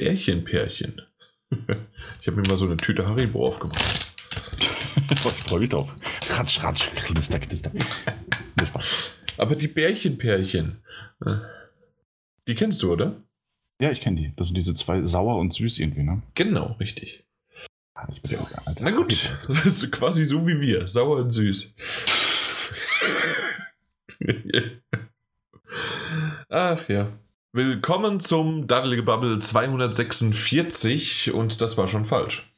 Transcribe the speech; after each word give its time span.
Bärchenpärchen. 0.00 1.02
Ich 2.20 2.26
habe 2.26 2.40
mir 2.40 2.48
mal 2.48 2.56
so 2.56 2.66
eine 2.66 2.76
Tüte 2.76 3.06
Haribo 3.06 3.46
aufgemacht. 3.46 3.78
ich 5.10 5.18
freue 5.20 5.60
mich 5.60 5.70
drauf. 5.70 5.94
Ratsch, 6.30 6.62
ratsch, 6.62 6.90
knister, 6.96 7.38
knister. 7.38 7.70
Aber 9.38 9.54
die 9.54 9.68
Bärchenpärchen, 9.68 10.82
äh, 11.24 11.36
die 12.48 12.54
kennst 12.54 12.82
du, 12.82 12.92
oder? 12.92 13.22
Ja, 13.80 13.92
ich 13.92 14.00
kenne 14.00 14.20
die. 14.20 14.32
Das 14.36 14.48
sind 14.48 14.56
diese 14.56 14.74
zwei 14.74 15.04
sauer 15.04 15.36
und 15.38 15.54
süß 15.54 15.78
irgendwie, 15.78 16.02
ne? 16.02 16.22
Genau, 16.34 16.72
richtig. 16.80 17.24
Ah, 17.94 18.08
ich 18.10 18.20
bin 18.20 18.32
ja 18.32 18.40
auch 18.40 18.50
Na 18.80 18.90
gut, 18.90 19.30
das 19.48 19.64
ist 19.64 19.92
quasi 19.92 20.24
so 20.24 20.46
wie 20.46 20.60
wir. 20.60 20.88
Sauer 20.88 21.18
und 21.18 21.30
süß. 21.30 21.74
Ach 26.48 26.88
ja. 26.88 27.18
Willkommen 27.54 28.20
zum 28.20 28.66
Daddelgebubble 28.66 29.38
246 29.38 31.32
und 31.32 31.62
das 31.62 31.78
war 31.78 31.88
schon 31.88 32.04
falsch. 32.04 32.52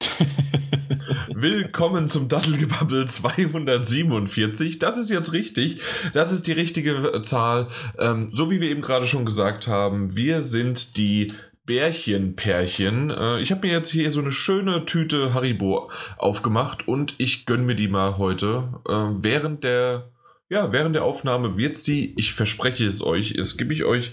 Willkommen 1.34 2.08
zum 2.08 2.26
Daddelgebubble 2.26 3.04
247. 3.04 4.78
Das 4.78 4.96
ist 4.96 5.10
jetzt 5.10 5.34
richtig. 5.34 5.82
Das 6.14 6.32
ist 6.32 6.46
die 6.46 6.52
richtige 6.52 7.20
Zahl. 7.20 7.68
Ähm, 7.98 8.30
so 8.32 8.50
wie 8.50 8.62
wir 8.62 8.70
eben 8.70 8.80
gerade 8.80 9.06
schon 9.06 9.26
gesagt 9.26 9.68
haben, 9.68 10.16
wir 10.16 10.40
sind 10.40 10.96
die 10.96 11.34
Bärchenpärchen. 11.66 13.10
Äh, 13.10 13.40
ich 13.42 13.50
habe 13.50 13.66
mir 13.66 13.74
jetzt 13.74 13.90
hier 13.90 14.10
so 14.10 14.22
eine 14.22 14.32
schöne 14.32 14.86
Tüte 14.86 15.34
Haribo 15.34 15.90
aufgemacht 16.16 16.88
und 16.88 17.14
ich 17.18 17.44
gönne 17.44 17.64
mir 17.64 17.76
die 17.76 17.88
mal 17.88 18.16
heute. 18.16 18.80
Äh, 18.88 19.22
während 19.22 19.64
der 19.64 20.08
ja, 20.50 20.72
während 20.72 20.94
der 20.94 21.04
Aufnahme 21.04 21.56
wird 21.56 21.78
sie, 21.78 22.14
ich 22.16 22.34
verspreche 22.34 22.86
es 22.86 23.02
euch, 23.02 23.32
es 23.32 23.56
gebe 23.56 23.74
ich 23.74 23.84
euch 23.84 24.12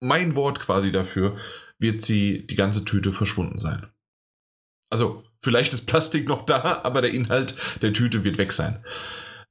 mein 0.00 0.34
Wort 0.34 0.60
quasi 0.60 0.92
dafür, 0.92 1.36
wird 1.78 2.02
sie 2.02 2.46
die 2.46 2.56
ganze 2.56 2.84
Tüte 2.84 3.12
verschwunden 3.12 3.58
sein. 3.58 3.86
Also, 4.90 5.24
vielleicht 5.40 5.72
ist 5.72 5.86
Plastik 5.86 6.28
noch 6.28 6.44
da, 6.46 6.80
aber 6.82 7.02
der 7.02 7.12
Inhalt 7.12 7.54
der 7.82 7.92
Tüte 7.92 8.24
wird 8.24 8.38
weg 8.38 8.52
sein. 8.52 8.84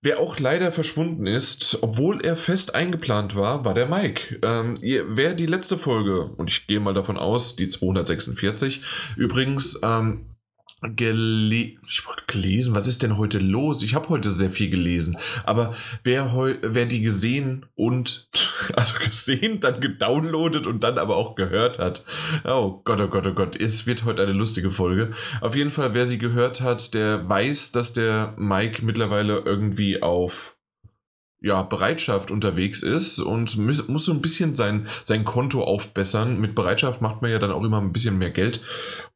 Wer 0.02 0.20
auch 0.20 0.40
leider 0.40 0.72
verschwunden 0.72 1.28
ist, 1.28 1.80
obwohl 1.82 2.24
er 2.24 2.38
fest 2.38 2.74
eingeplant 2.74 3.36
war, 3.36 3.66
war 3.66 3.74
der 3.74 3.88
Mike. 3.88 4.40
Ähm, 4.44 4.78
wer 4.82 5.34
die 5.34 5.46
letzte 5.46 5.78
Folge, 5.78 6.24
und 6.24 6.50
ich 6.50 6.68
gehe 6.68 6.80
mal 6.80 6.94
davon 6.94 7.18
aus, 7.18 7.58
die 7.58 7.68
246, 7.68 8.82
übrigens, 9.18 9.80
ähm, 9.84 10.36
gele 10.82 11.56
ich 11.56 12.04
gelesen, 12.28 12.74
was 12.74 12.88
ist 12.88 13.04
denn 13.04 13.18
heute 13.18 13.40
los? 13.40 13.84
Ich 13.84 13.96
habe 13.96 14.10
heute 14.10 14.30
sehr 14.30 14.52
viel 14.52 14.70
gelesen, 14.70 15.18
aber 15.44 15.74
wer, 16.04 16.34
wer 16.62 16.86
die 16.86 17.02
gesehen 17.02 17.66
und, 17.76 18.30
also 18.76 19.00
gesehen, 19.00 19.60
dann 19.60 19.82
gedownloadet 19.82 20.68
und 20.68 20.84
dann 20.84 20.98
aber 20.98 21.18
auch 21.18 21.36
gehört 21.36 21.80
hat, 21.80 22.06
oh 22.46 22.82
Gott, 22.84 23.02
oh 23.02 23.08
Gott, 23.08 23.28
oh 23.28 23.34
Gott, 23.34 23.60
es 23.60 23.88
wird 23.88 24.06
heute 24.06 24.22
eine 24.22 24.34
lustige 24.34 24.72
Folge. 24.72 25.12
Auf 25.42 25.56
jeden 25.56 25.72
Fall, 25.72 25.94
wer 25.94 26.06
sie 26.06 26.18
gehört 26.18 26.62
hat, 26.62 26.94
der 26.94 27.28
weiß, 27.28 27.72
dass 27.72 27.94
der 27.94 28.34
Mike 28.38 28.86
mittlerweile 28.86 29.40
irgendwie 29.40 30.02
auf 30.02 30.60
ja, 31.42 31.64
Bereitschaft 31.64 32.32
unterwegs 32.32 32.84
ist 32.84 33.20
und 33.20 33.58
muss 33.58 34.06
so 34.06 34.12
ein 34.12 34.22
bisschen 34.22 34.54
sein, 34.54 34.88
sein 35.06 35.24
Konto 35.24 35.64
aufbessern. 35.64 36.40
Mit 36.40 36.54
Bereitschaft 36.54 37.02
macht 37.02 37.22
man 37.22 37.32
ja 37.32 37.40
dann 37.40 37.52
auch 37.52 37.64
immer 37.64 37.80
ein 37.80 37.94
bisschen 37.94 38.18
mehr 38.18 38.32
Geld. 38.32 38.62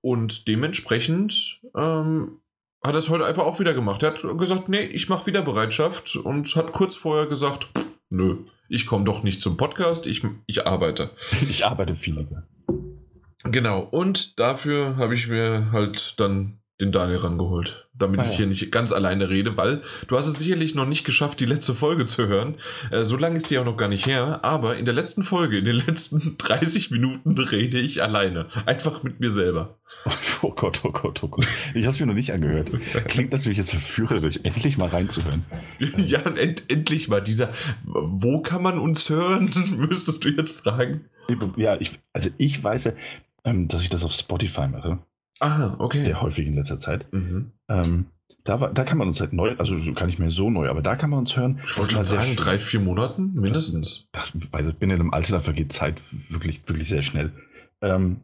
Und 0.04 0.50
dementsprechend 0.50 1.62
ähm, 1.78 2.42
hat 2.84 2.94
er 2.94 2.98
es 2.98 3.10
heute 3.10 3.26
einfach 3.26 3.46
auch 3.46 3.62
wieder 3.62 3.74
gemacht. 3.74 4.04
Er 4.04 4.14
hat 4.14 4.38
gesagt, 4.38 4.68
nee, 4.68 4.82
ich 4.82 5.08
mache 5.08 5.28
wieder 5.28 5.42
Bereitschaft 5.42 6.18
und 6.18 6.54
hat 6.58 6.74
kurz 6.74 6.98
vorher 6.98 7.26
gesagt, 7.26 7.70
pff, 7.74 7.86
nö, 8.10 8.40
ich 8.68 8.86
komme 8.86 9.06
doch 9.06 9.24
nicht 9.24 9.42
zum 9.42 9.56
Podcast, 9.56 10.06
ich, 10.06 10.22
ich 10.46 10.68
arbeite. 10.68 11.12
Ich 11.50 11.66
arbeite 11.66 11.96
viel. 11.96 12.28
Genau, 13.46 13.80
und 13.80 14.38
dafür 14.40 14.98
habe 14.98 15.16
ich 15.16 15.30
mir 15.30 15.70
halt 15.72 16.20
dann 16.20 16.60
den 16.82 16.92
Daniel 16.92 17.20
rangeholt, 17.20 17.88
damit 17.94 18.20
ah, 18.20 18.26
ich 18.26 18.36
hier 18.36 18.48
nicht 18.48 18.72
ganz 18.72 18.92
alleine 18.92 19.30
rede, 19.30 19.56
weil 19.58 19.84
du 20.08 20.18
hast 20.18 20.26
es 20.26 20.40
sicherlich 20.40 20.74
noch 20.74 20.88
nicht 20.88 21.04
geschafft, 21.04 21.40
die 21.40 21.46
letzte 21.46 21.76
Folge 21.76 22.08
zu 22.08 22.28
hören. 22.28 22.56
Äh, 22.90 23.04
so 23.04 23.16
lange 23.16 23.38
ist 23.38 23.50
die 23.50 23.60
auch 23.60 23.66
noch 23.66 23.78
gar 23.78 23.88
nicht 23.88 24.08
her, 24.08 24.44
aber 24.44 24.76
in 24.78 24.86
der 24.86 24.94
letzten 24.96 25.24
Folge, 25.24 25.60
in 25.60 25.66
den 25.66 25.76
letzten 25.76 26.36
30 26.40 26.90
Minuten 26.90 27.38
rede 27.38 27.80
ich 27.80 28.02
alleine. 28.02 28.48
Einfach 28.66 29.04
mit 29.04 29.20
mir 29.20 29.32
selber. 29.32 29.78
Oh 30.42 30.52
Gott, 30.52 30.82
oh 30.84 30.92
Gott, 30.92 31.24
oh 31.24 31.30
Gott. 31.30 31.48
Ich 31.74 31.86
habe 31.86 31.94
es 31.94 32.02
mir 32.02 32.06
noch 32.06 32.14
nicht 32.14 32.34
angehört. 32.34 32.70
Klingt 33.08 33.32
natürlich 33.32 33.60
jetzt 33.60 33.70
verführerisch, 33.70 34.42
endlich 34.44 34.78
mal 34.78 34.90
reinzuhören. 34.90 35.46
ja, 35.98 36.20
end, 36.20 36.64
endlich 36.68 37.08
mal. 37.08 37.22
Dieser, 37.22 37.54
wo 37.86 38.42
kann 38.42 38.62
man 38.62 38.78
uns 38.78 39.10
hören, 39.10 39.50
müsstest 39.78 40.26
du 40.26 40.30
jetzt 40.30 40.60
fragen. 40.60 41.06
Ja, 41.56 41.80
ich, 41.80 41.92
also 42.12 42.30
ich 42.38 42.62
weiß 42.62 42.84
ja, 42.84 42.92
ähm, 43.46 43.70
dass 43.70 43.84
ich 43.84 43.90
das 43.90 44.04
auf 44.04 44.12
Spotify 44.12 44.68
mache. 44.68 45.00
Ah, 45.40 45.76
okay. 45.80 46.06
Sehr 46.06 46.22
häufig 46.22 46.48
in 46.48 46.56
letzter 46.56 46.80
Zeit. 46.80 47.12
Mhm. 47.12 47.52
Ähm, 47.70 48.06
da, 48.44 48.60
war, 48.60 48.74
da 48.74 48.84
kann 48.84 48.98
man 48.98 49.08
uns 49.08 49.20
halt 49.20 49.34
neu, 49.34 49.56
also 49.58 49.76
gar 49.94 50.06
nicht 50.06 50.20
mehr 50.20 50.32
so 50.32 50.50
neu, 50.50 50.70
aber 50.70 50.82
da 50.82 50.96
kann 50.96 51.10
man 51.10 51.20
uns 51.20 51.36
hören. 51.36 51.60
Ich 51.66 51.78
wollte 51.78 51.94
schon 51.94 52.06
sagen, 52.06 52.36
drei, 52.36 52.60
vier 52.60 52.80
Monaten 52.80 53.34
mindestens. 53.34 54.08
Das, 54.12 54.32
das, 54.34 54.50
also 54.52 54.72
ich 54.72 54.78
bin 54.78 54.90
in 54.90 55.00
einem 55.00 55.14
Alter, 55.14 55.34
da 55.34 55.40
vergeht 55.40 55.72
Zeit 55.72 56.02
wirklich, 56.30 56.62
wirklich 56.68 56.88
sehr 56.88 57.02
schnell. 57.02 57.32
Ähm, 57.82 58.22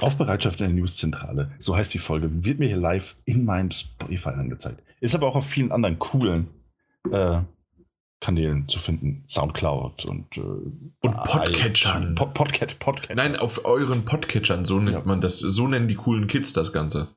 Aufbereitschaft 0.00 0.60
in 0.60 0.66
der 0.66 0.74
Newszentrale, 0.74 1.52
so 1.58 1.76
heißt 1.76 1.92
die 1.92 1.98
Folge, 1.98 2.30
wird 2.44 2.58
mir 2.58 2.68
hier 2.68 2.78
live 2.78 3.16
in 3.24 3.44
meinem 3.44 3.70
Spotify 3.70 4.30
angezeigt. 4.30 4.82
Ist 5.00 5.14
aber 5.14 5.26
auch 5.26 5.36
auf 5.36 5.46
vielen 5.46 5.72
anderen 5.72 5.98
coolen 5.98 6.48
äh, 7.10 7.40
Kanälen 8.22 8.68
zu 8.68 8.78
finden. 8.78 9.24
Soundcloud 9.28 10.06
und, 10.06 10.36
äh, 10.36 10.40
und 10.40 11.22
Podcatchern. 11.24 12.14
Pod, 12.14 12.32
Podcat, 12.32 12.78
Podcat. 12.78 13.16
Nein, 13.16 13.36
auf 13.36 13.64
euren 13.64 14.04
Podcatchern, 14.04 14.64
so 14.64 14.78
nennt 14.78 14.96
ja. 14.96 15.02
man 15.04 15.20
das. 15.20 15.40
So 15.40 15.66
nennen 15.66 15.88
die 15.88 15.96
coolen 15.96 16.28
Kids 16.28 16.52
das 16.52 16.72
Ganze. 16.72 17.08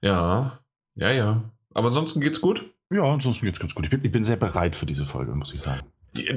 Ja, 0.00 0.60
ja, 0.94 1.10
ja. 1.10 1.42
Aber 1.74 1.88
ansonsten 1.88 2.20
geht's 2.20 2.40
gut? 2.40 2.64
Ja, 2.90 3.02
ansonsten 3.02 3.44
geht's 3.44 3.58
ganz 3.58 3.74
gut. 3.74 3.84
Ich 3.84 3.90
bin, 3.90 4.04
ich 4.04 4.12
bin 4.12 4.24
sehr 4.24 4.36
bereit 4.36 4.76
für 4.76 4.86
diese 4.86 5.06
Folge, 5.06 5.34
muss 5.34 5.52
ich 5.52 5.60
sagen. 5.60 5.82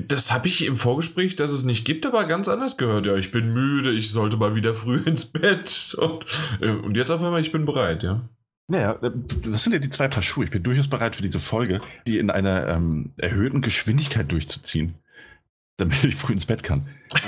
Das 0.07 0.31
habe 0.33 0.47
ich 0.47 0.65
im 0.65 0.77
Vorgespräch, 0.77 1.35
dass 1.35 1.51
es 1.51 1.63
nicht 1.63 1.85
gibt, 1.85 2.05
aber 2.05 2.25
ganz 2.25 2.47
anders 2.47 2.77
gehört. 2.77 3.05
Ja, 3.05 3.15
ich 3.17 3.31
bin 3.31 3.53
müde, 3.53 3.91
ich 3.91 4.09
sollte 4.09 4.37
mal 4.37 4.55
wieder 4.55 4.73
früh 4.73 4.97
ins 5.05 5.25
Bett. 5.25 5.95
Und, 5.99 6.25
äh, 6.59 6.69
und 6.71 6.97
jetzt 6.97 7.11
auf 7.11 7.21
einmal, 7.21 7.41
ich 7.41 7.51
bin 7.51 7.65
bereit, 7.65 8.01
ja. 8.01 8.27
Naja, 8.67 8.93
äh, 9.01 9.11
das 9.43 9.63
sind 9.63 9.73
ja 9.73 9.79
die 9.79 9.89
zwei 9.89 10.07
Paar 10.07 10.23
Schuhe. 10.23 10.45
Ich 10.45 10.51
bin 10.51 10.63
durchaus 10.63 10.87
bereit 10.87 11.15
für 11.15 11.21
diese 11.21 11.39
Folge, 11.39 11.81
die 12.07 12.17
in 12.17 12.29
einer 12.29 12.67
ähm, 12.67 13.13
erhöhten 13.17 13.61
Geschwindigkeit 13.61 14.31
durchzuziehen, 14.31 14.95
damit 15.77 16.03
ich 16.03 16.15
früh 16.15 16.33
ins 16.33 16.45
Bett 16.45 16.63
kann. 16.63 16.87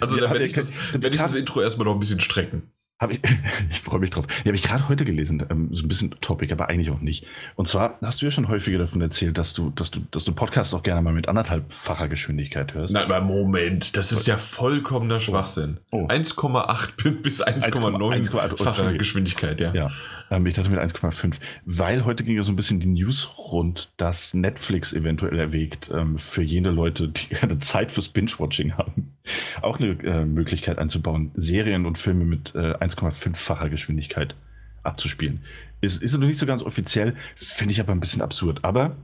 also, 0.00 0.18
da 0.18 0.30
werde 0.30 0.44
ich, 0.44 0.52
das, 0.52 0.72
ich 0.92 1.00
das 1.16 1.34
Intro 1.34 1.62
erstmal 1.62 1.86
noch 1.86 1.94
ein 1.94 2.00
bisschen 2.00 2.20
strecken. 2.20 2.70
Hab 2.98 3.10
ich, 3.10 3.20
ich 3.70 3.80
freue 3.80 4.00
mich 4.00 4.10
drauf. 4.10 4.26
Die 4.26 4.48
habe 4.48 4.56
ich 4.56 4.62
gerade 4.62 4.88
heute 4.88 5.04
gelesen, 5.04 5.44
ähm, 5.50 5.68
so 5.70 5.84
ein 5.84 5.88
bisschen 5.88 6.14
Topic, 6.20 6.52
aber 6.52 6.68
eigentlich 6.68 6.90
auch 6.90 7.00
nicht. 7.00 7.26
Und 7.56 7.68
zwar 7.68 7.98
hast 8.02 8.22
du 8.22 8.26
ja 8.26 8.30
schon 8.30 8.48
häufiger 8.48 8.78
davon 8.78 9.02
erzählt, 9.02 9.38
dass 9.38 9.52
du, 9.52 9.70
dass 9.70 9.90
du, 9.90 10.00
dass 10.10 10.24
du 10.24 10.32
Podcasts 10.32 10.74
auch 10.74 10.82
gerne 10.82 11.02
mal 11.02 11.12
mit 11.12 11.28
anderthalbfacher 11.28 12.08
Geschwindigkeit 12.08 12.74
hörst. 12.74 12.94
Nein, 12.94 13.04
aber 13.04 13.20
Moment, 13.20 13.96
das 13.96 14.10
ist 14.10 14.26
ja 14.26 14.36
vollkommener 14.36 15.20
Schwachsinn. 15.20 15.78
Oh. 15.90 15.98
Oh. 15.98 16.06
1,8 16.06 17.10
bis 17.22 17.44
1,9-facher 17.44 18.92
Geschwindigkeit, 18.96 19.60
ja. 19.60 19.74
Ja, 19.74 19.90
ähm, 20.30 20.46
ich 20.46 20.54
dachte 20.54 20.70
mit 20.70 20.78
1,5. 20.78 21.34
Weil 21.64 22.04
heute 22.04 22.24
ging 22.24 22.36
ja 22.36 22.42
so 22.42 22.52
ein 22.52 22.56
bisschen 22.56 22.80
die 22.80 22.86
News 22.86 23.28
rund, 23.38 23.90
dass 23.96 24.34
Netflix 24.34 24.92
eventuell 24.92 25.38
erwägt, 25.38 25.90
ähm, 25.92 26.18
für 26.18 26.42
jene 26.42 26.70
Leute, 26.70 27.08
die 27.08 27.26
keine 27.34 27.58
Zeit 27.58 27.90
fürs 27.90 28.08
Binge-Watching 28.08 28.76
haben, 28.76 29.16
auch 29.62 29.80
eine 29.80 29.90
äh, 30.04 30.24
Möglichkeit 30.24 30.78
einzubauen, 30.78 31.32
Serien 31.34 31.84
und 31.86 31.98
Filme 31.98 32.24
mit 32.24 32.54
äh, 32.54 32.74
1,5-facher 32.88 33.68
Geschwindigkeit 33.68 34.34
abzuspielen. 34.82 35.44
Ist, 35.80 36.02
ist 36.02 36.16
noch 36.16 36.26
nicht 36.26 36.38
so 36.38 36.46
ganz 36.46 36.62
offiziell, 36.62 37.16
finde 37.36 37.72
ich 37.72 37.80
aber 37.80 37.92
ein 37.92 38.00
bisschen 38.00 38.22
absurd. 38.22 38.64
Aber 38.64 38.96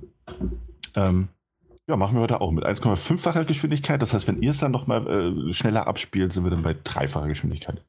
ähm, 0.94 1.28
ja, 1.86 1.96
machen 1.96 2.16
wir 2.16 2.22
heute 2.22 2.40
auch 2.40 2.50
mit 2.50 2.64
1,5-facher 2.64 3.44
Geschwindigkeit. 3.44 4.00
Das 4.00 4.14
heißt, 4.14 4.26
wenn 4.26 4.42
ihr 4.42 4.50
es 4.50 4.58
dann 4.58 4.72
nochmal 4.72 5.06
äh, 5.06 5.52
schneller 5.52 5.86
abspielt, 5.86 6.32
sind 6.32 6.44
wir 6.44 6.50
dann 6.50 6.62
bei 6.62 6.74
dreifacher 6.82 7.28
Geschwindigkeit. 7.28 7.82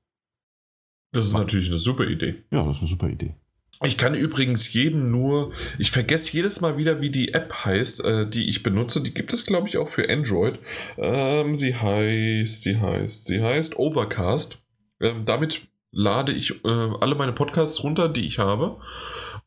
Das 1.14 1.26
ist 1.26 1.34
natürlich 1.34 1.70
eine 1.70 1.80
super 1.80 2.06
Idee. 2.06 2.44
Ja, 2.52 2.66
das 2.66 2.78
ist 2.78 2.82
eine 2.82 2.90
super 2.90 3.08
Idee. 3.08 3.36
Ich 3.84 3.98
kann 3.98 4.16
übrigens 4.16 4.72
jedem 4.74 5.12
nur, 5.12 5.52
ich 5.78 5.92
vergesse 5.92 6.32
jedes 6.34 6.62
Mal 6.62 6.78
wieder, 6.78 7.02
wie 7.02 7.10
die 7.10 7.34
App 7.34 7.54
heißt, 7.66 8.04
äh, 8.04 8.30
die 8.30 8.50
ich 8.50 8.64
benutze. 8.64 9.02
Die 9.02 9.14
gibt 9.14 9.34
es, 9.34 9.46
glaube 9.46 9.68
ich, 9.68 9.78
auch 9.78 9.90
für 9.90 10.10
Android. 10.10 10.60
Ähm, 10.98 11.58
sie 11.58 11.76
heißt, 11.76 12.64
sie 12.64 12.80
heißt, 12.80 13.26
sie 13.26 13.42
heißt 13.42 13.78
Overcast. 13.78 14.62
Ähm, 15.02 15.26
damit 15.26 15.68
lade 15.96 16.34
ich 16.34 16.64
äh, 16.66 16.90
alle 17.00 17.16
meine 17.16 17.34
Podcasts 17.34 17.84
runter, 17.84 18.10
die 18.10 18.28
ich 18.28 18.38
habe. 18.38 18.78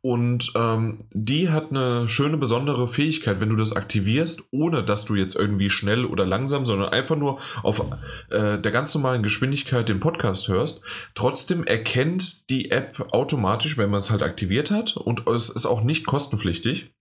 Und 0.00 0.52
ähm, 0.54 1.04
die 1.12 1.50
hat 1.50 1.70
eine 1.70 2.08
schöne 2.08 2.36
besondere 2.36 2.86
Fähigkeit, 2.86 3.40
wenn 3.40 3.48
du 3.48 3.56
das 3.56 3.74
aktivierst, 3.74 4.44
ohne 4.52 4.84
dass 4.84 5.04
du 5.04 5.16
jetzt 5.16 5.34
irgendwie 5.34 5.70
schnell 5.70 6.04
oder 6.04 6.24
langsam, 6.24 6.66
sondern 6.66 6.90
einfach 6.90 7.16
nur 7.16 7.40
auf 7.64 7.84
äh, 8.30 8.58
der 8.58 8.72
ganz 8.72 8.94
normalen 8.94 9.24
Geschwindigkeit 9.24 9.88
den 9.88 9.98
Podcast 9.98 10.48
hörst. 10.48 10.82
Trotzdem 11.14 11.64
erkennt 11.64 12.48
die 12.48 12.70
App 12.70 13.08
automatisch, 13.12 13.76
wenn 13.76 13.90
man 13.90 13.98
es 13.98 14.10
halt 14.10 14.22
aktiviert 14.22 14.70
hat 14.70 14.96
und 14.96 15.26
es 15.28 15.48
ist 15.48 15.66
auch 15.66 15.82
nicht 15.82 16.06
kostenpflichtig 16.06 16.92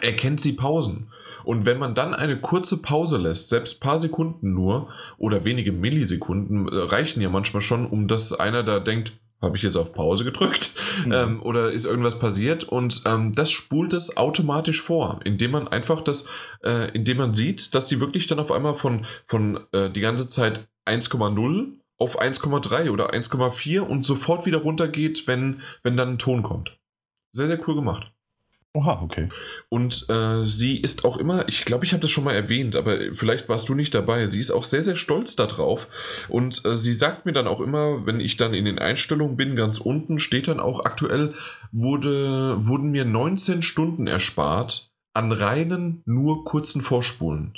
erkennt 0.00 0.40
sie 0.40 0.54
Pausen. 0.54 1.10
Und 1.46 1.64
wenn 1.64 1.78
man 1.78 1.94
dann 1.94 2.12
eine 2.12 2.40
kurze 2.40 2.82
Pause 2.82 3.18
lässt, 3.18 3.50
selbst 3.50 3.76
ein 3.76 3.80
paar 3.80 3.98
Sekunden 4.00 4.52
nur 4.52 4.88
oder 5.16 5.44
wenige 5.44 5.70
Millisekunden, 5.70 6.66
äh, 6.66 6.76
reichen 6.76 7.20
ja 7.20 7.28
manchmal 7.28 7.62
schon, 7.62 7.86
um 7.86 8.08
dass 8.08 8.32
einer 8.32 8.64
da 8.64 8.80
denkt, 8.80 9.12
habe 9.40 9.56
ich 9.56 9.62
jetzt 9.62 9.76
auf 9.76 9.94
Pause 9.94 10.24
gedrückt 10.24 10.72
mhm. 11.04 11.12
ähm, 11.12 11.42
oder 11.42 11.70
ist 11.70 11.84
irgendwas 11.84 12.18
passiert 12.18 12.64
und 12.64 13.02
ähm, 13.06 13.32
das 13.32 13.52
spult 13.52 13.92
es 13.92 14.16
automatisch 14.16 14.82
vor, 14.82 15.20
indem 15.24 15.52
man 15.52 15.68
einfach 15.68 16.00
das, 16.00 16.26
äh, 16.64 16.90
indem 16.92 17.18
man 17.18 17.32
sieht, 17.32 17.76
dass 17.76 17.86
die 17.86 18.00
wirklich 18.00 18.26
dann 18.26 18.40
auf 18.40 18.50
einmal 18.50 18.74
von, 18.74 19.06
von 19.28 19.60
äh, 19.70 19.88
die 19.88 20.00
ganze 20.00 20.26
Zeit 20.26 20.68
1,0 20.84 21.74
auf 21.98 22.20
1,3 22.20 22.90
oder 22.90 23.12
1,4 23.12 23.80
und 23.80 24.04
sofort 24.04 24.46
wieder 24.46 24.58
runtergeht, 24.58 25.28
wenn, 25.28 25.60
wenn 25.84 25.96
dann 25.96 26.14
ein 26.14 26.18
Ton 26.18 26.42
kommt. 26.42 26.76
Sehr, 27.30 27.46
sehr 27.46 27.68
cool 27.68 27.76
gemacht. 27.76 28.10
Oha, 28.76 29.00
okay. 29.00 29.30
Und 29.70 30.04
äh, 30.10 30.44
sie 30.44 30.76
ist 30.76 31.06
auch 31.06 31.16
immer, 31.16 31.48
ich 31.48 31.64
glaube, 31.64 31.86
ich 31.86 31.92
habe 31.92 32.02
das 32.02 32.10
schon 32.10 32.24
mal 32.24 32.34
erwähnt, 32.34 32.76
aber 32.76 32.98
vielleicht 33.12 33.48
warst 33.48 33.70
du 33.70 33.74
nicht 33.74 33.94
dabei. 33.94 34.26
Sie 34.26 34.38
ist 34.38 34.50
auch 34.50 34.64
sehr, 34.64 34.82
sehr 34.82 34.96
stolz 34.96 35.34
darauf. 35.34 35.88
Und 36.28 36.62
äh, 36.66 36.76
sie 36.76 36.92
sagt 36.92 37.24
mir 37.24 37.32
dann 37.32 37.46
auch 37.46 37.62
immer, 37.62 38.04
wenn 38.04 38.20
ich 38.20 38.36
dann 38.36 38.52
in 38.52 38.66
den 38.66 38.78
Einstellungen 38.78 39.38
bin, 39.38 39.56
ganz 39.56 39.80
unten 39.80 40.18
steht 40.18 40.48
dann 40.48 40.60
auch 40.60 40.84
aktuell, 40.84 41.32
wurde, 41.72 42.58
wurden 42.66 42.90
mir 42.90 43.06
19 43.06 43.62
Stunden 43.62 44.06
erspart 44.06 44.92
an 45.14 45.32
reinen, 45.32 46.02
nur 46.04 46.44
kurzen 46.44 46.82
Vorspulen. 46.82 47.54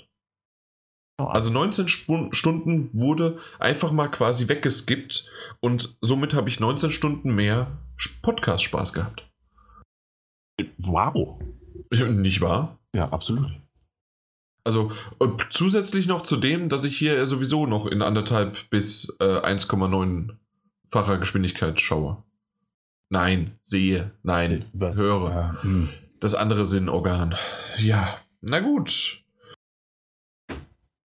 Oh. 1.20 1.24
Also 1.24 1.50
19 1.52 1.86
Sp 1.90 2.30
Stunden 2.30 2.90
wurde 2.92 3.40
einfach 3.58 3.90
mal 3.90 4.06
quasi 4.06 4.46
weggeskippt 4.46 5.28
und 5.58 5.96
somit 6.00 6.32
habe 6.32 6.48
ich 6.48 6.60
19 6.60 6.92
Stunden 6.92 7.34
mehr 7.34 7.78
Podcast-Spaß 8.22 8.92
gehabt. 8.92 9.27
Wow. 10.78 11.40
Nicht 11.90 12.40
wahr? 12.40 12.78
Ja, 12.92 13.08
absolut. 13.10 13.50
Also 14.64 14.92
äh, 15.20 15.28
zusätzlich 15.50 16.06
noch 16.06 16.22
zu 16.22 16.36
dem, 16.36 16.68
dass 16.68 16.84
ich 16.84 16.98
hier 16.98 17.26
sowieso 17.26 17.66
noch 17.66 17.86
in 17.86 18.02
anderthalb 18.02 18.68
bis 18.70 19.16
äh, 19.20 19.24
1,9-facher 19.24 21.18
Geschwindigkeit 21.18 21.80
schaue. 21.80 22.22
Nein, 23.08 23.58
sehe, 23.62 24.12
nein, 24.22 24.66
Was? 24.74 24.98
höre. 24.98 25.30
Ja, 25.30 25.62
hm. 25.62 25.88
das 26.20 26.34
andere 26.34 26.66
Sinnorgan. 26.66 27.36
Ja, 27.78 28.18
na 28.42 28.60
gut. 28.60 29.24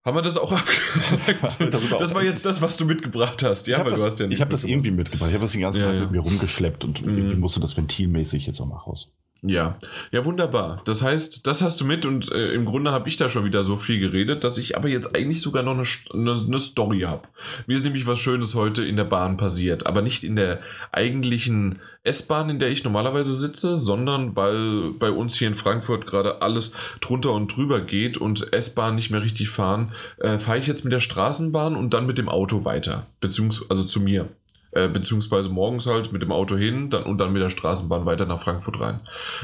Haben 0.06 0.18
wir 0.18 0.22
das 0.22 0.36
auch 0.36 0.52
abgehakt? 1.32 1.62
das 2.02 2.14
war 2.14 2.24
jetzt 2.24 2.46
das, 2.46 2.62
was 2.62 2.76
du 2.76 2.86
mitgebracht 2.86 3.42
hast. 3.44 3.68
Ja, 3.68 3.86
weil 3.86 3.92
das, 3.92 4.02
du 4.02 4.06
hast 4.06 4.20
ja. 4.20 4.28
Ich 4.28 4.42
habe 4.42 4.52
das 4.52 4.66
irgendwie 4.66 4.92
mitgebracht. 4.92 5.30
Ich 5.30 5.36
habe 5.36 5.44
das 5.44 5.54
den 5.54 5.62
ganzen 5.62 5.80
ja, 5.80 5.86
Tag 5.86 5.96
ja. 5.96 6.02
mit 6.02 6.12
mir 6.12 6.20
rumgeschleppt 6.20 6.84
und 6.84 7.06
mhm. 7.06 7.18
irgendwie 7.18 7.38
musste 7.38 7.62
das 7.62 7.78
ventilmäßig 7.78 8.46
jetzt 8.46 8.60
auch 8.60 8.66
mal 8.66 8.80
raus. 8.80 9.14
Ja, 9.46 9.78
ja, 10.14 10.24
wunderbar. 10.24 10.82
Das 10.86 11.04
heißt, 11.04 11.46
das 11.46 11.62
hast 11.62 11.82
du 11.82 11.86
mit 11.86 12.06
und 12.06 12.32
äh, 12.32 12.54
im 12.54 12.64
Grunde 12.64 12.92
habe 12.92 13.10
ich 13.10 13.18
da 13.18 13.28
schon 13.28 13.44
wieder 13.44 13.66
so 13.66 13.76
viel 13.76 14.00
geredet, 14.00 14.46
dass 14.46 14.58
ich 14.58 14.78
aber 14.78 14.88
jetzt 14.88 15.14
eigentlich 15.14 15.42
sogar 15.42 15.64
noch 15.64 15.74
eine, 15.74 15.84
eine, 16.14 16.46
eine 16.48 16.60
Story 16.60 17.02
habe. 17.02 17.28
Mir 17.68 17.76
ist 17.76 17.84
nämlich 17.84 18.08
was 18.08 18.20
Schönes 18.20 18.56
heute 18.56 18.86
in 18.86 18.96
der 18.96 19.04
Bahn 19.04 19.36
passiert, 19.36 19.86
aber 19.86 20.02
nicht 20.02 20.24
in 20.24 20.38
der 20.38 20.62
eigentlichen 20.94 21.80
S-Bahn, 22.04 22.50
in 22.50 22.60
der 22.60 22.70
ich 22.70 22.86
normalerweise 22.86 23.34
sitze, 23.34 23.76
sondern 23.76 24.38
weil 24.38 24.92
bei 24.94 25.12
uns 25.12 25.38
hier 25.38 25.50
in 25.50 25.56
Frankfurt 25.56 26.08
gerade 26.08 26.42
alles 26.42 26.72
drunter 27.02 27.34
und 27.34 27.54
drüber 27.54 27.82
geht 27.82 28.18
und 28.18 28.54
S-Bahn 28.54 28.96
nicht 28.96 29.12
mehr 29.12 29.24
richtig 29.24 29.50
fahren, 29.50 29.92
äh, 30.20 30.40
fahre 30.40 30.60
ich 30.60 30.68
jetzt 30.68 30.86
mit 30.86 30.94
der 30.94 31.02
Straßenbahn 31.02 31.76
und 31.76 31.94
dann 31.94 32.06
mit 32.06 32.18
dem 32.18 32.30
Auto 32.30 32.64
weiter, 32.64 33.08
beziehungsweise 33.20 33.70
also 33.70 33.84
zu 33.84 34.00
mir. 34.00 34.30
Äh, 34.76 34.88
beziehungsweise 34.88 35.50
morgens 35.50 35.86
halt 35.86 36.12
mit 36.12 36.24
dem 36.24 36.32
Auto 36.32 36.58
hin 36.58 36.90
dann, 36.90 37.04
und 37.04 37.20
dann 37.20 37.32
mit 37.32 37.42
der 37.42 37.50
Straßenbahn 37.50 38.06
weiter 38.06 38.26
nach 38.26 38.42
Frankfurt 38.42 38.80
rein. 38.80 39.02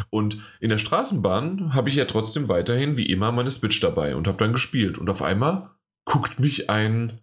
Und 0.09 0.39
in 0.59 0.69
der 0.69 0.79
Straßenbahn 0.79 1.73
habe 1.73 1.89
ich 1.89 1.95
ja 1.95 2.05
trotzdem 2.05 2.47
weiterhin 2.47 2.97
wie 2.97 3.05
immer 3.05 3.31
meine 3.31 3.51
Switch 3.51 3.79
dabei 3.79 4.15
und 4.15 4.27
habe 4.27 4.39
dann 4.39 4.53
gespielt. 4.53 4.97
Und 4.97 5.09
auf 5.09 5.21
einmal 5.21 5.69
guckt 6.05 6.39
mich 6.39 6.69
ein, 6.71 7.19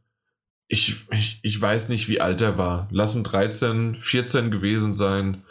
ich, 0.69 0.94
ich, 1.11 1.41
ich 1.43 1.61
weiß 1.61 1.88
nicht, 1.88 2.08
wie 2.08 2.20
alt 2.20 2.41
er 2.43 2.58
war. 2.58 2.88
Lassen 2.93 3.25
13, 3.25 3.97
14 3.97 4.53
gewesen 4.53 4.94
sein. 4.94 5.43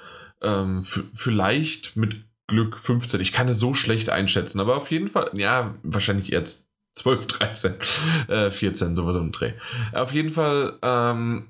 Ähm, 0.42 0.84
vielleicht 1.14 1.98
mit 1.98 2.24
Glück 2.48 2.78
15. 2.78 3.20
Ich 3.20 3.34
kann 3.34 3.50
es 3.50 3.60
so 3.60 3.74
schlecht 3.74 4.10
einschätzen, 4.10 4.60
aber 4.62 4.78
auf 4.78 4.92
jeden 4.92 5.10
Fall, 5.10 5.32
ja, 5.34 5.76
wahrscheinlich 5.84 6.30
jetzt 6.30 6.70
12, 6.94 7.28
13, 7.28 7.74
äh, 8.30 8.52
14, 8.52 8.96
sowas 8.96 9.18
den 9.18 9.32
Dreh. 9.32 9.54
Auf 9.94 10.14
jeden 10.14 10.30
Fall 10.30 10.78
ähm, 10.82 11.50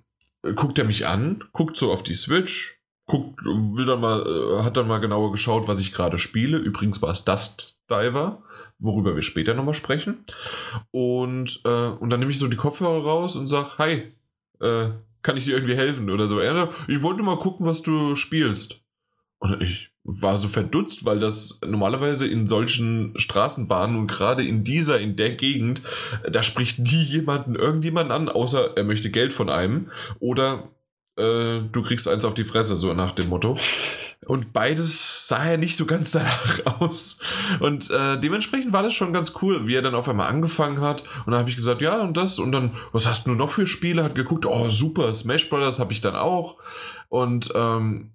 guckt 0.54 0.78
er 0.80 0.86
mich 0.86 1.08
an, 1.08 1.44
guckt 1.52 1.78
so 1.78 1.92
auf 1.92 2.04
die 2.04 2.16
Switch, 2.16 2.80
guckt, 3.06 3.44
will 3.44 3.86
dann 3.86 4.02
mal, 4.02 4.22
äh, 4.22 4.64
hat 4.64 4.78
dann 4.78 4.88
mal 4.88 5.00
genauer 5.00 5.32
geschaut, 5.32 5.68
was 5.68 5.82
ich 5.82 5.94
gerade 5.94 6.18
spiele. 6.18 6.58
Übrigens 6.58 7.02
war 7.02 7.12
es 7.12 7.26
Dust 7.26 7.78
Diver, 7.90 8.44
worüber 8.80 9.16
wir 9.16 9.22
später 9.22 9.54
nochmal 9.54 9.74
sprechen. 9.74 10.26
Und, 10.92 11.62
äh, 11.66 11.88
und 11.88 12.10
dann 12.10 12.20
nehme 12.20 12.32
ich 12.32 12.40
so 12.40 12.48
die 12.48 12.58
Kopfhörer 12.58 13.04
raus 13.04 13.36
und 13.36 13.48
sage, 13.48 13.78
hi, 13.78 14.14
äh, 14.60 14.90
kann 15.22 15.38
ich 15.38 15.46
dir 15.46 15.56
irgendwie 15.56 15.76
helfen 15.76 16.10
oder 16.10 16.28
so. 16.28 16.40
Ich 16.42 17.02
wollte 17.02 17.24
mal 17.24 17.40
gucken, 17.40 17.66
was 17.66 17.82
du 17.82 18.16
spielst. 18.16 18.85
Und 19.40 19.62
ich 19.62 19.92
war 20.04 20.38
so 20.38 20.48
verdutzt, 20.48 21.06
weil 21.06 21.20
das 21.20 21.60
normalerweise 21.66 22.28
in 22.28 22.48
solchen 22.48 23.14
Straßenbahnen 23.18 23.98
und 23.98 24.08
gerade 24.08 24.46
in 24.46 24.64
dieser, 24.64 25.00
in 25.00 25.16
der 25.16 25.32
Gegend, 25.32 25.82
da 26.30 26.44
spricht 26.44 26.80
nie 26.80 27.04
jemanden, 27.04 27.56
irgendjemanden 27.56 28.12
an, 28.12 28.30
außer 28.30 28.78
er 28.78 28.84
möchte 28.84 29.10
Geld 29.10 29.34
von 29.34 29.50
einem 29.50 29.90
oder 30.20 30.70
äh, 31.18 31.62
du 31.72 31.82
kriegst 31.84 32.08
eins 32.08 32.26
auf 32.26 32.34
die 32.34 32.44
Fresse, 32.44 32.76
so 32.76 32.94
nach 32.94 33.14
dem 33.14 33.30
Motto. 33.30 33.58
Und 34.26 34.54
beides 34.54 35.28
sah 35.28 35.52
ja 35.52 35.58
nicht 35.58 35.78
so 35.78 35.86
ganz 35.86 36.12
danach 36.12 36.66
aus. 36.80 37.20
Und 37.60 37.90
äh, 37.90 38.20
dementsprechend 38.20 38.74
war 38.74 38.84
das 38.84 38.94
schon 38.94 39.14
ganz 39.14 39.34
cool, 39.42 39.68
wie 39.68 39.76
er 39.76 39.82
dann 39.82 39.96
auf 39.96 40.10
einmal 40.10 40.28
angefangen 40.28 40.82
hat. 40.82 41.04
Und 41.26 41.32
dann 41.32 41.40
habe 41.40 41.50
ich 41.50 41.56
gesagt, 41.56 41.82
ja, 41.82 42.02
und 42.02 42.18
das. 42.18 42.40
Und 42.40 42.52
dann, 42.52 42.76
was 42.92 43.08
hast 43.08 43.28
du 43.28 43.32
noch 43.32 43.52
für 43.52 43.68
Spiele? 43.68 44.04
Hat 44.04 44.16
geguckt, 44.16 44.46
oh, 44.46 44.70
super, 44.70 45.14
Smash 45.14 45.50
Brothers 45.50 45.80
habe 45.80 45.94
ich 45.94 46.02
dann 46.02 46.16
auch. 46.16 46.58
Und 47.08 47.52
ähm, 47.56 48.15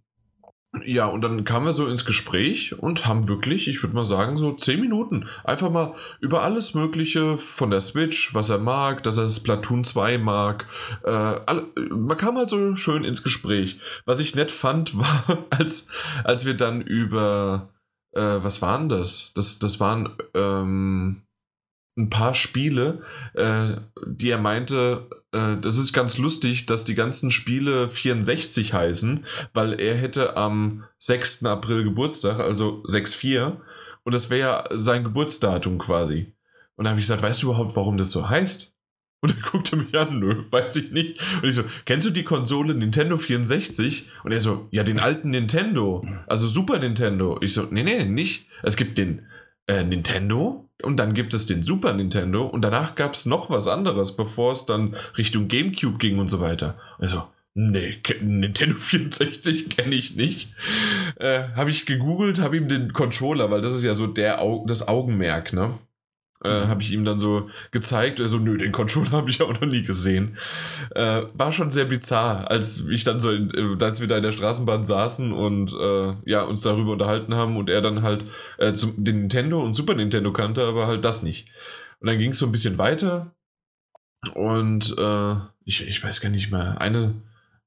ja, 0.84 1.06
und 1.06 1.22
dann 1.22 1.44
kamen 1.44 1.66
wir 1.66 1.72
so 1.72 1.88
ins 1.88 2.04
Gespräch 2.04 2.78
und 2.78 3.06
haben 3.06 3.26
wirklich, 3.26 3.66
ich 3.66 3.82
würde 3.82 3.94
mal 3.94 4.04
sagen, 4.04 4.36
so 4.36 4.52
zehn 4.52 4.80
Minuten 4.80 5.28
einfach 5.42 5.68
mal 5.68 5.96
über 6.20 6.42
alles 6.42 6.74
Mögliche 6.74 7.38
von 7.38 7.70
der 7.70 7.80
Switch, 7.80 8.34
was 8.34 8.50
er 8.50 8.58
mag, 8.58 9.02
dass 9.02 9.16
er 9.16 9.24
das 9.24 9.42
Platoon 9.42 9.82
2 9.82 10.18
mag. 10.18 10.66
Äh, 11.02 11.10
alle, 11.10 11.66
man 11.90 12.16
kam 12.16 12.36
halt 12.36 12.50
so 12.50 12.76
schön 12.76 13.02
ins 13.02 13.24
Gespräch. 13.24 13.80
Was 14.04 14.20
ich 14.20 14.36
nett 14.36 14.52
fand, 14.52 14.96
war, 14.96 15.46
als, 15.50 15.88
als 16.22 16.46
wir 16.46 16.54
dann 16.54 16.82
über, 16.82 17.70
äh, 18.12 18.20
was 18.20 18.62
waren 18.62 18.88
das? 18.88 19.32
Das, 19.34 19.58
das 19.58 19.80
waren, 19.80 20.16
ähm, 20.34 21.22
ein 21.98 22.10
paar 22.10 22.34
Spiele, 22.34 23.02
äh, 23.34 23.76
die 24.06 24.30
er 24.30 24.38
meinte, 24.38 25.08
äh, 25.32 25.56
das 25.60 25.78
ist 25.78 25.92
ganz 25.92 26.18
lustig, 26.18 26.66
dass 26.66 26.84
die 26.84 26.94
ganzen 26.94 27.30
Spiele 27.30 27.88
64 27.88 28.74
heißen, 28.74 29.24
weil 29.52 29.78
er 29.78 29.96
hätte 29.96 30.36
am 30.36 30.84
6. 30.98 31.44
April 31.44 31.84
Geburtstag, 31.84 32.40
also 32.40 32.82
6-4, 32.88 33.58
und 34.02 34.12
das 34.12 34.30
wäre 34.30 34.40
ja 34.40 34.64
sein 34.78 35.04
Geburtsdatum 35.04 35.78
quasi. 35.78 36.32
Und 36.76 36.84
da 36.84 36.90
habe 36.90 37.00
ich 37.00 37.04
gesagt, 37.04 37.22
weißt 37.22 37.42
du 37.42 37.48
überhaupt, 37.48 37.76
warum 37.76 37.98
das 37.98 38.10
so 38.10 38.28
heißt? 38.28 38.74
Und 39.20 39.36
er 39.36 39.50
guckte 39.50 39.76
mich 39.76 39.94
an, 39.96 40.18
nö, 40.18 40.42
weiß 40.50 40.76
ich 40.76 40.92
nicht. 40.92 41.20
Und 41.42 41.48
ich 41.48 41.54
so, 41.54 41.64
kennst 41.84 42.06
du 42.06 42.10
die 42.10 42.24
Konsole 42.24 42.74
Nintendo 42.74 43.18
64? 43.18 44.08
Und 44.24 44.32
er 44.32 44.40
so, 44.40 44.68
ja, 44.70 44.82
den 44.82 44.98
alten 44.98 45.30
Nintendo, 45.30 46.06
also 46.26 46.48
Super 46.48 46.78
Nintendo. 46.78 47.38
Ich 47.42 47.52
so, 47.52 47.64
nee, 47.70 47.82
nee, 47.82 48.04
nicht. 48.04 48.46
Es 48.62 48.76
gibt 48.76 48.96
den 48.96 49.26
äh, 49.66 49.84
Nintendo, 49.84 50.69
und 50.82 50.96
dann 50.96 51.14
gibt 51.14 51.34
es 51.34 51.46
den 51.46 51.62
Super 51.62 51.92
Nintendo 51.92 52.46
und 52.46 52.62
danach 52.62 52.94
gab 52.94 53.14
es 53.14 53.26
noch 53.26 53.50
was 53.50 53.68
anderes, 53.68 54.16
bevor 54.16 54.52
es 54.52 54.66
dann 54.66 54.96
Richtung 55.16 55.48
GameCube 55.48 55.98
ging 55.98 56.18
und 56.18 56.28
so 56.28 56.40
weiter. 56.40 56.78
Also, 56.98 57.24
nee, 57.54 57.98
Nintendo 58.20 58.74
64 58.78 59.70
kenne 59.70 59.94
ich 59.94 60.16
nicht. 60.16 60.54
Äh, 61.16 61.44
habe 61.54 61.70
ich 61.70 61.86
gegoogelt, 61.86 62.40
habe 62.40 62.56
ihm 62.56 62.68
den 62.68 62.92
Controller, 62.92 63.50
weil 63.50 63.60
das 63.60 63.74
ist 63.74 63.84
ja 63.84 63.94
so 63.94 64.06
der 64.06 64.40
Au 64.40 64.64
das 64.66 64.88
Augenmerk, 64.88 65.52
ne? 65.52 65.78
Äh, 66.42 66.64
mhm. 66.64 66.68
habe 66.68 66.82
ich 66.82 66.92
ihm 66.92 67.04
dann 67.04 67.20
so 67.20 67.50
gezeigt. 67.70 68.18
Er 68.18 68.28
so, 68.28 68.38
nö, 68.38 68.56
den 68.56 68.72
Controller 68.72 69.10
habe 69.12 69.30
ich 69.30 69.42
auch 69.42 69.52
noch 69.52 69.68
nie 69.68 69.82
gesehen. 69.82 70.38
Äh, 70.94 71.22
war 71.34 71.52
schon 71.52 71.70
sehr 71.70 71.84
bizarr, 71.84 72.50
als 72.50 72.86
ich 72.88 73.04
dann 73.04 73.20
so, 73.20 73.30
in, 73.30 73.50
äh, 73.50 73.84
als 73.84 74.00
wir 74.00 74.08
da 74.08 74.16
in 74.16 74.22
der 74.22 74.32
Straßenbahn 74.32 74.84
saßen 74.84 75.32
und 75.32 75.74
äh, 75.74 76.14
ja, 76.24 76.42
uns 76.42 76.62
darüber 76.62 76.92
unterhalten 76.92 77.34
haben 77.34 77.56
und 77.56 77.68
er 77.68 77.82
dann 77.82 78.02
halt 78.02 78.24
äh, 78.58 78.72
zum, 78.72 78.94
den 78.96 79.20
Nintendo 79.20 79.62
und 79.62 79.74
Super 79.74 79.94
Nintendo 79.94 80.32
kannte, 80.32 80.64
aber 80.64 80.86
halt 80.86 81.04
das 81.04 81.22
nicht. 81.22 81.48
Und 82.00 82.08
dann 82.08 82.18
ging 82.18 82.30
es 82.30 82.38
so 82.38 82.46
ein 82.46 82.52
bisschen 82.52 82.78
weiter 82.78 83.34
und 84.34 84.94
ich, 85.64 85.86
ich 85.86 86.02
weiß 86.02 86.20
gar 86.20 86.30
nicht 86.30 86.50
mehr, 86.50 86.80
eine, 86.80 87.14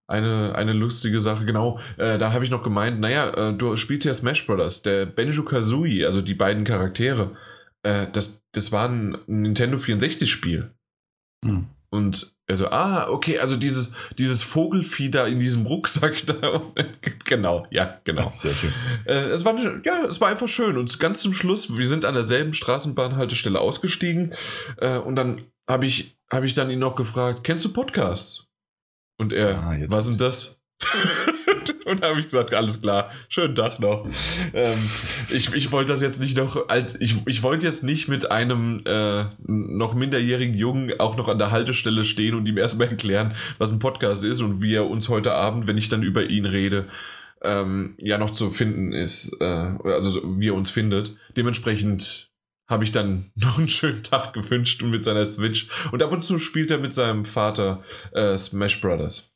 eine, 0.07 0.55
eine 0.55 0.73
lustige 0.73 1.19
Sache, 1.19 1.45
genau, 1.45 1.79
äh, 1.97 2.17
da 2.17 2.33
habe 2.33 2.43
ich 2.43 2.51
noch 2.51 2.63
gemeint, 2.63 2.99
naja, 2.99 3.29
äh, 3.29 3.53
du 3.53 3.75
spielst 3.77 4.05
ja 4.05 4.13
Smash 4.13 4.45
Brothers, 4.45 4.81
der 4.81 5.05
Benjo 5.05 5.43
Kazooie, 5.43 6.05
also 6.05 6.21
die 6.21 6.33
beiden 6.33 6.65
Charaktere, 6.65 7.31
äh, 7.83 8.07
das, 8.11 8.43
das 8.53 8.71
war 8.71 8.89
ein 8.89 9.17
Nintendo 9.27 9.77
64-Spiel. 9.77 10.71
Hm. 11.45 11.67
Und 11.89 12.33
also, 12.49 12.69
ah, 12.69 13.07
okay, 13.09 13.39
also 13.39 13.55
dieses, 13.55 13.95
dieses 14.17 14.41
Vogelfieh 14.41 15.11
da 15.11 15.27
in 15.27 15.39
diesem 15.39 15.65
Rucksack 15.65 16.25
da. 16.25 16.73
genau, 17.23 17.67
ja, 17.69 18.01
genau. 18.03 18.29
Sehr 18.29 18.51
schön. 18.51 18.73
Äh, 19.05 19.29
es 19.29 19.45
war, 19.45 19.55
ja, 19.85 20.05
es 20.05 20.19
war 20.19 20.29
einfach 20.29 20.47
schön. 20.47 20.77
Und 20.77 20.99
ganz 20.99 21.21
zum 21.21 21.33
Schluss, 21.33 21.77
wir 21.77 21.85
sind 21.85 22.03
an 22.03 22.15
derselben 22.15 22.53
Straßenbahnhaltestelle 22.53 23.59
ausgestiegen. 23.59 24.33
Äh, 24.77 24.97
und 24.97 25.15
dann 25.15 25.43
habe 25.69 25.85
ich, 25.85 26.17
hab 26.31 26.43
ich 26.43 26.53
dann 26.53 26.71
ihn 26.71 26.79
noch 26.79 26.95
gefragt, 26.95 27.43
kennst 27.43 27.63
du 27.63 27.71
Podcasts? 27.71 28.49
Und 29.17 29.31
er, 29.31 29.59
Ah, 29.59 29.77
was 29.87 30.07
sind 30.07 30.19
das? 30.19 30.62
Und 31.85 32.01
habe 32.01 32.19
ich 32.19 32.25
gesagt, 32.25 32.53
alles 32.53 32.81
klar, 32.81 33.11
schönen 33.29 33.55
Tag 33.55 33.79
noch. 33.79 34.07
Ähm, 34.53 34.77
ich, 35.29 35.53
ich 35.53 35.71
wollte 35.71 35.89
das 35.89 36.01
jetzt 36.01 36.19
nicht 36.19 36.37
noch 36.37 36.69
als 36.69 36.99
ich, 36.99 37.15
ich 37.27 37.43
wollte 37.43 37.65
jetzt 37.65 37.83
nicht 37.83 38.07
mit 38.07 38.31
einem 38.31 38.81
äh, 38.85 39.25
noch 39.45 39.93
minderjährigen 39.93 40.55
Jungen 40.55 40.99
auch 40.99 41.17
noch 41.17 41.27
an 41.27 41.37
der 41.37 41.51
Haltestelle 41.51 42.03
stehen 42.05 42.35
und 42.35 42.45
ihm 42.45 42.57
erstmal 42.57 42.87
erklären, 42.87 43.35
was 43.57 43.71
ein 43.71 43.79
Podcast 43.79 44.23
ist 44.23 44.41
und 44.41 44.61
wie 44.61 44.75
er 44.75 44.89
uns 44.89 45.09
heute 45.09 45.33
Abend, 45.33 45.67
wenn 45.67 45.77
ich 45.77 45.89
dann 45.89 46.03
über 46.03 46.23
ihn 46.29 46.45
rede, 46.45 46.87
ähm, 47.41 47.95
ja 47.99 48.17
noch 48.17 48.31
zu 48.31 48.51
finden 48.51 48.93
ist, 48.93 49.35
äh, 49.39 49.45
also 49.83 50.39
wie 50.39 50.49
er 50.49 50.55
uns 50.55 50.69
findet. 50.69 51.15
Dementsprechend 51.35 52.31
habe 52.67 52.83
ich 52.83 52.91
dann 52.91 53.31
noch 53.35 53.57
einen 53.57 53.69
schönen 53.69 54.03
Tag 54.03 54.33
gewünscht 54.33 54.81
und 54.83 54.91
mit 54.91 55.03
seiner 55.03 55.25
Switch. 55.25 55.67
Und 55.91 56.01
ab 56.01 56.11
und 56.11 56.23
zu 56.23 56.39
spielt 56.39 56.71
er 56.71 56.79
mit 56.79 56.93
seinem 56.93 57.25
Vater 57.25 57.83
äh, 58.13 58.37
Smash 58.37 58.81
Brothers. 58.81 59.32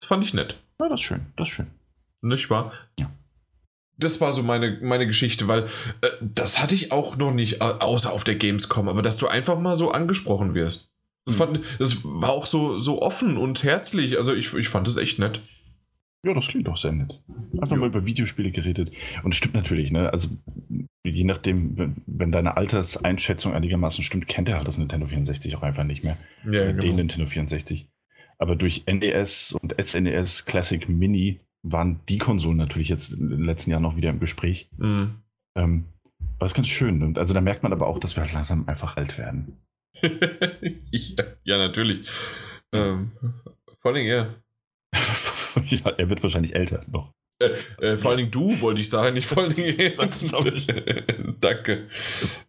Das 0.00 0.08
fand 0.08 0.24
ich 0.24 0.34
nett. 0.34 0.56
Ja, 0.80 0.88
das 0.88 1.00
ist 1.00 1.04
schön, 1.06 1.26
das 1.36 1.48
ist 1.48 1.54
schön. 1.54 1.66
Nicht 2.22 2.50
wahr? 2.50 2.72
Ja. 2.98 3.10
Das 3.98 4.20
war 4.20 4.32
so 4.32 4.42
meine, 4.42 4.78
meine 4.82 5.06
Geschichte, 5.06 5.46
weil 5.46 5.64
äh, 6.00 6.08
das 6.20 6.62
hatte 6.62 6.74
ich 6.74 6.90
auch 6.90 7.16
noch 7.16 7.32
nicht, 7.32 7.60
au- 7.60 7.78
außer 7.80 8.12
auf 8.12 8.24
der 8.24 8.34
Gamescom, 8.36 8.88
aber 8.88 9.02
dass 9.02 9.18
du 9.18 9.26
einfach 9.28 9.58
mal 9.58 9.74
so 9.74 9.90
angesprochen 9.90 10.54
wirst. 10.54 10.90
Das, 11.26 11.34
Mhm. 11.34 11.38
fand, 11.38 11.60
das 11.78 12.02
war 12.04 12.30
auch 12.30 12.46
so, 12.46 12.78
so 12.78 13.02
offen 13.02 13.36
und 13.36 13.62
herzlich. 13.62 14.16
Also 14.16 14.34
ich, 14.34 14.54
ich 14.54 14.68
fand 14.68 14.86
das 14.86 14.96
echt 14.96 15.18
nett. 15.18 15.40
Ja, 16.24 16.32
das 16.34 16.48
klingt 16.48 16.66
doch 16.66 16.76
sehr 16.78 16.92
nett. 16.92 17.20
Einfach 17.60 17.72
Ja. 17.72 17.76
mal 17.76 17.86
über 17.88 18.04
Videospiele 18.06 18.50
geredet. 18.50 18.90
Und 19.22 19.32
es 19.32 19.38
stimmt 19.38 19.54
natürlich, 19.54 19.90
ne? 19.90 20.10
Also, 20.12 20.28
je 21.04 21.24
nachdem, 21.24 21.78
wenn, 21.78 21.96
wenn 22.06 22.32
deine 22.32 22.56
Alterseinschätzung 22.58 23.52
einigermaßen 23.54 24.02
stimmt, 24.04 24.28
kennt 24.28 24.48
er 24.48 24.56
halt 24.56 24.68
das 24.68 24.76
Nintendo 24.78 25.06
64 25.06 25.56
auch 25.56 25.62
einfach 25.62 25.84
nicht 25.84 26.04
mehr. 26.04 26.16
Ja, 26.44 26.62
Oder 26.64 26.72
Den 26.74 26.96
Nintendo 26.96 27.26
64. 27.26 27.86
Aber 28.40 28.56
durch 28.56 28.84
NES 28.86 29.52
und 29.52 29.74
SNES 29.78 30.46
Classic 30.46 30.88
Mini 30.88 31.40
waren 31.62 32.00
die 32.08 32.18
Konsolen 32.18 32.56
natürlich 32.56 32.88
jetzt 32.88 33.12
in 33.12 33.28
den 33.28 33.44
letzten 33.44 33.70
Jahren 33.70 33.82
noch 33.82 33.96
wieder 33.96 34.08
im 34.08 34.18
Gespräch. 34.18 34.68
Mhm. 34.78 35.16
Ähm, 35.54 35.84
aber 36.18 36.46
das 36.46 36.52
ist 36.52 36.56
ganz 36.56 36.68
schön. 36.68 37.02
Und 37.02 37.18
also 37.18 37.34
da 37.34 37.42
merkt 37.42 37.62
man 37.62 37.72
aber 37.72 37.86
auch, 37.86 37.98
dass 37.98 38.16
wir 38.16 38.22
halt 38.22 38.32
langsam 38.32 38.66
einfach 38.66 38.96
alt 38.96 39.18
werden. 39.18 39.58
ja, 40.90 41.24
ja, 41.44 41.58
natürlich. 41.58 42.08
Ähm, 42.72 43.12
vor 43.82 43.92
allem 43.92 44.06
er. 44.06 44.34
ja, 45.66 45.90
er 45.90 46.08
wird 46.08 46.22
wahrscheinlich 46.22 46.54
älter 46.54 46.84
noch. 46.90 47.12
Äh, 47.40 47.96
vor 47.96 48.10
allen 48.10 48.18
Dingen 48.18 48.30
du, 48.30 48.60
wollte 48.60 48.80
ich 48.80 48.90
sagen, 48.90 49.14
nicht 49.14 49.26
vor 49.26 49.42
allen 49.42 49.54
Dingen. 49.54 49.76
Danke. 51.40 51.88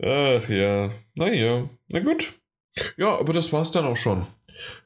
Ach 0.02 0.50
ja. 0.50 0.92
Naja. 1.18 1.70
Na 1.92 2.00
gut. 2.00 2.34
Ja, 2.98 3.18
aber 3.18 3.34
das 3.34 3.52
war's 3.52 3.72
dann 3.72 3.86
auch 3.86 3.98
schon. 3.98 4.26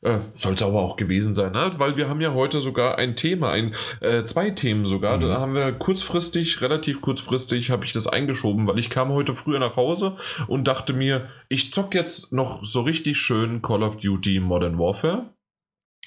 Äh, 0.01 0.19
Soll 0.37 0.53
es 0.53 0.63
aber 0.63 0.81
auch 0.81 0.95
gewesen 0.95 1.35
sein, 1.35 1.51
ne? 1.51 1.73
weil 1.77 1.97
wir 1.97 2.09
haben 2.09 2.21
ja 2.21 2.33
heute 2.33 2.61
sogar 2.61 2.97
ein 2.97 3.15
Thema, 3.15 3.51
ein, 3.51 3.75
äh, 4.01 4.23
zwei 4.23 4.51
Themen 4.51 4.85
sogar. 4.85 5.17
Mhm. 5.17 5.21
Da 5.21 5.39
haben 5.39 5.55
wir 5.55 5.71
kurzfristig, 5.71 6.61
relativ 6.61 7.01
kurzfristig, 7.01 7.71
habe 7.71 7.85
ich 7.85 7.93
das 7.93 8.07
eingeschoben, 8.07 8.67
weil 8.67 8.79
ich 8.79 8.89
kam 8.89 9.09
heute 9.09 9.33
früher 9.33 9.59
nach 9.59 9.77
Hause 9.77 10.17
und 10.47 10.65
dachte 10.65 10.93
mir, 10.93 11.29
ich 11.49 11.71
zock 11.71 11.95
jetzt 11.95 12.31
noch 12.31 12.65
so 12.65 12.81
richtig 12.81 13.17
schön 13.17 13.61
Call 13.61 13.83
of 13.83 13.97
Duty 13.97 14.39
Modern 14.39 14.77
Warfare. 14.77 15.33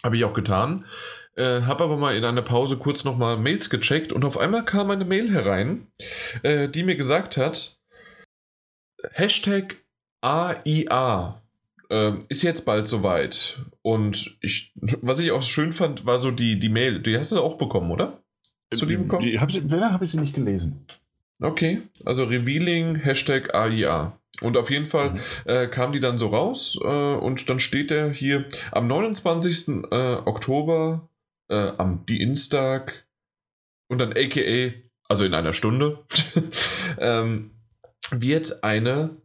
Habe 0.04 0.16
ich 0.16 0.24
auch 0.24 0.34
getan. 0.34 0.84
Äh, 1.34 1.62
habe 1.62 1.84
aber 1.84 1.96
mal 1.96 2.16
in 2.16 2.24
einer 2.24 2.42
Pause 2.42 2.78
kurz 2.78 3.04
nochmal 3.04 3.36
Mails 3.36 3.70
gecheckt 3.70 4.12
und 4.12 4.24
auf 4.24 4.38
einmal 4.38 4.64
kam 4.64 4.90
eine 4.90 5.04
Mail 5.04 5.30
herein, 5.30 5.86
äh, 6.42 6.68
die 6.68 6.82
mir 6.82 6.96
gesagt 6.96 7.36
hat, 7.36 7.78
Hashtag 9.12 9.76
AIA 10.20 11.40
äh, 11.90 12.12
ist 12.28 12.42
jetzt 12.42 12.64
bald 12.64 12.86
soweit. 12.88 13.60
Und 13.82 14.36
ich, 14.40 14.72
was 15.02 15.20
ich 15.20 15.30
auch 15.32 15.42
schön 15.42 15.72
fand, 15.72 16.06
war 16.06 16.18
so 16.18 16.30
die, 16.30 16.58
die 16.58 16.68
Mail. 16.68 17.00
Die 17.00 17.16
hast 17.16 17.32
du 17.32 17.40
auch 17.40 17.58
bekommen, 17.58 17.90
oder? 17.90 18.22
Hast 18.72 18.82
du 18.82 18.86
die 18.86 18.96
bekommen? 18.96 19.22
Die, 19.24 19.38
hab 19.40 19.48
ich, 19.50 19.70
wenn, 19.70 19.80
habe 19.84 20.04
ich 20.04 20.10
sie 20.10 20.20
nicht 20.20 20.34
gelesen. 20.34 20.86
Okay, 21.40 21.82
also 22.04 22.24
Revealing 22.24 22.96
Hashtag 22.96 23.54
AIA. 23.54 24.18
Und 24.40 24.56
auf 24.56 24.70
jeden 24.70 24.86
Fall 24.86 25.14
Mhm. 25.14 25.20
äh, 25.46 25.66
kam 25.68 25.92
die 25.92 26.00
dann 26.00 26.18
so 26.18 26.28
raus 26.28 26.78
äh, 26.82 26.86
und 26.86 27.48
dann 27.48 27.60
steht 27.60 27.90
er 27.90 28.10
hier 28.10 28.44
am 28.72 28.86
29. 28.86 29.84
Äh, 29.90 29.94
Oktober 30.26 31.08
äh, 31.48 31.72
am 31.78 32.04
Dienstag 32.06 33.06
und 33.88 33.98
dann 33.98 34.12
aka, 34.12 34.74
also 35.08 35.24
in 35.24 35.34
einer 35.34 35.54
Stunde, 35.54 36.04
ähm, 36.98 37.52
wird 38.10 38.62
eine, 38.62 39.16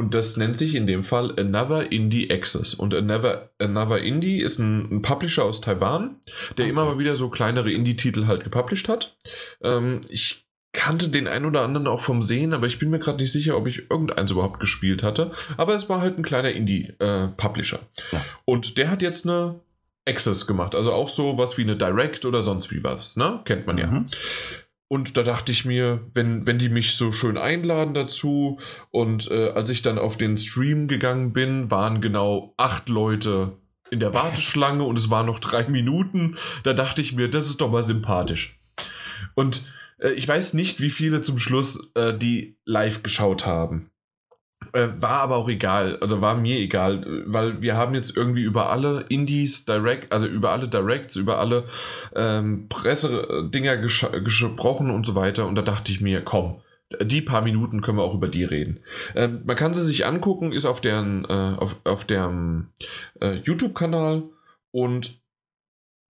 und 0.00 0.14
das 0.14 0.38
nennt 0.38 0.56
sich 0.56 0.74
in 0.74 0.86
dem 0.86 1.04
Fall 1.04 1.38
Another 1.38 1.92
Indie 1.92 2.30
Access. 2.30 2.72
Und 2.72 2.94
Another, 2.94 3.50
Another 3.58 4.00
Indie 4.00 4.40
ist 4.40 4.58
ein, 4.58 4.90
ein 4.90 5.02
Publisher 5.02 5.44
aus 5.44 5.60
Taiwan, 5.60 6.16
der 6.56 6.68
immer 6.68 6.86
mal 6.86 6.98
wieder 6.98 7.16
so 7.16 7.28
kleinere 7.28 7.70
Indie-Titel 7.70 8.26
halt 8.26 8.42
gepublished 8.42 8.88
hat. 8.88 9.18
Ähm, 9.62 10.00
ich 10.08 10.46
kannte 10.72 11.10
den 11.10 11.28
einen 11.28 11.44
oder 11.44 11.60
anderen 11.60 11.86
auch 11.86 12.00
vom 12.00 12.22
Sehen, 12.22 12.54
aber 12.54 12.66
ich 12.66 12.78
bin 12.78 12.88
mir 12.88 12.98
gerade 12.98 13.18
nicht 13.18 13.30
sicher, 13.30 13.58
ob 13.58 13.66
ich 13.66 13.90
irgendeins 13.90 14.30
überhaupt 14.30 14.58
gespielt 14.58 15.02
hatte. 15.02 15.32
Aber 15.58 15.74
es 15.74 15.90
war 15.90 16.00
halt 16.00 16.16
ein 16.16 16.22
kleiner 16.22 16.52
Indie-Publisher. 16.52 17.80
Ja. 18.12 18.24
Und 18.46 18.78
der 18.78 18.90
hat 18.90 19.02
jetzt 19.02 19.28
eine 19.28 19.60
Access 20.08 20.46
gemacht, 20.46 20.74
also 20.74 20.94
auch 20.94 21.10
so 21.10 21.36
was 21.36 21.58
wie 21.58 21.62
eine 21.62 21.76
Direct 21.76 22.24
oder 22.24 22.42
sonst 22.42 22.72
wie 22.72 22.82
was, 22.82 23.18
ne? 23.18 23.40
Kennt 23.44 23.66
man 23.66 23.76
ja. 23.76 23.88
Mhm. 23.88 24.06
Und 24.92 25.16
da 25.16 25.22
dachte 25.22 25.52
ich 25.52 25.64
mir, 25.64 26.00
wenn, 26.14 26.46
wenn 26.46 26.58
die 26.58 26.68
mich 26.68 26.96
so 26.96 27.12
schön 27.12 27.38
einladen 27.38 27.94
dazu 27.94 28.58
und 28.90 29.30
äh, 29.30 29.50
als 29.50 29.70
ich 29.70 29.82
dann 29.82 29.98
auf 29.98 30.16
den 30.16 30.36
Stream 30.36 30.88
gegangen 30.88 31.32
bin, 31.32 31.70
waren 31.70 32.00
genau 32.00 32.54
acht 32.56 32.88
Leute 32.88 33.52
in 33.92 34.00
der 34.00 34.14
Warteschlange 34.14 34.82
und 34.82 34.98
es 34.98 35.08
waren 35.08 35.26
noch 35.26 35.38
drei 35.38 35.62
Minuten, 35.68 36.38
da 36.64 36.72
dachte 36.72 37.02
ich 37.02 37.12
mir, 37.12 37.30
das 37.30 37.48
ist 37.48 37.60
doch 37.60 37.70
mal 37.70 37.84
sympathisch. 37.84 38.58
Und 39.36 39.62
äh, 39.98 40.10
ich 40.10 40.26
weiß 40.26 40.54
nicht, 40.54 40.80
wie 40.80 40.90
viele 40.90 41.22
zum 41.22 41.38
Schluss 41.38 41.92
äh, 41.94 42.12
die 42.12 42.56
live 42.64 43.04
geschaut 43.04 43.46
haben. 43.46 43.92
Äh, 44.72 44.88
war 45.00 45.22
aber 45.22 45.36
auch 45.36 45.48
egal, 45.48 45.98
also 46.00 46.20
war 46.20 46.36
mir 46.36 46.58
egal, 46.58 47.24
weil 47.26 47.60
wir 47.60 47.76
haben 47.76 47.94
jetzt 47.94 48.16
irgendwie 48.16 48.42
über 48.42 48.70
alle 48.70 49.04
Indies 49.08 49.64
Direct, 49.64 50.12
also 50.12 50.26
über 50.26 50.52
alle 50.52 50.68
Directs, 50.68 51.16
über 51.16 51.38
alle 51.38 51.64
ähm, 52.14 52.68
Pressedinger 52.68 53.78
gesprochen 53.78 54.90
und 54.90 55.04
so 55.06 55.14
weiter. 55.16 55.46
Und 55.46 55.56
da 55.56 55.62
dachte 55.62 55.90
ich 55.90 56.00
mir, 56.00 56.22
komm, 56.22 56.60
die 57.02 57.20
paar 57.20 57.42
Minuten 57.42 57.80
können 57.80 57.98
wir 57.98 58.04
auch 58.04 58.14
über 58.14 58.28
die 58.28 58.44
reden. 58.44 58.80
Ähm, 59.14 59.42
man 59.44 59.56
kann 59.56 59.74
sie 59.74 59.84
sich 59.84 60.06
angucken, 60.06 60.52
ist 60.52 60.66
auf 60.66 60.80
deren, 60.80 61.24
äh, 61.24 61.56
auf, 61.58 61.76
auf 61.84 62.06
äh, 62.08 63.36
YouTube-Kanal 63.44 64.24
und 64.72 65.20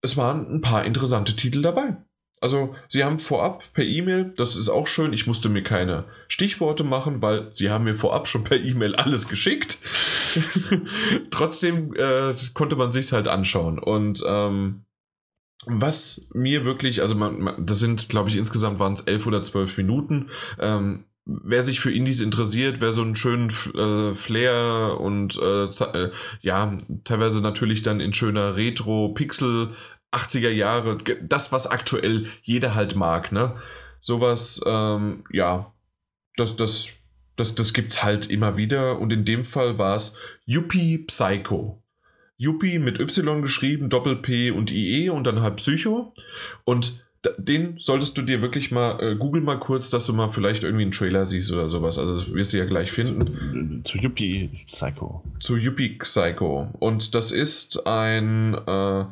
es 0.03 0.17
waren 0.17 0.55
ein 0.55 0.61
paar 0.61 0.85
interessante 0.85 1.37
Titel 1.37 1.63
dabei. 1.63 1.97
Also, 2.41 2.75
sie 2.89 3.05
haben 3.05 3.19
vorab 3.19 3.63
per 3.75 3.85
E-Mail, 3.85 4.33
das 4.37 4.57
ist 4.57 4.71
auch 4.71 4.87
schön, 4.87 5.13
ich 5.13 5.27
musste 5.27 5.51
mir 5.51 5.63
keine 5.63 6.05
Stichworte 6.27 6.85
machen, 6.85 7.21
weil 7.21 7.53
sie 7.53 7.71
haben 7.71 7.85
mir 7.85 7.97
vorab 7.97 8.29
schon 8.29 8.45
per 8.45 8.59
E-Mail 8.59 8.97
alles 8.97 9.29
geschickt. 9.29 9.79
Trotzdem 11.31 11.95
äh, 11.95 12.35
konnte 12.55 12.77
man 12.77 12.93
sich's 12.93 13.13
halt 13.13 13.29
anschauen. 13.29 13.79
Und 13.79 14.25
ähm, 14.27 14.85
was 15.67 16.31
mir 16.33 16.65
wirklich, 16.65 17.03
also 17.03 17.15
man, 17.15 17.41
man, 17.41 17.67
das 17.67 17.79
sind, 17.79 18.09
glaube 18.09 18.31
ich, 18.31 18.37
insgesamt 18.37 18.79
waren 18.79 18.95
es 18.95 19.03
elf 19.03 19.27
oder 19.27 19.43
zwölf 19.43 19.77
Minuten. 19.77 20.31
Ähm, 20.59 21.05
wer 21.27 21.63
sich 21.63 21.81
für 21.81 21.93
Indies 21.93 22.21
interessiert, 22.21 22.81
wer 22.81 22.93
so 22.93 23.03
einen 23.03 23.17
schönen 23.17 23.51
äh, 23.75 24.15
Flair 24.15 24.99
und 24.99 25.39
äh, 25.39 25.65
äh, 25.65 26.11
ja, 26.41 26.77
teilweise 27.05 27.41
natürlich 27.41 27.83
dann 27.83 28.01
in 28.01 28.15
schöner 28.15 28.57
Retro-Pixel 28.57 29.75
80er 30.13 30.51
Jahre, 30.51 30.99
das, 31.23 31.53
was 31.53 31.67
aktuell 31.67 32.27
jeder 32.43 32.75
halt 32.75 32.97
mag, 32.97 33.33
ne? 33.33 33.57
Sowas, 34.01 34.61
ähm, 34.67 35.25
ja, 35.31 35.73
das, 36.37 36.57
das, 36.57 36.91
das, 37.37 37.55
das 37.55 37.73
gibt's 37.73 38.03
halt 38.03 38.31
immer 38.31 38.57
wieder 38.57 38.99
und 38.99 39.13
in 39.13 39.25
dem 39.25 39.45
Fall 39.45 39.79
war 39.79 39.97
es 39.97 40.17
Yuppie 40.47 40.99
Psycho. 40.99 41.83
Yuppie 42.37 42.79
mit 42.79 42.99
Y 42.99 43.43
geschrieben, 43.43 43.91
Doppel-P 43.91 44.51
und 44.51 44.71
IE 44.71 45.11
und 45.11 45.25
dann 45.25 45.43
halt 45.43 45.57
Psycho. 45.57 46.15
Und 46.65 47.05
den 47.37 47.77
solltest 47.79 48.17
du 48.17 48.23
dir 48.23 48.41
wirklich 48.41 48.71
mal, 48.71 48.99
äh, 49.03 49.15
google 49.15 49.43
mal 49.43 49.59
kurz, 49.59 49.91
dass 49.91 50.07
du 50.07 50.15
mal 50.15 50.31
vielleicht 50.31 50.65
irgendwie 50.65 50.85
einen 50.85 50.93
Trailer 50.93 51.27
siehst 51.27 51.53
oder 51.53 51.69
sowas. 51.69 51.99
Also 51.99 52.19
das 52.19 52.33
wirst 52.33 52.55
du 52.55 52.57
ja 52.57 52.65
gleich 52.65 52.93
finden. 52.93 53.83
Zu 53.85 53.99
Yuppie 53.99 54.51
Psycho. 54.67 55.23
Zu 55.39 55.59
Yuppie 55.59 55.99
Psycho. 55.99 56.71
Und 56.79 57.15
das 57.15 57.31
ist 57.31 57.87
ein, 57.87 58.55
äh, 58.55 59.05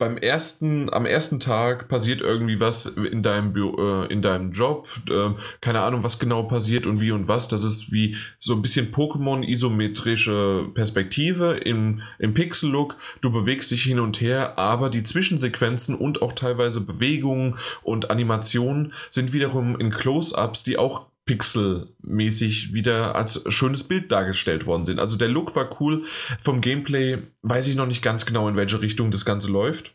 beim 0.00 0.16
ersten, 0.16 0.92
am 0.92 1.06
ersten 1.06 1.38
Tag 1.38 1.86
passiert 1.86 2.22
irgendwie 2.22 2.58
was 2.58 2.86
in 2.86 3.22
deinem, 3.22 3.54
äh, 3.54 4.06
in 4.06 4.22
deinem 4.22 4.50
Job. 4.50 4.88
Äh, 5.08 5.30
keine 5.60 5.82
Ahnung, 5.82 6.02
was 6.02 6.18
genau 6.18 6.42
passiert 6.44 6.86
und 6.86 7.00
wie 7.00 7.12
und 7.12 7.28
was. 7.28 7.48
Das 7.48 7.62
ist 7.62 7.92
wie 7.92 8.16
so 8.38 8.54
ein 8.54 8.62
bisschen 8.62 8.92
Pokémon-isometrische 8.92 10.72
Perspektive 10.74 11.58
im, 11.58 12.00
im 12.18 12.34
Pixel-Look. 12.34 12.96
Du 13.20 13.30
bewegst 13.30 13.70
dich 13.70 13.82
hin 13.82 14.00
und 14.00 14.20
her, 14.22 14.58
aber 14.58 14.88
die 14.88 15.02
Zwischensequenzen 15.02 15.94
und 15.94 16.22
auch 16.22 16.32
teilweise 16.32 16.80
Bewegungen 16.80 17.58
und 17.82 18.10
Animationen 18.10 18.94
sind 19.10 19.34
wiederum 19.34 19.78
in 19.78 19.90
Close-Ups, 19.90 20.64
die 20.64 20.78
auch 20.78 21.09
pixelmäßig 21.30 22.74
wieder 22.74 23.14
als 23.14 23.44
schönes 23.52 23.84
Bild 23.84 24.10
dargestellt 24.10 24.66
worden 24.66 24.84
sind. 24.84 24.98
Also 24.98 25.16
der 25.16 25.28
Look 25.28 25.54
war 25.54 25.80
cool. 25.80 26.02
Vom 26.42 26.60
Gameplay 26.60 27.18
weiß 27.42 27.68
ich 27.68 27.76
noch 27.76 27.86
nicht 27.86 28.02
ganz 28.02 28.26
genau, 28.26 28.48
in 28.48 28.56
welche 28.56 28.80
Richtung 28.80 29.12
das 29.12 29.24
Ganze 29.24 29.48
läuft. 29.48 29.94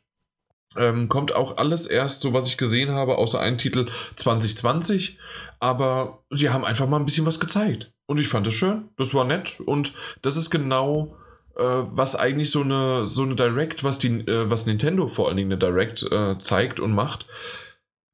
Ähm, 0.77 1.09
kommt 1.09 1.35
auch 1.35 1.57
alles 1.57 1.87
erst, 1.87 2.21
so 2.21 2.31
was 2.31 2.47
ich 2.47 2.57
gesehen 2.57 2.91
habe, 2.91 3.17
außer 3.17 3.37
ein 3.41 3.57
Titel 3.57 3.89
2020. 4.15 5.19
Aber 5.59 6.23
sie 6.29 6.51
haben 6.51 6.63
einfach 6.63 6.87
mal 6.87 6.99
ein 6.99 7.05
bisschen 7.05 7.25
was 7.25 7.41
gezeigt. 7.41 7.91
Und 8.05 8.17
ich 8.17 8.29
fand 8.29 8.47
das 8.47 8.53
schön. 8.53 8.87
Das 8.95 9.13
war 9.13 9.25
nett. 9.25 9.59
Und 9.59 9.91
das 10.21 10.37
ist 10.37 10.49
genau, 10.49 11.17
äh, 11.57 11.63
was 11.63 12.15
eigentlich 12.15 12.49
so 12.49 12.61
eine, 12.61 13.07
so 13.07 13.23
eine 13.23 13.35
Direct, 13.35 13.83
was, 13.83 13.99
die, 13.99 14.21
äh, 14.21 14.49
was 14.49 14.67
Nintendo 14.67 15.09
vor 15.09 15.27
allen 15.27 15.35
Dingen 15.35 15.51
eine 15.51 15.59
Direct 15.59 16.01
äh, 16.09 16.39
zeigt 16.39 16.79
und 16.79 16.93
macht. 16.93 17.25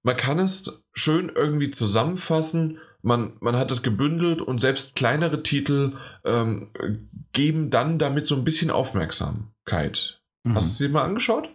Man 0.02 0.18
kann 0.18 0.40
es 0.40 0.84
schön 0.94 1.32
irgendwie 1.36 1.70
zusammenfassen 1.70 2.80
man, 3.02 3.34
man 3.40 3.56
hat 3.56 3.72
es 3.72 3.82
gebündelt 3.82 4.42
und 4.42 4.60
selbst 4.60 4.96
kleinere 4.96 5.44
Titel 5.44 5.98
ähm, 6.26 6.72
geben 7.34 7.70
dann 7.70 8.00
damit 8.00 8.28
so 8.28 8.36
ein 8.36 8.44
bisschen 8.44 8.72
Aufmerksamkeit. 8.72 10.22
Mhm. 10.44 10.56
Hast 10.56 10.80
du 10.80 10.86
sie 10.86 10.92
mal 10.92 11.04
angeschaut? 11.04 11.50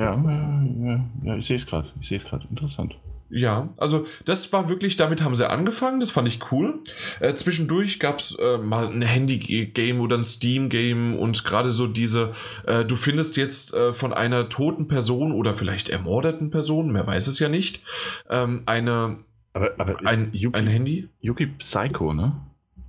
Ja, 0.00 0.14
ja, 0.14 1.04
ja 1.24 1.36
ich 1.36 1.46
sehe 1.46 1.56
es 1.56 1.66
gerade. 1.66 1.92
Ich 2.00 2.08
sehe 2.08 2.18
es 2.18 2.24
gerade. 2.24 2.46
Interessant. 2.48 2.96
Ja, 3.30 3.74
also 3.76 4.06
das 4.24 4.52
war 4.54 4.70
wirklich, 4.70 4.96
damit 4.96 5.22
haben 5.22 5.34
sie 5.34 5.48
angefangen, 5.48 6.00
das 6.00 6.10
fand 6.10 6.28
ich 6.28 6.50
cool. 6.50 6.80
Äh, 7.20 7.34
zwischendurch 7.34 8.00
gab 8.00 8.20
es 8.20 8.34
äh, 8.40 8.56
mal 8.56 8.88
ein 8.88 9.02
Handy-Game 9.02 10.00
oder 10.00 10.16
ein 10.16 10.24
Steam-Game 10.24 11.14
und 11.14 11.44
gerade 11.44 11.72
so 11.72 11.86
diese, 11.86 12.32
äh, 12.66 12.86
du 12.86 12.96
findest 12.96 13.36
jetzt 13.36 13.74
äh, 13.74 13.92
von 13.92 14.14
einer 14.14 14.48
toten 14.48 14.88
Person 14.88 15.32
oder 15.32 15.54
vielleicht 15.54 15.90
ermordeten 15.90 16.50
Person, 16.50 16.90
mehr 16.90 17.06
weiß 17.06 17.26
es 17.26 17.38
ja 17.38 17.50
nicht, 17.50 17.82
ähm, 18.30 18.62
eine 18.64 19.18
aber, 19.52 19.78
aber 19.78 20.06
ein, 20.06 20.32
Yuki, 20.32 20.58
ein 20.58 20.66
Handy? 20.66 21.08
Yuki 21.20 21.46
Psycho, 21.46 22.12
ne? 22.12 22.40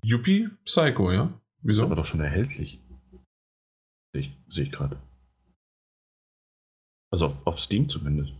Yuppie 0.03 0.49
Psycho, 0.65 1.11
ja. 1.11 1.33
Wieso? 1.61 1.83
Ist 1.83 1.85
aber 1.87 1.95
doch 1.95 2.05
schon 2.05 2.21
erhältlich. 2.21 2.79
Sehe 4.13 4.21
ich, 4.21 4.31
seh 4.47 4.63
ich 4.63 4.71
gerade. 4.71 5.01
Also 7.11 7.27
auf, 7.27 7.47
auf, 7.47 7.59
Steam 7.59 7.89
zumindest. 7.89 8.33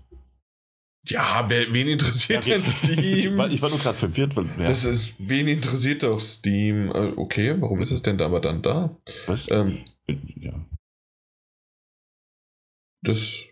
Ja, 1.08 1.50
wer, 1.50 1.74
wen 1.74 1.88
interessiert 1.88 2.46
ja, 2.46 2.58
denn 2.58 2.66
Steam? 2.66 3.00
ich, 3.00 3.38
war, 3.38 3.50
ich 3.50 3.62
war 3.62 3.70
nur 3.70 3.80
gerade 3.80 3.98
verwirrt. 3.98 4.36
Weil, 4.36 4.48
ja. 4.60 4.66
Das 4.66 4.86
ist, 4.86 5.16
wen 5.18 5.48
interessiert 5.48 6.04
doch 6.04 6.20
Steam? 6.20 6.90
Äh, 6.92 7.14
okay, 7.16 7.60
warum 7.60 7.82
ist 7.82 7.92
es 7.92 8.02
denn 8.02 8.22
aber 8.22 8.40
dann 8.42 8.62
da? 8.62 8.96
Was? 9.28 9.50
Ähm, 9.50 9.86
ja. 10.08 10.54
Das 13.02 13.49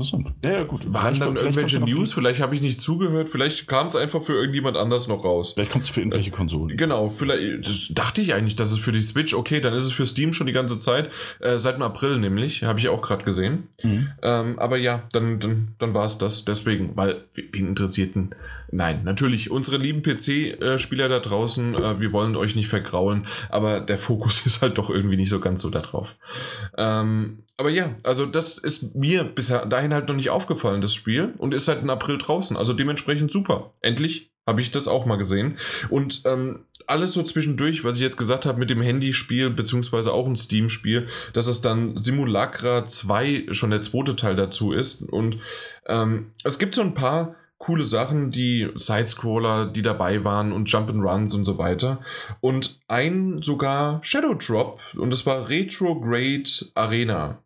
Interessant. 0.00 0.34
Ja, 0.42 0.52
ja, 0.52 0.64
gut. 0.64 0.80
Waren 0.92 1.20
dann 1.20 1.36
irgendwelche 1.36 1.80
News? 1.80 2.12
Vielleicht 2.12 2.40
habe 2.40 2.54
ich 2.54 2.62
nicht 2.62 2.80
zugehört. 2.80 3.28
Vielleicht 3.28 3.66
kam 3.68 3.88
es 3.88 3.96
einfach 3.96 4.22
für 4.22 4.32
irgendjemand 4.32 4.76
anders 4.76 5.08
noch 5.08 5.24
raus. 5.24 5.52
Vielleicht 5.52 5.72
kommt 5.72 5.84
es 5.84 5.90
für 5.90 6.00
irgendwelche 6.00 6.30
Konsolen. 6.30 6.76
Genau. 6.76 7.10
Vielleicht 7.10 7.68
das 7.68 7.88
dachte 7.90 8.22
ich 8.22 8.32
eigentlich, 8.34 8.56
dass 8.56 8.72
es 8.72 8.78
für 8.78 8.92
die 8.92 9.02
Switch, 9.02 9.34
okay, 9.34 9.60
dann 9.60 9.74
ist 9.74 9.84
es 9.84 9.92
für 9.92 10.06
Steam 10.06 10.32
schon 10.32 10.46
die 10.46 10.52
ganze 10.52 10.78
Zeit. 10.78 11.10
Äh, 11.40 11.58
seit 11.58 11.76
dem 11.76 11.82
April 11.82 12.18
nämlich. 12.18 12.62
Habe 12.62 12.78
ich 12.78 12.88
auch 12.88 13.02
gerade 13.02 13.24
gesehen. 13.24 13.68
Mhm. 13.82 14.08
Ähm, 14.22 14.58
aber 14.58 14.78
ja, 14.78 15.02
dann, 15.12 15.38
dann, 15.40 15.68
dann 15.78 15.94
war 15.94 16.06
es 16.06 16.18
das. 16.18 16.44
Deswegen, 16.44 16.96
weil, 16.96 17.24
wen 17.34 17.68
interessierten. 17.68 18.34
Nein, 18.72 19.02
natürlich, 19.04 19.50
unsere 19.50 19.78
lieben 19.78 20.02
PC-Spieler 20.02 21.08
da 21.08 21.18
draußen, 21.18 21.74
äh, 21.74 22.00
wir 22.00 22.12
wollen 22.12 22.36
euch 22.36 22.54
nicht 22.54 22.68
vergraulen, 22.68 23.26
aber 23.48 23.80
der 23.80 23.98
Fokus 23.98 24.46
ist 24.46 24.62
halt 24.62 24.78
doch 24.78 24.90
irgendwie 24.90 25.16
nicht 25.16 25.30
so 25.30 25.40
ganz 25.40 25.62
so 25.62 25.70
da 25.70 25.80
drauf. 25.80 26.14
Ähm, 26.76 27.42
aber 27.56 27.70
ja, 27.70 27.94
also 28.04 28.26
das 28.26 28.58
ist 28.58 28.94
mir 28.94 29.24
bisher 29.24 29.66
dahin 29.66 29.92
halt 29.92 30.08
noch 30.08 30.14
nicht 30.14 30.30
aufgefallen, 30.30 30.80
das 30.80 30.94
Spiel. 30.94 31.34
Und 31.36 31.52
ist 31.52 31.66
seit 31.66 31.86
April 31.86 32.16
draußen. 32.16 32.56
Also 32.56 32.72
dementsprechend 32.72 33.32
super. 33.32 33.72
Endlich 33.82 34.30
habe 34.46 34.60
ich 34.60 34.70
das 34.70 34.88
auch 34.88 35.04
mal 35.04 35.16
gesehen. 35.16 35.58
Und 35.90 36.22
ähm, 36.24 36.60
alles 36.86 37.12
so 37.12 37.22
zwischendurch, 37.22 37.84
was 37.84 37.96
ich 37.96 38.02
jetzt 38.02 38.16
gesagt 38.16 38.46
habe 38.46 38.58
mit 38.58 38.70
dem 38.70 38.80
Handyspiel, 38.80 39.50
beziehungsweise 39.50 40.12
auch 40.12 40.26
ein 40.26 40.36
Steam-Spiel, 40.36 41.08
dass 41.34 41.46
es 41.46 41.60
dann 41.60 41.96
Simulacra 41.96 42.86
2 42.86 43.48
schon 43.50 43.70
der 43.70 43.82
zweite 43.82 44.16
Teil 44.16 44.36
dazu 44.36 44.72
ist. 44.72 45.02
Und 45.02 45.38
ähm, 45.86 46.30
es 46.44 46.58
gibt 46.58 46.74
so 46.74 46.82
ein 46.82 46.94
paar 46.94 47.36
coole 47.60 47.86
Sachen, 47.86 48.30
die 48.30 48.68
Sidescroller, 48.74 49.66
die 49.66 49.82
dabei 49.82 50.24
waren 50.24 50.50
und 50.50 50.68
Jump'n'Runs 50.68 51.34
und 51.34 51.44
so 51.44 51.58
weiter. 51.58 52.00
Und 52.40 52.80
ein 52.88 53.42
sogar 53.42 54.02
Shadow 54.02 54.34
Drop 54.34 54.80
und 54.96 55.10
das 55.10 55.26
war 55.26 55.48
Retrograde 55.48 56.50
Arena. 56.74 57.44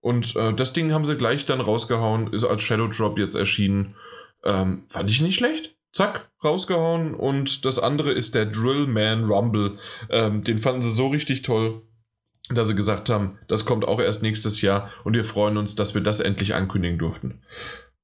Und 0.00 0.36
äh, 0.36 0.54
das 0.54 0.72
Ding 0.72 0.92
haben 0.92 1.04
sie 1.04 1.16
gleich 1.16 1.44
dann 1.44 1.60
rausgehauen, 1.60 2.32
ist 2.32 2.44
als 2.44 2.62
Shadow 2.62 2.86
Drop 2.86 3.18
jetzt 3.18 3.34
erschienen. 3.34 3.96
Ähm, 4.44 4.84
fand 4.88 5.10
ich 5.10 5.20
nicht 5.20 5.34
schlecht. 5.34 5.74
Zack, 5.92 6.30
rausgehauen. 6.44 7.14
Und 7.14 7.64
das 7.64 7.80
andere 7.80 8.12
ist 8.12 8.36
der 8.36 8.46
Drillman 8.46 9.24
Rumble. 9.24 9.80
Ähm, 10.08 10.44
den 10.44 10.60
fanden 10.60 10.82
sie 10.82 10.92
so 10.92 11.08
richtig 11.08 11.42
toll, 11.42 11.82
dass 12.48 12.68
sie 12.68 12.76
gesagt 12.76 13.10
haben, 13.10 13.40
das 13.48 13.64
kommt 13.64 13.84
auch 13.84 14.00
erst 14.00 14.22
nächstes 14.22 14.62
Jahr 14.62 14.88
und 15.02 15.14
wir 15.14 15.24
freuen 15.24 15.56
uns, 15.56 15.74
dass 15.74 15.96
wir 15.96 16.02
das 16.02 16.20
endlich 16.20 16.54
ankündigen 16.54 16.98
durften. 16.98 17.42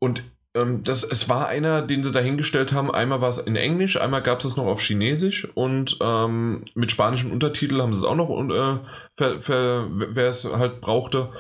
Und 0.01 0.25
das, 0.55 1.03
es 1.03 1.29
war 1.29 1.49
einer, 1.49 1.83
den 1.83 2.05
sie 2.05 2.13
dahingestellt 2.13 2.73
haben. 2.73 2.91
Einmal 2.91 3.21
war 3.21 3.29
es 3.29 3.39
in 3.39 3.57
Englisch, 3.57 4.01
einmal 4.01 4.23
gab 4.23 4.39
es 4.39 4.45
es 4.45 4.57
noch 4.57 4.67
auf 4.67 4.81
Chinesisch 4.81 5.49
und 5.55 5.99
ähm, 6.01 6.65
mit 6.75 6.93
spanischen 6.93 7.33
Untertiteln 7.33 7.83
haben 7.83 7.93
sie 7.93 7.99
es 7.99 8.05
auch 8.05 8.15
noch, 8.15 8.31
äh, 8.31 8.79
wer 9.19 10.29
es 10.29 10.45
halt 10.45 10.81
brauchte 10.81 11.31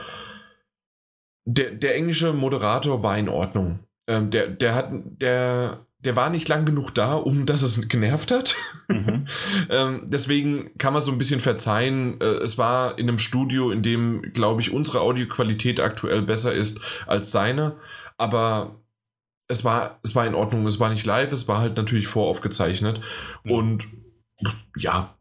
der, 1.45 1.71
der 1.71 1.97
englische 1.97 2.33
Moderator 2.33 3.03
war 3.03 3.19
in 3.19 3.29
Ordnung. 3.29 3.81
Ähm, 4.07 4.31
der, 4.31 4.49
der 4.49 4.75
hat, 4.75 4.91
der, 4.93 5.87
der 5.99 6.17
war 6.17 6.31
nicht 6.31 6.49
lang 6.49 6.65
genug 6.65 6.95
da, 6.95 7.15
um 7.15 7.47
dass 7.47 7.63
es 7.63 7.89
genervt 7.89 8.31
hat. 8.31 8.57
Mhm. 8.89 9.27
ähm, 9.71 10.03
deswegen 10.07 10.77
kann 10.79 10.93
man 10.93 11.03
so 11.03 11.13
ein 11.13 11.19
bisschen 11.19 11.41
verzeihen. 11.41 12.21
Äh, 12.21 12.25
es 12.25 12.59
war 12.59 12.99
in 12.99 13.09
einem 13.09 13.19
Studio, 13.19 13.71
in 13.71 13.83
dem, 13.83 14.23
glaube 14.33 14.61
ich, 14.61 14.73
unsere 14.73 15.01
Audioqualität 15.01 15.81
aktuell 15.81 16.23
besser 16.23 16.53
ist 16.53 16.81
als 17.07 17.31
seine. 17.31 17.77
Aber 18.17 18.81
es 19.55 19.65
war, 19.65 20.01
es 20.03 20.15
war 20.15 20.27
in 20.27 20.35
Ordnung. 20.35 20.67
Es 20.67 20.81
war 20.81 20.91
nicht 20.91 21.07
live, 21.07 21.33
es 21.33 21.49
war 21.49 21.61
halt 21.61 21.77
natürlich 21.77 22.09
voraufgezeichnet. 22.09 23.01
Mhm. 23.45 23.51
Und 23.51 23.87
ja, 24.77 25.17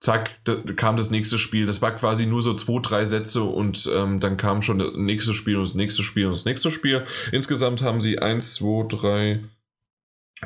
zack, 0.00 0.30
da 0.44 0.56
kam 0.76 0.96
das 0.96 1.10
nächste 1.10 1.38
Spiel. 1.38 1.64
Das 1.64 1.80
war 1.80 1.92
quasi 1.92 2.26
nur 2.26 2.42
so 2.42 2.54
zwei, 2.54 2.80
drei 2.82 3.04
Sätze 3.04 3.44
und 3.44 3.88
ähm, 3.94 4.20
dann 4.20 4.36
kam 4.36 4.62
schon 4.62 4.80
das 4.80 4.92
nächste 4.96 5.32
Spiel 5.32 5.56
und 5.56 5.62
das 5.62 5.74
nächste 5.74 6.02
Spiel 6.02 6.26
und 6.26 6.32
das 6.32 6.44
nächste 6.44 6.70
Spiel. 6.70 7.06
Insgesamt 7.32 7.82
haben 7.82 8.00
sie 8.00 8.18
eins, 8.18 8.54
zwei, 8.54 8.86
drei, 8.88 9.44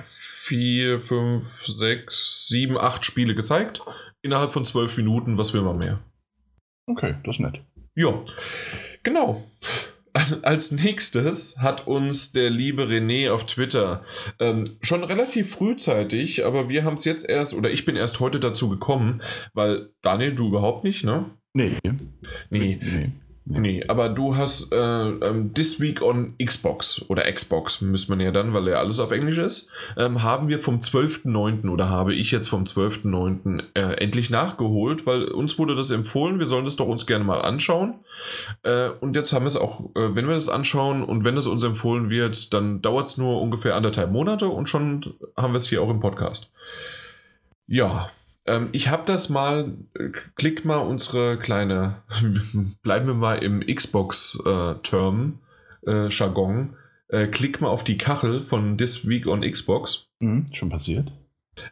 vier, 0.03 1.01
fünf, 1.01 1.45
sechs, 1.65 2.47
sieben, 2.49 2.79
acht 2.79 3.05
Spiele 3.05 3.35
gezeigt. 3.35 3.83
Innerhalb 4.23 4.53
von 4.53 4.65
zwölf 4.65 4.97
Minuten, 4.97 5.39
was 5.39 5.55
will 5.55 5.63
man 5.63 5.79
mehr? 5.79 5.99
Okay, 6.87 7.17
das 7.25 7.37
ist 7.37 7.41
nett. 7.41 7.61
Ja, 7.95 8.23
genau. 9.03 9.47
Als 10.43 10.73
nächstes 10.73 11.59
hat 11.59 11.87
uns 11.87 12.33
der 12.33 12.51
liebe 12.51 12.85
René 12.85 13.31
auf 13.31 13.47
Twitter 13.47 14.03
ähm, 14.41 14.77
schon 14.83 15.05
relativ 15.05 15.51
frühzeitig, 15.51 16.45
aber 16.45 16.69
wir 16.69 16.85
haben 16.85 16.95
es 16.95 17.05
jetzt 17.05 17.29
erst, 17.29 17.55
oder 17.55 17.71
ich 17.71 17.85
bin 17.85 17.97
erst 17.97 18.21
heute 18.21 18.41
dazu 18.41 18.69
gekommen, 18.69 19.23
weil 19.55 19.91
Daniel, 20.03 20.35
du 20.35 20.49
überhaupt 20.49 20.85
nicht, 20.85 21.05
ne? 21.05 21.31
Nee. 21.55 21.77
Nee. 22.51 22.79
nee. 22.81 23.13
Nee, 23.45 23.85
aber 23.89 24.09
du 24.09 24.37
hast 24.37 24.73
äh, 24.73 24.77
ähm, 24.77 25.53
This 25.53 25.81
Week 25.81 26.01
on 26.01 26.35
Xbox 26.43 27.05
oder 27.09 27.31
Xbox, 27.31 27.81
müsste 27.81 28.13
man 28.13 28.21
ja 28.21 28.31
dann, 28.31 28.55
weil 28.55 28.69
ja 28.69 28.77
alles 28.77 29.01
auf 29.01 29.11
Englisch 29.11 29.39
ist, 29.39 29.69
ähm, 29.97 30.23
haben 30.23 30.47
wir 30.47 30.61
vom 30.61 30.79
12.09. 30.79 31.69
oder 31.69 31.89
habe 31.89 32.15
ich 32.15 32.31
jetzt 32.31 32.49
vom 32.49 32.65
12.09. 32.65 33.65
Äh, 33.75 33.95
endlich 33.95 34.31
nachgeholt, 34.31 35.07
weil 35.07 35.25
uns 35.25 35.59
wurde 35.59 35.75
das 35.75 35.91
empfohlen, 35.91 36.39
wir 36.39 36.47
sollen 36.47 36.65
das 36.65 36.77
doch 36.77 36.87
uns 36.87 37.05
gerne 37.05 37.25
mal 37.25 37.41
anschauen. 37.41 37.95
Äh, 38.63 38.91
und 39.01 39.17
jetzt 39.17 39.33
haben 39.33 39.43
wir 39.43 39.49
es 39.49 39.57
auch, 39.57 39.91
äh, 39.97 40.15
wenn 40.15 40.29
wir 40.29 40.35
das 40.35 40.49
anschauen 40.49 41.03
und 41.03 41.25
wenn 41.25 41.37
es 41.37 41.49
uns 41.49 41.65
empfohlen 41.65 42.11
wird, 42.11 42.55
dann 42.55 42.81
dauert 42.81 43.09
es 43.09 43.19
nur 43.19 43.41
ungefähr 43.41 43.75
anderthalb 43.75 44.13
Monate 44.13 44.47
und 44.47 44.69
schon 44.69 45.15
haben 45.37 45.53
wir 45.53 45.57
es 45.57 45.69
hier 45.69 45.83
auch 45.83 45.91
im 45.91 45.99
Podcast. 45.99 46.53
Ja, 47.67 48.09
ähm, 48.47 48.69
ich 48.73 48.89
habe 48.89 49.05
das 49.07 49.29
mal, 49.29 49.77
äh, 49.95 50.11
klick 50.37 50.65
mal 50.65 50.79
unsere 50.79 51.39
kleine, 51.39 52.03
bleiben 52.83 53.07
wir 53.07 53.15
mal 53.15 53.37
im 53.37 53.61
Xbox-Term, 53.61 55.39
äh, 55.87 56.09
Jargon, 56.09 56.77
äh, 57.09 57.27
klick 57.27 57.61
mal 57.61 57.69
auf 57.69 57.85
die 57.85 57.99
Kachel 57.99 58.43
von 58.43 58.79
This 58.79 59.07
Week 59.07 59.27
on 59.27 59.43
Xbox. 59.43 60.09
Mhm, 60.21 60.47
schon 60.53 60.71
passiert. 60.71 61.13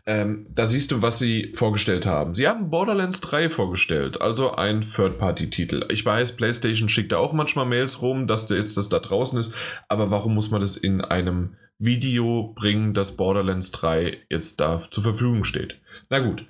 Ähm, 0.05 0.47
da 0.55 0.67
siehst 0.67 0.93
du, 0.93 1.01
was 1.01 1.19
sie 1.19 1.53
vorgestellt 1.55 2.05
haben. 2.05 2.35
Sie 2.35 2.47
haben 2.47 2.69
Borderlands 2.69 3.21
3 3.23 3.49
vorgestellt, 3.49 4.21
also 4.21 4.53
ein 4.53 4.83
Third-Party-Titel. 4.83 5.87
Ich 5.91 6.05
weiß, 6.05 6.37
PlayStation 6.37 6.91
schickt 6.91 7.13
da 7.13 7.17
auch 7.17 7.33
manchmal 7.33 7.65
Mails 7.65 8.03
rum, 8.03 8.27
dass 8.27 8.47
da 8.47 8.57
jetzt 8.57 8.77
das 8.77 8.91
da 8.91 8.99
draußen 8.99 9.39
ist, 9.39 9.55
aber 9.89 10.11
warum 10.11 10.35
muss 10.35 10.51
man 10.51 10.61
das 10.61 10.77
in 10.77 11.01
einem 11.01 11.57
Video 11.79 12.53
bringen, 12.55 12.93
dass 12.93 13.17
Borderlands 13.17 13.71
3 13.73 14.19
jetzt 14.29 14.61
da 14.61 14.83
zur 14.91 15.03
Verfügung 15.03 15.45
steht? 15.45 15.81
Na 16.11 16.19
gut. 16.19 16.45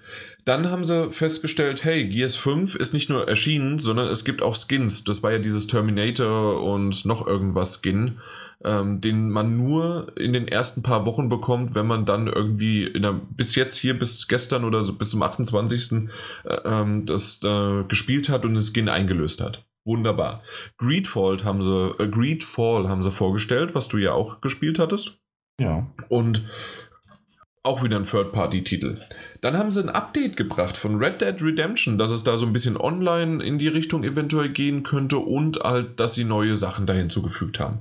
Dann 0.45 0.71
haben 0.71 0.85
sie 0.85 1.11
festgestellt, 1.11 1.85
hey, 1.85 2.09
Gears 2.09 2.35
5 2.37 2.75
ist 2.75 2.95
nicht 2.95 3.11
nur 3.11 3.29
erschienen, 3.29 3.79
sondern 3.79 4.09
es 4.09 4.25
gibt 4.25 4.43
auch 4.43 4.57
Skins. 4.57 5.05
Das 5.05 5.23
war 5.23 5.33
ja 5.33 5.39
dieses 5.39 5.67
Terminator 5.67 6.63
und 6.63 7.05
noch 7.05 7.27
irgendwas 7.27 7.81
Skin 7.81 8.19
ähm, 8.65 9.01
den 9.01 9.31
man 9.31 9.57
nur 9.57 10.13
in 10.17 10.33
den 10.33 10.47
ersten 10.47 10.83
paar 10.83 11.07
Wochen 11.07 11.29
bekommt, 11.29 11.75
wenn 11.75 11.87
man 11.87 12.05
dann 12.05 12.27
irgendwie 12.27 12.85
in 12.85 13.03
der, 13.03 13.13
bis 13.13 13.55
jetzt 13.55 13.77
hier, 13.77 13.99
bis 13.99 14.29
gestern 14.29 14.65
oder 14.65 14.85
so, 14.85 14.93
bis 14.93 15.11
zum 15.11 15.23
28. 15.23 16.09
Äh, 16.45 16.55
ähm, 16.65 17.07
das 17.07 17.41
äh, 17.43 17.85
gespielt 17.85 18.29
hat 18.29 18.45
und 18.45 18.55
das 18.55 18.73
Skin 18.73 18.89
eingelöst 18.89 19.41
hat. 19.41 19.65
Wunderbar. 19.85 20.43
Greedfall 20.77 21.39
haben 21.43 21.63
sie, 21.63 21.95
äh, 21.99 22.09
Greedfall 22.09 22.89
haben 22.89 23.03
sie 23.03 23.13
vorgestellt, 23.13 23.75
was 23.75 23.89
du 23.89 23.97
ja 23.97 24.13
auch 24.13 24.43
gespielt 24.43 24.79
hattest. 24.79 25.19
Ja. 25.59 25.87
Und 26.09 26.43
auch 27.63 27.83
wieder 27.83 27.97
ein 27.97 28.07
Third-Party-Titel. 28.07 29.01
Dann 29.43 29.57
haben 29.57 29.71
sie 29.71 29.83
ein 29.83 29.91
Update 29.91 30.37
gebracht 30.37 30.77
von 30.77 30.97
Red 30.97 31.21
Dead 31.21 31.43
Redemption, 31.43 31.99
dass 31.99 32.11
es 32.11 32.25
da 32.25 32.39
so 32.39 32.47
ein 32.47 32.53
bisschen 32.53 32.77
online 32.77 33.45
in 33.45 33.59
die 33.59 33.69
Richtung 33.69 34.03
eventuell 34.03 34.49
gehen 34.49 34.83
könnte 34.83 35.19
und 35.19 35.61
halt, 35.61 36.01
dass 36.01 36.15
sie 36.15 36.25
neue 36.25 36.57
Sachen 36.57 36.87
da 36.87 36.95
hinzugefügt 36.95 37.61
haben. 37.61 37.81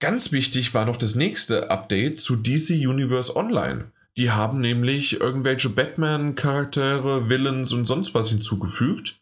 Ganz 0.00 0.30
wichtig 0.30 0.74
war 0.74 0.84
noch 0.84 0.96
das 0.96 1.14
nächste 1.14 1.70
Update 1.70 2.18
zu 2.18 2.36
DC 2.36 2.86
Universe 2.86 3.34
Online. 3.34 3.90
Die 4.16 4.30
haben 4.30 4.60
nämlich 4.60 5.20
irgendwelche 5.20 5.70
Batman-Charaktere, 5.70 7.28
Villains 7.28 7.72
und 7.72 7.86
sonst 7.86 8.14
was 8.14 8.28
hinzugefügt. 8.28 9.20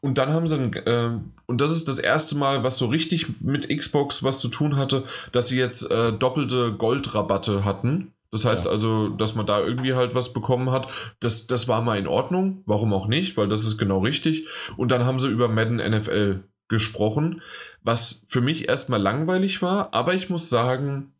Und 0.00 0.18
dann 0.18 0.32
haben 0.32 0.46
sie, 0.46 0.56
äh, 0.56 1.18
und 1.46 1.60
das 1.60 1.72
ist 1.72 1.88
das 1.88 1.98
erste 1.98 2.36
Mal, 2.36 2.62
was 2.62 2.78
so 2.78 2.86
richtig 2.86 3.40
mit 3.42 3.68
Xbox 3.68 4.22
was 4.22 4.40
zu 4.40 4.48
tun 4.48 4.76
hatte, 4.76 5.04
dass 5.32 5.48
sie 5.48 5.58
jetzt 5.58 5.90
äh, 5.90 6.12
doppelte 6.12 6.74
Goldrabatte 6.74 7.64
hatten. 7.64 8.13
Das 8.34 8.44
heißt 8.44 8.66
ja. 8.66 8.70
also, 8.70 9.08
dass 9.08 9.34
man 9.34 9.46
da 9.46 9.60
irgendwie 9.60 9.94
halt 9.94 10.14
was 10.14 10.32
bekommen 10.32 10.70
hat. 10.70 10.88
Das, 11.20 11.46
das 11.46 11.68
war 11.68 11.80
mal 11.80 11.98
in 11.98 12.06
Ordnung. 12.06 12.62
Warum 12.66 12.92
auch 12.92 13.06
nicht? 13.06 13.36
Weil 13.36 13.48
das 13.48 13.64
ist 13.64 13.78
genau 13.78 14.00
richtig. 14.00 14.46
Und 14.76 14.92
dann 14.92 15.04
haben 15.04 15.18
sie 15.18 15.28
über 15.28 15.48
Madden 15.48 15.76
NFL 15.76 16.44
gesprochen 16.68 17.42
was 17.84 18.24
für 18.28 18.40
mich 18.40 18.68
erstmal 18.68 19.00
langweilig 19.00 19.62
war, 19.62 19.94
aber 19.94 20.14
ich 20.14 20.30
muss 20.30 20.48
sagen, 20.48 21.12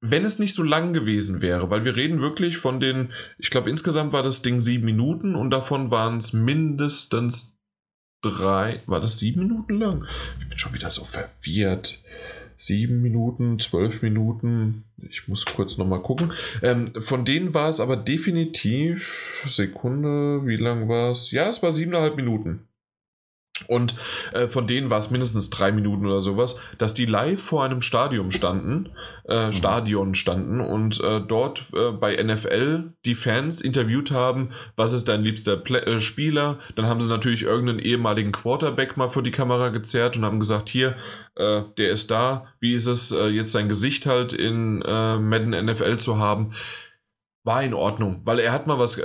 wenn 0.00 0.24
es 0.24 0.38
nicht 0.38 0.54
so 0.54 0.62
lang 0.62 0.92
gewesen 0.92 1.42
wäre, 1.42 1.70
weil 1.70 1.84
wir 1.84 1.94
reden 1.96 2.20
wirklich 2.20 2.56
von 2.56 2.80
den, 2.80 3.12
ich 3.36 3.50
glaube 3.50 3.68
insgesamt 3.68 4.12
war 4.12 4.22
das 4.22 4.42
Ding 4.42 4.60
sieben 4.60 4.86
Minuten 4.86 5.34
und 5.34 5.50
davon 5.50 5.90
waren 5.90 6.16
es 6.16 6.32
mindestens 6.32 7.58
drei, 8.22 8.82
war 8.86 9.00
das 9.00 9.18
sieben 9.18 9.42
Minuten 9.42 9.74
lang? 9.74 10.06
Ich 10.40 10.48
bin 10.48 10.58
schon 10.58 10.74
wieder 10.74 10.90
so 10.90 11.04
verwirrt. 11.04 12.00
Sieben 12.60 13.02
Minuten, 13.02 13.60
zwölf 13.60 14.02
Minuten, 14.02 14.82
ich 15.08 15.28
muss 15.28 15.46
kurz 15.46 15.78
nochmal 15.78 16.02
gucken. 16.02 16.32
Ähm, 16.60 16.90
von 16.98 17.24
denen 17.24 17.54
war 17.54 17.68
es 17.68 17.78
aber 17.78 17.96
definitiv, 17.96 19.44
Sekunde, 19.46 20.44
wie 20.44 20.56
lang 20.56 20.88
war 20.88 21.12
es? 21.12 21.30
Ja, 21.30 21.48
es 21.48 21.62
war 21.62 21.70
siebeneinhalb 21.70 22.16
Minuten. 22.16 22.67
Und 23.66 23.94
äh, 24.32 24.48
von 24.48 24.66
denen 24.66 24.90
war 24.90 24.98
es 24.98 25.10
mindestens 25.10 25.50
drei 25.50 25.72
Minuten 25.72 26.06
oder 26.06 26.22
sowas, 26.22 26.60
dass 26.78 26.94
die 26.94 27.06
live 27.06 27.40
vor 27.40 27.64
einem 27.64 27.82
Stadion 27.82 28.30
standen, 28.30 28.90
äh, 29.28 29.46
mhm. 29.46 29.52
Stadion 29.52 30.14
standen 30.14 30.60
und 30.60 31.00
äh, 31.02 31.20
dort 31.20 31.64
äh, 31.74 31.90
bei 31.92 32.22
NFL 32.22 32.94
die 33.04 33.14
Fans 33.14 33.60
interviewt 33.60 34.10
haben, 34.10 34.50
was 34.76 34.92
ist 34.92 35.08
dein 35.08 35.22
liebster 35.22 35.56
Play 35.56 35.80
äh, 35.80 36.00
Spieler. 36.00 36.58
Dann 36.76 36.86
haben 36.86 37.00
sie 37.00 37.08
natürlich 37.08 37.42
irgendeinen 37.42 37.80
ehemaligen 37.80 38.32
Quarterback 38.32 38.96
mal 38.96 39.10
vor 39.10 39.22
die 39.22 39.30
Kamera 39.30 39.68
gezerrt 39.70 40.16
und 40.16 40.24
haben 40.24 40.40
gesagt, 40.40 40.68
hier, 40.68 40.96
äh, 41.36 41.62
der 41.76 41.90
ist 41.90 42.10
da, 42.10 42.48
wie 42.60 42.74
ist 42.74 42.86
es 42.86 43.10
jetzt 43.10 43.52
sein 43.52 43.68
Gesicht 43.68 44.06
halt 44.06 44.32
in 44.32 44.78
Madden 44.78 45.50
NFL 45.50 45.96
zu 45.96 46.18
haben. 46.18 46.52
War 47.44 47.62
in 47.62 47.74
Ordnung, 47.74 48.20
weil 48.24 48.38
er 48.38 48.52
hat 48.52 48.66
mal 48.66 48.78
was 48.78 49.00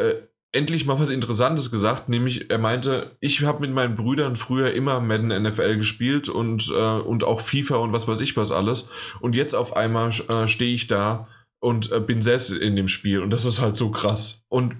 endlich 0.53 0.85
mal 0.85 0.99
was 0.99 1.09
Interessantes 1.09 1.71
gesagt, 1.71 2.07
nämlich 2.09 2.49
er 2.49 2.59
meinte, 2.59 3.17
ich 3.19 3.41
habe 3.41 3.61
mit 3.61 3.71
meinen 3.71 3.95
Brüdern 3.95 4.35
früher 4.35 4.71
immer 4.73 4.99
Madden 4.99 5.29
NFL 5.43 5.77
gespielt 5.77 6.29
und, 6.29 6.71
äh, 6.73 6.99
und 6.99 7.23
auch 7.23 7.41
FIFA 7.41 7.77
und 7.77 7.91
was 7.91 8.07
weiß 8.07 8.21
ich 8.21 8.37
was 8.37 8.51
alles. 8.51 8.89
Und 9.19 9.35
jetzt 9.35 9.55
auf 9.55 9.75
einmal 9.75 10.09
äh, 10.29 10.47
stehe 10.47 10.73
ich 10.73 10.87
da 10.87 11.27
und 11.59 11.91
äh, 11.91 11.99
bin 11.99 12.21
selbst 12.21 12.51
in 12.51 12.75
dem 12.75 12.87
Spiel 12.87 13.21
und 13.21 13.31
das 13.31 13.45
ist 13.45 13.59
halt 13.59 13.75
so 13.75 13.89
krass. 13.89 14.45
Und 14.47 14.75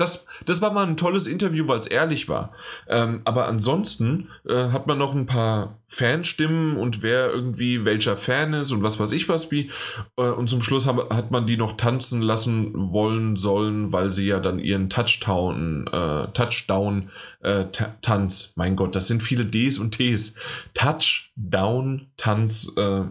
das, 0.00 0.26
das 0.46 0.62
war 0.62 0.72
mal 0.72 0.86
ein 0.86 0.96
tolles 0.96 1.26
Interview, 1.26 1.68
weil 1.68 1.78
es 1.78 1.86
ehrlich 1.86 2.28
war. 2.28 2.52
Ähm, 2.88 3.20
aber 3.24 3.46
ansonsten 3.46 4.28
äh, 4.46 4.70
hat 4.70 4.86
man 4.86 4.96
noch 4.96 5.14
ein 5.14 5.26
paar 5.26 5.78
Fanstimmen 5.86 6.76
und 6.76 7.02
wer 7.02 7.30
irgendwie 7.30 7.84
welcher 7.84 8.16
Fan 8.16 8.54
ist 8.54 8.72
und 8.72 8.82
was 8.82 8.98
weiß 8.98 9.12
ich 9.12 9.28
was 9.28 9.50
wie. 9.50 9.70
Äh, 10.16 10.30
und 10.30 10.48
zum 10.48 10.62
Schluss 10.62 10.86
haben, 10.86 11.00
hat 11.14 11.30
man 11.30 11.46
die 11.46 11.58
noch 11.58 11.76
tanzen 11.76 12.22
lassen 12.22 12.72
wollen 12.74 13.36
sollen, 13.36 13.92
weil 13.92 14.10
sie 14.10 14.26
ja 14.26 14.40
dann 14.40 14.58
ihren 14.58 14.88
Touchdown, 14.88 15.86
äh, 15.88 16.28
Touchdown 16.28 17.10
äh, 17.40 17.66
Tanz, 18.00 18.54
mein 18.56 18.76
Gott, 18.76 18.96
das 18.96 19.06
sind 19.06 19.22
viele 19.22 19.44
Ds 19.44 19.78
und 19.78 19.92
Ts, 19.92 20.40
Touchdown 20.72 22.10
Tanz 22.16 22.72
äh, 22.78 23.02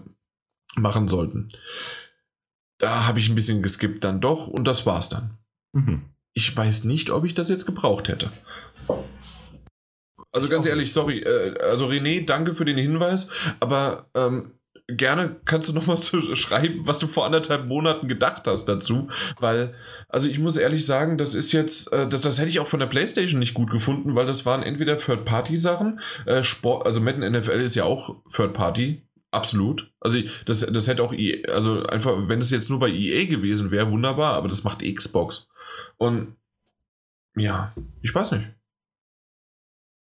machen 0.75 1.07
sollten. 1.07 1.49
Da 2.79 3.05
habe 3.05 3.19
ich 3.19 3.29
ein 3.29 3.35
bisschen 3.35 3.61
geskippt 3.61 4.03
dann 4.03 4.21
doch 4.21 4.47
und 4.47 4.65
das 4.65 4.87
war's 4.87 5.09
dann. 5.09 5.37
Mhm 5.73 6.01
ich 6.33 6.55
weiß 6.55 6.85
nicht, 6.85 7.09
ob 7.09 7.25
ich 7.25 7.33
das 7.33 7.49
jetzt 7.49 7.65
gebraucht 7.65 8.07
hätte. 8.07 8.31
Also 10.31 10.47
ganz 10.47 10.65
ehrlich, 10.65 10.93
sorry, 10.93 11.19
äh, 11.19 11.55
also 11.61 11.87
René, 11.87 12.25
danke 12.25 12.53
für 12.53 12.65
den 12.65 12.77
Hinweis, 12.77 13.31
aber 13.59 14.09
ähm, 14.13 14.59
gerne 14.87 15.37
kannst 15.45 15.69
du 15.69 15.73
nochmal 15.73 15.97
schreiben, 16.35 16.81
was 16.85 16.99
du 16.99 17.07
vor 17.07 17.25
anderthalb 17.25 17.65
Monaten 17.65 18.07
gedacht 18.07 18.43
hast 18.47 18.65
dazu, 18.65 19.09
weil, 19.39 19.73
also 20.07 20.29
ich 20.29 20.39
muss 20.39 20.57
ehrlich 20.57 20.85
sagen, 20.85 21.17
das 21.17 21.35
ist 21.35 21.51
jetzt, 21.51 21.91
äh, 21.91 22.07
das, 22.07 22.21
das 22.21 22.39
hätte 22.39 22.49
ich 22.49 22.59
auch 22.59 22.67
von 22.67 22.79
der 22.79 22.87
Playstation 22.87 23.39
nicht 23.39 23.53
gut 23.53 23.71
gefunden, 23.71 24.15
weil 24.15 24.25
das 24.25 24.45
waren 24.45 24.63
entweder 24.63 24.97
Third-Party-Sachen, 24.97 25.99
äh, 26.25 26.43
Sport, 26.43 26.85
also 26.85 27.01
Madden 27.01 27.29
NFL 27.31 27.61
ist 27.61 27.75
ja 27.75 27.85
auch 27.85 28.17
Third-Party, 28.31 29.03
absolut. 29.31 29.91
Also 29.99 30.19
das, 30.45 30.59
das 30.61 30.87
hätte 30.87 31.03
auch, 31.03 31.13
EA, 31.13 31.51
also 31.51 31.83
einfach, 31.83 32.27
wenn 32.27 32.39
es 32.39 32.51
jetzt 32.51 32.69
nur 32.69 32.79
bei 32.79 32.89
EA 32.89 33.25
gewesen 33.25 33.71
wäre, 33.71 33.89
wunderbar, 33.91 34.35
aber 34.35 34.47
das 34.47 34.63
macht 34.63 34.83
Xbox. 34.83 35.48
Und 35.99 36.35
ja, 37.35 37.73
ich 38.01 38.13
weiß 38.13 38.31
nicht. 38.31 38.47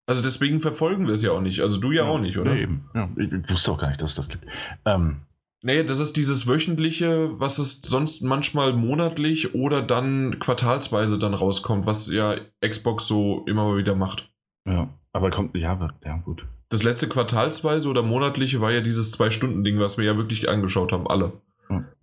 Also 0.06 0.22
deswegen 0.22 0.60
verfolgen 0.60 1.06
wir 1.06 1.14
es 1.14 1.22
ja 1.22 1.32
auch 1.32 1.40
nicht. 1.40 1.60
Also 1.60 1.78
du 1.78 1.92
ja, 1.92 2.04
ja 2.04 2.10
auch 2.10 2.18
nicht, 2.18 2.38
oder? 2.38 2.54
Nee, 2.54 2.62
eben. 2.62 2.90
Ja, 2.94 3.08
ich 3.16 3.50
wusste 3.50 3.72
auch 3.72 3.78
gar 3.78 3.88
nicht, 3.88 4.00
dass 4.00 4.10
es 4.10 4.16
das 4.16 4.28
gibt. 4.28 4.46
Ähm. 4.84 5.22
Nee, 5.64 5.84
das 5.84 6.00
ist 6.00 6.16
dieses 6.16 6.48
wöchentliche, 6.48 7.38
was 7.38 7.58
es 7.58 7.82
sonst 7.82 8.22
manchmal 8.22 8.72
monatlich 8.72 9.54
oder 9.54 9.80
dann 9.80 10.40
quartalsweise 10.40 11.20
dann 11.20 11.34
rauskommt, 11.34 11.86
was 11.86 12.08
ja 12.08 12.36
Xbox 12.60 13.06
so 13.06 13.44
immer 13.46 13.64
mal 13.68 13.76
wieder 13.76 13.94
macht. 13.94 14.28
Ja, 14.66 14.88
aber 15.12 15.30
kommt, 15.30 15.56
ja, 15.56 15.78
ja, 16.04 16.16
gut. 16.16 16.44
Das 16.68 16.82
letzte 16.82 17.08
quartalsweise 17.08 17.88
oder 17.88 18.02
monatliche 18.02 18.60
war 18.60 18.72
ja 18.72 18.80
dieses 18.80 19.12
Zwei-Stunden-Ding, 19.12 19.78
was 19.78 19.98
wir 19.98 20.04
ja 20.04 20.16
wirklich 20.16 20.48
angeschaut 20.48 20.90
haben, 20.90 21.06
alle. 21.06 21.32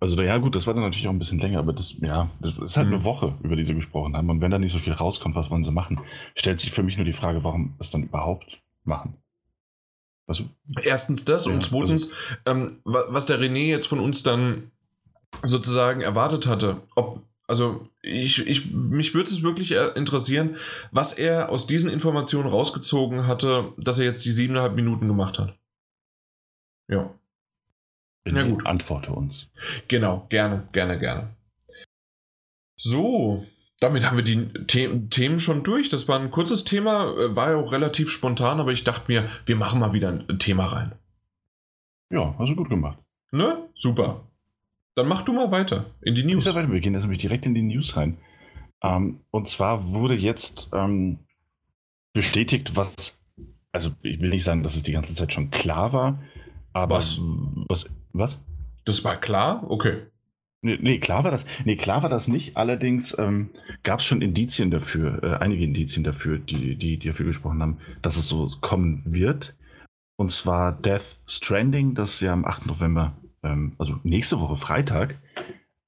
Also, 0.00 0.22
ja, 0.22 0.36
gut, 0.38 0.54
das 0.54 0.66
war 0.66 0.74
dann 0.74 0.82
natürlich 0.82 1.08
auch 1.08 1.12
ein 1.12 1.18
bisschen 1.18 1.38
länger, 1.38 1.58
aber 1.58 1.72
das, 1.72 1.96
ja, 2.00 2.30
das 2.40 2.56
ist 2.58 2.76
halt 2.76 2.88
mhm. 2.88 2.94
eine 2.94 3.04
Woche, 3.04 3.34
über 3.42 3.56
die 3.56 3.64
sie 3.64 3.74
gesprochen 3.74 4.16
haben. 4.16 4.30
Und 4.30 4.40
wenn 4.40 4.50
da 4.50 4.58
nicht 4.58 4.72
so 4.72 4.78
viel 4.78 4.92
rauskommt, 4.92 5.34
was 5.34 5.50
wollen 5.50 5.64
sie 5.64 5.70
machen? 5.70 6.00
Stellt 6.34 6.60
sich 6.60 6.72
für 6.72 6.82
mich 6.82 6.96
nur 6.96 7.04
die 7.04 7.12
Frage, 7.12 7.44
warum 7.44 7.74
es 7.78 7.90
dann 7.90 8.02
überhaupt 8.02 8.60
machen. 8.84 9.14
Also, 10.26 10.44
Erstens 10.82 11.24
das 11.24 11.46
ja, 11.46 11.52
und 11.52 11.64
zweitens, 11.64 12.12
also, 12.44 12.60
ähm, 12.60 12.78
was 12.84 13.26
der 13.26 13.40
René 13.40 13.66
jetzt 13.66 13.86
von 13.86 13.98
uns 13.98 14.22
dann 14.22 14.70
sozusagen 15.42 16.00
erwartet 16.02 16.46
hatte, 16.46 16.82
ob, 16.94 17.22
also 17.46 17.88
ich, 18.00 18.46
ich, 18.46 18.70
mich 18.72 19.12
würde 19.12 19.28
es 19.28 19.42
wirklich 19.42 19.72
interessieren, 19.72 20.56
was 20.92 21.14
er 21.14 21.50
aus 21.50 21.66
diesen 21.66 21.90
Informationen 21.90 22.48
rausgezogen 22.48 23.26
hatte, 23.26 23.72
dass 23.76 23.98
er 23.98 24.04
jetzt 24.04 24.24
die 24.24 24.30
siebeneinhalb 24.30 24.74
Minuten 24.74 25.08
gemacht 25.08 25.38
hat. 25.38 25.58
Ja. 26.88 27.14
Na 28.24 28.42
gut. 28.42 28.66
Antworte 28.66 29.12
uns. 29.12 29.50
Genau, 29.88 30.26
gerne, 30.28 30.66
gerne, 30.72 30.98
gerne. 30.98 31.36
So, 32.76 33.44
damit 33.80 34.04
haben 34.04 34.16
wir 34.16 34.24
die 34.24 34.48
The 34.70 35.08
Themen 35.08 35.40
schon 35.40 35.62
durch. 35.62 35.88
Das 35.88 36.06
war 36.06 36.18
ein 36.18 36.30
kurzes 36.30 36.64
Thema, 36.64 37.14
äh, 37.16 37.34
war 37.34 37.50
ja 37.50 37.56
auch 37.56 37.72
relativ 37.72 38.10
spontan, 38.10 38.60
aber 38.60 38.72
ich 38.72 38.84
dachte 38.84 39.04
mir, 39.08 39.28
wir 39.46 39.56
machen 39.56 39.80
mal 39.80 39.92
wieder 39.92 40.08
ein 40.10 40.38
Thema 40.38 40.66
rein. 40.66 40.92
Ja, 42.10 42.34
hast 42.38 42.50
du 42.50 42.56
gut 42.56 42.68
gemacht. 42.68 42.98
Ne? 43.32 43.68
Super. 43.74 44.28
Dann 44.96 45.08
mach 45.08 45.22
du 45.22 45.32
mal 45.32 45.50
weiter 45.50 45.86
in 46.02 46.14
die 46.14 46.24
News. 46.24 46.44
Ja, 46.44 46.54
weiter. 46.54 46.70
Wir 46.70 46.80
gehen 46.80 46.94
jetzt 46.94 47.02
nämlich 47.02 47.20
direkt 47.20 47.46
in 47.46 47.54
die 47.54 47.62
News 47.62 47.96
rein. 47.96 48.18
Ähm, 48.82 49.20
und 49.30 49.48
zwar 49.48 49.88
wurde 49.92 50.14
jetzt 50.14 50.70
ähm, 50.72 51.20
bestätigt, 52.12 52.76
was, 52.76 53.22
also 53.72 53.90
ich 54.02 54.20
will 54.20 54.30
nicht 54.30 54.44
sagen, 54.44 54.62
dass 54.62 54.76
es 54.76 54.82
die 54.82 54.92
ganze 54.92 55.14
Zeit 55.14 55.32
schon 55.32 55.50
klar 55.50 55.92
war, 55.92 56.22
aber 56.72 56.96
was, 56.96 57.20
was 57.68 57.88
was? 58.12 58.38
Das 58.84 59.04
war 59.04 59.16
klar? 59.16 59.70
Okay. 59.70 59.98
Nee, 60.62 60.78
nee, 60.80 60.98
klar 60.98 61.24
war 61.24 61.30
das. 61.30 61.46
Nee, 61.64 61.76
klar 61.76 62.02
war 62.02 62.10
das 62.10 62.28
nicht. 62.28 62.56
Allerdings 62.56 63.16
ähm, 63.18 63.50
gab 63.82 64.00
es 64.00 64.04
schon 64.04 64.20
Indizien 64.20 64.70
dafür, 64.70 65.22
äh, 65.22 65.36
einige 65.42 65.64
Indizien 65.64 66.04
dafür, 66.04 66.38
die, 66.38 66.76
die, 66.76 66.98
die 66.98 67.08
dafür 67.08 67.26
gesprochen 67.26 67.62
haben, 67.62 67.78
dass 68.02 68.16
es 68.16 68.28
so 68.28 68.50
kommen 68.60 69.02
wird. 69.06 69.54
Und 70.16 70.30
zwar 70.30 70.72
Death 70.72 71.16
Stranding, 71.26 71.94
das 71.94 72.20
ja 72.20 72.34
am 72.34 72.44
8. 72.44 72.66
November, 72.66 73.14
ähm, 73.42 73.72
also 73.78 73.98
nächste 74.02 74.38
Woche 74.40 74.56
Freitag, 74.56 75.16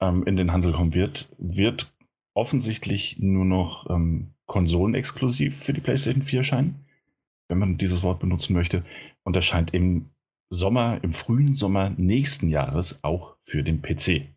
ähm, 0.00 0.24
in 0.24 0.36
den 0.36 0.52
Handel 0.52 0.72
kommen 0.72 0.94
wird, 0.94 1.28
wird 1.36 1.92
offensichtlich 2.32 3.18
nur 3.18 3.44
noch 3.44 3.90
ähm, 3.90 4.28
konsolenexklusiv 4.46 5.62
für 5.62 5.74
die 5.74 5.82
PlayStation 5.82 6.22
4 6.22 6.40
erscheinen, 6.40 6.86
wenn 7.48 7.58
man 7.58 7.76
dieses 7.76 8.02
Wort 8.02 8.20
benutzen 8.20 8.54
möchte. 8.54 8.84
Und 9.22 9.36
erscheint 9.36 9.74
im 9.74 10.06
Sommer, 10.52 11.02
im 11.02 11.14
frühen 11.14 11.54
Sommer 11.54 11.90
nächsten 11.96 12.50
Jahres 12.50 12.98
auch 13.02 13.36
für 13.42 13.62
den 13.62 13.80
PC 13.80 14.28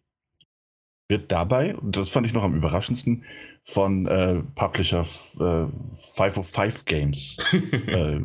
wird 1.09 1.31
dabei, 1.31 1.75
und 1.75 1.97
das 1.97 2.09
fand 2.09 2.25
ich 2.25 2.33
noch 2.33 2.43
am 2.43 2.55
überraschendsten, 2.55 3.25
von 3.63 4.07
äh, 4.07 4.41
Publisher 4.55 5.01
äh, 5.01 5.67
505 6.15 6.85
Games 6.85 7.37
äh, 7.87 8.19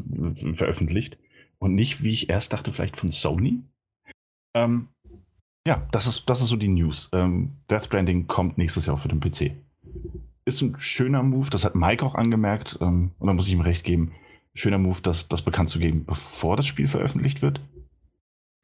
veröffentlicht. 0.55 1.18
Und 1.59 1.74
nicht, 1.74 2.03
wie 2.03 2.12
ich 2.12 2.31
erst 2.31 2.53
dachte, 2.53 2.72
vielleicht 2.72 2.96
von 2.96 3.11
Sony. 3.11 3.61
Ähm, 4.55 4.88
ja, 5.66 5.87
das 5.90 6.07
ist, 6.07 6.31
das 6.31 6.40
ist 6.40 6.48
so 6.48 6.57
die 6.57 6.68
News. 6.68 7.11
Ähm, 7.12 7.57
Death 7.68 7.87
Stranding 7.87 8.29
kommt 8.29 8.57
nächstes 8.57 8.87
Jahr 8.87 8.94
auch 8.94 9.00
für 9.00 9.09
den 9.09 9.20
PC. 9.20 9.53
Ist 10.46 10.62
ein 10.62 10.79
schöner 10.79 11.22
Move, 11.22 11.50
das 11.50 11.64
hat 11.64 11.74
Mike 11.74 12.05
auch 12.05 12.14
angemerkt. 12.14 12.79
Ähm, 12.81 13.11
und 13.18 13.26
da 13.26 13.35
muss 13.35 13.48
ich 13.48 13.53
ihm 13.53 13.61
recht 13.61 13.85
geben. 13.85 14.12
Schöner 14.55 14.79
Move, 14.79 15.00
das, 15.03 15.29
das 15.29 15.42
bekannt 15.42 15.68
zu 15.68 15.81
geben, 15.81 16.07
bevor 16.07 16.57
das 16.57 16.66
Spiel 16.66 16.88
veröffentlicht 16.88 17.42
wird 17.42 17.61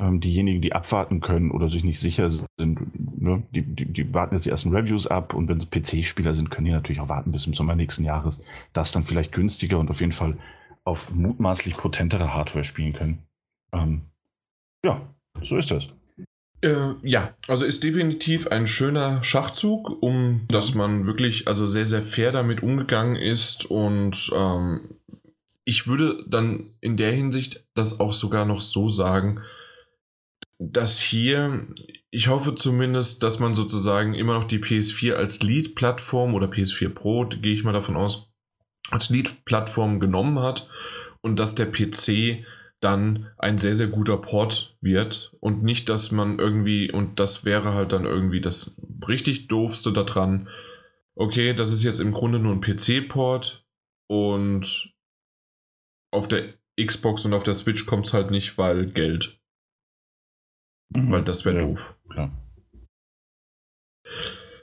ähm, 0.01 0.21
diejenigen, 0.21 0.61
die 0.61 0.73
abwarten 0.73 1.21
können 1.21 1.51
oder 1.51 1.69
sich 1.69 1.85
nicht 1.85 2.01
sicher 2.01 2.29
sind, 2.31 2.51
ne, 2.59 3.43
die, 3.53 3.63
die, 3.63 3.87
die, 3.87 4.15
warten 4.15 4.35
jetzt 4.35 4.45
die 4.47 4.51
ersten 4.51 4.75
Reviews 4.75 5.07
ab 5.07 5.35
und 5.35 5.49
wenn 5.49 5.61
sie 5.61 5.67
PC-Spieler 5.67 6.35
sind, 6.35 6.51
können 6.51 6.67
die 6.67 6.73
natürlich 6.73 7.01
auch 7.01 7.09
warten 7.09 7.33
bis 7.33 7.43
zum 7.43 7.55
Sommer 7.55 7.75
nächsten 7.75 8.05
Jahres. 8.05 8.41
Das 8.73 8.93
dann 8.93 9.05
vielleicht 9.05 9.33
günstiger 9.33 9.79
und 9.79 9.91
auf 9.91 10.01
jeden 10.01 10.13
Fall 10.13 10.37
auf 10.85 11.13
mutmaßlich 11.13 11.77
potentere 11.77 12.35
Hardware 12.35 12.65
spielen 12.65 12.93
können. 12.93 13.19
Ähm, 13.73 14.03
ja, 14.85 15.01
so 15.43 15.57
ist 15.57 15.71
das. 15.71 15.89
Äh, 16.63 16.95
ja, 17.03 17.35
also 17.49 17.65
ist 17.65 17.83
definitiv 17.83 18.49
ein 18.49 18.67
schöner 18.67 19.23
Schachzug, 19.25 20.03
um 20.03 20.43
dass 20.49 20.75
man 20.75 21.07
wirklich 21.07 21.49
also 21.49 21.67
sehr, 21.67 21.87
sehr 21.87 22.03
fair 22.03 22.33
damit 22.33 22.63
umgegangen 22.63 23.17
ist 23.17 23.67
und 23.67 24.31
ähm, 24.35 24.97
ich 25.65 25.87
würde 25.89 26.25
dann 26.29 26.71
in 26.81 26.97
der 26.97 27.13
Hinsicht 27.13 27.67
das 27.75 27.99
auch 27.99 28.13
sogar 28.13 28.45
noch 28.45 28.61
so 28.61 28.89
sagen, 28.89 29.41
dass 30.59 30.99
hier, 30.99 31.69
ich 32.11 32.29
hoffe 32.29 32.55
zumindest, 32.55 33.23
dass 33.23 33.41
man 33.41 33.55
sozusagen 33.55 34.15
immer 34.15 34.35
noch 34.35 34.49
die 34.49 34.59
PS4 34.59 35.15
als 35.15 35.43
Lead-Plattform 35.43 36.35
oder 36.35 36.47
PS4 36.47 36.89
Pro, 36.89 37.27
gehe 37.27 37.53
ich 37.53 37.65
mal 37.65 37.73
davon 37.73 37.97
aus, 37.97 38.33
als 38.91 39.11
Lead-Plattform 39.11 40.01
genommen 40.01 40.39
hat 40.39 40.69
und 41.21 41.39
dass 41.39 41.55
der 41.55 41.67
PC 41.67 42.45
dann 42.81 43.31
ein 43.39 43.59
sehr, 43.59 43.75
sehr 43.75 43.89
guter 43.89 44.17
Port 44.19 44.77
wird 44.81 45.35
und 45.41 45.63
nicht, 45.63 45.89
dass 45.89 46.13
man 46.13 46.39
irgendwie, 46.39 46.91
und 46.91 47.19
das 47.19 47.45
wäre 47.45 47.75
halt 47.75 47.93
dann 47.93 48.05
irgendwie 48.05 48.41
das 48.41 48.81
richtig 49.07 49.49
doofste 49.49 49.93
daran, 49.93 50.49
okay, 51.15 51.55
das 51.55 51.73
ist 51.73 51.83
jetzt 51.83 52.01
im 52.01 52.13
Grunde 52.13 52.39
nur 52.39 52.53
ein 52.53 52.61
PC-Port 52.61 53.67
und 54.09 54.93
auf 56.13 56.29
der 56.29 56.55
Xbox 56.81 57.25
und 57.25 57.33
auf 57.33 57.43
der 57.43 57.55
Switch 57.55 57.87
kommt 57.87 58.07
es 58.07 58.13
halt 58.13 58.31
nicht, 58.31 58.59
weil 58.59 58.87
Geld. 58.87 59.36
Mhm. 60.95 61.11
Weil 61.11 61.23
das 61.23 61.45
wäre 61.45 61.61
ja, 61.61 61.67
doof. 61.67 61.97
Klar. 62.09 62.31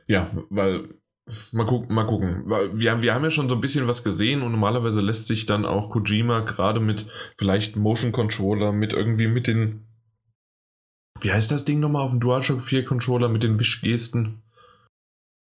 Ja, 0.08 0.32
weil 0.50 0.90
Mal 1.54 1.66
gucken, 1.66 1.96
mal 1.96 2.06
gucken. 2.06 2.44
Wir 2.74 2.92
haben, 2.92 3.02
wir 3.02 3.14
haben 3.14 3.24
ja 3.24 3.32
schon 3.32 3.48
so 3.48 3.56
ein 3.56 3.62
bisschen 3.62 3.88
was 3.88 4.04
gesehen 4.04 4.42
und 4.42 4.52
normalerweise 4.52 5.00
lässt 5.00 5.28
sich 5.28 5.46
dann 5.46 5.66
auch 5.66 5.90
Kojima 5.90 6.42
gerade 6.42 6.82
mit 6.82 7.10
vielleicht 7.38 7.78
Motion 7.78 8.12
Controller, 8.12 8.74
mit 8.74 8.92
irgendwie 8.92 9.28
mit 9.28 9.48
den. 9.48 9.88
Wie 11.22 11.32
heißt 11.32 11.52
das 11.52 11.64
Ding 11.64 11.80
nochmal 11.80 12.04
auf 12.04 12.12
dem 12.12 12.20
DualShock 12.20 12.62
4 12.62 12.84
Controller 12.84 13.30
mit 13.30 13.44
den 13.44 13.58
Wischgesten? 13.58 14.44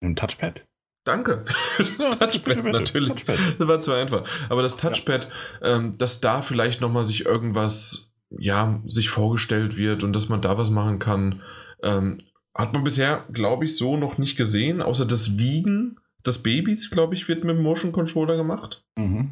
Ein 0.04 0.18
Touchpad? 0.18 0.65
Danke. 1.06 1.46
Das 1.78 1.98
ja, 1.98 2.28
Touchpad, 2.28 2.63
natürlich. 2.65 3.10
Touchpad. 3.10 3.39
Das 3.58 3.68
war 3.68 3.80
zu 3.80 3.94
einfach. 3.94 4.28
Aber 4.50 4.62
das 4.62 4.76
Touchpad, 4.76 5.30
ja. 5.62 5.78
ähm, 5.78 5.98
dass 5.98 6.20
da 6.20 6.42
vielleicht 6.42 6.82
nochmal 6.82 7.06
sich 7.06 7.26
irgendwas 7.26 8.09
ja, 8.38 8.82
sich 8.86 9.10
vorgestellt 9.10 9.78
wird 9.78 10.04
und 10.04 10.13
dass 10.13 10.30
man 10.30 10.42
da 10.42 10.58
was 10.58 10.70
machen 10.70 11.00
kann. 11.00 11.42
Ähm, 11.82 12.18
hat 12.54 12.74
man 12.74 12.84
bisher, 12.84 13.26
glaube 13.32 13.65
ich, 13.65 13.78
so 13.78 13.98
noch 13.98 14.18
nicht 14.18 14.38
gesehen, 14.38 14.82
außer 14.82 15.06
das 15.06 15.38
Wiegen 15.38 16.00
des 16.26 16.44
Babys, 16.44 16.89
glaube 16.89 17.15
ich, 17.15 17.28
wird 17.28 17.44
mit 17.44 17.56
dem 17.56 17.63
Motion 17.63 17.92
Controller 17.92 18.36
gemacht. 18.36 18.84
Mhm. 18.98 19.32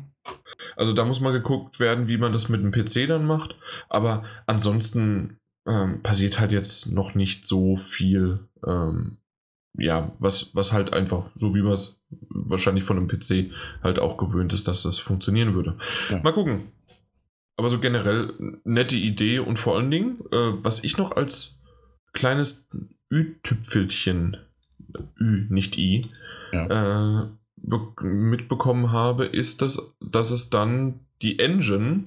Also 0.76 0.94
da 0.94 1.06
muss 1.06 1.20
mal 1.20 1.32
geguckt 1.32 1.80
werden, 1.80 2.08
wie 2.08 2.18
man 2.18 2.32
das 2.32 2.50
mit 2.50 2.62
dem 2.62 2.72
PC 2.72 3.08
dann 3.08 3.26
macht. 3.26 3.56
Aber 3.90 4.24
ansonsten 4.46 5.40
ähm, 5.68 6.02
passiert 6.02 6.40
halt 6.40 6.52
jetzt 6.52 6.92
noch 6.92 7.16
nicht 7.16 7.46
so 7.46 7.78
viel. 7.78 8.40
Ähm, 8.66 9.18
ja, 9.78 10.14
was, 10.20 10.56
was 10.56 10.74
halt 10.74 10.94
einfach, 10.94 11.30
so 11.36 11.54
wie 11.54 11.62
man 11.62 11.74
es 11.74 12.02
wahrscheinlich 12.30 12.84
von 12.84 12.98
einem 12.98 13.08
PC 13.08 13.52
halt 13.84 14.00
auch 14.00 14.18
gewöhnt 14.18 14.54
ist, 14.54 14.68
dass 14.68 14.84
das 14.84 14.98
funktionieren 14.98 15.54
würde. 15.54 15.78
Ja. 16.10 16.20
Mal 16.22 16.34
gucken. 16.34 16.72
Aber 17.58 17.70
so 17.70 17.80
generell 17.80 18.34
nette 18.64 18.96
Idee 18.96 19.40
und 19.40 19.58
vor 19.58 19.76
allen 19.76 19.92
Dingen, 19.92 20.20
äh, 20.32 20.64
was 20.64 20.84
ich 20.84 20.98
noch 20.98 21.12
als 21.12 21.60
kleines 22.14 22.70
Ü-Tüpfelchen, 23.12 24.38
Ü, 25.20 25.48
nicht 25.50 25.78
I, 25.78 26.06
ja. 26.52 27.24
äh, 27.24 27.28
mitbekommen 28.02 28.92
habe, 28.92 29.26
ist, 29.26 29.62
dass, 29.62 29.96
dass 30.00 30.32
es 30.32 30.50
dann 30.50 31.00
die 31.22 31.40
Engine, 31.40 32.06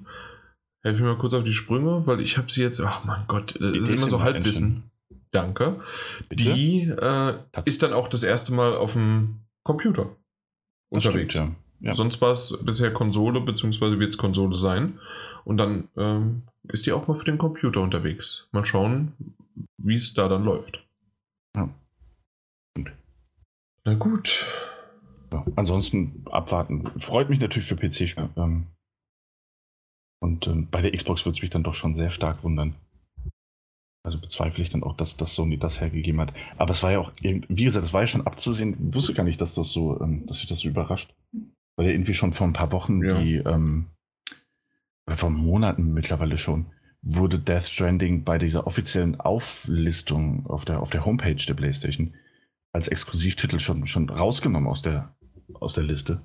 helfe 0.82 1.02
mir 1.02 1.10
mal 1.10 1.18
kurz 1.18 1.34
auf 1.34 1.44
die 1.44 1.52
Sprünge, 1.52 2.06
weil 2.06 2.20
ich 2.20 2.38
habe 2.38 2.50
sie 2.50 2.62
jetzt, 2.62 2.80
ach 2.80 3.04
mein 3.04 3.24
Gott, 3.26 3.56
es 3.56 3.90
ist 3.90 3.90
immer 3.90 4.08
so 4.08 4.22
Halbwissen. 4.22 4.64
Engine. 4.64 4.90
Danke. 5.32 5.80
Bitte? 6.28 6.54
Die 6.54 6.82
äh, 6.82 7.38
ist 7.64 7.82
dann 7.82 7.92
auch 7.92 8.08
das 8.08 8.22
erste 8.22 8.52
Mal 8.52 8.74
auf 8.76 8.94
dem 8.94 9.40
Computer 9.62 10.16
das 10.90 11.06
unterwegs. 11.06 11.34
Stimmt, 11.34 11.50
ja. 11.50 11.56
Ja. 11.80 11.94
Sonst 11.94 12.20
war 12.20 12.32
es 12.32 12.58
bisher 12.62 12.92
Konsole, 12.92 13.40
beziehungsweise 13.40 13.98
wird 13.98 14.10
es 14.10 14.18
Konsole 14.18 14.56
sein. 14.56 14.98
Und 15.44 15.56
dann 15.56 15.88
ähm, 15.96 16.42
ist 16.68 16.86
die 16.86 16.92
auch 16.92 17.08
mal 17.08 17.16
für 17.16 17.24
den 17.24 17.38
Computer 17.38 17.80
unterwegs. 17.80 18.48
Mal 18.52 18.64
schauen, 18.64 19.14
wie 19.78 19.94
es 19.94 20.12
da 20.14 20.28
dann 20.28 20.44
läuft. 20.44 20.84
Ja. 21.56 21.70
Na 23.84 23.94
gut. 23.94 24.46
Ja, 25.32 25.46
ansonsten 25.56 26.24
abwarten. 26.30 26.90
Freut 26.98 27.30
mich 27.30 27.40
natürlich 27.40 27.68
für 27.68 27.76
PC. 27.76 28.16
Ähm, 28.36 28.66
und 30.22 30.46
ähm, 30.48 30.68
bei 30.70 30.82
der 30.82 30.92
Xbox 30.92 31.24
würde 31.24 31.36
es 31.36 31.42
mich 31.42 31.50
dann 31.50 31.62
doch 31.62 31.74
schon 31.74 31.94
sehr 31.94 32.10
stark 32.10 32.44
wundern. 32.44 32.74
Also 34.02 34.18
bezweifle 34.18 34.62
ich 34.62 34.70
dann 34.70 34.82
auch, 34.82 34.96
dass, 34.96 35.16
dass 35.16 35.34
Sony 35.34 35.58
das 35.58 35.80
hergegeben 35.80 36.20
hat. 36.20 36.34
Aber 36.58 36.72
es 36.72 36.82
war 36.82 36.92
ja 36.92 36.98
auch, 36.98 37.12
wie 37.22 37.64
gesagt, 37.64 37.84
es 37.84 37.92
war 37.92 38.02
ja 38.02 38.06
schon 38.06 38.26
abzusehen. 38.26 38.88
Ich 38.88 38.94
wusste 38.94 39.14
gar 39.14 39.24
nicht, 39.24 39.40
dass 39.40 39.54
das 39.54 39.72
so, 39.72 40.00
ähm, 40.00 40.26
dass 40.26 40.38
sich 40.38 40.46
das 40.46 40.60
so 40.60 40.68
überrascht. 40.68 41.14
Weil 41.76 41.86
ja 41.86 41.92
irgendwie 41.92 42.14
schon 42.14 42.32
vor 42.32 42.46
ein 42.46 42.52
paar 42.52 42.72
Wochen 42.72 43.02
ja. 43.04 43.20
die, 43.20 43.36
ähm, 43.36 43.90
oder 45.06 45.16
vor 45.16 45.30
Monaten 45.30 45.92
mittlerweile 45.92 46.36
schon, 46.36 46.66
wurde 47.02 47.38
Death 47.38 47.64
Stranding 47.64 48.24
bei 48.24 48.38
dieser 48.38 48.66
offiziellen 48.66 49.20
Auflistung 49.20 50.46
auf 50.46 50.64
der, 50.64 50.80
auf 50.80 50.90
der 50.90 51.04
Homepage 51.04 51.34
der 51.34 51.54
PlayStation 51.54 52.14
als 52.72 52.88
Exklusivtitel 52.88 53.58
schon, 53.58 53.86
schon 53.86 54.08
rausgenommen 54.08 54.68
aus 54.68 54.82
der, 54.82 55.14
aus 55.54 55.74
der 55.74 55.84
Liste. 55.84 56.22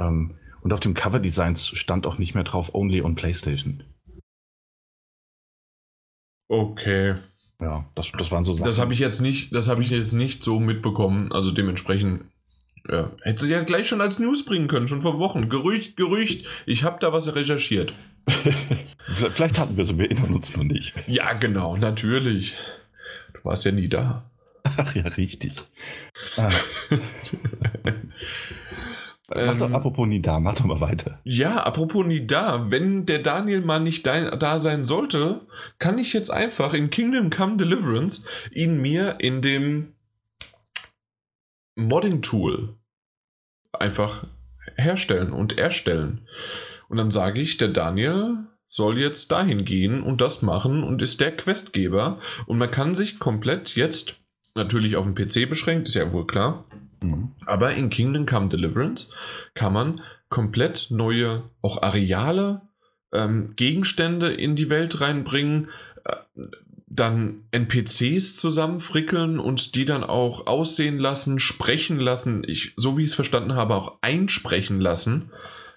Ähm, 0.00 0.38
und 0.60 0.72
auf 0.72 0.80
dem 0.80 0.94
Cover-Designs 0.94 1.68
stand 1.68 2.06
auch 2.06 2.18
nicht 2.18 2.34
mehr 2.34 2.44
drauf 2.44 2.74
Only 2.74 3.02
on 3.02 3.14
PlayStation. 3.14 3.84
Okay. 6.48 7.16
Ja, 7.60 7.88
das, 7.94 8.12
das 8.12 8.30
waren 8.30 8.44
so 8.44 8.54
Sachen. 8.54 8.66
Das 8.66 8.78
habe 8.78 8.92
ich 8.92 8.98
jetzt 8.98 9.20
nicht, 9.20 9.54
das 9.54 9.68
habe 9.68 9.82
ich 9.82 9.90
jetzt 9.90 10.12
nicht 10.12 10.42
so 10.42 10.60
mitbekommen. 10.60 11.32
Also 11.32 11.50
dementsprechend 11.50 12.24
ja. 12.90 13.10
Hätte 13.22 13.44
sie 13.44 13.52
ja 13.52 13.62
gleich 13.62 13.88
schon 13.88 14.00
als 14.00 14.18
News 14.18 14.44
bringen 14.44 14.68
können, 14.68 14.88
schon 14.88 15.02
vor 15.02 15.18
Wochen. 15.18 15.48
Gerücht, 15.48 15.96
Gerücht. 15.96 16.46
Ich 16.66 16.84
habe 16.84 16.98
da 17.00 17.12
was 17.12 17.34
recherchiert. 17.34 17.92
Vielleicht 19.32 19.58
hatten 19.58 19.76
wir 19.76 19.84
so, 19.84 19.98
wir 19.98 20.10
erinnern 20.10 20.34
uns 20.34 20.54
nur 20.56 20.64
nicht. 20.64 20.94
Ja, 21.06 21.32
genau, 21.34 21.76
natürlich. 21.76 22.56
Du 23.34 23.44
warst 23.44 23.64
ja 23.64 23.72
nie 23.72 23.88
da. 23.88 24.30
Ach 24.76 24.94
ja, 24.94 25.04
richtig. 25.04 25.54
Ah. 26.36 26.50
mach 29.28 29.58
doch, 29.58 29.68
ähm, 29.68 29.74
apropos 29.74 30.06
nie 30.06 30.20
da, 30.20 30.40
mach 30.40 30.54
doch 30.54 30.64
mal 30.64 30.80
weiter. 30.80 31.20
Ja, 31.24 31.58
apropos 31.58 32.06
nie 32.06 32.26
da, 32.26 32.70
wenn 32.70 33.06
der 33.06 33.20
Daniel 33.20 33.60
mal 33.60 33.80
nicht 33.80 34.06
da 34.06 34.58
sein 34.58 34.84
sollte, 34.84 35.42
kann 35.78 35.98
ich 35.98 36.12
jetzt 36.12 36.30
einfach 36.30 36.74
in 36.74 36.90
Kingdom 36.90 37.30
Come 37.30 37.56
Deliverance 37.56 38.24
ihn 38.52 38.80
mir 38.80 39.16
in 39.20 39.42
dem 39.42 39.94
Modding-Tool 41.76 42.77
einfach 43.80 44.24
herstellen 44.76 45.32
und 45.32 45.58
erstellen. 45.58 46.26
Und 46.88 46.98
dann 46.98 47.10
sage 47.10 47.40
ich, 47.40 47.56
der 47.56 47.68
Daniel 47.68 48.38
soll 48.66 48.98
jetzt 48.98 49.32
dahin 49.32 49.64
gehen 49.64 50.02
und 50.02 50.20
das 50.20 50.42
machen 50.42 50.84
und 50.84 51.00
ist 51.00 51.20
der 51.20 51.36
Questgeber. 51.36 52.20
Und 52.46 52.58
man 52.58 52.70
kann 52.70 52.94
sich 52.94 53.18
komplett 53.18 53.74
jetzt 53.76 54.16
natürlich 54.54 54.96
auf 54.96 55.06
den 55.06 55.14
PC 55.14 55.48
beschränkt, 55.48 55.88
ist 55.88 55.94
ja 55.94 56.12
wohl 56.12 56.26
klar. 56.26 56.64
Mhm. 57.02 57.32
Aber 57.46 57.74
in 57.74 57.90
Kingdom 57.90 58.26
Come 58.26 58.48
Deliverance 58.48 59.10
kann 59.54 59.72
man 59.72 60.00
komplett 60.28 60.88
neue, 60.90 61.44
auch 61.62 61.82
Areale, 61.82 62.62
ähm, 63.12 63.54
Gegenstände 63.56 64.32
in 64.32 64.54
die 64.54 64.68
Welt 64.68 65.00
reinbringen, 65.00 65.68
äh, 66.04 66.16
dann 66.90 67.44
NPCs 67.50 68.36
zusammenfrickeln 68.36 69.38
und 69.38 69.74
die 69.74 69.84
dann 69.84 70.04
auch 70.04 70.46
aussehen 70.46 70.98
lassen, 70.98 71.38
sprechen 71.38 71.96
lassen, 71.98 72.42
ich, 72.46 72.72
so 72.76 72.96
wie 72.96 73.02
ich 73.02 73.08
es 73.10 73.14
verstanden 73.14 73.54
habe, 73.54 73.74
auch 73.74 73.98
einsprechen 74.00 74.80
lassen, 74.80 75.30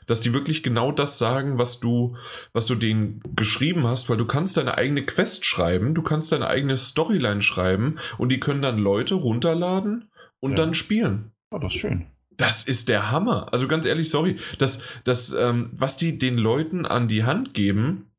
dass 0.07 0.21
die 0.21 0.33
wirklich 0.33 0.63
genau 0.63 0.91
das 0.91 1.17
sagen, 1.17 1.57
was 1.57 1.79
du, 1.79 2.15
was 2.53 2.65
du 2.65 2.75
denen 2.75 3.21
geschrieben 3.35 3.85
hast, 3.87 4.09
weil 4.09 4.17
du 4.17 4.25
kannst 4.25 4.57
deine 4.57 4.77
eigene 4.77 5.05
Quest 5.05 5.45
schreiben, 5.45 5.93
du 5.93 6.01
kannst 6.01 6.31
deine 6.31 6.47
eigene 6.47 6.77
Storyline 6.77 7.41
schreiben 7.41 7.97
und 8.17 8.29
die 8.29 8.39
können 8.39 8.61
dann 8.61 8.77
Leute 8.77 9.15
runterladen 9.15 10.09
und 10.39 10.51
Ja. 10.51 10.57
dann 10.57 10.73
spielen. 10.73 11.31
Oh, 11.51 11.59
das 11.59 11.73
ist 11.73 11.79
schön. 11.79 12.05
Das 12.37 12.63
ist 12.63 12.89
der 12.89 13.11
Hammer. 13.11 13.53
Also 13.53 13.67
ganz 13.67 13.85
ehrlich, 13.85 14.09
sorry, 14.09 14.37
das, 14.57 14.83
das, 15.03 15.31
ähm, 15.33 15.69
was 15.73 15.97
die 15.97 16.17
den 16.17 16.37
Leuten 16.37 16.85
an 16.85 17.07
die 17.07 17.23
Hand 17.23 17.53
geben, 17.53 18.10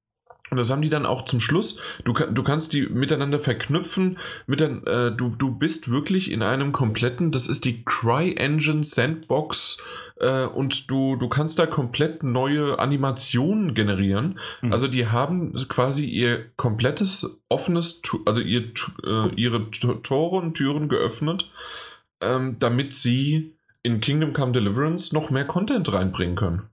und 0.52 0.58
das 0.58 0.70
haben 0.70 0.82
die 0.82 0.90
dann 0.90 1.06
auch 1.06 1.24
zum 1.24 1.40
Schluss, 1.40 1.80
du, 2.04 2.12
du 2.12 2.42
kannst 2.42 2.74
die 2.74 2.82
miteinander 2.82 3.38
verknüpfen, 3.38 4.18
mit 4.46 4.60
dann, 4.60 4.84
äh, 4.84 5.10
du, 5.10 5.30
du 5.30 5.50
bist 5.50 5.90
wirklich 5.90 6.30
in 6.30 6.42
einem 6.42 6.72
kompletten, 6.72 7.32
das 7.32 7.46
ist 7.46 7.64
die 7.64 7.82
CryEngine 7.86 8.84
Sandbox 8.84 9.78
äh, 10.20 10.44
und 10.44 10.90
du, 10.90 11.16
du 11.16 11.30
kannst 11.30 11.58
da 11.58 11.64
komplett 11.64 12.22
neue 12.22 12.78
Animationen 12.78 13.72
generieren. 13.72 14.38
Mhm. 14.60 14.74
Also 14.74 14.88
die 14.88 15.06
haben 15.06 15.54
quasi 15.70 16.04
ihr 16.04 16.50
komplettes 16.56 17.40
offenes, 17.48 18.02
also 18.26 18.42
ihr, 18.42 18.72
äh, 19.06 19.34
ihre 19.34 19.70
Tore 19.70 20.36
und 20.36 20.52
Türen 20.52 20.90
geöffnet, 20.90 21.50
ähm, 22.20 22.58
damit 22.58 22.92
sie 22.92 23.56
in 23.82 24.00
Kingdom 24.00 24.34
Come 24.34 24.52
Deliverance 24.52 25.14
noch 25.14 25.30
mehr 25.30 25.46
Content 25.46 25.90
reinbringen 25.90 26.36
können. 26.36 26.68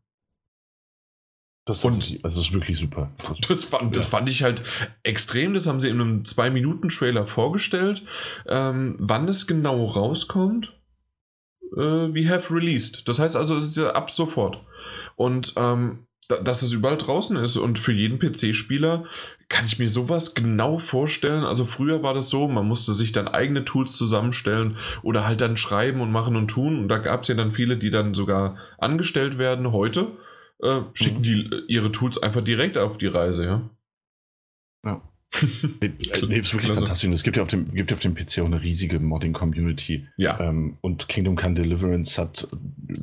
Das, 1.70 1.86
Und- 1.86 2.00
ist, 2.16 2.26
also 2.26 2.42
ist 2.42 2.54
wirklich 2.54 2.78
super. 2.78 3.12
Das- 3.48 3.64
fand, 3.66 3.96
das 3.96 4.06
Ja. 4.12 4.18
fand 4.18 4.28
ich 4.30 4.44
halt 4.44 4.64
extrem. 5.04 5.54
Das 5.54 5.68
haben 5.68 5.80
sie 5.80 5.90
in 5.90 6.02
einem 6.02 6.24
2-Minuten-Trailer 6.24 7.28
vorgestellt. 7.28 8.04
Ähm, 8.48 8.96
wann 9.00 9.28
es 9.28 9.46
genau 9.48 9.86
rauskommt, 9.86 10.74
äh, 11.76 11.80
we 11.80 12.28
have 12.28 12.54
released. 12.54 13.08
Das 13.08 13.20
heißt 13.20 13.36
also, 13.36 13.56
es 13.56 13.66
ist 13.66 13.78
ja 13.78 13.92
ab 13.92 14.10
sofort. 14.10 14.60
Und 15.16 15.54
ähm, 15.58 16.08
da, 16.28 16.38
dass 16.38 16.62
es 16.64 16.72
überall 16.74 16.98
draußen 16.98 17.38
ist 17.38 17.58
und 17.58 17.78
für 17.80 17.92
jeden 17.92 18.20
PC-Spieler 18.20 19.06
kann 19.48 19.66
ich 19.66 19.80
mir 19.80 19.90
sowas 19.90 20.34
genau 20.36 20.78
vorstellen. 20.80 21.44
Also 21.44 21.66
früher 21.66 22.02
war 22.04 22.14
das 22.14 22.30
so, 22.30 22.48
man 22.48 22.68
musste 22.68 22.94
sich 22.94 23.12
dann 23.12 23.28
eigene 23.28 23.66
Tools 23.66 23.94
zusammenstellen 23.98 24.78
oder 25.02 25.26
halt 25.26 25.42
dann 25.42 25.58
schreiben 25.58 26.02
und 26.02 26.12
machen 26.12 26.36
und 26.36 26.48
tun. 26.50 26.80
Und 26.80 26.88
da 26.88 26.98
gab 27.00 27.22
es 27.24 27.28
ja 27.30 27.36
dann 27.36 27.52
viele, 27.52 27.78
die 27.78 27.90
dann 27.92 28.14
sogar 28.14 28.58
angestellt 28.78 29.38
werden. 29.40 29.72
Heute 29.72 30.08
äh, 30.62 30.82
schicken 30.94 31.20
Mhm. 31.20 31.24
die 31.24 31.50
äh, 31.52 31.64
ihre 31.68 31.92
Tools 31.92 32.22
einfach 32.22 32.44
direkt 32.44 32.78
auf 32.78 32.98
die 32.98 33.08
Reise, 33.08 33.46
ja. 33.46 33.70
Ja. 34.86 35.02
Nee, 35.82 35.92
nee, 36.00 36.40
ist 36.40 36.54
wirklich 36.54 36.66
Klasse. 36.66 36.74
fantastisch. 36.74 37.08
Und 37.08 37.14
es 37.14 37.24
gibt 37.24 37.38
ja 37.38 37.44
auf 37.44 37.50
dem, 37.50 37.70
gibt 37.72 37.92
ja 37.92 37.96
auf 37.96 38.02
dem 38.02 38.16
PC 38.16 38.40
auch 38.40 38.46
eine 38.46 38.62
riesige 38.62 39.00
Modding-Community. 39.00 40.08
Ja. 40.18 40.40
Ähm, 40.40 40.78
und 40.82 41.08
Kingdom 41.08 41.36
Come 41.36 41.54
Deliverance 41.56 42.20
hat 42.20 42.48
äh, 42.52 42.94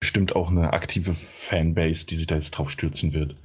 bestimmt 0.00 0.34
auch 0.36 0.50
eine 0.50 0.72
aktive 0.72 1.14
Fanbase, 1.14 2.06
die 2.06 2.16
sich 2.16 2.26
da 2.26 2.34
jetzt 2.36 2.50
drauf 2.52 2.70
stürzen 2.70 3.12
wird. 3.14 3.36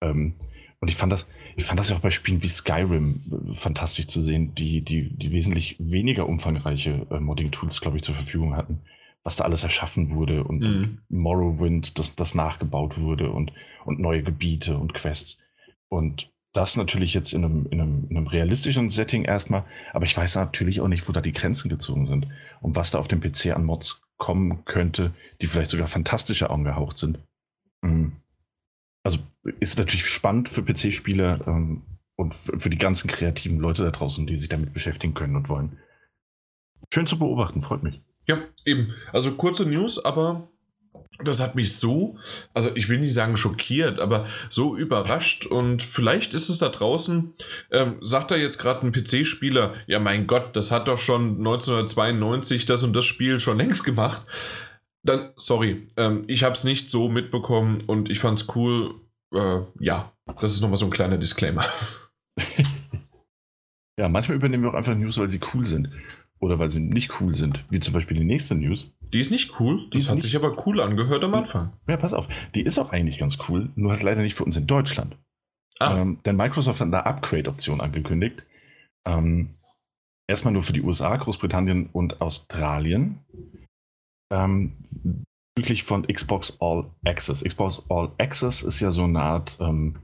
Ähm, 0.00 0.34
und 0.80 0.88
ich 0.88 0.96
fand 0.96 1.12
das, 1.12 1.28
ich 1.56 1.64
fand 1.64 1.78
das 1.78 1.90
ja 1.90 1.96
auch 1.96 2.00
bei 2.00 2.10
Spielen 2.10 2.42
wie 2.42 2.48
Skyrim 2.48 3.22
äh, 3.50 3.54
fantastisch 3.54 4.06
zu 4.06 4.20
sehen, 4.20 4.54
die, 4.54 4.80
die, 4.82 5.10
die 5.10 5.30
wesentlich 5.32 5.76
weniger 5.78 6.28
umfangreiche 6.28 7.06
äh, 7.10 7.20
Modding-Tools, 7.20 7.80
glaube 7.80 7.96
ich, 7.98 8.02
zur 8.02 8.14
Verfügung 8.14 8.56
hatten, 8.56 8.80
was 9.24 9.36
da 9.36 9.44
alles 9.44 9.62
erschaffen 9.62 10.14
wurde 10.14 10.44
und 10.44 10.60
Mhm. 10.60 10.98
Morrowind, 11.08 11.98
das, 11.98 12.14
das 12.16 12.34
nachgebaut 12.34 12.98
wurde 12.98 13.30
und, 13.30 13.52
und 13.84 14.00
neue 14.00 14.22
Gebiete 14.22 14.76
und 14.76 14.94
Quests. 14.94 15.38
Und 15.88 16.32
das 16.52 16.76
natürlich 16.76 17.14
jetzt 17.14 17.32
in 17.32 17.44
einem, 17.44 17.66
in, 17.70 17.80
einem, 17.80 18.06
in 18.10 18.16
einem 18.16 18.26
realistischen 18.26 18.90
Setting 18.90 19.24
erstmal, 19.24 19.64
aber 19.92 20.04
ich 20.04 20.16
weiß 20.16 20.36
natürlich 20.36 20.80
auch 20.80 20.88
nicht, 20.88 21.08
wo 21.08 21.12
da 21.12 21.20
die 21.20 21.32
Grenzen 21.32 21.68
gezogen 21.68 22.06
sind 22.06 22.28
und 22.60 22.76
was 22.76 22.90
da 22.90 22.98
auf 22.98 23.08
dem 23.08 23.20
PC 23.20 23.54
an 23.54 23.64
Mods 23.64 24.02
kommen 24.18 24.64
könnte, 24.64 25.14
die 25.40 25.46
vielleicht 25.46 25.70
sogar 25.70 25.88
fantastischer 25.88 26.50
angehaucht 26.50 26.98
sind. 26.98 27.18
Mhm. 27.82 28.12
Also 29.04 29.18
ist 29.60 29.78
natürlich 29.78 30.06
spannend 30.06 30.48
für 30.48 30.62
PC-Spieler 30.62 31.46
ähm, 31.46 31.82
und 32.16 32.34
für 32.34 32.58
für 32.60 32.70
die 32.70 32.78
ganzen 32.78 33.08
kreativen 33.08 33.58
Leute 33.58 33.82
da 33.82 33.90
draußen, 33.90 34.26
die 34.26 34.36
sich 34.36 34.48
damit 34.48 34.72
beschäftigen 34.72 35.14
können 35.14 35.36
und 35.36 35.48
wollen. 35.48 35.78
Schön 36.92 37.06
zu 37.06 37.18
beobachten, 37.18 37.62
freut 37.62 37.82
mich. 37.82 38.00
Ja, 38.26 38.38
eben. 38.64 38.94
Also 39.12 39.32
kurze 39.32 39.66
News, 39.66 40.04
aber 40.04 40.48
das 41.24 41.40
hat 41.40 41.54
mich 41.54 41.76
so, 41.76 42.16
also 42.54 42.70
ich 42.74 42.88
will 42.88 42.98
nicht 42.98 43.14
sagen 43.14 43.36
schockiert, 43.36 44.00
aber 44.00 44.26
so 44.48 44.76
überrascht 44.76 45.46
und 45.46 45.82
vielleicht 45.82 46.34
ist 46.34 46.48
es 46.48 46.58
da 46.58 46.68
draußen, 46.68 47.32
ähm, 47.70 47.96
sagt 48.00 48.30
da 48.30 48.36
jetzt 48.36 48.58
gerade 48.58 48.86
ein 48.86 48.92
PC-Spieler, 48.92 49.74
ja 49.86 50.00
mein 50.00 50.26
Gott, 50.26 50.56
das 50.56 50.70
hat 50.70 50.88
doch 50.88 50.98
schon 50.98 51.38
1992 51.38 52.66
das 52.66 52.82
und 52.82 52.94
das 52.94 53.04
Spiel 53.04 53.40
schon 53.40 53.58
längst 53.58 53.84
gemacht. 53.84 54.22
Dann, 55.04 55.32
sorry, 55.36 55.86
ähm, 55.96 56.24
ich 56.28 56.44
habe 56.44 56.54
es 56.54 56.64
nicht 56.64 56.88
so 56.88 57.08
mitbekommen 57.08 57.78
und 57.86 58.08
ich 58.10 58.20
fand 58.20 58.40
es 58.40 58.54
cool. 58.54 58.94
Äh, 59.34 59.60
ja, 59.80 60.12
das 60.40 60.52
ist 60.52 60.60
nochmal 60.60 60.78
so 60.78 60.86
ein 60.86 60.92
kleiner 60.92 61.18
Disclaimer. 61.18 61.64
Ja, 63.98 64.08
manchmal 64.08 64.36
übernehmen 64.36 64.64
wir 64.64 64.70
auch 64.70 64.74
einfach 64.74 64.94
News, 64.94 65.18
weil 65.18 65.30
sie 65.30 65.40
cool 65.52 65.66
sind. 65.66 65.90
Oder 66.42 66.58
weil 66.58 66.72
sie 66.72 66.80
nicht 66.80 67.20
cool 67.20 67.36
sind. 67.36 67.64
Wie 67.70 67.78
zum 67.78 67.94
Beispiel 67.94 68.16
die 68.16 68.24
nächste 68.24 68.56
News. 68.56 68.90
Die 69.12 69.20
ist 69.20 69.30
nicht 69.30 69.60
cool, 69.60 69.88
Die 69.92 69.98
das 69.98 70.10
hat 70.10 70.22
sich 70.22 70.34
aber 70.34 70.66
cool 70.66 70.80
angehört 70.80 71.22
am 71.22 71.34
Anfang. 71.34 71.72
Ja, 71.86 71.96
pass 71.96 72.12
auf. 72.12 72.26
Die 72.56 72.62
ist 72.62 72.78
auch 72.78 72.90
eigentlich 72.90 73.18
ganz 73.18 73.38
cool, 73.48 73.70
nur 73.76 73.92
halt 73.92 74.02
leider 74.02 74.22
nicht 74.22 74.34
für 74.34 74.44
uns 74.44 74.56
in 74.56 74.66
Deutschland. 74.66 75.16
Ah, 75.78 75.98
Ähm, 75.98 76.18
denn 76.24 76.34
Microsoft 76.34 76.80
hat 76.80 76.88
eine 76.88 77.06
Upgrade-Option 77.06 77.80
angekündigt. 77.80 78.44
Ähm, 79.06 79.50
erstmal 80.26 80.52
nur 80.52 80.64
für 80.64 80.72
die 80.72 80.82
USA, 80.82 81.16
Großbritannien 81.16 81.90
und 81.92 82.20
Australien. 82.20 83.20
Ähm, 84.32 84.72
wirklich 85.56 85.84
von 85.84 86.04
Xbox 86.08 86.56
All 86.58 86.90
Access. 87.04 87.44
Xbox 87.44 87.84
All 87.88 88.10
Access 88.18 88.62
ist 88.62 88.80
ja 88.80 88.90
so 88.90 89.04
eine 89.04 89.20
Art 89.20 89.58
ähm, 89.60 89.94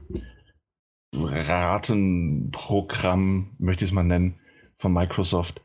Ratenprogramm, 1.15 3.49
möchte 3.57 3.83
ich 3.83 3.91
es 3.91 3.93
mal 3.93 4.03
nennen, 4.03 4.35
von 4.77 4.93
Microsoft, 4.93 5.61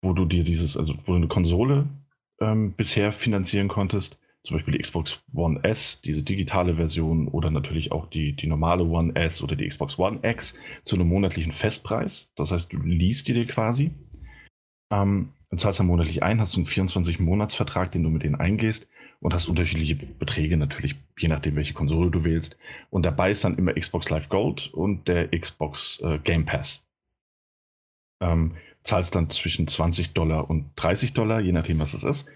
wo 0.00 0.12
du 0.12 0.24
dir 0.24 0.44
dieses, 0.44 0.76
also 0.76 0.94
wo 1.04 1.12
du 1.12 1.16
eine 1.16 1.28
Konsole 1.28 1.86
ähm, 2.40 2.72
bisher 2.72 3.12
finanzieren 3.12 3.68
konntest, 3.68 4.18
zum 4.44 4.56
Beispiel 4.56 4.72
die 4.72 4.80
Xbox 4.80 5.22
One 5.34 5.62
S, 5.62 6.00
diese 6.00 6.22
digitale 6.22 6.74
Version 6.74 7.28
oder 7.28 7.50
natürlich 7.50 7.92
auch 7.92 8.06
die, 8.06 8.34
die 8.34 8.48
normale 8.48 8.84
One 8.84 9.14
S 9.14 9.40
oder 9.42 9.54
die 9.54 9.68
Xbox 9.68 9.98
One 9.98 10.18
X 10.22 10.54
zu 10.84 10.96
einem 10.96 11.08
monatlichen 11.08 11.52
Festpreis. 11.52 12.32
Das 12.34 12.50
heißt, 12.50 12.72
du 12.72 12.78
liest 12.78 13.28
die 13.28 13.34
dir 13.34 13.46
quasi. 13.46 13.92
Ähm, 14.90 15.32
dann 15.50 15.58
zahlst 15.58 15.78
du 15.78 15.84
monatlich 15.84 16.22
ein, 16.22 16.40
hast 16.40 16.56
du 16.56 16.60
einen 16.60 16.66
24-Monats-Vertrag, 16.66 17.92
den 17.92 18.02
du 18.02 18.10
mit 18.10 18.24
denen 18.24 18.34
eingehst 18.34 18.88
und 19.20 19.32
hast 19.32 19.46
unterschiedliche 19.46 19.94
Beträge 19.94 20.56
natürlich, 20.56 20.96
je 21.18 21.28
nachdem, 21.28 21.54
welche 21.54 21.74
Konsole 21.74 22.10
du 22.10 22.24
wählst. 22.24 22.58
Und 22.90 23.04
dabei 23.04 23.30
ist 23.30 23.44
dann 23.44 23.56
immer 23.56 23.74
Xbox 23.74 24.10
Live 24.10 24.28
Gold 24.28 24.72
und 24.74 25.06
der 25.06 25.28
Xbox 25.28 26.00
äh, 26.00 26.18
Game 26.18 26.44
Pass. 26.44 26.84
Ähm, 28.20 28.56
zahlst 28.84 29.14
dann 29.14 29.30
zwischen 29.30 29.66
20 29.68 30.12
Dollar 30.12 30.50
und 30.50 30.70
30 30.76 31.12
Dollar, 31.12 31.40
je 31.40 31.52
nachdem, 31.52 31.78
was 31.78 31.94
es 31.94 32.04
ist. 32.04 32.26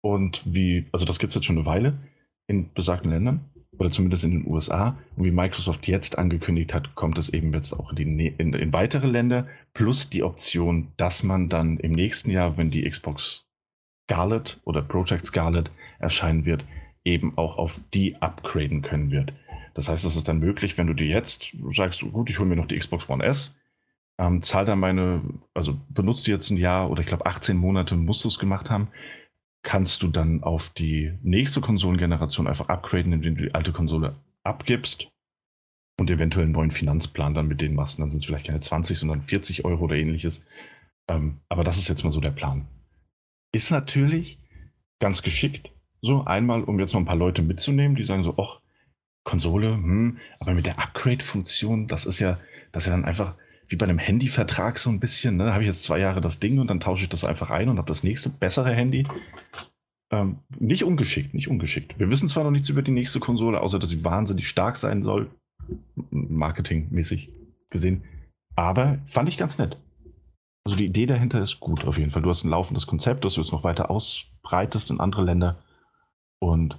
Und 0.00 0.42
wie, 0.44 0.86
also 0.92 1.04
das 1.04 1.18
gibt 1.18 1.30
es 1.30 1.34
jetzt 1.34 1.44
schon 1.44 1.56
eine 1.56 1.66
Weile 1.66 1.98
in 2.46 2.72
besagten 2.72 3.10
Ländern 3.10 3.44
oder 3.78 3.90
zumindest 3.90 4.24
in 4.24 4.30
den 4.30 4.46
USA. 4.46 4.96
Und 5.16 5.24
wie 5.24 5.30
Microsoft 5.30 5.86
jetzt 5.88 6.18
angekündigt 6.18 6.72
hat, 6.72 6.94
kommt 6.94 7.18
es 7.18 7.28
eben 7.28 7.52
jetzt 7.52 7.72
auch 7.72 7.90
in, 7.90 7.96
die, 7.96 8.06
Nä- 8.06 8.34
in, 8.38 8.52
in 8.54 8.72
weitere 8.72 9.06
Länder, 9.06 9.46
plus 9.74 10.08
die 10.08 10.22
Option, 10.22 10.88
dass 10.96 11.22
man 11.22 11.48
dann 11.48 11.78
im 11.78 11.92
nächsten 11.92 12.30
Jahr, 12.30 12.56
wenn 12.56 12.70
die 12.70 12.88
Xbox 12.88 13.46
Scarlet 14.10 14.58
oder 14.64 14.82
Project 14.82 15.26
Scarlet 15.26 15.70
erscheinen 15.98 16.46
wird, 16.46 16.64
eben 17.04 17.36
auch 17.36 17.58
auf 17.58 17.80
die 17.92 18.16
upgraden 18.22 18.82
können 18.82 19.10
wird. 19.10 19.32
Das 19.74 19.88
heißt, 19.88 20.04
es 20.04 20.16
ist 20.16 20.28
dann 20.28 20.40
möglich, 20.40 20.78
wenn 20.78 20.86
du 20.86 20.94
dir 20.94 21.06
jetzt 21.06 21.56
sagst, 21.70 22.00
gut, 22.00 22.30
ich 22.30 22.38
hole 22.38 22.48
mir 22.48 22.56
noch 22.56 22.66
die 22.66 22.78
Xbox 22.78 23.08
One 23.08 23.24
S, 23.24 23.54
ähm, 24.18 24.42
zahl 24.42 24.64
dann 24.64 24.80
meine, 24.80 25.22
also 25.54 25.78
benutzt 25.88 26.26
die 26.26 26.32
jetzt 26.32 26.50
ein 26.50 26.56
Jahr 26.56 26.90
oder 26.90 27.00
ich 27.00 27.06
glaube 27.06 27.26
18 27.26 27.56
Monate 27.56 27.96
musst 27.96 28.24
du 28.24 28.28
es 28.28 28.38
gemacht 28.38 28.68
haben, 28.70 28.88
kannst 29.62 30.02
du 30.02 30.08
dann 30.08 30.42
auf 30.42 30.70
die 30.70 31.12
nächste 31.22 31.60
Konsolengeneration 31.60 32.46
einfach 32.46 32.68
upgraden, 32.68 33.12
indem 33.12 33.36
du 33.36 33.44
die 33.44 33.54
alte 33.54 33.72
Konsole 33.72 34.16
abgibst 34.44 35.08
und 35.98 36.10
eventuell 36.10 36.44
einen 36.44 36.52
neuen 36.52 36.70
Finanzplan 36.70 37.34
dann 37.34 37.48
mit 37.48 37.60
denen 37.60 37.74
machst. 37.74 37.98
Und 37.98 38.02
dann 38.02 38.10
sind 38.10 38.18
es 38.18 38.24
vielleicht 38.24 38.46
keine 38.46 38.60
20, 38.60 38.98
sondern 38.98 39.22
40 39.22 39.64
Euro 39.64 39.84
oder 39.84 39.96
ähnliches. 39.96 40.46
Ähm, 41.10 41.38
aber 41.48 41.64
das 41.64 41.78
ist 41.78 41.88
jetzt 41.88 42.04
mal 42.04 42.12
so 42.12 42.20
der 42.20 42.30
Plan. 42.30 42.66
Ist 43.52 43.70
natürlich 43.70 44.38
ganz 45.00 45.22
geschickt, 45.22 45.70
so 46.00 46.24
einmal, 46.24 46.62
um 46.64 46.78
jetzt 46.78 46.92
noch 46.92 47.00
ein 47.00 47.06
paar 47.06 47.16
Leute 47.16 47.42
mitzunehmen, 47.42 47.96
die 47.96 48.04
sagen 48.04 48.22
so, 48.22 48.36
ach, 48.38 48.60
Konsole, 49.24 49.74
hm, 49.74 50.18
aber 50.38 50.54
mit 50.54 50.66
der 50.66 50.78
Upgrade-Funktion, 50.78 51.88
das 51.88 52.06
ist 52.06 52.18
ja, 52.20 52.38
das 52.72 52.84
ist 52.84 52.86
ja 52.86 52.92
dann 52.92 53.04
einfach 53.04 53.34
wie 53.68 53.76
bei 53.76 53.84
einem 53.84 53.98
Handyvertrag 53.98 54.78
so 54.78 54.90
ein 54.90 55.00
bisschen. 55.00 55.36
Ne? 55.36 55.46
Da 55.46 55.52
habe 55.52 55.62
ich 55.62 55.68
jetzt 55.68 55.84
zwei 55.84 55.98
Jahre 55.98 56.20
das 56.20 56.40
Ding 56.40 56.58
und 56.58 56.68
dann 56.68 56.80
tausche 56.80 57.04
ich 57.04 57.08
das 57.10 57.24
einfach 57.24 57.50
ein 57.50 57.68
und 57.68 57.78
habe 57.78 57.88
das 57.88 58.02
nächste 58.02 58.30
bessere 58.30 58.72
Handy. 58.74 59.06
Ähm, 60.10 60.38
nicht 60.58 60.84
ungeschickt, 60.84 61.34
nicht 61.34 61.48
ungeschickt. 61.48 61.98
Wir 61.98 62.10
wissen 62.10 62.28
zwar 62.28 62.44
noch 62.44 62.50
nichts 62.50 62.70
über 62.70 62.82
die 62.82 62.90
nächste 62.90 63.20
Konsole, 63.20 63.60
außer 63.60 63.78
dass 63.78 63.90
sie 63.90 64.04
wahnsinnig 64.04 64.48
stark 64.48 64.78
sein 64.78 65.02
soll, 65.02 65.30
marketingmäßig 66.10 67.30
gesehen, 67.68 68.04
aber 68.56 68.98
fand 69.04 69.28
ich 69.28 69.36
ganz 69.36 69.58
nett. 69.58 69.76
Also 70.64 70.76
die 70.76 70.86
Idee 70.86 71.06
dahinter 71.06 71.42
ist 71.42 71.60
gut 71.60 71.84
auf 71.84 71.98
jeden 71.98 72.10
Fall. 72.10 72.22
Du 72.22 72.30
hast 72.30 72.44
ein 72.44 72.50
laufendes 72.50 72.86
Konzept, 72.86 73.24
das 73.24 73.34
du 73.34 73.42
jetzt 73.42 73.52
noch 73.52 73.64
weiter 73.64 73.90
ausbreitest 73.90 74.90
in 74.90 75.00
andere 75.00 75.22
Länder 75.22 75.62
und 76.40 76.78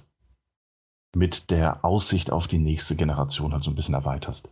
mit 1.14 1.50
der 1.50 1.84
Aussicht 1.84 2.30
auf 2.30 2.46
die 2.46 2.58
nächste 2.58 2.96
Generation 2.96 3.52
halt 3.52 3.64
so 3.64 3.70
ein 3.70 3.74
bisschen 3.74 3.94
erweiterst. 3.94 4.48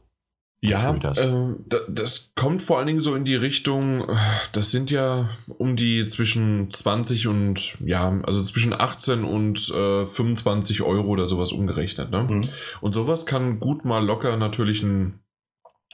Ja, 0.61 0.93
das. 0.95 1.19
Äh, 1.19 1.55
das 1.89 2.33
kommt 2.35 2.63
vor 2.63 2.79
allen 2.79 2.89
Dingen 2.89 3.01
so 3.01 3.15
in 3.15 3.25
die 3.25 3.37
Richtung, 3.37 4.09
das 4.53 4.71
sind 4.71 4.91
ja 4.91 5.31
um 5.47 5.77
die 5.77 6.07
zwischen 6.07 6.71
20 6.71 7.29
und, 7.29 7.79
ja, 7.81 8.21
also 8.25 8.43
zwischen 8.43 8.73
18 8.73 9.25
und 9.25 9.69
äh, 9.71 10.07
25 10.07 10.83
Euro 10.83 11.09
oder 11.09 11.29
sowas 11.29 11.53
umgerechnet. 11.53 12.11
Ne? 12.11 12.27
Mhm. 12.29 12.49
Und 12.81 12.95
sowas 12.95 13.25
kann 13.25 13.61
gut 13.61 13.85
mal 13.85 14.05
locker 14.05 14.37
natürlich 14.37 14.83
ein, 14.83 15.21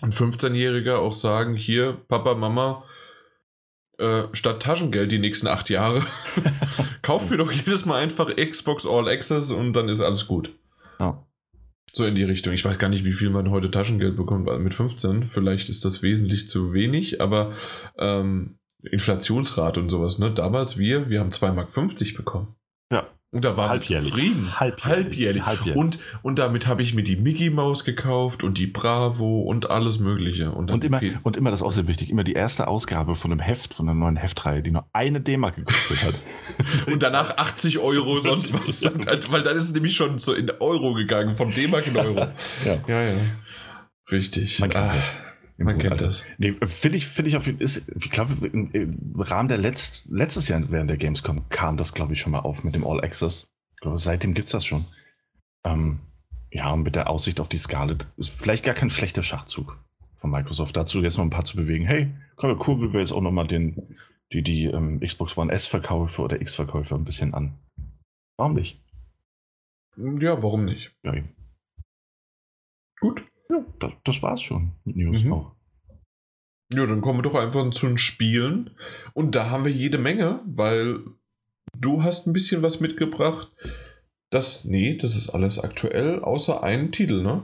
ein 0.00 0.12
15-Jähriger 0.12 0.96
auch 0.96 1.12
sagen, 1.12 1.56
hier, 1.56 1.98
Papa, 2.08 2.34
Mama, 2.34 2.84
äh, 3.98 4.24
statt 4.32 4.62
Taschengeld 4.62 5.12
die 5.12 5.18
nächsten 5.18 5.46
acht 5.46 5.68
Jahre, 5.68 6.02
kauf 7.02 7.28
mir 7.28 7.36
doch 7.36 7.52
jedes 7.52 7.84
Mal 7.84 8.00
einfach 8.00 8.34
Xbox 8.34 8.86
All 8.86 9.08
Access 9.08 9.50
und 9.50 9.74
dann 9.74 9.90
ist 9.90 10.00
alles 10.00 10.26
gut. 10.26 10.50
Ja. 10.98 11.22
So 11.96 12.04
in 12.04 12.16
die 12.16 12.24
Richtung. 12.24 12.52
Ich 12.52 12.64
weiß 12.64 12.80
gar 12.80 12.88
nicht, 12.88 13.04
wie 13.04 13.12
viel 13.12 13.30
man 13.30 13.50
heute 13.50 13.70
Taschengeld 13.70 14.16
bekommt 14.16 14.46
mit 14.58 14.74
15. 14.74 15.28
Vielleicht 15.28 15.68
ist 15.68 15.84
das 15.84 16.02
wesentlich 16.02 16.48
zu 16.48 16.72
wenig, 16.72 17.20
aber 17.20 17.54
ähm, 17.96 18.58
Inflationsrate 18.82 19.78
und 19.78 19.90
sowas, 19.90 20.18
ne? 20.18 20.32
Damals 20.32 20.76
wir, 20.76 21.08
wir 21.08 21.20
haben 21.20 21.30
2,50 21.30 21.52
Mark 21.54 22.16
bekommen. 22.16 22.56
Ja. 22.90 23.06
Und 23.34 23.44
da 23.44 23.56
war 23.56 23.74
ich 23.74 23.82
zufrieden. 23.82 24.60
Halbjährlich. 24.60 24.84
Halbjährlich. 24.84 25.44
Halbjährlich. 25.44 25.76
Und, 25.76 25.98
und 26.22 26.38
damit 26.38 26.68
habe 26.68 26.82
ich 26.82 26.94
mir 26.94 27.02
die 27.02 27.16
Mickey 27.16 27.50
Maus 27.50 27.82
gekauft 27.82 28.44
und 28.44 28.58
die 28.58 28.68
Bravo 28.68 29.40
und 29.40 29.70
alles 29.70 29.98
Mögliche. 29.98 30.52
Und, 30.52 30.70
und, 30.70 30.84
immer, 30.84 31.00
und 31.24 31.36
immer, 31.36 31.50
das 31.50 31.58
ist 31.60 31.66
auch 31.66 31.72
sehr 31.72 31.88
wichtig, 31.88 32.10
immer 32.10 32.22
die 32.22 32.34
erste 32.34 32.68
Ausgabe 32.68 33.16
von 33.16 33.32
einem 33.32 33.40
Heft, 33.40 33.74
von 33.74 33.88
einer 33.88 33.98
neuen 33.98 34.14
Heftreihe, 34.14 34.62
die 34.62 34.70
nur 34.70 34.86
eine 34.92 35.20
D-Mark 35.20 35.56
gekostet 35.56 36.04
hat. 36.04 36.14
und 36.86 37.02
danach 37.02 37.36
80 37.36 37.80
Euro, 37.80 38.20
sonst 38.20 38.54
was. 38.54 38.84
weil 39.32 39.42
dann 39.42 39.56
ist 39.56 39.64
es 39.64 39.74
nämlich 39.74 39.96
schon 39.96 40.20
so 40.20 40.32
in 40.32 40.52
Euro 40.60 40.94
gegangen, 40.94 41.34
vom 41.34 41.52
D-Mark 41.52 41.88
in 41.88 41.96
Euro. 41.96 42.16
ja. 42.64 42.78
ja, 42.86 43.02
ja. 43.02 43.16
Richtig. 44.12 44.60
Man 44.60 44.72
ah. 44.76 44.94
Man 45.56 45.78
kennt 45.78 46.00
das. 46.00 46.24
Nee, 46.38 46.56
finde 46.64 46.98
ich, 46.98 47.06
finde 47.06 47.28
ich 47.28 47.36
auf 47.36 47.46
jeden 47.46 47.58
Fall, 47.58 47.82
ich 47.96 48.10
glaube, 48.10 48.46
im 48.46 49.14
Rahmen 49.16 49.48
der 49.48 49.58
Letzt, 49.58 50.04
letztes 50.08 50.48
Jahr 50.48 50.62
während 50.70 50.90
der 50.90 50.96
Gamescom 50.96 51.48
kam 51.48 51.76
das, 51.76 51.94
glaube 51.94 52.12
ich, 52.12 52.20
schon 52.20 52.32
mal 52.32 52.40
auf 52.40 52.64
mit 52.64 52.74
dem 52.74 52.84
All 52.84 53.02
Access. 53.04 53.46
Ich 53.74 53.80
glaube, 53.80 53.98
seitdem 53.98 54.34
gibt 54.34 54.46
es 54.46 54.52
das 54.52 54.66
schon. 54.66 54.84
Ähm, 55.64 56.00
ja, 56.50 56.72
und 56.72 56.82
mit 56.82 56.96
der 56.96 57.08
Aussicht 57.08 57.38
auf 57.40 57.48
die 57.48 57.58
Scarlet 57.58 58.08
ist 58.16 58.30
vielleicht 58.30 58.64
gar 58.64 58.74
kein 58.74 58.90
schlechter 58.90 59.22
Schachzug 59.22 59.78
von 60.16 60.30
Microsoft. 60.30 60.76
Dazu 60.76 61.00
jetzt 61.02 61.18
noch 61.18 61.24
ein 61.24 61.30
paar 61.30 61.44
zu 61.44 61.56
bewegen. 61.56 61.84
Hey, 61.84 62.12
komm, 62.36 62.58
kurbeln 62.58 62.92
wir 62.92 63.00
jetzt 63.00 63.12
auch 63.12 63.20
nochmal 63.20 63.46
den, 63.46 63.96
die, 64.32 64.42
die 64.42 64.64
ähm, 64.64 65.00
Xbox 65.00 65.36
One 65.36 65.52
S-Verkäufe 65.52 66.22
oder 66.22 66.40
X-Verkäufe 66.40 66.94
ein 66.96 67.04
bisschen 67.04 67.32
an. 67.34 67.58
Warum 68.36 68.54
nicht? 68.54 68.80
Ja, 69.96 70.42
warum 70.42 70.64
nicht? 70.64 70.92
Ja, 71.04 71.14
eben. 71.14 71.28
Gut. 73.00 73.24
Ja, 73.48 73.64
das, 73.80 73.92
das 74.04 74.22
war's 74.22 74.42
schon 74.42 74.72
mit 74.84 74.96
News 74.96 75.24
mhm. 75.24 75.32
auch. 75.32 75.52
Ja, 76.72 76.86
dann 76.86 77.00
kommen 77.00 77.18
wir 77.18 77.22
doch 77.22 77.34
einfach 77.34 77.70
zu 77.70 77.86
den 77.86 77.98
Spielen. 77.98 78.70
Und 79.12 79.34
da 79.34 79.50
haben 79.50 79.64
wir 79.64 79.72
jede 79.72 79.98
Menge, 79.98 80.40
weil 80.46 81.00
du 81.78 82.02
hast 82.02 82.26
ein 82.26 82.32
bisschen 82.32 82.62
was 82.62 82.80
mitgebracht. 82.80 83.52
Das, 84.30 84.64
nee, 84.64 84.96
das 84.96 85.14
ist 85.14 85.30
alles 85.30 85.62
aktuell, 85.62 86.20
außer 86.20 86.62
einen 86.62 86.90
Titel, 86.90 87.22
ne? 87.22 87.42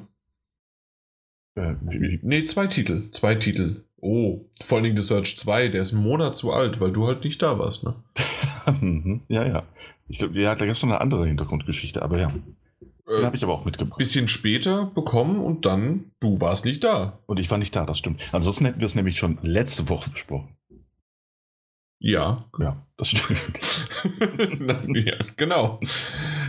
Äh, 1.55 1.75
nee, 1.83 2.45
zwei 2.47 2.67
Titel. 2.67 3.11
Zwei 3.13 3.35
Titel. 3.35 3.85
Oh, 4.01 4.47
vor 4.63 4.79
allem 4.79 4.97
The 4.97 5.03
Search 5.03 5.39
2, 5.39 5.69
der 5.69 5.83
ist 5.83 5.93
einen 5.93 6.03
Monat 6.03 6.37
zu 6.37 6.53
alt, 6.53 6.81
weil 6.81 6.91
du 6.91 7.07
halt 7.07 7.23
nicht 7.23 7.43
da 7.43 7.59
warst, 7.59 7.85
ne? 7.85 7.95
Mhm. 8.81 9.23
ja, 9.29 9.47
ja. 9.47 9.67
Ich 10.09 10.19
glaube, 10.19 10.39
ja, 10.39 10.55
da 10.55 10.67
gab 10.67 10.77
es 10.77 10.83
noch 10.83 10.91
eine 10.91 11.01
andere 11.01 11.27
Hintergrundgeschichte, 11.27 12.03
aber 12.03 12.21
ja. 12.21 12.33
Den 13.17 13.27
habe 13.27 13.37
ich 13.37 13.43
aber 13.43 13.55
auch 13.55 13.65
mitgebracht. 13.65 13.99
Bisschen 13.99 14.29
später 14.29 14.87
bekommen 14.87 15.41
und 15.41 15.67
dann, 15.67 16.13
du 16.21 16.41
warst 16.41 16.65
nicht 16.65 16.85
da. 16.85 17.19
Und 17.27 17.41
ich 17.41 17.51
war 17.51 17.59
nicht 17.59 17.75
da, 17.75 17.85
das 17.85 17.99
stimmt. 17.99 18.23
Ansonsten 18.33 18.65
hätten 18.67 18.81
wir 18.81 18.87
es 18.87 18.95
nämlich 18.95 19.19
schon 19.19 19.39
letzte 19.43 19.89
Woche 19.89 20.11
besprochen. 20.11 20.57
Ja. 21.99 22.45
Ja, 22.59 22.87
das 22.97 23.11
stimmt. 23.11 23.89
ja, 25.07 25.17
genau. 25.37 25.81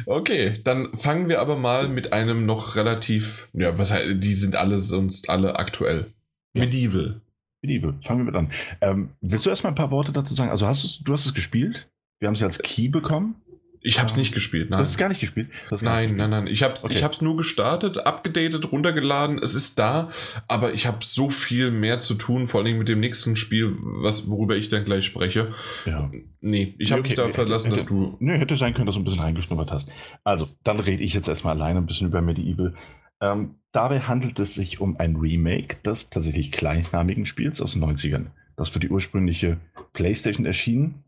Okay, 0.05 0.59
dann 0.63 0.95
fangen 0.97 1.27
wir 1.27 1.41
aber 1.41 1.57
mal 1.57 1.89
mit 1.89 2.13
einem 2.13 2.43
noch 2.43 2.75
relativ, 2.75 3.49
ja, 3.53 3.77
was 3.77 3.91
heißt, 3.91 4.23
die 4.23 4.33
sind 4.33 4.55
alle 4.55 4.77
sonst 4.77 5.29
alle 5.29 5.57
aktuell. 5.57 6.13
Ja. 6.53 6.61
Medieval. 6.61 7.21
Medieval, 7.61 7.95
fangen 8.03 8.21
wir 8.21 8.25
mit 8.25 8.35
an. 8.35 8.51
Ähm, 8.79 9.09
willst 9.19 9.45
du 9.45 9.49
erstmal 9.49 9.73
ein 9.73 9.75
paar 9.75 9.91
Worte 9.91 10.11
dazu 10.11 10.33
sagen? 10.33 10.51
Also 10.51 10.67
hast 10.67 10.99
du, 10.99 11.03
du 11.03 11.13
hast 11.13 11.25
es 11.25 11.33
gespielt? 11.33 11.89
Wir 12.19 12.27
haben 12.27 12.33
es 12.33 12.39
ja 12.39 12.47
als 12.47 12.59
Key 12.59 12.87
bekommen. 12.87 13.35
Ich 13.83 13.97
habe 13.99 14.07
es 14.07 14.15
nicht 14.15 14.31
gespielt, 14.33 14.69
nein. 14.69 14.77
Du 14.77 14.83
hast 14.83 14.91
es 14.91 14.97
gar 14.97 15.09
nicht 15.09 15.19
gespielt? 15.19 15.49
nein, 15.49 15.69
nicht 15.69 15.81
gespielt. 15.81 16.17
nein, 16.17 16.29
nein. 16.29 16.47
Ich 16.47 16.61
habe 16.61 16.75
es 16.75 16.83
okay. 16.83 17.09
nur 17.21 17.35
gestartet, 17.35 17.97
abgedatet, 17.97 18.71
runtergeladen. 18.71 19.39
Es 19.39 19.55
ist 19.55 19.79
da, 19.79 20.11
aber 20.47 20.73
ich 20.73 20.85
habe 20.85 20.99
so 21.01 21.31
viel 21.31 21.71
mehr 21.71 21.99
zu 21.99 22.13
tun, 22.13 22.47
vor 22.47 22.61
allem 22.61 22.77
mit 22.77 22.87
dem 22.87 22.99
nächsten 22.99 23.35
Spiel, 23.35 23.75
was, 23.81 24.29
worüber 24.29 24.55
ich 24.55 24.69
dann 24.69 24.85
gleich 24.85 25.05
spreche. 25.05 25.55
Ja. 25.85 26.11
Nee, 26.41 26.75
ich 26.77 26.91
habe 26.91 27.01
okay. 27.01 27.09
mich 27.09 27.17
da 27.17 27.29
verlassen, 27.29 27.71
hätte, 27.71 27.77
dass 27.77 27.87
du. 27.87 28.17
Nee, 28.19 28.37
hätte 28.37 28.55
sein 28.55 28.75
können, 28.75 28.85
dass 28.85 28.95
du 28.95 29.01
ein 29.01 29.03
bisschen 29.03 29.19
reingeschnuppert 29.19 29.71
hast. 29.71 29.89
Also, 30.23 30.47
dann 30.63 30.79
rede 30.79 31.03
ich 31.03 31.13
jetzt 31.15 31.27
erstmal 31.27 31.55
alleine 31.55 31.79
ein 31.79 31.87
bisschen 31.87 32.07
über 32.07 32.21
Medieval. 32.21 32.75
Ähm, 33.19 33.55
dabei 33.71 34.01
handelt 34.01 34.39
es 34.39 34.53
sich 34.53 34.79
um 34.79 34.97
ein 34.97 35.15
Remake 35.15 35.77
des 35.83 36.11
tatsächlich 36.11 36.51
gleichnamigen 36.51 37.25
Spiels 37.25 37.61
aus 37.61 37.73
den 37.73 37.83
90ern, 37.83 38.27
das 38.57 38.69
für 38.69 38.79
die 38.79 38.89
ursprüngliche 38.89 39.57
PlayStation 39.93 40.45
erschien. 40.45 41.03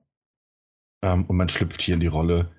Ähm, 1.04 1.26
und 1.26 1.38
man 1.38 1.50
schlüpft 1.50 1.82
hier 1.82 1.96
in 1.96 2.00
die 2.00 2.08
Rolle 2.08 2.50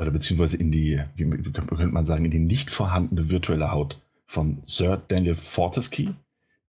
oder 0.00 0.10
beziehungsweise 0.10 0.56
in 0.56 0.72
die, 0.72 0.98
wie 1.14 1.24
könnte 1.52 1.86
man 1.86 2.06
sagen, 2.06 2.24
in 2.24 2.30
die 2.30 2.38
nicht 2.38 2.70
vorhandene 2.70 3.28
virtuelle 3.28 3.70
Haut 3.70 4.00
von 4.26 4.62
Sir 4.64 5.02
Daniel 5.08 5.34
Fortescue, 5.34 6.14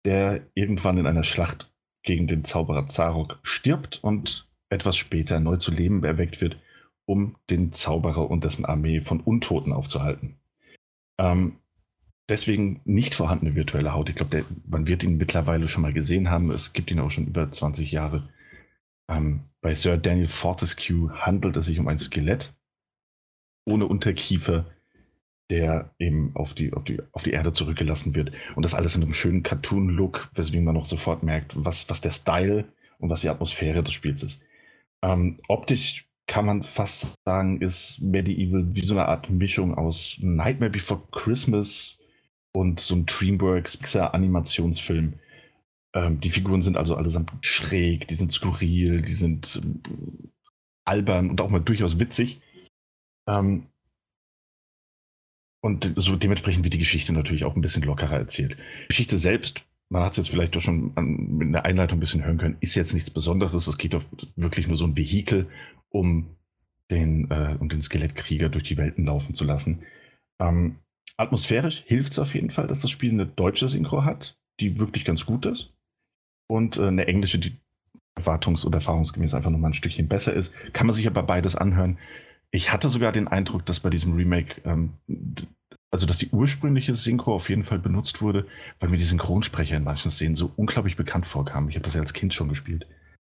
der 0.05 0.47
irgendwann 0.55 0.97
in 0.97 1.07
einer 1.07 1.25
Schlacht 1.25 1.71
gegen 2.03 2.27
den 2.27 2.43
Zauberer 2.43 2.87
Zarok 2.87 3.39
stirbt 3.43 4.03
und 4.03 4.49
etwas 4.71 4.97
später 4.97 5.41
neu 5.41 5.57
zu 5.57 5.71
Leben 5.71 6.03
erweckt 6.05 6.41
wird, 6.41 6.57
um 7.05 7.37
den 7.51 7.73
Zauberer 7.73 8.31
und 8.31 8.45
dessen 8.45 8.65
Armee 8.65 9.03
von 9.03 9.21
Untoten 9.21 9.75
aufzuhalten. 9.75 10.37
Ähm, 11.19 11.57
deswegen 12.31 12.81
nicht 12.85 13.15
vorhandene 13.15 13.55
virtuelle 13.55 13.93
Haut. 13.93 14.09
Ich 14.09 14.15
glaube, 14.15 14.45
man 14.67 14.87
wird 14.87 15.03
ihn 15.03 15.19
mittlerweile 15.19 15.69
schon 15.69 15.83
mal 15.83 15.93
gesehen 15.93 16.31
haben. 16.31 16.51
Es 16.51 16.73
gibt 16.73 16.91
ihn 16.91 17.01
auch 17.01 17.11
schon 17.11 17.27
über 17.27 17.51
20 17.51 17.93
Jahre. 17.93 18.27
Ähm, 19.11 19.41
bei 19.61 19.75
Sir 19.75 19.99
Daniel 19.99 20.29
Fortescue 20.29 21.11
handelt 21.13 21.57
es 21.59 21.67
sich 21.67 21.79
um 21.79 21.89
ein 21.89 21.99
Skelett, 21.99 22.55
ohne 23.69 23.87
Unterkiefer, 23.87 24.67
der 25.51 25.91
eben 25.99 26.35
auf 26.35 26.55
die, 26.55 26.73
auf, 26.73 26.85
die, 26.85 26.99
auf 27.13 27.23
die 27.23 27.33
Erde 27.33 27.53
zurückgelassen 27.53 28.15
wird. 28.15 28.33
Und 28.55 28.65
das 28.65 28.75
alles 28.75 28.97
in 28.97 29.03
einem 29.03 29.15
schönen 29.15 29.43
Cartoon-Look, 29.43 30.31
weswegen 30.35 30.65
man 30.65 30.75
noch 30.75 30.87
sofort 30.87 31.23
merkt, 31.23 31.53
was, 31.57 31.89
was 31.89 32.01
der 32.01 32.11
Style 32.11 32.67
und 32.99 33.11
was 33.11 33.23
die 33.23 33.29
Atmosphäre 33.29 33.83
des 33.83 33.95
Spiels 33.95 34.23
ist. 34.23 34.43
Ähm, 35.03 35.39
optisch 35.49 36.07
kann 36.27 36.45
man 36.45 36.63
fast 36.63 37.15
sagen, 37.25 37.63
ist 37.63 38.01
Medieval 38.03 38.67
wie 38.75 38.83
so 38.83 38.95
eine 38.95 39.07
Art 39.07 39.31
Mischung 39.31 39.75
aus 39.75 40.19
Nightmare 40.21 40.71
Before 40.71 41.03
Christmas 41.11 41.99
und 42.53 42.81
so 42.81 42.97
ein 42.97 43.07
DreamWorks 43.07 43.79
Pixar-Animationsfilm. 43.79 45.15
Ähm, 45.95 46.21
die 46.21 46.31
Figuren 46.31 46.61
sind 46.61 46.77
also 46.77 46.97
allesamt 46.97 47.33
schräg, 47.41 48.09
die 48.09 48.15
sind 48.15 48.33
skurril, 48.33 49.01
die 49.01 49.15
sind 49.15 49.61
ähm, 49.63 50.33
albern 50.85 51.31
und 51.31 51.41
auch 51.41 51.49
mal 51.49 51.61
durchaus 51.61 51.99
witzig. 51.99 52.41
Ähm, 53.29 53.67
und 55.61 55.93
so 55.97 56.17
dementsprechend 56.17 56.65
wird 56.65 56.75
die 56.75 56.79
Geschichte 56.79 57.13
natürlich 57.13 57.45
auch 57.45 57.55
ein 57.55 57.61
bisschen 57.61 57.83
lockerer 57.83 58.17
erzählt. 58.17 58.57
Geschichte 58.89 59.19
selbst, 59.19 59.65
man 59.91 60.03
hat 60.03 60.13
es 60.13 60.19
jetzt 60.19 60.31
vielleicht 60.31 60.55
doch 60.55 60.61
schon 60.61 60.93
an, 60.95 61.41
in 61.41 61.53
der 61.53 61.65
Einleitung 61.65 61.99
ein 61.99 62.01
bisschen 62.01 62.25
hören 62.25 62.39
können, 62.39 62.57
ist 62.61 62.75
jetzt 62.75 62.95
nichts 62.95 63.11
Besonderes. 63.11 63.67
Es 63.67 63.79
geht 63.79 63.95
doch 63.95 64.05
wirklich 64.37 64.67
nur 64.67 64.77
so 64.77 64.85
ein 64.85 64.97
Vehikel, 64.97 65.47
um 65.91 66.37
den, 66.91 67.31
äh, 67.31 67.57
um 67.59 67.69
den 67.69 67.83
Skelettkrieger 67.83 68.49
durch 68.49 68.65
die 68.65 68.77
Welten 68.77 69.05
laufen 69.05 69.35
zu 69.35 69.45
lassen. 69.45 69.83
Ähm, 70.41 70.77
atmosphärisch 71.17 71.83
hilft 71.87 72.13
es 72.13 72.19
auf 72.19 72.35
jeden 72.35 72.51
Fall, 72.51 72.67
dass 72.67 72.81
das 72.81 72.91
Spiel 72.91 73.11
eine 73.11 73.27
deutsche 73.27 73.69
Synchro 73.69 74.05
hat, 74.05 74.39
die 74.61 74.79
wirklich 74.79 75.05
ganz 75.05 75.27
gut 75.27 75.45
ist. 75.45 75.73
Und 76.47 76.77
äh, 76.77 76.87
eine 76.87 77.07
englische, 77.07 77.39
die 77.39 77.57
erwartungs- 78.19 78.65
oder 78.65 78.77
erfahrungsgemäß 78.77 79.35
einfach 79.35 79.51
nochmal 79.51 79.71
ein 79.71 79.75
Stückchen 79.75 80.09
besser 80.09 80.33
ist. 80.33 80.55
Kann 80.73 80.87
man 80.87 80.95
sich 80.95 81.07
aber 81.07 81.23
beides 81.23 81.57
anhören. 81.57 81.99
Ich 82.51 82.73
hatte 82.73 82.89
sogar 82.89 83.13
den 83.13 83.29
Eindruck, 83.29 83.67
dass 83.67 83.81
bei 83.81 83.91
diesem 83.91 84.15
Remake 84.15 84.61
ähm, 84.65 84.95
also 85.91 86.07
dass 86.07 86.19
die 86.19 86.29
ursprüngliche 86.31 86.95
Synchro 86.95 87.35
auf 87.35 87.49
jeden 87.49 87.65
Fall 87.65 87.79
benutzt 87.79 88.21
wurde, 88.21 88.47
weil 88.79 88.91
mir 88.91 88.99
die 88.99 89.05
Synchronsprecher 89.05 89.77
in 89.77 89.85
manchen 89.85 90.11
Szenen 90.11 90.37
so 90.37 90.53
unglaublich 90.57 90.97
bekannt 90.97 91.27
vorkamen. 91.27 91.71
Ich 91.71 91.77
habe 91.77 91.85
das 91.85 91.95
ja 91.95 92.01
als 92.01 92.13
Kind 92.13 92.35
schon 92.35 92.49
gespielt. 92.49 92.87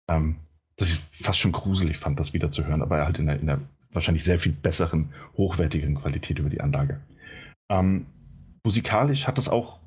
Ähm, 0.09 0.36
dass 0.76 0.89
ich 0.89 0.99
fast 1.12 1.39
schon 1.39 1.51
gruselig 1.51 1.97
fand, 1.97 2.20
das 2.20 2.34
wieder 2.34 2.51
zu 2.51 2.66
hören, 2.66 2.82
aber 2.82 3.05
halt 3.05 3.20
in 3.20 3.30
einer, 3.30 3.39
in 3.39 3.49
einer 3.49 3.62
wahrscheinlich 3.91 4.24
sehr 4.24 4.39
viel 4.39 4.51
besseren, 4.51 5.14
hochwertigen 5.38 5.95
Qualität 5.95 6.39
über 6.39 6.49
die 6.49 6.62
Anlage. 6.62 6.99
Ähm, 7.70 8.05
musikalisch 8.64 9.28
hat 9.28 9.38
das 9.38 9.49
auch 9.49 9.80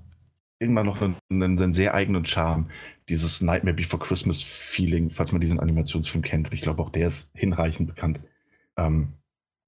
irgendwann 0.61 0.87
noch 0.87 1.01
einen, 1.01 1.17
einen, 1.31 1.75
sehr 1.75 1.95
eigenen 1.95 2.25
Charme, 2.25 2.71
dieses 3.09 3.41
Nightmare 3.41 3.75
Before 3.75 4.03
Christmas 4.03 4.43
Feeling, 4.43 5.11
falls 5.11 5.33
man 5.33 5.41
diesen 5.41 5.61
Animationsfilm 5.61 6.23
kennt. 6.23 6.53
Ich 6.53 6.63
glaube, 6.63 6.83
auch 6.83 6.91
der 6.91 7.09
ist 7.09 7.29
hinreichend 7.35 7.89
bekannt. 7.89 8.21
Ähm, 8.79 9.15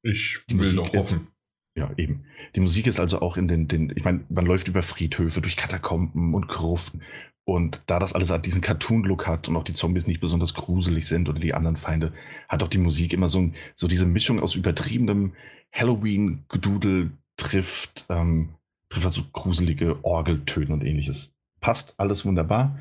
ich 0.02 0.42
will 0.48 0.56
Musik 0.56 0.76
doch 0.76 0.92
hoffen. 0.92 1.28
ja, 1.76 1.90
eben. 1.96 2.24
Die 2.54 2.60
Musik 2.60 2.86
ist 2.86 3.00
also 3.00 3.20
auch 3.20 3.36
in 3.36 3.48
den, 3.48 3.68
den 3.68 3.92
ich 3.96 4.04
meine, 4.04 4.24
man 4.28 4.46
läuft 4.46 4.68
über 4.68 4.82
Friedhöfe, 4.82 5.40
durch 5.40 5.56
Katakomben 5.56 6.34
und 6.34 6.48
Gruften. 6.48 7.02
Und 7.48 7.82
da 7.86 8.00
das 8.00 8.12
alles 8.12 8.32
diesen 8.42 8.60
Cartoon-Look 8.60 9.28
hat 9.28 9.48
und 9.48 9.56
auch 9.56 9.62
die 9.62 9.72
Zombies 9.72 10.08
nicht 10.08 10.20
besonders 10.20 10.54
gruselig 10.54 11.06
sind 11.06 11.28
oder 11.28 11.38
die 11.38 11.54
anderen 11.54 11.76
Feinde, 11.76 12.12
hat 12.48 12.62
auch 12.62 12.68
die 12.68 12.78
Musik 12.78 13.12
immer 13.12 13.28
so, 13.28 13.52
so 13.76 13.86
diese 13.86 14.06
Mischung 14.06 14.40
aus 14.40 14.56
übertriebenem 14.56 15.34
Halloween-Gedudel 15.72 17.12
trifft, 17.36 18.06
ähm, 18.08 18.54
trifft 18.88 19.04
halt 19.04 19.14
so 19.14 19.22
gruselige 19.32 20.04
Orgeltöne 20.04 20.72
und 20.72 20.82
ähnliches. 20.82 21.32
Passt 21.60 21.94
alles 21.98 22.24
wunderbar, 22.24 22.80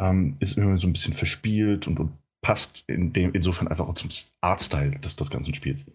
ähm, 0.00 0.36
ist 0.40 0.56
irgendwie 0.56 0.80
so 0.80 0.88
ein 0.88 0.92
bisschen 0.92 1.14
verspielt 1.14 1.86
und, 1.86 2.00
und 2.00 2.12
passt 2.42 2.84
in 2.86 3.12
dem, 3.12 3.32
insofern 3.34 3.68
einfach 3.68 3.88
auch 3.88 3.94
zum 3.94 4.10
Artstyle 4.40 4.98
des, 4.98 5.16
des 5.16 5.30
ganzen 5.30 5.54
Spiels. 5.54 5.90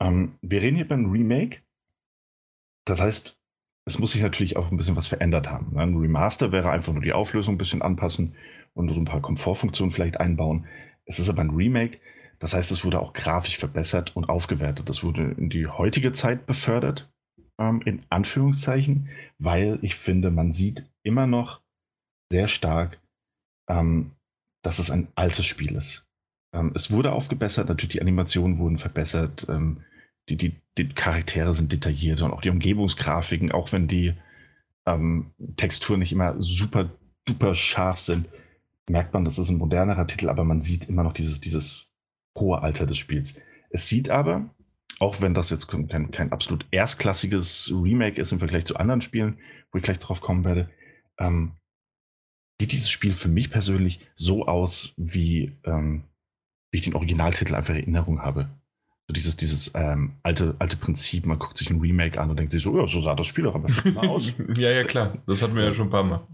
Ähm, 0.00 0.38
wir 0.42 0.62
reden 0.62 0.76
hier 0.76 0.88
beim 0.88 1.10
Remake. 1.10 1.62
Das 2.86 3.00
heißt, 3.00 3.38
es 3.86 3.98
muss 3.98 4.12
sich 4.12 4.22
natürlich 4.22 4.56
auch 4.56 4.70
ein 4.70 4.76
bisschen 4.76 4.96
was 4.96 5.06
verändert 5.06 5.50
haben. 5.50 5.74
Ne? 5.74 5.82
Ein 5.82 5.96
Remaster 5.96 6.52
wäre 6.52 6.70
einfach 6.70 6.92
nur 6.92 7.02
die 7.02 7.12
Auflösung 7.12 7.54
ein 7.54 7.58
bisschen 7.58 7.82
anpassen 7.82 8.34
und 8.72 8.88
so 8.88 8.98
ein 8.98 9.04
paar 9.04 9.20
Komfortfunktionen 9.20 9.90
vielleicht 9.90 10.18
einbauen. 10.20 10.66
Es 11.04 11.18
ist 11.18 11.28
aber 11.28 11.42
ein 11.42 11.50
Remake. 11.50 12.00
Das 12.38 12.54
heißt, 12.54 12.70
es 12.72 12.84
wurde 12.84 13.00
auch 13.00 13.12
grafisch 13.12 13.58
verbessert 13.58 14.16
und 14.16 14.28
aufgewertet. 14.28 14.88
Das 14.88 15.04
wurde 15.04 15.34
in 15.38 15.50
die 15.50 15.66
heutige 15.66 16.12
Zeit 16.12 16.46
befördert 16.46 17.10
ähm, 17.58 17.82
in 17.84 18.04
Anführungszeichen, 18.08 19.08
weil 19.38 19.78
ich 19.82 19.94
finde, 19.94 20.30
man 20.30 20.52
sieht 20.52 20.90
immer 21.02 21.26
noch 21.26 21.62
sehr 22.32 22.48
stark, 22.48 23.00
ähm, 23.68 24.12
dass 24.64 24.80
es 24.80 24.90
ein 24.90 25.08
altes 25.14 25.46
Spiel 25.46 25.76
ist. 25.76 26.08
Ähm, 26.52 26.72
es 26.74 26.90
wurde 26.90 27.12
aufgebessert, 27.12 27.68
natürlich 27.68 27.92
die 27.92 28.00
Animationen 28.00 28.58
wurden 28.58 28.78
verbessert, 28.78 29.46
ähm, 29.48 29.84
die, 30.28 30.36
die, 30.36 30.56
die, 30.78 30.88
Charaktere 30.88 31.52
sind 31.52 31.70
detailliert 31.70 32.22
und 32.22 32.32
auch 32.32 32.40
die 32.40 32.50
Umgebungsgrafiken, 32.50 33.52
auch 33.52 33.72
wenn 33.72 33.86
die 33.86 34.14
ähm, 34.86 35.32
Texturen 35.56 36.00
nicht 36.00 36.12
immer 36.12 36.34
super 36.40 36.90
duper 37.26 37.54
scharf 37.54 37.98
sind, 37.98 38.26
merkt 38.88 39.12
man, 39.12 39.24
das 39.24 39.38
ist 39.38 39.50
ein 39.50 39.58
modernerer 39.58 40.06
Titel, 40.06 40.30
aber 40.30 40.44
man 40.44 40.60
sieht 40.60 40.88
immer 40.88 41.04
noch 41.04 41.12
dieses, 41.12 41.40
dieses 41.40 41.90
hohe 42.38 42.62
Alter 42.62 42.86
des 42.86 42.98
Spiels. 42.98 43.40
Es 43.68 43.88
sieht 43.88 44.08
aber, 44.08 44.48
auch 44.98 45.20
wenn 45.20 45.34
das 45.34 45.50
jetzt 45.50 45.68
kein, 45.68 46.10
kein 46.10 46.32
absolut 46.32 46.66
erstklassiges 46.70 47.70
Remake 47.74 48.20
ist 48.20 48.32
im 48.32 48.38
Vergleich 48.38 48.64
zu 48.64 48.76
anderen 48.76 49.02
Spielen, 49.02 49.38
wo 49.72 49.78
ich 49.78 49.84
gleich 49.84 49.98
drauf 49.98 50.22
kommen 50.22 50.44
werde, 50.44 50.70
ähm, 51.18 51.52
sieht 52.60 52.72
dieses 52.72 52.90
Spiel 52.90 53.12
für 53.12 53.28
mich 53.28 53.50
persönlich 53.50 54.00
so 54.16 54.46
aus, 54.46 54.92
wie, 54.96 55.52
ähm, 55.64 56.04
wie 56.70 56.78
ich 56.78 56.84
den 56.84 56.94
Originaltitel 56.94 57.54
einfach 57.54 57.74
in 57.74 57.80
Erinnerung 57.80 58.22
habe. 58.22 58.48
So 59.08 59.12
dieses, 59.12 59.36
dieses 59.36 59.70
ähm, 59.74 60.14
alte, 60.22 60.54
alte 60.58 60.76
Prinzip, 60.76 61.26
man 61.26 61.38
guckt 61.38 61.58
sich 61.58 61.68
ein 61.70 61.80
Remake 61.80 62.20
an 62.20 62.30
und 62.30 62.38
denkt 62.38 62.52
sich 62.52 62.62
so, 62.62 62.78
ja, 62.78 62.86
so 62.86 63.02
sah 63.02 63.14
das 63.14 63.26
Spiel 63.26 63.44
doch 63.44 63.54
aber 63.54 63.68
schon 63.68 63.94
mal 63.94 64.08
aus. 64.08 64.32
ja, 64.56 64.70
ja, 64.70 64.84
klar. 64.84 65.18
Das 65.26 65.42
hatten 65.42 65.56
wir 65.56 65.64
ja 65.64 65.74
schon 65.74 65.88
ein 65.88 65.90
paar 65.90 66.04
Mal. 66.04 66.26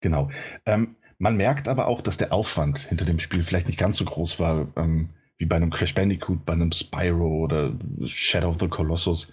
Genau. 0.00 0.30
Ähm, 0.66 0.96
man 1.18 1.36
merkt 1.36 1.68
aber 1.68 1.86
auch, 1.86 2.00
dass 2.00 2.16
der 2.16 2.32
Aufwand 2.32 2.78
hinter 2.78 3.04
dem 3.04 3.18
Spiel 3.18 3.42
vielleicht 3.42 3.66
nicht 3.66 3.78
ganz 3.78 3.98
so 3.98 4.04
groß 4.04 4.40
war. 4.40 4.68
Ähm, 4.76 5.10
wie 5.36 5.46
bei 5.46 5.56
einem 5.56 5.70
Crash 5.70 5.94
Bandicoot, 5.94 6.44
bei 6.44 6.52
einem 6.52 6.72
Spyro 6.72 7.44
oder 7.44 7.72
Shadow 8.04 8.48
of 8.50 8.60
the 8.60 8.68
Colossus, 8.68 9.32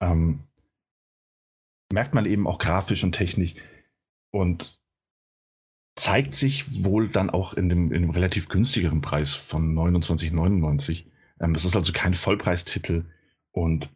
ähm, 0.00 0.44
merkt 1.92 2.14
man 2.14 2.26
eben 2.26 2.46
auch 2.46 2.58
grafisch 2.58 3.02
und 3.02 3.12
technisch 3.12 3.54
und 4.30 4.79
zeigt 5.96 6.34
sich 6.34 6.84
wohl 6.84 7.08
dann 7.08 7.30
auch 7.30 7.54
in 7.54 7.68
dem, 7.68 7.92
in 7.92 8.02
dem 8.02 8.10
relativ 8.10 8.48
günstigeren 8.48 9.00
Preis 9.00 9.34
von 9.34 9.74
29,99. 9.74 11.04
Ähm, 11.40 11.54
das 11.54 11.64
ist 11.64 11.76
also 11.76 11.92
kein 11.92 12.14
Vollpreistitel 12.14 13.04
und 13.52 13.90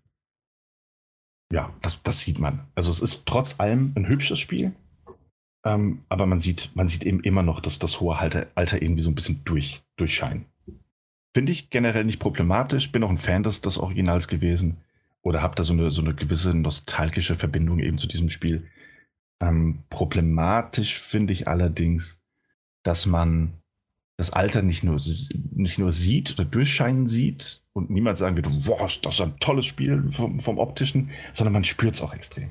ja, 1.53 1.73
das, 1.83 2.03
das 2.03 2.21
sieht 2.21 2.39
man. 2.39 2.67
Also 2.75 2.91
es 2.91 3.01
ist 3.01 3.27
trotz 3.27 3.61
allem 3.61 3.93
ein 3.97 4.09
hübsches 4.09 4.39
Spiel, 4.39 4.75
ähm, 5.65 6.05
aber 6.09 6.27
man 6.27 6.41
sieht, 6.41 6.71
man 6.75 6.89
sieht 6.89 7.05
eben 7.05 7.21
immer 7.21 7.43
noch, 7.43 7.61
dass 7.61 7.79
das 7.79 8.01
hohe 8.01 8.17
Alter, 8.17 8.47
Alter 8.55 8.83
irgendwie 8.83 9.03
so 9.03 9.11
ein 9.11 9.15
bisschen 9.15 9.43
durch, 9.45 9.83
durchscheint. 9.97 10.47
Finde 11.33 11.53
ich 11.53 11.71
generell 11.71 12.05
nicht 12.05 12.21
problematisch, 12.21 12.93
bin 12.93 13.03
auch 13.03 13.11
ein 13.11 13.19
Fan 13.19 13.43
des, 13.43 13.61
des 13.61 13.79
Originals 13.79 14.29
gewesen 14.29 14.79
oder 15.23 15.43
habe 15.43 15.55
da 15.55 15.65
so 15.65 15.73
eine, 15.73 15.91
so 15.91 16.03
eine 16.03 16.15
gewisse 16.15 16.55
nostalgische 16.55 17.35
Verbindung 17.35 17.81
eben 17.81 17.99
zu 17.99 18.07
diesem 18.07 18.31
Spiel. 18.31 18.69
Ähm, 19.41 19.85
problematisch 19.91 20.99
finde 20.99 21.33
ich 21.33 21.49
allerdings, 21.49 22.21
dass 22.83 23.07
man 23.07 23.55
das 24.17 24.33
Alter 24.33 24.63
nicht 24.63 24.85
nur, 24.85 25.01
nicht 25.51 25.79
nur 25.79 25.93
sieht 25.93 26.33
oder 26.33 26.45
durchscheinen 26.45 27.07
sieht 27.07 27.63
und 27.73 27.91
niemand 27.91 28.19
sagen 28.19 28.37
wird, 28.37 28.49
wow, 28.67 28.99
das 29.03 29.15
ist 29.15 29.21
ein 29.21 29.39
tolles 29.41 29.67
Spiel 29.67 30.09
vom, 30.11 30.39
vom 30.39 30.59
Optischen, 30.59 31.11
sondern 31.33 31.53
man 31.53 31.65
spürt 31.65 31.95
es 31.95 32.01
auch 32.01 32.15
extrem. 32.15 32.51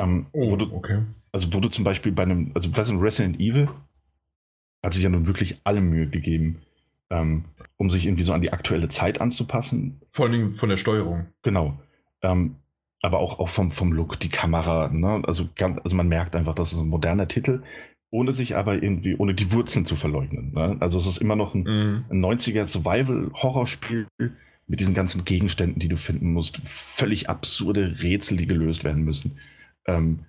Ähm, 0.00 0.26
oh, 0.32 0.56
du, 0.56 0.74
okay. 0.74 1.02
Also 1.30 1.52
wurde 1.52 1.70
zum 1.70 1.84
Beispiel 1.84 2.12
bei 2.12 2.24
einem, 2.24 2.50
also 2.54 2.70
bei 2.70 2.82
einem 2.82 3.00
Resident 3.00 3.38
Evil 3.38 3.68
hat 4.84 4.92
sich 4.92 5.04
ja 5.04 5.08
nun 5.08 5.26
wirklich 5.26 5.60
alle 5.64 5.80
Mühe 5.80 6.08
gegeben, 6.08 6.60
ähm, 7.10 7.44
um 7.76 7.88
sich 7.88 8.06
irgendwie 8.06 8.24
so 8.24 8.32
an 8.32 8.40
die 8.40 8.52
aktuelle 8.52 8.88
Zeit 8.88 9.20
anzupassen. 9.20 10.00
Vor 10.10 10.26
allem 10.26 10.52
von 10.52 10.68
der 10.68 10.76
Steuerung. 10.76 11.26
Genau. 11.42 11.78
Ähm, 12.22 12.56
aber 13.04 13.18
auch, 13.18 13.38
auch 13.38 13.50
vom, 13.50 13.70
vom 13.70 13.92
Look, 13.92 14.18
die 14.18 14.30
Kamera. 14.30 14.88
Ne? 14.88 15.22
Also, 15.26 15.48
ganz, 15.54 15.78
also 15.84 15.94
man 15.94 16.08
merkt 16.08 16.34
einfach, 16.34 16.54
das 16.54 16.72
ist 16.72 16.80
ein 16.80 16.88
moderner 16.88 17.28
Titel, 17.28 17.62
ohne 18.10 18.32
sich 18.32 18.56
aber 18.56 18.82
irgendwie, 18.82 19.14
ohne 19.16 19.34
die 19.34 19.52
Wurzeln 19.52 19.84
zu 19.84 19.94
verleugnen. 19.94 20.52
Ne? 20.54 20.76
Also 20.80 20.98
es 20.98 21.06
ist 21.06 21.18
immer 21.18 21.36
noch 21.36 21.54
ein, 21.54 21.64
mhm. 21.64 22.04
ein 22.08 22.24
90er 22.24 22.66
Survival-Horrorspiel 22.66 24.06
mit 24.66 24.80
diesen 24.80 24.94
ganzen 24.94 25.24
Gegenständen, 25.24 25.80
die 25.80 25.88
du 25.88 25.96
finden 25.96 26.32
musst. 26.32 26.58
Völlig 26.64 27.28
absurde 27.28 28.02
Rätsel, 28.02 28.38
die 28.38 28.46
gelöst 28.46 28.84
werden 28.84 29.04
müssen. 29.04 29.38
Ähm, 29.86 30.20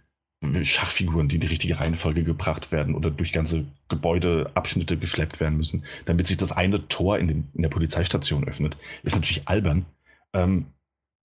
Schachfiguren, 0.64 1.30
die 1.30 1.36
in 1.36 1.42
die 1.42 1.48
richtige 1.48 1.80
Reihenfolge 1.80 2.24
gebracht 2.24 2.74
werden 2.74 2.94
oder 2.94 3.10
durch 3.10 3.32
ganze 3.32 3.66
Gebäudeabschnitte 3.88 4.98
geschleppt 4.98 5.40
werden 5.40 5.58
müssen, 5.58 5.86
damit 6.06 6.28
sich 6.28 6.38
das 6.38 6.52
eine 6.52 6.88
Tor 6.90 7.20
in, 7.20 7.28
den, 7.30 7.48
in 7.54 7.62
der 7.62 7.70
Polizeistation 7.70 8.48
öffnet. 8.48 8.76
Ist 9.04 9.16
natürlich 9.16 9.48
albern, 9.48 9.86
ähm, 10.34 10.66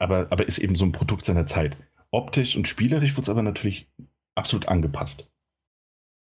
aber, 0.00 0.28
aber 0.30 0.46
ist 0.48 0.58
eben 0.58 0.74
so 0.74 0.84
ein 0.84 0.92
Produkt 0.92 1.24
seiner 1.24 1.46
Zeit. 1.46 1.76
Optisch 2.10 2.56
und 2.56 2.66
spielerisch 2.66 3.16
wird 3.16 3.24
es 3.24 3.28
aber 3.28 3.42
natürlich 3.42 3.88
absolut 4.34 4.66
angepasst. 4.66 5.30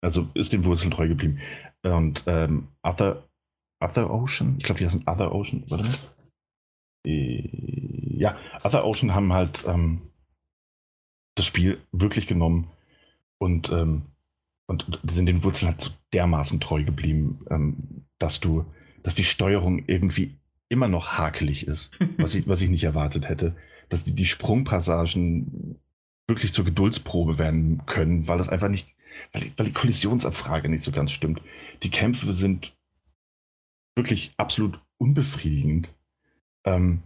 Also 0.03 0.29
ist 0.35 0.53
dem 0.53 0.65
Wurzeln 0.65 0.91
treu 0.91 1.09
geblieben. 1.09 1.41
Und 1.83 2.25
ähm, 2.27 2.69
Other, 2.83 3.25
Other 3.81 4.11
Ocean, 4.11 4.57
ich 4.59 4.65
glaube, 4.65 4.79
die 4.79 4.85
heißen 4.85 5.05
Other 5.07 5.33
Ocean, 5.33 5.65
warte 5.69 5.85
mal. 5.85 5.95
Äh, 7.07 7.49
ja, 8.17 8.39
Other 8.63 8.85
Ocean 8.85 9.15
haben 9.15 9.33
halt 9.33 9.65
ähm, 9.67 10.03
das 11.35 11.47
Spiel 11.47 11.81
wirklich 11.91 12.27
genommen 12.27 12.71
und, 13.39 13.71
ähm, 13.71 14.03
und 14.67 15.01
sind 15.05 15.27
den 15.27 15.43
Wurzeln 15.43 15.71
halt 15.71 15.81
so 15.81 15.91
dermaßen 16.13 16.61
treu 16.61 16.85
geblieben, 16.85 17.45
ähm, 17.51 18.05
dass 18.19 18.41
du, 18.41 18.67
dass 19.03 19.15
die 19.15 19.25
Steuerung 19.25 19.85
irgendwie 19.87 20.39
immer 20.75 20.89
noch 20.89 21.13
hakelig 21.13 21.67
ist, 21.67 21.99
was 22.19 22.35
ich, 22.35 22.47
was 22.47 22.61
ich 22.61 22.69
nicht 22.69 22.85
erwartet 22.85 23.29
hätte. 23.29 23.57
Dass 23.89 24.05
die, 24.05 24.15
die 24.15 24.27
Sprungpassagen 24.27 25.79
wirklich 26.27 26.53
zur 26.53 26.65
Geduldsprobe 26.65 27.39
werden 27.39 27.87
können, 27.87 28.29
weil 28.29 28.39
das 28.39 28.49
einfach 28.49 28.69
nicht, 28.69 28.89
weil 29.33 29.43
die, 29.43 29.53
weil 29.57 29.67
die 29.67 29.73
Kollisionsabfrage 29.73 30.69
nicht 30.69 30.83
so 30.83 30.91
ganz 30.91 31.13
stimmt. 31.13 31.41
Die 31.83 31.91
Kämpfe 31.91 32.33
sind 32.33 32.75
wirklich 33.97 34.35
absolut 34.37 34.81
unbefriedigend. 34.99 35.95
Ähm, 36.65 37.03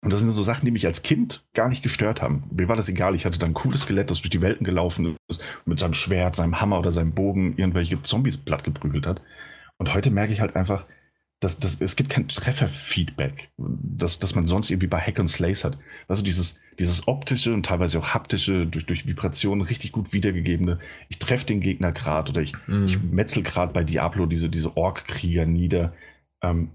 und 0.00 0.12
das 0.12 0.20
sind 0.20 0.30
so 0.30 0.44
Sachen, 0.44 0.64
die 0.64 0.70
mich 0.70 0.86
als 0.86 1.02
Kind 1.02 1.44
gar 1.54 1.68
nicht 1.68 1.82
gestört 1.82 2.22
haben. 2.22 2.44
Mir 2.52 2.68
war 2.68 2.76
das 2.76 2.88
egal. 2.88 3.16
Ich 3.16 3.26
hatte 3.26 3.40
dann 3.40 3.50
ein 3.50 3.54
cooles 3.54 3.80
Skelett, 3.80 4.10
das 4.10 4.20
durch 4.20 4.30
die 4.30 4.40
Welten 4.40 4.64
gelaufen 4.64 5.16
ist, 5.26 5.42
mit 5.64 5.80
seinem 5.80 5.94
Schwert, 5.94 6.36
seinem 6.36 6.60
Hammer 6.60 6.78
oder 6.78 6.92
seinem 6.92 7.12
Bogen 7.12 7.56
irgendwelche 7.56 8.00
Zombies 8.02 8.38
plattgeprügelt 8.38 9.06
hat. 9.06 9.20
Und 9.76 9.92
heute 9.92 10.12
merke 10.12 10.32
ich 10.32 10.40
halt 10.40 10.54
einfach, 10.54 10.86
dass, 11.40 11.58
dass 11.58 11.80
es 11.80 11.96
gibt 11.96 12.10
kein 12.10 12.28
Trefferfeedback, 12.28 13.50
das, 13.56 14.18
das 14.18 14.34
man 14.34 14.46
sonst 14.46 14.70
irgendwie 14.70 14.88
bei 14.88 15.00
Hack 15.00 15.20
and 15.20 15.30
Slays 15.30 15.64
hat. 15.64 15.78
Also 16.08 16.24
dieses, 16.24 16.58
dieses 16.78 17.06
optische 17.06 17.54
und 17.54 17.64
teilweise 17.66 17.98
auch 17.98 18.08
haptische, 18.08 18.66
durch, 18.66 18.86
durch 18.86 19.06
Vibrationen 19.06 19.64
richtig 19.64 19.92
gut 19.92 20.12
wiedergegebene, 20.12 20.78
ich 21.08 21.18
treffe 21.18 21.46
den 21.46 21.60
Gegner 21.60 21.92
gerade 21.92 22.30
oder 22.32 22.42
ich, 22.42 22.54
mm. 22.66 22.86
ich 22.86 23.02
metzel 23.02 23.42
gerade 23.42 23.72
bei 23.72 23.84
Diablo 23.84 24.26
diese, 24.26 24.48
diese 24.48 24.76
Ork-Krieger 24.76 25.46
nieder. 25.46 25.92
Ähm, 26.42 26.70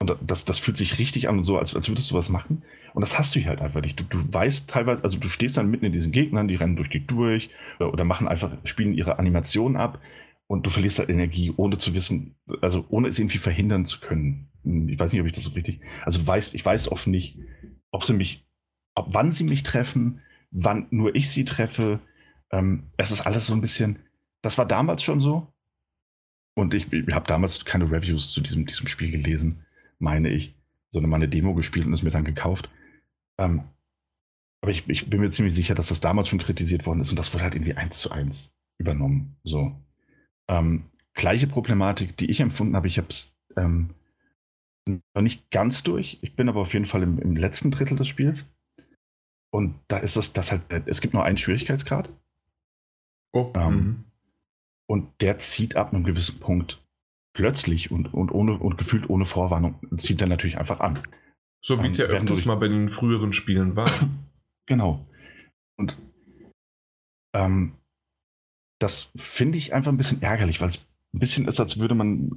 Und 0.00 0.16
das, 0.20 0.44
das 0.44 0.58
fühlt 0.58 0.76
sich 0.76 0.98
richtig 0.98 1.28
an 1.28 1.38
und 1.38 1.44
so, 1.44 1.58
als, 1.58 1.74
als 1.74 1.88
würdest 1.88 2.10
du 2.10 2.14
was 2.14 2.28
machen. 2.28 2.62
Und 2.92 3.00
das 3.00 3.18
hast 3.18 3.34
du 3.34 3.40
hier 3.40 3.48
halt 3.48 3.60
einfach 3.60 3.80
nicht. 3.80 3.98
Du, 3.98 4.04
du 4.04 4.18
weißt 4.32 4.68
teilweise, 4.68 5.02
also 5.02 5.18
du 5.18 5.28
stehst 5.28 5.56
dann 5.56 5.70
mitten 5.70 5.86
in 5.86 5.92
diesen 5.92 6.12
Gegnern, 6.12 6.46
die 6.46 6.56
rennen 6.56 6.76
durch 6.76 6.90
dich 6.90 7.06
durch 7.06 7.50
oder, 7.80 7.92
oder 7.92 8.04
machen 8.04 8.28
einfach, 8.28 8.52
spielen 8.64 8.94
ihre 8.94 9.18
Animation 9.18 9.76
ab 9.76 10.00
und 10.46 10.66
du 10.66 10.70
verlierst 10.70 10.98
halt 10.98 11.08
Energie, 11.08 11.52
ohne 11.56 11.78
zu 11.78 11.94
wissen, 11.94 12.36
also 12.60 12.84
ohne 12.88 13.08
es 13.08 13.18
irgendwie 13.18 13.38
verhindern 13.38 13.86
zu 13.86 14.00
können. 14.00 14.48
Ich 14.88 14.98
weiß 14.98 15.12
nicht, 15.12 15.20
ob 15.20 15.26
ich 15.26 15.32
das 15.32 15.44
so 15.44 15.50
richtig. 15.50 15.80
Also 16.04 16.26
weißt, 16.26 16.54
ich 16.54 16.64
weiß 16.64 16.90
oft 16.90 17.06
nicht, 17.06 17.38
ob 17.90 18.04
sie 18.04 18.14
mich, 18.14 18.46
ob 18.94 19.12
wann 19.14 19.30
sie 19.30 19.44
mich 19.44 19.62
treffen, 19.62 20.20
wann 20.50 20.86
nur 20.90 21.14
ich 21.14 21.30
sie 21.30 21.44
treffe. 21.44 22.00
Ähm, 22.50 22.84
es 22.96 23.10
ist 23.10 23.22
alles 23.22 23.46
so 23.46 23.54
ein 23.54 23.60
bisschen. 23.60 23.98
Das 24.42 24.58
war 24.58 24.66
damals 24.66 25.02
schon 25.02 25.20
so. 25.20 25.52
Und 26.54 26.72
ich, 26.72 26.92
ich 26.92 27.14
habe 27.14 27.26
damals 27.26 27.64
keine 27.64 27.90
Reviews 27.90 28.30
zu 28.30 28.40
diesem, 28.40 28.64
diesem 28.66 28.86
Spiel 28.86 29.10
gelesen, 29.10 29.64
meine 29.98 30.30
ich, 30.30 30.54
sondern 30.92 31.10
mal 31.10 31.16
eine 31.16 31.28
Demo 31.28 31.54
gespielt 31.54 31.86
und 31.86 31.92
es 31.92 32.02
mir 32.02 32.10
dann 32.10 32.24
gekauft. 32.24 32.70
Ähm, 33.38 33.64
aber 34.60 34.70
ich, 34.70 34.88
ich, 34.88 35.10
bin 35.10 35.20
mir 35.20 35.30
ziemlich 35.30 35.54
sicher, 35.54 35.74
dass 35.74 35.88
das 35.88 36.00
damals 36.00 36.28
schon 36.28 36.38
kritisiert 36.38 36.86
worden 36.86 37.00
ist 37.00 37.10
und 37.10 37.18
das 37.18 37.34
wurde 37.34 37.44
halt 37.44 37.54
irgendwie 37.54 37.74
eins 37.74 37.98
zu 37.98 38.12
eins 38.12 38.54
übernommen. 38.78 39.36
So. 39.42 39.76
Ähm, 40.48 40.84
gleiche 41.14 41.46
Problematik, 41.46 42.16
die 42.16 42.30
ich 42.30 42.40
empfunden 42.40 42.76
habe, 42.76 42.86
ich 42.86 42.98
habe 42.98 43.08
es 43.08 43.34
ähm, 43.56 43.90
noch 44.86 45.22
nicht 45.22 45.50
ganz 45.50 45.82
durch. 45.82 46.18
Ich 46.22 46.36
bin 46.36 46.48
aber 46.48 46.60
auf 46.60 46.74
jeden 46.74 46.84
Fall 46.84 47.02
im, 47.02 47.18
im, 47.18 47.36
letzten 47.36 47.70
Drittel 47.70 47.96
des 47.96 48.08
Spiels. 48.08 48.52
Und 49.50 49.78
da 49.88 49.98
ist 49.98 50.16
es 50.16 50.32
das 50.32 50.50
halt, 50.50 50.62
es 50.86 51.00
gibt 51.00 51.14
nur 51.14 51.24
einen 51.24 51.36
Schwierigkeitsgrad. 51.36 52.10
Oh. 53.32 53.52
Ähm, 53.56 53.74
mhm. 53.74 54.04
und 54.86 55.20
der 55.20 55.36
zieht 55.38 55.74
ab 55.74 55.92
einem 55.92 56.04
gewissen 56.04 56.38
Punkt 56.38 56.80
plötzlich 57.34 57.90
und, 57.90 58.14
und, 58.14 58.30
ohne, 58.30 58.58
und 58.58 58.78
gefühlt 58.78 59.10
ohne 59.10 59.24
Vorwarnung, 59.24 59.80
zieht 59.96 60.20
er 60.20 60.28
natürlich 60.28 60.56
einfach 60.56 60.78
an. 60.78 61.00
So 61.60 61.82
wie 61.82 61.88
es 61.88 61.98
ja 61.98 62.04
öfters 62.04 62.44
mal 62.44 62.56
bei 62.56 62.68
den 62.68 62.88
früheren 62.90 63.32
Spielen 63.32 63.74
war. 63.74 63.90
genau. 64.66 65.06
Und 65.76 66.00
ähm, 67.34 67.72
das 68.84 69.10
finde 69.16 69.56
ich 69.56 69.72
einfach 69.72 69.90
ein 69.90 69.96
bisschen 69.96 70.20
ärgerlich, 70.20 70.60
weil 70.60 70.68
es 70.68 70.84
ein 71.14 71.18
bisschen 71.18 71.48
ist, 71.48 71.58
als 71.58 71.78
würde 71.78 71.94
man, 71.94 72.30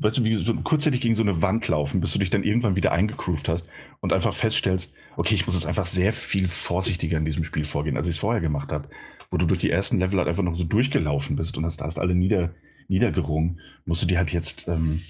weißt 0.00 0.18
du, 0.18 0.24
wie 0.24 0.34
so 0.34 0.54
kurzzeitig 0.54 1.00
gegen 1.00 1.16
so 1.16 1.22
eine 1.24 1.42
Wand 1.42 1.66
laufen, 1.66 2.00
bis 2.00 2.12
du 2.12 2.20
dich 2.20 2.30
dann 2.30 2.44
irgendwann 2.44 2.76
wieder 2.76 2.92
eingegroovt 2.92 3.48
hast 3.48 3.66
und 4.00 4.12
einfach 4.12 4.32
feststellst, 4.32 4.94
okay, 5.16 5.34
ich 5.34 5.44
muss 5.44 5.56
jetzt 5.56 5.66
einfach 5.66 5.86
sehr 5.86 6.12
viel 6.12 6.46
vorsichtiger 6.46 7.18
in 7.18 7.24
diesem 7.24 7.42
Spiel 7.42 7.64
vorgehen, 7.64 7.96
als 7.96 8.06
ich 8.06 8.14
es 8.14 8.20
vorher 8.20 8.40
gemacht 8.40 8.70
habe. 8.70 8.88
Wo 9.32 9.38
du 9.38 9.46
durch 9.46 9.58
die 9.60 9.70
ersten 9.70 9.98
Level 9.98 10.18
halt 10.18 10.28
einfach 10.28 10.44
noch 10.44 10.56
so 10.56 10.64
durchgelaufen 10.64 11.34
bist 11.34 11.58
und 11.58 11.64
hast, 11.64 11.82
hast 11.82 11.98
alle 11.98 12.14
nieder, 12.14 12.54
niedergerungen, 12.86 13.58
musst 13.84 14.02
du 14.02 14.06
dir 14.06 14.18
halt 14.18 14.32
jetzt 14.32 14.68
ähm, 14.68 15.02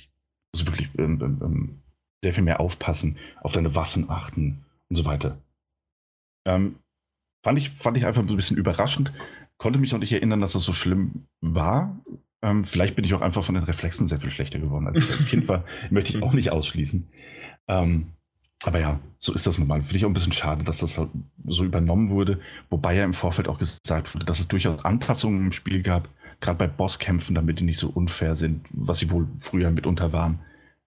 also 0.55 0.67
wirklich 0.67 0.89
ähm, 0.97 1.21
ähm, 1.23 1.41
ähm, 1.43 1.83
sehr 2.23 2.33
viel 2.33 2.45
mehr 2.45 2.61
aufpassen, 2.61 3.19
auf 3.43 3.53
deine 3.53 3.75
Waffen 3.75 4.09
achten 4.09 4.65
und 4.89 4.97
so 4.97 5.05
weiter. 5.05 5.37
Ähm, 6.47 6.77
fand, 7.45 7.59
ich, 7.59 7.69
fand 7.69 7.99
ich 7.99 8.07
einfach 8.07 8.23
ein 8.23 8.37
bisschen 8.37 8.57
überraschend 8.57 9.13
konnte 9.59 9.79
mich 9.79 9.93
noch 9.93 9.99
nicht 9.99 10.13
erinnern, 10.13 10.41
dass 10.41 10.53
das 10.53 10.65
so 10.65 10.73
schlimm 10.73 11.27
war. 11.41 11.99
Ähm, 12.43 12.65
vielleicht 12.65 12.95
bin 12.97 13.05
ich 13.05 13.15
auch 13.15 13.21
einfach 13.21 13.43
von 13.43 13.57
den 13.57 13.65
Reflexen 13.65 14.07
sehr 14.07 14.21
viel 14.21 14.31
schlechter 14.31 14.59
geworden, 14.61 14.87
als 14.87 14.99
ich 14.99 15.11
als 15.11 15.27
Kind 15.27 15.49
war. 15.49 15.65
Möchte 15.91 16.17
ich 16.17 16.23
auch 16.23 16.33
nicht 16.33 16.51
ausschließen. 16.51 17.09
Ähm, 17.67 18.13
aber 18.65 18.81
ja, 18.81 19.01
so 19.19 19.33
ist 19.35 19.47
das 19.47 19.59
nun 19.59 19.69
mal. 19.69 19.83
Finde 19.83 19.97
ich 19.97 20.05
auch 20.05 20.11
ein 20.11 20.15
bisschen 20.15 20.33
schade, 20.33 20.65
dass 20.65 20.79
das 20.79 20.99
halt 20.99 21.11
so 21.47 21.65
übernommen 21.65 22.11
wurde. 22.11 22.41
Wobei 22.71 22.95
ja 22.95 23.05
im 23.05 23.13
Vorfeld 23.15 23.49
auch 23.49 23.59
gesagt 23.59 24.15
wurde, 24.15 24.25
dass 24.25 24.41
es 24.41 24.49
durchaus 24.49 24.85
Anpassungen 24.85 25.47
im 25.47 25.53
Spiel 25.53 25.83
gab, 25.83 26.09
gerade 26.41 26.59
bei 26.59 26.67
Bosskämpfen, 26.67 27.35
damit 27.35 27.61
die 27.61 27.65
nicht 27.65 27.79
so 27.79 27.89
unfair 27.89 28.37
sind, 28.37 28.67
was 28.71 29.01
sie 29.01 29.11
wohl 29.11 29.29
früher 29.39 29.71
mitunter 29.71 30.13
waren. 30.13 30.41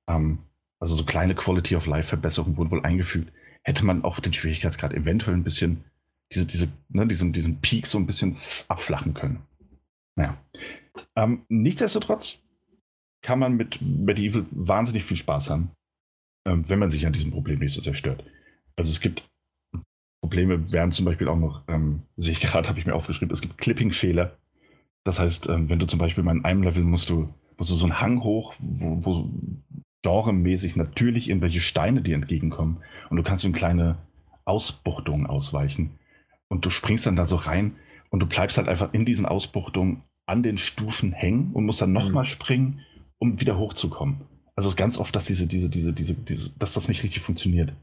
Ähm, 0.08 0.40
also 0.80 0.96
so 0.96 1.04
kleine 1.04 1.36
Quality 1.36 1.76
of 1.76 1.86
Life 1.86 2.10
Verbesserungen 2.10 2.58
wurden 2.58 2.72
wohl 2.72 2.84
eingefügt. 2.84 3.32
Hätte 3.64 3.86
man 3.86 4.04
auch 4.04 4.20
den 4.20 4.34
Schwierigkeitsgrad 4.34 4.94
eventuell 4.94 5.36
ein 5.36 5.44
bisschen 5.44 5.84
diese, 6.34 6.46
diese, 6.46 6.68
ne, 6.90 7.08
diesen, 7.08 7.34
diesen 7.34 7.60
Peak 7.62 7.88
so 7.88 7.98
ein 7.98 8.06
bisschen 8.06 8.36
abflachen 8.68 9.14
können. 9.14 9.42
Naja. 10.16 10.38
Ähm, 11.16 11.46
nichtsdestotrotz 11.50 12.40
kann 13.22 13.40
man 13.40 13.56
mit 13.56 13.82
Medieval 13.82 14.46
wahnsinnig 14.52 15.04
viel 15.04 15.18
Spaß 15.18 15.50
haben, 15.50 15.72
ähm, 16.46 16.68
wenn 16.68 16.80
man 16.80 16.90
sich 16.90 17.06
an 17.06 17.14
diesem 17.14 17.32
Problem 17.32 17.60
nicht 17.60 17.74
so 17.74 17.82
sehr 17.82 17.94
stört. 17.94 18.24
Also 18.76 18.92
es 18.92 19.00
gibt 19.00 19.30
Probleme, 20.22 20.72
wären 20.72 20.92
zum 20.92 21.06
Beispiel 21.06 21.28
auch 21.28 21.38
noch, 21.38 21.64
ähm, 21.68 22.04
sehe 22.18 22.34
ich 22.34 22.42
gerade, 22.42 22.68
habe 22.70 22.80
ich 22.80 22.86
mir 22.86 22.96
aufgeschrieben, 22.96 23.34
es 23.34 23.42
gibt 23.42 23.58
Clipping-Fehler. 23.58 24.38
Das 25.04 25.20
heißt, 25.20 25.50
ähm, 25.50 25.70
wenn 25.70 25.80
du 25.80 25.88
zum 25.88 26.00
Beispiel 26.00 26.24
mal 26.24 26.36
in 26.36 26.46
einem 26.46 26.64
Level 26.64 26.84
musst 26.84 27.10
du, 27.10 27.34
musst 27.58 27.72
du 27.72 27.76
so 27.76 27.86
einen 27.86 28.00
Hang 28.00 28.24
hoch, 28.24 28.54
wo, 28.60 29.06
wo 29.06 29.30
genremäßig 30.04 30.76
natürlich 30.76 31.30
irgendwelche 31.30 31.60
Steine 31.60 32.02
dir 32.02 32.16
entgegenkommen 32.16 32.84
und 33.10 33.18
du 33.18 33.24
kannst 33.24 33.46
eine 33.46 33.54
kleine 33.54 33.98
Ausbuchtung 34.46 35.28
ausweichen. 35.28 35.92
Und 36.52 36.66
du 36.66 36.70
springst 36.70 37.06
dann 37.06 37.16
da 37.16 37.24
so 37.24 37.38
rein 37.38 37.78
und 38.10 38.20
du 38.20 38.26
bleibst 38.26 38.58
halt 38.58 38.68
einfach 38.68 38.94
in 38.94 39.06
diesen 39.06 39.26
Ausbuchtungen 39.26 40.04
an 40.26 40.44
den 40.44 40.58
Stufen 40.58 41.14
hängen 41.14 41.54
und 41.54 41.66
musst 41.66 41.82
dann 41.82 41.94
nochmal 41.94 42.24
mhm. 42.24 42.28
springen, 42.28 42.80
um 43.20 43.40
wieder 43.40 43.58
hochzukommen. 43.58 44.20
Also 44.54 44.68
es 44.68 44.74
ist 44.74 44.78
ganz 44.78 44.98
oft, 44.98 45.16
dass 45.16 45.26
diese, 45.26 45.48
diese, 45.48 45.70
diese, 45.70 45.94
diese, 45.94 46.14
diese, 46.14 46.50
dass 46.60 46.74
das 46.74 46.90
nicht 46.90 47.04
richtig 47.04 47.22
funktioniert. 47.22 47.74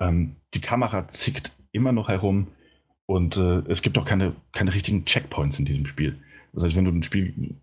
Ähm, 0.00 0.34
die 0.52 0.60
Kamera 0.60 1.06
zickt 1.06 1.52
immer 1.70 1.92
noch 1.92 2.08
herum 2.08 2.48
und 3.06 3.36
äh, 3.36 3.60
es 3.68 3.82
gibt 3.82 3.96
auch 3.98 4.04
keine, 4.04 4.34
keine 4.50 4.74
richtigen 4.74 5.04
Checkpoints 5.04 5.60
in 5.60 5.64
diesem 5.64 5.86
Spiel. 5.86 6.18
Das 6.52 6.64
heißt, 6.64 6.74
wenn 6.74 6.86
du 6.86 6.90
ein 6.90 7.04
Spiel, 7.04 7.54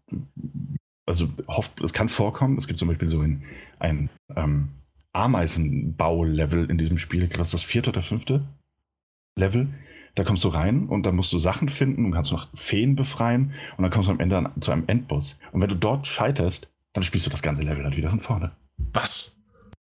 also 1.05 1.27
hofft, 1.49 1.81
es 1.81 1.91
kann 1.91 2.07
vorkommen, 2.07 2.57
es 2.57 2.67
gibt 2.67 2.79
zum 2.79 2.87
Beispiel 2.87 3.09
so 3.09 3.19
ein, 3.19 3.43
ein 3.79 4.09
ähm, 4.33 4.69
Ameisenbau-Level 5.11 6.69
in 6.69 6.77
diesem 6.77 6.97
Spiel, 6.97 7.23
ich 7.23 7.29
glaube, 7.29 7.39
das 7.39 7.49
ist 7.49 7.55
das 7.55 7.63
vierte 7.63 7.89
oder 7.89 8.01
fünfte 8.01 8.47
Level. 9.37 9.67
Da 10.15 10.23
kommst 10.23 10.43
du 10.45 10.47
rein 10.47 10.87
und 10.87 11.05
dann 11.05 11.15
musst 11.15 11.31
du 11.33 11.37
Sachen 11.37 11.69
finden 11.69 12.05
und 12.05 12.13
kannst 12.13 12.31
noch 12.31 12.47
Feen 12.53 12.95
befreien 12.95 13.51
und 13.77 13.83
dann 13.83 13.91
kommst 13.91 14.07
du 14.07 14.11
am 14.11 14.19
Ende 14.19 14.37
an, 14.37 14.61
zu 14.61 14.71
einem 14.71 14.85
Endboss. 14.87 15.37
Und 15.51 15.61
wenn 15.61 15.69
du 15.69 15.75
dort 15.75 16.07
scheiterst, 16.07 16.69
dann 16.93 17.03
spielst 17.03 17.25
du 17.25 17.29
das 17.29 17.41
ganze 17.41 17.63
Level 17.63 17.83
halt 17.83 17.97
wieder 17.97 18.09
von 18.09 18.21
vorne. 18.21 18.51
Was? 18.93 19.41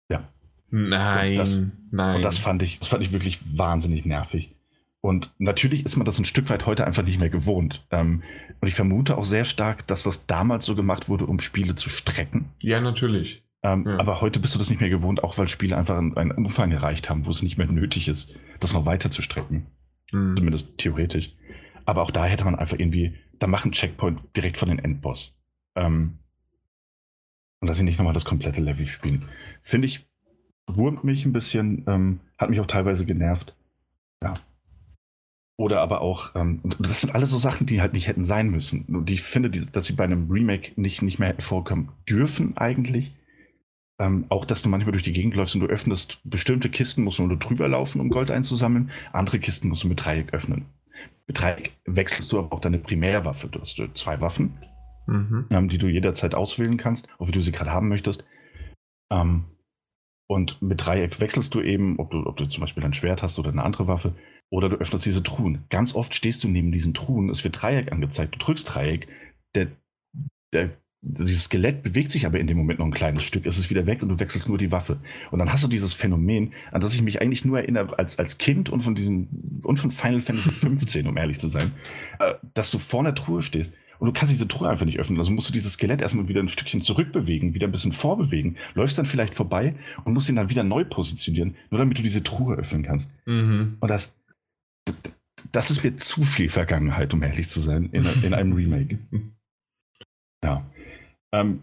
Ja. 0.09 0.27
Nein, 0.71 1.33
und 1.33 1.37
das, 1.37 1.61
nein. 1.91 2.17
Und 2.17 2.23
das 2.23 2.39
fand 2.39 2.63
ich, 2.63 2.79
das 2.79 2.89
fand 2.89 3.03
ich 3.03 3.13
wirklich 3.13 3.41
wahnsinnig 3.57 4.07
nervig. 4.07 4.55
Und 5.03 5.31
natürlich 5.39 5.85
ist 5.85 5.97
man 5.97 6.07
das 6.07 6.19
ein 6.19 6.25
Stück 6.25 6.49
weit 6.49 6.67
heute 6.67 6.87
einfach 6.87 7.05
nicht 7.05 7.21
mehr 7.21 7.31
gewohnt. 7.31 7.87
Ähm, 7.91 8.23
und 8.61 8.69
ich 8.69 8.75
vermute 8.75 9.19
auch 9.19 9.25
sehr 9.25 9.45
stark, 9.45 9.87
dass 9.87 10.03
das 10.03 10.27
damals 10.27 10.65
so 10.65 10.75
gemacht 10.75 11.09
wurde, 11.09 11.27
um 11.27 11.39
Spiele 11.39 11.75
zu 11.75 11.91
strecken. 11.91 12.47
Ja, 12.61 12.81
natürlich. 12.81 13.45
Ähm, 13.63 13.85
ja. 13.87 13.99
Aber 13.99 14.21
heute 14.21 14.41
bist 14.41 14.55
du 14.55 14.59
das 14.59 14.71
nicht 14.71 14.81
mehr 14.81 14.91
gewohnt, 14.91 15.23
auch 15.23 15.39
weil 15.39 15.47
Spiele 15.47 15.77
einfach 15.77 15.97
einen 15.97 16.31
Umfang 16.33 16.73
erreicht 16.73 17.11
haben, 17.11 17.27
wo 17.27 17.31
es 17.31 17.43
nicht 17.43 17.59
mehr 17.59 17.71
nötig 17.71 18.09
ist, 18.09 18.37
das 18.59 18.73
noch 18.73 18.87
weiter 18.87 19.11
zu 19.11 19.23
strecken. 19.23 19.67
Mhm. 20.13 20.37
Zumindest 20.37 20.79
theoretisch. 20.79 21.35
Aber 21.85 22.03
auch 22.03 22.11
da 22.11 22.27
hätte 22.27 22.45
man 22.45 22.55
einfach 22.55 22.79
irgendwie, 22.79 23.15
da 23.39 23.47
machen 23.47 23.73
Checkpoint 23.73 24.23
direkt 24.37 24.57
von 24.57 24.69
den 24.69 24.79
Endboss. 24.79 25.35
Ähm, 25.77 26.19
und 27.61 27.69
dass 27.69 27.79
sie 27.79 27.85
nicht 27.85 27.99
nochmal 27.99 28.15
das 28.15 28.25
komplette 28.25 28.61
Level 28.61 28.87
spielen. 28.87 29.29
Finde 29.63 29.87
ich, 29.87 30.07
wurmt 30.67 31.05
mich 31.05 31.25
ein 31.25 31.33
bisschen, 31.33 31.85
ähm, 31.87 32.21
hat 32.39 32.51
mich 32.51 32.61
auch 32.61 32.67
teilweise 32.67 33.07
genervt. 33.07 33.55
Ja. 34.23 34.41
Oder 35.59 35.81
aber 35.81 36.03
auch, 36.03 36.35
ähm, 36.35 36.61
das 36.79 37.01
sind 37.01 37.15
alles 37.15 37.31
so 37.31 37.39
Sachen, 37.39 37.67
die 37.67 37.81
halt 37.81 37.93
nicht 37.93 38.09
hätten 38.09 38.25
sein 38.25 38.51
müssen. 38.51 38.85
Und 38.85 39.11
ich 39.11 39.23
finde, 39.23 39.49
die, 39.49 39.65
dass 39.67 39.87
sie 39.87 39.95
bei 39.95 40.05
einem 40.05 40.31
Remake 40.31 40.73
nicht, 40.77 41.03
nicht 41.03 41.19
mehr 41.19 41.29
hätten 41.29 41.41
vorkommen 41.41 41.93
dürfen 42.09 42.57
eigentlich. 42.57 43.15
Ähm, 43.99 44.27
auch, 44.29 44.45
dass 44.45 44.63
du 44.63 44.69
manchmal 44.69 44.93
durch 44.93 45.05
die 45.05 45.13
Gegend 45.13 45.35
läufst 45.35 45.55
und 45.55 45.63
du 45.63 45.69
öffnest 45.69 46.21
bestimmte 46.25 46.69
Kisten, 46.69 47.03
musst 47.03 47.19
du 47.19 47.27
nur 47.27 47.39
drüber 47.39 47.67
laufen, 47.67 48.01
um 48.01 48.11
Gold 48.11 48.31
einzusammeln. 48.31 48.91
Andere 49.13 49.39
Kisten 49.39 49.69
musst 49.69 49.85
du 49.85 49.89
mit 49.89 50.05
Dreieck 50.05 50.35
öffnen. 50.35 50.67
Mit 51.27 51.41
Dreieck 51.41 51.73
wechselst 51.87 52.33
du 52.33 52.39
aber 52.39 52.53
auch 52.53 52.61
deine 52.61 52.79
Primärwaffe. 52.79 53.49
Du 53.49 53.61
hast 53.61 53.83
zwei 53.95 54.21
Waffen, 54.21 54.59
mhm. 55.07 55.47
ähm, 55.51 55.69
die 55.69 55.79
du 55.79 55.89
jederzeit 55.89 56.35
auswählen 56.35 56.77
kannst, 56.77 57.09
wie 57.19 57.33
du 57.33 57.41
sie 57.41 57.53
gerade 57.53 57.73
haben 57.73 57.89
möchtest. 57.89 58.25
Ähm, 59.11 59.45
und 60.29 60.61
mit 60.61 60.85
Dreieck 60.85 61.21
wechselst 61.21 61.55
du 61.55 61.63
eben, 61.63 61.99
ob 61.99 62.11
du, 62.11 62.27
ob 62.27 62.37
du 62.37 62.47
zum 62.47 62.61
Beispiel 62.61 62.85
ein 62.85 62.93
Schwert 62.93 63.23
hast 63.23 63.39
oder 63.39 63.51
eine 63.51 63.63
andere 63.63 63.87
Waffe, 63.87 64.15
oder 64.51 64.69
du 64.69 64.77
öffnest 64.77 65.07
diese 65.07 65.23
Truhen. 65.23 65.65
Ganz 65.71 65.95
oft 65.95 66.15
stehst 66.15 66.45
du 66.45 66.49
neben 66.49 66.73
diesen 66.73 66.95
Truhen, 66.95 67.31
es 67.31 67.45
wird 67.45 67.61
Dreieck 67.61 67.93
angezeigt, 67.93 68.35
du 68.35 68.39
drückst 68.39 68.75
Dreieck, 68.75 69.09
der, 69.55 69.69
der 70.53 70.77
dieses 71.03 71.45
Skelett 71.45 71.83
bewegt 71.83 72.11
sich 72.11 72.27
aber 72.27 72.41
in 72.41 72.47
dem 72.47 72.57
Moment 72.57 72.79
noch 72.79 72.87
ein 72.87 72.93
kleines 72.93 73.25
Stück, 73.25 73.47
es 73.47 73.59
ist 73.59 73.71
wieder 73.71 73.87
weg 73.87 74.03
und 74.03 74.09
du 74.09 74.19
wechselst 74.19 74.49
nur 74.49 74.59
die 74.59 74.73
Waffe. 74.73 74.99
Und 75.31 75.39
dann 75.39 75.53
hast 75.53 75.63
du 75.63 75.69
dieses 75.69 75.95
Phänomen, 75.95 76.53
an 76.73 76.81
das 76.81 76.95
ich 76.95 77.03
mich 77.03 77.21
eigentlich 77.21 77.45
nur 77.45 77.59
erinnere 77.59 77.99
als, 77.99 78.19
als 78.19 78.39
Kind 78.39 78.71
und 78.71 78.81
von 78.81 78.95
diesem 78.95 79.29
und 79.63 79.79
von 79.79 79.91
Final 79.91 80.21
Fantasy 80.21 80.51
15, 80.51 81.07
um 81.07 81.17
ehrlich 81.17 81.39
zu 81.39 81.49
sein, 81.49 81.73
äh, 82.19 82.35
dass 82.55 82.71
du 82.71 82.79
vor 82.79 83.01
einer 83.01 83.15
Truhe 83.15 83.43
stehst 83.43 83.75
und 83.99 84.07
du 84.07 84.13
kannst 84.13 84.33
diese 84.33 84.49
Truhe 84.49 84.69
einfach 84.69 84.87
nicht 84.87 84.99
öffnen. 84.99 85.19
Also 85.19 85.31
musst 85.31 85.49
du 85.49 85.53
dieses 85.53 85.75
Skelett 85.75 86.03
erstmal 86.03 86.29
wieder 86.29 86.41
ein 86.41 86.49
Stückchen 86.49 86.81
zurückbewegen, 86.81 87.55
wieder 87.55 87.69
ein 87.69 87.73
bisschen 87.73 87.93
vorbewegen, 87.93 88.57
läufst 88.75 88.99
dann 88.99 89.07
vielleicht 89.07 89.35
vorbei 89.35 89.75
und 90.05 90.13
musst 90.13 90.29
ihn 90.29 90.37
dann 90.37 90.51
wieder 90.51 90.65
neu 90.65 90.85
positionieren, 90.85 91.57
nur 91.71 91.79
damit 91.79 91.99
du 91.99 92.03
diese 92.03 92.23
Truhe 92.23 92.57
öffnen 92.57 92.83
kannst. 92.83 93.13
Mhm. 93.27 93.77
Und 93.81 93.91
das, 93.91 94.15
das 95.53 95.71
ist 95.71 95.85
mir 95.85 95.97
zu 95.97 96.23
viel 96.23 96.51
Vergangenheit, 96.51 97.15
um 97.15 97.23
ehrlich 97.23 97.49
zu 97.49 97.61
sein, 97.61 97.91
in, 97.93 98.07
in 98.23 98.35
einem 98.35 98.53
Remake. 98.53 98.99
Ja. 100.45 100.65
Ähm, 101.41 101.63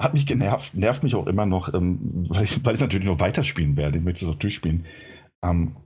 hat 0.00 0.14
mich 0.14 0.26
genervt, 0.26 0.74
nervt 0.74 1.02
mich 1.02 1.14
auch 1.16 1.26
immer 1.26 1.44
noch, 1.44 1.74
ähm, 1.74 1.98
weil 2.28 2.44
ich 2.44 2.56
es 2.56 2.80
natürlich 2.80 3.06
noch 3.06 3.20
weiterspielen 3.20 3.76
werde. 3.76 3.98
Ich 3.98 4.04
möchte 4.04 4.24
es 4.24 4.30
auch 4.30 4.38
durchspielen. 4.38 4.86
Ähm, 5.42 5.76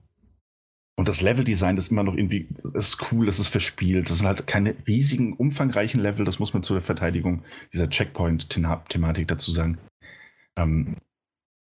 und 0.97 1.09
das 1.09 1.23
Leveldesign 1.23 1.79
ist 1.79 1.91
immer 1.91 2.03
noch 2.03 2.15
irgendwie, 2.15 2.49
ist 2.75 3.11
cool, 3.11 3.27
es 3.27 3.39
ist 3.39 3.49
verspielt. 3.49 4.11
Das 4.11 4.19
sind 4.19 4.27
halt 4.27 4.47
keine 4.47 4.77
riesigen, 4.87 5.33
umfangreichen 5.33 6.01
Level, 6.01 6.27
das 6.27 6.39
muss 6.39 6.53
man 6.53 6.63
zur 6.63 6.83
Verteidigung 6.83 7.43
dieser 7.73 7.89
Checkpoint-Thematik 7.89 9.27
dazu 9.27 9.51
sagen. 9.51 9.79
Ähm, 10.57 10.99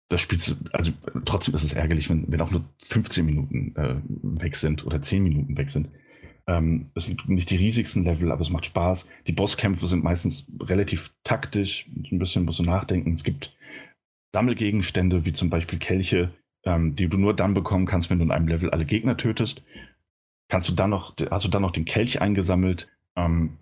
das 0.10 0.22
spielst 0.22 0.56
also 0.74 0.92
trotzdem 1.26 1.56
ist 1.56 1.64
es 1.64 1.74
ärgerlich, 1.74 2.10
wenn, 2.10 2.30
wenn 2.32 2.42
auch 2.42 2.52
nur 2.52 2.66
15 2.84 3.26
Minuten 3.26 3.74
äh, 3.78 3.96
weg 4.22 4.58
sind 4.58 4.86
oder 4.86 5.02
10 5.02 5.24
Minuten 5.24 5.58
weg 5.58 5.70
sind. 5.70 5.90
Ähm, 6.48 6.88
es 6.96 7.06
sind 7.06 7.28
nicht 7.30 7.50
die 7.50 7.56
riesigsten 7.56 8.04
Level, 8.04 8.32
aber 8.32 8.42
es 8.42 8.50
macht 8.50 8.66
Spaß. 8.66 9.10
Die 9.28 9.32
Bosskämpfe 9.32 9.88
sind 9.88 10.04
meistens 10.04 10.52
relativ 10.62 11.14
taktisch, 11.24 11.88
ein 12.12 12.20
bisschen 12.20 12.46
musst 12.46 12.60
du 12.60 12.64
nachdenken. 12.64 13.14
Es 13.14 13.24
gibt 13.24 13.56
Sammelgegenstände, 14.34 15.26
wie 15.26 15.34
zum 15.34 15.50
Beispiel 15.50 15.80
Kelche, 15.80 16.34
ähm, 16.66 16.96
die 16.96 17.08
du 17.08 17.18
nur 17.18 17.36
dann 17.36 17.54
bekommen 17.54 17.86
kannst, 17.86 18.10
wenn 18.10 18.20
du 18.20 18.26
in 18.26 18.32
einem 18.32 18.48
Level 18.48 18.72
alle 18.72 18.86
Gegner 18.86 19.16
tötest. 19.16 19.64
Kannst 20.50 20.70
du 20.70 20.74
dann 20.74 20.90
noch, 20.90 21.16
hast 21.32 21.46
du 21.46 21.50
dann 21.50 21.62
noch 21.62 21.72
den 21.72 21.86
Kelch 21.86 22.22
eingesammelt, 22.22 22.90
ähm, 23.16 23.58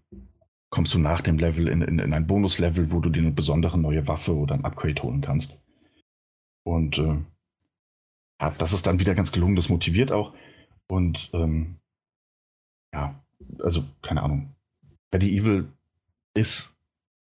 kommst 0.71 0.93
du 0.93 0.99
nach 0.99 1.21
dem 1.21 1.37
Level 1.37 1.67
in, 1.67 1.81
in, 1.81 1.99
in 1.99 2.13
ein 2.13 2.27
Bonuslevel, 2.27 2.91
wo 2.91 2.99
du 2.99 3.09
dir 3.09 3.19
eine 3.19 3.31
besondere 3.31 3.77
neue 3.77 4.07
Waffe 4.07 4.35
oder 4.35 4.55
ein 4.55 4.65
Upgrade 4.65 5.03
holen 5.03 5.21
kannst. 5.21 5.57
Und 6.63 6.97
äh, 6.97 7.17
ja, 8.41 8.49
das 8.57 8.73
ist 8.73 8.87
dann 8.87 8.99
wieder 8.99 9.13
ganz 9.13 9.31
gelungen, 9.31 9.55
das 9.55 9.69
motiviert 9.69 10.11
auch. 10.11 10.33
Und 10.87 11.29
ähm, 11.33 11.77
ja, 12.93 13.15
also 13.59 13.83
keine 14.01 14.23
Ahnung. 14.23 14.53
Evil 15.13 15.67
ist 16.33 16.73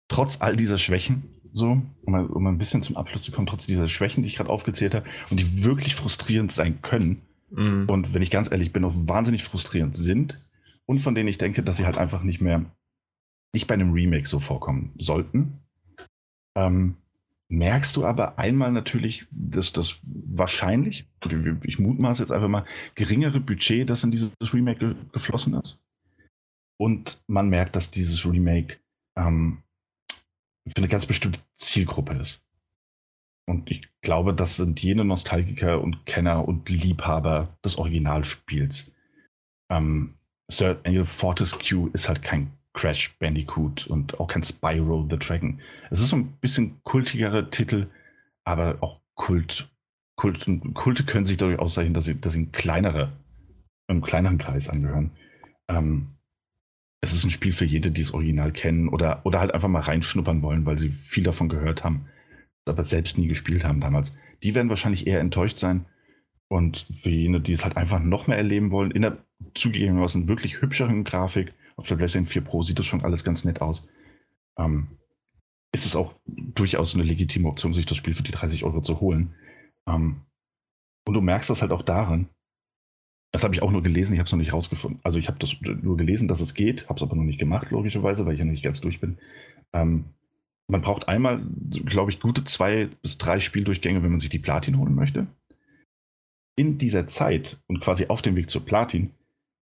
trotz 0.07 0.41
all 0.41 0.55
dieser 0.55 0.77
Schwächen, 0.77 1.23
so, 1.53 1.81
um 2.03 2.13
um 2.13 2.47
ein 2.47 2.57
bisschen 2.57 2.81
zum 2.81 2.97
Abschluss 2.97 3.23
zu 3.23 3.31
kommen, 3.31 3.47
trotz 3.47 3.67
dieser 3.67 3.87
Schwächen, 3.87 4.23
die 4.23 4.29
ich 4.29 4.35
gerade 4.35 4.49
aufgezählt 4.49 4.93
habe 4.93 5.05
und 5.29 5.39
die 5.39 5.63
wirklich 5.63 5.95
frustrierend 5.95 6.51
sein 6.51 6.81
können. 6.81 7.21
Mhm. 7.51 7.87
Und 7.89 8.13
wenn 8.13 8.21
ich 8.21 8.31
ganz 8.31 8.51
ehrlich 8.51 8.73
bin, 8.73 8.83
auch 8.83 8.93
wahnsinnig 8.95 9.43
frustrierend 9.43 9.95
sind 9.95 10.39
und 10.85 10.99
von 10.99 11.15
denen 11.15 11.29
ich 11.29 11.37
denke, 11.37 11.63
dass 11.63 11.77
sie 11.77 11.85
halt 11.85 11.97
einfach 11.97 12.23
nicht 12.23 12.41
mehr, 12.41 12.65
nicht 13.53 13.67
bei 13.67 13.73
einem 13.73 13.93
Remake 13.93 14.27
so 14.27 14.39
vorkommen 14.39 14.93
sollten. 14.97 15.59
Ähm, 16.55 16.95
merkst 17.49 17.95
du 17.95 18.05
aber 18.05 18.39
einmal 18.39 18.71
natürlich, 18.71 19.25
dass 19.31 19.71
das 19.71 19.99
wahrscheinlich, 20.03 21.07
ich 21.63 21.79
mutmaße 21.79 22.23
jetzt 22.23 22.31
einfach 22.31 22.47
mal, 22.47 22.65
geringere 22.95 23.39
Budget, 23.39 23.89
das 23.89 24.03
in 24.03 24.11
dieses 24.11 24.31
Remake 24.53 24.95
geflossen 25.11 25.53
ist. 25.55 25.83
Und 26.77 27.21
man 27.27 27.49
merkt, 27.49 27.75
dass 27.75 27.91
dieses 27.91 28.25
Remake 28.25 28.77
ähm, 29.17 29.63
für 30.67 30.77
eine 30.77 30.87
ganz 30.87 31.05
bestimmte 31.05 31.39
Zielgruppe 31.55 32.13
ist. 32.13 32.41
Und 33.47 33.69
ich 33.69 33.87
glaube, 34.01 34.33
das 34.33 34.55
sind 34.55 34.81
jene 34.81 35.05
Nostalgiker 35.05 35.81
und 35.81 36.05
Kenner 36.05 36.47
und 36.47 36.67
Liebhaber 36.67 37.55
des 37.63 37.77
Originalspiels. 37.77 38.91
Ähm, 39.71 40.15
Sir 40.51 40.75
Daniel 40.75 41.05
Fortescue 41.05 41.89
ist 41.93 42.09
halt 42.09 42.21
kein 42.21 42.51
Crash 42.75 43.17
Bandicoot 43.17 43.87
und 43.87 44.19
auch 44.19 44.27
kein 44.27 44.43
Spyro 44.43 45.07
the 45.09 45.17
Dragon. 45.17 45.59
Es 45.89 46.01
ist 46.01 46.09
so 46.09 46.17
ein 46.17 46.33
bisschen 46.41 46.81
kultigere 46.83 47.49
Titel, 47.49 47.87
aber 48.43 48.77
auch 48.81 48.99
Kult. 49.15 49.69
Kult 50.17 50.45
Kulte 50.73 51.03
können 51.03 51.25
sich 51.25 51.37
dadurch 51.37 51.59
auszeichnen, 51.59 51.93
dass 51.93 52.05
sie, 52.05 52.19
dass 52.19 52.33
sie 52.33 52.41
ein 52.41 52.51
kleinere, 52.51 53.13
einem 53.87 54.01
kleineren 54.01 54.37
Kreis 54.37 54.69
angehören. 54.69 55.11
Ähm, 55.67 56.15
es 57.01 57.13
ist 57.13 57.23
ein 57.23 57.29
Spiel 57.29 57.53
für 57.53 57.65
jede, 57.65 57.91
die 57.91 58.01
das 58.01 58.13
Original 58.13 58.51
kennen 58.51 58.89
oder, 58.89 59.25
oder 59.25 59.39
halt 59.39 59.53
einfach 59.53 59.69
mal 59.69 59.81
reinschnuppern 59.81 60.41
wollen, 60.41 60.65
weil 60.65 60.77
sie 60.77 60.89
viel 60.89 61.23
davon 61.23 61.49
gehört 61.49 61.83
haben, 61.83 62.07
aber 62.67 62.83
selbst 62.83 63.17
nie 63.17 63.27
gespielt 63.27 63.63
haben 63.63 63.79
damals. 63.79 64.15
Die 64.43 64.53
werden 64.53 64.69
wahrscheinlich 64.69 65.07
eher 65.07 65.19
enttäuscht 65.19 65.57
sein. 65.57 65.85
Und 66.47 66.85
für 67.01 67.09
jene, 67.09 67.41
die 67.41 67.53
es 67.53 67.63
halt 67.63 67.77
einfach 67.77 67.99
noch 67.99 68.27
mehr 68.27 68.37
erleben 68.37 68.71
wollen, 68.71 68.91
in 68.91 69.01
der 69.01 69.17
zugegebenermaßen 69.55 70.27
wirklich 70.27 70.61
hübscheren 70.61 71.03
Grafik, 71.03 71.53
auf 71.77 71.87
der 71.87 71.95
PlayStation 71.95 72.27
4 72.27 72.41
Pro 72.43 72.63
sieht 72.63 72.79
das 72.79 72.85
schon 72.85 73.03
alles 73.03 73.23
ganz 73.23 73.43
nett 73.43 73.61
aus. 73.61 73.87
Ähm, 74.57 74.97
ist 75.73 75.85
es 75.85 75.95
auch 75.95 76.15
durchaus 76.25 76.95
eine 76.95 77.03
legitime 77.03 77.49
Option, 77.49 77.73
sich 77.73 77.85
das 77.85 77.97
Spiel 77.97 78.13
für 78.13 78.23
die 78.23 78.31
30 78.31 78.63
Euro 78.63 78.81
zu 78.81 79.01
holen. 79.01 79.35
Ähm, 79.87 80.21
und 81.07 81.13
du 81.13 81.21
merkst 81.21 81.49
das 81.49 81.61
halt 81.61 81.71
auch 81.71 81.81
daran, 81.81 82.29
das 83.33 83.43
habe 83.43 83.53
ich 83.53 83.61
auch 83.61 83.71
nur 83.71 83.83
gelesen, 83.83 84.13
ich 84.13 84.19
habe 84.19 84.25
es 84.25 84.31
noch 84.31 84.39
nicht 84.39 84.53
rausgefunden. 84.53 85.01
Also 85.03 85.19
ich 85.19 85.27
habe 85.27 85.37
das 85.39 85.57
nur 85.61 85.97
gelesen, 85.97 86.29
dass 86.29 86.39
es 86.39 86.53
geht, 86.53 86.87
habe 86.87 86.95
es 86.95 87.03
aber 87.03 87.17
noch 87.17 87.23
nicht 87.23 87.39
gemacht, 87.39 87.69
logischerweise, 87.69 88.25
weil 88.25 88.33
ich 88.33 88.39
ja 88.39 88.45
noch 88.45 88.53
nicht 88.53 88.63
ganz 88.63 88.79
durch 88.79 89.01
bin. 89.01 89.17
Ähm, 89.73 90.05
man 90.67 90.81
braucht 90.81 91.09
einmal, 91.09 91.45
glaube 91.69 92.11
ich, 92.11 92.21
gute 92.21 92.45
zwei 92.45 92.89
bis 93.01 93.17
drei 93.17 93.41
Spieldurchgänge, 93.41 94.01
wenn 94.01 94.11
man 94.11 94.21
sich 94.21 94.29
die 94.29 94.39
Platin 94.39 94.77
holen 94.77 94.95
möchte. 94.95 95.27
In 96.57 96.77
dieser 96.77 97.07
Zeit 97.07 97.59
und 97.67 97.81
quasi 97.81 98.07
auf 98.07 98.21
dem 98.21 98.37
Weg 98.37 98.49
zur 98.49 98.65
Platin 98.65 99.11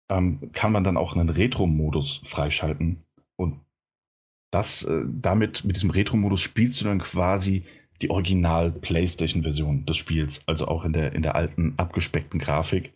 ähm, 0.09 0.51
kann 0.53 0.71
man 0.71 0.83
dann 0.83 0.97
auch 0.97 1.15
einen 1.15 1.29
Retro-Modus 1.29 2.21
freischalten. 2.23 3.03
Und 3.35 3.59
das 4.51 4.83
äh, 4.83 5.03
damit, 5.05 5.63
mit 5.65 5.75
diesem 5.75 5.89
Retro-Modus 5.89 6.41
spielst 6.41 6.81
du 6.81 6.85
dann 6.85 6.99
quasi 6.99 7.65
die 8.01 8.09
Original-PlayStation-Version 8.09 9.85
des 9.85 9.97
Spiels, 9.97 10.43
also 10.47 10.67
auch 10.67 10.83
in 10.85 10.93
der, 10.93 11.13
in 11.13 11.21
der 11.21 11.35
alten, 11.35 11.73
abgespeckten 11.77 12.39
Grafik. 12.39 12.93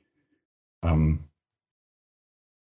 Ähm, 0.84 1.20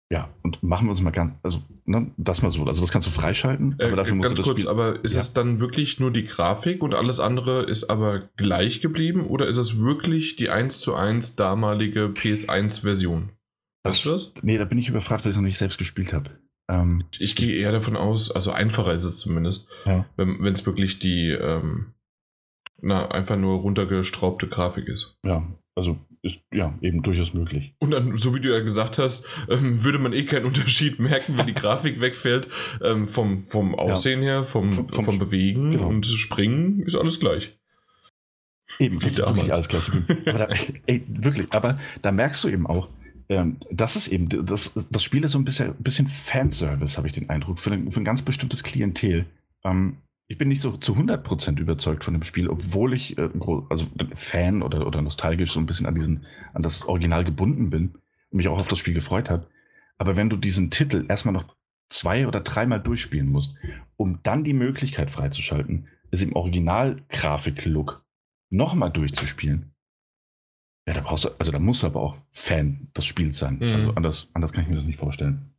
ja, 0.10 0.30
und 0.42 0.64
machen 0.64 0.88
wir 0.88 0.92
uns 0.92 1.02
mal 1.02 1.12
ganz, 1.12 1.34
also 1.44 1.62
ne, 1.86 2.12
das 2.16 2.42
mal 2.42 2.52
so. 2.52 2.64
Also 2.64 2.82
das 2.82 2.92
kannst 2.92 3.08
du 3.08 3.12
freischalten, 3.12 3.74
aber 3.74 3.92
äh, 3.92 3.96
dafür 3.96 4.16
musst 4.16 4.30
ganz 4.30 4.36
du 4.36 4.42
das 4.42 4.48
kurz, 4.48 4.60
Spiel, 4.60 4.70
aber 4.70 5.04
ist 5.04 5.16
ja. 5.16 5.20
es 5.20 5.34
dann 5.34 5.60
wirklich 5.60 6.00
nur 6.00 6.12
die 6.12 6.26
Grafik 6.26 6.82
und 6.82 6.94
alles 6.94 7.20
andere 7.20 7.64
ist 7.64 7.90
aber 7.90 8.30
gleich 8.38 8.80
geblieben 8.80 9.26
oder 9.26 9.48
ist 9.48 9.58
es 9.58 9.80
wirklich 9.80 10.38
die 10.38 10.50
1 10.50 10.80
zu 10.80 10.96
1 10.96 11.36
damalige 11.36 12.06
PS1-Version? 12.06 13.32
Das, 13.84 14.04
das? 14.04 14.34
Nee, 14.42 14.58
da 14.58 14.66
bin 14.66 14.78
ich 14.78 14.90
überfragt, 14.90 15.24
weil 15.24 15.30
ich 15.30 15.36
es 15.36 15.38
noch 15.38 15.46
nicht 15.46 15.58
selbst 15.58 15.78
gespielt 15.78 16.14
habe. 16.14 16.32
Ähm, 16.70 17.06
ich 17.20 17.36
gehe 17.36 17.56
eher 17.56 17.72
davon 17.72 17.96
aus, 17.96 18.32
also 18.32 18.52
einfacher 18.52 18.94
ist 18.94 19.06
es 19.06 19.20
zumindest, 19.20 19.70
ja. 19.86 20.06
wenn 20.18 20.54
es 20.54 20.66
wirklich 20.66 21.00
die 21.00 21.30
ähm, 21.30 21.94
na, 22.82 23.10
einfach 23.10 23.38
nur 23.38 23.60
runtergestraubte 23.60 24.48
Grafik 24.48 24.88
ist. 24.88 25.18
Ja, 25.24 25.48
also 25.76 25.98
ist 26.22 26.40
ja 26.52 26.78
eben 26.82 27.04
durchaus 27.04 27.34
möglich. 27.34 27.76
Und 27.80 27.92
dann, 27.92 28.18
so 28.18 28.34
wie 28.36 28.40
du 28.40 28.52
ja 28.54 28.62
gesagt 28.62 28.98
hast, 28.98 29.26
ähm, 29.50 29.84
würde 29.84 30.00
man 30.00 30.14
eh 30.14 30.26
keinen 30.26 30.46
Unterschied 30.48 31.00
merken, 31.00 31.38
wenn 31.38 31.48
die 31.48 31.54
Grafik 31.56 32.00
wegfällt. 32.00 32.48
Ähm, 32.82 33.08
vom, 33.08 33.44
vom 33.44 33.76
Aussehen 33.76 34.22
ja. 34.24 34.30
her, 34.30 34.44
vom, 34.44 34.72
vom, 34.72 34.90
vom, 34.90 35.06
vom 35.06 35.20
Bewegen 35.20 35.72
genau. 35.72 35.88
und 35.88 36.06
Springen 36.06 36.82
ist 36.82 36.96
alles 36.96 37.20
gleich. 37.20 37.58
Eben, 38.80 39.00
das 39.00 39.12
ist 39.12 39.20
wirklich 39.20 39.54
alles 39.54 39.70
gleich. 39.70 39.90
aber 40.26 40.40
da, 40.40 40.48
ey, 40.88 41.04
wirklich, 41.08 41.54
aber 41.54 41.80
da 42.02 42.12
merkst 42.12 42.44
du 42.44 42.50
eben 42.50 42.68
auch, 42.68 42.90
ähm, 43.30 43.58
das 43.72 43.96
ist 43.96 44.08
eben, 44.08 44.30
das, 44.46 44.74
das 44.74 45.04
Spiel 45.04 45.24
ist 45.24 45.32
so 45.32 45.40
ein 45.40 45.46
bisschen, 45.46 45.76
bisschen 45.76 46.08
Fanservice, 46.08 46.98
habe 46.98 47.08
ich 47.08 47.14
den 47.14 47.30
Eindruck, 47.30 47.60
für 47.60 47.72
ein, 47.72 47.92
für 47.92 48.00
ein 48.00 48.06
ganz 48.06 48.22
bestimmtes 48.22 48.64
Klientel. 48.64 49.26
Ähm, 49.64 49.98
ich 50.28 50.38
bin 50.38 50.50
nicht 50.50 50.62
so 50.62 50.76
zu 50.78 50.94
100% 50.94 51.60
überzeugt 51.60 52.04
von 52.04 52.14
dem 52.14 52.24
Spiel, 52.24 52.50
obwohl 52.50 52.94
ich 52.94 53.18
äh, 53.18 53.30
also 53.70 53.88
Fan 54.14 54.62
oder, 54.62 54.86
oder 54.88 55.02
nostalgisch 55.02 55.52
so 55.52 55.60
ein 55.60 55.66
bisschen 55.66 55.86
an, 55.86 55.96
diesen, 55.96 56.26
an 56.54 56.64
das 56.64 56.86
Original 56.86 57.24
gebunden 57.24 57.70
bin 57.70 57.96
und 58.32 58.38
mich 58.38 58.48
auch 58.48 58.60
auf 58.60 58.68
das 58.68 58.80
Spiel 58.80 58.94
gefreut 58.94 59.30
habe. 59.30 59.48
Aber 59.98 60.16
wenn 60.16 60.30
du 60.30 60.38
diesen 60.38 60.70
Titel 60.70 61.06
erstmal 61.10 61.34
noch 61.34 61.56
zwei 61.90 62.28
oder 62.28 62.42
dreimal 62.42 62.82
durchspielen 62.82 63.30
musst, 63.30 63.56
um 63.96 64.20
dann 64.24 64.44
die 64.44 64.54
Möglichkeit 64.54 65.10
freizuschalten, 65.12 65.88
es 66.12 66.22
im 66.22 66.36
Original-Grafik-Look 66.36 68.06
nochmal 68.50 68.92
durchzuspielen, 68.92 69.72
ja, 70.88 70.94
da 70.94 71.02
brauchst 71.02 71.26
du, 71.26 71.30
also 71.38 71.52
da 71.52 71.60
musst 71.60 71.84
du 71.84 71.88
aber 71.88 72.00
auch 72.00 72.16
Fan 72.32 72.88
des 72.96 73.06
Spiels 73.06 73.38
sein. 73.38 73.58
Mhm. 73.60 73.76
Also 73.76 73.94
anders, 73.94 74.28
anders 74.34 74.54
kann 74.54 74.64
ich 74.64 74.70
mir 74.70 74.76
das 74.76 74.86
nicht 74.86 75.00
vorstellen. 75.00 75.54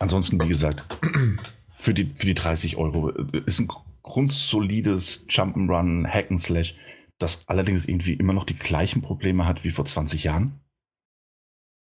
Ansonsten, 0.00 0.42
wie 0.42 0.48
gesagt, 0.48 0.84
für 1.78 1.94
die, 1.94 2.12
für 2.16 2.26
die 2.26 2.34
30 2.34 2.76
Euro 2.76 3.10
äh, 3.10 3.42
ist 3.46 3.60
ein 3.60 3.68
grundsolides 4.02 5.26
Jump'n'Run, 5.28 6.06
Hack'n'Slash, 6.06 6.74
das 7.18 7.48
allerdings 7.48 7.86
irgendwie 7.86 8.14
immer 8.14 8.32
noch 8.32 8.44
die 8.44 8.58
gleichen 8.58 9.02
Probleme 9.02 9.46
hat 9.46 9.62
wie 9.62 9.70
vor 9.70 9.84
20 9.84 10.24
Jahren. 10.24 10.60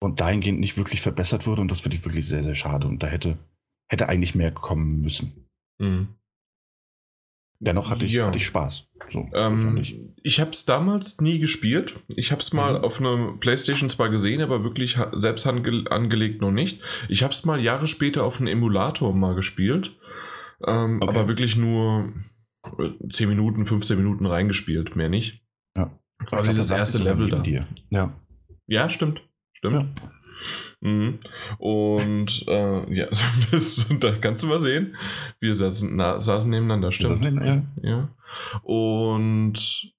Und 0.00 0.20
dahingehend 0.20 0.60
nicht 0.60 0.76
wirklich 0.76 1.00
verbessert 1.00 1.46
wurde 1.46 1.62
und 1.62 1.70
das 1.70 1.80
finde 1.80 1.96
ich 1.96 2.04
wirklich 2.04 2.26
sehr, 2.26 2.42
sehr 2.42 2.54
schade. 2.54 2.86
Und 2.86 3.02
da 3.02 3.06
hätte, 3.06 3.38
hätte 3.88 4.08
eigentlich 4.08 4.34
mehr 4.34 4.50
kommen 4.50 5.00
müssen. 5.00 5.46
Mhm. 5.78 6.08
Dennoch 7.58 7.88
hatte 7.88 8.04
ich, 8.04 8.12
ja. 8.12 8.26
hatte 8.26 8.38
ich 8.38 8.46
Spaß. 8.46 8.86
So, 9.08 9.28
ähm, 9.34 9.82
ich 10.22 10.40
habe 10.40 10.50
es 10.50 10.66
damals 10.66 11.20
nie 11.20 11.38
gespielt. 11.38 11.94
Ich 12.08 12.32
habe 12.32 12.40
es 12.40 12.52
mal 12.52 12.78
mhm. 12.78 12.84
auf 12.84 13.00
einer 13.00 13.34
PlayStation 13.38 13.88
zwar 13.88 14.10
gesehen, 14.10 14.42
aber 14.42 14.62
wirklich 14.62 14.98
selbst 15.12 15.46
ange 15.46 15.84
angelegt 15.90 16.42
noch 16.42 16.50
nicht. 16.50 16.82
Ich 17.08 17.22
habe 17.22 17.32
es 17.32 17.44
mal 17.44 17.60
Jahre 17.60 17.86
später 17.86 18.24
auf 18.24 18.38
einem 18.38 18.48
Emulator 18.48 19.14
mal 19.14 19.34
gespielt. 19.34 19.96
Ähm, 20.66 21.00
okay. 21.00 21.16
Aber 21.16 21.28
wirklich 21.28 21.56
nur 21.56 22.12
10 23.08 23.28
Minuten, 23.28 23.64
15 23.64 23.96
Minuten 23.96 24.26
reingespielt, 24.26 24.96
mehr 24.96 25.08
nicht. 25.08 25.42
Ja. 25.76 25.98
Quasi 26.26 26.54
das, 26.54 26.68
das 26.68 26.78
erste 26.78 26.98
Level 26.98 27.30
da. 27.30 27.38
Dir. 27.40 27.66
Ja. 27.90 28.14
Ja, 28.66 28.90
stimmt. 28.90 29.22
Stimmt. 29.54 29.74
Ja. 29.74 30.10
Mhm. 30.80 31.18
Und 31.58 32.44
äh, 32.48 32.94
ja, 32.94 33.06
da 34.00 34.12
kannst 34.20 34.42
du 34.42 34.46
mal 34.46 34.60
sehen. 34.60 34.96
Wir 35.40 35.54
saßen, 35.54 35.94
na, 35.96 36.20
saßen 36.20 36.50
nebeneinander, 36.50 36.92
stimmt. 36.92 37.18
Saßen 37.18 37.34
neben- 37.34 37.46
ja. 37.82 37.88
Ja. 37.90 38.08
Und 38.62 39.92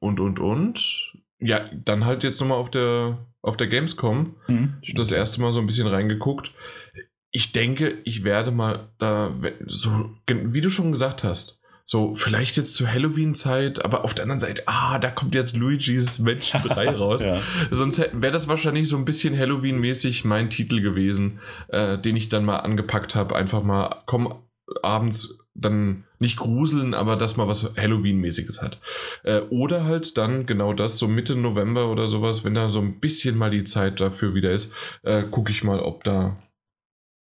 und 0.00 0.20
und 0.20 0.38
und. 0.38 1.12
Ja, 1.38 1.68
dann 1.84 2.04
halt 2.04 2.22
jetzt 2.24 2.40
nochmal 2.40 2.58
auf 2.58 2.70
der 2.70 3.26
auf 3.40 3.56
der 3.56 3.66
Gamescom 3.66 4.36
Mhm. 4.48 4.74
das 4.94 5.10
erste 5.10 5.40
Mal 5.40 5.52
so 5.52 5.58
ein 5.60 5.66
bisschen 5.66 5.88
reingeguckt. 5.88 6.52
Ich 7.32 7.52
denke, 7.52 7.98
ich 8.04 8.24
werde 8.24 8.50
mal 8.50 8.90
da, 8.98 9.34
so, 9.66 10.10
wie 10.28 10.60
du 10.60 10.68
schon 10.70 10.92
gesagt 10.92 11.24
hast, 11.24 11.61
so 11.84 12.14
vielleicht 12.14 12.56
jetzt 12.56 12.74
zur 12.74 12.92
Halloween-Zeit, 12.92 13.84
aber 13.84 14.04
auf 14.04 14.14
der 14.14 14.24
anderen 14.24 14.40
Seite, 14.40 14.62
ah, 14.66 14.98
da 14.98 15.10
kommt 15.10 15.34
jetzt 15.34 15.56
Luigi's 15.56 16.18
Mansion 16.18 16.62
3 16.64 16.90
raus. 16.90 17.22
Ja. 17.22 17.40
Sonst 17.70 17.98
wäre 18.12 18.32
das 18.32 18.48
wahrscheinlich 18.48 18.88
so 18.88 18.96
ein 18.96 19.04
bisschen 19.04 19.36
Halloween-mäßig 19.36 20.24
mein 20.24 20.50
Titel 20.50 20.80
gewesen, 20.80 21.40
äh, 21.68 21.98
den 21.98 22.16
ich 22.16 22.28
dann 22.28 22.44
mal 22.44 22.58
angepackt 22.58 23.14
habe. 23.14 23.36
Einfach 23.36 23.62
mal, 23.62 24.02
komm, 24.06 24.34
abends 24.82 25.38
dann 25.54 26.04
nicht 26.18 26.38
gruseln, 26.38 26.94
aber 26.94 27.16
dass 27.16 27.36
mal 27.36 27.48
was 27.48 27.76
Halloween-mäßiges 27.76 28.62
hat. 28.62 28.80
Äh, 29.24 29.40
oder 29.50 29.84
halt 29.84 30.16
dann 30.16 30.46
genau 30.46 30.72
das, 30.72 30.98
so 30.98 31.08
Mitte 31.08 31.36
November 31.36 31.90
oder 31.90 32.08
sowas, 32.08 32.44
wenn 32.44 32.54
da 32.54 32.70
so 32.70 32.80
ein 32.80 33.00
bisschen 33.00 33.36
mal 33.36 33.50
die 33.50 33.64
Zeit 33.64 34.00
dafür 34.00 34.34
wieder 34.34 34.52
ist, 34.52 34.72
äh, 35.02 35.24
gucke 35.24 35.50
ich 35.50 35.62
mal, 35.62 35.80
ob 35.80 36.04
da, 36.04 36.38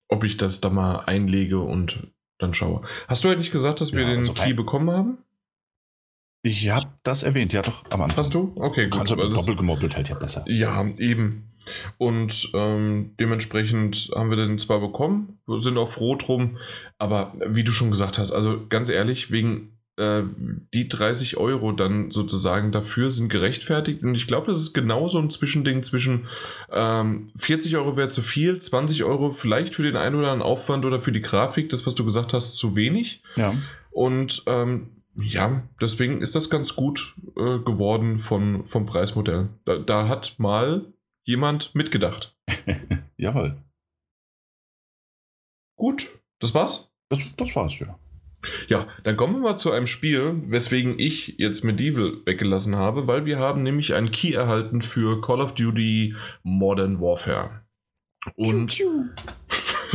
ob 0.08 0.24
ich 0.24 0.38
das 0.38 0.62
da 0.62 0.70
mal 0.70 1.00
einlege 1.00 1.60
und 1.60 2.08
dann 2.42 2.54
schaue. 2.54 2.82
Hast 3.08 3.24
du 3.24 3.30
eigentlich 3.30 3.52
gesagt, 3.52 3.82
dass 3.82 3.94
wir 3.94 4.02
Ja, 4.04 4.10
den 4.10 4.20
also 4.20 4.34
Key 4.34 4.54
bekommen 4.54 4.90
haben? 4.92 5.18
Ich 6.44 6.70
habe 6.70 6.88
das 7.04 7.22
erwähnt, 7.24 7.54
ja 7.54 7.62
doch, 7.62 7.84
am 7.92 8.02
Anfang. 8.02 8.18
Hast 8.18 8.34
du? 8.34 8.54
Okay, 8.56 8.88
gut. 8.90 9.02
Also 9.02 9.16
das- 9.16 9.40
doppelt 9.42 9.58
gemoppelt 9.58 9.96
hält 9.96 10.10
ja 10.10 10.16
besser. 10.16 10.44
Ja, 10.48 10.86
eben. 10.98 11.48
Und 12.00 12.50
ähm, 12.56 13.14
dementsprechend 13.20 14.10
haben 14.16 14.32
wir 14.32 14.38
den 14.38 14.58
zwar 14.58 14.80
bekommen, 14.80 15.38
sind 15.48 15.78
auch 15.78 15.92
froh 15.92 16.16
drum, 16.16 16.58
aber 16.98 17.36
wie 17.46 17.64
du 17.64 17.72
schon 17.72 17.92
gesagt 17.92 18.18
hast, 18.18 18.32
also 18.32 18.66
ganz 18.68 18.90
ehrlich, 18.90 19.30
wegen 19.32 19.78
äh, 20.02 20.24
die 20.74 20.88
30 20.88 21.38
Euro 21.38 21.72
dann 21.74 22.10
sozusagen 22.10 22.72
dafür 22.72 23.12
sind 23.12 23.30
gerechtfertigt 23.30 24.02
und 24.04 24.16
ich 24.16 24.26
glaube, 24.26 24.48
das 24.48 24.60
ist 24.60 24.74
genau 24.74 25.08
so 25.08 25.20
ein 25.20 25.30
Zwischending 25.30 25.84
zwischen 25.84 26.28
ähm, 26.72 27.32
40 27.38 27.78
Euro 27.78 27.98
wäre 27.98 28.10
zu 28.10 28.24
viel, 28.24 28.58
20 28.58 29.04
Euro 29.04 29.32
vielleicht 29.32 29.76
für 29.76 29.84
den 29.84 29.96
einen 29.96 30.16
oder 30.16 30.32
anderen 30.32 30.42
Aufwand 30.42 30.86
oder 30.86 31.00
für 31.00 31.12
die 31.12 31.22
Grafik, 31.22 31.70
das 31.70 31.86
was 31.86 31.94
du 31.94 32.04
gesagt 32.04 32.34
hast, 32.34 32.58
zu 32.58 32.76
wenig. 32.76 33.22
Ja. 33.36 33.56
Und 33.92 34.44
ähm, 34.48 34.90
ja, 35.16 35.64
deswegen 35.80 36.22
ist 36.22 36.34
das 36.34 36.50
ganz 36.50 36.76
gut 36.76 37.16
äh, 37.36 37.60
geworden 37.60 38.20
von, 38.20 38.66
vom 38.66 38.88
Preismodell. 38.88 39.50
Da, 39.66 39.78
da 39.78 40.08
hat 40.08 40.36
mal 40.40 40.86
jemand 41.24 41.76
mitgedacht. 41.76 42.36
Jawohl. 43.18 43.58
Gut, 45.76 46.08
das 46.40 46.56
war's. 46.56 46.92
Das, 47.10 47.20
das 47.36 47.56
war's, 47.56 47.78
ja. 47.78 48.00
Ja, 48.68 48.88
dann 49.04 49.18
kommen 49.18 49.36
wir 49.36 49.42
mal 49.42 49.58
zu 49.58 49.72
einem 49.72 49.88
Spiel, 49.88 50.42
weswegen 50.46 50.98
ich 50.98 51.36
jetzt 51.38 51.64
Medieval 51.64 52.18
weggelassen 52.26 52.76
habe, 52.76 53.08
weil 53.08 53.26
wir 53.26 53.40
haben 53.40 53.64
nämlich 53.64 53.94
einen 53.94 54.12
Key 54.12 54.34
erhalten 54.34 54.82
für 54.82 55.22
Call 55.22 55.42
of 55.42 55.54
Duty 55.54 56.16
Modern 56.44 57.00
Warfare. 57.00 57.62
Und 58.36 58.82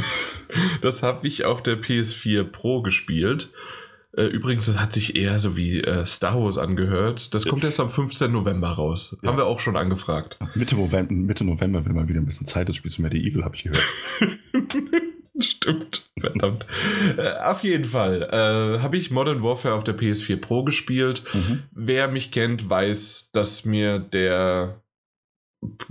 das 0.82 1.02
habe 1.02 1.26
ich 1.26 1.44
auf 1.44 1.62
der 1.62 1.80
PS4 1.80 2.44
Pro 2.44 2.82
gespielt. 2.82 3.50
Äh, 4.16 4.24
Übrigens, 4.24 4.66
das 4.66 4.80
hat 4.80 4.92
sich 4.92 5.14
eher 5.14 5.38
so 5.38 5.56
wie 5.56 5.80
äh, 5.80 6.06
Star 6.06 6.42
Wars 6.42 6.56
angehört. 6.56 7.34
Das 7.34 7.46
kommt 7.46 7.64
erst 7.64 7.80
am 7.80 7.90
15. 7.90 8.32
November 8.32 8.70
raus. 8.70 9.16
Ja. 9.22 9.28
Haben 9.28 9.36
wir 9.36 9.46
auch 9.46 9.60
schon 9.60 9.76
angefragt. 9.76 10.38
Mitte 10.54 10.74
November, 10.74 11.12
Mitte 11.12 11.44
November 11.44 11.84
will 11.84 11.92
mal 11.92 12.08
wieder 12.08 12.20
ein 12.20 12.26
bisschen 12.26 12.46
Zeit, 12.46 12.68
das 12.68 12.76
Spiel 12.76 12.90
zu 12.90 13.02
Medieval, 13.02 13.44
habe 13.44 13.54
ich 13.54 13.64
gehört. 13.64 13.82
Stimmt, 15.40 16.08
verdammt. 16.18 16.66
Äh, 17.16 17.36
auf 17.44 17.62
jeden 17.62 17.84
Fall 17.84 18.22
äh, 18.22 18.82
habe 18.82 18.96
ich 18.96 19.10
Modern 19.10 19.42
Warfare 19.42 19.74
auf 19.74 19.84
der 19.84 19.96
PS4 19.96 20.36
Pro 20.36 20.64
gespielt. 20.64 21.22
Mhm. 21.34 21.64
Wer 21.72 22.08
mich 22.08 22.32
kennt, 22.32 22.68
weiß, 22.68 23.30
dass 23.32 23.64
mir 23.64 23.98
der 23.98 24.80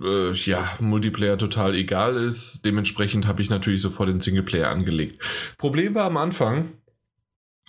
äh, 0.02 0.32
ja, 0.34 0.78
Multiplayer 0.80 1.38
total 1.38 1.76
egal 1.76 2.18
ist. 2.18 2.64
Dementsprechend 2.66 3.28
habe 3.28 3.41
ich 3.41 3.50
natürlich 3.50 3.82
sofort 3.82 4.10
den 4.10 4.20
Singleplayer 4.20 4.70
angelegt. 4.70 5.22
Problem 5.58 5.96
war 5.96 6.06
am 6.06 6.18
Anfang, 6.18 6.74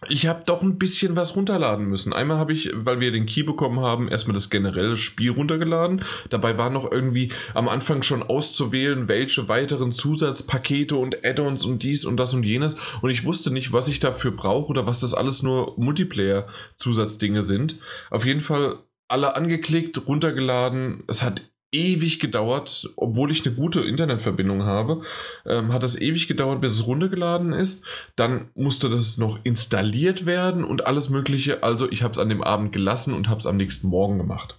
ich 0.08 0.26
habe 0.26 0.42
doch 0.46 0.62
ein 0.62 0.78
bisschen 0.78 1.16
was 1.16 1.36
runterladen 1.36 1.86
müssen. 1.86 2.12
Einmal 2.12 2.38
habe 2.38 2.52
ich, 2.52 2.70
weil 2.74 3.00
wir 3.00 3.12
den 3.12 3.26
Key 3.26 3.42
bekommen 3.42 3.80
haben, 3.80 4.08
erstmal 4.08 4.34
das 4.34 4.50
generelle 4.50 4.96
Spiel 4.96 5.30
runtergeladen. 5.30 6.02
Dabei 6.30 6.58
war 6.58 6.70
noch 6.70 6.90
irgendwie 6.90 7.32
am 7.54 7.68
Anfang 7.68 8.02
schon 8.02 8.22
auszuwählen, 8.22 9.08
welche 9.08 9.48
weiteren 9.48 9.92
Zusatzpakete 9.92 10.96
und 10.96 11.24
Add-ons 11.24 11.64
und 11.64 11.82
dies 11.82 12.04
und 12.04 12.16
das 12.16 12.34
und 12.34 12.44
jenes. 12.44 12.76
Und 13.02 13.10
ich 13.10 13.24
wusste 13.24 13.50
nicht, 13.50 13.72
was 13.72 13.88
ich 13.88 14.00
dafür 14.00 14.30
brauche 14.30 14.68
oder 14.68 14.86
was 14.86 15.00
das 15.00 15.14
alles 15.14 15.42
nur 15.42 15.74
Multiplayer-Zusatzdinge 15.78 17.42
sind. 17.42 17.78
Auf 18.10 18.24
jeden 18.24 18.40
Fall 18.40 18.78
alle 19.08 19.36
angeklickt, 19.36 20.06
runtergeladen. 20.06 21.04
Es 21.06 21.22
hat 21.22 21.42
ewig 21.76 22.18
gedauert, 22.20 22.88
obwohl 22.96 23.30
ich 23.30 23.44
eine 23.46 23.54
gute 23.54 23.82
Internetverbindung 23.82 24.62
habe, 24.62 25.02
ähm, 25.44 25.72
hat 25.72 25.82
das 25.82 26.00
ewig 26.00 26.26
gedauert, 26.26 26.60
bis 26.60 26.72
es 26.72 26.86
runtergeladen 26.86 27.52
ist. 27.52 27.84
Dann 28.16 28.48
musste 28.54 28.88
das 28.88 29.18
noch 29.18 29.38
installiert 29.44 30.24
werden 30.24 30.64
und 30.64 30.86
alles 30.86 31.10
Mögliche. 31.10 31.62
Also 31.62 31.90
ich 31.90 32.02
habe 32.02 32.12
es 32.12 32.18
an 32.18 32.30
dem 32.30 32.42
Abend 32.42 32.72
gelassen 32.72 33.12
und 33.14 33.28
habe 33.28 33.40
es 33.40 33.46
am 33.46 33.56
nächsten 33.56 33.88
Morgen 33.88 34.18
gemacht, 34.18 34.56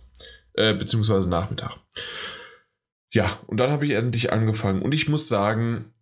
äh, 0.54 0.74
beziehungsweise 0.74 1.28
Nachmittag. 1.28 1.78
Ja, 3.12 3.40
und 3.48 3.58
dann 3.58 3.72
habe 3.72 3.86
ich 3.86 3.94
endlich 3.94 4.32
angefangen 4.32 4.82
und 4.82 4.94
ich 4.94 5.08
muss 5.10 5.28
sagen, 5.28 5.94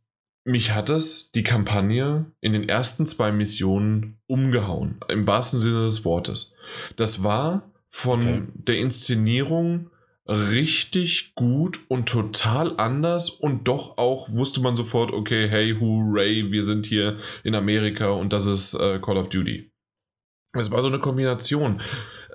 mich 0.43 0.74
hat 0.74 0.89
es 0.89 1.32
die 1.32 1.43
Kampagne 1.43 2.26
in 2.41 2.53
den 2.53 2.68
ersten 2.70 3.05
zwei 3.05 3.32
Missionen 3.32 4.20
umgehauen, 4.28 4.99
im 5.07 5.26
wahrsten 5.26 5.59
Sinne 5.59 5.84
des 5.86 6.05
Wortes. 6.05 6.55
Das 6.97 7.24
war 7.24 7.72
von 7.89 8.22
Okay. 8.22 8.43
der 8.53 8.78
Inszenierung 8.80 9.89
richtig 10.28 11.36
gut 11.36 11.80
und 11.88 12.09
total 12.09 12.80
anders 12.80 13.30
und 13.30 13.67
doch 13.67 13.97
auch 13.97 14.30
wusste 14.30 14.59
man 14.59 14.76
sofort, 14.76 15.11
okay, 15.11 15.47
hey, 15.47 15.78
hooray, 15.80 16.51
wir 16.51 16.63
sind 16.63 16.86
hier 16.86 17.19
in 17.43 17.53
Amerika 17.53 18.09
und 18.09 18.34
das 18.34 18.47
ist 18.47 18.73
äh, 18.73 18.99
Call 18.99 19.17
of 19.17 19.30
Duty. 19.30 19.71
Es 20.53 20.71
war 20.71 20.82
so 20.82 20.88
eine 20.88 20.99
Kombination 20.99 21.82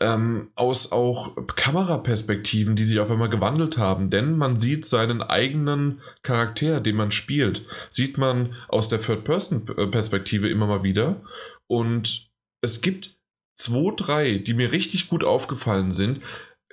ähm, 0.00 0.50
aus 0.54 0.92
auch 0.92 1.36
Kameraperspektiven, 1.56 2.76
die 2.76 2.84
sich 2.84 3.00
auf 3.00 3.10
einmal 3.10 3.28
gewandelt 3.28 3.76
haben, 3.76 4.10
denn 4.10 4.36
man 4.36 4.58
sieht 4.58 4.86
seinen 4.86 5.22
eigenen 5.22 6.00
Charakter, 6.22 6.80
den 6.80 6.96
man 6.96 7.12
spielt, 7.12 7.66
sieht 7.90 8.18
man 8.18 8.54
aus 8.68 8.88
der 8.88 9.00
Third-Person-Perspektive 9.00 10.48
immer 10.48 10.66
mal 10.66 10.82
wieder 10.82 11.22
und 11.66 12.30
es 12.62 12.82
gibt 12.82 13.18
zwei, 13.56 13.92
drei, 13.96 14.38
die 14.38 14.54
mir 14.54 14.72
richtig 14.72 15.08
gut 15.08 15.24
aufgefallen 15.24 15.92
sind, 15.92 16.20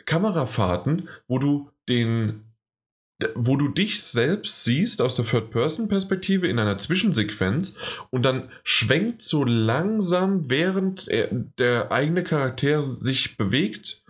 Kamerafahrten, 0.08 1.08
wo 1.28 1.38
du 1.38 1.70
den 1.88 2.42
wo 3.34 3.56
du 3.56 3.70
dich 3.70 4.04
selbst 4.04 4.64
siehst 4.64 5.02
aus 5.02 5.16
der 5.16 5.26
Third-Person-Perspektive 5.26 6.48
in 6.48 6.60
einer 6.60 6.78
Zwischensequenz 6.78 7.76
und 8.12 8.24
dann 8.24 8.50
schwenkt 8.64 9.24
so 9.24 9.44
langsam, 9.44 10.50
während 10.50 11.08
er, 11.08 11.30
der 11.32 11.92
eigene 11.92 12.24
Charakter 12.24 12.84
sich 12.84 13.36
bewegt, 13.38 14.04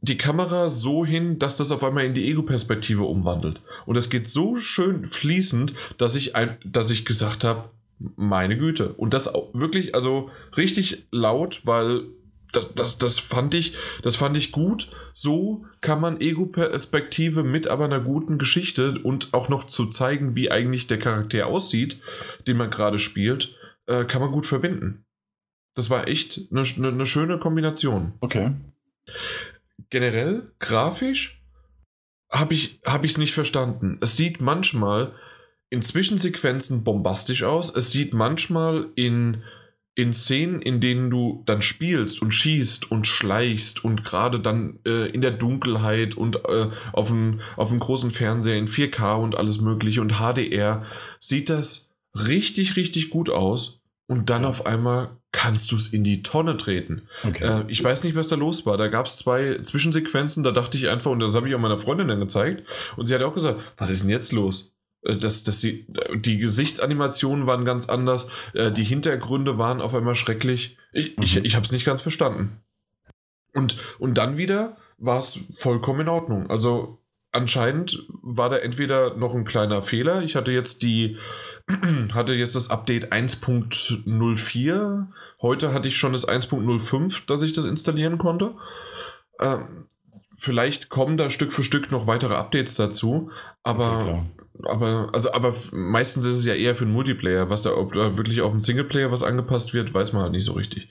die 0.00 0.16
Kamera 0.16 0.68
so 0.68 1.04
hin, 1.04 1.38
dass 1.38 1.56
das 1.56 1.70
auf 1.70 1.84
einmal 1.84 2.04
in 2.04 2.14
die 2.14 2.30
Ego-Perspektive 2.30 3.02
umwandelt. 3.02 3.60
Und 3.84 3.94
das 3.96 4.08
geht 4.08 4.28
so 4.28 4.56
schön 4.56 5.06
fließend, 5.06 5.74
dass 5.98 6.16
ich, 6.16 6.34
ein, 6.34 6.56
dass 6.64 6.90
ich 6.90 7.04
gesagt 7.04 7.44
habe, 7.44 7.70
meine 7.98 8.56
Güte. 8.56 8.92
Und 8.94 9.14
das 9.14 9.32
wirklich, 9.52 9.94
also 9.94 10.30
richtig 10.56 11.06
laut, 11.10 11.62
weil 11.64 12.04
das, 12.52 12.74
das, 12.74 12.98
das, 12.98 13.18
fand 13.18 13.54
ich, 13.54 13.76
das 14.02 14.16
fand 14.16 14.36
ich 14.36 14.52
gut. 14.52 14.88
So 15.12 15.66
kann 15.80 16.00
man 16.00 16.20
Ego-Perspektive 16.20 17.42
mit 17.42 17.66
aber 17.66 17.84
einer 17.84 18.00
guten 18.00 18.38
Geschichte 18.38 18.98
und 19.02 19.34
auch 19.34 19.48
noch 19.48 19.64
zu 19.64 19.86
zeigen, 19.86 20.34
wie 20.34 20.50
eigentlich 20.50 20.86
der 20.86 20.98
Charakter 20.98 21.46
aussieht, 21.46 22.00
den 22.46 22.56
man 22.56 22.70
gerade 22.70 22.98
spielt, 22.98 23.56
äh, 23.86 24.04
kann 24.04 24.20
man 24.20 24.32
gut 24.32 24.46
verbinden. 24.46 25.04
Das 25.74 25.90
war 25.90 26.08
echt 26.08 26.48
eine, 26.50 26.62
eine, 26.62 26.88
eine 26.88 27.06
schöne 27.06 27.38
Kombination. 27.38 28.14
Okay. 28.20 28.52
Generell, 29.90 30.50
grafisch, 30.58 31.42
habe 32.30 32.54
ich 32.54 32.80
es 32.82 32.92
hab 32.92 33.02
nicht 33.02 33.34
verstanden. 33.34 33.98
Es 34.00 34.16
sieht 34.16 34.40
manchmal 34.40 35.14
in 35.68 35.82
Zwischensequenzen 35.82 36.84
bombastisch 36.84 37.42
aus. 37.42 37.74
Es 37.74 37.92
sieht 37.92 38.14
manchmal 38.14 38.88
in 38.94 39.42
in 39.96 40.12
Szenen, 40.12 40.60
in 40.60 40.80
denen 40.80 41.10
du 41.10 41.42
dann 41.46 41.62
spielst 41.62 42.22
und 42.22 42.32
schießt 42.32 42.90
und 42.92 43.06
schleichst 43.06 43.82
und 43.82 44.04
gerade 44.04 44.38
dann 44.38 44.78
äh, 44.86 45.08
in 45.10 45.22
der 45.22 45.30
Dunkelheit 45.30 46.16
und 46.16 46.36
äh, 46.44 46.68
auf 46.92 47.08
dem 47.08 47.40
auf 47.56 47.70
dem 47.70 47.80
großen 47.80 48.10
Fernseher 48.10 48.58
in 48.58 48.68
4K 48.68 49.16
und 49.16 49.36
alles 49.36 49.60
mögliche 49.60 50.02
und 50.02 50.20
HDR, 50.20 50.84
sieht 51.18 51.48
das 51.48 51.90
richtig, 52.14 52.76
richtig 52.76 53.10
gut 53.10 53.30
aus. 53.30 53.80
und 54.08 54.30
dann 54.30 54.44
auf 54.44 54.66
einmal 54.66 55.16
kannst 55.32 55.72
du 55.72 55.76
es 55.76 55.88
in 55.88 56.04
die 56.04 56.22
Tonne 56.22 56.56
treten. 56.56 57.08
Okay. 57.24 57.44
Äh, 57.44 57.64
ich 57.68 57.82
weiß 57.82 58.04
nicht, 58.04 58.14
was 58.14 58.28
da 58.28 58.36
los 58.36 58.64
war. 58.64 58.76
Da 58.78 58.88
gab 58.88 59.06
es 59.06 59.18
zwei 59.18 59.58
Zwischensequenzen, 59.60 60.44
da 60.44 60.52
dachte 60.52 60.78
ich 60.78 60.88
einfach, 60.88 61.10
und 61.10 61.20
das 61.20 61.34
habe 61.34 61.48
ich 61.48 61.54
auch 61.54 61.58
meiner 61.58 61.78
Freundin 61.78 62.08
dann 62.08 62.20
gezeigt, 62.20 62.62
und 62.96 63.06
sie 63.06 63.14
hat 63.14 63.22
auch 63.22 63.34
gesagt, 63.34 63.60
was 63.76 63.90
ist 63.90 64.02
denn 64.02 64.10
jetzt 64.10 64.32
los? 64.32 64.75
Äh, 65.06 65.16
Das, 65.16 65.44
das, 65.44 65.60
die, 65.60 65.86
die 66.14 66.38
Gesichtsanimationen 66.38 67.46
waren 67.46 67.64
ganz 67.64 67.88
anders, 67.88 68.28
äh, 68.54 68.70
die 68.70 68.84
Hintergründe 68.84 69.58
waren 69.58 69.80
auf 69.80 69.94
einmal 69.94 70.14
schrecklich. 70.14 70.76
Ich, 70.92 71.16
ich, 71.18 71.36
Mhm. 71.38 71.44
ich 71.44 71.54
habe 71.56 71.64
es 71.64 71.72
nicht 71.72 71.84
ganz 71.84 72.02
verstanden. 72.02 72.60
Und, 73.54 73.76
und 73.98 74.14
dann 74.18 74.36
wieder 74.36 74.76
war 74.98 75.18
es 75.18 75.38
vollkommen 75.56 76.00
in 76.02 76.08
Ordnung. 76.08 76.50
Also 76.50 76.98
anscheinend 77.32 78.04
war 78.22 78.48
da 78.50 78.56
entweder 78.56 79.14
noch 79.16 79.34
ein 79.34 79.44
kleiner 79.44 79.82
Fehler. 79.82 80.22
Ich 80.22 80.36
hatte 80.36 80.50
jetzt 80.52 80.82
die 80.82 81.16
hatte 82.14 82.32
jetzt 82.34 82.54
das 82.54 82.70
Update 82.70 83.12
1.04. 83.12 85.06
Heute 85.42 85.72
hatte 85.72 85.88
ich 85.88 85.96
schon 85.96 86.12
das 86.12 86.28
1.05, 86.28 87.26
dass 87.26 87.42
ich 87.42 87.52
das 87.52 87.64
installieren 87.64 88.18
konnte. 88.18 88.54
Ähm, 89.40 89.86
vielleicht 90.36 90.88
kommen 90.88 91.16
da 91.16 91.30
Stück 91.30 91.52
für 91.52 91.64
Stück 91.64 91.90
noch 91.90 92.06
weitere 92.06 92.34
Updates 92.34 92.76
dazu, 92.76 93.30
aber 93.62 94.00
Okay. 94.00 94.22
Aber, 94.64 95.10
also, 95.12 95.32
aber 95.32 95.54
meistens 95.72 96.24
ist 96.24 96.36
es 96.36 96.44
ja 96.44 96.54
eher 96.54 96.76
für 96.76 96.84
den 96.84 96.92
Multiplayer. 96.92 97.50
Was 97.50 97.62
da, 97.62 97.76
ob 97.76 97.92
da 97.92 98.16
wirklich 98.16 98.40
auf 98.40 98.52
den 98.52 98.60
Singleplayer 98.60 99.10
was 99.10 99.22
angepasst 99.22 99.74
wird, 99.74 99.92
weiß 99.92 100.12
man 100.12 100.22
halt 100.22 100.32
nicht 100.32 100.44
so 100.44 100.52
richtig. 100.52 100.88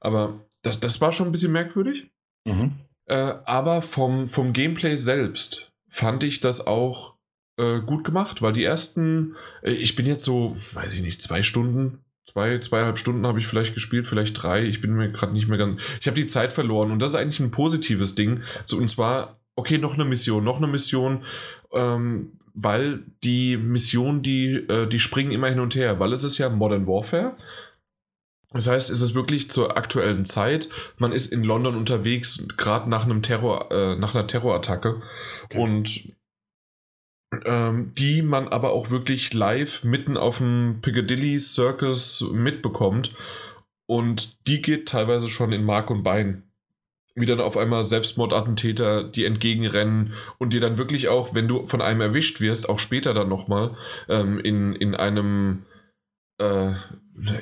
Aber 0.00 0.46
das, 0.62 0.80
das 0.80 1.00
war 1.00 1.12
schon 1.12 1.28
ein 1.28 1.32
bisschen 1.32 1.52
merkwürdig. 1.52 2.10
Mhm. 2.44 2.72
Äh, 3.06 3.34
aber 3.44 3.82
vom, 3.82 4.26
vom 4.26 4.52
Gameplay 4.52 4.96
selbst 4.96 5.72
fand 5.88 6.24
ich 6.24 6.40
das 6.40 6.66
auch 6.66 7.16
äh, 7.56 7.80
gut 7.80 8.04
gemacht, 8.04 8.42
weil 8.42 8.52
die 8.52 8.64
ersten, 8.64 9.36
äh, 9.62 9.72
ich 9.72 9.96
bin 9.96 10.06
jetzt 10.06 10.24
so, 10.24 10.56
weiß 10.72 10.92
ich 10.92 11.02
nicht, 11.02 11.22
zwei 11.22 11.42
Stunden, 11.42 12.04
zwei, 12.30 12.58
zweieinhalb 12.58 12.98
Stunden 12.98 13.26
habe 13.26 13.38
ich 13.38 13.46
vielleicht 13.46 13.74
gespielt, 13.74 14.06
vielleicht 14.06 14.42
drei. 14.42 14.64
Ich 14.64 14.80
bin 14.80 14.94
mir 14.94 15.10
gerade 15.10 15.32
nicht 15.32 15.48
mehr 15.48 15.58
ganz. 15.58 15.80
Ich 16.00 16.06
habe 16.06 16.16
die 16.16 16.26
Zeit 16.26 16.52
verloren 16.52 16.90
und 16.90 16.98
das 16.98 17.12
ist 17.12 17.16
eigentlich 17.16 17.40
ein 17.40 17.50
positives 17.50 18.14
Ding. 18.14 18.42
So, 18.66 18.76
und 18.76 18.90
zwar, 18.90 19.40
okay, 19.54 19.78
noch 19.78 19.94
eine 19.94 20.04
Mission, 20.04 20.44
noch 20.44 20.58
eine 20.58 20.66
Mission, 20.66 21.24
ähm, 21.72 22.32
weil 22.56 23.04
die 23.22 23.58
Missionen, 23.58 24.22
die, 24.22 24.54
äh, 24.54 24.88
die 24.88 24.98
springen 24.98 25.30
immer 25.30 25.48
hin 25.48 25.60
und 25.60 25.76
her, 25.76 26.00
weil 26.00 26.12
es 26.14 26.24
ist 26.24 26.38
ja 26.38 26.48
Modern 26.48 26.86
Warfare. 26.86 27.36
Das 28.52 28.66
heißt, 28.66 28.88
es 28.88 29.02
ist 29.02 29.14
wirklich 29.14 29.50
zur 29.50 29.76
aktuellen 29.76 30.24
Zeit. 30.24 30.68
Man 30.96 31.12
ist 31.12 31.32
in 31.32 31.44
London 31.44 31.76
unterwegs, 31.76 32.48
gerade 32.56 32.88
nach 32.88 33.04
einem 33.04 33.20
Terror, 33.20 33.70
äh, 33.70 33.96
nach 33.96 34.14
einer 34.14 34.26
Terrorattacke. 34.26 35.02
Okay. 35.44 35.58
Und 35.58 36.12
ähm, 37.44 37.92
die 37.94 38.22
man 38.22 38.48
aber 38.48 38.72
auch 38.72 38.88
wirklich 38.88 39.34
live 39.34 39.84
mitten 39.84 40.16
auf 40.16 40.38
dem 40.38 40.78
Piccadilly 40.80 41.38
Circus 41.40 42.24
mitbekommt. 42.32 43.14
Und 43.86 44.46
die 44.48 44.62
geht 44.62 44.88
teilweise 44.88 45.28
schon 45.28 45.52
in 45.52 45.64
Mark 45.64 45.90
und 45.90 46.02
Bein. 46.02 46.45
Wie 47.18 47.26
dann 47.26 47.40
auf 47.40 47.56
einmal 47.56 47.82
Selbstmordattentäter, 47.82 49.02
die 49.02 49.24
entgegenrennen 49.24 50.12
und 50.38 50.52
dir 50.52 50.60
dann 50.60 50.76
wirklich 50.76 51.08
auch, 51.08 51.34
wenn 51.34 51.48
du 51.48 51.66
von 51.66 51.80
einem 51.80 52.02
erwischt 52.02 52.40
wirst, 52.40 52.68
auch 52.68 52.78
später 52.78 53.14
dann 53.14 53.28
nochmal 53.28 53.74
ähm, 54.08 54.38
in, 54.38 54.74
in 54.74 54.94
einem 54.94 55.64
äh, 56.38 56.74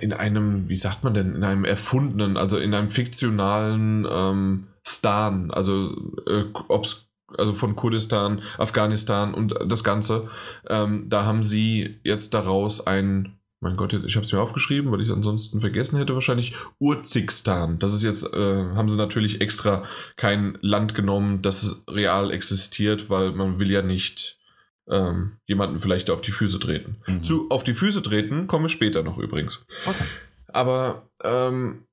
in 0.00 0.12
einem, 0.12 0.68
wie 0.68 0.76
sagt 0.76 1.02
man 1.02 1.14
denn, 1.14 1.34
in 1.34 1.44
einem 1.44 1.64
erfundenen, 1.64 2.36
also 2.36 2.58
in 2.58 2.74
einem 2.74 2.90
fiktionalen 2.90 4.06
ähm, 4.08 4.68
Stan, 4.86 5.50
also 5.50 5.90
äh, 6.26 6.44
ob's, 6.68 7.08
also 7.36 7.54
von 7.54 7.74
Kurdistan, 7.74 8.42
Afghanistan 8.58 9.34
und 9.34 9.54
das 9.66 9.82
Ganze, 9.82 10.28
ähm, 10.68 11.08
da 11.08 11.24
haben 11.24 11.42
sie 11.42 11.98
jetzt 12.04 12.34
daraus 12.34 12.86
ein, 12.86 13.38
mein 13.64 13.76
Gott, 13.76 13.92
jetzt, 13.92 14.04
ich 14.04 14.14
habe 14.14 14.24
es 14.24 14.32
mir 14.32 14.40
aufgeschrieben, 14.40 14.92
weil 14.92 15.00
ich 15.00 15.08
es 15.08 15.14
ansonsten 15.14 15.60
vergessen 15.60 15.98
hätte 15.98 16.14
wahrscheinlich, 16.14 16.54
Urzigstan. 16.78 17.78
Das 17.78 17.94
ist 17.94 18.04
jetzt, 18.04 18.32
äh, 18.32 18.64
haben 18.76 18.90
sie 18.90 18.96
natürlich 18.98 19.40
extra 19.40 19.84
kein 20.16 20.58
Land 20.60 20.94
genommen, 20.94 21.42
das 21.42 21.84
real 21.88 22.30
existiert, 22.30 23.10
weil 23.10 23.32
man 23.32 23.58
will 23.58 23.70
ja 23.70 23.82
nicht 23.82 24.38
ähm, 24.88 25.38
jemanden 25.46 25.80
vielleicht 25.80 26.10
auf 26.10 26.20
die 26.20 26.30
Füße 26.30 26.60
treten. 26.60 26.98
Mhm. 27.06 27.24
Zu 27.24 27.48
auf 27.48 27.64
die 27.64 27.74
Füße 27.74 28.02
treten 28.02 28.46
komme 28.46 28.66
ich 28.66 28.72
später 28.72 29.02
noch 29.02 29.16
übrigens. 29.16 29.66
Okay. 29.86 30.04
Aber 30.48 31.08
ähm, 31.24 31.86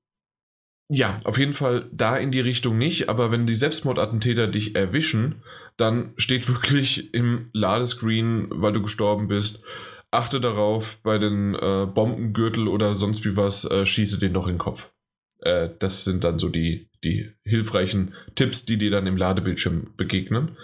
ja, 0.88 1.22
auf 1.24 1.38
jeden 1.38 1.54
Fall 1.54 1.88
da 1.90 2.18
in 2.18 2.32
die 2.32 2.40
Richtung 2.40 2.76
nicht. 2.76 3.08
Aber 3.08 3.30
wenn 3.30 3.46
die 3.46 3.54
Selbstmordattentäter 3.54 4.46
dich 4.46 4.76
erwischen, 4.76 5.42
dann 5.78 6.12
steht 6.18 6.46
wirklich 6.48 7.14
im 7.14 7.48
Ladescreen, 7.54 8.48
weil 8.50 8.74
du 8.74 8.82
gestorben 8.82 9.26
bist, 9.26 9.64
achte 10.12 10.40
darauf, 10.40 10.98
bei 11.02 11.18
den 11.18 11.54
äh, 11.54 11.86
Bombengürtel 11.86 12.68
oder 12.68 12.94
sonst 12.94 13.24
wie 13.24 13.36
was, 13.36 13.64
äh, 13.64 13.86
schieße 13.86 14.18
den 14.18 14.34
doch 14.34 14.46
in 14.46 14.54
den 14.54 14.58
Kopf. 14.58 14.92
Äh, 15.40 15.70
das 15.78 16.04
sind 16.04 16.22
dann 16.24 16.38
so 16.38 16.48
die, 16.48 16.90
die 17.02 17.32
hilfreichen 17.44 18.14
Tipps, 18.34 18.64
die 18.64 18.78
dir 18.78 18.90
dann 18.90 19.06
im 19.06 19.16
Ladebildschirm 19.16 19.94
begegnen. 19.96 20.56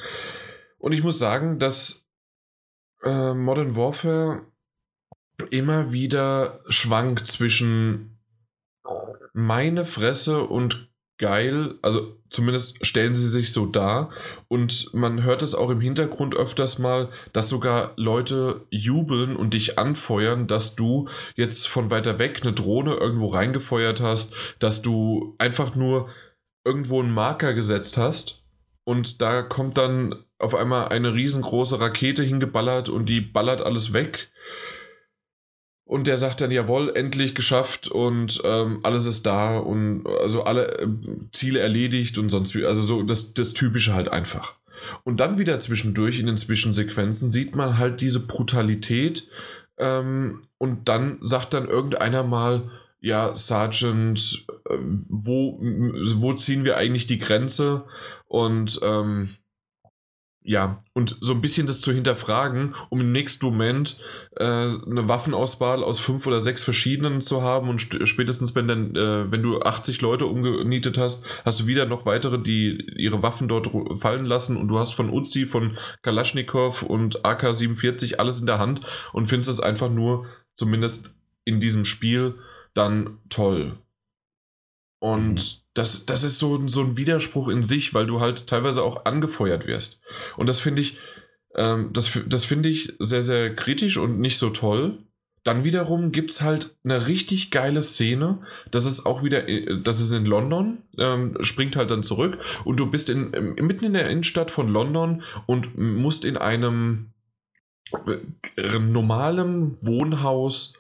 Und 0.79 0.93
ich 0.93 1.03
muss 1.03 1.19
sagen, 1.19 1.59
dass 1.59 2.09
äh, 3.03 3.35
Modern 3.35 3.75
Warfare 3.75 4.47
immer 5.51 5.93
wieder 5.93 6.61
schwankt 6.69 7.27
zwischen 7.27 8.19
meine 9.33 9.85
Fresse 9.85 10.43
und 10.43 10.88
geil, 11.19 11.75
also 11.83 12.17
zumindest 12.31 12.85
stellen 12.87 13.15
sie 13.15 13.29
sich 13.29 13.53
so 13.53 13.67
dar. 13.67 14.11
Und 14.49 14.93
man 14.95 15.23
hört 15.25 15.43
es 15.43 15.55
auch 15.55 15.71
im 15.71 15.81
Hintergrund 15.81 16.35
öfters 16.35 16.79
mal, 16.79 17.11
dass 17.33 17.49
sogar 17.49 17.93
Leute 17.97 18.67
jubeln 18.71 19.37
und 19.37 19.55
dich 19.55 19.79
anfeuern, 19.79 20.47
dass 20.47 20.77
du 20.77 21.09
jetzt 21.35 21.69
von 21.69 21.91
weiter 21.91 22.19
weg 22.19 22.41
eine 22.43 22.53
Drohne 22.53 22.95
irgendwo 22.95 23.29
reingefeuert 23.29 24.01
hast, 24.01 24.35
dass 24.59 24.83
du 24.83 25.35
einfach 25.39 25.75
nur 25.75 26.09
irgendwo 26.65 27.01
einen 27.01 27.13
Marker 27.13 27.55
gesetzt 27.55 27.97
hast. 27.97 28.45
Und 28.85 29.21
da 29.21 29.43
kommt 29.43 29.77
dann 29.77 30.15
auf 30.39 30.55
einmal 30.55 30.89
eine 30.89 31.13
riesengroße 31.13 31.81
Rakete 31.81 32.23
hingeballert 32.23 32.89
und 32.89 33.07
die 33.07 33.21
ballert 33.21 33.61
alles 33.61 33.93
weg. 33.93 34.31
Und 35.89 36.07
der 36.07 36.19
sagt 36.19 36.43
dann, 36.43 36.51
jawohl, 36.51 36.93
endlich 36.95 37.35
geschafft 37.35 37.89
und 37.89 38.43
ähm, 38.45 38.81
alles 38.83 39.07
ist 39.07 39.25
da 39.25 39.57
und 39.57 40.07
also 40.21 40.45
alle 40.45 40.81
äh, 40.81 40.87
Ziele 41.33 41.61
erledigt 41.61 42.19
und 42.19 42.29
sonst 42.29 42.55
wie. 42.55 42.67
Also 42.67 42.83
so 42.83 43.03
das, 43.03 43.33
das 43.33 43.55
Typische 43.55 43.95
halt 43.95 44.11
einfach. 44.11 44.57
Und 45.05 45.19
dann 45.19 45.39
wieder 45.39 45.59
zwischendurch 45.61 46.21
in 46.21 46.27
den 46.27 46.37
Zwischensequenzen 46.37 47.33
sieht 47.33 47.57
man 47.57 47.79
halt 47.79 48.03
diese 48.03 48.27
Brutalität 48.27 49.29
ähm, 49.79 50.43
und 50.59 50.91
dann 50.91 51.17
sagt 51.23 51.55
dann 51.55 51.67
irgendeiner 51.67 52.23
mal, 52.23 52.71
ja, 53.01 53.35
Sergeant, 53.35 54.45
äh, 54.69 54.77
wo, 55.09 55.59
wo 55.59 56.35
ziehen 56.35 56.65
wir 56.65 56.77
eigentlich 56.77 57.07
die 57.07 57.19
Grenze? 57.19 57.85
Und 58.27 58.79
ähm, 58.83 59.38
ja, 60.51 60.83
und 60.95 61.19
so 61.21 61.35
ein 61.35 61.43
bisschen 61.43 61.67
das 61.67 61.83
zu 61.83 61.93
hinterfragen, 61.93 62.75
um 62.89 63.03
im 63.03 63.13
nächsten 63.13 63.45
Moment 63.45 63.99
äh, 64.35 64.45
eine 64.45 65.07
Waffenauswahl 65.07 65.85
aus 65.85 66.01
fünf 66.01 66.27
oder 66.27 66.41
sechs 66.41 66.65
verschiedenen 66.65 67.21
zu 67.21 67.43
haben 67.43 67.69
und 67.69 67.83
st- 67.83 68.07
spätestens, 68.07 68.55
wenn 68.55 68.67
dann, 68.67 68.97
äh, 68.97 69.31
wenn 69.31 69.43
du 69.43 69.61
80 69.61 70.01
Leute 70.01 70.25
umgenietet 70.25 70.97
hast, 70.97 71.27
hast 71.45 71.61
du 71.61 71.67
wieder 71.67 71.85
noch 71.85 72.07
weitere, 72.07 72.39
die 72.39 72.83
ihre 72.97 73.23
Waffen 73.23 73.47
dort 73.47 73.69
fallen 74.01 74.25
lassen 74.25 74.57
und 74.57 74.69
du 74.69 74.79
hast 74.79 74.95
von 74.95 75.11
Uzi, 75.11 75.45
von 75.45 75.77
Kalaschnikow 76.01 76.83
und 76.83 77.27
AK-47 77.27 78.15
alles 78.15 78.41
in 78.41 78.47
der 78.47 78.59
Hand 78.59 78.81
und 79.13 79.27
findest 79.29 79.51
es 79.51 79.61
einfach 79.61 79.91
nur, 79.91 80.25
zumindest 80.57 81.15
in 81.45 81.61
diesem 81.61 81.85
Spiel, 81.85 82.37
dann 82.73 83.19
toll. 83.29 83.77
Und 85.01 85.35
Mhm. 85.35 85.71
das, 85.75 86.07
das 86.07 86.25
ist 86.25 86.39
so, 86.39 86.57
ein- 86.57 86.69
so 86.69 86.81
ein 86.83 86.97
Widerspruch 86.97 87.49
in 87.49 87.63
sich, 87.63 87.95
weil 87.95 88.07
du 88.07 88.21
halt 88.21 88.47
teilweise 88.47 88.83
auch 88.83 89.05
angefeuert 89.05 89.67
wirst. 89.67 90.03
Und 90.37 90.49
das 90.49 90.61
finde 90.61 90.83
ich, 90.83 90.99
ähm, 91.55 91.91
das, 91.93 92.11
das 92.27 92.45
finde 92.45 92.69
ich 92.69 92.95
sehr, 92.99 93.23
sehr 93.23 93.55
kritisch 93.55 93.97
und 93.97 94.19
nicht 94.21 94.39
so 94.39 94.51
toll. 94.51 94.99
Dann 95.45 95.65
wiederum 95.65 96.11
gibt 96.13 96.33
es 96.33 96.43
halt 96.43 96.77
eine 96.85 97.07
richtig 97.07 97.51
geile 97.51 97.81
Szene. 97.81 98.41
Das 98.73 98.85
ist 98.85 99.07
auch 99.07 99.23
wieder, 99.23 99.49
äh, 99.49 99.81
das 99.83 100.01
ist 100.01 100.11
in 100.11 100.27
London, 100.27 100.79
ähm, 100.99 101.37
springt 101.43 101.77
halt 101.77 101.91
dann 101.91 102.03
zurück 102.03 102.39
und 102.65 102.79
du 102.81 102.91
bist 102.91 103.09
in, 103.09 103.33
im- 103.33 103.55
mitten 103.67 103.85
in 103.85 103.93
der 103.95 104.11
Innenstadt 104.11 104.51
von 104.51 104.69
London 104.69 105.23
und 105.47 105.79
musst 105.79 106.25
in 106.25 106.37
einem 106.37 107.13
äh, 108.57 108.79
normalen 108.79 109.79
Wohnhaus 109.81 110.75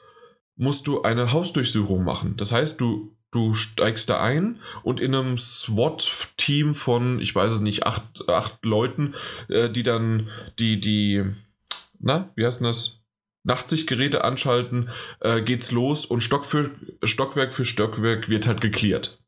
musst 0.57 0.87
du 0.87 1.03
eine 1.03 1.33
Hausdurchsuchung 1.33 2.05
machen. 2.05 2.35
Das 2.37 2.53
heißt, 2.53 2.81
du, 2.81 3.17
du 3.31 3.55
steigst 3.55 4.09
da 4.11 4.21
ein 4.21 4.61
und 4.83 5.01
in 5.01 5.15
einem 5.15 5.39
SWAT-Team 5.39 6.75
von, 6.75 7.21
ich 7.21 7.35
weiß 7.35 7.53
es 7.53 7.61
nicht, 7.61 7.87
acht, 7.87 8.29
acht 8.29 8.65
Leuten, 8.65 9.15
äh, 9.49 9.69
die 9.69 9.83
dann 9.83 10.29
die, 10.59 10.81
die, 10.81 11.25
na, 12.01 12.31
wie 12.37 12.45
heißt 12.45 12.61
denn 12.61 12.67
das? 12.67 13.03
Nachtsichtgeräte 13.45 14.25
anschalten, 14.25 14.91
äh, 15.21 15.41
geht's 15.41 15.71
los 15.71 16.05
und 16.05 16.23
Stock 16.23 16.45
für, 16.45 16.71
Stockwerk 17.03 17.55
für 17.55 17.65
Stockwerk 17.65 18.29
wird 18.29 18.47
halt 18.47 18.61
geklärt. 18.61 19.23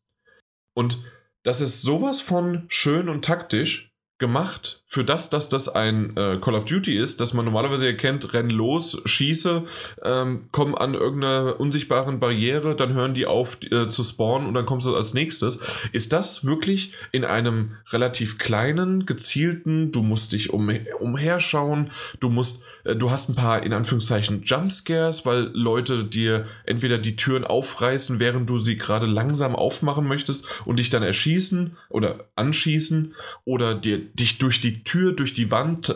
Und 0.74 0.98
das 1.42 1.60
ist 1.60 1.80
sowas 1.80 2.20
von 2.20 2.66
schön 2.68 3.08
und 3.08 3.24
taktisch, 3.24 3.89
gemacht 4.20 4.80
für 4.92 5.04
das, 5.04 5.30
dass 5.30 5.48
das 5.48 5.68
ein 5.68 6.16
äh, 6.16 6.38
Call 6.40 6.56
of 6.56 6.64
Duty 6.64 6.96
ist, 6.96 7.20
dass 7.20 7.32
man 7.32 7.44
normalerweise 7.44 7.86
erkennt, 7.86 8.34
renn 8.34 8.50
los, 8.50 9.00
schieße, 9.04 9.62
ähm, 10.02 10.48
komm 10.50 10.74
an 10.74 10.94
irgendeiner 10.94 11.60
unsichtbaren 11.60 12.18
Barriere, 12.18 12.74
dann 12.74 12.92
hören 12.92 13.14
die 13.14 13.24
auf 13.24 13.58
äh, 13.70 13.88
zu 13.88 14.02
spawnen 14.02 14.48
und 14.48 14.54
dann 14.54 14.66
kommst 14.66 14.88
du 14.88 14.96
als 14.96 15.14
nächstes. 15.14 15.60
Ist 15.92 16.12
das 16.12 16.44
wirklich 16.44 16.92
in 17.12 17.24
einem 17.24 17.76
relativ 17.90 18.38
kleinen, 18.38 19.06
gezielten, 19.06 19.92
du 19.92 20.02
musst 20.02 20.32
dich 20.32 20.52
um, 20.52 20.68
umherschauen, 20.98 21.92
du 22.18 22.28
musst, 22.28 22.64
äh, 22.82 22.96
du 22.96 23.12
hast 23.12 23.28
ein 23.28 23.36
paar 23.36 23.62
in 23.62 23.72
Anführungszeichen 23.72 24.42
Jumpscares, 24.42 25.24
weil 25.24 25.52
Leute 25.52 26.02
dir 26.02 26.46
entweder 26.66 26.98
die 26.98 27.14
Türen 27.14 27.44
aufreißen, 27.44 28.18
während 28.18 28.50
du 28.50 28.58
sie 28.58 28.76
gerade 28.76 29.06
langsam 29.06 29.54
aufmachen 29.54 30.08
möchtest 30.08 30.48
und 30.64 30.80
dich 30.80 30.90
dann 30.90 31.04
erschießen 31.04 31.76
oder 31.88 32.24
anschießen 32.34 33.14
oder 33.44 33.76
dir 33.76 34.00
dich 34.14 34.38
durch 34.38 34.60
die 34.60 34.84
Tür, 34.84 35.12
durch 35.12 35.34
die 35.34 35.50
Wand, 35.50 35.94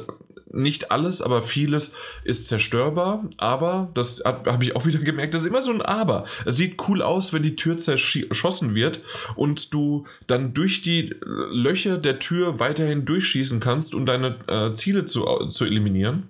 nicht 0.55 0.91
alles, 0.91 1.21
aber 1.21 1.43
vieles 1.43 1.97
ist 2.23 2.49
zerstörbar. 2.49 3.29
Aber, 3.37 3.91
das 3.95 4.23
habe 4.25 4.53
hab 4.53 4.63
ich 4.63 4.77
auch 4.77 4.87
wieder 4.87 5.01
gemerkt, 5.01 5.35
das 5.35 5.43
ist 5.43 5.49
immer 5.49 5.63
so 5.63 5.73
ein 5.73 5.83
Aber. 5.83 6.27
Es 6.45 6.57
sieht 6.57 6.77
cool 6.89 7.03
aus, 7.03 7.33
wenn 7.33 7.43
die 7.43 7.57
Tür 7.57 7.79
zerschossen 7.79 8.75
wird 8.75 9.03
und 9.35 9.75
du 9.75 10.07
dann 10.27 10.55
durch 10.55 10.83
die 10.83 11.15
Löcher 11.23 11.99
der 11.99 12.19
Tür 12.19 12.59
weiterhin 12.59 13.05
durchschießen 13.05 13.61
kannst, 13.61 13.95
um 13.95 14.07
deine 14.07 14.39
äh, 14.47 14.75
Ziele 14.75 15.07
zu, 15.07 15.25
zu 15.49 15.65
eliminieren. 15.65 16.29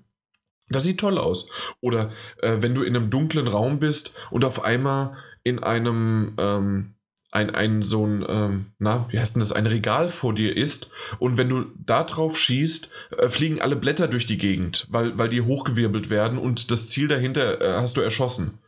Das 0.68 0.84
sieht 0.84 1.00
toll 1.00 1.18
aus. 1.18 1.48
Oder 1.80 2.10
äh, 2.40 2.56
wenn 2.60 2.74
du 2.74 2.82
in 2.82 2.96
einem 2.96 3.10
dunklen 3.10 3.48
Raum 3.48 3.78
bist 3.78 4.14
und 4.30 4.44
auf 4.44 4.64
einmal 4.64 5.16
in 5.42 5.62
einem 5.62 6.34
ähm, 6.38 6.93
ein, 7.34 7.50
ein 7.50 7.82
so 7.82 8.06
ein, 8.06 8.24
ähm, 8.28 8.66
na, 8.78 9.08
wie 9.10 9.18
heißt 9.18 9.34
denn 9.34 9.40
das, 9.40 9.52
ein 9.52 9.66
Regal 9.66 10.08
vor 10.08 10.34
dir 10.34 10.56
ist 10.56 10.90
und 11.18 11.36
wenn 11.36 11.48
du 11.48 11.66
da 11.76 12.04
drauf 12.04 12.38
schießt, 12.38 12.90
äh, 13.18 13.28
fliegen 13.28 13.60
alle 13.60 13.76
Blätter 13.76 14.06
durch 14.06 14.26
die 14.26 14.38
Gegend, 14.38 14.86
weil, 14.88 15.18
weil 15.18 15.28
die 15.28 15.42
hochgewirbelt 15.42 16.10
werden 16.10 16.38
und 16.38 16.70
das 16.70 16.88
Ziel 16.88 17.08
dahinter 17.08 17.60
äh, 17.60 17.80
hast 17.80 17.96
du 17.96 18.00
erschossen. 18.00 18.58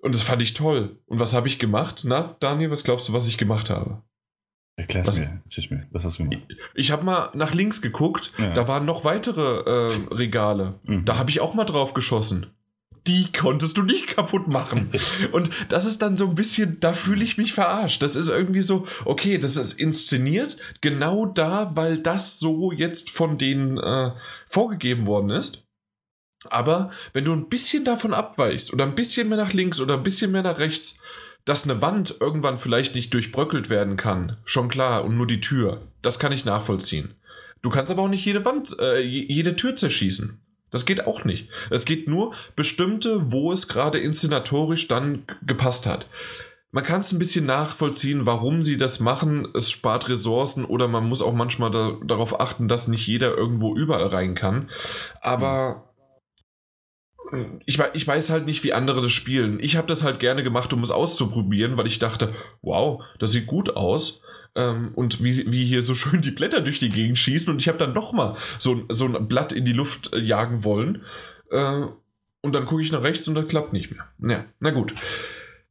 Und 0.00 0.14
das 0.14 0.22
fand 0.22 0.42
ich 0.42 0.54
toll. 0.54 0.96
Und 1.06 1.18
was 1.20 1.34
habe 1.34 1.48
ich 1.48 1.58
gemacht? 1.58 2.02
Na, 2.04 2.36
Daniel, 2.40 2.70
was 2.70 2.84
glaubst 2.84 3.08
du, 3.08 3.12
was 3.12 3.28
ich 3.28 3.38
gemacht 3.38 3.70
habe? 3.70 4.02
Erklär's 4.76 5.06
was, 5.06 5.18
mir, 5.18 5.42
mir, 5.70 5.86
was 5.90 6.04
hast 6.04 6.18
du 6.18 6.24
gemacht? 6.24 6.46
Ich, 6.48 6.56
ich 6.74 6.90
habe 6.90 7.04
mal 7.04 7.30
nach 7.34 7.52
links 7.54 7.82
geguckt, 7.82 8.32
ja. 8.38 8.54
da 8.54 8.68
waren 8.68 8.84
noch 8.86 9.04
weitere 9.04 9.88
äh, 9.88 10.14
Regale. 10.14 10.80
Mhm. 10.84 11.04
Da 11.04 11.16
habe 11.16 11.30
ich 11.30 11.40
auch 11.40 11.54
mal 11.54 11.64
drauf 11.64 11.94
geschossen 11.94 12.46
die 13.08 13.32
konntest 13.32 13.78
du 13.78 13.82
nicht 13.82 14.06
kaputt 14.06 14.46
machen. 14.46 14.92
Und 15.32 15.50
das 15.70 15.86
ist 15.86 16.02
dann 16.02 16.16
so 16.16 16.28
ein 16.28 16.34
bisschen, 16.34 16.78
da 16.78 16.92
fühle 16.92 17.24
ich 17.24 17.38
mich 17.38 17.54
verarscht. 17.54 18.02
Das 18.02 18.14
ist 18.14 18.28
irgendwie 18.28 18.62
so, 18.62 18.86
okay, 19.04 19.38
das 19.38 19.56
ist 19.56 19.80
inszeniert, 19.80 20.58
genau 20.82 21.26
da, 21.26 21.74
weil 21.74 21.98
das 21.98 22.38
so 22.38 22.70
jetzt 22.70 23.10
von 23.10 23.38
denen 23.38 23.78
äh, 23.78 24.12
vorgegeben 24.46 25.06
worden 25.06 25.30
ist. 25.30 25.64
Aber 26.44 26.90
wenn 27.14 27.24
du 27.24 27.32
ein 27.32 27.48
bisschen 27.48 27.84
davon 27.84 28.14
abweichst 28.14 28.72
oder 28.72 28.84
ein 28.84 28.94
bisschen 28.94 29.28
mehr 29.28 29.38
nach 29.38 29.52
links 29.52 29.80
oder 29.80 29.94
ein 29.94 30.04
bisschen 30.04 30.30
mehr 30.30 30.42
nach 30.42 30.58
rechts, 30.58 31.00
dass 31.44 31.64
eine 31.64 31.80
Wand 31.80 32.16
irgendwann 32.20 32.58
vielleicht 32.58 32.94
nicht 32.94 33.12
durchbröckelt 33.14 33.70
werden 33.70 33.96
kann, 33.96 34.36
schon 34.44 34.68
klar, 34.68 35.04
und 35.04 35.16
nur 35.16 35.26
die 35.26 35.40
Tür, 35.40 35.88
das 36.02 36.18
kann 36.18 36.30
ich 36.30 36.44
nachvollziehen. 36.44 37.14
Du 37.62 37.70
kannst 37.70 37.90
aber 37.90 38.02
auch 38.02 38.08
nicht 38.08 38.24
jede 38.24 38.44
Wand, 38.44 38.76
äh, 38.78 39.00
jede 39.00 39.56
Tür 39.56 39.74
zerschießen. 39.74 40.40
Das 40.70 40.84
geht 40.84 41.06
auch 41.06 41.24
nicht. 41.24 41.48
Es 41.70 41.84
geht 41.84 42.08
nur 42.08 42.34
bestimmte, 42.56 43.32
wo 43.32 43.52
es 43.52 43.68
gerade 43.68 43.98
inszenatorisch 43.98 44.88
dann 44.88 45.24
gepasst 45.46 45.86
hat. 45.86 46.06
Man 46.70 46.84
kann 46.84 47.00
es 47.00 47.12
ein 47.12 47.18
bisschen 47.18 47.46
nachvollziehen, 47.46 48.26
warum 48.26 48.62
sie 48.62 48.76
das 48.76 49.00
machen. 49.00 49.48
Es 49.54 49.70
spart 49.70 50.08
Ressourcen 50.10 50.66
oder 50.66 50.86
man 50.86 51.08
muss 51.08 51.22
auch 51.22 51.32
manchmal 51.32 51.70
da, 51.70 51.96
darauf 52.04 52.40
achten, 52.40 52.68
dass 52.68 52.88
nicht 52.88 53.06
jeder 53.06 53.34
irgendwo 53.34 53.74
überall 53.74 54.08
rein 54.08 54.34
kann. 54.34 54.68
Aber 55.22 55.94
ich, 57.64 57.78
ich 57.94 58.06
weiß 58.06 58.30
halt 58.30 58.44
nicht, 58.44 58.64
wie 58.64 58.74
andere 58.74 59.00
das 59.00 59.12
spielen. 59.12 59.58
Ich 59.60 59.76
habe 59.76 59.86
das 59.86 60.02
halt 60.02 60.20
gerne 60.20 60.42
gemacht, 60.42 60.72
um 60.72 60.82
es 60.82 60.90
auszuprobieren, 60.90 61.76
weil 61.78 61.86
ich 61.86 61.98
dachte, 61.98 62.34
wow, 62.60 63.02
das 63.18 63.32
sieht 63.32 63.46
gut 63.46 63.74
aus 63.74 64.22
ähm, 64.58 64.90
und 64.94 65.22
wie, 65.22 65.50
wie 65.50 65.64
hier 65.64 65.82
so 65.82 65.94
schön 65.94 66.20
die 66.20 66.32
Blätter 66.32 66.60
durch 66.60 66.80
die 66.80 66.90
Gegend 66.90 67.18
schießen 67.18 67.52
und 67.52 67.60
ich 67.60 67.68
habe 67.68 67.78
dann 67.78 67.94
nochmal 67.94 68.36
so, 68.58 68.84
so 68.88 69.06
ein 69.06 69.28
Blatt 69.28 69.52
in 69.52 69.64
die 69.64 69.72
Luft 69.72 70.12
äh, 70.12 70.18
jagen 70.18 70.64
wollen 70.64 71.02
äh, 71.50 71.82
und 72.40 72.54
dann 72.54 72.66
gucke 72.66 72.82
ich 72.82 72.92
nach 72.92 73.02
rechts 73.02 73.28
und 73.28 73.36
das 73.36 73.46
klappt 73.46 73.72
nicht 73.72 73.90
mehr. 73.90 74.08
Ja, 74.30 74.44
na 74.60 74.70
gut. 74.70 74.94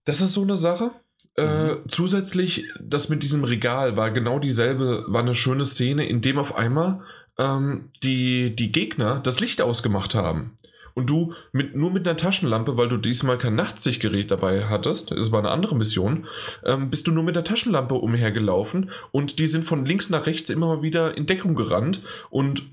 Das 0.05 0.21
ist 0.21 0.33
so 0.33 0.41
eine 0.41 0.55
Sache. 0.55 0.91
Äh, 1.35 1.75
mhm. 1.75 1.77
zusätzlich, 1.87 2.65
das 2.81 3.09
mit 3.09 3.21
diesem 3.21 3.43
Regal 3.43 3.95
war 3.95 4.09
genau 4.09 4.39
dieselbe, 4.39 5.05
war 5.07 5.21
eine 5.21 5.35
schöne 5.35 5.65
Szene, 5.65 6.07
in 6.07 6.21
dem 6.21 6.39
auf 6.39 6.55
einmal 6.55 7.01
ähm, 7.37 7.89
die, 8.01 8.55
die 8.55 8.71
Gegner 8.71 9.19
das 9.19 9.39
Licht 9.39 9.61
ausgemacht 9.61 10.15
haben 10.15 10.55
und 10.97 11.11
du 11.11 11.35
mit, 11.51 11.75
nur 11.75 11.91
mit 11.91 12.07
einer 12.07 12.17
Taschenlampe, 12.17 12.75
weil 12.75 12.89
du 12.89 12.97
diesmal 12.97 13.37
kein 13.37 13.53
Nachtsichtgerät 13.53 14.31
dabei 14.31 14.65
hattest, 14.65 15.11
das 15.11 15.31
war 15.31 15.37
eine 15.37 15.51
andere 15.51 15.75
Mission, 15.75 16.25
ähm, 16.65 16.89
bist 16.89 17.05
du 17.05 17.11
nur 17.11 17.23
mit 17.23 17.35
der 17.35 17.43
Taschenlampe 17.43 17.93
umhergelaufen 17.93 18.89
und 19.11 19.37
die 19.37 19.45
sind 19.45 19.63
von 19.63 19.85
links 19.85 20.09
nach 20.09 20.25
rechts 20.25 20.49
immer 20.49 20.65
mal 20.65 20.81
wieder 20.81 21.15
in 21.15 21.27
Deckung 21.27 21.53
gerannt 21.53 22.01
und 22.31 22.63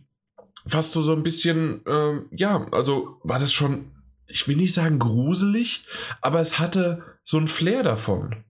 fast 0.66 0.93
so, 0.93 1.03
so 1.03 1.12
ein 1.12 1.22
bisschen, 1.22 1.83
ähm, 1.87 2.25
ja, 2.31 2.66
also 2.72 3.20
war 3.25 3.39
das 3.39 3.53
schon, 3.53 3.93
ich 4.27 4.49
will 4.49 4.57
nicht 4.57 4.72
sagen 4.72 4.99
gruselig, 4.99 5.85
aber 6.22 6.41
es 6.41 6.59
hatte 6.59 7.03
so 7.25 7.37
ein 7.37 7.47
Flair 7.47 7.83
davon. 7.83 8.43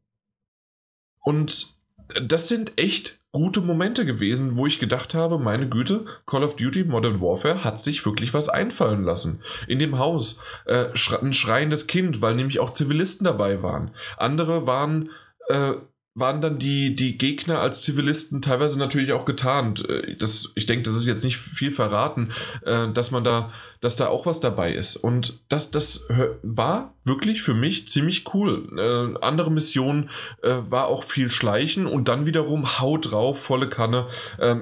Und 1.24 1.74
das 2.22 2.46
sind 2.46 2.78
echt 2.78 3.18
gute 3.34 3.60
Momente 3.60 4.06
gewesen, 4.06 4.56
wo 4.56 4.66
ich 4.66 4.78
gedacht 4.78 5.12
habe, 5.12 5.40
meine 5.40 5.68
Güte, 5.68 6.06
Call 6.24 6.44
of 6.44 6.54
Duty 6.54 6.84
Modern 6.84 7.20
Warfare 7.20 7.64
hat 7.64 7.80
sich 7.80 8.06
wirklich 8.06 8.32
was 8.32 8.48
einfallen 8.48 9.02
lassen. 9.02 9.42
In 9.66 9.80
dem 9.80 9.98
Haus 9.98 10.40
äh, 10.66 10.86
ein 11.20 11.32
schreiendes 11.32 11.88
Kind, 11.88 12.22
weil 12.22 12.36
nämlich 12.36 12.60
auch 12.60 12.72
Zivilisten 12.72 13.24
dabei 13.24 13.60
waren. 13.60 13.90
Andere 14.16 14.68
waren 14.68 15.10
äh, 15.48 15.72
waren 16.16 16.40
dann 16.40 16.60
die, 16.60 16.94
die 16.94 17.18
Gegner 17.18 17.58
als 17.58 17.82
Zivilisten 17.82 18.40
teilweise 18.40 18.78
natürlich 18.78 19.12
auch 19.12 19.24
getarnt. 19.24 19.88
Äh, 19.88 20.16
das, 20.16 20.52
ich 20.54 20.66
denke, 20.66 20.84
das 20.84 20.96
ist 20.96 21.06
jetzt 21.06 21.24
nicht 21.24 21.38
viel 21.38 21.72
verraten, 21.72 22.30
äh, 22.62 22.88
dass 22.92 23.10
man 23.10 23.24
da, 23.24 23.52
dass 23.80 23.96
da 23.96 24.06
auch 24.06 24.24
was 24.24 24.38
dabei 24.38 24.72
ist. 24.72 24.96
Und 24.96 25.40
das, 25.48 25.72
das 25.72 26.06
war 26.42 26.94
wirklich 27.02 27.42
für 27.42 27.54
mich 27.54 27.88
ziemlich 27.88 28.32
cool. 28.32 28.68
Äh, 28.78 29.24
andere 29.24 29.50
Missionen 29.50 30.10
war 30.42 30.86
auch 30.86 31.04
viel 31.04 31.30
Schleichen 31.30 31.86
und 31.86 32.08
dann 32.08 32.26
wiederum 32.26 32.78
Haut 32.80 33.10
drauf, 33.10 33.40
volle 33.40 33.68
Kanne. 33.68 34.08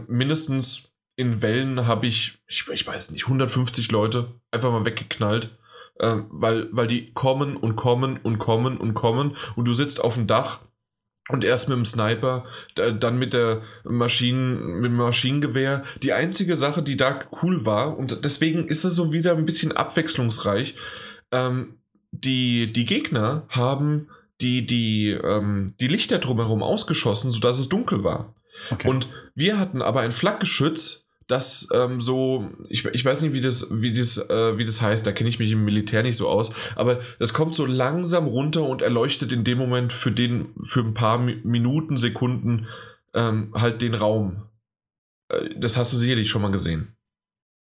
Mindestens 0.07 0.93
in 1.17 1.43
Wellen 1.43 1.87
habe 1.87 2.07
ich, 2.07 2.39
ich, 2.47 2.67
ich 2.69 2.87
weiß 2.87 3.11
nicht, 3.13 3.25
150 3.25 3.91
Leute 3.91 4.33
einfach 4.51 4.71
mal 4.71 4.85
weggeknallt. 4.85 5.57
Weil, 5.99 6.69
weil 6.73 6.89
die 6.89 7.13
kommen 7.13 7.57
und 7.57 7.77
kommen 7.77 8.17
und 8.17 8.39
kommen 8.39 8.79
und 8.79 8.95
kommen 8.95 9.37
und 9.55 9.67
du 9.67 9.75
sitzt 9.75 10.03
auf 10.03 10.15
dem 10.15 10.27
Dach 10.27 10.61
und 11.29 11.45
erst 11.45 11.69
mit 11.69 11.77
dem 11.77 11.85
Sniper, 11.85 12.45
dann 12.75 13.19
mit 13.19 13.33
der 13.33 13.63
Maschinen, 13.85 14.81
mit 14.81 14.91
dem 14.91 14.97
Maschinengewehr. 14.97 15.85
Die 16.03 16.13
einzige 16.13 16.57
Sache, 16.57 16.83
die 16.83 16.97
da 16.97 17.21
cool 17.43 17.65
war, 17.65 17.97
und 17.97 18.25
deswegen 18.25 18.67
ist 18.67 18.85
es 18.85 18.95
so 18.95 19.13
wieder 19.13 19.37
ein 19.37 19.47
bisschen 19.47 19.73
abwechslungsreich, 19.73 20.75
ähm, 21.31 21.79
die, 22.11 22.73
die 22.73 22.85
Gegner 22.85 23.47
haben 23.49 24.09
die, 24.41 24.67
die, 24.67 25.11
ähm, 25.11 25.73
die 25.81 25.89
Lichter 25.89 26.19
drumherum 26.19 26.63
ausgeschossen, 26.63 27.33
sodass 27.33 27.59
es 27.59 27.69
dunkel 27.69 28.05
war. 28.05 28.35
Okay. 28.71 28.89
Und 28.89 29.09
wir 29.35 29.59
hatten 29.59 29.81
aber 29.81 30.01
ein 30.01 30.13
Flakgeschütz, 30.13 31.02
das 31.27 31.69
ähm, 31.73 32.01
so, 32.01 32.51
ich, 32.69 32.85
ich 32.85 33.05
weiß 33.05 33.23
nicht, 33.23 33.33
wie 33.33 33.41
das, 33.41 33.81
wie 33.81 33.93
das, 33.93 34.19
äh, 34.31 34.59
wie 34.59 34.65
das 34.65 34.83
heißt, 34.83 35.07
da 35.07 35.13
kenne 35.13 35.29
ich 35.29 35.39
mich 35.39 35.53
im 35.53 35.65
Militär 35.65 36.03
nicht 36.03 36.17
so 36.17 36.29
aus, 36.29 36.55
aber 36.77 37.01
das 37.19 37.33
kommt 37.33 37.55
so 37.55 37.67
langsam 37.67 38.27
runter 38.27 38.63
und 38.65 38.83
erleuchtet 38.83 39.33
in 39.33 39.45
dem 39.45 39.59
Moment 39.59 39.93
für 39.93 40.13
den, 40.13 40.55
für 40.63 40.81
ein 40.81 40.95
paar 40.95 41.19
Minuten, 41.19 41.97
Sekunden 41.97 42.67
ähm, 43.15 43.53
halt 43.55 43.83
den 43.83 43.95
Raum. 43.95 44.43
Äh, 45.29 45.51
das 45.57 45.77
hast 45.77 45.93
du 45.93 45.97
sicherlich 45.97 46.31
schon 46.31 46.43
mal 46.43 46.51
gesehen. 46.51 46.97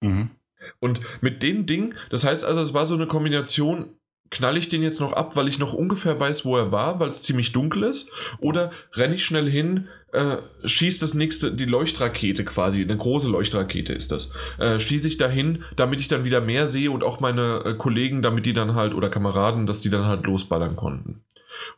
Mhm. 0.01 0.31
Und 0.79 1.01
mit 1.21 1.41
dem 1.43 1.65
Ding, 1.65 1.95
das 2.09 2.23
heißt 2.23 2.45
also, 2.45 2.61
es 2.61 2.73
war 2.73 2.85
so 2.85 2.95
eine 2.95 3.07
Kombination 3.07 3.95
knall 4.31 4.57
ich 4.57 4.69
den 4.69 4.81
jetzt 4.81 5.01
noch 5.01 5.13
ab, 5.13 5.35
weil 5.35 5.47
ich 5.47 5.59
noch 5.59 5.73
ungefähr 5.73 6.19
weiß, 6.19 6.45
wo 6.45 6.57
er 6.57 6.71
war, 6.71 6.99
weil 6.99 7.09
es 7.09 7.21
ziemlich 7.23 7.51
dunkel 7.51 7.83
ist? 7.83 8.09
Oder 8.39 8.71
renne 8.93 9.15
ich 9.15 9.25
schnell 9.25 9.49
hin, 9.49 9.89
äh, 10.11 10.37
schießt 10.63 11.01
das 11.01 11.13
nächste, 11.13 11.53
die 11.53 11.65
Leuchtrakete 11.65 12.43
quasi, 12.43 12.81
eine 12.81 12.97
große 12.97 13.29
Leuchtrakete 13.29 13.93
ist 13.93 14.11
das, 14.11 14.33
äh, 14.59 14.79
schieße 14.79 15.07
ich 15.07 15.17
dahin, 15.17 15.63
damit 15.75 15.99
ich 15.99 16.07
dann 16.07 16.25
wieder 16.25 16.41
mehr 16.41 16.65
sehe 16.67 16.91
und 16.91 17.03
auch 17.03 17.19
meine 17.19 17.63
äh, 17.65 17.73
Kollegen, 17.75 18.21
damit 18.21 18.45
die 18.45 18.53
dann 18.53 18.75
halt, 18.75 18.93
oder 18.93 19.09
Kameraden, 19.09 19.65
dass 19.65 19.81
die 19.81 19.89
dann 19.89 20.05
halt 20.05 20.25
losballern 20.25 20.75
konnten. 20.75 21.23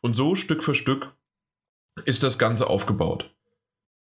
Und 0.02 0.16
so 0.16 0.36
Stück 0.36 0.64
für 0.64 0.76
Stück 0.76 1.14
ist 2.06 2.24
das 2.24 2.40
Ganze 2.40 2.68
aufgebaut. 2.68 3.30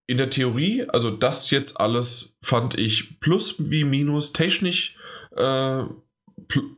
In 0.06 0.18
der 0.18 0.30
Theorie, 0.30 0.84
also 0.88 1.10
das 1.10 1.50
jetzt 1.50 1.80
alles 1.80 2.36
fand 2.42 2.78
ich 2.78 3.20
plus 3.20 3.70
wie 3.70 3.84
minus 3.84 4.32
technisch 4.32 4.96
äh, 5.36 5.84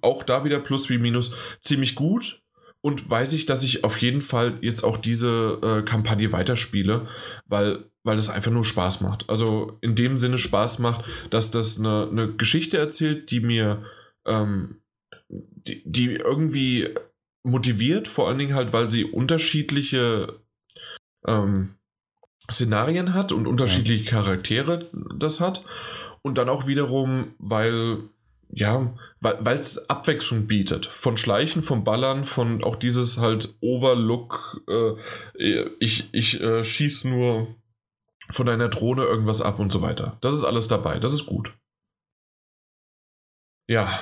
auch 0.01 0.23
da 0.23 0.45
wieder 0.45 0.61
Plus 0.61 0.91
wie 0.91 0.99
Minus 0.99 1.35
ziemlich 1.61 1.95
gut. 1.95 2.42
Und 2.83 3.09
weiß 3.09 3.33
ich, 3.33 3.47
dass 3.47 3.63
ich 3.63 3.85
auf 3.85 3.97
jeden 3.99 4.21
Fall 4.21 4.59
jetzt 4.61 4.83
auch 4.83 4.99
diese 4.99 5.59
äh, 5.63 5.83
Kampagne 5.83 6.33
weiterspiele, 6.33 7.09
weil, 7.47 7.85
weil 8.03 8.19
es 8.19 8.29
einfach 8.29 8.51
nur 8.51 8.65
Spaß 8.65 9.01
macht. 9.01 9.31
Also 9.31 9.79
in 9.81 9.95
dem 9.95 10.17
Sinne 10.17 10.37
Spaß 10.37 10.81
macht, 10.81 11.05
dass 11.31 11.51
das 11.51 11.79
eine, 11.79 12.09
eine 12.11 12.33
Geschichte 12.35 12.77
erzählt, 12.77 13.31
die 13.31 13.41
mir, 13.41 13.85
ähm, 14.27 14.83
die, 15.29 15.83
die 15.87 16.17
irgendwie 16.17 16.91
motiviert, 17.45 18.09
vor 18.09 18.29
allen 18.29 18.39
Dingen 18.39 18.55
halt, 18.55 18.73
weil 18.73 18.91
sie 18.91 19.05
unterschiedliche 19.05 20.41
ähm, 21.27 21.77
Szenarien 22.51 23.15
hat 23.15 23.33
und 23.33 23.47
unterschiedliche 23.47 24.05
Charaktere 24.05 24.91
das 25.17 25.41
hat. 25.41 25.65
Und 26.23 26.39
dann 26.39 26.49
auch 26.49 26.67
wiederum, 26.67 27.35
weil, 27.39 27.99
ja, 28.55 28.95
weil 29.21 29.57
es 29.57 29.89
Abwechslung 29.89 30.47
bietet. 30.47 30.87
Von 30.87 31.17
Schleichen, 31.17 31.63
vom 31.63 31.85
Ballern, 31.85 32.27
von 32.27 32.63
auch 32.63 32.77
dieses 32.77 33.19
halt 33.19 33.55
Overlook, 33.61 34.63
äh, 34.69 35.65
ich, 35.81 36.13
ich 36.13 36.41
äh, 36.41 36.63
schieß 36.63 37.05
nur 37.05 37.55
von 38.31 38.49
einer 38.49 38.69
Drohne 38.69 39.05
irgendwas 39.05 39.41
ab 39.41 39.59
und 39.59 39.73
so 39.73 39.81
weiter. 39.81 40.19
Das 40.21 40.35
ist 40.35 40.45
alles 40.45 40.69
dabei. 40.69 40.99
Das 40.99 41.15
ist 41.15 41.27
gut. 41.27 41.55
Ja. 43.69 43.99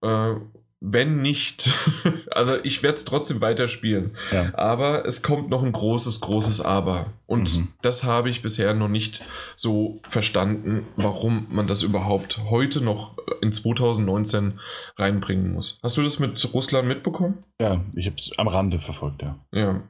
Äh, 0.00 0.36
wenn 0.80 1.22
nicht, 1.22 1.70
also 2.30 2.56
ich 2.62 2.82
werde 2.82 2.96
es 2.96 3.04
trotzdem 3.04 3.40
weiterspielen. 3.40 4.16
Ja. 4.30 4.52
Aber 4.54 5.06
es 5.06 5.22
kommt 5.22 5.48
noch 5.48 5.62
ein 5.62 5.72
großes, 5.72 6.20
großes 6.20 6.60
Aber. 6.60 7.12
Und 7.26 7.56
mhm. 7.56 7.68
das 7.82 8.04
habe 8.04 8.28
ich 8.28 8.42
bisher 8.42 8.74
noch 8.74 8.88
nicht 8.88 9.24
so 9.56 10.00
verstanden, 10.08 10.86
warum 10.96 11.46
man 11.50 11.66
das 11.66 11.82
überhaupt 11.82 12.38
heute 12.50 12.80
noch 12.80 13.16
in 13.40 13.52
2019 13.52 14.60
reinbringen 14.96 15.52
muss. 15.52 15.80
Hast 15.82 15.96
du 15.96 16.02
das 16.02 16.18
mit 16.18 16.52
Russland 16.52 16.86
mitbekommen? 16.88 17.44
Ja, 17.60 17.84
ich 17.94 18.06
habe 18.06 18.16
es 18.16 18.30
am 18.36 18.48
Rande 18.48 18.78
verfolgt, 18.78 19.22
ja. 19.22 19.38
Ja. 19.52 19.88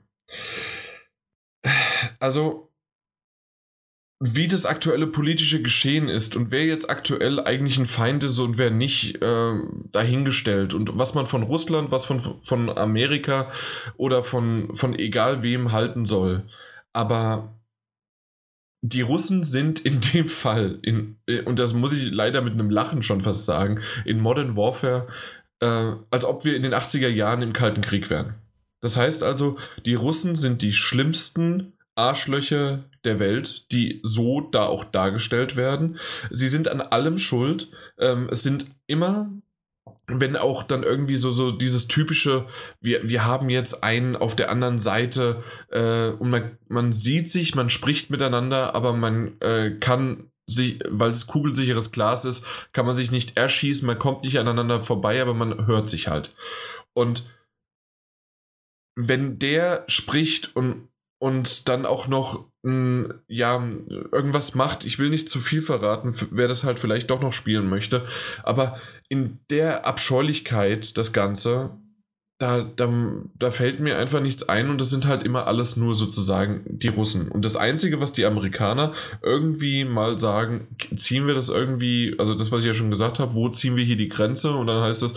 Also, 2.21 2.71
wie 4.19 4.49
das 4.49 4.65
aktuelle 4.65 5.07
politische 5.07 5.61
Geschehen 5.61 6.09
ist 6.09 6.37
und 6.37 6.51
wer 6.51 6.65
jetzt 6.65 6.89
aktuell 6.89 7.39
eigentlich 7.39 7.79
ein 7.79 7.87
Feind 7.87 8.25
ist 8.25 8.39
und 8.39 8.57
wer 8.57 8.71
nicht, 8.71 9.23
äh, 9.23 9.55
dahingestellt. 9.93 10.73
Und 10.73 10.97
was 10.97 11.15
man 11.15 11.27
von 11.27 11.43
Russland, 11.43 11.91
was 11.91 12.07
von, 12.07 12.41
von 12.43 12.71
Amerika 12.71 13.51
oder 13.99 14.25
von, 14.25 14.75
von 14.75 14.99
egal 14.99 15.43
wem 15.43 15.73
halten 15.73 16.07
soll. 16.07 16.45
Aber 16.95 17.55
die 18.81 19.03
Russen 19.03 19.45
sind 19.45 19.81
in 19.81 20.01
dem 20.01 20.29
Fall, 20.29 20.79
in, 20.83 21.19
äh, 21.27 21.43
und 21.43 21.59
das 21.59 21.75
muss 21.75 21.93
ich 21.93 22.11
leider 22.11 22.41
mit 22.41 22.55
einem 22.55 22.71
Lachen 22.71 23.03
schon 23.03 23.21
fast 23.21 23.45
sagen, 23.45 23.81
in 24.07 24.21
Modern 24.21 24.57
Warfare, 24.57 25.09
äh, 25.61 25.93
als 26.11 26.25
ob 26.25 26.45
wir 26.47 26.57
in 26.57 26.63
den 26.63 26.75
80er 26.75 27.09
Jahren 27.09 27.43
im 27.43 27.53
Kalten 27.53 27.83
Krieg 27.83 28.09
wären. 28.09 28.35
Das 28.81 28.97
heißt 28.97 29.23
also, 29.23 29.59
die 29.85 29.95
Russen 29.95 30.37
sind 30.37 30.63
die 30.63 30.73
schlimmsten 30.73 31.73
Arschlöcher 31.97 32.85
der 33.05 33.19
Welt, 33.19 33.71
die 33.73 34.01
so 34.03 34.41
da 34.41 34.67
auch 34.67 34.85
dargestellt 34.85 35.57
werden. 35.57 35.99
Sie 36.31 36.49
sind 36.49 36.69
an 36.69 36.81
allem 36.81 37.19
schuld. 37.19 37.71
Ähm, 37.99 38.29
es 38.31 38.43
sind 38.43 38.67
immer, 38.87 39.31
wenn 40.07 40.37
auch 40.37 40.63
dann 40.63 40.83
irgendwie 40.83 41.17
so, 41.17 41.33
so 41.33 41.51
dieses 41.51 41.89
typische, 41.89 42.47
wir, 42.81 43.09
wir 43.09 43.25
haben 43.25 43.51
jetzt 43.51 43.83
einen 43.83 44.15
auf 44.15 44.37
der 44.37 44.51
anderen 44.51 44.79
Seite 44.79 45.43
äh, 45.71 46.11
und 46.11 46.31
man, 46.31 46.59
man 46.69 46.93
sieht 46.93 47.31
sich, 47.31 47.55
man 47.55 47.71
spricht 47.71 48.11
miteinander, 48.11 48.75
aber 48.75 48.93
man 48.93 49.41
äh, 49.41 49.71
kann 49.81 50.31
sich, 50.47 50.79
weil 50.89 51.11
es 51.11 51.27
kugelsicheres 51.27 51.91
Glas 51.91 52.25
ist, 52.25 52.47
kann 52.73 52.87
man 52.87 52.95
sich 52.95 53.11
nicht 53.11 53.37
erschießen, 53.37 53.87
man 53.87 53.99
kommt 53.99 54.23
nicht 54.23 54.39
aneinander 54.39 54.85
vorbei, 54.85 55.21
aber 55.21 55.35
man 55.35 55.67
hört 55.67 55.89
sich 55.89 56.09
halt. 56.09 56.35
Und 56.93 57.25
wenn 58.95 59.39
der 59.39 59.85
spricht 59.89 60.55
und 60.55 60.89
und 61.19 61.69
dann 61.69 61.87
auch 61.87 62.09
noch 62.09 62.47
mh, 62.63 62.71
hm, 62.71 63.15
ja 63.29 63.63
irgendwas 64.13 64.55
macht. 64.55 64.85
Ich 64.85 64.99
will 64.99 65.11
nicht 65.11 65.29
zu 65.29 65.39
viel 65.41 65.63
verraten, 65.63 66.15
wer 66.31 66.49
das 66.49 66.65
halt 66.65 66.79
vielleicht 66.79 67.11
doch 67.11 67.21
noch 67.21 67.33
spielen 67.33 67.69
möchte, 67.69 68.07
aber 68.43 68.79
in 69.09 69.39
der 69.51 69.87
Abscheulichkeit 69.87 70.97
das 70.99 71.13
Ganze, 71.13 71.71
da, 72.39 72.61
da, 72.61 72.93
da 73.39 73.51
fällt 73.51 73.81
mir 73.81 73.97
einfach 73.97 74.21
nichts 74.21 74.49
ein 74.49 74.69
und 74.69 74.79
das 74.79 74.91
sind 74.91 75.07
halt 75.07 75.23
immer 75.23 75.47
alles 75.47 75.77
nur 75.77 75.95
sozusagen 75.95 76.63
die 76.67 76.89
Russen. 76.89 77.29
Und 77.29 77.45
das 77.45 77.57
Einzige, 77.57 77.99
was 77.99 78.13
die 78.13 78.27
Amerikaner 78.27 78.93
irgendwie 79.23 79.85
mal 79.85 80.19
sagen, 80.19 80.67
ziehen 80.95 81.27
wir 81.27 81.35
das 81.35 81.49
irgendwie, 81.49 82.15
also 82.19 82.35
das, 82.35 82.53
was 82.53 82.61
ich 82.61 82.67
ja 82.67 82.75
schon 82.75 82.91
gesagt 82.91 83.21
habe, 83.21 83.35
wo 83.35 83.49
ziehen 83.49 83.77
wir 83.77 83.85
hier 83.85 83.97
die 83.97 84.09
Grenze? 84.09 84.51
Und 84.53 84.67
dann 84.67 84.83
heißt 84.83 85.03
es, 85.03 85.15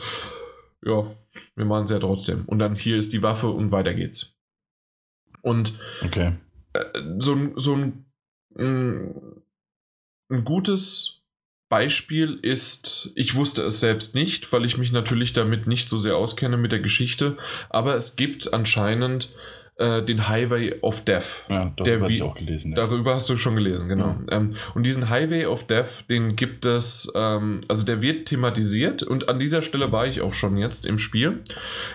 ja, 0.86 1.12
wir 1.56 1.66
machen 1.66 1.86
es 1.86 1.92
ja 1.92 2.00
trotzdem. 2.00 2.44
Und 2.46 2.60
dann 2.60 2.76
hier 2.76 2.96
ist 2.96 3.12
die 3.12 3.22
Waffe 3.22 3.50
und 3.50 3.72
weiter 3.72 3.94
geht's. 3.94 4.39
Und 5.42 5.74
okay. 6.04 6.34
äh, 6.74 6.84
so, 7.18 7.38
so 7.56 7.76
ein, 7.76 8.06
ein, 8.58 9.42
ein 10.30 10.44
gutes 10.44 11.20
Beispiel 11.70 12.40
ist, 12.42 13.12
ich 13.16 13.36
wusste 13.36 13.62
es 13.62 13.80
selbst 13.80 14.16
nicht, 14.16 14.52
weil 14.52 14.66
ich 14.66 14.78
mich 14.78 14.92
natürlich 14.92 15.34
damit 15.34 15.68
nicht 15.68 15.88
so 15.88 15.98
sehr 15.98 16.18
auskenne 16.18 16.58
mit 16.58 16.72
der 16.72 16.80
Geschichte, 16.80 17.38
aber 17.70 17.96
es 17.96 18.16
gibt 18.16 18.54
anscheinend 18.54 19.30
äh, 19.80 20.04
den 20.04 20.28
Highway 20.28 20.76
of 20.82 21.06
Death. 21.06 21.46
Ja, 21.50 21.72
darüber 21.78 22.04
habe 22.04 22.14
ich 22.14 22.22
auch 22.22 22.36
gelesen. 22.36 22.72
Ja. 22.72 22.76
Darüber 22.76 23.16
hast 23.16 23.30
du 23.30 23.38
schon 23.38 23.56
gelesen, 23.56 23.88
genau. 23.88 24.18
Ja. 24.30 24.38
Ähm, 24.38 24.56
und 24.76 24.84
diesen 24.84 25.10
Highway 25.10 25.46
of 25.46 25.68
Death, 25.68 26.10
den 26.10 26.36
gibt 26.36 26.66
es, 26.66 27.10
ähm, 27.16 27.62
also 27.70 27.86
der 27.86 28.02
wird 28.02 28.28
thematisiert 28.28 29.04
und 29.04 29.30
an 29.30 29.40
dieser 29.40 29.62
Stelle 29.62 29.92
war 29.94 30.06
ich 30.06 30.20
auch 30.20 30.34
schon 30.34 30.58
jetzt 30.58 30.86
im 30.86 31.00
Spiel. 31.00 31.46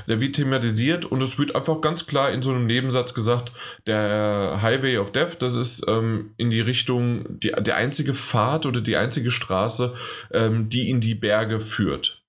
Der 0.08 0.18
wird 0.18 0.36
thematisiert 0.36 1.04
und 1.04 1.22
es 1.22 1.38
wird 1.38 1.54
einfach 1.54 1.82
ganz 1.82 2.06
klar 2.06 2.32
in 2.32 2.40
so 2.40 2.52
einem 2.52 2.66
Nebensatz 2.66 3.12
gesagt, 3.12 3.52
der 3.86 4.60
Highway 4.62 4.96
of 4.96 5.12
Death, 5.12 5.42
das 5.42 5.54
ist 5.54 5.84
ähm, 5.86 6.30
in 6.38 6.50
die 6.50 6.62
Richtung, 6.62 7.38
die, 7.40 7.52
der 7.52 7.76
einzige 7.76 8.14
Pfad 8.14 8.64
oder 8.64 8.80
die 8.80 8.96
einzige 8.96 9.30
Straße, 9.30 9.94
ähm, 10.32 10.70
die 10.70 10.88
in 10.88 11.00
die 11.02 11.14
Berge 11.14 11.60
führt. 11.60 12.24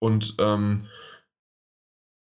Und 0.00 0.34
ähm, 0.40 0.86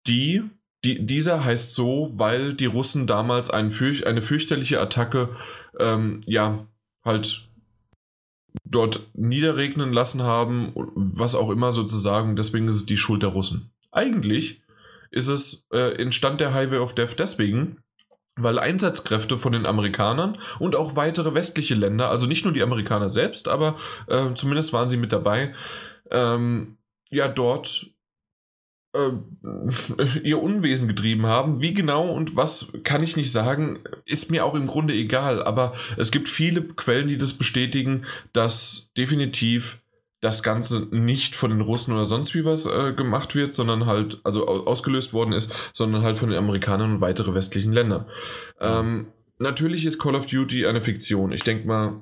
die 0.07 0.41
die, 0.87 1.05
dieser 1.05 1.43
heißt 1.43 1.75
so, 1.75 2.11
weil 2.13 2.53
die 2.53 2.65
Russen 2.65 3.07
damals 3.07 3.49
ein 3.49 3.71
fürch 3.71 4.07
eine 4.07 4.21
fürchterliche 4.21 4.79
Attacke, 4.79 5.29
ähm, 5.79 6.21
ja, 6.25 6.65
halt 7.03 7.41
dort 8.63 9.01
niederregnen 9.13 9.91
lassen 9.91 10.23
haben, 10.23 10.71
was 10.95 11.35
auch 11.35 11.49
immer 11.49 11.73
sozusagen. 11.73 12.37
Deswegen 12.37 12.67
ist 12.69 12.75
es 12.75 12.85
die 12.85 12.97
Schuld 12.97 13.21
der 13.21 13.29
Russen. 13.29 13.71
Eigentlich 13.91 14.61
ist 15.11 15.27
es, 15.27 15.67
äh, 15.73 16.01
entstand 16.01 16.39
der 16.39 16.53
Highway 16.53 16.77
of 16.77 16.95
Death 16.95 17.19
deswegen, 17.19 17.79
weil 18.37 18.57
Einsatzkräfte 18.57 19.37
von 19.37 19.51
den 19.51 19.65
Amerikanern 19.65 20.37
und 20.59 20.75
auch 20.75 20.95
weitere 20.95 21.33
westliche 21.33 21.75
Länder, 21.75 22.09
also 22.09 22.27
nicht 22.27 22.45
nur 22.45 22.53
die 22.53 22.63
Amerikaner 22.63 23.09
selbst, 23.09 23.49
aber 23.49 23.75
äh, 24.07 24.33
zumindest 24.35 24.71
waren 24.71 24.89
sie 24.89 24.97
mit 24.97 25.11
dabei, 25.11 25.53
ähm, 26.11 26.77
ja, 27.09 27.27
dort 27.27 27.87
ihr 30.23 30.41
Unwesen 30.41 30.87
getrieben 30.87 31.25
haben. 31.25 31.61
Wie 31.61 31.73
genau 31.73 32.09
und 32.11 32.35
was 32.35 32.73
kann 32.83 33.03
ich 33.03 33.15
nicht 33.15 33.31
sagen, 33.31 33.79
ist 34.05 34.31
mir 34.31 34.45
auch 34.45 34.55
im 34.55 34.67
Grunde 34.67 34.93
egal. 34.93 35.43
Aber 35.43 35.73
es 35.97 36.11
gibt 36.11 36.29
viele 36.29 36.61
Quellen, 36.63 37.07
die 37.07 37.17
das 37.17 37.33
bestätigen, 37.33 38.05
dass 38.33 38.91
definitiv 38.97 39.81
das 40.19 40.41
Ganze 40.41 40.87
nicht 40.89 41.35
von 41.35 41.51
den 41.51 41.61
Russen 41.61 41.93
oder 41.93 42.07
sonst 42.07 42.33
wie 42.33 42.43
was 42.43 42.65
äh, 42.65 42.93
gemacht 42.93 43.35
wird, 43.35 43.53
sondern 43.53 43.85
halt, 43.85 44.19
also 44.23 44.47
ausgelöst 44.47 45.13
worden 45.13 45.31
ist, 45.31 45.53
sondern 45.73 46.01
halt 46.01 46.17
von 46.17 46.29
den 46.29 46.39
Amerikanern 46.39 46.93
und 46.95 47.01
weitere 47.01 47.35
westlichen 47.35 47.71
Ländern. 47.71 48.05
Ähm, 48.59 49.07
natürlich 49.37 49.85
ist 49.85 49.99
Call 49.99 50.15
of 50.15 50.25
Duty 50.25 50.65
eine 50.65 50.81
Fiktion. 50.81 51.31
Ich 51.31 51.43
denke 51.43 51.67
mal, 51.67 52.01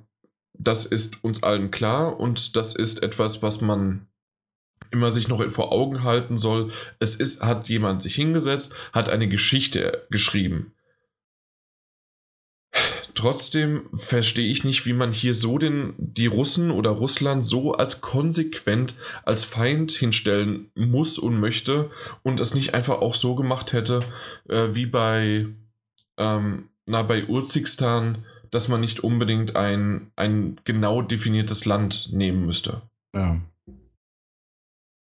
das 0.54 0.86
ist 0.86 1.26
uns 1.26 1.44
allen 1.44 1.72
klar 1.72 2.18
und 2.18 2.56
das 2.56 2.74
ist 2.74 3.04
etwas, 3.04 3.44
was 3.44 3.60
man 3.60 4.08
immer 4.92 5.12
sich 5.12 5.28
noch 5.28 5.44
vor 5.52 5.72
Augen 5.72 6.04
halten 6.04 6.38
soll, 6.38 6.72
es 7.00 7.16
ist, 7.16 7.44
hat 7.44 7.70
jemand 7.70 8.02
sich 8.02 8.16
hingesetzt, 8.16 8.74
hat 8.94 9.10
eine 9.10 9.28
Geschichte 9.28 10.06
geschrieben. 10.10 10.72
Trotzdem 13.16 13.84
verstehe 13.94 14.52
ich 14.52 14.66
nicht, 14.66 14.86
wie 14.86 14.94
man 14.94 15.14
hier 15.14 15.34
so 15.34 15.58
den, 15.58 15.94
die 15.98 16.28
Russen 16.28 16.70
oder 16.70 16.90
Russland 16.90 17.46
so 17.46 17.74
als 17.74 18.02
konsequent 18.02 18.96
als 19.24 19.46
Feind 19.46 19.92
hinstellen 19.94 20.70
muss 20.76 21.18
und 21.18 21.40
möchte 21.40 21.90
und 22.24 22.42
es 22.42 22.54
nicht 22.54 22.74
einfach 22.74 23.00
auch 23.00 23.16
so 23.16 23.36
gemacht 23.36 23.72
hätte, 23.72 24.04
äh, 24.50 24.68
wie 24.74 24.86
bei, 24.86 25.48
ähm, 26.18 26.68
na, 26.86 27.04
bei 27.04 27.26
Urzikistan, 27.26 28.26
dass 28.52 28.68
man 28.68 28.82
nicht 28.82 29.00
unbedingt 29.00 29.56
ein, 29.56 30.12
ein 30.18 30.58
genau 30.66 31.02
definiertes 31.02 31.64
Land 31.64 32.10
nehmen 32.12 32.46
müsste. 32.46 32.82
Ja. 33.14 33.40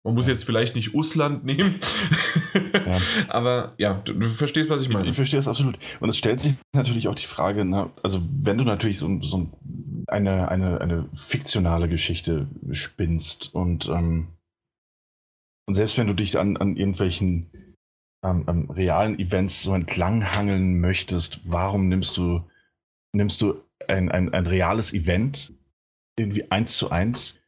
Man 0.05 0.13
muss 0.13 0.27
jetzt 0.27 0.45
vielleicht 0.45 0.75
nicht 0.75 0.93
Usland 0.93 1.45
nehmen. 1.45 1.79
ja. 2.73 2.99
Aber 3.27 3.73
ja, 3.79 3.95
du, 4.05 4.13
du, 4.13 4.29
verstehst, 4.29 4.69
was 4.69 4.83
ich 4.83 4.89
meine. 4.89 5.05
Ich, 5.05 5.09
ich 5.09 5.15
verstehe 5.15 5.39
es 5.39 5.47
absolut. 5.47 5.79
Und 5.99 6.09
es 6.09 6.17
stellt 6.17 6.39
sich 6.39 6.53
natürlich 6.73 7.07
auch 7.07 7.15
die 7.15 7.25
Frage, 7.25 7.65
na, 7.65 7.91
also 8.03 8.21
wenn 8.37 8.59
du 8.59 8.63
natürlich 8.65 8.99
so, 8.99 9.19
so 9.21 9.49
eine, 10.05 10.47
eine, 10.47 10.79
eine 10.79 11.09
fiktionale 11.15 11.89
Geschichte 11.89 12.47
spinnst 12.71 13.55
und, 13.55 13.89
ähm, 13.89 14.27
und 15.65 15.73
selbst 15.73 15.97
wenn 15.97 16.05
du 16.05 16.13
dich 16.13 16.37
an, 16.37 16.55
an 16.57 16.77
irgendwelchen 16.77 17.49
ähm, 18.23 18.69
realen 18.69 19.17
Events 19.17 19.63
so 19.63 19.73
entlanghangeln 19.73 20.79
möchtest, 20.79 21.41
warum 21.45 21.87
nimmst 21.87 22.15
du, 22.17 22.43
nimmst 23.11 23.41
du 23.41 23.55
ein, 23.87 24.11
ein, 24.11 24.31
ein 24.35 24.45
reales 24.45 24.93
Event, 24.93 25.51
irgendwie 26.15 26.51
eins 26.51 26.77
zu 26.77 26.91
eins, 26.91 27.39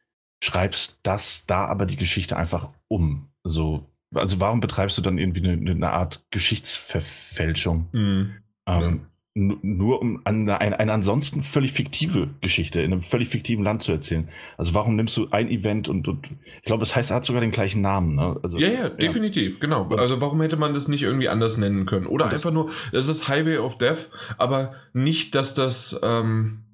schreibst 0.42 0.98
das 1.02 1.46
da 1.46 1.66
aber 1.66 1.86
die 1.86 1.96
Geschichte 1.96 2.36
einfach 2.36 2.70
um. 2.88 3.28
So, 3.44 3.86
also 4.14 4.40
warum 4.40 4.60
betreibst 4.60 4.98
du 4.98 5.02
dann 5.02 5.18
irgendwie 5.18 5.46
eine, 5.46 5.70
eine 5.70 5.90
Art 5.90 6.24
Geschichtsverfälschung? 6.30 7.88
Mhm. 7.92 8.34
Ähm, 8.66 9.06
nur 9.38 10.00
um 10.00 10.20
eine, 10.24 10.60
eine, 10.60 10.92
ansonsten 10.92 11.42
völlig 11.42 11.72
fiktive 11.72 12.28
Geschichte 12.40 12.80
in 12.80 12.92
einem 12.92 13.02
völlig 13.02 13.28
fiktiven 13.28 13.62
Land 13.62 13.82
zu 13.82 13.92
erzählen. 13.92 14.28
Also 14.56 14.74
warum 14.74 14.96
nimmst 14.96 15.16
du 15.16 15.28
ein 15.30 15.48
Event 15.48 15.88
und, 15.88 16.08
und 16.08 16.26
ich 16.56 16.64
glaube, 16.64 16.80
das 16.80 16.96
heißt, 16.96 17.10
er 17.10 17.16
hat 17.16 17.24
sogar 17.24 17.40
den 17.40 17.52
gleichen 17.52 17.80
Namen. 17.80 18.16
Ne? 18.16 18.36
Also, 18.42 18.58
ja, 18.58 18.68
ja, 18.68 18.88
definitiv, 18.88 19.54
ja. 19.54 19.60
genau. 19.60 19.88
Also 19.90 20.20
warum 20.20 20.40
hätte 20.40 20.56
man 20.56 20.72
das 20.72 20.88
nicht 20.88 21.02
irgendwie 21.02 21.28
anders 21.28 21.56
nennen 21.56 21.86
können? 21.86 22.06
Oder 22.06 22.30
einfach 22.30 22.50
nur, 22.50 22.70
es 22.92 23.08
ist 23.08 23.28
Highway 23.28 23.58
of 23.58 23.78
Death, 23.78 24.10
aber 24.38 24.74
nicht, 24.92 25.34
dass 25.36 25.54
das 25.54 26.00
ähm, 26.02 26.64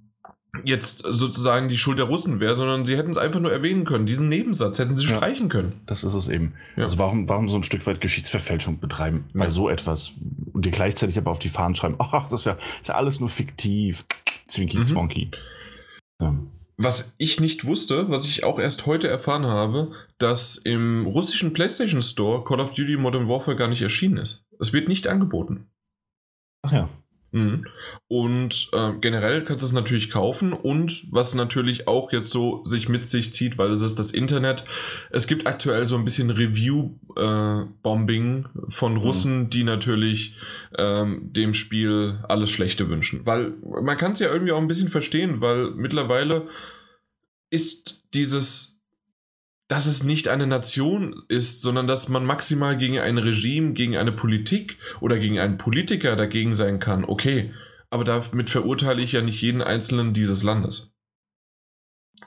jetzt 0.63 0.99
sozusagen 0.99 1.69
die 1.69 1.77
Schuld 1.77 1.99
der 1.99 2.07
Russen 2.07 2.41
wäre, 2.41 2.55
sondern 2.55 2.85
sie 2.85 2.97
hätten 2.97 3.11
es 3.11 3.17
einfach 3.17 3.41
nur 3.41 3.53
erwähnen 3.53 3.85
können. 3.85 4.07
Diesen 4.07 4.29
Nebensatz 4.29 4.79
hätten 4.79 4.97
sie 4.97 5.07
ja, 5.07 5.17
streichen 5.17 5.49
können. 5.49 5.81
Das 5.87 6.05
ist 6.05 6.15
es 6.15 6.29
eben. 6.29 6.55
Ja. 6.77 6.85
Also 6.85 6.99
warum, 6.99 7.29
warum 7.29 7.49
so 7.49 7.57
ein 7.57 7.63
Stück 7.63 7.87
weit 7.87 8.01
Geschichtsverfälschung 8.01 8.79
betreiben 8.79 9.25
bei 9.35 9.51
so 9.51 9.69
etwas 9.69 10.13
und 10.53 10.65
dir 10.65 10.71
gleichzeitig 10.71 11.19
aber 11.19 11.31
auf 11.31 11.39
die 11.39 11.49
Fahnen 11.49 11.75
schreiben, 11.75 11.97
ach, 11.99 12.29
das 12.31 12.41
ist 12.41 12.47
ja, 12.47 12.57
ist 12.81 12.89
ja 12.89 12.95
alles 12.95 13.21
nur 13.21 13.29
fiktiv. 13.29 14.05
Zwinky 14.47 14.79
mhm. 14.79 14.85
Zwonky. 14.85 15.31
Was 16.77 17.15
ich 17.19 17.41
nicht 17.41 17.65
wusste, 17.65 18.11
was 18.11 18.27
ich 18.27 18.45
auch 18.45 18.59
erst 18.59 18.87
heute 18.87 19.09
erfahren 19.09 19.47
habe, 19.47 19.93
dass 20.19 20.57
im 20.57 21.07
russischen 21.07 21.53
PlayStation 21.53 22.03
Store 22.03 22.45
Call 22.45 22.61
of 22.61 22.75
Duty 22.75 22.97
Modern 22.97 23.29
Warfare 23.29 23.57
gar 23.57 23.69
nicht 23.69 23.83
erschienen 23.83 24.17
ist. 24.17 24.45
Es 24.59 24.73
wird 24.73 24.89
nicht 24.89 25.07
angeboten. 25.07 25.69
Ach 26.63 26.73
ja. 26.73 26.89
Mhm. 27.35 27.67
Und 28.07 28.71
äh, 28.73 28.93
generell 29.01 29.43
kannst 29.43 29.65
du 29.65 29.67
es 29.67 29.73
natürlich 29.73 30.11
kaufen 30.11 30.53
und 30.53 31.07
was 31.11 31.35
natürlich 31.35 31.89
auch 31.89 32.13
jetzt 32.13 32.31
so 32.31 32.65
sich 32.65 32.89
mit 32.89 33.09
sich 33.09 33.33
zieht, 33.33 33.59
weil 33.59 33.73
es 33.73 33.83
ist 33.83 33.99
das 33.99 34.13
Internet. 34.13 34.65
Es 35.11 35.27
gibt 35.27 35.49
aktuell 35.49 35.89
so 35.89 35.97
ein 35.97 36.05
bisschen 36.05 36.31
Review-Bombing 36.31 38.45
äh, 38.45 38.49
von 38.71 38.93
mhm. 38.93 38.99
Russen, 38.99 39.41
mhm. 39.41 39.51
die 39.51 39.65
natürlich 39.65 40.37
ähm, 40.79 41.33
dem 41.33 41.55
Spiel 41.55 42.21
alles 42.29 42.51
Schlechte 42.51 42.89
wünschen. 42.89 43.27
Weil 43.27 43.55
man 43.83 43.97
kann 43.97 44.13
es 44.13 44.21
ja 44.21 44.33
irgendwie 44.33 44.53
auch 44.53 44.61
ein 44.61 44.69
bisschen 44.69 44.91
verstehen, 44.91 45.41
weil 45.41 45.73
mittlerweile 45.73 46.47
ist 47.51 48.05
dieses 48.15 48.74
dass 49.69 49.87
es 49.87 50.05
nicht 50.05 50.29
eine 50.29 50.47
Nation 50.47 51.25
ist, 51.29 51.63
sondern 51.63 51.87
dass 51.87 52.09
man 52.09 52.25
maximal 52.25 52.77
gegen 52.77 52.99
ein 52.99 53.19
Regime, 53.19 53.73
gegen 53.73 53.97
eine 53.97 54.13
Politik 54.13 54.77
oder 55.01 55.19
gegen 55.19 55.39
einen 55.39 55.57
Politiker 55.57 56.17
dagegen 56.17 56.55
sein 56.55 56.81
kann. 56.81 57.05
Okay, 57.05 57.53
aber 57.91 58.05
damit 58.05 58.51
verurteile 58.51 59.03
ich 59.03 59.13
ja 59.13 59.23
nicht 59.23 59.41
jeden 59.41 59.63
Einzelnen 59.63 60.13
dieses 60.13 60.43
Landes. 60.43 60.95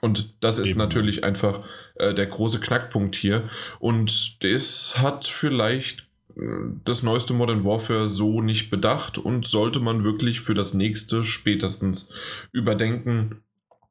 Und 0.01 0.35
das 0.41 0.59
ist 0.59 0.69
Eben. 0.69 0.79
natürlich 0.79 1.23
einfach 1.23 1.65
äh, 1.95 2.13
der 2.13 2.27
große 2.27 2.59
Knackpunkt 2.59 3.15
hier. 3.15 3.49
Und 3.79 4.43
das 4.43 4.97
hat 4.97 5.27
vielleicht 5.27 6.07
äh, 6.35 6.41
das 6.85 7.03
neueste 7.03 7.33
Modern 7.33 7.63
Warfare 7.65 8.07
so 8.07 8.41
nicht 8.41 8.69
bedacht 8.69 9.17
und 9.17 9.45
sollte 9.45 9.79
man 9.79 10.03
wirklich 10.03 10.41
für 10.41 10.53
das 10.53 10.73
nächste 10.73 11.23
spätestens 11.23 12.11
überdenken, 12.51 13.41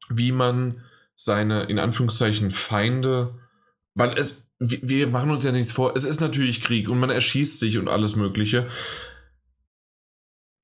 wie 0.09 0.32
man 0.32 0.82
seine 1.16 1.64
in 1.64 1.78
Anführungszeichen 1.78 2.52
Feinde, 2.52 3.40
weil 3.94 4.16
es, 4.16 4.48
wir 4.59 5.09
machen 5.09 5.30
uns 5.30 5.43
ja 5.43 5.51
nichts 5.51 5.72
vor, 5.72 5.97
es 5.97 6.05
ist 6.05 6.20
natürlich 6.20 6.62
Krieg 6.62 6.88
und 6.88 7.01
man 7.01 7.10
erschießt 7.10 7.59
sich 7.59 7.78
und 7.78 7.88
alles 7.88 8.14
Mögliche, 8.14 8.68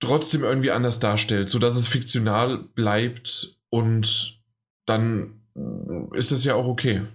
trotzdem 0.01 0.45
irgendwie 0.45 0.71
anders 0.71 1.01
darstellt, 1.01 1.49
sodass 1.49 1.77
es 1.77 1.89
fiktional 1.89 2.59
bleibt 2.59 3.57
und 3.71 4.41
dann 4.87 5.41
ist 6.13 6.31
das 6.31 6.45
ja 6.45 6.55
auch 6.55 6.67
okay. 6.67 7.07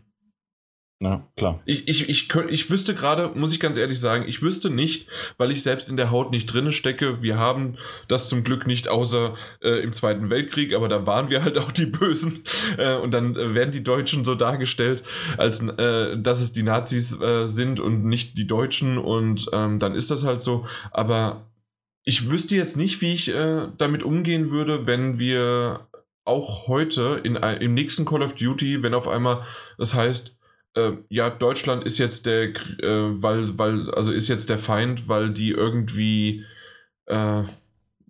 Ja, 1.00 1.28
klar. 1.36 1.62
Ich, 1.66 1.88
ich, 1.88 2.10
ich, 2.10 2.34
ich 2.50 2.72
wüsste 2.72 2.96
gerade, 2.96 3.32
muss 3.36 3.54
ich 3.54 3.60
ganz 3.60 3.78
ehrlich 3.78 4.00
sagen, 4.00 4.26
ich 4.28 4.42
wüsste 4.42 4.72
nicht, 4.72 5.08
weil 5.38 5.52
ich 5.52 5.62
selbst 5.62 5.90
in 5.90 5.98
der 5.98 6.10
Haut 6.10 6.32
nicht 6.32 6.48
drinne 6.48 6.72
stecke. 6.72 7.22
Wir 7.22 7.38
haben 7.38 7.76
das 8.08 8.30
zum 8.30 8.44
Glück 8.44 8.66
nicht 8.66 8.88
außer 8.88 9.36
äh, 9.62 9.84
im 9.84 9.94
Zweiten 9.94 10.32
Weltkrieg, 10.32 10.74
aber 10.74 10.90
da 10.90 11.06
waren 11.06 11.30
wir 11.30 11.44
halt 11.44 11.60
auch 11.60 11.72
die 11.72 11.86
Bösen. 11.86 12.44
Äh, 12.78 12.96
und 12.96 13.14
dann 13.14 13.36
äh, 13.36 13.56
werden 13.56 13.72
die 13.72 13.84
Deutschen 13.84 14.24
so 14.24 14.36
dargestellt, 14.36 15.04
als 15.38 15.62
äh, 15.62 16.18
dass 16.18 16.42
es 16.42 16.54
die 16.54 16.64
Nazis 16.64 17.20
äh, 17.20 17.46
sind 17.46 17.80
und 17.80 18.04
nicht 18.06 18.38
die 18.38 18.46
Deutschen. 18.46 18.98
Und 18.98 19.50
ähm, 19.54 19.80
dann 19.80 19.96
ist 19.96 20.12
das 20.12 20.24
halt 20.24 20.42
so. 20.42 20.66
Aber 20.92 21.50
ich 22.04 22.30
wüsste 22.30 22.56
jetzt 22.56 22.78
nicht, 22.78 23.02
wie 23.02 23.14
ich 23.14 23.30
äh, 23.30 23.68
damit 23.78 24.04
umgehen 24.04 24.52
würde, 24.52 24.86
wenn 24.86 25.18
wir 25.18 25.88
auch 26.26 26.68
heute 26.68 27.22
in, 27.24 27.36
im 27.36 27.74
nächsten 27.74 28.06
Call 28.06 28.22
of 28.22 28.36
Duty, 28.36 28.84
wenn 28.84 28.94
auf 28.94 29.08
einmal 29.08 29.44
das 29.78 29.94
heißt, 29.94 30.30
äh, 30.30 30.37
ja, 31.10 31.30
Deutschland 31.30 31.84
ist 31.84 31.98
jetzt 31.98 32.26
der, 32.26 32.44
äh, 32.44 33.22
weil, 33.22 33.58
weil, 33.58 33.92
also 33.92 34.12
ist 34.12 34.28
jetzt 34.28 34.50
der 34.50 34.60
Feind, 34.60 35.08
weil 35.08 35.32
die 35.32 35.52
irgendwie, 35.52 36.46
äh, 37.06 37.44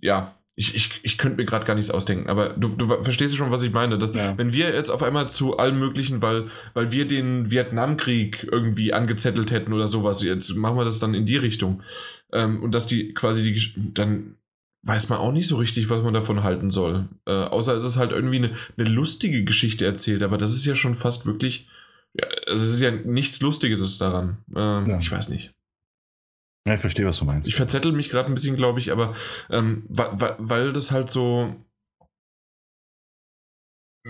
ja, 0.02 0.34
ich, 0.60 0.76
ich, 0.76 1.00
ich 1.04 1.18
könnte 1.20 1.38
mir 1.38 1.46
gerade 1.46 1.66
gar 1.66 1.76
nichts 1.76 1.92
ausdenken, 1.92 2.30
aber 2.30 2.50
du, 2.50 2.70
du 2.70 2.88
verstehst 3.04 3.36
schon, 3.36 3.52
was 3.52 3.62
ich 3.62 3.72
meine. 3.72 4.00
Dass, 4.00 4.14
ja. 4.16 4.36
Wenn 4.38 4.54
wir 4.54 4.74
jetzt 4.74 4.90
auf 4.90 5.04
einmal 5.04 5.30
zu 5.30 5.58
allem 5.58 5.78
Möglichen, 5.78 6.24
weil, 6.24 6.46
weil 6.74 6.92
wir 6.92 7.06
den 7.08 7.52
Vietnamkrieg 7.52 8.48
irgendwie 8.52 8.92
angezettelt 8.92 9.52
hätten 9.52 9.72
oder 9.72 9.88
sowas, 9.88 10.24
jetzt 10.24 10.56
machen 10.56 10.76
wir 10.76 10.84
das 10.84 11.00
dann 11.00 11.14
in 11.14 11.28
die 11.28 11.38
Richtung. 11.38 11.84
Ähm, 12.34 12.64
und 12.64 12.74
dass 12.74 12.88
die 12.88 13.14
quasi 13.14 13.44
die, 13.44 13.94
dann 13.94 14.38
weiß 14.82 15.10
man 15.10 15.20
auch 15.20 15.32
nicht 15.32 15.48
so 15.48 15.58
richtig, 15.58 15.92
was 15.92 16.02
man 16.02 16.16
davon 16.16 16.44
halten 16.44 16.72
soll. 16.72 17.08
Äh, 17.26 17.34
außer 17.34 17.76
es 17.76 17.84
ist 17.84 17.98
halt 17.98 18.12
irgendwie 18.12 18.38
eine, 18.38 18.56
eine 18.78 18.90
lustige 18.90 19.44
Geschichte 19.44 19.86
erzählt, 19.86 20.24
aber 20.24 20.40
das 20.40 20.56
ist 20.56 20.66
ja 20.66 20.76
schon 20.76 20.96
fast 20.96 21.28
wirklich 21.28 21.68
ja, 22.14 22.28
also 22.48 22.64
es 22.64 22.74
ist 22.74 22.82
ja 22.82 22.92
nichts 22.92 23.42
Lustiges 23.42 23.98
daran. 23.98 24.44
Ähm, 24.56 24.86
ja. 24.88 25.00
Ich 25.00 25.12
weiß 25.12 25.30
nicht. 25.30 25.54
Ja, 26.68 26.74
ich 26.74 26.82
verstehe, 26.82 27.06
was 27.06 27.20
du 27.20 27.26
meinst. 27.26 27.48
Ich 27.48 27.56
verzettel 27.56 27.94
mich 27.94 28.10
gerade 28.10 28.28
ein 28.28 28.36
bisschen, 28.36 28.58
glaube 28.58 28.80
ich, 28.80 28.92
aber 28.92 29.16
ähm, 29.50 29.86
weil, 29.88 30.36
weil 30.38 30.74
das 30.74 30.92
halt 30.92 31.10
so 31.10 31.56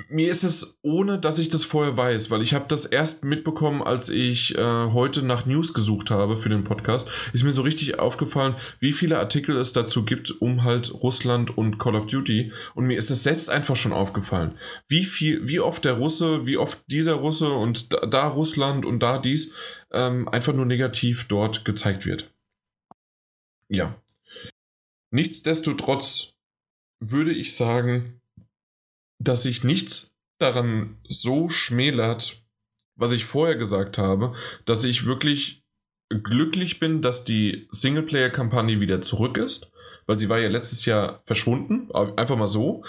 mir 0.10 0.30
ist 0.30 0.44
es, 0.44 0.80
ohne 0.82 1.20
dass 1.20 1.40
ich 1.40 1.50
das 1.50 1.64
vorher 1.64 1.98
weiß, 1.98 2.30
weil 2.30 2.42
ich 2.42 2.54
habe 2.54 2.66
das 2.68 2.86
erst 2.86 3.24
mitbekommen, 3.24 3.82
als 3.82 4.10
ich 4.10 4.56
äh, 4.56 4.62
heute 4.62 5.24
nach 5.24 5.46
News 5.46 5.74
gesucht 5.74 6.12
habe 6.12 6.38
für 6.38 6.50
den 6.50 6.64
Podcast, 6.64 7.10
ist 7.34 7.44
mir 7.44 7.52
so 7.52 7.64
richtig 7.64 7.98
aufgefallen, 8.00 8.56
wie 8.80 8.94
viele 8.94 9.18
Artikel 9.18 9.58
es 9.58 9.74
dazu 9.74 10.06
gibt, 10.06 10.42
um 10.42 10.64
halt 10.64 10.94
Russland 10.94 11.58
und 11.58 11.80
Call 11.80 11.96
of 11.96 12.08
Duty. 12.08 12.52
Und 12.76 12.86
mir 12.86 12.98
ist 12.98 13.10
es 13.10 13.24
selbst 13.24 13.50
einfach 13.50 13.76
schon 13.76 13.94
aufgefallen, 13.94 14.58
wie 14.88 15.06
viel, 15.06 15.48
wie 15.48 15.60
oft 15.60 15.84
der 15.84 15.94
Russe, 15.94 16.46
wie 16.46 16.58
oft 16.58 16.80
dieser 16.88 17.16
Russe 17.16 17.50
und 17.50 17.92
da, 17.94 18.06
da 18.06 18.28
Russland 18.28 18.86
und 18.86 19.00
da 19.00 19.18
dies 19.18 19.56
ähm, 19.92 20.28
einfach 20.28 20.54
nur 20.54 20.66
negativ 20.66 21.28
dort 21.28 21.66
gezeigt 21.66 22.06
wird. 22.06 22.32
Ja. 23.70 24.02
Nichtsdestotrotz 25.12 26.34
würde 27.00 27.32
ich 27.32 27.56
sagen, 27.56 28.22
dass 29.20 29.44
sich 29.44 29.64
nichts 29.64 30.18
daran 30.40 30.98
so 31.08 31.50
schmälert, 31.50 32.42
was 32.96 33.12
ich 33.12 33.26
vorher 33.26 33.56
gesagt 33.56 33.98
habe, 33.98 34.34
dass 34.66 34.84
ich 34.84 35.06
wirklich 35.06 35.64
glücklich 36.10 36.80
bin, 36.80 37.02
dass 37.02 37.26
die 37.26 37.68
Singleplayer-Kampagne 37.72 38.80
wieder 38.80 39.02
zurück 39.02 39.38
ist, 39.38 39.72
weil 40.06 40.20
sie 40.20 40.30
war 40.30 40.40
ja 40.40 40.50
letztes 40.50 40.86
Jahr 40.86 41.22
verschwunden, 41.26 41.92
einfach 41.92 42.38
mal 42.38 42.48
so. 42.48 42.84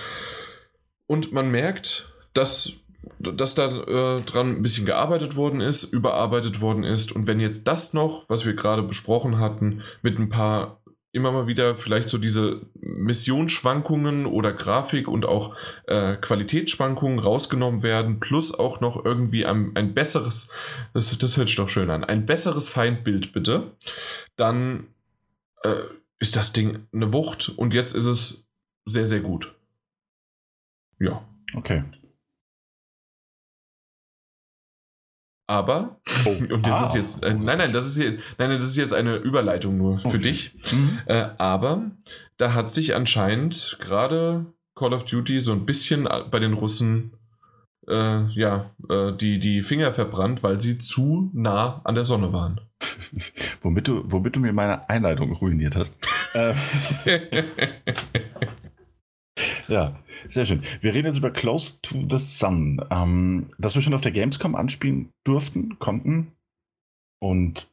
Und 1.07 1.33
man 1.33 1.51
merkt, 1.51 2.13
dass, 2.33 2.73
dass 3.19 3.55
da 3.55 4.19
äh, 4.19 4.23
dran 4.23 4.57
ein 4.57 4.63
bisschen 4.63 4.87
gearbeitet 4.87 5.35
worden 5.35 5.61
ist, 5.61 5.85
überarbeitet 5.85 6.61
worden 6.61 6.85
ist. 6.85 7.13
Und 7.13 7.27
wenn 7.27 7.41
jetzt 7.41 7.67
das 7.67 7.93
noch, 7.93 8.29
was 8.29 8.47
wir 8.47 8.55
gerade 8.55 8.83
besprochen 8.83 9.39
hatten, 9.39 9.83
mit 10.03 10.19
ein 10.19 10.29
paar 10.29 10.78
immer 11.19 11.33
mal 11.33 11.47
wieder 11.47 11.77
vielleicht 11.77 12.09
so 12.09 12.17
diese 12.17 12.63
Missionsschwankungen 12.81 14.25
oder 14.25 14.53
Grafik 14.53 15.09
und 15.09 15.27
auch 15.27 15.55
äh, 15.87 16.17
Qualitätsschwankungen 16.17 17.19
rausgenommen 17.19 17.83
werden, 17.83 18.21
plus 18.21 18.59
auch 18.59 18.81
noch 18.81 19.05
irgendwie 19.05 19.45
ein, 19.45 19.73
ein 19.75 19.93
besseres, 19.93 20.51
das, 20.95 21.17
das 21.19 21.37
hört 21.37 21.49
sich 21.49 21.57
doch 21.57 21.69
schön 21.69 21.91
an, 21.91 22.05
ein 22.05 22.25
besseres 22.25 22.69
Feindbild 22.69 23.33
bitte, 23.33 23.73
dann 24.37 24.87
äh, 25.63 25.75
ist 26.19 26.37
das 26.37 26.53
Ding 26.53 26.87
eine 26.93 27.13
Wucht 27.13 27.51
und 27.51 27.75
jetzt 27.75 27.95
ist 27.95 28.07
es 28.07 28.49
sehr, 28.87 29.07
sehr 29.07 29.21
gut. 29.21 29.55
Ja. 30.99 31.23
Okay. 31.55 31.85
Aber, 35.49 35.99
oh, 36.27 36.37
und 36.53 36.67
das 36.67 36.77
ah, 36.77 36.85
ist 36.85 36.95
jetzt, 36.95 37.25
äh, 37.25 37.35
nein, 37.35 37.59
nein, 37.59 37.73
das 37.73 37.87
ist 37.87 38.01
hier, 38.01 38.19
nein, 38.37 38.51
das 38.51 38.67
ist 38.67 38.77
jetzt 38.77 38.93
eine 38.93 39.17
Überleitung 39.17 39.77
nur 39.77 39.95
okay. 39.95 40.11
für 40.11 40.19
dich. 40.19 40.55
Mhm. 40.73 40.99
Äh, 41.07 41.29
aber 41.39 41.91
da 42.37 42.55
hat 42.55 42.69
sich 42.69 42.95
anscheinend 42.95 43.79
gerade 43.81 44.47
Call 44.77 44.93
of 44.93 45.05
Duty 45.05 45.41
so 45.41 45.53
ein 45.53 45.67
bisschen 45.67 46.07
bei 46.31 46.39
den 46.39 46.53
Russen 46.53 47.13
äh, 47.89 48.27
ja, 48.33 48.71
äh, 48.89 49.13
die, 49.13 49.39
die 49.39 49.63
Finger 49.63 49.93
verbrannt, 49.93 50.43
weil 50.43 50.61
sie 50.61 50.79
zu 50.79 51.31
nah 51.33 51.81
an 51.85 51.95
der 51.95 52.05
Sonne 52.05 52.33
waren. 52.33 52.61
womit, 53.63 53.89
du, 53.89 54.03
womit 54.07 54.37
du 54.37 54.41
mir 54.41 54.53
meine 54.53 54.89
Einleitung 54.89 55.33
ruiniert 55.33 55.77
hast. 55.77 55.97
Ähm, 56.35 56.57
ja, 59.67 59.97
sehr 60.27 60.47
schön. 60.47 60.63
Wir 60.81 60.95
reden 60.95 61.07
jetzt 61.07 61.19
über 61.19 61.31
Close 61.31 61.81
to 61.83 62.07
the 62.09 62.19
Sun, 62.19 62.83
ähm, 62.91 63.51
das 63.59 63.75
wir 63.75 63.83
schon 63.83 63.95
auf 63.95 64.01
der 64.01 64.13
Gamescom 64.13 64.55
anspielen 64.55 65.11
durften, 65.25 65.79
konnten. 65.79 66.33
Und 67.21 67.69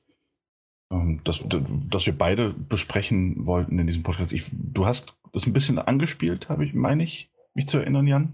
ähm, 0.92 1.22
das, 1.24 1.44
das 1.90 2.06
wir 2.06 2.18
beide 2.18 2.54
besprechen 2.54 3.46
wollten 3.46 3.80
in 3.80 3.88
diesem 3.88 4.04
Podcast. 4.04 4.34
Ich, 4.34 4.46
du 4.52 4.86
hast 4.86 5.16
das 5.34 5.46
ein 5.46 5.54
bisschen 5.54 5.80
angespielt, 5.80 6.50
habe 6.50 6.66
ich, 6.66 6.74
meine 6.74 7.04
ich, 7.04 7.30
mich 7.54 7.68
zu 7.68 7.78
erinnern, 7.78 8.08
Jan? 8.08 8.34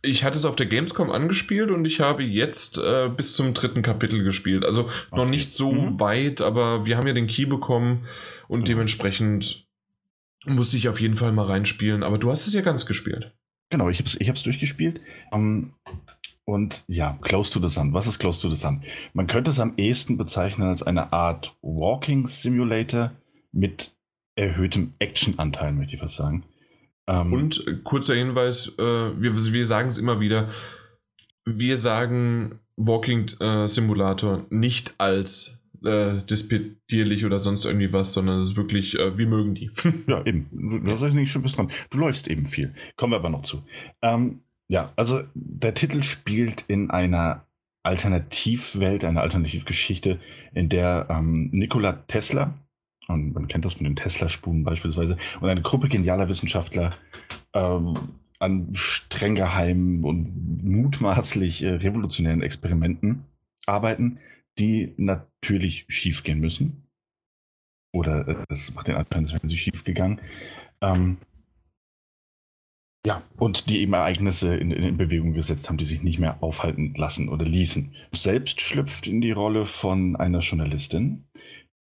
Ich 0.00 0.22
hatte 0.22 0.36
es 0.36 0.44
auf 0.44 0.56
der 0.56 0.66
Gamescom 0.66 1.10
angespielt 1.10 1.70
und 1.70 1.84
ich 1.84 2.00
habe 2.00 2.22
jetzt 2.22 2.78
äh, 2.78 3.08
bis 3.08 3.34
zum 3.34 3.52
dritten 3.52 3.82
Kapitel 3.82 4.22
gespielt. 4.22 4.64
Also 4.64 4.82
okay. 4.82 5.16
noch 5.16 5.26
nicht 5.26 5.52
so 5.52 5.72
mhm. 5.72 6.00
weit, 6.00 6.40
aber 6.40 6.86
wir 6.86 6.96
haben 6.96 7.06
ja 7.08 7.12
den 7.12 7.26
Key 7.26 7.46
bekommen 7.46 8.06
und 8.46 8.60
mhm. 8.60 8.64
dementsprechend 8.64 9.67
musste 10.54 10.76
ich 10.76 10.88
auf 10.88 11.00
jeden 11.00 11.16
Fall 11.16 11.32
mal 11.32 11.46
reinspielen. 11.46 12.02
Aber 12.02 12.18
du 12.18 12.30
hast 12.30 12.46
es 12.46 12.54
ja 12.54 12.60
ganz 12.60 12.86
gespielt. 12.86 13.34
Genau, 13.70 13.88
ich 13.88 13.98
habe 13.98 14.06
es 14.06 14.20
ich 14.20 14.42
durchgespielt. 14.42 15.00
Um, 15.30 15.40
ähm, 15.40 15.74
und 16.44 16.84
ja, 16.88 17.18
Close 17.20 17.52
to 17.52 17.60
the 17.60 17.72
Sun. 17.72 17.92
Was 17.92 18.06
ist 18.06 18.18
Close 18.18 18.40
to 18.40 18.48
the 18.48 18.56
Sun? 18.56 18.82
Man 19.12 19.26
könnte 19.26 19.50
es 19.50 19.60
am 19.60 19.74
ehesten 19.76 20.16
bezeichnen 20.16 20.66
als 20.66 20.82
eine 20.82 21.12
Art 21.12 21.54
Walking 21.60 22.26
Simulator 22.26 23.12
mit 23.52 23.92
erhöhtem 24.34 24.94
Actionanteil, 24.98 25.72
möchte 25.72 25.96
ich 25.96 26.02
was 26.02 26.14
sagen. 26.16 26.46
Ähm, 27.06 27.34
und 27.34 27.66
äh, 27.66 27.74
kurzer 27.84 28.14
Hinweis, 28.14 28.72
äh, 28.78 28.82
wir, 28.82 29.36
wir 29.36 29.66
sagen 29.66 29.88
es 29.90 29.98
immer 29.98 30.20
wieder, 30.20 30.48
wir 31.44 31.76
sagen 31.76 32.60
Walking 32.76 33.28
äh, 33.40 33.66
Simulator 33.68 34.46
nicht 34.48 34.94
als 34.98 35.57
äh, 35.84 36.22
disputierlich 36.28 37.24
oder 37.24 37.40
sonst 37.40 37.64
irgendwie 37.64 37.92
was, 37.92 38.12
sondern 38.12 38.38
es 38.38 38.46
ist 38.46 38.56
wirklich, 38.56 38.98
äh, 38.98 39.16
wir 39.16 39.26
mögen 39.26 39.54
die. 39.54 39.70
ja, 40.06 40.24
eben. 40.24 40.82
Da 40.84 40.94
ja. 40.94 41.08
nicht 41.08 41.32
schon 41.32 41.42
bis 41.42 41.56
dran. 41.56 41.70
Du 41.90 41.98
läufst 41.98 42.28
eben 42.28 42.46
viel. 42.46 42.74
Kommen 42.96 43.12
wir 43.12 43.18
aber 43.18 43.30
noch 43.30 43.42
zu. 43.42 43.62
Ähm, 44.02 44.40
ja, 44.68 44.92
also 44.96 45.22
der 45.34 45.74
Titel 45.74 46.02
spielt 46.02 46.62
in 46.68 46.90
einer 46.90 47.46
Alternativwelt, 47.82 49.04
einer 49.04 49.22
Alternativgeschichte, 49.22 50.20
in 50.52 50.68
der 50.68 51.06
ähm, 51.08 51.48
Nikola 51.52 51.92
Tesla, 52.06 52.54
und 53.08 53.32
man 53.32 53.48
kennt 53.48 53.64
das 53.64 53.74
von 53.74 53.84
den 53.84 53.96
Tesla-Spuren 53.96 54.64
beispielsweise, 54.64 55.16
und 55.40 55.48
eine 55.48 55.62
Gruppe 55.62 55.88
genialer 55.88 56.28
Wissenschaftler 56.28 56.94
ähm, 57.54 57.94
an 58.38 58.68
streng 58.74 59.34
geheimen 59.34 60.04
und 60.04 60.64
mutmaßlich 60.64 61.62
äh, 61.62 61.74
revolutionären 61.74 62.42
Experimenten 62.42 63.24
arbeiten, 63.66 64.18
die 64.58 64.94
natürlich 64.96 65.84
schiefgehen 65.88 66.40
müssen. 66.40 66.88
Oder 67.94 68.28
äh, 68.28 68.44
es 68.48 68.74
macht 68.74 68.88
den 68.88 68.96
Anschein, 68.96 69.24
als 69.24 69.32
wären 69.32 69.48
sie 69.48 69.56
schief 69.56 69.84
gegangen. 69.84 70.20
Ähm, 70.80 71.18
ja, 73.06 73.22
und 73.38 73.70
die 73.70 73.80
eben 73.80 73.94
Ereignisse 73.94 74.56
in, 74.56 74.70
in, 74.70 74.96
Bewegung 74.96 75.32
gesetzt 75.32 75.68
haben, 75.68 75.78
die 75.78 75.84
sich 75.84 76.02
nicht 76.02 76.18
mehr 76.18 76.42
aufhalten 76.42 76.94
lassen 76.94 77.28
oder 77.28 77.44
ließen. 77.44 77.94
Selbst 78.12 78.60
schlüpft 78.60 79.06
in 79.06 79.20
die 79.20 79.30
Rolle 79.30 79.64
von 79.64 80.16
einer 80.16 80.40
Journalistin, 80.40 81.24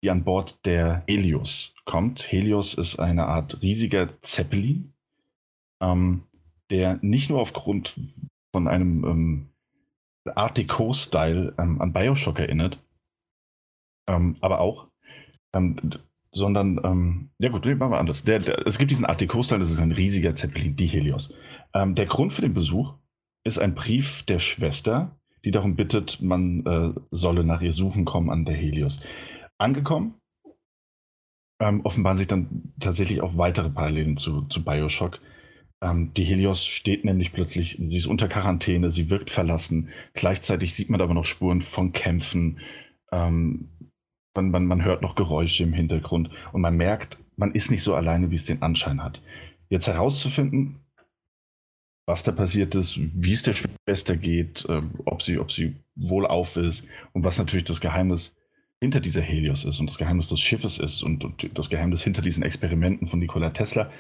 die 0.05 0.11
an 0.11 0.25
Bord 0.25 0.65
der 0.65 1.03
Helios 1.09 1.75
kommt. 1.87 2.31
Helios 2.31 2.75
ist 2.75 2.99
eine 2.99 3.27
Art 3.27 3.63
riesiger 3.63 4.21
Zeppelin, 4.23 4.93
ähm, 5.83 6.25
der 6.71 6.99
nicht 7.03 7.31
nur 7.31 7.41
aufgrund 7.41 7.99
von 8.55 8.69
einem 8.69 9.05
ähm, 9.05 9.49
Art 10.37 10.57
Deco-Style 10.59 11.55
ähm, 11.59 11.81
an 11.81 11.93
Bioshock 11.93 12.39
erinnert, 12.39 12.79
ähm, 14.09 14.37
aber 14.41 14.61
auch, 14.61 14.89
ähm, 15.55 15.77
sondern, 16.33 16.81
ähm, 16.85 17.31
ja 17.39 17.49
gut, 17.51 17.65
machen 17.65 17.93
wir 17.93 17.99
anders. 17.99 18.25
Der, 18.25 18.39
der, 18.39 18.67
es 18.67 18.79
gibt 18.79 18.91
diesen 18.91 19.07
Art 19.07 19.21
Deco-Style, 19.21 19.61
das 19.61 19.71
ist 19.71 19.81
ein 19.81 19.93
riesiger 19.93 20.35
Zeppelin, 20.35 20.77
die 20.77 20.87
Helios. 20.87 21.35
der 21.75 22.07
Grund 22.07 22.33
für 22.33 22.43
den 22.43 22.55
Besuch 22.55 22.95
ist 23.45 23.59
ein 23.59 23.75
Brief 23.75 24.23
der 24.25 24.39
Schwester, 24.39 25.19
die 25.45 25.51
darum 25.51 25.77
bittet, 25.77 26.21
man 26.21 26.67
äh, 26.67 27.01
solle 27.11 27.45
nach 27.45 27.61
ihr 27.61 27.73
suchen 27.73 28.05
kommen 28.05 28.31
an 28.31 28.45
der 28.45 28.55
Helios 28.55 29.01
angekommen. 29.59 30.15
Ähm, 31.61 31.81
offenbaren 31.85 32.19
sich 32.19 32.29
dann 32.29 32.73
tatsächlich 32.79 33.21
auch 33.21 33.37
weitere 33.37 33.71
Parallelen 33.71 34.17
zu, 34.17 34.43
zu 34.43 34.65
Bioshock. 34.65 35.19
Ähm, 35.81 36.13
die 36.15 36.25
Helios 36.25 36.67
steht 36.67 37.05
nämlich 37.05 37.33
plötzlich, 37.33 37.77
sie 37.81 37.99
ist 37.99 38.07
unter 38.07 38.29
Quarantäne, 38.29 38.91
sie 38.91 39.11
wirkt 39.11 39.31
verlassen. 39.31 39.91
Gleichzeitig 40.15 40.75
sieht 40.75 40.91
man 40.91 41.01
aber 41.01 41.15
noch 41.15 41.25
Spuren 41.25 41.63
von 41.63 41.93
Kämpfen. 41.93 42.59
Ähm, 43.13 43.69
man, 44.35 44.51
man, 44.51 44.67
man 44.67 44.85
hört 44.85 45.03
noch 45.03 45.15
Geräusche 45.15 45.63
im 45.65 45.73
Hintergrund 45.73 46.31
und 46.53 46.61
man 46.61 46.77
merkt, 46.77 47.19
man 47.37 47.53
ist 47.53 47.71
nicht 47.71 47.83
so 47.83 47.95
alleine, 47.95 48.31
wie 48.31 48.37
es 48.37 48.45
den 48.45 48.63
Anschein 48.63 49.03
hat. 49.03 49.23
Jetzt 49.69 49.87
herauszufinden, 49.87 50.81
was 52.07 52.23
da 52.23 52.33
passiert 52.33 52.75
ist, 52.75 52.99
wie 52.99 53.33
es 53.33 53.43
der 53.43 53.53
Schwester 53.53 54.17
geht, 54.17 54.65
äh, 54.69 54.83
ob, 55.05 55.23
sie, 55.23 55.39
ob 55.39 55.53
sie 55.53 55.77
wohlauf 55.95 56.57
ist 56.57 56.87
und 57.13 57.25
was 57.25 57.39
natürlich 57.39 57.67
das 57.67 57.81
Geheimnis 57.81 58.35
hinter 58.81 59.01
dieser 59.01 59.23
Helios 59.23 59.65
ist 59.65 59.81
und 59.81 59.87
das 59.87 59.99
Geheimnis 59.99 60.29
des 60.29 60.41
Schiffes 60.41 60.79
ist 60.79 61.03
und, 61.03 61.25
und 61.25 61.59
das 61.59 61.69
Geheimnis 61.69 62.03
hinter 62.05 62.23
diesen 62.23 62.45
Experimenten 62.45 63.09
von 63.09 63.19
Nikola 63.19 63.51
Tesla, 63.51 63.91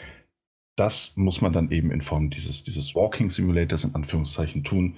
das 0.79 1.17
muss 1.17 1.41
man 1.41 1.53
dann 1.53 1.73
eben 1.73 1.91
in 1.91 2.03
Form 2.03 2.31
dieses, 2.31 2.63
dieses 2.63 2.95
Walking 2.95 3.31
Simulators 3.31 3.83
in 3.83 3.97
Anführungszeichen 3.97 4.63
tun. 4.63 4.97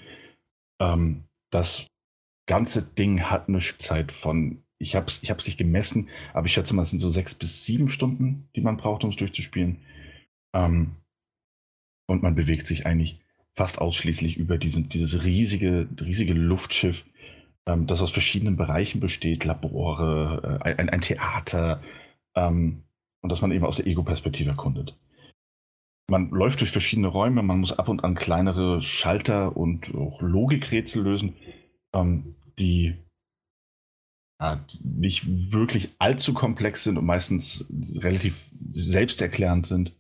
Ähm, 0.79 1.25
das 1.51 1.87
ganze 2.47 2.83
Ding 2.83 3.23
hat 3.23 3.49
eine 3.49 3.61
Zeit 3.61 4.13
von, 4.13 4.63
ich 4.79 4.95
habe 4.95 5.07
es 5.07 5.23
ich 5.23 5.31
nicht 5.31 5.57
gemessen, 5.57 6.11
aber 6.35 6.47
ich 6.47 6.53
schätze 6.53 6.75
mal, 6.75 6.83
es 6.83 6.91
sind 6.91 6.99
so 6.99 7.09
sechs 7.09 7.35
bis 7.35 7.65
sieben 7.65 7.89
Stunden, 7.89 8.49
die 8.55 8.61
man 8.61 8.77
braucht, 8.77 9.05
um 9.05 9.11
es 9.11 9.17
durchzuspielen. 9.17 9.79
Ähm, 10.55 10.97
und 12.07 12.23
man 12.23 12.35
bewegt 12.35 12.67
sich 12.67 12.85
eigentlich 12.85 13.21
fast 13.55 13.81
ausschließlich 13.81 14.37
über 14.37 14.59
diesen, 14.59 14.91
dieses 14.91 15.25
riesige, 15.25 15.89
riesige 15.99 16.35
Luftschiff, 16.35 17.07
ähm, 17.67 17.87
das 17.87 18.03
aus 18.03 18.11
verschiedenen 18.11 18.57
Bereichen 18.57 19.01
besteht, 19.01 19.47
Labore, 19.47 20.61
äh, 20.63 20.75
ein, 20.75 20.91
ein, 20.91 21.01
Theater 21.01 21.81
ähm, 22.35 22.83
und 23.23 23.33
dass 23.33 23.41
man 23.41 23.53
eben 23.53 23.65
aus 23.65 23.77
der 23.77 23.87
Ego-Perspektive 23.87 24.51
erkundet. 24.51 24.95
Man 26.11 26.31
läuft 26.31 26.61
durch 26.61 26.71
verschiedene 26.71 27.09
Räume, 27.09 27.43
man 27.43 27.61
muss 27.61 27.79
ab 27.79 27.89
und 27.89 28.05
an 28.05 28.15
kleinere 28.15 28.83
Schalter 28.83 29.57
und 29.57 29.95
auch 29.95 30.21
Logikrätsel 30.21 31.03
lösen, 31.03 31.35
ähm, 31.95 32.35
die 32.59 32.95
ja, 34.41 34.65
nicht 34.83 35.53
wirklich 35.53 35.91
allzu 35.99 36.35
komplex 36.35 36.85
sind 36.85 36.99
und 36.99 37.05
meistens 37.05 37.67
relativ 37.97 38.37
selbsterklärend 38.71 39.67
sind. 39.67 39.93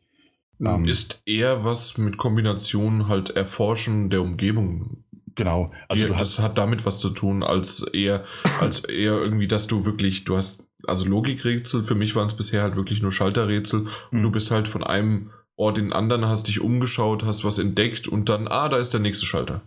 Ähm, 0.60 0.86
ist 0.86 1.22
eher 1.24 1.64
was 1.64 1.96
mit 1.96 2.18
Kombinationen 2.18 3.08
halt 3.08 3.30
Erforschen 3.30 4.10
der 4.10 4.20
Umgebung 4.20 5.04
Genau. 5.40 5.72
Also 5.88 6.08
das 6.08 6.38
hat 6.38 6.58
damit 6.58 6.84
was 6.84 7.00
zu 7.00 7.08
tun, 7.10 7.42
als 7.42 7.82
eher, 7.94 8.24
als 8.60 8.80
eher 8.80 9.12
irgendwie, 9.14 9.48
dass 9.48 9.66
du 9.66 9.86
wirklich, 9.86 10.24
du 10.24 10.36
hast, 10.36 10.64
also 10.86 11.06
Logikrätsel, 11.06 11.84
für 11.84 11.94
mich 11.94 12.14
waren 12.14 12.26
es 12.26 12.36
bisher 12.36 12.62
halt 12.62 12.76
wirklich 12.76 13.00
nur 13.00 13.12
Schalterrätsel 13.12 13.86
und 14.10 14.18
mhm. 14.18 14.22
du 14.22 14.30
bist 14.30 14.50
halt 14.50 14.68
von 14.68 14.84
einem 14.84 15.30
In 15.68 15.74
den 15.74 15.92
anderen, 15.92 16.26
hast 16.26 16.48
dich 16.48 16.60
umgeschaut, 16.60 17.24
hast 17.24 17.44
was 17.44 17.58
entdeckt 17.58 18.08
und 18.08 18.28
dann, 18.28 18.48
ah, 18.48 18.68
da 18.68 18.78
ist 18.78 18.92
der 18.92 19.00
nächste 19.00 19.26
Schalter. 19.26 19.60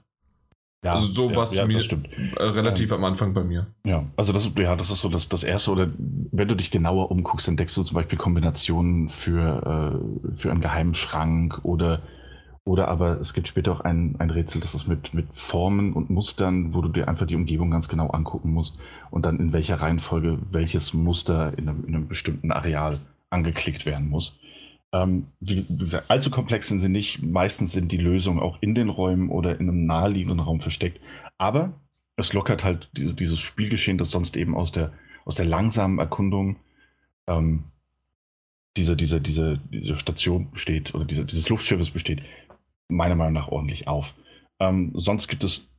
Ja, 0.83 0.93
also 0.93 1.07
so 1.07 1.29
ja, 1.29 1.35
war 1.37 1.43
es 1.43 1.55
ja, 1.55 1.65
mir 1.65 1.77
äh, 1.77 2.43
relativ 2.43 2.89
ähm, 2.91 2.97
am 2.97 3.03
Anfang 3.05 3.33
bei 3.33 3.43
mir. 3.43 3.67
Ja, 3.85 4.05
also 4.17 4.33
das, 4.33 4.51
ja, 4.57 4.75
das 4.75 4.89
ist 4.89 4.99
so 4.99 5.07
das, 5.07 5.29
das 5.29 5.43
Erste. 5.43 5.71
Oder 5.71 5.89
wenn 6.31 6.47
du 6.47 6.55
dich 6.55 6.71
genauer 6.71 7.09
umguckst, 7.09 7.47
entdeckst 7.47 7.77
du 7.77 7.83
zum 7.83 7.95
Beispiel 7.95 8.17
Kombinationen 8.17 9.07
für, 9.07 10.01
äh, 10.33 10.35
für 10.35 10.51
einen 10.51 10.59
geheimen 10.59 10.93
Schrank 10.93 11.59
oder 11.63 12.01
oder 12.65 12.87
aber 12.87 13.19
es 13.19 13.33
gibt 13.33 13.49
später 13.49 13.73
auch 13.73 13.81
ein, 13.81 14.15
ein 14.19 14.29
Rätsel, 14.29 14.61
das 14.61 14.73
ist 14.73 14.87
mit, 14.87 15.13
mit 15.13 15.27
Formen 15.33 15.91
und 15.91 16.09
Mustern, 16.09 16.73
wo 16.73 16.81
du 16.81 16.87
dir 16.87 17.09
einfach 17.09 17.27
die 17.27 17.35
Umgebung 17.35 17.71
ganz 17.71 17.89
genau 17.89 18.07
angucken 18.07 18.53
musst 18.53 18.77
und 19.11 19.25
dann 19.25 19.37
in 19.37 19.51
welcher 19.51 19.81
Reihenfolge 19.81 20.39
welches 20.49 20.93
Muster 20.93 21.57
in 21.57 21.67
einem, 21.67 21.83
in 21.85 21.95
einem 21.95 22.07
bestimmten 22.07 22.53
Areal 22.53 23.01
angeklickt 23.29 23.85
werden 23.85 24.09
muss. 24.09 24.39
Ähm, 24.93 25.27
wie, 25.39 25.65
allzu 26.07 26.29
komplex 26.29 26.67
sind 26.67 26.79
sie 26.79 26.89
nicht. 26.89 27.23
Meistens 27.23 27.71
sind 27.71 27.91
die 27.91 27.97
Lösungen 27.97 28.39
auch 28.39 28.59
in 28.61 28.75
den 28.75 28.89
Räumen 28.89 29.29
oder 29.29 29.59
in 29.59 29.67
einem 29.67 29.85
naheliegenden 29.85 30.39
Raum 30.39 30.61
versteckt. 30.61 31.01
Aber 31.37 31.73
es 32.15 32.31
lockert 32.33 32.63
halt 32.63 32.89
diese, 32.95 33.15
dieses 33.15 33.39
Spielgeschehen, 33.39 33.97
das 33.97 34.11
sonst 34.11 34.37
eben 34.37 34.55
aus 34.55 34.71
der, 34.71 34.93
aus 35.25 35.35
der 35.35 35.45
langsamen 35.45 35.97
Erkundung 35.97 36.57
ähm, 37.27 37.63
diese, 38.77 38.95
diese, 38.95 39.19
diese, 39.19 39.59
diese 39.71 39.97
Station 39.97 40.51
besteht 40.51 40.93
oder 40.93 41.05
diese, 41.05 41.25
dieses 41.25 41.49
Luftschiffes 41.49 41.89
besteht, 41.89 42.21
meiner 42.87 43.15
Meinung 43.15 43.33
nach 43.33 43.47
ordentlich 43.47 43.87
auf. 43.87 44.13
Ähm, 44.59 44.91
sonst 44.93 45.27
gibt 45.27 45.43
es 45.43 45.71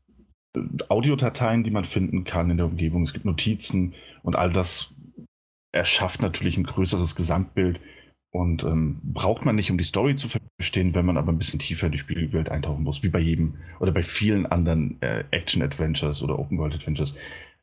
äh, 0.56 0.60
Audiodateien, 0.88 1.62
die 1.62 1.70
man 1.70 1.84
finden 1.84 2.24
kann 2.24 2.50
in 2.50 2.56
der 2.56 2.66
Umgebung. 2.66 3.02
Es 3.04 3.12
gibt 3.12 3.24
Notizen 3.24 3.94
und 4.22 4.34
all 4.36 4.52
das 4.52 4.92
erschafft 5.72 6.20
natürlich 6.22 6.56
ein 6.56 6.64
größeres 6.64 7.14
Gesamtbild 7.14 7.80
Und 8.34 8.64
ähm, 8.64 8.98
braucht 9.04 9.44
man 9.44 9.54
nicht, 9.54 9.70
um 9.70 9.78
die 9.78 9.84
Story 9.84 10.16
zu 10.16 10.26
verstehen, 10.58 10.96
wenn 10.96 11.06
man 11.06 11.16
aber 11.16 11.30
ein 11.30 11.38
bisschen 11.38 11.60
tiefer 11.60 11.86
in 11.86 11.92
die 11.92 11.98
Spielwelt 11.98 12.48
eintauchen 12.48 12.82
muss, 12.82 13.04
wie 13.04 13.08
bei 13.08 13.20
jedem 13.20 13.58
oder 13.78 13.92
bei 13.92 14.02
vielen 14.02 14.44
anderen 14.44 15.00
äh, 15.02 15.22
Action-Adventures 15.30 16.20
oder 16.20 16.36
Open-World-Adventures 16.40 17.14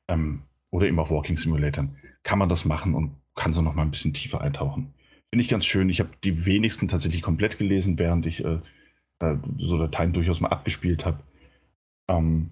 ähm, 0.07 0.43
oder 0.69 0.87
eben 0.87 0.97
auch 0.97 1.11
Walking 1.11 1.35
Simulatoren, 1.35 1.97
kann 2.23 2.39
man 2.39 2.47
das 2.47 2.63
machen 2.63 2.93
und 2.93 3.11
kann 3.35 3.51
so 3.51 3.61
noch 3.61 3.75
mal 3.75 3.81
ein 3.81 3.91
bisschen 3.91 4.13
tiefer 4.13 4.39
eintauchen. 4.39 4.93
Finde 5.29 5.43
ich 5.43 5.49
ganz 5.49 5.65
schön. 5.65 5.89
Ich 5.89 5.99
habe 5.99 6.11
die 6.23 6.45
wenigsten 6.45 6.87
tatsächlich 6.87 7.21
komplett 7.21 7.57
gelesen, 7.57 7.99
während 7.99 8.25
ich 8.25 8.41
äh, 8.41 8.59
äh, 9.19 9.35
so 9.57 9.77
Dateien 9.77 10.13
durchaus 10.13 10.39
mal 10.39 10.51
abgespielt 10.51 11.05
habe. 11.05 11.19
Ähm, 12.09 12.51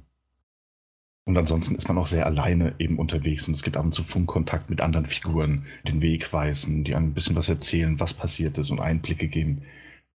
und 1.30 1.38
ansonsten 1.38 1.76
ist 1.76 1.88
man 1.88 2.00
auch 2.00 2.08
sehr 2.08 2.26
alleine 2.26 2.74
eben 2.80 2.98
unterwegs 2.98 3.48
und 3.48 3.54
es 3.54 3.62
gibt 3.62 3.78
ab 3.78 3.86
und 3.86 3.94
zu 3.94 4.02
Funkkontakt 4.02 4.72
mit 4.72 4.82
anderen 4.82 5.06
Figuren, 5.06 5.68
den 5.88 6.02
Weg 6.02 6.34
weisen, 6.34 6.84
die 6.84 6.96
ein 6.96 7.14
bisschen 7.14 7.36
was 7.36 7.50
erzählen, 7.50 8.00
was 8.00 8.16
passiert 8.16 8.58
ist 8.58 8.72
und 8.72 8.80
Einblicke 8.80 9.28
geben. 9.28 9.62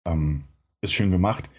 Ähm, 0.06 0.44
ist 0.80 0.94
schön 0.94 1.10
gemacht. 1.10 1.50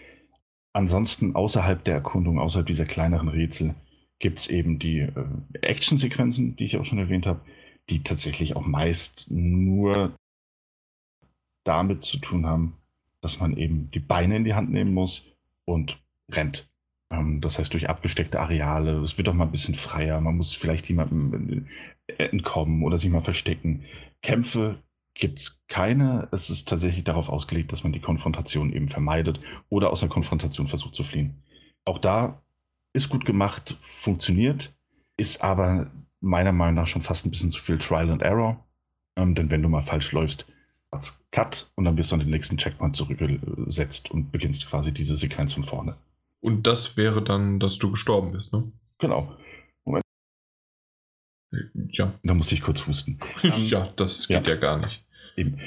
Ansonsten 0.72 1.36
außerhalb 1.36 1.84
der 1.84 1.94
Erkundung, 1.94 2.40
außerhalb 2.40 2.66
dieser 2.66 2.84
kleineren 2.84 3.28
Rätsel, 3.28 3.76
gibt 4.18 4.40
es 4.40 4.48
eben 4.48 4.80
die 4.80 4.98
äh, 4.98 5.12
Actionsequenzen, 5.60 6.56
die 6.56 6.64
ich 6.64 6.76
auch 6.76 6.84
schon 6.84 6.98
erwähnt 6.98 7.26
habe, 7.26 7.40
die 7.90 8.02
tatsächlich 8.02 8.56
auch 8.56 8.66
meist 8.66 9.30
nur 9.30 10.16
damit 11.62 12.02
zu 12.02 12.18
tun 12.18 12.44
haben, 12.44 12.76
dass 13.20 13.38
man 13.38 13.56
eben 13.56 13.88
die 13.92 14.00
Beine 14.00 14.36
in 14.36 14.42
die 14.42 14.54
Hand 14.54 14.72
nehmen 14.72 14.94
muss 14.94 15.22
und 15.64 16.02
rennt. 16.28 16.68
Ähm, 17.18 17.40
das 17.40 17.58
heißt, 17.58 17.72
durch 17.72 17.88
abgesteckte 17.88 18.40
Areale, 18.40 19.00
es 19.00 19.18
wird 19.18 19.28
auch 19.28 19.34
mal 19.34 19.44
ein 19.44 19.52
bisschen 19.52 19.74
freier, 19.74 20.20
man 20.20 20.36
muss 20.36 20.54
vielleicht 20.54 20.88
jemandem 20.88 21.66
äh, 22.06 22.24
entkommen 22.24 22.82
oder 22.82 22.98
sich 22.98 23.10
mal 23.10 23.20
verstecken. 23.20 23.84
Kämpfe 24.22 24.82
gibt 25.14 25.38
es 25.38 25.60
keine. 25.68 26.28
Es 26.32 26.50
ist 26.50 26.68
tatsächlich 26.68 27.04
darauf 27.04 27.28
ausgelegt, 27.28 27.72
dass 27.72 27.84
man 27.84 27.92
die 27.92 28.00
Konfrontation 28.00 28.72
eben 28.72 28.88
vermeidet 28.88 29.40
oder 29.68 29.90
aus 29.90 30.00
der 30.00 30.08
Konfrontation 30.08 30.66
versucht 30.66 30.94
zu 30.94 31.04
fliehen. 31.04 31.42
Auch 31.84 31.98
da 31.98 32.42
ist 32.92 33.08
gut 33.08 33.24
gemacht, 33.24 33.76
funktioniert, 33.80 34.74
ist 35.16 35.42
aber 35.42 35.90
meiner 36.20 36.52
Meinung 36.52 36.76
nach 36.76 36.86
schon 36.86 37.02
fast 37.02 37.26
ein 37.26 37.30
bisschen 37.30 37.50
zu 37.50 37.60
viel 37.60 37.78
Trial 37.78 38.10
and 38.10 38.22
Error. 38.22 38.64
Ähm, 39.16 39.34
denn 39.34 39.50
wenn 39.50 39.62
du 39.62 39.68
mal 39.68 39.82
falsch 39.82 40.12
läufst, 40.12 40.46
Cut 41.32 41.68
und 41.74 41.84
dann 41.84 41.96
wirst 41.96 42.12
du 42.12 42.14
an 42.14 42.20
den 42.20 42.30
nächsten 42.30 42.56
Checkpoint 42.56 42.94
zurückgesetzt 42.94 44.10
und 44.12 44.30
beginnst 44.30 44.68
quasi 44.68 44.92
diese 44.92 45.16
Sequenz 45.16 45.52
von 45.52 45.64
vorne. 45.64 45.96
Und 46.44 46.66
das 46.66 46.98
wäre 46.98 47.22
dann, 47.22 47.58
dass 47.58 47.78
du 47.78 47.90
gestorben 47.90 48.32
bist, 48.32 48.52
ne? 48.52 48.70
Genau. 48.98 49.34
Moment. 49.86 50.04
Ja. 51.88 52.20
Da 52.22 52.34
muss 52.34 52.52
ich 52.52 52.60
kurz 52.60 52.86
husten. 52.86 53.18
ja, 53.66 53.90
das 53.96 54.28
geht 54.28 54.46
ja, 54.46 54.54
ja 54.54 54.60
gar 54.60 54.78
nicht. 54.78 55.02
Eben. 55.38 55.58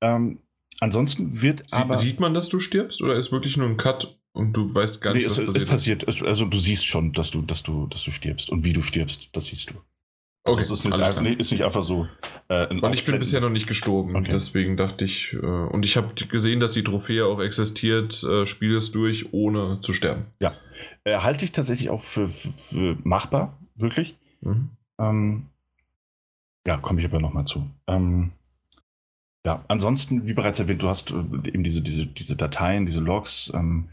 Ähm, 0.00 0.40
ansonsten 0.80 1.40
wird 1.40 1.62
Sie, 1.70 1.76
aber. 1.76 1.94
Sieht 1.94 2.18
man, 2.18 2.34
dass 2.34 2.48
du 2.48 2.58
stirbst 2.58 3.00
oder 3.00 3.14
ist 3.14 3.30
wirklich 3.30 3.56
nur 3.56 3.68
ein 3.68 3.76
Cut 3.76 4.18
und 4.32 4.54
du 4.54 4.74
weißt 4.74 5.00
gar 5.00 5.14
nicht, 5.14 5.22
nee, 5.22 5.30
was 5.30 5.38
es, 5.38 5.46
passiert? 5.46 5.62
Es 5.62 5.70
passiert. 5.70 6.08
Es, 6.08 6.22
also 6.24 6.46
du 6.46 6.58
siehst 6.58 6.84
schon, 6.84 7.12
dass 7.12 7.30
du, 7.30 7.42
dass 7.42 7.62
du, 7.62 7.86
dass 7.86 8.02
du 8.02 8.10
stirbst 8.10 8.50
und 8.50 8.64
wie 8.64 8.72
du 8.72 8.82
stirbst, 8.82 9.28
das 9.34 9.46
siehst 9.46 9.70
du. 9.70 9.74
Okay, 10.46 10.58
also 10.58 10.74
ist, 10.74 10.84
nicht 10.84 11.00
einfach, 11.00 11.22
nee, 11.22 11.32
ist 11.32 11.52
nicht 11.52 11.64
einfach 11.64 11.82
so. 11.82 12.06
Äh, 12.48 12.66
und 12.66 12.92
ich 12.92 13.06
bin 13.06 13.18
bisher 13.18 13.40
noch 13.40 13.48
nicht 13.48 13.66
gestorben, 13.66 14.14
okay. 14.14 14.28
deswegen 14.30 14.76
dachte 14.76 15.06
ich, 15.06 15.32
äh, 15.32 15.36
und 15.38 15.86
ich 15.86 15.96
habe 15.96 16.12
gesehen, 16.14 16.60
dass 16.60 16.72
die 16.72 16.84
Trophäe 16.84 17.24
auch 17.24 17.40
existiert, 17.40 18.22
äh, 18.24 18.44
spiel 18.44 18.76
es 18.76 18.92
durch, 18.92 19.32
ohne 19.32 19.80
zu 19.80 19.94
sterben. 19.94 20.26
Ja, 20.40 20.54
äh, 21.04 21.16
halte 21.16 21.46
ich 21.46 21.52
tatsächlich 21.52 21.88
auch 21.88 22.02
für, 22.02 22.28
für, 22.28 22.52
für 22.58 22.98
machbar, 23.04 23.58
wirklich. 23.74 24.18
Mhm. 24.42 24.68
Ähm, 24.98 25.46
ja, 26.66 26.76
komme 26.76 27.00
ich 27.00 27.06
aber 27.06 27.20
nochmal 27.20 27.46
zu. 27.46 27.66
Ähm, 27.86 28.32
ja, 29.46 29.64
ansonsten, 29.68 30.26
wie 30.26 30.34
bereits 30.34 30.58
erwähnt, 30.58 30.82
du 30.82 30.88
hast 30.88 31.10
äh, 31.10 31.48
eben 31.48 31.64
diese, 31.64 31.80
diese, 31.80 32.04
diese 32.04 32.36
Dateien, 32.36 32.84
diese 32.84 33.00
Logs 33.00 33.50
ähm, 33.54 33.88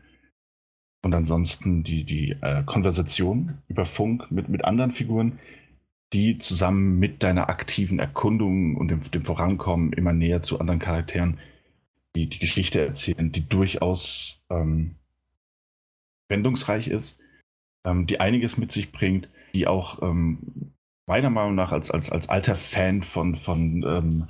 und 1.02 1.15
ansonsten 1.15 1.84
die, 1.84 2.03
die 2.03 2.36
äh, 2.41 2.64
Konversation 2.64 3.57
über 3.69 3.86
Funk 3.86 4.30
mit, 4.32 4.49
mit 4.49 4.65
anderen 4.65 4.91
Figuren 4.91 5.40
die 6.13 6.38
zusammen 6.38 6.99
mit 6.99 7.23
deiner 7.23 7.49
aktiven 7.49 7.99
Erkundung 7.99 8.75
und 8.75 8.89
dem, 8.89 9.01
dem 9.11 9.25
Vorankommen 9.25 9.93
immer 9.93 10.13
näher 10.13 10.41
zu 10.41 10.59
anderen 10.59 10.79
Charakteren 10.79 11.39
die, 12.15 12.27
die 12.27 12.39
Geschichte 12.39 12.85
erzählen, 12.85 13.31
die 13.31 13.47
durchaus 13.47 14.41
ähm, 14.49 14.95
wendungsreich 16.27 16.88
ist, 16.88 17.19
ähm, 17.85 18.07
die 18.07 18.19
einiges 18.19 18.57
mit 18.57 18.71
sich 18.71 18.91
bringt, 18.91 19.29
die 19.53 19.67
auch 19.67 20.01
ähm, 20.01 20.73
meiner 21.05 21.29
Meinung 21.29 21.55
nach 21.55 21.71
als, 21.71 21.91
als, 21.91 22.09
als 22.09 22.29
alter 22.29 22.55
Fan 22.55 23.01
von, 23.01 23.35
von 23.35 23.83
ähm, 23.83 24.27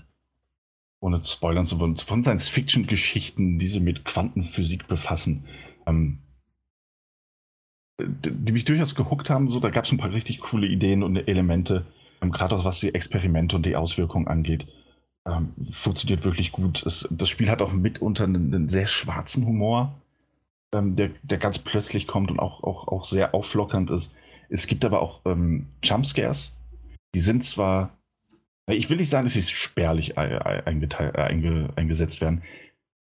ohne 1.00 1.24
spoilern 1.26 1.66
zu 1.66 1.80
wollen, 1.80 1.96
von 1.96 2.22
Science-Fiction-Geschichten, 2.22 3.58
die 3.58 3.68
sie 3.68 3.80
mit 3.80 4.06
Quantenphysik 4.06 4.88
befassen, 4.88 5.46
ähm, 5.88 6.20
die 8.00 8.52
mich 8.52 8.66
durchaus 8.66 8.96
gehuckt 8.96 9.30
haben. 9.30 9.50
So, 9.50 9.60
da 9.60 9.70
gab 9.70 9.86
es 9.86 9.92
ein 9.92 9.98
paar 9.98 10.14
richtig 10.14 10.40
coole 10.40 10.68
Ideen 10.68 11.04
und 11.04 11.16
Elemente, 11.16 11.86
ähm, 12.22 12.32
gerade 12.32 12.56
auch 12.56 12.66
was 12.66 12.80
die 12.80 12.94
Experimente 12.94 13.56
und 13.56 13.66
die 13.66 13.76
Auswirkungen 13.76 14.28
angeht. 14.28 14.68
Ähm, 15.28 15.54
funktioniert 15.72 16.24
wirklich 16.24 16.52
gut. 16.52 16.84
Es, 16.86 17.08
das 17.12 17.30
Spiel 17.30 17.50
hat 17.50 17.62
auch 17.62 17.74
mitunter 17.74 18.24
einen, 18.24 18.54
einen 18.54 18.70
sehr 18.70 18.88
schwarzen 18.88 19.46
Humor, 19.46 19.94
ähm, 20.74 20.96
der, 20.96 21.12
der 21.24 21.38
ganz 21.38 21.60
plötzlich 21.60 22.08
kommt 22.08 22.32
und 22.32 22.40
auch, 22.40 22.64
auch, 22.64 22.88
auch 22.88 23.06
sehr 23.06 23.36
auflockernd 23.36 23.92
ist. 23.92 24.14
Es 24.50 24.68
gibt 24.68 24.84
aber 24.84 25.02
auch 25.02 25.22
ähm, 25.26 25.68
Jumpscares. 25.84 26.58
Die 27.14 27.20
sind 27.20 27.44
zwar, 27.44 27.98
ich 28.68 28.90
will 28.90 28.98
nicht 28.98 29.10
sagen, 29.10 29.26
dass 29.26 29.34
sie 29.34 29.44
spärlich 29.44 30.18
einge, 30.18 31.70
eingesetzt 31.76 32.22
werden. 32.22 32.42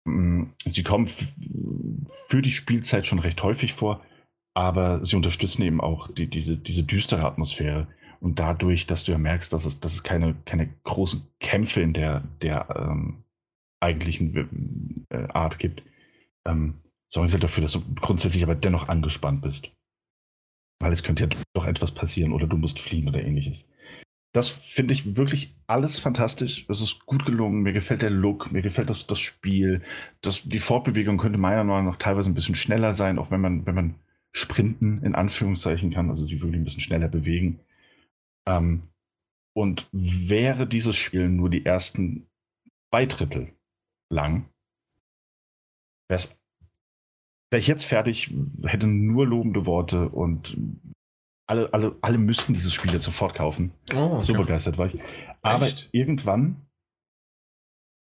Mm, 0.06 0.44
sie 0.66 0.84
kommen 0.84 1.08
für 1.08 2.42
die 2.42 2.52
Spielzeit 2.52 3.08
schon 3.08 3.20
recht 3.20 3.42
häufig 3.44 3.74
vor 3.74 4.02
aber 4.56 5.04
sie 5.04 5.18
unterstützen 5.18 5.64
eben 5.64 5.82
auch 5.82 6.10
die, 6.12 6.28
diese, 6.28 6.58
diese 6.58 6.84
düstere 6.84 7.26
Atmosphäre. 7.26 7.88
Und 8.22 8.40
dadurch, 8.40 8.88
dass 8.88 9.04
du 9.04 9.12
ja 9.12 9.18
merkst, 9.18 9.52
dass 9.54 9.66
es, 9.66 9.80
dass 9.82 9.94
es 9.94 10.04
keine, 10.04 10.36
keine 10.46 10.70
großen 10.84 11.28
Kämpfe 11.40 11.82
in 11.82 11.94
der, 11.94 12.24
der 12.42 12.68
ähm, 12.76 13.24
eigentlichen 13.82 15.06
äh, 15.10 15.28
Art 15.28 15.60
gibt, 15.60 15.84
ähm, 16.48 16.76
sorgen 17.10 17.28
sie 17.28 17.34
halt 17.34 17.44
dafür, 17.44 17.64
dass 17.64 17.74
du 17.74 17.84
grundsätzlich 17.96 18.44
aber 18.44 18.56
dennoch 18.56 18.88
angespannt 18.88 19.42
bist. 19.42 19.72
Weil 20.80 20.94
es 20.94 21.04
könnte 21.04 21.26
ja 21.26 21.30
doch 21.54 21.66
etwas 21.66 21.92
passieren 21.92 22.32
oder 22.32 22.48
du 22.48 22.58
musst 22.58 22.80
fliehen 22.80 23.08
oder 23.10 23.22
ähnliches. 23.22 23.70
Das 24.34 24.50
finde 24.50 24.94
ich 24.94 25.18
wirklich 25.18 25.56
alles 25.68 26.00
fantastisch. 26.00 26.66
Es 26.70 26.82
ist 26.82 27.06
gut 27.06 27.26
gelungen. 27.26 27.62
Mir 27.62 27.74
gefällt 27.74 28.02
der 28.02 28.10
Look, 28.10 28.52
mir 28.52 28.62
gefällt 28.62 28.90
das, 28.90 29.08
das 29.08 29.20
Spiel. 29.20 29.82
Das, 30.22 30.44
die 30.44 30.60
Fortbewegung 30.60 31.18
könnte 31.18 31.38
meiner 31.38 31.64
Meinung 31.64 31.86
nach 31.92 31.98
teilweise 31.98 32.30
ein 32.30 32.34
bisschen 32.34 32.56
schneller 32.56 32.94
sein, 32.94 33.18
auch 33.20 33.32
wenn 33.32 33.40
man, 33.40 33.66
wenn 33.66 33.76
man 33.76 33.96
sprinten, 34.36 35.02
in 35.04 35.16
Anführungszeichen 35.16 35.92
kann, 35.92 36.10
also 36.10 36.24
sich 36.24 36.42
wirklich 36.42 36.60
ein 36.60 36.66
bisschen 36.66 36.82
schneller 36.82 37.08
bewegen. 37.08 37.60
Ähm, 38.48 38.84
und 39.56 39.88
wäre 39.94 40.68
dieses 40.68 40.98
Spiel 40.98 41.30
nur 41.30 41.50
die 41.50 41.66
ersten 41.66 42.28
zwei 42.92 43.06
Drittel 43.06 43.54
lang, 44.12 44.50
wäre 46.10 47.60
ich 47.60 47.68
jetzt 47.68 47.86
fertig, 47.86 48.34
hätte 48.66 48.88
nur 48.88 49.26
lobende 49.26 49.66
Worte 49.66 50.10
und 50.10 50.58
alle, 51.48 51.74
alle, 51.74 51.96
alle 52.02 52.18
müssten 52.18 52.54
dieses 52.54 52.74
Spiel 52.74 52.92
jetzt 52.92 53.06
sofort 53.06 53.36
kaufen. 53.36 53.72
Oh, 53.94 54.16
okay. 54.16 54.26
So 54.26 54.34
begeistert 54.34 54.78
war 54.78 54.88
ich. 54.88 55.00
Aber 55.42 55.68
Echt? 55.68 55.90
irgendwann 55.94 56.65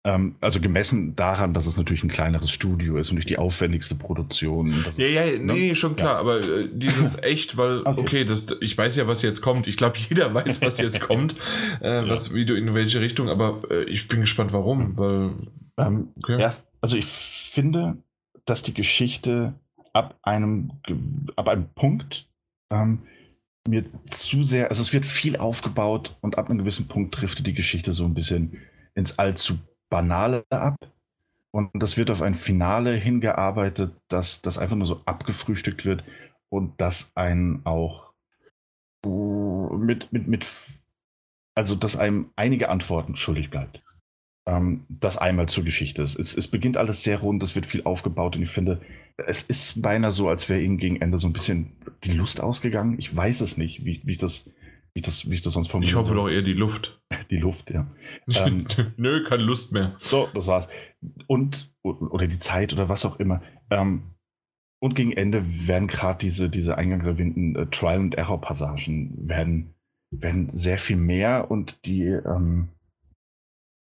also 0.06 0.60
gemessen 0.60 1.16
daran, 1.16 1.54
dass 1.54 1.66
es 1.66 1.78
natürlich 1.78 2.04
ein 2.04 2.10
kleineres 2.10 2.52
Studio 2.52 2.98
ist 2.98 3.12
und 3.12 3.16
nicht 3.16 3.30
die 3.30 3.38
aufwendigste 3.38 3.96
Produktion. 3.96 4.86
ja, 4.98 5.06
ja, 5.06 5.26
ne? 5.40 5.54
nee, 5.54 5.76
schon 5.76 5.96
klar, 5.96 6.16
ja. 6.16 6.20
aber 6.20 6.40
äh, 6.40 6.68
dieses 6.74 7.18
echt, 7.24 7.56
weil, 7.56 7.80
okay, 7.86 8.02
okay 8.02 8.26
das, 8.26 8.48
ich 8.60 8.78
weiß 8.78 8.98
ja, 8.98 9.08
was 9.08 9.22
jetzt 9.22 9.42
kommt. 9.42 9.66
Ich 9.66 9.78
glaube, 9.78 9.98
jeder 10.10 10.34
weiß, 10.34 10.62
was 10.62 10.80
jetzt 10.80 11.00
kommt, 11.08 11.36
äh, 11.80 12.06
was, 12.08 12.34
wie 12.34 12.46
du 12.46 12.54
in 12.54 12.74
welche 12.74 13.00
Richtung, 13.00 13.30
aber 13.30 13.62
äh, 13.72 13.84
ich 13.84 14.10
bin 14.10 14.20
gespannt, 14.20 14.52
warum, 14.52 14.98
weil. 14.98 15.32
Ähm, 15.78 16.10
okay. 16.18 16.40
ja, 16.40 16.54
also 16.82 16.98
ich 16.98 17.06
finde, 17.06 17.98
dass 18.46 18.62
die 18.62 18.74
Geschichte 18.74 19.54
ab 19.94 20.20
einem, 20.22 20.72
ab 21.38 21.48
einem 21.48 21.70
Punkt 21.76 22.28
ähm, 22.72 23.00
mir 23.68 23.86
zu 24.10 24.44
sehr, 24.44 24.70
also 24.70 24.82
es 24.82 24.92
wird 24.92 25.06
viel 25.06 25.38
aufgebaut 25.38 26.18
und 26.20 26.38
ab 26.38 26.50
einem 26.50 26.60
gewissen 26.60 26.88
Punkt 26.88 27.20
driftet 27.20 27.48
die 27.48 27.54
Geschichte 27.54 27.94
so 27.94 28.04
ein 28.04 28.14
bisschen 28.14 28.58
ins 28.96 29.18
allzu 29.18 29.58
Banale 29.94 30.44
ab. 30.50 30.76
Und 31.52 31.70
das 31.76 31.98
wird 31.98 32.10
auf 32.10 32.24
ein 32.24 32.34
Finale 32.34 32.96
hingearbeitet, 32.96 33.94
dass 34.08 34.42
das 34.42 34.58
einfach 34.58 34.76
nur 34.76 34.88
so 34.88 35.02
abgefrühstückt 35.06 35.86
wird 35.86 36.04
und 36.50 36.82
das 36.82 37.12
einen 37.14 37.64
auch 37.64 38.12
mit, 39.06 40.12
mit, 40.12 40.28
mit, 40.28 40.48
also 41.54 41.76
dass 41.76 41.96
einem 41.96 42.32
einige 42.36 42.70
Antworten 42.70 43.16
schuldig 43.16 43.52
bleibt. 43.52 43.84
Ähm, 44.48 44.84
das 44.90 45.18
einmal 45.20 45.48
zur 45.48 45.64
Geschichte. 45.64 46.02
Es, 46.02 46.16
es 46.16 46.48
beginnt 46.48 46.76
alles 46.76 47.04
sehr 47.04 47.20
rund, 47.20 47.44
es 47.44 47.54
wird 47.54 47.68
viel 47.68 47.84
aufgebaut 47.84 48.36
und 48.36 48.42
ich 48.42 48.50
finde, 48.50 48.82
es 49.18 49.44
ist 49.44 49.80
beinahe 49.84 50.12
so, 50.12 50.28
als 50.28 50.50
wäre 50.50 50.62
ihnen 50.62 50.80
gegen 50.80 51.02
Ende 51.02 51.20
so 51.20 51.28
ein 51.28 51.34
bisschen 51.34 51.74
die 52.04 52.14
Lust 52.14 52.42
ausgegangen. 52.42 52.98
Ich 52.98 53.16
weiß 53.16 53.42
es 53.42 53.58
nicht, 53.58 53.86
wie, 53.86 54.02
wie 54.04 54.14
ich 54.14 54.18
das 54.18 54.50
wie 54.94 55.00
ich 55.00 55.06
das, 55.06 55.30
wie 55.30 55.34
ich 55.34 55.42
das 55.42 55.54
sonst 55.54 55.70
formuliere. 55.70 55.92
Ich 55.92 55.96
hoffe 55.96 56.16
doch 56.16 56.30
eher 56.30 56.42
die 56.42 56.54
Luft. 56.54 57.02
Die 57.30 57.38
Luft, 57.38 57.70
ja. 57.72 57.88
Ähm, 58.36 58.66
Nö, 58.98 59.24
keine 59.24 59.44
Lust 59.44 59.72
mehr. 59.72 59.96
So, 60.00 60.28
das 60.34 60.48
war's. 60.48 60.68
Und, 61.28 61.72
oder 61.84 62.28
die 62.28 62.40
Zeit 62.40 62.74
oder 62.74 62.90
was 62.90 63.06
auch 63.06 63.20
immer. 63.20 63.42
Ähm, 63.70 64.04
und 64.84 64.96
gegen 64.96 65.14
Ende 65.14 65.44
werden 65.68 65.88
gerade 65.88 66.20
diese, 66.20 66.50
diese 66.50 66.78
eingangs 66.78 67.08
erwähnten 67.08 67.56
äh, 67.56 67.66
Trial- 67.68 68.00
and 68.00 68.16
Error-Passagen 68.16 69.30
werden, 69.30 69.74
werden 70.12 70.50
sehr 70.50 70.78
viel 70.78 70.98
mehr 70.98 71.50
und 71.50 71.86
die, 71.86 72.04
ähm, 72.04 72.70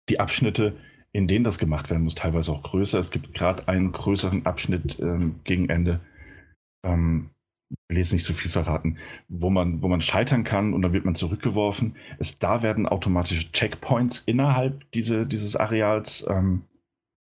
die 0.08 0.20
Abschnitte, 0.20 0.76
in 1.12 1.26
denen 1.26 1.44
das 1.44 1.58
gemacht 1.58 1.88
werden 1.88 2.02
muss, 2.02 2.14
teilweise 2.14 2.52
auch 2.52 2.62
größer. 2.62 2.98
Es 2.98 3.10
gibt 3.10 3.32
gerade 3.32 3.66
einen 3.68 3.92
größeren 3.92 4.44
Abschnitt 4.44 4.98
ähm, 5.00 5.40
gegen 5.44 5.70
Ende. 5.70 6.00
Ähm, 6.84 7.30
will 7.88 7.98
jetzt 7.98 8.12
nicht 8.12 8.24
zu 8.24 8.34
viel 8.34 8.50
verraten, 8.50 8.98
wo 9.28 9.50
man, 9.50 9.82
wo 9.82 9.88
man 9.88 10.00
scheitern 10.00 10.44
kann 10.44 10.74
und 10.74 10.82
dann 10.82 10.92
wird 10.92 11.04
man 11.04 11.14
zurückgeworfen. 11.14 11.96
Es, 12.18 12.38
da 12.38 12.62
werden 12.62 12.86
automatische 12.86 13.50
Checkpoints 13.52 14.20
innerhalb 14.26 14.90
diese, 14.92 15.26
dieses 15.26 15.56
Areals 15.56 16.26
ähm, 16.28 16.62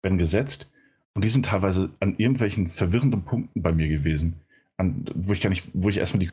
werden 0.01 0.17
gesetzt 0.17 0.69
und 1.13 1.23
die 1.23 1.29
sind 1.29 1.45
teilweise 1.45 1.89
an 1.99 2.15
irgendwelchen 2.17 2.67
verwirrenden 2.67 3.23
Punkten 3.23 3.61
bei 3.61 3.71
mir 3.71 3.87
gewesen, 3.87 4.41
an, 4.77 5.05
wo 5.15 5.33
ich 5.33 5.41
gar 5.41 5.49
nicht, 5.49 5.69
wo 5.73 5.89
ich 5.89 5.97
erstmal 5.97 6.25
die, 6.25 6.31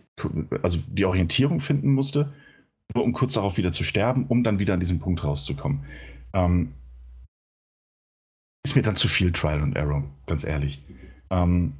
also 0.62 0.79
die 0.89 1.05
Orientierung 1.05 1.61
finden 1.61 1.93
musste, 1.93 2.33
nur 2.95 3.05
um 3.05 3.12
kurz 3.12 3.35
darauf 3.35 3.57
wieder 3.57 3.73
zu 3.73 3.85
sterben, 3.85 4.27
um 4.27 4.43
dann 4.43 4.59
wieder 4.59 4.74
an 4.74 4.81
diesem 4.81 4.99
Punkt 4.99 5.23
rauszukommen. 5.23 5.85
Ähm, 6.33 6.73
ist 8.65 8.77
mir 8.77 8.83
dann 8.83 8.97
zu 8.97 9.09
viel 9.09 9.33
Trial 9.33 9.62
and 9.62 9.77
Error, 9.77 10.05
ganz 10.27 10.45
ehrlich. 10.45 10.81
Ähm, 11.31 11.74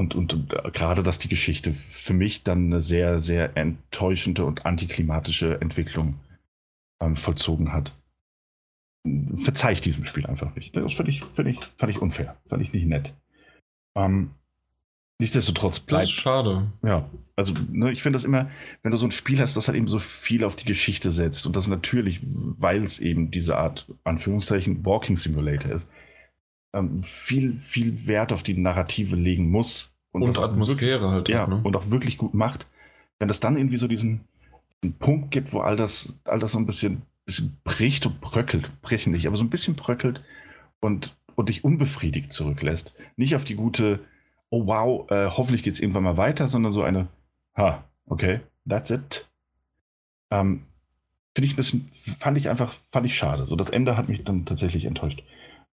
und, 0.00 0.14
und, 0.14 0.32
und 0.32 0.52
äh, 0.52 0.70
gerade, 0.72 1.02
dass 1.02 1.18
die 1.18 1.28
Geschichte 1.28 1.72
für 1.72 2.14
mich 2.14 2.42
dann 2.42 2.66
eine 2.66 2.80
sehr, 2.80 3.20
sehr 3.20 3.56
enttäuschende 3.56 4.44
und 4.44 4.66
antiklimatische 4.66 5.60
Entwicklung 5.60 6.14
ähm, 7.00 7.16
vollzogen 7.16 7.72
hat 7.72 7.94
verzeih 9.34 9.72
ich 9.72 9.80
diesem 9.80 10.04
Spiel 10.04 10.26
einfach 10.26 10.54
nicht. 10.54 10.76
Das 10.76 10.94
fand 10.94 11.08
ich, 11.08 11.24
fand 11.24 11.48
ich, 11.48 11.58
fand 11.76 11.92
ich 11.92 12.02
unfair. 12.02 12.36
Fand 12.48 12.62
ich 12.62 12.72
nicht 12.72 12.86
nett. 12.86 13.14
Ähm, 13.94 14.30
nichtsdestotrotz 15.18 15.80
bleibt. 15.80 16.04
Das 16.04 16.10
ist 16.10 16.16
schade. 16.16 16.70
Ja, 16.82 17.08
also 17.36 17.54
ne, 17.70 17.92
ich 17.92 18.02
finde 18.02 18.16
das 18.16 18.24
immer, 18.24 18.50
wenn 18.82 18.92
du 18.92 18.98
so 18.98 19.06
ein 19.06 19.10
Spiel 19.10 19.40
hast, 19.40 19.56
das 19.56 19.68
halt 19.68 19.78
eben 19.78 19.88
so 19.88 19.98
viel 19.98 20.44
auf 20.44 20.56
die 20.56 20.66
Geschichte 20.66 21.10
setzt 21.10 21.46
und 21.46 21.56
das 21.56 21.68
natürlich, 21.68 22.20
weil 22.22 22.82
es 22.82 22.98
eben 22.98 23.30
diese 23.30 23.56
Art, 23.56 23.86
Anführungszeichen, 24.04 24.84
Walking 24.84 25.16
Simulator 25.16 25.72
ist, 25.72 25.90
ähm, 26.72 27.02
viel, 27.02 27.54
viel 27.54 28.06
Wert 28.06 28.32
auf 28.32 28.42
die 28.42 28.54
Narrative 28.54 29.16
legen 29.16 29.50
muss. 29.50 29.92
Und, 30.12 30.22
und 30.22 30.38
Atmosphäre 30.38 31.02
wirklich, 31.02 31.12
halt. 31.12 31.28
Ja, 31.28 31.46
ne? 31.46 31.60
und 31.62 31.76
auch 31.76 31.90
wirklich 31.90 32.18
gut 32.18 32.34
macht. 32.34 32.66
Wenn 33.18 33.28
das 33.28 33.40
dann 33.40 33.56
irgendwie 33.56 33.76
so 33.76 33.86
diesen, 33.86 34.20
diesen 34.82 34.96
Punkt 34.98 35.30
gibt, 35.30 35.52
wo 35.52 35.60
all 35.60 35.76
das, 35.76 36.18
all 36.24 36.38
das 36.38 36.52
so 36.52 36.58
ein 36.58 36.66
bisschen 36.66 37.02
bisschen 37.30 37.58
bricht 37.64 38.06
und 38.06 38.20
bröckelt, 38.20 38.82
brechen 38.82 39.12
nicht, 39.12 39.26
aber 39.26 39.36
so 39.36 39.44
ein 39.44 39.50
bisschen 39.50 39.74
bröckelt 39.74 40.20
und, 40.80 41.16
und 41.36 41.48
dich 41.48 41.64
unbefriedigt 41.64 42.32
zurücklässt. 42.32 42.92
Nicht 43.16 43.36
auf 43.36 43.44
die 43.44 43.54
gute, 43.54 44.00
oh 44.50 44.66
wow, 44.66 45.08
äh, 45.10 45.28
hoffentlich 45.28 45.62
geht 45.62 45.74
es 45.74 45.80
irgendwann 45.80 46.02
mal 46.02 46.16
weiter, 46.16 46.48
sondern 46.48 46.72
so 46.72 46.82
eine, 46.82 47.06
ha, 47.56 47.84
okay, 48.06 48.40
that's 48.68 48.90
it. 48.90 49.28
Ähm, 50.30 50.62
Finde 51.36 51.46
ich 51.46 51.52
ein 51.52 51.56
bisschen, 51.56 51.88
fand 51.92 52.36
ich 52.36 52.48
einfach, 52.48 52.74
fand 52.90 53.06
ich 53.06 53.16
schade. 53.16 53.46
So, 53.46 53.54
das 53.54 53.70
Ende 53.70 53.96
hat 53.96 54.08
mich 54.08 54.24
dann 54.24 54.44
tatsächlich 54.44 54.84
enttäuscht. 54.84 55.22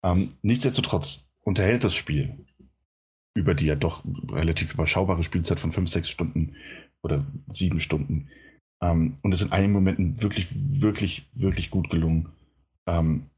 Ähm, 0.03 0.33
nichtsdestotrotz 0.41 1.25
unterhält 1.41 1.83
das 1.83 1.95
Spiel 1.95 2.45
über 3.33 3.53
die 3.53 3.65
ja 3.65 3.75
doch 3.75 4.03
relativ 4.31 4.73
überschaubare 4.73 5.23
Spielzeit 5.23 5.59
von 5.59 5.71
5, 5.71 5.89
6 5.89 6.09
Stunden 6.09 6.55
oder 7.03 7.25
7 7.47 7.79
Stunden 7.79 8.29
ähm, 8.81 9.17
und 9.21 9.31
ist 9.31 9.43
in 9.43 9.51
einigen 9.51 9.73
Momenten 9.73 10.21
wirklich, 10.21 10.47
wirklich, 10.53 11.29
wirklich 11.33 11.69
gut 11.69 11.89
gelungen. 11.89 12.29
Ähm, 12.87 13.29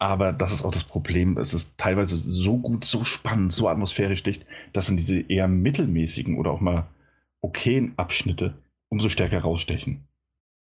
aber 0.00 0.32
das 0.32 0.52
ist 0.52 0.64
auch 0.64 0.72
das 0.72 0.84
Problem. 0.84 1.36
Es 1.36 1.52
ist 1.52 1.76
teilweise 1.76 2.16
so 2.16 2.56
gut, 2.58 2.84
so 2.84 3.04
spannend, 3.04 3.52
so 3.52 3.68
atmosphärisch 3.68 4.22
dicht, 4.22 4.46
dass 4.72 4.88
in 4.88 4.96
diese 4.96 5.20
eher 5.20 5.46
mittelmäßigen 5.46 6.38
oder 6.38 6.50
auch 6.50 6.60
mal 6.60 6.88
okayen 7.42 7.92
Abschnitte 7.96 8.54
umso 8.88 9.08
stärker 9.08 9.40
rausstechen. 9.40 10.08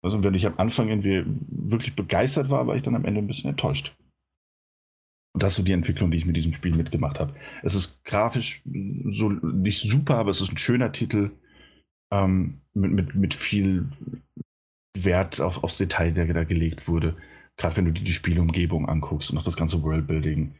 Also 0.06 0.24
wenn 0.24 0.36
ich 0.36 0.46
am 0.46 0.58
Anfang 0.58 0.90
irgendwie 0.90 1.24
wirklich 1.48 1.96
begeistert 1.96 2.50
war, 2.50 2.68
war 2.68 2.76
ich 2.76 2.84
dann 2.84 2.96
am 2.96 3.06
Ende 3.06 3.22
ein 3.22 3.28
bisschen 3.28 3.50
enttäuscht. 3.50 3.96
Und 5.34 5.42
das 5.44 5.54
ist 5.54 5.58
so 5.58 5.64
die 5.64 5.72
Entwicklung, 5.72 6.12
die 6.12 6.18
ich 6.18 6.26
mit 6.26 6.38
diesem 6.38 6.54
Spiel 6.54 6.76
mitgemacht 6.76 7.20
habe. 7.20 7.34
Es 7.64 7.74
ist 7.74 8.04
grafisch 8.06 8.62
so 8.64 9.30
nicht 9.30 9.82
super, 9.82 10.16
aber 10.16 10.30
es 10.30 10.42
ist 10.42 10.52
ein 10.52 10.58
schöner 10.58 10.92
Titel 10.92 11.32
ähm, 12.14 12.62
mit, 12.74 12.92
mit, 12.92 13.16
mit 13.16 13.34
viel 13.34 13.90
Wert 14.96 15.42
auf, 15.42 15.64
aufs 15.64 15.78
Detail, 15.78 16.12
der 16.12 16.28
da 16.28 16.44
gelegt 16.44 16.88
wurde. 16.88 17.18
Gerade 17.58 17.76
wenn 17.78 17.86
du 17.86 17.92
dir 17.92 18.04
die 18.04 18.14
Spielumgebung 18.14 18.88
anguckst 18.88 19.32
und 19.32 19.40
auch 19.40 19.44
das 19.44 19.58
ganze 19.58 19.82
Worldbuilding. 19.82 20.54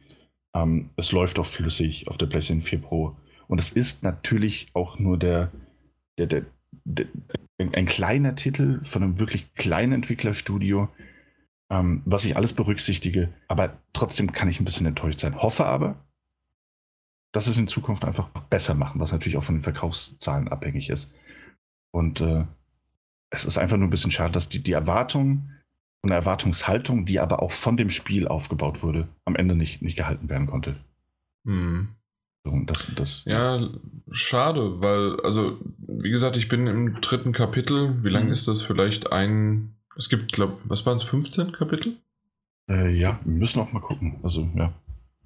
Ähm, 0.54 0.90
es 0.96 1.12
läuft 1.12 1.38
auch 1.38 1.46
flüssig 1.46 2.08
auf 2.08 2.18
der 2.18 2.26
PlayStation 2.26 2.62
4 2.62 2.80
Pro. 2.80 3.16
Und 3.46 3.60
es 3.60 3.70
ist 3.70 4.02
natürlich 4.02 4.66
auch 4.74 4.98
nur 4.98 5.16
der, 5.18 5.52
der, 6.18 6.26
der, 6.26 6.46
der 6.84 7.06
ein 7.58 7.86
kleiner 7.86 8.34
Titel 8.34 8.82
von 8.84 9.02
einem 9.02 9.18
wirklich 9.18 9.54
kleinen 9.54 9.92
Entwicklerstudio, 9.92 10.88
ähm, 11.70 12.02
was 12.04 12.24
ich 12.24 12.36
alles 12.36 12.52
berücksichtige. 12.52 13.32
Aber 13.48 13.78
trotzdem 13.92 14.32
kann 14.32 14.48
ich 14.48 14.60
ein 14.60 14.64
bisschen 14.64 14.86
enttäuscht 14.86 15.20
sein. 15.20 15.40
Hoffe 15.40 15.64
aber, 15.64 16.04
dass 17.32 17.46
es 17.46 17.58
in 17.58 17.68
Zukunft 17.68 18.04
einfach 18.04 18.28
besser 18.28 18.74
machen, 18.74 19.00
was 19.00 19.12
natürlich 19.12 19.36
auch 19.36 19.44
von 19.44 19.56
den 19.56 19.64
Verkaufszahlen 19.64 20.48
abhängig 20.48 20.90
ist. 20.90 21.14
Und 21.92 22.20
äh, 22.20 22.44
es 23.30 23.44
ist 23.44 23.58
einfach 23.58 23.76
nur 23.76 23.88
ein 23.88 23.90
bisschen 23.90 24.10
schade, 24.10 24.32
dass 24.32 24.48
die, 24.48 24.62
die 24.62 24.72
Erwartung 24.72 25.50
und 26.02 26.10
Erwartungshaltung, 26.10 27.06
die 27.06 27.20
aber 27.20 27.42
auch 27.42 27.52
von 27.52 27.76
dem 27.76 27.90
Spiel 27.90 28.28
aufgebaut 28.28 28.82
wurde, 28.82 29.08
am 29.24 29.36
Ende 29.36 29.54
nicht, 29.54 29.82
nicht 29.82 29.96
gehalten 29.96 30.28
werden 30.28 30.46
konnte. 30.46 30.76
Hm. 31.44 31.88
Das, 32.66 32.86
das, 32.94 33.24
ja, 33.24 33.68
schade, 34.10 34.80
weil, 34.80 35.20
also, 35.20 35.58
wie 35.78 36.10
gesagt, 36.10 36.36
ich 36.36 36.48
bin 36.48 36.66
im 36.66 37.00
dritten 37.00 37.32
Kapitel. 37.32 38.02
Wie 38.04 38.10
lang 38.10 38.26
mhm. 38.26 38.32
ist 38.32 38.48
das? 38.48 38.62
Vielleicht 38.62 39.12
ein. 39.12 39.74
Es 39.96 40.08
gibt, 40.08 40.32
glaube 40.32 40.58
was 40.64 40.84
waren 40.84 40.96
es, 40.96 41.02
15 41.02 41.52
Kapitel? 41.52 41.96
Äh, 42.68 42.90
ja, 42.96 43.20
wir 43.24 43.38
müssen 43.38 43.60
auch 43.60 43.72
mal 43.72 43.80
gucken. 43.80 44.20
Also, 44.22 44.48
ja. 44.54 44.72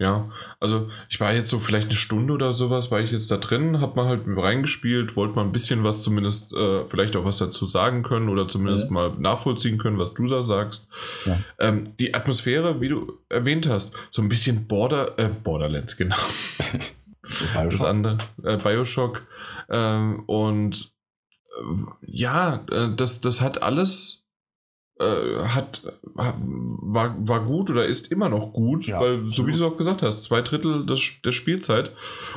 Ja, 0.00 0.30
also 0.60 0.88
ich 1.10 1.20
war 1.20 1.34
jetzt 1.34 1.50
so 1.50 1.58
vielleicht 1.58 1.88
eine 1.88 1.96
Stunde 1.96 2.32
oder 2.32 2.54
sowas, 2.54 2.90
war 2.90 3.00
ich 3.00 3.12
jetzt 3.12 3.30
da 3.30 3.36
drin, 3.36 3.82
hab 3.82 3.96
mal 3.96 4.06
halt 4.06 4.22
reingespielt, 4.26 5.14
wollte 5.14 5.34
mal 5.34 5.44
ein 5.44 5.52
bisschen 5.52 5.84
was 5.84 6.02
zumindest, 6.02 6.54
äh, 6.54 6.86
vielleicht 6.86 7.16
auch 7.16 7.26
was 7.26 7.36
dazu 7.36 7.66
sagen 7.66 8.02
können 8.02 8.30
oder 8.30 8.48
zumindest 8.48 8.86
ja. 8.86 8.92
mal 8.92 9.10
nachvollziehen 9.18 9.76
können, 9.76 9.98
was 9.98 10.14
du 10.14 10.26
da 10.26 10.40
sagst. 10.40 10.88
Ja. 11.26 11.40
Ähm, 11.58 11.84
die 11.98 12.14
Atmosphäre, 12.14 12.80
wie 12.80 12.88
du 12.88 13.18
erwähnt 13.28 13.68
hast, 13.68 13.94
so 14.08 14.22
ein 14.22 14.30
bisschen 14.30 14.66
Border, 14.66 15.18
äh, 15.18 15.28
Borderlands, 15.28 15.98
genau. 15.98 16.16
das 17.54 17.84
andere, 17.84 18.18
äh, 18.44 18.56
Bioshock. 18.56 19.22
Ähm, 19.68 20.24
und 20.26 20.92
äh, 21.58 21.74
ja, 22.02 22.64
äh, 22.70 22.94
das, 22.96 23.20
das 23.20 23.40
hat 23.40 23.62
alles 23.62 24.20
äh, 25.00 25.44
hat, 25.44 25.82
war, 26.02 27.16
war 27.18 27.44
gut 27.46 27.70
oder 27.70 27.86
ist 27.86 28.12
immer 28.12 28.28
noch 28.28 28.52
gut, 28.52 28.86
ja, 28.86 29.00
weil, 29.00 29.26
so 29.28 29.46
wie 29.46 29.52
du 29.52 29.56
es 29.56 29.62
auch 29.62 29.78
gesagt 29.78 30.02
hast, 30.02 30.24
zwei 30.24 30.42
Drittel 30.42 30.84
des, 30.84 31.22
der 31.24 31.32
Spielzeit. 31.32 31.92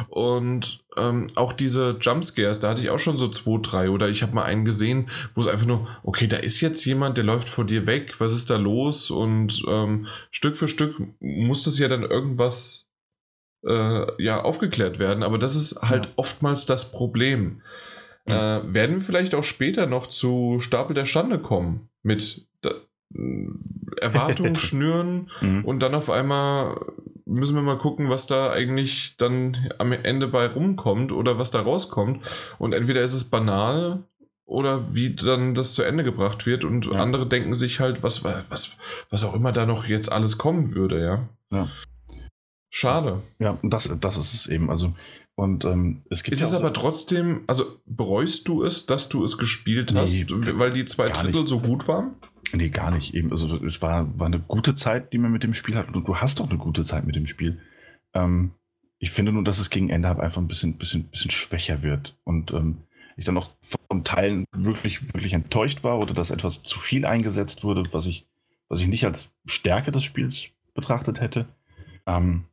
Und 0.08 0.80
ähm, 0.96 1.28
auch 1.36 1.52
diese 1.52 1.98
Jumpscares, 2.00 2.62
da 2.62 2.70
hatte 2.70 2.80
ich 2.80 2.90
auch 2.90 3.00
schon 3.00 3.18
so 3.18 3.28
zwei, 3.28 3.60
drei 3.62 3.90
oder 3.90 4.08
ich 4.08 4.24
habe 4.24 4.34
mal 4.34 4.46
einen 4.46 4.64
gesehen, 4.64 5.10
wo 5.36 5.42
es 5.42 5.48
einfach 5.48 5.66
nur, 5.66 5.88
okay, 6.04 6.28
da 6.28 6.38
ist 6.38 6.62
jetzt 6.62 6.86
jemand, 6.86 7.18
der 7.18 7.26
läuft 7.26 7.50
vor 7.50 7.66
dir 7.66 7.86
weg, 7.86 8.16
was 8.20 8.32
ist 8.32 8.50
da 8.50 8.56
los? 8.56 9.12
Und 9.12 9.62
ähm, 9.68 10.08
Stück 10.32 10.56
für 10.56 10.70
Stück 10.70 10.96
muss 11.20 11.66
das 11.66 11.78
ja 11.80 11.90
dann 11.90 12.04
irgendwas 12.04 12.88
äh, 13.66 14.24
ja, 14.24 14.42
aufgeklärt 14.42 15.00
werden, 15.00 15.24
aber 15.24 15.38
das 15.38 15.56
ist 15.56 15.82
halt 15.82 16.06
ja. 16.06 16.12
oftmals 16.16 16.66
das 16.66 16.92
Problem. 16.92 17.62
Ja. 18.28 18.60
Äh, 18.60 18.74
werden 18.74 18.98
wir 18.98 19.06
vielleicht 19.06 19.36
auch 19.36 19.44
später 19.44 19.86
noch 19.86 20.08
zu 20.08 20.60
Stapel 20.60 20.94
der 20.94 21.06
Schande 21.06 21.40
kommen 21.40 21.90
mit 22.04 22.48
Erwartungen 24.00 24.56
schnüren 24.60 25.30
mhm. 25.42 25.66
und 25.66 25.80
dann 25.80 25.94
auf 25.94 26.10
einmal 26.10 26.78
müssen 27.26 27.56
wir 27.56 27.62
mal 27.62 27.78
gucken, 27.78 28.10
was 28.10 28.28
da 28.28 28.52
eigentlich 28.52 29.16
dann 29.18 29.70
am 29.78 29.92
Ende 29.92 30.28
bei 30.28 30.48
rumkommt 30.48 31.12
oder 31.12 31.38
was 31.40 31.52
da 31.52 31.62
rauskommt. 31.62 32.24
Und 32.60 32.74
entweder 32.74 33.02
ist 33.02 33.14
es 33.14 33.30
banal 33.30 34.04
oder 34.46 34.94
wie 34.94 35.16
dann 35.16 35.54
das 35.54 35.74
zu 35.74 35.84
Ende 35.84 36.04
gebracht 36.04 36.46
wird 36.46 36.64
und 36.64 36.86
ja. 36.86 36.92
andere 36.94 37.28
denken 37.28 37.54
sich 37.54 37.80
halt, 37.80 38.04
was, 38.04 38.24
was, 38.24 38.78
was 39.10 39.24
auch 39.24 39.34
immer 39.34 39.52
da 39.52 39.66
noch 39.66 39.86
jetzt 39.86 40.12
alles 40.12 40.38
kommen 40.38 40.76
würde, 40.76 41.02
ja. 41.02 41.30
ja. 41.52 41.70
Schade. 42.76 43.22
Ja, 43.38 43.60
das, 43.62 43.96
das 44.02 44.18
ist 44.18 44.34
es 44.34 44.48
eben. 44.48 44.72
Also, 44.72 44.96
und 45.36 45.64
ähm, 45.64 46.02
es 46.10 46.24
gibt 46.24 46.34
Ist 46.34 46.42
ja 46.42 46.48
es 46.48 46.54
aber 46.56 46.70
so 46.70 46.74
trotzdem, 46.74 47.42
also 47.46 47.66
bereust 47.86 48.48
du 48.48 48.64
es, 48.64 48.88
dass 48.88 49.10
du 49.10 49.24
es 49.24 49.38
gespielt 49.38 49.92
nee, 49.94 50.00
hast, 50.00 50.60
weil 50.60 50.74
die 50.74 50.84
zwei 50.86 51.10
Drittel 51.10 51.48
so 51.48 51.60
gut 51.60 51.88
waren? 51.88 52.16
Nee, 52.52 52.70
gar 52.70 52.90
nicht. 52.90 53.14
Eben, 53.14 53.32
also 53.32 53.64
es 53.64 53.84
war, 53.84 54.20
war 54.20 54.26
eine 54.26 54.40
gute 54.40 54.74
Zeit, 54.74 55.14
die 55.14 55.20
man 55.20 55.32
mit 55.32 55.44
dem 55.44 55.54
Spiel 55.54 55.76
hat. 55.76 55.94
Und 55.94 56.08
du 56.08 56.18
hast 56.18 56.42
auch 56.42 56.50
eine 56.50 56.58
gute 56.58 56.84
Zeit 56.84 57.06
mit 57.06 57.16
dem 57.16 57.28
Spiel. 57.28 57.60
Ähm, 58.16 58.54
ich 58.98 59.12
finde 59.12 59.34
nur, 59.34 59.44
dass 59.44 59.60
es 59.60 59.70
gegen 59.70 59.92
Ende 59.92 60.10
einfach 60.10 60.42
ein 60.42 60.48
bisschen, 60.48 60.80
bisschen, 60.80 61.04
bisschen 61.10 61.30
schwächer 61.30 61.84
wird. 61.84 62.18
Und 62.24 62.54
ähm, 62.54 62.80
ich 63.18 63.26
dann 63.26 63.38
auch 63.38 63.52
von 63.88 64.04
Teilen 64.04 64.46
wirklich, 64.52 65.14
wirklich 65.14 65.34
enttäuscht 65.34 65.84
war 65.84 66.00
oder 66.00 66.16
dass 66.16 66.32
etwas 66.32 66.64
zu 66.64 66.80
viel 66.80 67.06
eingesetzt 67.06 67.64
wurde, 67.64 67.84
was 67.92 68.08
ich, 68.08 68.26
was 68.68 68.80
ich 68.80 68.88
nicht 68.88 69.06
als 69.06 69.32
Stärke 69.46 69.92
des 69.92 70.04
Spiels 70.04 70.50
betrachtet 70.74 71.22
hätte. 71.22 71.46
Ähm, 72.08 72.46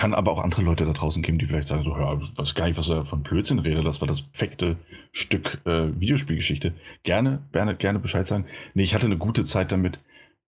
kann 0.00 0.14
aber 0.14 0.32
auch 0.32 0.42
andere 0.42 0.62
Leute 0.62 0.86
da 0.86 0.94
draußen 0.94 1.22
geben, 1.22 1.38
die 1.38 1.46
vielleicht 1.46 1.68
sagen 1.68 1.82
so, 1.82 1.94
ja, 1.94 2.18
weiß 2.38 2.54
gar 2.54 2.66
nicht, 2.66 2.78
was 2.78 2.88
er 2.88 3.04
von 3.04 3.22
Blödsinn 3.22 3.58
redet, 3.58 3.84
das 3.84 4.00
war 4.00 4.08
das 4.08 4.22
perfekte 4.22 4.78
Stück 5.12 5.60
äh, 5.66 6.00
Videospielgeschichte. 6.00 6.72
Gerne, 7.02 7.42
gerne, 7.52 7.76
gerne 7.76 7.98
Bescheid 7.98 8.26
sagen. 8.26 8.46
Nee, 8.72 8.84
ich 8.84 8.94
hatte 8.94 9.04
eine 9.04 9.18
gute 9.18 9.44
Zeit 9.44 9.72
damit. 9.72 9.98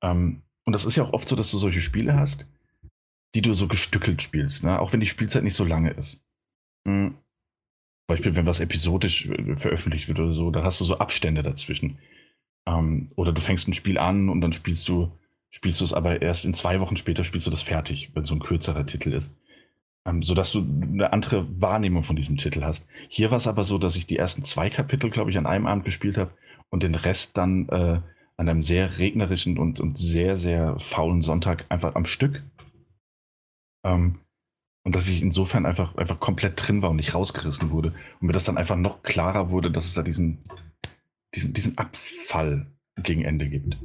Ähm, 0.01 0.41
und 0.65 0.73
das 0.73 0.87
ist 0.87 0.97
ja 0.97 1.05
auch 1.05 1.13
oft 1.13 1.29
so, 1.29 1.37
dass 1.37 1.51
du 1.51 1.59
solche 1.59 1.83
Spiele 1.83 2.17
hast, 2.17 2.47
die 3.35 3.43
du 3.43 3.53
so 3.53 3.69
gestückelt 3.69 4.23
spielst, 4.23 4.65
ne? 4.65 4.79
auch 4.79 4.95
wenn 4.95 5.01
die 5.01 5.07
Spielzeit 5.07 5.45
nicht 5.45 5.57
so 5.57 5.67
lange 5.67 5.91
ist. 5.91 6.25
Mhm. 6.87 7.17
Beispiel, 8.07 8.35
wenn 8.35 8.47
was 8.47 8.61
episodisch 8.61 9.27
äh, 9.27 9.57
veröffentlicht 9.59 10.09
wird 10.09 10.19
oder 10.19 10.33
so, 10.33 10.51
dann 10.51 10.65
hast 10.65 10.81
du 10.81 10.85
so 10.85 10.97
Abstände 10.97 11.43
dazwischen. 11.43 11.99
Ähm, 12.67 13.13
oder 13.17 13.33
du 13.33 13.43
fängst 13.43 13.69
ein 13.69 13.75
Spiel 13.75 13.99
an 13.99 14.31
und 14.31 14.41
dann 14.41 14.55
spielst 14.55 14.89
du, 14.89 15.13
spielst 15.53 15.81
du 15.81 15.85
es 15.85 15.93
aber 15.93 16.23
erst 16.23 16.45
in 16.45 16.55
zwei 16.55 16.81
Wochen 16.81 16.97
später 16.97 17.23
spielst 17.23 17.47
du 17.47 17.51
das 17.51 17.63
fertig, 17.63 18.11
wenn 18.15 18.25
so 18.25 18.35
ein 18.35 18.41
kürzerer 18.41 18.87
Titel 18.87 19.13
ist. 19.13 19.37
Ähm, 20.05 20.23
sodass 20.23 20.51
du 20.51 20.61
eine 20.61 21.13
andere 21.13 21.47
Wahrnehmung 21.61 22.03
von 22.03 22.17
diesem 22.17 22.37
Titel 22.37 22.65
hast. 22.65 22.87
Hier 23.09 23.31
war 23.31 23.39
es 23.39 23.47
aber 23.47 23.63
so, 23.63 23.79
dass 23.79 23.95
ich 23.95 24.07
die 24.07 24.17
ersten 24.17 24.43
zwei 24.43 24.69
Kapitel, 24.69 25.11
glaube 25.11 25.31
ich, 25.31 25.39
an 25.39 25.47
einem 25.47 25.67
Abend 25.67 25.85
gespielt 25.85 26.19
habe 26.19 26.33
und 26.71 26.83
den 26.83 26.97
Rest 26.97 27.37
dann 27.37 27.69
äh, 27.69 28.01
an 28.37 28.49
einem 28.49 28.63
sehr 28.63 28.99
regnerischen 28.99 29.59
und, 29.59 29.79
und 29.79 29.97
sehr, 29.97 30.37
sehr 30.37 30.79
faulen 30.81 31.23
Sonntag 31.23 31.67
einfach 31.69 31.95
am 31.95 32.07
Stück. 32.07 32.43
Ähm, 33.85 34.19
und 34.85 34.97
dass 34.97 35.07
ich 35.07 35.23
insofern 35.23 35.67
einfach, 35.67 35.95
einfach 35.97 36.19
komplett 36.19 36.55
drin 36.57 36.83
war 36.83 36.91
und 36.91 36.97
nicht 36.97 37.15
rausgerissen 37.15 37.71
wurde. 37.71 37.93
Und 38.21 38.27
mir 38.27 38.33
das 38.33 38.47
dann 38.47 38.57
einfach 38.57 38.77
noch 38.77 39.03
klarer 39.03 39.51
wurde, 39.51 39.71
dass 39.71 39.85
es 39.85 39.95
da 39.95 40.03
diesen, 40.03 40.39
diesen, 41.35 41.53
diesen 41.53 41.79
Abfall 41.79 42.67
gegen 42.97 43.23
Ende 43.23 43.49
gibt. 43.49 43.77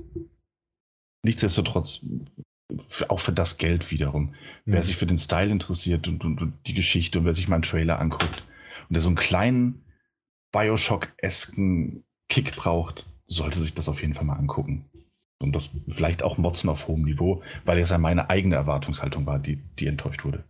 Nichtsdestotrotz, 1.28 2.06
auch 3.10 3.20
für 3.20 3.34
das 3.34 3.58
Geld 3.58 3.92
wiederum. 3.92 4.28
Mhm. 4.64 4.74
Wer 4.74 4.84
sich 4.84 4.96
für 4.96 5.06
den 5.06 5.18
Style 5.18 5.52
interessiert 5.52 6.08
und, 6.08 6.24
und, 6.24 6.42
und, 6.42 6.54
die 6.68 6.74
Geschichte 6.74 7.20
und 7.20 7.26
wer 7.26 7.34
sich 7.34 7.50
mal 7.50 7.56
einen 7.56 7.64
Trailer 7.64 8.00
anguckt 8.00 8.44
und 8.88 8.94
der 8.94 9.02
so 9.02 9.10
einen 9.10 9.18
kleinen 9.18 9.84
Bioshock-esken 10.54 12.06
Kick 12.30 12.56
braucht, 12.56 13.06
sollte 13.28 13.60
sich 13.60 13.74
das 13.74 13.90
auf 13.90 14.02
jeden 14.02 14.14
Fall 14.14 14.24
mal 14.24 14.38
angucken. 14.38 14.86
Und 15.40 15.54
das 15.54 15.70
vielleicht 15.90 16.24
auch 16.24 16.38
motzen 16.38 16.70
auf 16.70 16.88
hohem 16.88 17.04
Niveau, 17.04 17.44
weil 17.66 17.78
es 17.78 17.90
ja 17.90 17.98
meine 17.98 18.30
eigene 18.30 18.56
Erwartungshaltung 18.56 19.26
war, 19.26 19.38
die, 19.38 19.58
die 19.80 19.88
enttäuscht 19.88 20.24
wurde. 20.24 20.46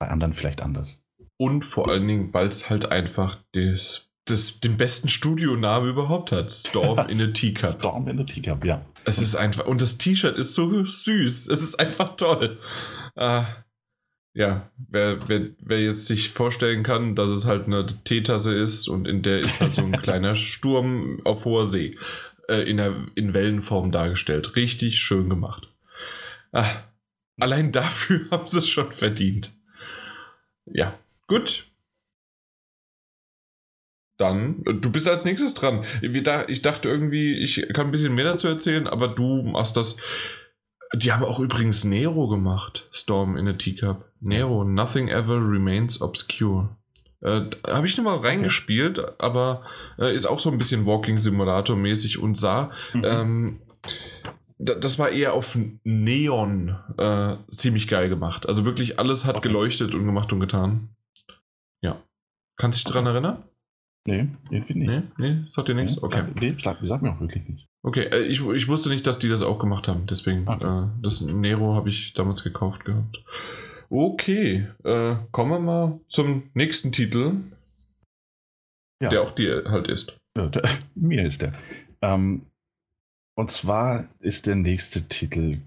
Bei 0.00 0.08
anderen 0.08 0.32
vielleicht 0.32 0.60
anders. 0.60 1.04
Und 1.36 1.64
vor 1.64 1.88
allen 1.88 2.08
Dingen, 2.08 2.34
weil 2.34 2.48
es 2.48 2.68
halt 2.68 2.90
einfach 2.90 3.38
das, 3.52 4.10
das, 4.24 4.58
den 4.58 4.76
besten 4.76 5.08
Studionamen 5.08 5.88
überhaupt 5.88 6.32
hat. 6.32 6.50
Storm 6.50 6.98
in 7.08 7.20
a 7.20 7.28
Teacup. 7.28 7.70
Storm 7.70 8.08
in 8.08 8.18
a 8.18 8.24
Teacup, 8.24 8.64
ja. 8.64 8.84
Es 9.04 9.20
ist 9.20 9.34
einfach, 9.34 9.66
und 9.66 9.80
das 9.80 9.98
T-Shirt 9.98 10.36
ist 10.36 10.54
so 10.54 10.84
süß. 10.84 11.48
Es 11.48 11.62
ist 11.62 11.80
einfach 11.80 12.16
toll. 12.16 12.58
Ah, 13.16 13.46
ja, 14.32 14.70
wer, 14.76 15.28
wer, 15.28 15.48
wer 15.58 15.80
jetzt 15.80 16.06
sich 16.06 16.30
vorstellen 16.30 16.82
kann, 16.82 17.16
dass 17.16 17.30
es 17.30 17.46
halt 17.46 17.66
eine 17.66 17.86
Teetasse 18.04 18.54
ist 18.54 18.88
und 18.88 19.08
in 19.08 19.22
der 19.22 19.40
ist 19.40 19.60
halt 19.60 19.74
so 19.74 19.82
ein 19.82 19.92
kleiner 20.02 20.36
Sturm 20.36 21.20
auf 21.24 21.44
hoher 21.44 21.66
See 21.66 21.98
äh, 22.48 22.62
in, 22.62 22.76
der, 22.76 22.94
in 23.14 23.34
Wellenform 23.34 23.90
dargestellt. 23.90 24.56
Richtig 24.56 25.00
schön 25.00 25.28
gemacht. 25.28 25.68
Ah, 26.52 26.84
allein 27.40 27.72
dafür 27.72 28.26
haben 28.30 28.46
sie 28.46 28.58
es 28.58 28.68
schon 28.68 28.92
verdient. 28.92 29.52
Ja, 30.66 30.98
gut. 31.26 31.69
Dann, 34.20 34.62
du 34.64 34.92
bist 34.92 35.08
als 35.08 35.24
nächstes 35.24 35.54
dran. 35.54 35.84
Ich 36.02 36.62
dachte 36.62 36.88
irgendwie, 36.88 37.34
ich 37.38 37.66
kann 37.72 37.86
ein 37.86 37.90
bisschen 37.90 38.14
mehr 38.14 38.26
dazu 38.26 38.48
erzählen, 38.48 38.86
aber 38.86 39.08
du 39.08 39.42
machst 39.42 39.76
das 39.76 39.96
die 40.94 41.12
haben 41.12 41.24
auch 41.24 41.38
übrigens 41.38 41.84
Nero 41.84 42.28
gemacht, 42.28 42.88
Storm 42.92 43.36
in 43.36 43.46
a 43.48 43.52
Teacup. 43.52 44.06
Nero, 44.20 44.64
Nothing 44.64 45.08
Ever 45.08 45.36
Remains 45.36 46.00
Obscure. 46.02 46.76
Äh, 47.20 47.42
habe 47.66 47.86
ich 47.86 47.96
nur 47.96 48.04
mal 48.04 48.18
reingespielt, 48.18 48.98
okay. 48.98 49.12
aber 49.18 49.62
äh, 49.98 50.14
ist 50.14 50.26
auch 50.26 50.40
so 50.40 50.50
ein 50.50 50.58
bisschen 50.58 50.86
Walking 50.86 51.18
Simulator 51.18 51.76
mäßig 51.76 52.18
und 52.18 52.34
sah, 52.36 52.70
mhm. 52.92 53.04
ähm, 53.04 53.60
das 54.58 54.98
war 54.98 55.10
eher 55.10 55.32
auf 55.32 55.56
Neon 55.84 56.76
äh, 56.98 57.36
ziemlich 57.48 57.88
geil 57.88 58.08
gemacht. 58.08 58.46
Also 58.46 58.64
wirklich 58.64 58.98
alles 58.98 59.24
hat 59.24 59.36
okay. 59.36 59.48
geleuchtet 59.48 59.94
und 59.94 60.04
gemacht 60.04 60.32
und 60.32 60.40
getan. 60.40 60.90
Ja. 61.80 62.02
Kannst 62.56 62.80
du 62.80 62.84
dich 62.84 62.92
daran 62.92 63.06
erinnern? 63.06 63.42
Nee, 64.06 64.28
irgendwie 64.50 64.74
nicht. 64.74 64.88
Nee, 64.88 65.02
nee 65.18 65.44
sagt 65.46 65.68
dir 65.68 65.74
nichts? 65.74 65.96
Nee, 65.96 66.02
okay. 66.02 66.24
Nee, 66.40 66.54
sag, 66.58 66.78
sag 66.82 67.02
mir 67.02 67.12
auch 67.12 67.20
wirklich 67.20 67.46
nichts. 67.46 67.66
Okay, 67.82 68.04
äh, 68.04 68.24
ich, 68.24 68.44
ich 68.46 68.68
wusste 68.68 68.88
nicht, 68.88 69.06
dass 69.06 69.18
die 69.18 69.28
das 69.28 69.42
auch 69.42 69.58
gemacht 69.58 69.88
haben. 69.88 70.06
Deswegen, 70.06 70.48
okay. 70.48 70.84
äh, 70.84 70.88
das 71.02 71.20
Nero 71.20 71.74
habe 71.74 71.90
ich 71.90 72.14
damals 72.14 72.42
gekauft 72.42 72.84
gehabt. 72.84 73.22
Okay, 73.90 74.68
äh, 74.84 75.16
kommen 75.32 75.50
wir 75.50 75.60
mal 75.60 76.00
zum 76.06 76.50
nächsten 76.54 76.92
Titel. 76.92 77.36
Ja. 79.02 79.10
Der 79.10 79.22
auch 79.22 79.34
dir 79.34 79.64
halt 79.66 79.88
ist. 79.88 80.16
Ja, 80.36 80.46
der, 80.46 80.62
mir 80.94 81.26
ist 81.26 81.42
der. 81.42 81.52
Ähm, 82.00 82.46
und 83.34 83.50
zwar 83.50 84.08
ist 84.20 84.46
der 84.46 84.56
nächste 84.56 85.08
Titel 85.08 85.58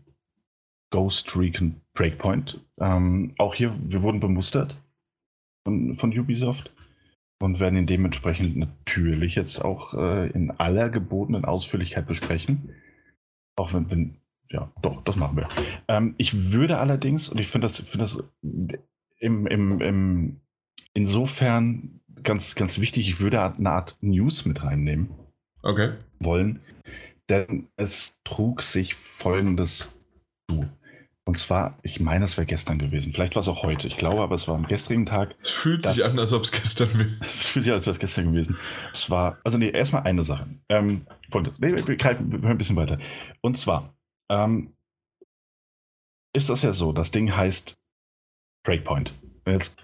Ghost 0.91 1.35
Recon 1.35 1.81
Breakpoint. 1.93 2.59
Ähm, 2.79 3.33
auch 3.37 3.55
hier, 3.55 3.75
wir 3.79 4.03
wurden 4.03 4.19
bemustert 4.19 4.75
von, 5.65 5.95
von 5.95 6.17
Ubisoft 6.17 6.71
und 7.39 7.59
werden 7.59 7.77
ihn 7.77 7.87
dementsprechend 7.87 8.55
natürlich 8.55 9.35
jetzt 9.35 9.63
auch 9.63 9.93
äh, 9.93 10.29
in 10.29 10.51
aller 10.51 10.89
gebotenen 10.89 11.45
Ausführlichkeit 11.45 12.07
besprechen. 12.07 12.69
Auch 13.55 13.73
wenn, 13.73 13.91
wenn 13.91 14.17
ja, 14.49 14.71
doch, 14.81 15.03
das 15.03 15.15
machen 15.15 15.37
wir. 15.37 15.47
Ähm, 15.87 16.13
ich 16.17 16.53
würde 16.53 16.77
allerdings, 16.77 17.27
und 17.27 17.39
ich 17.39 17.47
finde 17.47 17.65
das, 17.65 17.81
find 17.81 18.01
das 18.01 18.23
im, 19.19 19.47
im, 19.47 19.81
im, 19.81 20.41
insofern 20.93 22.01
ganz, 22.21 22.55
ganz 22.55 22.79
wichtig, 22.79 23.09
ich 23.09 23.19
würde 23.19 23.41
eine 23.41 23.71
Art 23.71 23.97
News 24.01 24.45
mit 24.45 24.63
reinnehmen 24.63 25.09
okay. 25.63 25.93
wollen, 26.19 26.61
denn 27.29 27.67
es 27.77 28.19
trug 28.23 28.61
sich 28.61 28.95
folgendes 28.95 29.89
zu. 30.49 30.67
Und 31.25 31.37
zwar, 31.37 31.77
ich 31.83 32.01
meine, 32.01 32.25
es 32.25 32.35
wäre 32.35 32.45
gestern 32.45 32.79
gewesen. 32.79 33.13
Vielleicht 33.13 33.35
war 33.35 33.39
es 33.39 33.47
auch 33.47 33.63
heute. 33.63 33.87
Ich 33.87 33.95
glaube 33.95 34.21
aber, 34.21 34.35
es 34.35 34.47
war 34.47 34.55
am 34.55 34.67
gestrigen 34.67 35.05
Tag. 35.05 35.35
Es 35.41 35.51
fühlt 35.51 35.85
sich 35.85 36.03
an, 36.03 36.19
als 36.19 36.33
ob 36.33 36.43
es 36.43 36.51
gestern 36.51 36.93
wäre. 36.97 37.17
Es 37.21 37.45
fühlt 37.45 37.63
sich 37.63 37.71
an, 37.71 37.75
als 37.75 37.85
wäre 37.85 37.93
es 37.93 37.99
gestern 37.99 38.31
gewesen. 38.31 38.57
Es 38.91 39.09
war, 39.09 39.37
also 39.43 39.57
nee, 39.57 39.69
erstmal 39.69 40.03
eine 40.03 40.23
Sache. 40.23 40.47
Ähm, 40.67 41.07
nee, 41.59 41.87
wir, 41.87 41.95
greifen, 41.95 42.29
wir 42.29 42.39
hören 42.39 42.51
ein 42.51 42.57
bisschen 42.57 42.75
weiter. 42.75 42.99
Und 43.41 43.57
zwar 43.57 43.95
ähm, 44.29 44.73
ist 46.35 46.49
das 46.49 46.61
ja 46.61 46.73
so, 46.73 46.91
das 46.91 47.11
Ding 47.11 47.33
heißt 47.33 47.75
Breakpoint. 48.65 49.13
Und 49.45 49.53
jetzt 49.53 49.77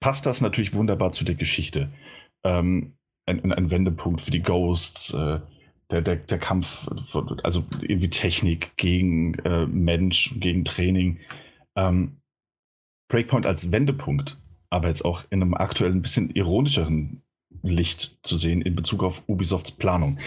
passt 0.00 0.24
das 0.26 0.40
natürlich 0.40 0.72
wunderbar 0.74 1.12
zu 1.12 1.24
der 1.24 1.34
Geschichte. 1.34 1.90
Ähm, 2.44 2.96
ein, 3.28 3.52
ein, 3.52 3.70
Wendepunkt 3.70 4.20
für 4.20 4.30
die 4.30 4.42
Ghosts. 4.42 5.14
Äh, 5.14 5.40
der, 5.90 6.02
der, 6.02 6.16
der 6.16 6.38
Kampf, 6.38 6.88
also 7.42 7.64
irgendwie 7.80 8.10
Technik 8.10 8.76
gegen 8.76 9.34
äh, 9.40 9.66
Mensch, 9.66 10.34
gegen 10.38 10.64
Training. 10.64 11.18
Ähm, 11.76 12.16
Breakpoint 13.08 13.46
als 13.46 13.70
Wendepunkt, 13.70 14.36
aber 14.70 14.88
jetzt 14.88 15.04
auch 15.04 15.24
in 15.30 15.42
einem 15.42 15.54
aktuell 15.54 15.92
ein 15.92 16.02
bisschen 16.02 16.30
ironischeren 16.30 17.22
Licht 17.62 18.18
zu 18.22 18.36
sehen 18.36 18.62
in 18.62 18.74
Bezug 18.74 19.02
auf 19.02 19.22
Ubisofts 19.28 19.70
Planung. 19.70 20.18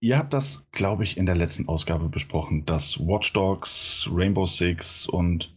Ihr 0.00 0.18
habt 0.18 0.32
das, 0.32 0.68
glaube 0.70 1.04
ich, 1.04 1.16
in 1.16 1.26
der 1.26 1.34
letzten 1.34 1.68
Ausgabe 1.68 2.08
besprochen, 2.08 2.64
dass 2.66 2.98
Watch 3.00 3.32
Dogs, 3.32 4.08
Rainbow 4.12 4.46
Six 4.46 5.06
und 5.06 5.52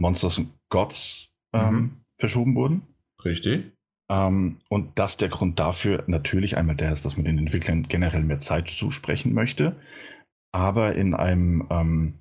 Monsters 0.00 0.38
and 0.38 0.50
Gods 0.70 1.28
ähm, 1.54 1.74
mhm. 1.74 1.96
verschoben 2.18 2.54
wurden. 2.54 2.82
Richtig. 3.24 3.72
Ähm, 4.10 4.58
und 4.68 4.98
dass 4.98 5.16
der 5.16 5.28
Grund 5.28 5.58
dafür 5.58 6.04
natürlich 6.06 6.56
einmal 6.56 6.76
der 6.76 6.92
ist, 6.92 7.04
dass 7.04 7.16
man 7.16 7.26
den 7.26 7.38
Entwicklern 7.38 7.84
generell 7.88 8.22
mehr 8.22 8.38
Zeit 8.38 8.68
zusprechen 8.68 9.34
möchte, 9.34 9.76
aber 10.52 10.94
in 10.94 11.14
einem 11.14 11.66
ähm, 11.70 12.14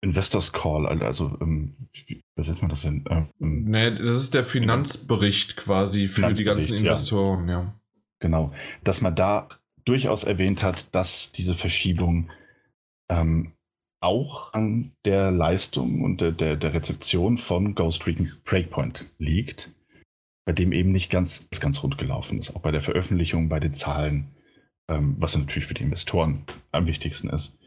Investors 0.00 0.52
Call, 0.52 0.86
also 0.86 1.38
ähm, 1.40 1.74
wie 1.92 2.20
übersetzt 2.36 2.62
man 2.62 2.68
das 2.68 2.82
denn? 2.82 3.04
Ähm, 3.08 3.28
nee, 3.38 3.90
das 3.90 4.16
ist 4.16 4.34
der 4.34 4.44
Finanzbericht 4.44 5.56
quasi 5.56 6.08
für 6.08 6.16
Finanzbericht, 6.16 6.38
die 6.40 6.44
ganzen 6.44 6.74
Investoren, 6.74 7.48
ja. 7.48 7.60
ja. 7.60 7.74
Genau, 8.18 8.52
dass 8.82 9.00
man 9.00 9.14
da 9.14 9.48
durchaus 9.84 10.24
erwähnt 10.24 10.62
hat, 10.62 10.94
dass 10.94 11.32
diese 11.32 11.54
Verschiebung 11.54 12.30
ähm, 13.08 13.52
auch 14.00 14.52
an 14.52 14.92
der 15.04 15.30
Leistung 15.30 16.02
und 16.02 16.20
der, 16.20 16.32
der, 16.32 16.56
der 16.56 16.74
Rezeption 16.74 17.38
von 17.38 17.74
Ghost 17.74 18.06
Recon 18.06 18.30
Breakpoint 18.44 19.06
liegt 19.18 19.72
bei 20.44 20.52
dem 20.52 20.72
eben 20.72 20.92
nicht 20.92 21.10
ganz, 21.10 21.48
ganz 21.58 21.82
rund 21.82 21.98
gelaufen 21.98 22.38
ist. 22.38 22.54
Auch 22.54 22.60
bei 22.60 22.70
der 22.70 22.82
Veröffentlichung, 22.82 23.48
bei 23.48 23.60
den 23.60 23.74
Zahlen, 23.74 24.34
ähm, 24.90 25.16
was 25.18 25.36
natürlich 25.36 25.66
für 25.66 25.74
die 25.74 25.82
Investoren 25.82 26.44
am 26.72 26.86
wichtigsten 26.86 27.28
ist. 27.30 27.58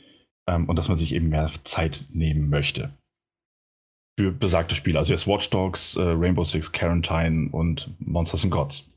Ähm, 0.48 0.66
und 0.70 0.78
dass 0.78 0.88
man 0.88 0.98
sich 0.98 1.14
eben 1.14 1.30
mehr 1.30 1.52
Zeit 1.64 2.06
nehmen 2.12 2.50
möchte. 2.50 2.94
Für 4.20 4.32
besagte 4.32 4.76
Spiele. 4.76 5.00
Also 5.00 5.14
jetzt 5.14 5.28
Watch 5.28 5.50
Dogs, 5.50 5.96
äh, 5.96 6.02
Rainbow 6.02 6.44
Six, 6.44 6.72
Quarantine 6.72 7.50
und 7.52 7.94
Monsters 8.00 8.44
and 8.44 8.52
Gods. 8.52 8.90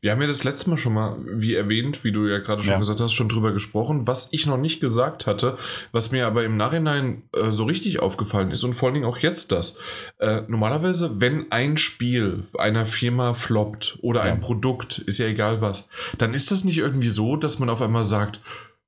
Wir 0.00 0.12
haben 0.12 0.20
ja 0.20 0.26
das 0.26 0.44
letzte 0.44 0.70
Mal 0.70 0.78
schon 0.78 0.94
mal, 0.94 1.18
wie 1.24 1.54
erwähnt, 1.54 2.04
wie 2.04 2.12
du 2.12 2.26
ja 2.26 2.38
gerade 2.38 2.62
schon 2.62 2.72
ja. 2.72 2.78
gesagt 2.78 3.00
hast, 3.00 3.12
schon 3.12 3.28
drüber 3.28 3.52
gesprochen. 3.52 4.06
Was 4.06 4.28
ich 4.32 4.46
noch 4.46 4.56
nicht 4.56 4.80
gesagt 4.80 5.26
hatte, 5.26 5.58
was 5.92 6.12
mir 6.12 6.26
aber 6.26 6.44
im 6.44 6.56
Nachhinein 6.56 7.22
äh, 7.34 7.50
so 7.50 7.64
richtig 7.64 8.00
aufgefallen 8.00 8.50
ist 8.50 8.64
und 8.64 8.74
vor 8.74 8.88
allen 8.88 8.94
Dingen 8.94 9.06
auch 9.06 9.18
jetzt 9.18 9.52
das. 9.52 9.78
Äh, 10.18 10.42
normalerweise, 10.48 11.20
wenn 11.20 11.50
ein 11.50 11.76
Spiel 11.76 12.44
einer 12.58 12.86
Firma 12.86 13.34
floppt 13.34 13.98
oder 14.02 14.24
ja. 14.24 14.32
ein 14.32 14.40
Produkt, 14.40 14.98
ist 14.98 15.18
ja 15.18 15.26
egal 15.26 15.60
was, 15.60 15.88
dann 16.18 16.34
ist 16.34 16.50
das 16.50 16.64
nicht 16.64 16.78
irgendwie 16.78 17.08
so, 17.08 17.36
dass 17.36 17.58
man 17.58 17.70
auf 17.70 17.82
einmal 17.82 18.04
sagt, 18.04 18.40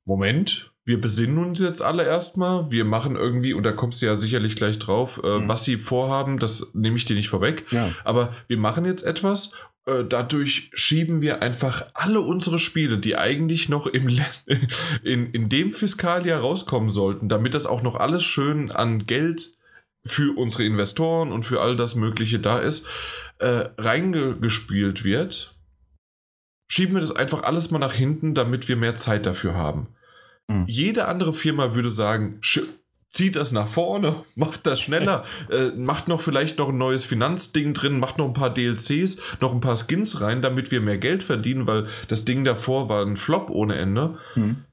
Moment, 0.05 0.73
wir 0.89 0.99
besinnen 0.99 1.37
uns 1.37 1.61
jetzt 1.61 1.83
alle 1.83 2.07
erstmal. 2.07 2.71
Wir 2.71 2.87
machen 2.87 3.15
irgendwie, 3.15 3.53
und 3.53 3.63
da 3.63 3.73
kommst 3.73 4.01
du 4.01 4.07
ja 4.07 4.17
sicherlich 4.17 4.57
gleich 4.57 4.79
drauf, 4.79 5.21
äh, 5.23 5.41
mhm. 5.41 5.47
was 5.47 5.67
sie 5.67 5.77
vorhaben, 5.77 6.39
das 6.39 6.71
nehme 6.73 6.97
ich 6.97 7.05
dir 7.05 7.15
nicht 7.15 7.29
vorweg. 7.29 7.67
Ja. 7.71 7.91
Aber 8.05 8.33
wir 8.47 8.57
machen 8.57 8.87
jetzt 8.87 9.03
etwas 9.03 9.55
äh, 9.89 10.05
dadurch 10.07 10.71
schieben 10.75 11.21
wir 11.21 11.43
einfach 11.43 11.87
alle 11.95 12.21
unsere 12.21 12.59
Spiele, 12.59 12.99
die 12.99 13.17
eigentlich 13.17 13.69
noch 13.69 13.87
im 13.87 14.09
in, 15.03 15.31
in 15.33 15.49
dem 15.49 15.73
Fiskaljahr 15.73 16.41
rauskommen 16.41 16.91
sollten, 16.91 17.29
damit 17.29 17.55
das 17.55 17.67
auch 17.67 17.83
noch 17.83 17.97
alles 17.97 18.25
schön 18.25 18.71
an 18.71 19.07
Geld 19.07 19.57
für 20.05 20.37
unsere 20.37 20.65
Investoren 20.65 21.33
und 21.33 21.45
für 21.45 21.61
all 21.61 21.77
das 21.77 21.95
Mögliche 21.95 22.39
da 22.39 22.59
ist, 22.59 22.87
äh, 23.39 23.69
reingespielt 23.79 25.05
wird, 25.05 25.55
schieben 26.71 26.95
wir 26.95 27.01
das 27.01 27.13
einfach 27.13 27.43
alles 27.43 27.71
mal 27.71 27.79
nach 27.79 27.95
hinten, 27.95 28.35
damit 28.35 28.69
wir 28.69 28.77
mehr 28.77 28.97
Zeit 28.97 29.27
dafür 29.27 29.55
haben. 29.55 29.89
Mhm. 30.49 30.65
Jede 30.67 31.07
andere 31.07 31.33
Firma 31.33 31.75
würde 31.75 31.91
sagen, 31.91 32.39
zieht 33.11 33.37
das 33.37 33.53
nach 33.53 33.69
vorne, 33.69 34.25
macht 34.35 34.67
das 34.67 34.81
schneller, 34.81 35.25
äh, 35.51 35.69
macht 35.77 36.09
noch 36.09 36.21
vielleicht 36.21 36.59
noch 36.59 36.69
ein 36.69 36.79
neues 36.79 37.05
Finanzding 37.05 37.75
drin, 37.75 37.99
macht 37.99 38.19
noch 38.19 38.27
ein 38.27 38.33
paar 38.33 38.53
DLCs, 38.53 39.21
noch 39.41 39.53
ein 39.53 39.61
paar 39.61 39.77
Skins 39.77 40.21
rein, 40.21 40.43
damit 40.43 40.71
wir 40.71 40.81
mehr 40.81 40.99
Geld 40.99 41.23
verdienen, 41.23 41.67
weil 41.67 41.87
das 42.09 42.25
Ding 42.25 42.45
davor 42.45 42.89
war 42.89 43.05
ein 43.05 43.17
Flop 43.17 43.51
ohne 43.51 43.77
Ende. 43.77 44.19
Mhm. 44.35 44.65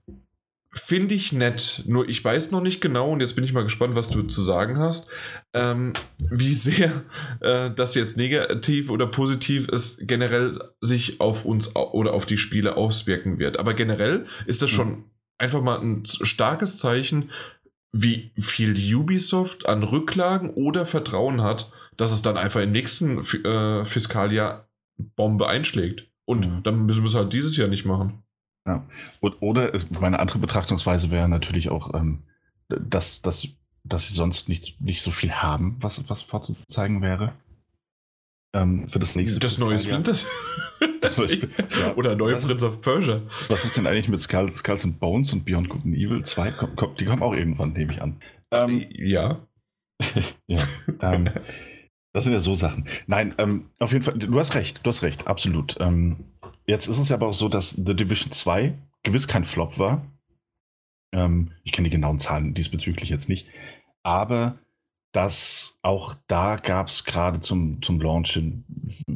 Finde 0.78 1.16
ich 1.16 1.32
nett, 1.32 1.84
nur 1.88 2.10
ich 2.10 2.24
weiß 2.24 2.52
noch 2.52 2.60
nicht 2.60 2.82
genau 2.82 3.14
und 3.14 3.22
jetzt 3.22 3.36
bin 3.36 3.46
ich 3.46 3.54
mal 3.54 3.64
gespannt, 3.64 3.96
was 3.96 4.10
du 4.10 4.24
zu 4.24 4.42
sagen 4.42 4.78
hast, 4.78 5.10
ähm, 5.54 5.94
wie 6.18 6.54
sehr 6.54 7.04
äh, 7.40 7.72
das 7.72 7.96
jetzt 7.96 8.18
negativ 8.18 8.90
oder 8.90 9.08
positiv 9.08 9.70
ist, 9.70 10.06
generell 10.06 10.60
sich 10.82 11.22
auf 11.22 11.46
uns 11.46 11.78
oder 11.78 12.14
auf 12.14 12.26
die 12.26 12.38
Spiele 12.38 12.76
auswirken 12.76 13.40
wird. 13.40 13.58
Aber 13.58 13.74
generell 13.74 14.26
ist 14.48 14.62
das 14.62 14.70
schon 14.70 14.90
mhm. 14.90 15.04
einfach 15.38 15.62
mal 15.62 15.80
ein 15.80 16.04
starkes 16.04 16.78
Zeichen, 16.78 17.30
wie 17.98 18.32
viel 18.38 18.76
Ubisoft 18.94 19.68
an 19.68 19.82
Rücklagen 19.84 20.50
oder 20.50 20.86
Vertrauen 20.86 21.42
hat, 21.42 21.72
dass 21.96 22.12
es 22.12 22.22
dann 22.22 22.36
einfach 22.36 22.60
im 22.60 22.74
nächsten 22.74 23.20
äh, 23.20 23.86
Fiskaljahr 23.86 24.68
Bombe 24.98 25.48
einschlägt. 25.48 26.06
Und 26.26 26.46
mhm. 26.46 26.64
dann 26.64 26.86
müssen 26.86 27.04
wir 27.04 27.08
es 27.08 27.16
halt 27.16 27.32
dieses 27.32 27.56
Jahr 27.56 27.70
nicht 27.70 27.86
machen. 27.86 28.24
Ja. 28.68 28.86
Und, 29.22 29.42
oder 29.42 29.74
es, 29.74 29.90
meine 29.92 30.20
andere 30.20 30.40
Betrachtungsweise 30.40 31.10
wäre 31.10 31.30
natürlich 31.30 31.70
auch, 31.70 31.94
ähm, 31.94 32.24
dass, 32.68 33.22
dass, 33.22 33.48
dass 33.86 34.10
sie 34.10 34.14
sonst 34.14 34.50
nicht, 34.50 34.82
nicht 34.82 35.02
so 35.02 35.12
viel 35.12 35.32
haben, 35.32 35.78
was, 35.80 36.10
was 36.10 36.22
vorzuzeigen 36.22 37.02
wäre. 37.02 37.32
Ähm, 38.54 38.88
für 38.90 39.00
das 39.00 39.16
nächste. 39.16 39.40
Das 39.40 39.58
neue 39.58 39.80
Splinter 39.80 40.14
das 41.06 41.18
neue 41.18 41.38
ja. 41.38 41.94
Oder 41.96 42.16
neue 42.16 42.36
was, 42.36 42.46
Prince 42.46 42.66
of 42.66 42.82
Persia. 42.82 43.22
Was 43.50 43.66
ist 43.66 43.78
denn 43.78 43.88
eigentlich 43.88 44.10
mit 44.10 44.22
Skull, 44.22 44.52
Skulls 44.52 44.84
and 44.84 45.00
Bones 45.00 45.34
und 45.34 45.46
Beyond 45.46 45.70
Good 45.70 45.86
and 45.86 45.96
Evil 45.96 46.24
2? 46.24 46.52
Komm, 46.52 46.76
komm, 46.76 46.96
die 46.96 47.06
kommen 47.06 47.22
auch 47.22 47.34
irgendwann, 47.34 47.74
nehme 47.74 47.92
ich 47.92 48.02
an. 48.02 48.22
Ähm, 48.52 48.86
ja. 48.92 49.48
ja. 50.48 50.60
Ähm, 51.02 51.30
das 52.14 52.24
sind 52.24 52.34
ja 52.34 52.40
so 52.40 52.54
Sachen. 52.54 52.88
Nein, 53.08 53.36
ähm, 53.38 53.70
auf 53.80 53.92
jeden 53.92 54.04
Fall, 54.04 54.18
du 54.18 54.40
hast 54.40 54.56
recht, 54.56 54.86
du 54.86 54.88
hast 54.88 55.04
recht, 55.04 55.28
absolut. 55.28 55.76
Ähm, 55.80 56.26
jetzt 56.66 56.88
ist 56.88 56.98
es 56.98 57.10
ja 57.10 57.18
aber 57.18 57.28
auch 57.28 57.34
so, 57.34 57.50
dass 57.50 57.72
The 57.72 57.96
Division 57.96 58.32
2 58.32 58.74
gewiss 59.04 59.28
kein 59.28 59.44
Flop 59.44 59.78
war. 59.80 60.06
Ähm, 61.14 61.52
ich 61.64 61.72
kenne 61.72 61.90
die 61.90 61.96
genauen 61.96 62.20
Zahlen 62.20 62.54
diesbezüglich 62.54 63.10
jetzt 63.10 63.30
nicht. 63.30 63.48
Aber 64.04 64.60
dass 65.16 65.78
auch 65.82 66.14
da 66.28 66.58
gab 66.58 66.88
es 66.88 67.06
gerade 67.06 67.40
zum, 67.40 67.82
zum 67.82 68.02
Launch 68.02 68.38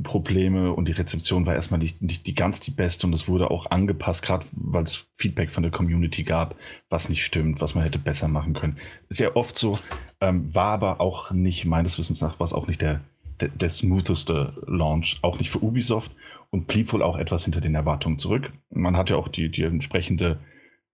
Probleme 0.02 0.72
und 0.72 0.88
die 0.88 0.94
Rezeption 0.94 1.46
war 1.46 1.56
erstmal 1.56 1.80
nicht, 1.80 2.02
nicht 2.02 2.26
die 2.26 2.36
ganz 2.36 2.62
die 2.62 2.72
beste 2.72 3.06
und 3.06 3.12
es 3.12 3.28
wurde 3.28 3.52
auch 3.52 3.70
angepasst, 3.70 4.24
gerade 4.24 4.46
weil 4.54 4.84
es 4.84 5.08
Feedback 5.16 5.52
von 5.52 5.62
der 5.62 5.74
Community 5.74 6.24
gab, 6.24 6.56
was 6.90 7.10
nicht 7.10 7.26
stimmt, 7.26 7.60
was 7.60 7.76
man 7.76 7.84
hätte 7.84 8.00
besser 8.00 8.30
machen 8.30 8.54
können. 8.54 8.78
Ist 9.10 9.20
ja 9.20 9.36
oft 9.36 9.58
so, 9.58 9.78
ähm, 10.22 10.56
war 10.56 10.72
aber 10.72 11.02
auch 11.02 11.32
nicht, 11.32 11.66
meines 11.66 11.98
Wissens 11.98 12.22
nach, 12.22 12.40
war 12.40 12.46
es 12.46 12.54
auch 12.54 12.68
nicht 12.68 12.82
der, 12.82 13.02
der, 13.42 13.50
der 13.50 13.70
smootheste 13.70 14.54
Launch, 14.68 15.20
auch 15.22 15.38
nicht 15.38 15.50
für 15.50 15.62
Ubisoft 15.62 16.16
und 16.50 16.68
blieb 16.68 16.94
wohl 16.94 17.04
auch 17.04 17.18
etwas 17.18 17.44
hinter 17.44 17.60
den 17.60 17.76
Erwartungen 17.76 18.20
zurück. 18.20 18.54
Man 18.70 18.96
hat 18.96 19.10
ja 19.10 19.18
auch 19.18 19.28
die, 19.28 19.50
die 19.50 19.64
entsprechende 19.64 20.40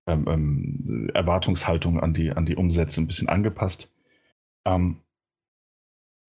ähm, 0.07 0.25
ähm, 0.27 1.11
Erwartungshaltung 1.13 1.99
an 1.99 2.15
die, 2.15 2.31
an 2.31 2.47
die 2.47 2.55
Umsätze 2.55 3.01
ein 3.01 3.07
bisschen 3.07 3.29
angepasst. 3.29 3.91
Ähm, 4.65 5.01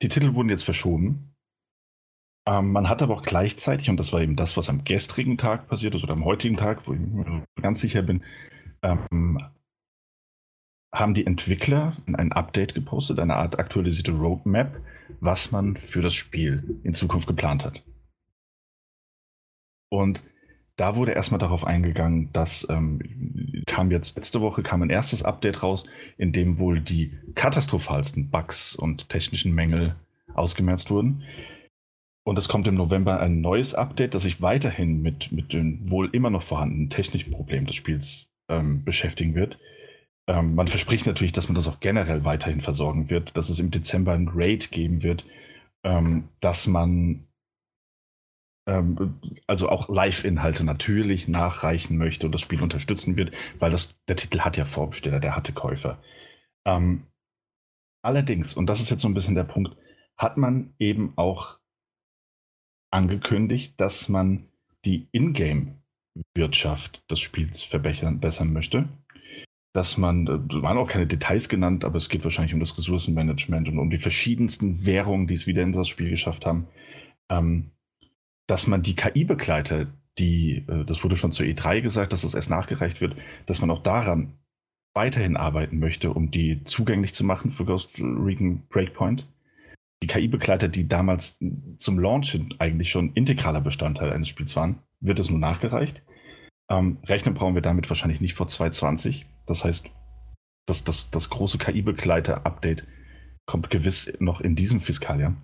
die 0.03 0.09
Titel 0.09 0.35
wurden 0.35 0.51
jetzt 0.51 0.65
verschoben. 0.65 1.35
Ähm, 2.47 2.73
man 2.73 2.89
hat 2.89 3.03
aber 3.03 3.15
auch 3.15 3.23
gleichzeitig, 3.23 3.91
und 3.91 3.97
das 3.97 4.13
war 4.13 4.21
eben 4.21 4.37
das, 4.37 4.57
was 4.57 4.69
am 4.69 4.85
gestrigen 4.85 5.39
Tag 5.39 5.69
passiert 5.69 5.95
ist 5.95 6.05
oder 6.05 6.13
am 6.13 6.25
heutigen 6.25 6.57
Tag, 6.57 6.87
wo 6.87 6.93
ich 6.93 7.01
mir 7.01 7.45
ganz 7.61 7.81
sicher 7.81 8.03
bin, 8.03 8.23
ähm, 8.83 9.39
haben 10.95 11.15
die 11.15 11.27
Entwickler 11.27 11.97
ein 12.07 12.33
Update 12.33 12.75
gepostet, 12.75 13.19
eine 13.19 13.37
Art 13.37 13.59
aktualisierte 13.59 14.13
Roadmap, 14.13 14.81
was 15.21 15.51
man 15.51 15.77
für 15.77 16.01
das 16.01 16.15
Spiel 16.15 16.81
in 16.85 16.95
Zukunft 16.95 17.27
geplant 17.27 17.65
hat. 17.65 17.85
Und 19.91 20.23
da 20.77 20.97
wurde 20.97 21.13
erstmal 21.13 21.39
darauf 21.39 21.67
eingegangen, 21.67 22.31
dass 22.33 22.67
ähm, 22.71 23.65
kam 23.67 23.91
jetzt 23.91 24.17
letzte 24.17 24.41
Woche 24.41 24.63
kam 24.63 24.83
ein 24.83 24.91
erstes 24.91 25.23
Update 25.23 25.63
raus, 25.63 25.85
in 26.19 26.33
dem 26.33 26.59
wohl 26.59 26.81
die 26.81 27.13
katastrophalsten 27.35 28.31
Bugs 28.31 28.77
und 28.77 29.09
technischen 29.09 29.55
Mängel 29.55 29.97
ausgemerzt 30.35 30.91
wurden. 30.91 31.23
Und 32.25 32.39
es 32.39 32.49
kommt 32.49 32.67
im 32.67 32.75
November 32.75 33.21
ein 33.21 33.41
neues 33.41 33.75
Update, 33.75 34.15
das 34.15 34.25
sich 34.25 34.43
weiterhin 34.43 35.01
mit, 35.01 35.33
mit 35.33 35.53
den 35.53 35.91
wohl 35.91 36.11
immer 36.13 36.29
noch 36.29 36.43
vorhandenen 36.43 36.91
technischen 36.91 37.33
Problemen 37.33 37.67
des 37.67 37.77
Spiels 37.77 38.27
ähm, 38.49 38.85
beschäftigen 38.85 39.35
wird. 39.35 39.59
Ähm, 40.29 40.57
man 40.57 40.69
verspricht 40.69 41.07
natürlich, 41.07 41.33
dass 41.33 41.49
man 41.49 41.55
das 41.55 41.69
auch 41.69 41.81
generell 41.81 42.25
weiterhin 42.25 42.61
versorgen 42.61 43.11
wird, 43.11 43.37
dass 43.37 43.49
es 43.49 43.61
im 43.61 43.71
Dezember 43.71 44.13
ein 44.13 44.29
Raid 44.35 44.73
geben 44.73 45.03
wird, 45.03 45.25
ähm, 45.85 46.25
dass 46.41 46.67
man 46.67 47.27
also 48.67 49.69
auch 49.69 49.89
Live-Inhalte 49.89 50.65
natürlich 50.65 51.29
nachreichen 51.29 51.97
möchte 51.97 52.27
und 52.27 52.33
das 52.33 52.41
Spiel 52.41 52.63
unterstützen 52.63 53.17
wird, 53.17 53.33
weil 53.61 53.71
das, 53.71 53.97
der 54.09 54.17
Titel 54.17 54.41
hat 54.41 54.57
ja 54.57 54.65
Vorbesteller, 54.65 55.21
der 55.21 55.37
hatte 55.37 55.53
Käufer. 55.53 56.03
Ähm, 56.67 57.05
allerdings, 58.03 58.55
und 58.55 58.67
das 58.67 58.81
ist 58.81 58.91
jetzt 58.91 59.03
so 59.03 59.09
ein 59.09 59.15
bisschen 59.15 59.37
der 59.37 59.45
Punkt, 59.45 59.77
hat 60.19 60.37
man 60.37 60.75
eben 60.81 61.13
auch 61.17 61.61
angekündigt, 62.91 63.75
dass 63.81 64.09
man 64.09 64.49
die 64.85 65.09
Ingame-Wirtschaft 65.13 67.09
des 67.11 67.21
Spiels 67.21 67.63
verbessern 67.63 68.53
möchte. 68.53 68.89
Dass 69.75 69.97
man, 69.97 70.27
äh, 70.27 70.39
da 70.49 70.63
waren 70.63 70.79
auch 70.79 70.89
keine 70.89 71.07
Details 71.07 71.49
genannt, 71.49 71.85
aber 71.85 71.99
es 71.99 72.09
geht 72.09 72.25
wahrscheinlich 72.25 72.55
um 72.55 72.61
das 72.61 72.77
Ressourcenmanagement 72.77 73.69
und 73.69 73.79
um 73.79 73.91
die 73.91 73.99
verschiedensten 73.99 74.87
Währungen, 74.87 75.27
die 75.27 75.35
es 75.35 75.47
wieder 75.47 75.63
in 75.63 75.73
das 75.73 75.89
Spiel 75.89 76.11
geschafft 76.11 76.47
haben. 76.47 76.67
Ähm, 77.29 77.71
dass 78.47 78.67
man 78.67 78.83
die 78.83 78.97
KI-Begleiter, 78.97 79.87
die, 80.19 80.65
äh, 80.69 80.85
das 80.85 81.03
wurde 81.03 81.17
schon 81.17 81.33
zur 81.33 81.47
E3 81.47 81.81
gesagt, 81.81 82.13
dass 82.13 82.23
das 82.23 82.35
erst 82.35 82.51
nachgereicht 82.51 83.01
wird, 83.01 83.17
dass 83.47 83.61
man 83.61 83.71
auch 83.71 83.83
daran 83.83 84.35
weiterhin 84.95 85.37
arbeiten 85.37 85.79
möchte, 85.79 86.11
um 86.11 86.31
die 86.31 86.65
zugänglich 86.65 87.13
zu 87.13 87.23
machen 87.23 87.51
für 87.51 87.67
Ghost 87.67 88.01
Recon 88.01 88.67
Breakpoint. 88.69 89.27
Die 90.03 90.07
KI-Begleiter, 90.07 90.69
die 90.69 90.89
damals 90.89 91.39
zum 91.79 91.99
Launch 91.99 92.39
eigentlich 92.59 92.91
schon 92.91 93.13
integraler 93.13 93.61
Bestandteil 93.61 94.13
eines 94.13 94.29
Spiels 94.29 94.57
waren, 94.57 94.79
wird 95.01 95.19
es 95.19 95.31
nun 95.31 95.41
nachgereicht. 95.41 96.03
Ähm, 96.71 96.99
rechnen 97.05 97.35
brauchen 97.35 97.55
wir 97.55 97.63
damit 97.63 97.89
wahrscheinlich 97.89 98.21
nicht 98.21 98.35
vor 98.35 98.49
2020. 98.49 99.27
Das 99.47 99.65
heißt, 99.65 99.91
das, 100.67 100.85
das, 100.85 101.11
das 101.11 101.31
große 101.31 101.59
KI-Begleiter-Update 101.59 102.85
kommt 103.47 103.71
gewiss 103.71 104.13
noch 104.19 104.41
in 104.41 104.57
diesem 104.57 104.81
Fiskaljahr. 104.81 105.35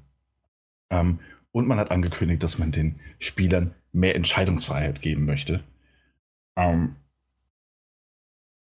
Ähm, 0.91 1.21
und 1.53 1.69
man 1.69 1.79
hat 1.79 1.91
angekündigt, 1.91 2.43
dass 2.43 2.59
man 2.59 2.73
den 2.73 2.97
Spielern 3.19 3.75
mehr 3.93 4.17
Entscheidungsfreiheit 4.17 5.03
geben 5.03 5.27
möchte. 5.27 5.63
Ähm, 6.57 6.97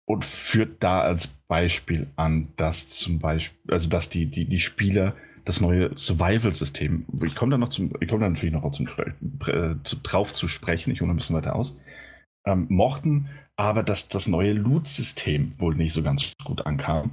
und 0.05 0.25
führt 0.25 0.83
da 0.83 1.01
als 1.01 1.27
Beispiel 1.27 2.07
an, 2.17 2.49
dass 2.57 2.89
zum 2.89 3.19
Beispiel, 3.19 3.73
also 3.73 3.89
dass 3.89 4.09
die, 4.09 4.25
die, 4.25 4.45
die 4.45 4.59
Spieler 4.59 5.15
das 5.45 5.61
neue 5.61 5.95
Survival-System, 5.95 7.05
ich 7.25 7.35
komme 7.35 7.51
da 7.51 7.57
noch 7.57 7.69
zum, 7.69 7.93
ich 7.99 8.09
komme 8.09 8.21
da 8.21 8.29
natürlich 8.29 8.53
noch 8.53 8.69
zum, 8.71 8.87
äh, 9.47 9.75
drauf 10.03 10.33
zu 10.33 10.47
sprechen, 10.47 10.91
ich 10.91 11.01
hole 11.01 11.11
ein 11.11 11.15
bisschen 11.15 11.35
weiter 11.35 11.55
aus, 11.55 11.77
ähm, 12.45 12.67
mochten, 12.69 13.29
aber 13.55 13.83
dass 13.83 14.09
das 14.09 14.27
neue 14.27 14.53
Loot-System 14.53 15.53
wohl 15.57 15.75
nicht 15.75 15.93
so 15.93 16.03
ganz 16.03 16.33
gut 16.43 16.65
ankam 16.65 17.11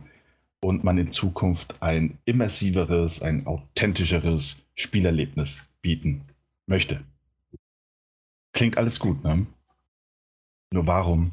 und 0.61 0.85
man 0.85 0.99
in 0.99 1.13
Zukunft 1.13 1.81
ein 1.83 2.19
immersiveres, 2.25 3.23
ein 3.23 3.47
authentischeres 3.47 4.59
Spielerlebnis 4.75 5.61
bieten 5.83 6.23
möchte. 6.67 7.03
klingt 8.53 8.77
alles 8.77 8.99
gut, 8.99 9.23
ne? 9.23 9.47
Nur 10.73 10.87
warum, 10.87 11.33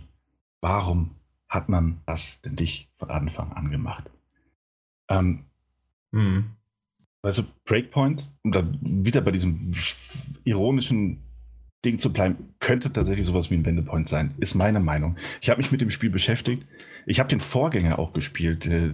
warum 0.62 1.12
hat 1.50 1.70
man 1.70 2.02
das 2.06 2.40
denn 2.42 2.56
nicht 2.56 2.88
von 2.96 3.10
Anfang 3.10 3.52
an 3.54 3.72
gemacht? 3.72 4.10
Ähm, 5.10 5.46
hm. 6.14 6.52
Also 7.22 7.44
Breakpoint, 7.66 8.30
um 8.44 8.52
dann 8.52 8.78
wieder 8.82 9.22
bei 9.22 9.32
diesem 9.32 9.74
ironischen 10.44 11.20
Ding 11.86 11.99
zu 11.99 12.12
bleiben, 12.12 12.53
könnte 12.60 12.91
tatsächlich 12.91 13.26
sowas 13.26 13.52
wie 13.52 13.56
ein 13.56 13.66
Wendepoint 13.66 14.07
sein, 14.07 14.34
ist 14.40 14.56
meine 14.56 14.80
Meinung. 14.80 15.18
Ich 15.41 15.49
habe 15.49 15.60
mich 15.60 15.72
mit 15.72 15.82
dem 15.82 15.90
Spiel 15.91 16.10
beschäftigt. 16.10 16.66
Ich 17.06 17.20
habe 17.20 17.30
den 17.30 17.40
Vorgänger 17.40 17.99
auch 17.99 18.14
gespielt, 18.14 18.66
äh, 18.66 18.91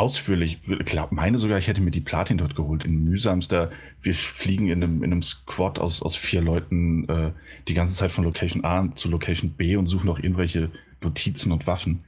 ausführlich. 0.00 0.58
Ich 0.66 0.86
glaube, 0.86 1.14
meine 1.14 1.36
sogar, 1.36 1.58
ich 1.58 1.68
hätte 1.68 1.82
mir 1.82 1.90
die 1.90 2.00
Platin 2.00 2.38
dort 2.38 2.56
geholt, 2.56 2.84
in 2.84 3.04
mühsamster. 3.04 3.70
Wir 4.00 4.14
fliegen 4.14 4.68
in 4.68 4.82
einem, 4.82 5.02
in 5.04 5.12
einem 5.12 5.22
Squad 5.22 5.78
aus, 5.78 6.00
aus 6.02 6.16
vier 6.16 6.40
Leuten 6.40 7.06
äh, 7.08 7.32
die 7.68 7.74
ganze 7.74 7.94
Zeit 7.94 8.10
von 8.10 8.24
Location 8.24 8.64
A 8.64 8.90
zu 8.94 9.10
Location 9.10 9.50
B 9.50 9.76
und 9.76 9.86
suchen 9.86 10.06
noch 10.06 10.18
irgendwelche 10.18 10.70
Notizen 11.02 11.52
und 11.52 11.66
Waffen. 11.66 12.04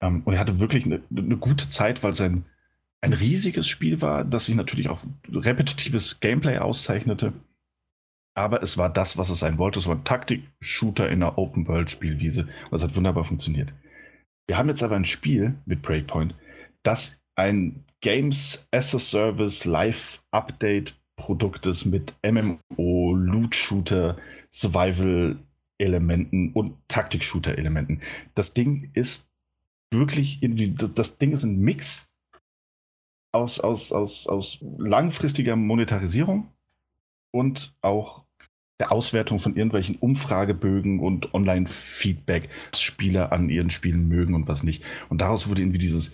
Ähm, 0.00 0.22
und 0.24 0.34
er 0.34 0.40
hatte 0.40 0.60
wirklich 0.60 0.86
eine, 0.86 1.00
eine 1.14 1.36
gute 1.36 1.68
Zeit, 1.68 2.04
weil 2.04 2.12
es 2.12 2.20
ein, 2.20 2.44
ein 3.00 3.12
riesiges 3.12 3.66
Spiel 3.66 4.00
war, 4.00 4.24
das 4.24 4.46
sich 4.46 4.54
natürlich 4.54 4.88
auch 4.88 5.00
repetitives 5.32 6.20
Gameplay 6.20 6.58
auszeichnete. 6.58 7.32
Aber 8.36 8.62
es 8.62 8.76
war 8.76 8.90
das, 8.92 9.16
was 9.16 9.30
es 9.30 9.38
sein 9.38 9.58
wollte. 9.58 9.78
Es 9.78 9.86
war 9.86 9.94
ein 9.94 10.04
Taktik-Shooter 10.04 11.08
in 11.08 11.22
einer 11.22 11.38
Open-World-Spielwiese. 11.38 12.48
Es 12.72 12.82
hat 12.82 12.96
wunderbar 12.96 13.24
funktioniert. 13.24 13.72
Wir 14.46 14.58
haben 14.58 14.68
jetzt 14.68 14.82
aber 14.82 14.96
ein 14.96 15.04
Spiel 15.04 15.54
mit 15.64 15.82
Breakpoint, 15.82 16.34
das 16.82 17.22
ein 17.36 17.84
Games 18.00 18.68
as 18.70 18.94
a 18.94 18.98
Service 18.98 19.64
Live 19.64 20.22
Update 20.30 20.94
Produkt 21.16 21.66
ist 21.66 21.84
mit 21.84 22.14
MMO, 22.22 23.14
Loot 23.14 23.54
Shooter, 23.54 24.16
Survival 24.50 25.38
Elementen 25.78 26.52
und 26.52 26.76
Taktik 26.88 27.24
Shooter 27.24 27.56
Elementen. 27.56 28.00
Das 28.34 28.52
Ding 28.52 28.90
ist 28.94 29.28
wirklich 29.92 30.42
irgendwie, 30.42 30.70
das 30.70 31.18
Ding 31.18 31.32
ist 31.32 31.44
ein 31.44 31.60
Mix 31.60 32.08
aus, 33.32 33.60
aus, 33.60 33.92
aus, 33.92 34.26
aus 34.26 34.58
langfristiger 34.78 35.56
Monetarisierung 35.56 36.52
und 37.32 37.74
auch 37.80 38.23
der 38.80 38.90
Auswertung 38.92 39.38
von 39.38 39.56
irgendwelchen 39.56 39.96
Umfragebögen 39.96 41.00
und 41.00 41.32
Online-Feedback, 41.34 42.50
was 42.72 42.82
Spieler 42.82 43.32
an 43.32 43.48
ihren 43.48 43.70
Spielen 43.70 44.08
mögen 44.08 44.34
und 44.34 44.48
was 44.48 44.64
nicht. 44.64 44.82
Und 45.08 45.20
daraus 45.20 45.48
wurde 45.48 45.62
irgendwie 45.62 45.78
dieses 45.78 46.12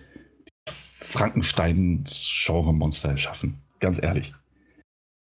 Frankenstein-Genre-Monster 0.66 3.09
erschaffen. 3.11 3.61
Ganz 3.81 4.03
ehrlich. 4.03 4.35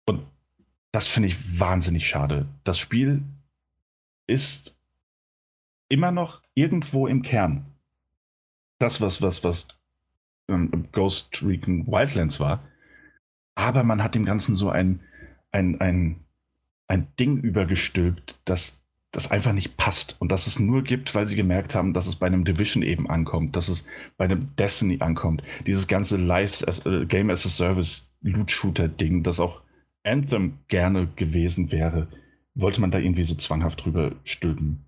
Und 0.06 0.26
das 0.92 1.06
finde 1.06 1.28
ich 1.28 1.60
wahnsinnig 1.60 2.08
schade. 2.08 2.48
Das 2.64 2.78
Spiel 2.78 3.22
ist 4.26 4.76
immer 5.88 6.10
noch 6.10 6.42
irgendwo 6.54 7.06
im 7.06 7.22
Kern. 7.22 7.66
Das, 8.78 9.00
was, 9.00 9.22
was, 9.22 9.44
was 9.44 9.68
ähm, 10.48 10.88
Ghost 10.92 11.42
Recon 11.42 11.86
Wildlands 11.86 12.40
war. 12.40 12.62
Aber 13.54 13.84
man 13.84 14.02
hat 14.02 14.14
dem 14.14 14.24
Ganzen 14.24 14.54
so 14.54 14.70
ein, 14.70 15.00
ein, 15.50 15.80
ein, 15.80 16.24
ein 16.88 17.06
Ding 17.20 17.38
übergestülpt, 17.38 18.40
das, 18.44 18.80
das 19.12 19.30
einfach 19.30 19.52
nicht 19.52 19.76
passt 19.76 20.16
und 20.18 20.32
dass 20.32 20.46
es 20.46 20.58
nur 20.58 20.82
gibt, 20.82 21.14
weil 21.14 21.26
sie 21.26 21.36
gemerkt 21.36 21.74
haben, 21.74 21.94
dass 21.94 22.06
es 22.06 22.16
bei 22.16 22.26
einem 22.26 22.44
Division 22.44 22.82
eben 22.82 23.08
ankommt, 23.08 23.56
dass 23.56 23.68
es 23.68 23.84
bei 24.16 24.24
einem 24.24 24.54
Destiny 24.56 25.00
ankommt. 25.00 25.42
Dieses 25.66 25.86
ganze 25.86 26.16
Live 26.16 26.62
äh, 26.84 27.04
Game 27.06 27.30
as 27.30 27.46
a 27.46 27.48
Service 27.48 28.10
Loot 28.22 28.50
Shooter 28.50 28.88
Ding, 28.88 29.22
das 29.22 29.38
auch 29.38 29.62
Anthem 30.02 30.58
gerne 30.68 31.08
gewesen 31.14 31.70
wäre, 31.70 32.08
wollte 32.54 32.80
man 32.80 32.90
da 32.90 32.98
irgendwie 32.98 33.24
so 33.24 33.34
zwanghaft 33.34 33.84
drüber 33.84 34.12
stülpen. 34.24 34.84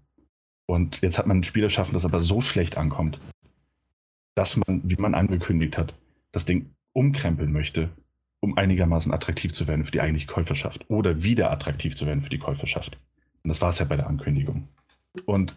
Und 0.66 1.02
jetzt 1.02 1.18
hat 1.18 1.26
man 1.26 1.38
ein 1.38 1.44
Spiel 1.44 1.64
erschaffen, 1.64 1.94
das 1.94 2.04
aber 2.04 2.20
so 2.20 2.40
schlecht 2.40 2.76
ankommt, 2.76 3.20
dass 4.34 4.56
man, 4.56 4.82
wie 4.84 4.96
man 4.96 5.14
angekündigt 5.14 5.76
hat, 5.76 5.94
das 6.32 6.44
Ding 6.44 6.70
umkrempeln 6.92 7.52
möchte 7.52 7.90
um 8.40 8.56
einigermaßen 8.56 9.12
attraktiv 9.12 9.52
zu 9.52 9.68
werden 9.68 9.84
für 9.84 9.92
die 9.92 10.00
eigentliche 10.00 10.26
Käuferschaft 10.26 10.88
oder 10.88 11.22
wieder 11.22 11.50
attraktiv 11.52 11.94
zu 11.94 12.06
werden 12.06 12.22
für 12.22 12.30
die 12.30 12.38
Käuferschaft. 12.38 12.98
Und 13.42 13.48
das 13.48 13.60
war 13.60 13.70
es 13.70 13.78
ja 13.78 13.84
bei 13.84 13.96
der 13.96 14.06
Ankündigung. 14.06 14.68
Und 15.26 15.56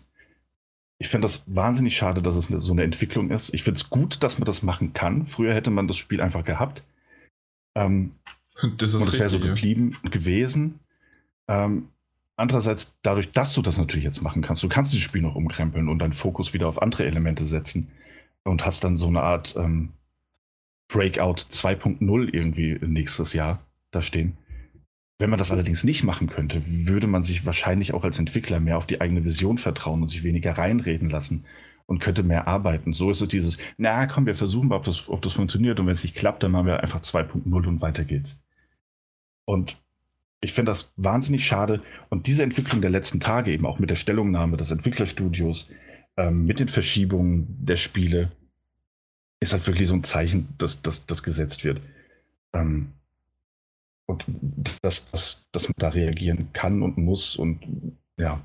ich 1.00 1.10
finde 1.10 1.26
das 1.26 1.44
wahnsinnig 1.48 1.96
schade, 1.98 2.22
dass 2.22 2.36
es 2.36 2.46
so 2.46 2.74
eine 2.74 2.84
Entwicklung 2.84 3.30
ist. 3.30 3.54
Ich 3.54 3.64
finde 3.64 3.78
es 3.78 3.90
gut, 3.90 4.24
dass 4.24 4.40
man 4.40 4.46
das 4.46 4.64
machen 4.64 4.94
kann. 4.94 5.26
Früher 5.26 5.54
hätte 5.54 5.72
man 5.72 5.88
das 5.88 5.98
Spiel 5.98 6.22
einfach 6.22 6.44
gehabt. 6.44 6.84
Ähm, 7.76 8.12
das 8.78 8.96
und 8.96 9.08
es 9.08 9.20
wäre 9.20 9.30
so 9.30 9.40
geblieben 9.40 9.98
ja. 10.04 10.10
gewesen. 10.10 10.80
Ähm, 11.48 11.90
andererseits, 12.36 12.96
dadurch, 13.02 13.32
dass 13.32 13.54
du 13.54 13.62
das 13.62 13.78
natürlich 13.78 14.06
jetzt 14.06 14.22
machen 14.22 14.42
kannst, 14.42 14.64
du 14.64 14.70
kannst 14.70 14.94
das 14.94 15.02
Spiel 15.02 15.22
noch 15.22 15.36
umkrempeln 15.36 15.90
und 15.90 16.00
deinen 16.00 16.14
Fokus 16.14 16.54
wieder 16.54 16.68
auf 16.68 16.82
andere 16.82 17.06
Elemente 17.06 17.46
setzen 17.46 17.90
und 18.44 18.66
hast 18.66 18.84
dann 18.84 18.98
so 18.98 19.08
eine 19.08 19.22
Art 19.22 19.56
ähm, 19.58 19.90
Breakout 20.94 21.48
2.0 21.50 22.34
irgendwie 22.34 22.78
nächstes 22.86 23.34
Jahr 23.34 23.66
da 23.92 24.02
stehen. 24.04 24.38
Wenn 25.20 25.32
man 25.32 25.40
das 25.40 25.52
allerdings 25.52 25.84
nicht 25.84 26.04
machen 26.04 26.28
könnte, 26.28 26.62
würde 26.66 27.08
man 27.08 27.24
sich 27.24 27.46
wahrscheinlich 27.48 27.94
auch 27.94 28.04
als 28.04 28.20
Entwickler 28.20 28.60
mehr 28.60 28.78
auf 28.78 28.86
die 28.86 29.02
eigene 29.02 29.26
Vision 29.26 29.58
vertrauen 29.58 30.04
und 30.04 30.10
sich 30.10 30.24
weniger 30.24 30.52
reinreden 30.52 31.10
lassen 31.10 31.46
und 31.88 32.00
könnte 32.00 32.22
mehr 32.22 32.48
arbeiten. 32.48 32.94
So 32.94 33.10
ist 33.10 33.22
es 33.22 33.28
dieses, 33.28 33.58
na 33.78 34.06
komm, 34.06 34.28
wir 34.28 34.36
versuchen 34.36 34.68
mal, 34.68 34.76
ob 34.76 34.84
das, 34.84 35.10
ob 35.10 35.22
das 35.24 35.34
funktioniert 35.34 35.80
und 35.80 35.88
wenn 35.88 35.94
es 35.94 36.04
nicht 36.04 36.16
klappt, 36.16 36.44
dann 36.44 36.52
machen 36.52 36.68
wir 36.68 36.82
einfach 36.82 37.02
2.0 37.02 37.68
und 37.68 37.82
weiter 37.82 38.06
geht's. 38.06 38.40
Und 39.46 39.82
ich 40.42 40.54
finde 40.54 40.72
das 40.72 40.94
wahnsinnig 40.96 41.48
schade. 41.48 41.82
Und 42.10 42.28
diese 42.28 42.44
Entwicklung 42.44 42.82
der 42.82 42.92
letzten 42.92 43.20
Tage, 43.20 43.52
eben 43.52 43.66
auch 43.66 43.80
mit 43.80 43.90
der 43.90 43.96
Stellungnahme 43.96 44.58
des 44.58 44.70
Entwicklerstudios, 44.70 45.70
ähm, 46.18 46.46
mit 46.46 46.60
den 46.60 46.68
Verschiebungen 46.68 47.48
der 47.66 47.78
Spiele, 47.78 48.32
ist 49.44 49.54
halt 49.54 49.68
wirklich 49.68 49.88
so 49.88 49.94
ein 49.94 50.04
Zeichen, 50.04 50.48
dass 50.58 50.82
das 50.82 51.24
gesetzt 51.24 51.64
wird. 51.64 51.82
Ähm, 52.54 52.94
und 54.06 54.26
dass, 54.82 55.10
dass, 55.12 55.48
dass 55.52 55.68
man 55.68 55.76
da 55.78 55.90
reagieren 55.90 56.52
kann 56.54 56.82
und 56.82 56.98
muss 56.98 57.36
und 57.36 57.98
ja, 58.18 58.42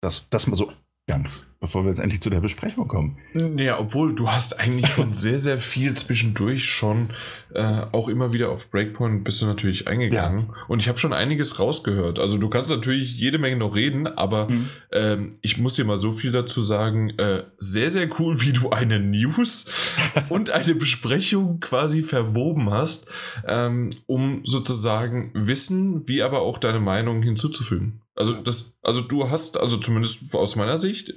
dass, 0.00 0.28
dass 0.30 0.46
man 0.46 0.56
so 0.56 0.72
ganz, 1.10 1.44
bevor 1.58 1.82
wir 1.82 1.88
jetzt 1.88 1.98
endlich 1.98 2.20
zu 2.20 2.30
der 2.30 2.40
Besprechung 2.40 2.86
kommen. 2.86 3.18
Ja, 3.56 3.80
obwohl 3.80 4.14
du 4.14 4.30
hast 4.30 4.60
eigentlich 4.60 4.88
schon 4.92 5.12
sehr, 5.12 5.40
sehr 5.40 5.58
viel 5.58 5.94
zwischendurch 5.94 6.66
schon 6.66 7.08
äh, 7.52 7.82
auch 7.90 8.08
immer 8.08 8.32
wieder 8.32 8.50
auf 8.50 8.70
Breakpoint 8.70 9.24
bist 9.24 9.42
du 9.42 9.46
natürlich 9.46 9.88
eingegangen. 9.88 10.46
Ja. 10.46 10.54
Und 10.68 10.78
ich 10.78 10.88
habe 10.88 10.98
schon 10.98 11.12
einiges 11.12 11.58
rausgehört. 11.58 12.20
Also 12.20 12.38
du 12.38 12.48
kannst 12.48 12.70
natürlich 12.70 13.18
jede 13.18 13.38
Menge 13.38 13.56
noch 13.56 13.74
reden, 13.74 14.06
aber 14.06 14.48
mhm. 14.48 14.68
ähm, 14.92 15.38
ich 15.42 15.58
muss 15.58 15.74
dir 15.74 15.84
mal 15.84 15.98
so 15.98 16.12
viel 16.12 16.30
dazu 16.30 16.60
sagen. 16.60 17.10
Äh, 17.18 17.42
sehr, 17.58 17.90
sehr 17.90 18.08
cool, 18.20 18.40
wie 18.40 18.52
du 18.52 18.70
eine 18.70 19.00
News 19.00 19.96
und 20.28 20.50
eine 20.50 20.76
Besprechung 20.76 21.58
quasi 21.58 22.02
verwoben 22.02 22.70
hast, 22.70 23.10
ähm, 23.48 23.90
um 24.06 24.42
sozusagen 24.44 25.32
Wissen, 25.34 26.06
wie 26.06 26.22
aber 26.22 26.42
auch 26.42 26.58
deine 26.58 26.78
Meinung 26.78 27.20
hinzuzufügen. 27.22 28.00
Also 28.20 28.34
das, 28.34 28.78
also 28.82 29.00
du 29.00 29.30
hast, 29.30 29.58
also 29.58 29.78
zumindest 29.78 30.34
aus 30.34 30.54
meiner 30.54 30.78
Sicht, 30.78 31.14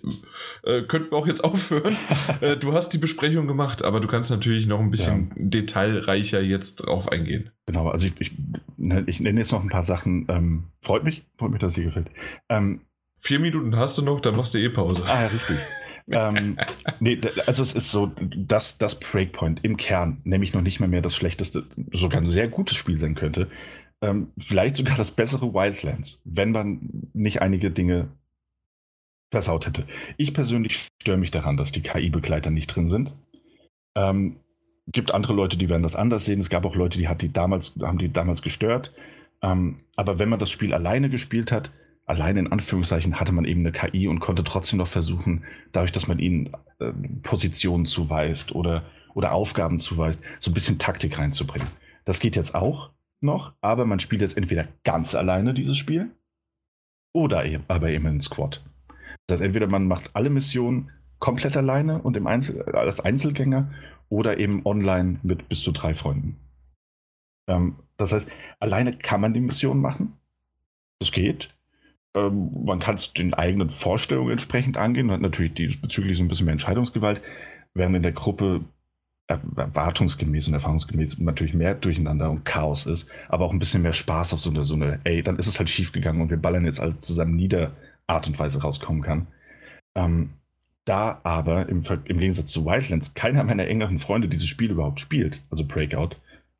äh, 0.64 0.84
könnten 0.84 1.12
wir 1.12 1.18
auch 1.18 1.28
jetzt 1.28 1.44
aufhören. 1.44 1.98
äh, 2.40 2.56
du 2.56 2.74
hast 2.74 2.90
die 2.90 2.98
Besprechung 2.98 3.46
gemacht, 3.46 3.84
aber 3.84 4.00
du 4.00 4.08
kannst 4.08 4.32
natürlich 4.32 4.68
noch 4.68 4.80
ein 4.80 4.90
bisschen 4.90 5.32
ja. 5.36 5.36
detailreicher 5.36 6.42
jetzt 6.42 6.78
drauf 6.78 7.10
eingehen. 7.12 7.50
Genau, 7.66 7.90
also 7.90 8.08
ich, 8.08 8.14
ich, 8.20 8.32
ne, 8.78 9.04
ich 9.06 9.20
nenne 9.20 9.42
jetzt 9.42 9.52
noch 9.52 9.62
ein 9.62 9.70
paar 9.70 9.84
Sachen. 9.84 10.28
Ähm, 10.30 10.64
freut 10.80 11.04
mich, 11.04 11.24
freut 11.38 11.52
mich, 11.52 11.60
dass 11.60 11.74
es 11.74 11.76
dir 11.76 11.86
gefällt. 11.86 12.08
Ähm, 12.48 12.82
Vier 13.20 13.40
Minuten 13.40 13.78
hast 13.78 13.98
du 13.98 14.02
noch, 14.02 14.20
dann 14.20 14.36
machst 14.36 14.54
du 14.54 14.58
eh 14.58 14.68
Pause. 14.68 15.04
Ah 15.06 15.22
ja, 15.22 15.28
richtig. 15.28 15.58
ähm, 16.12 16.58
nee, 17.00 17.20
also 17.46 17.64
es 17.64 17.74
ist 17.74 17.90
so, 17.90 18.12
dass 18.20 18.78
das 18.78 19.00
Breakpoint 19.00 19.64
im 19.64 19.78
Kern 19.78 20.20
nämlich 20.26 20.54
noch 20.54 20.62
nicht 20.62 20.82
mal 20.82 20.90
mehr 20.90 21.02
das 21.02 21.16
schlechteste, 21.16 21.64
sogar 21.94 22.20
ein 22.20 22.30
sehr 22.30 22.50
gutes 22.50 22.76
Spiel 22.76 22.98
sein 22.98 23.16
könnte, 23.16 23.50
ähm, 24.04 24.34
vielleicht 24.38 24.76
sogar 24.76 24.98
das 24.98 25.12
bessere 25.12 25.54
Wildlands, 25.54 26.22
wenn 26.26 26.52
man 26.52 27.10
nicht 27.14 27.42
einige 27.42 27.72
Dinge 27.72 28.10
versaut 29.32 29.66
hätte. 29.66 29.88
Ich 30.18 30.34
persönlich 30.34 30.90
störe 31.02 31.18
mich 31.18 31.32
daran, 31.32 31.56
dass 31.56 31.72
die 31.72 31.82
KI-Begleiter 31.82 32.52
nicht 32.52 32.68
drin 32.68 32.90
sind. 32.90 33.14
Ähm, 33.96 34.36
gibt 34.88 35.12
andere 35.12 35.34
Leute, 35.34 35.58
die 35.58 35.70
werden 35.70 35.84
das 35.84 35.96
anders 35.96 36.26
sehen. 36.26 36.42
Es 36.42 36.50
gab 36.50 36.66
auch 36.66 36.76
Leute, 36.76 36.98
die, 36.98 37.08
hat 37.08 37.22
die 37.22 37.32
damals, 37.32 37.74
haben 37.82 37.98
die 37.98 38.12
damals 38.12 38.42
gestört. 38.42 38.92
Ähm, 39.42 39.78
aber 39.96 40.20
wenn 40.20 40.30
man 40.30 40.40
das 40.40 40.52
Spiel 40.52 40.74
alleine 40.74 41.10
gespielt 41.10 41.54
hat, 41.54 41.72
alleine 42.06 42.42
in 42.42 42.52
Anführungszeichen, 42.52 43.22
hatte 43.22 43.32
man 43.32 43.46
eben 43.46 43.62
eine 43.62 43.72
KI 43.72 44.10
und 44.10 44.20
konnte 44.20 44.44
trotzdem 44.44 44.80
noch 44.80 44.88
versuchen, 44.88 45.46
dadurch, 45.72 45.94
dass 45.94 46.08
man 46.08 46.20
ihnen 46.20 46.50
äh, 46.80 46.92
Positionen 47.24 47.86
zuweist 47.86 48.54
oder, 48.54 48.84
oder 49.14 49.32
Aufgaben 49.32 49.80
zuweist, 49.80 50.20
so 50.40 50.52
ein 50.52 50.54
bisschen 50.54 50.78
Taktik 50.78 51.18
reinzubringen. 51.18 51.70
Das 52.04 52.20
geht 52.20 52.36
jetzt 52.36 52.54
auch 52.54 52.92
noch, 53.24 53.54
aber 53.62 53.86
man 53.86 54.00
spielt 54.00 54.22
jetzt 54.22 54.38
entweder 54.38 54.68
ganz 54.84 55.16
alleine 55.16 55.54
dieses 55.54 55.78
Spiel 55.78 56.12
oder 57.14 57.45
eben, 57.45 57.64
aber 57.68 57.90
eben 57.90 58.08
in 58.08 58.22
Squad. 58.22 58.64
Das 59.28 59.40
heißt, 59.40 59.45
entweder 59.45 59.68
man 59.68 59.88
macht 59.88 60.12
alle 60.14 60.30
Missionen 60.30 60.91
komplett 61.20 61.56
alleine 61.56 62.02
und 62.02 62.18
im 62.18 62.28
Einzel 62.28 62.62
als 62.64 63.00
Einzelgänger 63.00 63.72
oder 64.10 64.40
eben 64.40 64.66
online 64.66 65.20
mit 65.24 65.48
bis 65.48 65.62
zu 65.62 65.72
drei 65.72 65.94
Freunden. 65.94 66.38
Ähm, 67.48 67.78
das 67.98 68.12
heißt, 68.12 68.30
alleine 68.60 68.94
kann 68.94 69.22
man 69.22 69.34
die 69.34 69.40
Mission 69.40 69.80
machen. 69.80 70.18
Das 71.00 71.12
geht. 71.12 71.54
Ähm, 72.16 72.66
man 72.66 72.80
kann 72.80 72.95
es 72.95 73.14
den 73.14 73.34
eigenen 73.34 73.70
Vorstellungen 73.70 74.32
entsprechend 74.32 74.78
angehen. 74.78 75.08
Man 75.08 75.16
hat 75.16 75.22
natürlich 75.22 75.54
diesbezüglich 75.54 76.18
so 76.18 76.24
ein 76.24 76.28
bisschen 76.28 76.45
mehr 76.45 76.54
Entscheidungsgewalt, 76.54 77.22
während 77.74 77.95
in 77.95 78.04
der 78.04 78.12
Gruppe 78.12 78.66
erwartungsgemäß 79.28 80.48
und 80.48 80.54
erfahrungsgemäß 80.54 81.20
natürlich 81.20 81.54
mehr 81.54 81.76
Durcheinander 81.76 82.30
und 82.30 82.45
Chaos 82.45 82.86
ist, 82.86 83.10
aber 83.30 83.45
auch 83.45 83.54
ein 83.54 83.60
bisschen 83.60 83.82
mehr 83.82 83.94
Spaß 83.94 84.34
auf 84.34 84.40
so 84.40 84.50
eine, 84.50 84.66
so 84.66 84.76
eine, 84.76 85.00
ey, 85.06 85.24
dann 85.24 85.38
ist 85.38 85.48
es 85.48 85.60
halt 85.60 85.70
schief 85.70 85.91
gegangen 85.91 86.22
und 86.22 86.30
wir 86.30 86.38
ballern 86.38 86.66
jetzt 86.66 86.82
alles 86.82 87.02
zusammen 87.02 87.36
nieder 87.36 87.74
Art 88.08 88.28
und 88.28 88.38
Weise 88.38 88.62
rauskommen 88.62 89.02
kann. 89.02 89.28
Ähm, 89.95 90.34
da 90.86 91.22
aber 91.24 91.70
im, 91.70 91.84
im, 92.06 92.18
Gegensatz 92.18 92.52
zu 92.52 92.66
Wildlands 92.66 93.14
keiner 93.14 93.44
meiner 93.44 93.68
engeren 93.68 93.98
Freunde 93.98 94.28
dieses 94.28 94.48
Spiel 94.48 94.72
überhaupt 94.72 95.00
spielt, 95.00 95.41
also 95.50 95.66
Breakout, 95.66 96.18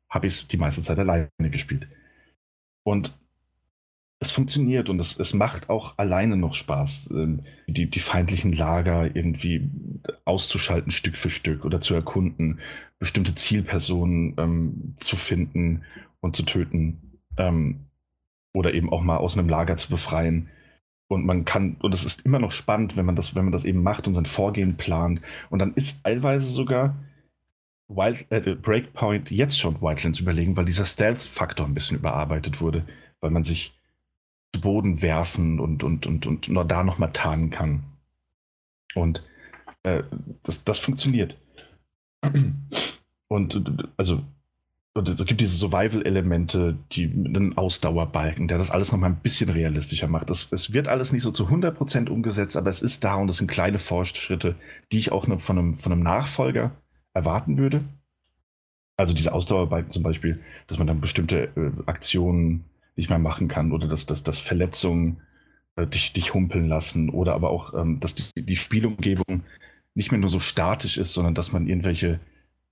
habe 0.08 0.26
ich 0.26 0.34
es 0.34 0.48
die 0.48 0.56
meiste 0.56 0.80
Zeit 0.80 0.98
alleine 0.98 1.28
gespielt. 1.38 1.88
Und 2.84 3.14
es 4.24 4.32
funktioniert 4.32 4.90
und 4.90 4.98
es, 4.98 5.18
es 5.18 5.34
macht 5.34 5.70
auch 5.70 5.98
alleine 5.98 6.36
noch 6.36 6.54
Spaß, 6.54 7.10
ähm, 7.12 7.42
die, 7.66 7.88
die 7.88 8.00
feindlichen 8.00 8.52
Lager 8.52 9.14
irgendwie 9.14 9.70
auszuschalten, 10.24 10.90
Stück 10.90 11.16
für 11.16 11.30
Stück 11.30 11.64
oder 11.64 11.80
zu 11.80 11.94
erkunden, 11.94 12.60
bestimmte 12.98 13.34
Zielpersonen 13.34 14.34
ähm, 14.38 14.94
zu 14.98 15.16
finden 15.16 15.82
und 16.20 16.36
zu 16.36 16.42
töten 16.44 17.20
ähm, 17.36 17.86
oder 18.54 18.74
eben 18.74 18.92
auch 18.92 19.02
mal 19.02 19.18
aus 19.18 19.36
einem 19.36 19.48
Lager 19.48 19.76
zu 19.76 19.90
befreien. 19.90 20.48
Und 21.08 21.26
man 21.26 21.44
kann, 21.44 21.76
und 21.80 21.92
es 21.92 22.04
ist 22.04 22.22
immer 22.24 22.38
noch 22.38 22.52
spannend, 22.52 22.96
wenn 22.96 23.04
man 23.04 23.16
das, 23.16 23.34
wenn 23.34 23.44
man 23.44 23.52
das 23.52 23.64
eben 23.64 23.82
macht 23.82 24.06
und 24.06 24.14
sein 24.14 24.24
Vorgehen 24.24 24.76
plant. 24.76 25.20
Und 25.50 25.58
dann 25.58 25.74
ist 25.74 26.02
teilweise 26.02 26.50
sogar 26.50 26.96
Wild, 27.88 28.26
äh, 28.30 28.54
Breakpoint 28.54 29.30
jetzt 29.30 29.58
schon 29.60 29.80
Wildlands 29.82 30.20
überlegen, 30.20 30.56
weil 30.56 30.64
dieser 30.64 30.86
Stealth-Faktor 30.86 31.66
ein 31.66 31.74
bisschen 31.74 31.98
überarbeitet 31.98 32.60
wurde, 32.60 32.86
weil 33.20 33.30
man 33.30 33.44
sich 33.44 33.78
zu 34.54 34.60
Boden 34.60 35.02
werfen 35.02 35.58
und, 35.58 35.82
und, 35.82 36.06
und, 36.06 36.26
und 36.26 36.48
nur 36.48 36.64
da 36.64 36.84
nochmal 36.84 37.12
tarnen 37.12 37.50
kann. 37.50 37.82
Und 38.94 39.24
äh, 39.82 40.04
das, 40.44 40.62
das 40.62 40.78
funktioniert. 40.78 41.36
Und 43.28 43.88
also 43.96 44.22
und 44.96 45.08
es 45.08 45.26
gibt 45.26 45.40
diese 45.40 45.56
Survival-Elemente, 45.56 46.78
die 46.92 47.06
einen 47.06 47.58
Ausdauerbalken, 47.58 48.46
der 48.46 48.58
das 48.58 48.70
alles 48.70 48.92
nochmal 48.92 49.10
ein 49.10 49.20
bisschen 49.20 49.50
realistischer 49.50 50.06
macht. 50.06 50.30
Das, 50.30 50.46
es 50.52 50.72
wird 50.72 50.86
alles 50.86 51.10
nicht 51.10 51.22
so 51.22 51.32
zu 51.32 51.48
100% 51.48 52.08
umgesetzt, 52.08 52.56
aber 52.56 52.70
es 52.70 52.80
ist 52.80 53.02
da 53.02 53.16
und 53.16 53.28
es 53.28 53.38
sind 53.38 53.50
kleine 53.50 53.80
Fortschritte, 53.80 54.54
die 54.92 54.98
ich 54.98 55.10
auch 55.10 55.24
von 55.40 55.58
einem, 55.58 55.78
von 55.78 55.90
einem 55.90 56.02
Nachfolger 56.04 56.70
erwarten 57.12 57.58
würde. 57.58 57.84
Also 58.96 59.14
diese 59.14 59.32
Ausdauerbalken 59.32 59.90
zum 59.90 60.04
Beispiel, 60.04 60.38
dass 60.68 60.78
man 60.78 60.86
dann 60.86 61.00
bestimmte 61.00 61.48
äh, 61.56 61.72
Aktionen 61.86 62.64
nicht 62.96 63.10
mehr 63.10 63.18
machen 63.18 63.48
kann 63.48 63.72
oder 63.72 63.88
dass, 63.88 64.06
dass, 64.06 64.22
dass 64.22 64.38
Verletzungen 64.38 65.20
äh, 65.76 65.86
dich, 65.86 66.12
dich 66.12 66.34
humpeln 66.34 66.68
lassen 66.68 67.10
oder 67.10 67.34
aber 67.34 67.50
auch, 67.50 67.74
ähm, 67.74 68.00
dass 68.00 68.14
die, 68.14 68.44
die 68.44 68.56
Spielumgebung 68.56 69.42
nicht 69.94 70.10
mehr 70.10 70.20
nur 70.20 70.30
so 70.30 70.40
statisch 70.40 70.98
ist, 70.98 71.12
sondern 71.12 71.34
dass 71.34 71.52
man 71.52 71.66
irgendwelche 71.66 72.20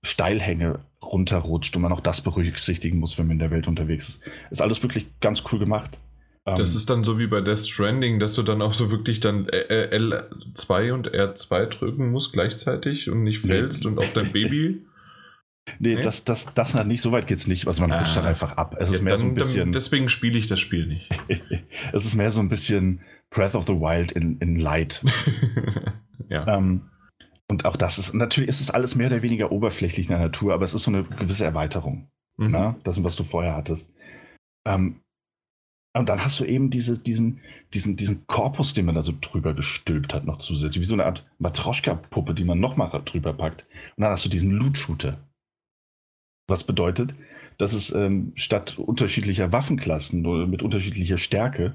Steilhänge 0.05 0.79
runterrutscht 1.01 1.75
und 1.75 1.81
man 1.81 1.93
auch 1.93 2.01
das 2.01 2.21
berücksichtigen 2.21 2.99
muss, 2.99 3.17
wenn 3.17 3.27
man 3.27 3.35
in 3.35 3.39
der 3.39 3.51
Welt 3.51 3.67
unterwegs 3.67 4.09
ist. 4.09 4.23
Ist 4.51 4.61
alles 4.61 4.83
wirklich 4.83 5.07
ganz 5.21 5.43
cool 5.51 5.59
gemacht. 5.59 5.99
Das 6.45 6.73
ähm, 6.73 6.77
ist 6.77 6.89
dann 6.89 7.03
so 7.05 7.17
wie 7.17 7.27
bei 7.27 7.39
Death 7.39 7.65
Stranding, 7.65 8.19
dass 8.19 8.35
du 8.35 8.43
dann 8.43 8.61
auch 8.61 8.73
so 8.73 8.91
wirklich 8.91 9.21
dann 9.21 9.47
L2 9.47 10.91
und 10.91 11.09
R2 11.09 11.65
drücken 11.67 12.11
musst 12.11 12.33
gleichzeitig 12.33 13.09
und 13.09 13.23
nicht 13.23 13.39
fällst 13.39 13.83
nee. 13.83 13.89
und 13.89 13.99
auch 13.99 14.13
dein 14.13 14.33
Baby 14.33 14.81
Nee, 15.79 15.95
nee, 15.95 16.01
Das, 16.01 16.23
das, 16.23 16.53
das 16.53 16.73
nicht, 16.85 17.01
so 17.01 17.11
weit 17.11 17.27
geht 17.27 17.37
es 17.37 17.47
nicht. 17.47 17.67
Also 17.67 17.81
man 17.81 17.91
ah. 17.91 17.99
rutscht 17.99 18.17
dann 18.17 18.25
einfach 18.25 18.57
ab. 18.57 18.75
Es 18.79 18.89
ja, 18.89 18.95
ist 18.95 19.01
mehr 19.01 19.13
dann, 19.13 19.21
so 19.21 19.27
ein 19.27 19.33
bisschen. 19.33 19.71
deswegen 19.71 20.09
spiele 20.09 20.37
ich 20.37 20.47
das 20.47 20.59
Spiel 20.59 20.87
nicht. 20.87 21.09
es 21.93 22.05
ist 22.05 22.15
mehr 22.15 22.31
so 22.31 22.41
ein 22.41 22.49
bisschen 22.49 23.01
Breath 23.29 23.55
of 23.55 23.65
the 23.65 23.73
Wild 23.73 24.11
in, 24.11 24.37
in 24.39 24.57
Light. 24.57 25.03
ja. 26.29 26.57
Ähm, 26.57 26.89
und 27.49 27.65
auch 27.65 27.75
das 27.75 27.97
ist, 27.97 28.13
natürlich 28.13 28.49
ist 28.49 28.61
es 28.61 28.71
alles 28.71 28.95
mehr 28.95 29.07
oder 29.07 29.21
weniger 29.21 29.51
oberflächlich 29.51 30.07
in 30.07 30.15
der 30.15 30.19
Natur, 30.19 30.53
aber 30.53 30.63
es 30.63 30.73
ist 30.73 30.83
so 30.83 30.91
eine 30.91 31.03
gewisse 31.03 31.45
Erweiterung. 31.45 32.09
Mhm. 32.37 32.51
Ne? 32.51 32.75
das, 32.83 33.03
was 33.03 33.15
du 33.15 33.23
vorher 33.23 33.55
hattest. 33.55 33.93
Ähm, 34.65 35.01
und 35.95 36.09
dann 36.09 36.23
hast 36.23 36.39
du 36.39 36.45
eben 36.45 36.71
diese, 36.71 36.97
diesen, 36.97 37.41
diesen, 37.73 37.95
diesen 37.95 38.25
Korpus, 38.25 38.73
den 38.73 38.85
man 38.85 38.95
da 38.95 39.03
so 39.03 39.13
drüber 39.19 39.53
gestülpt 39.53 40.13
hat, 40.13 40.25
noch 40.25 40.37
zusätzlich, 40.37 40.81
wie 40.81 40.87
so 40.87 40.95
eine 40.95 41.05
Art 41.05 41.27
Matroschka-Puppe, 41.37 42.33
die 42.33 42.43
man 42.43 42.59
nochmal 42.59 42.89
drüber 43.05 43.33
packt. 43.33 43.65
Und 43.95 44.01
dann 44.01 44.11
hast 44.11 44.25
du 44.25 44.29
diesen 44.29 44.51
Loot-Shooter. 44.51 45.19
Was 46.47 46.65
bedeutet, 46.65 47.15
dass 47.57 47.73
es 47.73 47.93
ähm, 47.93 48.33
statt 48.35 48.77
unterschiedlicher 48.77 49.51
Waffenklassen 49.51 50.25
oder 50.25 50.47
mit 50.47 50.63
unterschiedlicher 50.63 51.17
Stärke, 51.17 51.73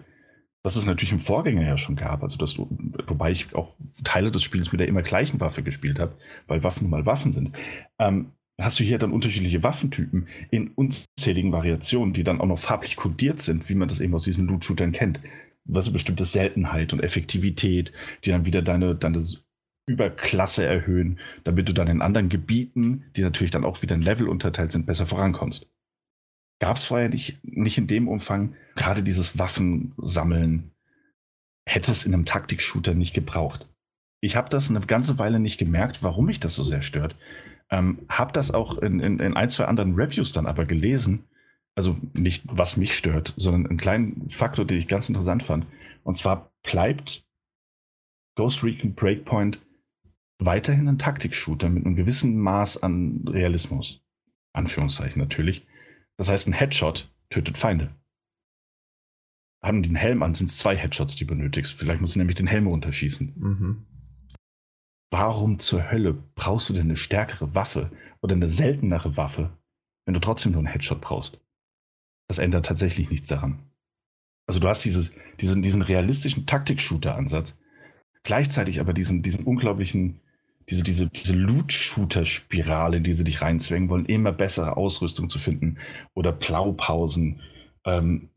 was 0.63 0.77
es 0.77 0.87
natürlich 0.87 1.13
im 1.13 1.21
Vorgänger 1.21 1.63
ja 1.63 1.77
schon 1.77 1.97
gab, 1.97 2.23
also 2.23 2.37
dass 2.37 2.55
du, 2.55 2.69
wobei 3.07 3.31
ich 3.31 3.55
auch 3.55 3.75
Teile 4.05 4.31
des 4.31 4.43
Spiels 4.43 4.73
mit 4.73 4.81
der 4.81 4.89
immer 4.89 5.03
gleichen 5.03 5.41
Waffe 5.41 5.63
gespielt 5.63 5.99
habe, 5.99 6.17
weil 6.47 6.63
Waffen 6.63 6.83
nun 6.83 6.91
mal 6.91 7.07
Waffen 7.07 7.33
sind, 7.33 7.53
ähm, 7.99 8.33
hast 8.61 8.81
du 8.81 8.85
hier 8.85 8.99
dann 8.99 9.13
unterschiedliche 9.13 9.63
Waffentypen 9.63 10.27
in 10.51 10.69
unzähligen 10.69 11.53
Variationen, 11.53 12.13
die 12.13 12.25
dann 12.25 12.41
auch 12.41 12.47
noch 12.47 12.59
farblich 12.59 12.97
kodiert 12.97 13.41
sind, 13.41 13.69
wie 13.69 13.75
man 13.75 13.89
das 13.89 14.01
eben 14.01 14.15
aus 14.15 14.25
diesen 14.25 14.47
Loot-Shootern 14.49 14.93
kennt. 14.93 15.21
Was 15.65 15.87
eine 15.87 15.93
bestimmte 15.93 16.25
Seltenheit 16.25 16.93
und 16.93 17.01
Effektivität, 17.01 17.93
die 18.25 18.31
dann 18.31 18.47
wieder 18.47 18.63
deine, 18.63 18.95
deine 18.95 19.25
Überklasse 19.89 20.65
erhöhen, 20.65 21.19
damit 21.45 21.69
du 21.69 21.73
dann 21.73 21.89
in 21.89 22.03
anderen 22.03 22.29
Gebieten, 22.29 23.05
die 23.17 23.23
natürlich 23.23 23.51
dann 23.51 23.65
auch 23.65 23.83
wieder 23.83 23.95
in 23.95 24.03
Level 24.03 24.29
unterteilt 24.29 24.71
sind, 24.71 24.87
besser 24.87 25.07
vorankommst. 25.07 25.69
Gab 26.61 26.77
es 26.77 26.85
vorher 26.85 27.09
nicht, 27.09 27.39
nicht 27.43 27.79
in 27.79 27.87
dem 27.87 28.09
Umfang, 28.09 28.55
gerade 28.75 29.03
dieses 29.03 29.39
Waffensammeln 29.39 30.73
hätte 31.67 31.93
es 31.93 32.05
in 32.05 32.15
einem 32.15 32.25
Taktik-Shooter 32.25 32.95
nicht 32.95 33.15
gebraucht. 33.15 33.69
Ich 34.21 34.37
habe 34.37 34.49
das 34.49 34.69
eine 34.69 34.81
ganze 34.81 35.19
Weile 35.19 35.39
nicht 35.39 35.59
gemerkt, 35.59 36.03
warum 36.03 36.27
mich 36.27 36.41
das 36.41 36.55
so 36.55 36.65
sehr 36.65 36.83
stört. 36.83 37.15
Ähm, 37.71 38.01
habe 38.09 38.33
das 38.33 38.51
auch 38.51 38.79
in, 38.79 39.01
in, 39.01 39.21
in 39.21 39.35
ein, 39.35 39.49
zwei 39.49 39.67
anderen 39.67 39.95
Reviews 39.95 40.33
dann 40.33 40.47
aber 40.47 40.65
gelesen. 40.65 41.25
Also 41.77 41.97
nicht, 42.15 42.43
was 42.47 42.77
mich 42.77 42.97
stört, 42.97 43.35
sondern 43.37 43.67
einen 43.67 43.79
kleinen 43.79 44.29
Faktor, 44.29 44.65
den 44.65 44.79
ich 44.79 44.89
ganz 44.89 45.09
interessant 45.09 45.45
fand. 45.45 45.67
Und 46.03 46.17
zwar 46.17 46.51
bleibt 46.65 47.23
Ghost 48.35 48.65
Recon 48.65 48.95
Breakpoint 48.95 49.61
weiterhin 50.39 50.89
ein 50.89 50.99
Taktik-Shooter 50.99 51.69
mit 51.69 51.85
einem 51.85 51.97
gewissen 51.97 52.39
Maß 52.39 52.83
an 52.83 53.27
Realismus. 53.27 54.05
Anführungszeichen 54.53 55.21
natürlich. 55.21 55.67
Das 56.17 56.29
heißt, 56.29 56.49
ein 56.49 56.53
Headshot 56.53 57.13
tötet 57.31 57.59
Feinde. 57.59 57.95
Haben 59.63 59.83
die 59.83 59.89
einen 59.89 59.97
Helm 59.97 60.23
an, 60.23 60.35
sind 60.35 60.49
es 60.49 60.59
zwei 60.59 60.77
Headshots, 60.77 61.17
die 61.17 61.25
benötigst. 61.25 61.75
Vielleicht 61.75 62.01
musst 62.01 62.15
du 62.15 62.19
nämlich 62.21 62.37
den 62.37 62.47
Helm 62.47 62.67
runterschießen. 62.67 63.35
Mhm. 63.37 63.87
Warum 65.11 65.59
zur 65.59 65.91
Hölle 65.91 66.15
brauchst 66.35 66.69
du 66.69 66.75
denn 66.75 66.85
eine 66.85 66.97
stärkere 66.97 67.55
Waffe 67.55 67.91
oder 68.21 68.35
eine 68.35 68.51
seltenere 68.51 69.17
Waffe, 69.17 69.57
wenn 70.05 70.15
du 70.15 70.21
trotzdem 70.21 70.53
nur 70.53 70.61
einen 70.61 70.73
Headshot 70.73 71.01
brauchst? 71.01 71.41
Das 72.29 72.39
ändert 72.39 72.67
tatsächlich 72.67 73.11
nichts 73.11 73.29
daran. 73.29 73.59
Also 74.47 74.61
du 74.61 74.69
hast 74.69 74.85
dieses, 74.85 75.13
diesen, 75.41 75.63
diesen 75.63 75.83
realistischen 75.83 76.47
Taktik-Shooter-Ansatz, 76.47 77.59
gleichzeitig 78.23 78.81
aber 78.81 78.93
diesen, 78.93 79.23
diesen 79.23 79.45
unglaublichen 79.45 80.21
diese, 80.71 80.83
diese, 80.83 81.09
diese 81.09 81.35
Loot-Shooter-Spirale, 81.35 83.01
die 83.01 83.15
sie 83.15 83.25
dich 83.25 83.41
reinzwängen 83.43 83.89
wollen, 83.89 84.07
immer 84.07 84.33
bessere 84.33 84.77
Ausrüstung 84.77 85.31
zu 85.31 85.39
finden 85.39 85.79
oder 86.15 86.33
Blaupausen, 86.33 87.41
ähm, 87.85 88.29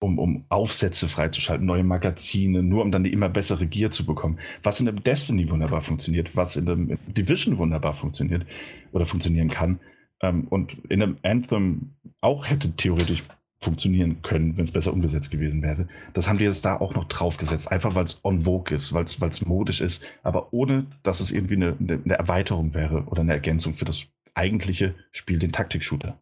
um, 0.00 0.18
um 0.18 0.44
Aufsätze 0.48 1.08
freizuschalten, 1.08 1.66
neue 1.66 1.84
Magazine, 1.84 2.62
nur 2.62 2.82
um 2.82 2.90
dann 2.90 3.02
eine 3.02 3.12
immer 3.12 3.28
bessere 3.28 3.66
Gear 3.66 3.90
zu 3.90 4.04
bekommen. 4.04 4.38
Was 4.62 4.80
in 4.80 4.86
dem 4.86 5.02
Destiny 5.02 5.48
wunderbar 5.48 5.80
funktioniert, 5.80 6.36
was 6.36 6.56
in 6.56 6.66
dem 6.66 6.98
Division 7.06 7.58
wunderbar 7.58 7.94
funktioniert 7.94 8.44
oder 8.92 9.06
funktionieren 9.06 9.48
kann. 9.48 9.78
Ähm, 10.20 10.48
und 10.48 10.76
in 10.88 11.02
einem 11.02 11.18
Anthem 11.22 11.94
auch 12.20 12.48
hätte 12.48 12.74
theoretisch 12.76 13.22
funktionieren 13.62 14.22
können, 14.22 14.56
wenn 14.56 14.64
es 14.64 14.72
besser 14.72 14.92
umgesetzt 14.92 15.30
gewesen 15.30 15.62
wäre. 15.62 15.88
Das 16.12 16.28
haben 16.28 16.38
die 16.38 16.44
jetzt 16.44 16.64
da 16.64 16.76
auch 16.76 16.94
noch 16.94 17.04
draufgesetzt, 17.04 17.70
einfach 17.70 17.94
weil 17.94 18.04
es 18.04 18.20
on 18.24 18.42
vogue 18.42 18.76
ist, 18.76 18.92
weil 18.92 19.04
es 19.04 19.46
modisch 19.46 19.80
ist, 19.80 20.04
aber 20.22 20.52
ohne, 20.52 20.86
dass 21.02 21.20
es 21.20 21.30
irgendwie 21.30 21.54
eine, 21.54 21.76
eine, 21.78 22.14
Erweiterung 22.14 22.74
wäre 22.74 23.04
oder 23.04 23.20
eine 23.20 23.32
Ergänzung 23.32 23.74
für 23.74 23.84
das 23.84 24.06
eigentliche 24.34 24.94
Spiel, 25.12 25.38
den 25.38 25.52
Taktik-Shooter. 25.52 26.18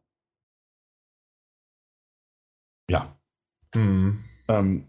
Ja. 2.91 3.17
Mhm. 3.75 4.19
Ähm, 4.49 4.85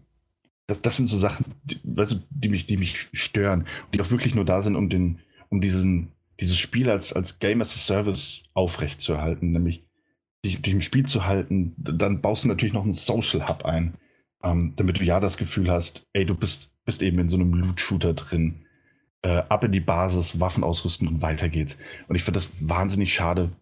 das, 0.66 0.82
das 0.82 0.96
sind 0.96 1.06
so 1.06 1.16
Sachen, 1.16 1.46
die, 1.64 1.80
weißt 1.84 2.12
du, 2.12 2.22
die, 2.30 2.48
mich, 2.48 2.66
die 2.66 2.76
mich 2.76 3.08
stören 3.12 3.60
und 3.60 3.94
die 3.94 4.00
auch 4.00 4.10
wirklich 4.10 4.34
nur 4.34 4.44
da 4.44 4.62
sind, 4.62 4.76
um, 4.76 4.88
den, 4.88 5.20
um 5.48 5.60
diesen, 5.60 6.12
dieses 6.40 6.58
Spiel 6.58 6.90
als, 6.90 7.12
als 7.12 7.38
Game 7.38 7.60
as 7.60 7.74
a 7.74 7.78
Service 7.78 8.44
aufrechtzuerhalten, 8.54 9.52
nämlich 9.52 9.84
dich, 10.44 10.60
dich 10.60 10.74
im 10.74 10.80
Spiel 10.80 11.06
zu 11.06 11.26
halten, 11.26 11.74
dann 11.76 12.20
baust 12.20 12.44
du 12.44 12.48
natürlich 12.48 12.74
noch 12.74 12.82
einen 12.82 12.92
Social 12.92 13.48
Hub 13.48 13.64
ein, 13.64 13.94
ähm, 14.42 14.74
damit 14.76 14.98
du 15.00 15.04
ja 15.04 15.20
das 15.20 15.36
Gefühl 15.36 15.70
hast, 15.70 16.06
ey, 16.12 16.26
du 16.26 16.34
bist, 16.34 16.72
bist 16.84 17.02
eben 17.02 17.18
in 17.18 17.28
so 17.28 17.36
einem 17.36 17.54
Loot-Shooter 17.54 18.14
drin. 18.14 18.66
Äh, 19.22 19.42
ab 19.48 19.62
in 19.62 19.70
die 19.70 19.80
Basis, 19.80 20.40
Waffen 20.40 20.64
ausrüsten 20.64 21.06
und 21.06 21.22
weiter 21.22 21.48
geht's. 21.48 21.78
Und 22.08 22.16
ich 22.16 22.24
finde 22.24 22.40
das 22.40 22.50
wahnsinnig 22.60 23.14
schade, 23.14 23.52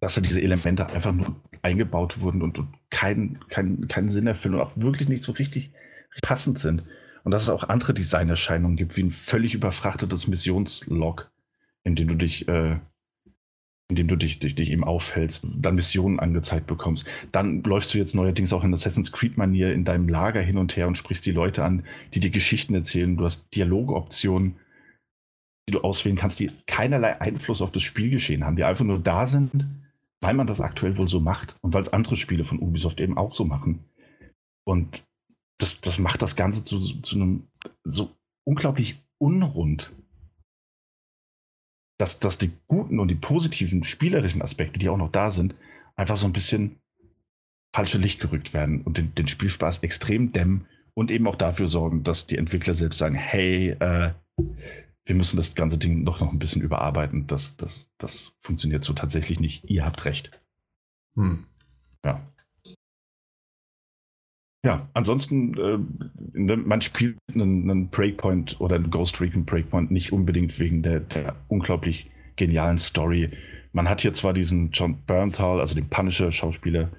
dass 0.00 0.14
da 0.14 0.20
diese 0.20 0.40
Elemente 0.40 0.86
einfach 0.86 1.12
nur 1.12 1.34
eingebaut 1.62 2.20
wurden 2.20 2.42
und, 2.42 2.58
und 2.58 2.68
keinen 2.90 3.40
kein, 3.48 3.88
kein 3.88 4.08
Sinn 4.08 4.26
erfüllen 4.26 4.54
und 4.54 4.60
auch 4.60 4.72
wirklich 4.76 5.08
nicht 5.08 5.24
so 5.24 5.32
richtig 5.32 5.72
passend 6.22 6.58
sind. 6.58 6.84
Und 7.24 7.32
dass 7.32 7.42
es 7.42 7.48
auch 7.48 7.68
andere 7.68 7.94
Designerscheinungen 7.94 8.76
gibt, 8.76 8.96
wie 8.96 9.02
ein 9.02 9.10
völlig 9.10 9.54
überfrachtetes 9.54 10.28
Missionslog, 10.28 11.30
in 11.84 11.94
dem 11.94 12.08
du 12.08 12.14
dich, 12.14 12.48
äh, 12.48 12.78
in 13.88 13.96
dem 13.96 14.08
du 14.08 14.16
dich, 14.16 14.38
dich, 14.38 14.54
dich 14.54 14.70
eben 14.70 14.84
aufhältst, 14.84 15.46
dann 15.56 15.74
Missionen 15.74 16.20
angezeigt 16.20 16.66
bekommst. 16.66 17.06
Dann 17.32 17.62
läufst 17.62 17.92
du 17.92 17.98
jetzt 17.98 18.14
neuerdings 18.14 18.52
auch 18.52 18.62
in 18.62 18.74
Assassin's 18.74 19.12
Creed-Manier 19.12 19.72
in 19.72 19.84
deinem 19.84 20.08
Lager 20.08 20.42
hin 20.42 20.58
und 20.58 20.76
her 20.76 20.86
und 20.86 20.98
sprichst 20.98 21.24
die 21.24 21.32
Leute 21.32 21.64
an, 21.64 21.84
die 22.12 22.20
dir 22.20 22.30
Geschichten 22.30 22.74
erzählen. 22.74 23.16
Du 23.16 23.24
hast 23.24 23.46
Dialogoptionen, 23.54 24.56
die 25.68 25.72
du 25.72 25.80
auswählen 25.80 26.16
kannst, 26.16 26.38
die 26.38 26.50
keinerlei 26.66 27.18
Einfluss 27.20 27.62
auf 27.62 27.72
das 27.72 27.82
Spielgeschehen 27.82 28.44
haben, 28.44 28.56
die 28.56 28.64
einfach 28.64 28.84
nur 28.84 28.98
da 28.98 29.26
sind, 29.26 29.66
weil 30.20 30.34
man 30.34 30.46
das 30.46 30.60
aktuell 30.60 30.98
wohl 30.98 31.08
so 31.08 31.20
macht 31.20 31.56
und 31.62 31.72
weil 31.72 31.82
es 31.82 31.92
andere 31.92 32.16
Spiele 32.16 32.44
von 32.44 32.58
Ubisoft 32.58 33.00
eben 33.00 33.16
auch 33.16 33.32
so 33.32 33.46
machen. 33.46 33.84
Und 34.64 35.02
das, 35.58 35.80
das 35.80 35.98
macht 35.98 36.20
das 36.20 36.36
Ganze 36.36 36.62
zu, 36.62 36.78
zu 37.00 37.16
einem 37.16 37.48
so 37.84 38.10
unglaublich 38.44 39.02
unrund, 39.18 39.94
dass, 41.98 42.20
dass 42.20 42.38
die 42.38 42.52
guten 42.66 43.00
und 43.00 43.08
die 43.08 43.16
positiven 43.16 43.84
spielerischen 43.84 44.42
Aspekte, 44.42 44.78
die 44.78 44.88
auch 44.88 44.96
noch 44.96 45.12
da 45.12 45.30
sind, 45.30 45.54
einfach 45.96 46.16
so 46.16 46.26
ein 46.26 46.32
bisschen 46.32 46.76
falsche 47.74 47.98
Licht 47.98 48.20
gerückt 48.20 48.54
werden 48.54 48.82
und 48.82 48.96
den, 48.96 49.14
den 49.14 49.28
Spielspaß 49.28 49.80
extrem 49.80 50.32
dämmen 50.32 50.66
und 50.94 51.10
eben 51.10 51.26
auch 51.26 51.36
dafür 51.36 51.66
sorgen, 51.66 52.02
dass 52.02 52.26
die 52.26 52.38
Entwickler 52.38 52.74
selbst 52.74 52.98
sagen, 52.98 53.14
hey, 53.14 53.70
äh, 53.78 54.12
wir 55.04 55.14
müssen 55.14 55.36
das 55.36 55.54
ganze 55.54 55.78
Ding 55.78 56.02
noch, 56.04 56.20
noch 56.20 56.32
ein 56.32 56.38
bisschen 56.38 56.62
überarbeiten. 56.62 57.26
Das, 57.26 57.56
das, 57.56 57.90
das 57.98 58.36
funktioniert 58.40 58.84
so 58.84 58.92
tatsächlich 58.92 59.40
nicht. 59.40 59.64
Ihr 59.68 59.84
habt 59.84 60.04
recht. 60.04 60.30
Hm. 61.14 61.46
Ja. 62.04 62.20
Ja, 64.68 64.86
ansonsten, 64.92 65.56
äh, 65.56 66.56
man 66.56 66.82
spielt 66.82 67.16
einen, 67.32 67.70
einen, 67.70 67.88
Breakpoint 67.88 68.60
oder 68.60 68.76
einen 68.76 68.90
Ghost 68.90 69.18
Recon 69.18 69.46
Breakpoint 69.46 69.90
nicht 69.90 70.12
unbedingt 70.12 70.58
wegen 70.58 70.82
der, 70.82 71.00
der, 71.00 71.36
unglaublich 71.48 72.10
genialen 72.36 72.76
Story. 72.76 73.30
Man 73.72 73.88
hat 73.88 74.02
hier 74.02 74.12
zwar 74.12 74.34
diesen 74.34 74.70
John 74.72 74.98
Bernthal, 75.06 75.60
also 75.60 75.74
den 75.74 75.88
Punisher-Schauspieler, 75.88 76.90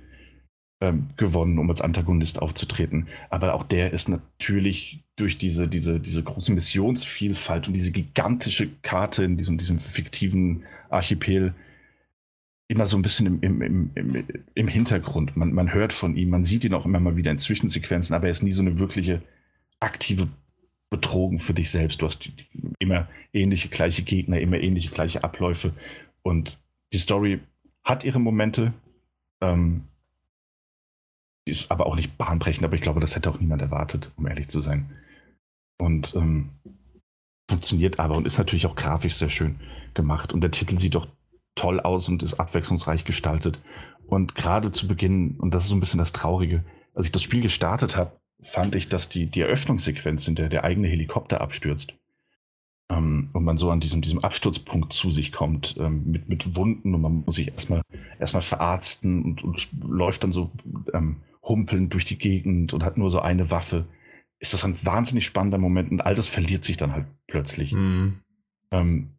ähm, 0.81 1.09
gewonnen, 1.15 1.59
um 1.59 1.69
als 1.69 1.81
Antagonist 1.81 2.41
aufzutreten, 2.41 3.07
aber 3.29 3.53
auch 3.53 3.61
der 3.61 3.93
ist 3.93 4.09
natürlich 4.09 5.03
durch 5.15 5.37
diese, 5.37 5.67
diese, 5.67 5.99
diese 5.99 6.23
große 6.23 6.51
Missionsvielfalt 6.51 7.67
und 7.67 7.75
diese 7.75 7.91
gigantische 7.91 8.67
Karte 8.81 9.23
in 9.23 9.37
diesem, 9.37 9.59
diesem 9.59 9.77
fiktiven 9.77 10.63
Archipel 10.89 11.53
immer 12.69 12.85
so 12.85 12.97
ein 12.97 13.01
bisschen 13.01 13.41
im, 13.41 13.61
im, 13.61 13.91
im, 13.95 14.25
im 14.53 14.67
Hintergrund. 14.67 15.35
Man, 15.35 15.51
man 15.51 15.73
hört 15.73 15.91
von 15.91 16.15
ihm, 16.15 16.29
man 16.29 16.43
sieht 16.43 16.63
ihn 16.63 16.75
auch 16.75 16.85
immer 16.85 16.99
mal 16.99 17.17
wieder 17.17 17.31
in 17.31 17.39
Zwischensequenzen, 17.39 18.15
aber 18.15 18.27
er 18.27 18.31
ist 18.31 18.43
nie 18.43 18.51
so 18.51 18.61
eine 18.61 18.77
wirkliche 18.77 19.23
aktive 19.79 20.27
Betrogen 20.91 21.39
für 21.39 21.53
dich 21.53 21.71
selbst. 21.71 22.01
Du 22.01 22.05
hast 22.05 22.31
immer 22.77 23.07
ähnliche 23.33 23.69
gleiche 23.69 24.03
Gegner, 24.03 24.39
immer 24.39 24.59
ähnliche 24.59 24.91
gleiche 24.91 25.23
Abläufe 25.23 25.73
und 26.21 26.59
die 26.93 26.99
Story 26.99 27.39
hat 27.83 28.03
ihre 28.03 28.19
Momente, 28.19 28.73
ähm, 29.41 29.85
ist 31.45 31.71
aber 31.71 31.87
auch 31.87 31.95
nicht 31.95 32.17
bahnbrechend, 32.17 32.63
aber 32.63 32.75
ich 32.75 32.81
glaube, 32.81 32.99
das 32.99 33.15
hätte 33.15 33.31
auch 33.31 33.39
niemand 33.39 33.63
erwartet, 33.63 34.11
um 34.15 34.27
ehrlich 34.27 34.47
zu 34.47 34.61
sein. 34.61 34.91
Und 35.79 36.13
ähm, 36.15 36.49
funktioniert 37.49 37.99
aber 37.99 38.15
und 38.15 38.27
ist 38.27 38.37
natürlich 38.37 38.67
auch 38.67 38.75
grafisch 38.75 39.15
sehr 39.15 39.29
schön 39.29 39.59
gemacht. 39.95 40.33
Und 40.33 40.41
der 40.41 40.51
Titel 40.51 40.77
sieht 40.77 40.93
doch 40.93 41.07
toll 41.55 41.79
aus 41.79 42.07
und 42.09 42.23
ist 42.23 42.39
abwechslungsreich 42.39 43.05
gestaltet. 43.05 43.59
Und 44.07 44.35
gerade 44.35 44.71
zu 44.71 44.87
Beginn, 44.87 45.37
und 45.37 45.53
das 45.53 45.63
ist 45.63 45.69
so 45.69 45.75
ein 45.75 45.79
bisschen 45.79 45.99
das 45.99 46.13
Traurige, 46.13 46.63
als 46.95 47.07
ich 47.07 47.11
das 47.11 47.23
Spiel 47.23 47.41
gestartet 47.41 47.95
habe, 47.95 48.19
fand 48.41 48.75
ich, 48.75 48.89
dass 48.89 49.09
die, 49.09 49.27
die 49.27 49.41
Eröffnungssequenz, 49.41 50.27
in 50.27 50.35
der 50.35 50.49
der 50.49 50.63
eigene 50.63 50.87
Helikopter 50.87 51.41
abstürzt, 51.41 51.93
ähm, 52.89 53.29
und 53.33 53.43
man 53.43 53.57
so 53.57 53.69
an 53.69 53.79
diesem, 53.79 54.01
diesem 54.01 54.19
Absturzpunkt 54.19 54.93
zu 54.93 55.11
sich 55.11 55.31
kommt, 55.31 55.75
ähm, 55.79 56.03
mit, 56.05 56.27
mit 56.27 56.55
Wunden 56.55 56.95
und 56.95 57.01
man 57.01 57.23
muss 57.25 57.35
sich 57.35 57.49
erstmal 57.49 57.81
erstmal 58.19 58.41
verarzten 58.41 59.23
und, 59.23 59.43
und 59.43 59.69
läuft 59.83 60.23
dann 60.23 60.31
so 60.31 60.51
ähm, 60.93 61.17
humpelnd 61.43 61.93
durch 61.93 62.05
die 62.05 62.17
Gegend 62.17 62.73
und 62.73 62.83
hat 62.83 62.97
nur 62.97 63.11
so 63.11 63.19
eine 63.19 63.51
Waffe, 63.51 63.87
ist 64.39 64.53
das 64.53 64.65
ein 64.65 64.75
wahnsinnig 64.83 65.25
spannender 65.25 65.57
Moment 65.57 65.91
und 65.91 66.01
all 66.01 66.15
das 66.15 66.27
verliert 66.27 66.63
sich 66.63 66.77
dann 66.77 66.93
halt 66.93 67.05
plötzlich. 67.27 67.73
Mhm. 67.73 68.21
Ähm, 68.71 69.09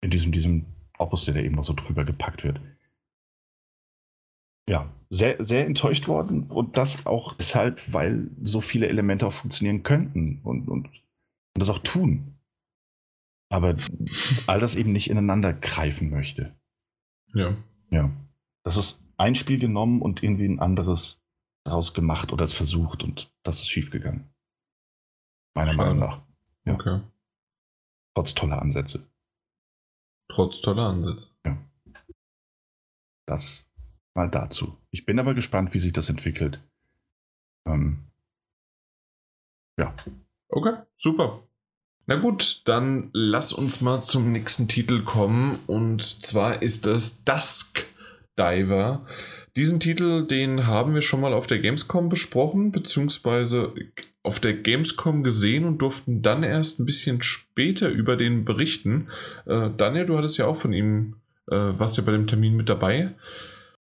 in 0.00 0.10
diesem, 0.10 0.32
diesem 0.32 0.66
Opus, 1.04 1.26
der 1.26 1.34
da 1.34 1.40
eben 1.40 1.54
noch 1.54 1.64
so 1.64 1.74
drüber 1.74 2.04
gepackt 2.04 2.44
wird. 2.44 2.60
Ja, 4.68 4.90
sehr, 5.10 5.42
sehr 5.44 5.66
enttäuscht 5.66 6.08
worden 6.08 6.44
und 6.44 6.76
das 6.78 7.04
auch 7.04 7.34
deshalb, 7.36 7.92
weil 7.92 8.30
so 8.42 8.60
viele 8.60 8.88
Elemente 8.88 9.26
auch 9.26 9.32
funktionieren 9.32 9.82
könnten 9.82 10.40
und, 10.42 10.68
und, 10.68 10.86
und 10.86 11.02
das 11.54 11.68
auch 11.68 11.80
tun. 11.80 12.34
Aber 13.50 13.76
all 14.46 14.58
das 14.58 14.74
eben 14.74 14.92
nicht 14.92 15.10
ineinander 15.10 15.52
greifen 15.52 16.10
möchte. 16.10 16.54
Ja. 17.34 17.56
Ja. 17.90 18.10
Das 18.64 18.78
ist 18.78 19.02
ein 19.18 19.34
Spiel 19.34 19.58
genommen 19.58 20.00
und 20.00 20.22
irgendwie 20.22 20.48
ein 20.48 20.60
anderes 20.60 21.22
daraus 21.64 21.94
gemacht 21.94 22.32
oder 22.32 22.44
es 22.44 22.54
versucht 22.54 23.04
und 23.04 23.30
das 23.42 23.60
ist 23.60 23.68
schiefgegangen. 23.70 24.28
Meiner 25.54 25.72
Schade. 25.72 25.94
Meinung 25.94 25.98
nach. 25.98 26.22
Ja. 26.64 26.74
Okay. 26.74 27.00
Trotz 28.14 28.34
toller 28.34 28.62
Ansätze. 28.62 29.06
Trotz 30.28 30.60
toller 30.60 30.88
Ansätze. 30.88 31.28
Ja. 31.46 31.58
Das 33.26 33.66
mal 34.14 34.30
dazu. 34.30 34.76
Ich 34.90 35.04
bin 35.06 35.18
aber 35.18 35.34
gespannt, 35.34 35.74
wie 35.74 35.80
sich 35.80 35.92
das 35.92 36.08
entwickelt. 36.08 36.60
Ähm, 37.66 38.04
ja. 39.78 39.94
Okay, 40.48 40.74
super. 40.96 41.42
Na 42.06 42.16
gut, 42.16 42.62
dann 42.66 43.10
lass 43.12 43.52
uns 43.52 43.80
mal 43.80 44.02
zum 44.02 44.30
nächsten 44.30 44.68
Titel 44.68 45.04
kommen. 45.04 45.60
Und 45.66 46.02
zwar 46.02 46.62
ist 46.62 46.86
es 46.86 47.24
Dusk 47.24 47.86
Diver. 48.38 49.06
Diesen 49.56 49.78
Titel, 49.78 50.26
den 50.26 50.66
haben 50.66 50.94
wir 50.94 51.02
schon 51.02 51.20
mal 51.20 51.32
auf 51.32 51.46
der 51.46 51.60
Gamescom 51.60 52.08
besprochen, 52.08 52.72
beziehungsweise 52.72 53.72
auf 54.24 54.40
der 54.40 54.54
Gamescom 54.54 55.22
gesehen 55.22 55.64
und 55.64 55.78
durften 55.78 56.22
dann 56.22 56.42
erst 56.42 56.80
ein 56.80 56.86
bisschen 56.86 57.22
später 57.22 57.88
über 57.88 58.16
den 58.16 58.44
berichten. 58.44 59.08
Äh, 59.46 59.70
Daniel, 59.76 60.06
du 60.06 60.18
hattest 60.18 60.38
ja 60.38 60.46
auch 60.46 60.60
von 60.60 60.72
ihm, 60.72 61.16
äh, 61.48 61.54
warst 61.54 61.96
ja 61.96 62.02
bei 62.02 62.10
dem 62.10 62.26
Termin 62.26 62.56
mit 62.56 62.68
dabei. 62.68 63.12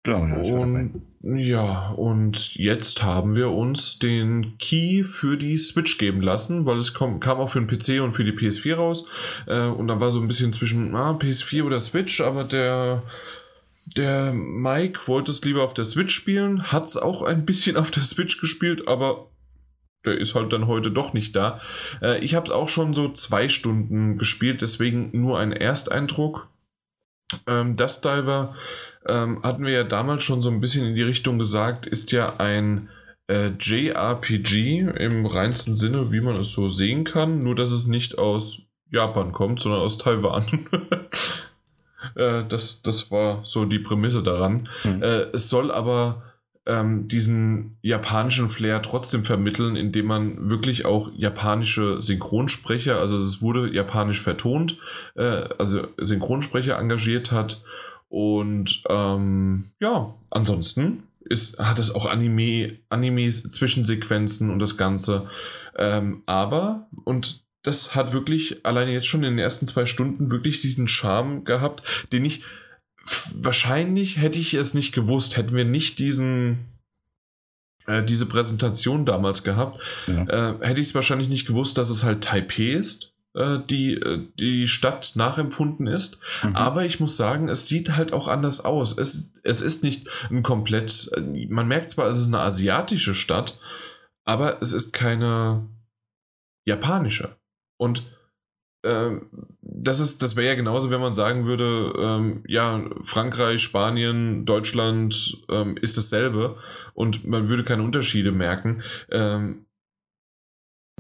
Genau, 0.05 0.43
ja, 0.43 0.55
und, 0.55 1.03
ja, 1.23 1.91
und 1.91 2.55
jetzt 2.55 3.03
haben 3.03 3.35
wir 3.35 3.51
uns 3.51 3.99
den 3.99 4.57
Key 4.59 5.05
für 5.05 5.37
die 5.37 5.59
Switch 5.59 5.99
geben 5.99 6.23
lassen, 6.23 6.65
weil 6.65 6.79
es 6.79 6.95
kam, 6.95 7.21
kam 7.21 7.39
auch 7.39 7.51
für 7.51 7.61
den 7.61 7.67
PC 7.67 8.03
und 8.03 8.15
für 8.15 8.25
die 8.25 8.33
PS4 8.33 8.77
raus. 8.77 9.07
Äh, 9.47 9.67
und 9.67 9.89
dann 9.89 10.01
war 10.01 10.11
so 10.11 10.21
ein 10.21 10.29
bisschen 10.29 10.53
zwischen 10.55 10.95
ah, 10.95 11.13
PS4 11.13 11.65
oder 11.65 11.81
Switch, 11.81 12.23
aber 12.23 12.45
der 12.45 13.03
der 13.97 14.33
Mike 14.33 15.01
wollte 15.07 15.31
es 15.31 15.45
lieber 15.45 15.63
auf 15.63 15.75
der 15.75 15.85
Switch 15.85 16.15
spielen, 16.15 16.71
hat 16.73 16.87
es 16.87 16.97
auch 16.97 17.23
ein 17.23 17.47
bisschen 17.47 17.77
auf 17.77 17.91
der 17.91 18.03
Switch 18.03 18.41
gespielt, 18.41 18.89
aber 18.89 19.31
der 20.05 20.19
ist 20.19 20.35
halt 20.35 20.53
dann 20.53 20.67
heute 20.67 20.91
doch 20.91 21.13
nicht 21.13 21.35
da. 21.35 21.61
Äh, 22.01 22.19
ich 22.25 22.35
habe 22.35 22.47
es 22.47 22.53
auch 22.53 22.69
schon 22.69 22.95
so 22.95 23.09
zwei 23.11 23.49
Stunden 23.49 24.19
gespielt, 24.19 24.63
deswegen 24.63 25.11
nur 25.13 25.39
ein 25.39 25.53
Ersteindruck. 25.53 26.49
Ähm, 27.47 27.77
das 27.77 28.01
Diver 28.01 28.55
ähm, 29.07 29.43
hatten 29.43 29.65
wir 29.65 29.73
ja 29.73 29.85
damals 29.85 30.23
schon 30.23 30.43
so 30.43 30.51
ein 30.51 30.61
bisschen 30.61 30.87
in 30.87 30.95
die 30.95 31.03
Richtung 31.03 31.39
gesagt, 31.39 31.87
ist 31.87 32.13
ja 32.13 32.37
ein 32.39 32.89
äh, 33.29 33.51
JRPG 33.59 34.81
im 34.97 35.27
reinsten 35.27 35.77
Sinne, 35.77 36.13
wie 36.13 36.21
man 36.21 36.37
es 36.37 36.53
so 36.53 36.69
sehen 36.69 37.05
kann, 37.05 37.43
nur 37.43 37.55
dass 37.55 37.73
es 37.73 37.87
nicht 37.87 38.19
aus 38.19 38.63
Japan 38.91 39.33
kommt, 39.33 39.61
sondern 39.61 39.83
aus 39.83 39.99
Taiwan. 39.99 40.69
Äh, 42.15 42.45
das, 42.49 42.83
das 42.83 43.11
war 43.11 43.41
so 43.45 43.65
die 43.65 43.79
Prämisse 43.79 44.23
daran. 44.23 44.69
Mhm. 44.85 45.03
Äh, 45.03 45.27
es 45.33 45.49
soll 45.49 45.71
aber 45.71 46.23
ähm, 46.69 47.09
diesen 47.09 47.79
japanischen 47.81 48.51
Flair 48.51 48.83
trotzdem 48.83 49.25
vermitteln, 49.25 49.75
indem 49.75 50.07
man 50.07 50.51
wirklich 50.51 50.85
auch 50.85 51.11
japanische 51.17 52.01
Synchronsprecher, 52.01 52.99
also 52.99 53.17
es 53.17 53.41
wurde 53.41 53.73
japanisch 53.75 54.21
vertont, 54.21 54.77
äh, 55.17 55.49
also 55.59 55.89
Synchronsprecher 55.97 56.79
engagiert 56.79 57.33
hat. 57.33 57.63
Und 58.11 58.83
ähm, 58.89 59.73
ja, 59.81 60.15
ansonsten 60.31 61.05
ist, 61.21 61.59
hat 61.59 61.79
es 61.79 61.95
auch 61.95 62.07
Anime, 62.07 62.79
Animes, 62.91 63.49
Zwischensequenzen 63.51 64.51
und 64.51 64.59
das 64.59 64.77
Ganze. 64.77 65.29
Ähm, 65.77 66.23
aber, 66.27 66.89
und 67.05 67.43
das 67.63 67.95
hat 67.95 68.13
wirklich 68.13 68.65
alleine 68.65 68.93
jetzt 68.93 69.07
schon 69.07 69.25
in 69.25 69.31
den 69.31 69.39
ersten 69.39 69.67
zwei 69.67 69.87
Stunden 69.87 70.31
wirklich 70.31 70.61
diesen 70.61 70.89
Charme 70.89 71.45
gehabt, 71.45 71.83
den 72.13 72.25
ich 72.25 72.43
wahrscheinlich 73.35 74.19
hätte 74.19 74.39
ich 74.39 74.55
es 74.55 74.75
nicht 74.75 74.93
gewusst, 74.93 75.37
hätten 75.37 75.55
wir 75.55 75.65
nicht 75.65 75.99
diesen 75.99 76.67
äh, 77.87 78.05
diese 78.05 78.27
Präsentation 78.27 79.07
damals 79.07 79.45
gehabt, 79.45 79.83
ja. 80.07 80.25
äh, 80.25 80.67
hätte 80.67 80.81
ich 80.81 80.89
es 80.89 80.95
wahrscheinlich 80.95 81.29
nicht 81.29 81.47
gewusst, 81.47 81.79
dass 81.79 81.89
es 81.89 82.05
halt 82.05 82.23
Taipei 82.23 82.73
ist, 82.73 83.15
äh, 83.35 83.59
die 83.69 83.95
äh, 83.95 84.27
die 84.39 84.69
Stadt 84.69 85.13
nachempfunden 85.15 85.87
ist. 85.87 86.19
Mhm. 86.43 86.55
Aber 86.55 86.85
ich 86.85 87.01
muss 87.01 87.17
sagen, 87.17 87.49
es 87.49 87.67
sieht 87.67 87.97
halt 87.97 88.13
auch 88.13 88.29
anders 88.29 88.65
aus. 88.65 88.97
Es, 88.97 89.33
es 89.43 89.63
ist 89.63 89.83
nicht 89.83 90.09
ein 90.31 90.43
komplett, 90.43 91.11
man 91.49 91.67
merkt 91.67 91.91
zwar, 91.91 92.09
es 92.09 92.17
ist 92.17 92.29
eine 92.29 92.41
asiatische 92.41 93.15
Stadt, 93.15 93.59
aber 94.25 94.61
es 94.61 94.73
ist 94.73 94.93
keine 94.93 95.67
japanische. 96.67 97.37
Und 97.79 98.03
ähm, 98.85 99.29
das 99.61 100.01
ist, 100.01 100.23
das 100.23 100.37
wäre 100.37 100.49
ja 100.49 100.55
genauso, 100.55 100.91
wenn 100.91 101.01
man 101.01 101.13
sagen 101.13 101.47
würde, 101.47 101.93
ähm, 101.99 102.45
ja, 102.47 102.85
Frankreich, 103.03 103.63
Spanien, 103.63 104.45
Deutschland 104.45 105.39
ähm, 105.49 105.77
ist 105.79 105.97
dasselbe 105.97 106.57
und 106.95 107.27
man 107.27 107.49
würde 107.49 107.65
keine 107.65 107.83
Unterschiede 107.83 108.33
merken. 108.33 108.83
Ähm, 109.11 109.67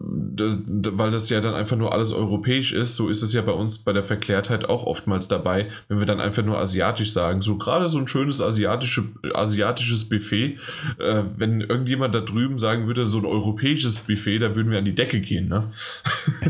weil 0.00 1.10
das 1.10 1.28
ja 1.28 1.40
dann 1.40 1.54
einfach 1.54 1.76
nur 1.76 1.92
alles 1.92 2.12
europäisch 2.12 2.72
ist, 2.72 2.96
so 2.96 3.08
ist 3.08 3.22
es 3.22 3.32
ja 3.32 3.42
bei 3.42 3.52
uns 3.52 3.78
bei 3.78 3.92
der 3.92 4.04
Verklärtheit 4.04 4.68
auch 4.68 4.84
oftmals 4.84 5.28
dabei, 5.28 5.68
wenn 5.88 5.98
wir 5.98 6.06
dann 6.06 6.20
einfach 6.20 6.44
nur 6.44 6.58
asiatisch 6.58 7.12
sagen. 7.12 7.42
So 7.42 7.58
gerade 7.58 7.88
so 7.88 7.98
ein 7.98 8.06
schönes 8.08 8.40
asiatische, 8.40 9.04
asiatisches 9.34 10.08
Buffet, 10.08 10.58
äh, 10.98 11.22
wenn 11.36 11.60
irgendjemand 11.60 12.14
da 12.14 12.20
drüben 12.20 12.58
sagen 12.58 12.86
würde, 12.86 13.08
so 13.08 13.18
ein 13.18 13.26
europäisches 13.26 13.98
Buffet, 13.98 14.38
da 14.38 14.54
würden 14.54 14.70
wir 14.70 14.78
an 14.78 14.84
die 14.84 14.94
Decke 14.94 15.20
gehen. 15.20 15.48
Ne? 15.48 15.70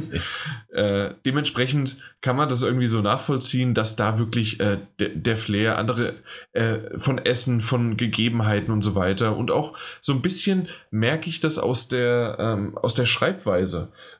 äh, 0.72 1.14
dementsprechend 1.24 1.96
kann 2.20 2.36
man 2.36 2.48
das 2.48 2.62
irgendwie 2.62 2.86
so 2.86 3.00
nachvollziehen, 3.00 3.74
dass 3.74 3.96
da 3.96 4.18
wirklich 4.18 4.60
äh, 4.60 4.78
der, 4.98 5.10
der 5.10 5.36
Flair, 5.36 5.78
andere 5.78 6.14
äh, 6.52 6.98
von 6.98 7.18
Essen, 7.18 7.60
von 7.60 7.96
Gegebenheiten 7.96 8.72
und 8.72 8.82
so 8.82 8.94
weiter 8.94 9.36
und 9.36 9.50
auch 9.50 9.76
so 10.00 10.12
ein 10.12 10.22
bisschen 10.22 10.68
merke 10.90 11.28
ich 11.28 11.40
das 11.40 11.58
aus 11.58 11.88
der, 11.88 12.36
ähm, 12.38 12.76
aus 12.76 12.94
der 12.94 13.06
Schreibweise, 13.06 13.37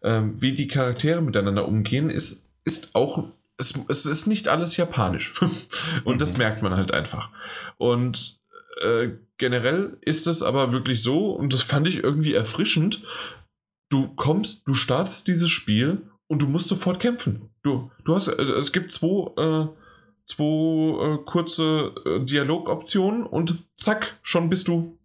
ähm, 0.03 0.41
wie 0.41 0.53
die 0.53 0.69
Charaktere 0.69 1.21
miteinander 1.21 1.67
umgehen, 1.67 2.11
ist, 2.11 2.45
ist 2.65 2.95
auch, 2.95 3.29
es, 3.57 3.75
es 3.89 4.07
ist 4.07 4.27
nicht 4.27 4.49
alles 4.49 4.77
japanisch. 4.77 5.41
und 6.05 6.15
mhm. 6.15 6.19
das 6.19 6.37
merkt 6.37 6.63
man 6.63 6.77
halt 6.77 6.93
einfach. 6.93 7.31
Und 7.77 8.39
äh, 8.81 9.11
generell 9.39 9.97
ist 10.01 10.27
es 10.27 10.43
aber 10.43 10.73
wirklich 10.73 11.03
so, 11.03 11.31
und 11.31 11.53
das 11.53 11.63
fand 11.63 11.89
ich 11.89 12.03
irgendwie 12.03 12.35
erfrischend, 12.35 13.03
du 13.89 14.09
kommst, 14.15 14.67
du 14.67 14.75
startest 14.75 15.29
dieses 15.29 15.51
Spiel 15.51 16.03
und 16.27 16.43
du 16.43 16.47
musst 16.47 16.69
sofort 16.69 17.01
kämpfen. 17.01 17.51
Du, 17.63 17.91
du 18.05 18.15
hast, 18.15 18.29
äh, 18.29 18.43
es 18.43 18.73
gibt 18.73 18.91
zwei, 18.91 19.31
äh, 19.37 19.69
zwei 20.27 21.15
äh, 21.15 21.19
kurze 21.25 21.95
äh, 22.05 22.21
Dialogoptionen 22.21 23.25
und 23.25 23.57
zack, 23.77 24.19
schon 24.23 24.51
bist 24.51 24.69
du 24.69 24.98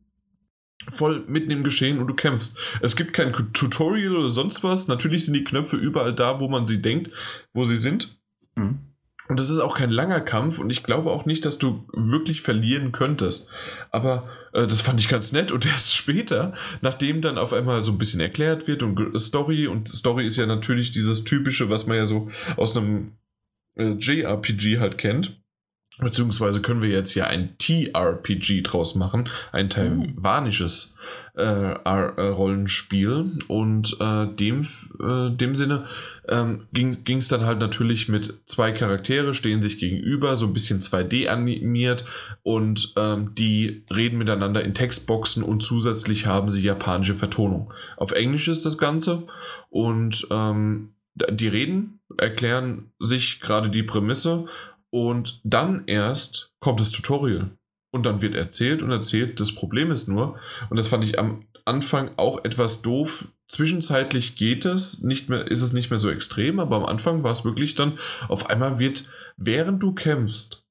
voll 0.91 1.23
mitten 1.27 1.51
im 1.51 1.63
Geschehen 1.63 1.99
und 1.99 2.07
du 2.07 2.13
kämpfst. 2.13 2.57
Es 2.81 2.95
gibt 2.95 3.13
kein 3.13 3.33
Tutorial 3.53 4.15
oder 4.15 4.29
sonst 4.29 4.63
was. 4.63 4.87
Natürlich 4.87 5.25
sind 5.25 5.33
die 5.33 5.43
Knöpfe 5.43 5.77
überall 5.77 6.13
da, 6.13 6.39
wo 6.39 6.47
man 6.47 6.67
sie 6.67 6.81
denkt, 6.81 7.11
wo 7.53 7.63
sie 7.63 7.77
sind. 7.77 8.17
Mhm. 8.55 8.79
Und 9.29 9.39
es 9.39 9.49
ist 9.49 9.59
auch 9.59 9.77
kein 9.77 9.89
langer 9.89 10.19
Kampf 10.19 10.59
und 10.59 10.69
ich 10.69 10.83
glaube 10.83 11.09
auch 11.11 11.25
nicht, 11.25 11.45
dass 11.45 11.57
du 11.57 11.85
wirklich 11.93 12.41
verlieren 12.41 12.91
könntest. 12.91 13.49
Aber 13.89 14.27
äh, 14.51 14.67
das 14.67 14.81
fand 14.81 14.99
ich 14.99 15.07
ganz 15.07 15.31
nett 15.31 15.51
und 15.51 15.65
erst 15.71 15.95
später, 15.95 16.53
nachdem 16.81 17.21
dann 17.21 17.37
auf 17.37 17.53
einmal 17.53 17.83
so 17.83 17.93
ein 17.93 17.97
bisschen 17.97 18.19
erklärt 18.19 18.67
wird 18.67 18.83
und 18.83 19.17
Story 19.19 19.67
und 19.67 19.87
Story 19.87 20.27
ist 20.27 20.37
ja 20.37 20.45
natürlich 20.45 20.91
dieses 20.91 21.23
typische, 21.23 21.69
was 21.69 21.87
man 21.87 21.97
ja 21.97 22.05
so 22.05 22.29
aus 22.57 22.75
einem 22.75 23.13
äh, 23.75 23.93
JRPG 23.93 24.79
halt 24.79 24.97
kennt 24.97 25.42
Beziehungsweise 25.99 26.59
können 26.61 26.81
wir 26.81 26.89
jetzt 26.89 27.11
hier 27.11 27.27
ein 27.27 27.55
TRPG 27.59 28.61
draus 28.63 28.95
machen, 28.95 29.29
ein 29.51 29.69
taiwanisches 29.69 30.95
äh, 31.35 31.43
äh, 31.43 32.29
Rollenspiel. 32.29 33.37
Und 33.47 33.97
äh, 33.99 34.25
dem, 34.25 34.67
äh, 34.99 35.29
dem 35.29 35.55
Sinne 35.55 35.85
ähm, 36.27 36.67
ging 36.71 37.17
es 37.17 37.27
dann 37.27 37.45
halt 37.45 37.59
natürlich 37.59 38.09
mit 38.09 38.41
zwei 38.45 38.71
Charaktere, 38.71 39.35
stehen 39.35 39.61
sich 39.61 39.77
gegenüber, 39.77 40.35
so 40.35 40.47
ein 40.47 40.53
bisschen 40.53 40.79
2D 40.79 41.27
animiert 41.27 42.05
und 42.41 42.93
ähm, 42.97 43.35
die 43.35 43.85
reden 43.93 44.17
miteinander 44.17 44.63
in 44.63 44.73
Textboxen 44.73 45.43
und 45.43 45.61
zusätzlich 45.61 46.25
haben 46.25 46.49
sie 46.49 46.63
japanische 46.63 47.15
Vertonung. 47.15 47.71
Auf 47.97 48.13
Englisch 48.13 48.47
ist 48.47 48.65
das 48.65 48.79
Ganze 48.79 49.27
und 49.69 50.27
ähm, 50.31 50.95
die 51.15 51.47
reden, 51.47 51.99
erklären 52.17 52.91
sich 52.99 53.39
gerade 53.39 53.69
die 53.69 53.83
Prämisse 53.83 54.45
und 54.93 55.41
dann 55.43 55.85
erst 55.87 56.53
kommt 56.59 56.79
das 56.79 56.91
Tutorial. 56.91 57.57
Und 57.91 58.05
dann 58.05 58.21
wird 58.21 58.35
erzählt 58.35 58.83
und 58.83 58.91
erzählt. 58.91 59.39
Das 59.39 59.51
Problem 59.51 59.89
ist 59.89 60.07
nur, 60.07 60.37
und 60.69 60.77
das 60.77 60.87
fand 60.87 61.03
ich 61.03 61.17
am 61.17 61.47
Anfang 61.65 62.11
auch 62.17 62.45
etwas 62.45 62.83
doof. 62.83 63.27
Zwischenzeitlich 63.47 64.35
geht 64.35 64.65
es, 64.65 65.01
nicht 65.01 65.29
mehr, 65.29 65.49
ist 65.49 65.63
es 65.63 65.73
nicht 65.73 65.89
mehr 65.89 65.97
so 65.97 66.11
extrem, 66.11 66.59
aber 66.59 66.75
am 66.75 66.85
Anfang 66.85 67.23
war 67.23 67.31
es 67.31 67.43
wirklich 67.43 67.73
dann, 67.73 67.97
auf 68.27 68.51
einmal 68.51 68.77
wird, 68.77 69.09
während 69.35 69.81
du 69.81 69.95
kämpfst, 69.95 70.63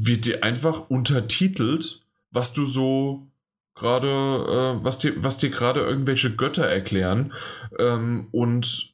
wird 0.00 0.24
dir 0.24 0.42
einfach 0.42 0.90
untertitelt, 0.90 2.00
was 2.32 2.52
du 2.52 2.66
so 2.66 3.28
gerade, 3.76 4.08
äh, 4.08 4.84
was 4.84 4.98
dir, 4.98 5.22
was 5.22 5.38
dir 5.38 5.50
gerade 5.50 5.82
irgendwelche 5.82 6.34
Götter 6.34 6.66
erklären. 6.66 7.32
Ähm, 7.78 8.26
und 8.32 8.92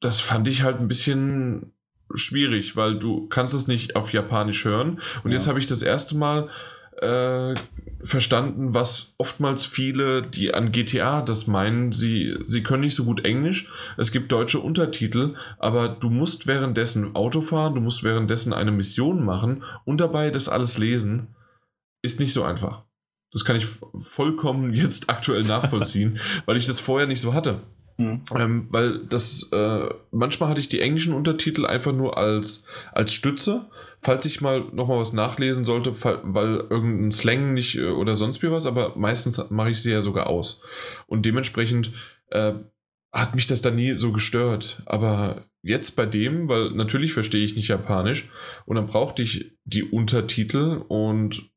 das 0.00 0.20
fand 0.20 0.48
ich 0.48 0.62
halt 0.62 0.80
ein 0.80 0.88
bisschen 0.88 1.72
schwierig, 2.14 2.76
weil 2.76 2.98
du 2.98 3.28
kannst 3.28 3.54
es 3.54 3.68
nicht 3.68 3.96
auf 3.96 4.12
Japanisch 4.12 4.64
hören. 4.64 5.00
Und 5.24 5.30
ja. 5.30 5.38
jetzt 5.38 5.48
habe 5.48 5.58
ich 5.58 5.66
das 5.66 5.82
erste 5.82 6.16
Mal 6.16 6.48
äh, 7.00 7.54
verstanden, 8.04 8.74
was 8.74 9.14
oftmals 9.18 9.64
viele, 9.64 10.22
die 10.22 10.54
an 10.54 10.72
GTA 10.72 11.22
das 11.22 11.46
meinen, 11.46 11.92
sie, 11.92 12.36
sie 12.46 12.62
können 12.62 12.82
nicht 12.82 12.94
so 12.94 13.04
gut 13.04 13.24
Englisch. 13.24 13.68
Es 13.96 14.12
gibt 14.12 14.30
deutsche 14.32 14.60
Untertitel, 14.60 15.34
aber 15.58 15.88
du 15.88 16.10
musst 16.10 16.46
währenddessen 16.46 17.14
Auto 17.14 17.40
fahren, 17.40 17.74
du 17.74 17.80
musst 17.80 18.04
währenddessen 18.04 18.52
eine 18.52 18.72
Mission 18.72 19.24
machen 19.24 19.64
und 19.84 20.00
dabei 20.00 20.30
das 20.30 20.48
alles 20.48 20.78
lesen. 20.78 21.28
Ist 22.02 22.20
nicht 22.20 22.32
so 22.32 22.42
einfach. 22.42 22.82
Das 23.32 23.44
kann 23.44 23.56
ich 23.56 23.66
vollkommen 24.00 24.72
jetzt 24.74 25.08
aktuell 25.08 25.42
nachvollziehen, 25.46 26.18
weil 26.46 26.56
ich 26.56 26.66
das 26.66 26.80
vorher 26.80 27.06
nicht 27.06 27.20
so 27.20 27.34
hatte. 27.34 27.60
Mhm. 28.02 28.20
Ähm, 28.34 28.66
weil 28.70 28.98
das, 29.06 29.48
äh, 29.52 29.88
manchmal 30.10 30.48
hatte 30.48 30.60
ich 30.60 30.68
die 30.68 30.80
englischen 30.80 31.14
Untertitel 31.14 31.66
einfach 31.66 31.92
nur 31.92 32.16
als, 32.16 32.66
als 32.92 33.12
Stütze, 33.12 33.66
falls 34.00 34.26
ich 34.26 34.40
mal 34.40 34.64
nochmal 34.72 34.98
was 34.98 35.12
nachlesen 35.12 35.64
sollte, 35.64 35.94
weil 36.02 36.64
irgendein 36.68 37.12
Slang 37.12 37.54
nicht 37.54 37.76
äh, 37.78 37.88
oder 37.88 38.16
sonst 38.16 38.42
wie 38.42 38.50
was, 38.50 38.66
aber 38.66 38.96
meistens 38.96 39.50
mache 39.50 39.70
ich 39.70 39.82
sie 39.82 39.92
ja 39.92 40.02
sogar 40.02 40.26
aus. 40.26 40.62
Und 41.06 41.24
dementsprechend 41.24 41.92
äh, 42.30 42.54
hat 43.12 43.34
mich 43.34 43.46
das 43.46 43.62
dann 43.62 43.76
nie 43.76 43.92
so 43.92 44.12
gestört. 44.12 44.82
Aber 44.86 45.44
jetzt 45.62 45.92
bei 45.96 46.06
dem, 46.06 46.48
weil 46.48 46.70
natürlich 46.70 47.12
verstehe 47.12 47.44
ich 47.44 47.56
nicht 47.56 47.68
Japanisch 47.68 48.30
und 48.66 48.76
dann 48.76 48.86
brauchte 48.86 49.22
ich 49.22 49.52
die 49.64 49.84
Untertitel 49.84 50.82
und 50.88 51.50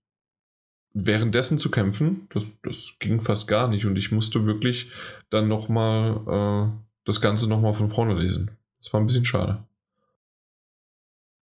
währenddessen 0.94 1.58
zu 1.58 1.70
kämpfen, 1.70 2.28
das, 2.34 2.60
das 2.62 2.96
ging 3.00 3.22
fast 3.22 3.48
gar 3.48 3.68
nicht 3.68 3.86
und 3.86 3.98
ich 3.98 4.12
musste 4.12 4.46
wirklich 4.46 4.92
dann 5.30 5.48
nochmal 5.48 6.72
äh, 6.72 6.86
das 7.06 7.22
Ganze 7.22 7.48
nochmal 7.48 7.74
von 7.74 7.90
vorne 7.90 8.20
lesen. 8.20 8.52
Das 8.80 8.94
war 8.94 9.00
ein 9.00 9.06
bisschen 9.06 9.26
schade. 9.26 9.64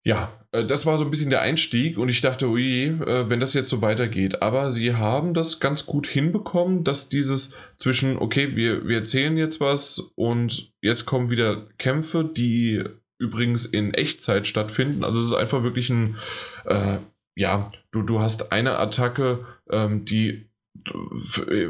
Ja, 0.06 0.46
äh, 0.52 0.66
das 0.66 0.86
war 0.86 0.98
so 0.98 1.06
ein 1.06 1.12
bisschen 1.12 1.30
der 1.30 1.42
Einstieg 1.42 1.98
und 1.98 2.10
ich 2.10 2.22
dachte, 2.22 2.48
ui, 2.48 2.88
äh, 2.88 3.30
wenn 3.30 3.40
das 3.40 3.54
jetzt 3.54 3.70
so 3.70 3.82
weitergeht. 3.82 4.42
Aber 4.42 4.72
sie 4.72 4.96
haben 4.96 5.34
das 5.34 5.60
ganz 5.60 5.86
gut 5.86 6.08
hinbekommen, 6.08 6.84
dass 6.84 7.10
dieses 7.10 7.56
zwischen, 7.78 8.18
okay, 8.18 8.56
wir, 8.56 8.88
wir 8.88 9.00
erzählen 9.00 9.38
jetzt 9.38 9.62
was 9.62 10.00
und 10.16 10.74
jetzt 10.82 11.06
kommen 11.06 11.30
wieder 11.30 11.68
Kämpfe, 11.78 12.24
die 12.24 12.84
übrigens 13.18 13.66
in 13.66 13.94
Echtzeit 13.94 14.48
stattfinden. 14.48 15.04
Also 15.04 15.20
es 15.20 15.28
ist 15.28 15.34
einfach 15.34 15.64
wirklich 15.64 15.90
ein, 15.90 16.18
äh, 16.66 16.98
ja, 17.36 17.72
du, 17.92 18.02
du 18.02 18.20
hast 18.20 18.52
eine 18.52 18.78
Attacke, 18.78 19.46
ähm, 19.70 20.04
die 20.04 20.50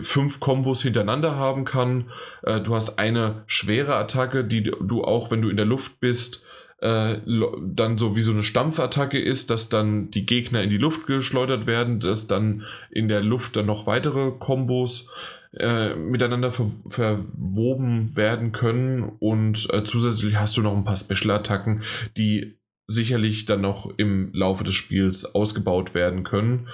fünf 0.01 0.39
Kombos 0.39 0.81
hintereinander 0.81 1.35
haben 1.35 1.65
kann. 1.65 2.09
Äh, 2.43 2.61
du 2.61 2.73
hast 2.73 2.97
eine 2.99 3.43
schwere 3.47 3.95
Attacke, 3.95 4.43
die 4.43 4.63
du 4.63 5.03
auch, 5.03 5.29
wenn 5.29 5.41
du 5.41 5.49
in 5.49 5.57
der 5.57 5.65
Luft 5.65 5.99
bist, 5.99 6.45
äh, 6.79 7.19
dann 7.61 7.97
so 7.97 8.15
wie 8.15 8.21
so 8.21 8.31
eine 8.31 8.43
Stampfattacke 8.43 9.19
ist, 9.19 9.49
dass 9.49 9.69
dann 9.69 10.11
die 10.11 10.25
Gegner 10.25 10.63
in 10.63 10.69
die 10.69 10.77
Luft 10.77 11.07
geschleudert 11.07 11.65
werden, 11.65 11.99
dass 11.99 12.27
dann 12.27 12.63
in 12.91 13.07
der 13.07 13.23
Luft 13.23 13.55
dann 13.55 13.67
noch 13.67 13.87
weitere 13.87 14.31
Kombos 14.31 15.09
äh, 15.53 15.95
miteinander 15.95 16.51
ver 16.51 16.71
verwoben 16.87 18.17
werden 18.17 18.51
können 18.51 19.03
und 19.19 19.71
äh, 19.71 19.83
zusätzlich 19.83 20.35
hast 20.35 20.57
du 20.57 20.61
noch 20.61 20.75
ein 20.75 20.83
paar 20.83 20.97
Special-Attacken, 20.97 21.83
die 22.17 22.57
sicherlich 22.87 23.45
dann 23.45 23.61
noch 23.61 23.93
im 23.97 24.31
Laufe 24.33 24.63
des 24.63 24.73
Spiels 24.73 25.35
ausgebaut 25.35 25.93
werden 25.93 26.23
können. 26.23 26.67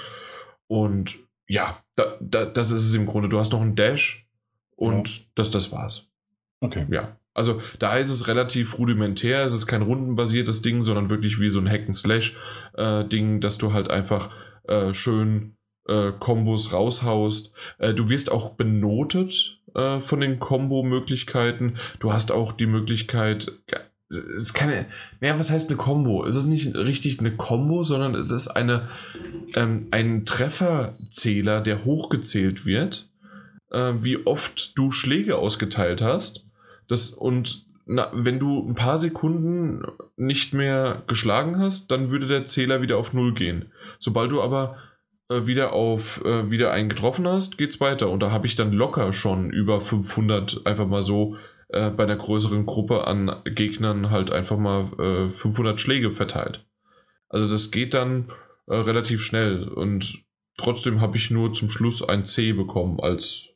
Und 0.67 1.17
ja, 1.49 1.83
da, 1.95 2.17
da, 2.21 2.45
das 2.45 2.71
ist 2.71 2.85
es 2.85 2.93
im 2.93 3.07
Grunde. 3.07 3.27
Du 3.27 3.39
hast 3.39 3.51
noch 3.51 3.61
einen 3.61 3.75
Dash 3.75 4.27
und 4.75 5.09
ja. 5.09 5.23
das, 5.35 5.51
das 5.51 5.71
war's. 5.71 6.09
Okay. 6.61 6.85
Ja. 6.89 7.17
Also 7.33 7.61
da 7.79 7.97
ist 7.97 8.09
es 8.09 8.27
relativ 8.27 8.77
rudimentär. 8.77 9.45
Es 9.45 9.53
ist 9.53 9.65
kein 9.65 9.81
rundenbasiertes 9.81 10.61
Ding, 10.61 10.81
sondern 10.81 11.09
wirklich 11.09 11.39
wie 11.39 11.49
so 11.49 11.59
ein 11.59 11.69
Hack-and-Slash-Ding, 11.69 13.37
äh, 13.37 13.39
dass 13.39 13.57
du 13.57 13.73
halt 13.73 13.89
einfach 13.89 14.29
äh, 14.67 14.93
schön 14.93 15.55
äh, 15.87 16.11
Kombos 16.19 16.71
raushaust. 16.71 17.53
Äh, 17.79 17.93
du 17.93 18.09
wirst 18.09 18.31
auch 18.31 18.55
benotet 18.55 19.59
äh, 19.73 20.01
von 20.01 20.19
den 20.19 20.39
Kombo-Möglichkeiten. 20.39 21.77
Du 21.99 22.13
hast 22.13 22.31
auch 22.31 22.51
die 22.51 22.67
Möglichkeit, 22.67 23.51
es 24.09 24.43
ist 24.43 24.53
keine, 24.53 24.87
naja, 25.21 25.37
was 25.37 25.51
heißt 25.51 25.69
eine 25.69 25.77
Combo? 25.77 26.25
Es 26.25 26.35
ist 26.35 26.45
nicht 26.47 26.75
richtig 26.75 27.19
eine 27.19 27.35
Combo, 27.35 27.83
sondern 27.83 28.15
es 28.15 28.31
ist 28.31 28.47
eine, 28.47 28.89
ähm, 29.55 29.87
ein 29.91 30.25
Trefferzähler, 30.25 31.61
der 31.61 31.85
hochgezählt 31.85 32.65
wird. 32.65 33.09
äh, 33.71 33.93
wie 33.99 34.25
oft 34.25 34.77
du 34.77 34.91
Schläge 34.91 35.37
ausgeteilt 35.37 36.01
hast. 36.01 36.45
Das, 36.87 37.09
und 37.09 37.65
na, 37.85 38.09
wenn 38.13 38.39
du 38.39 38.67
ein 38.67 38.75
paar 38.75 38.97
Sekunden 38.97 39.83
nicht 40.17 40.53
mehr 40.53 41.03
geschlagen 41.07 41.59
hast, 41.59 41.91
dann 41.91 42.09
würde 42.09 42.27
der 42.27 42.45
Zähler 42.45 42.81
wieder 42.81 42.97
auf 42.97 43.13
Null 43.13 43.33
gehen. 43.33 43.71
Sobald 43.99 44.31
du 44.31 44.41
aber 44.41 44.77
äh, 45.29 45.45
wieder 45.45 45.73
auf 45.73 46.23
äh, 46.25 46.49
wieder 46.49 46.71
einen 46.71 46.89
getroffen 46.89 47.27
hast, 47.27 47.57
geht's 47.57 47.79
weiter. 47.81 48.09
Und 48.09 48.21
da 48.21 48.31
habe 48.31 48.47
ich 48.47 48.55
dann 48.55 48.71
locker 48.71 49.13
schon 49.13 49.49
über 49.49 49.81
500 49.81 50.65
einfach 50.65 50.87
mal 50.87 51.03
so 51.03 51.35
äh, 51.69 51.89
bei 51.91 52.03
einer 52.03 52.17
größeren 52.17 52.65
Gruppe 52.65 53.07
an 53.07 53.41
Gegnern 53.45 54.09
halt 54.09 54.31
einfach 54.31 54.57
mal 54.57 55.31
500 55.31 55.75
äh, 55.75 55.77
Schläge 55.77 56.11
verteilt. 56.11 56.65
Also 57.29 57.49
das 57.49 57.71
geht 57.71 57.93
dann 57.93 58.27
äh, 58.67 58.75
relativ 58.75 59.23
schnell 59.23 59.67
und 59.67 60.23
trotzdem 60.57 60.99
habe 60.99 61.17
ich 61.17 61.31
nur 61.31 61.53
zum 61.53 61.69
Schluss 61.69 62.07
ein 62.07 62.25
C 62.25 62.53
bekommen, 62.53 62.99
als 62.99 63.49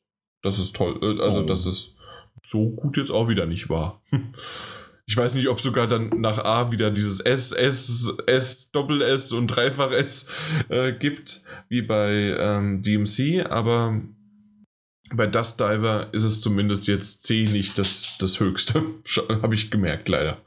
das 0.43 0.59
ist 0.59 0.75
toll, 0.75 0.99
äh, 1.01 1.21
also 1.21 1.41
oh. 1.41 1.45
dass 1.45 1.65
es 1.65 1.95
so 2.43 2.69
gut 2.71 2.97
jetzt 2.97 3.11
auch 3.11 3.27
wieder 3.27 3.45
nicht 3.45 3.69
war. 3.69 4.01
Ich 5.05 5.17
weiß 5.17 5.35
nicht, 5.35 5.49
ob 5.49 5.59
sogar 5.59 5.85
dann 5.85 6.21
nach 6.21 6.37
A 6.37 6.71
wieder 6.71 6.89
dieses 6.89 7.19
S, 7.19 7.51
S, 7.51 8.09
S, 8.25 8.71
Doppel 8.71 9.01
S 9.01 9.33
und 9.33 9.47
Dreifach 9.47 9.91
S 9.91 10.31
äh, 10.69 10.93
gibt, 10.93 11.43
wie 11.67 11.81
bei 11.81 12.33
ähm, 12.39 12.81
DMC, 12.81 13.45
aber 13.45 14.01
bei 15.13 15.27
Dust 15.27 15.59
Diver 15.59 16.09
ist 16.11 16.23
es 16.23 16.41
zumindest 16.41 16.87
jetzt 16.87 17.23
C 17.23 17.43
nicht 17.43 17.77
das, 17.77 18.17
das 18.19 18.39
höchste. 18.39 18.83
Habe 19.41 19.55
ich 19.55 19.71
gemerkt, 19.71 20.09
leider. 20.09 20.41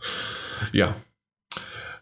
Ja. 0.73 0.97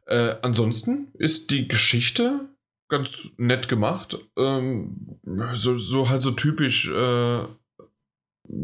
Äh, 0.06 0.36
ansonsten 0.42 1.08
ist 1.14 1.50
die 1.50 1.68
Geschichte 1.68 2.48
ganz 2.88 3.30
nett 3.36 3.68
gemacht. 3.68 4.18
Ähm, 4.36 5.18
so, 5.54 5.78
so 5.78 6.08
halt 6.08 6.20
so 6.20 6.32
typisch, 6.32 6.90
äh, 6.90 7.44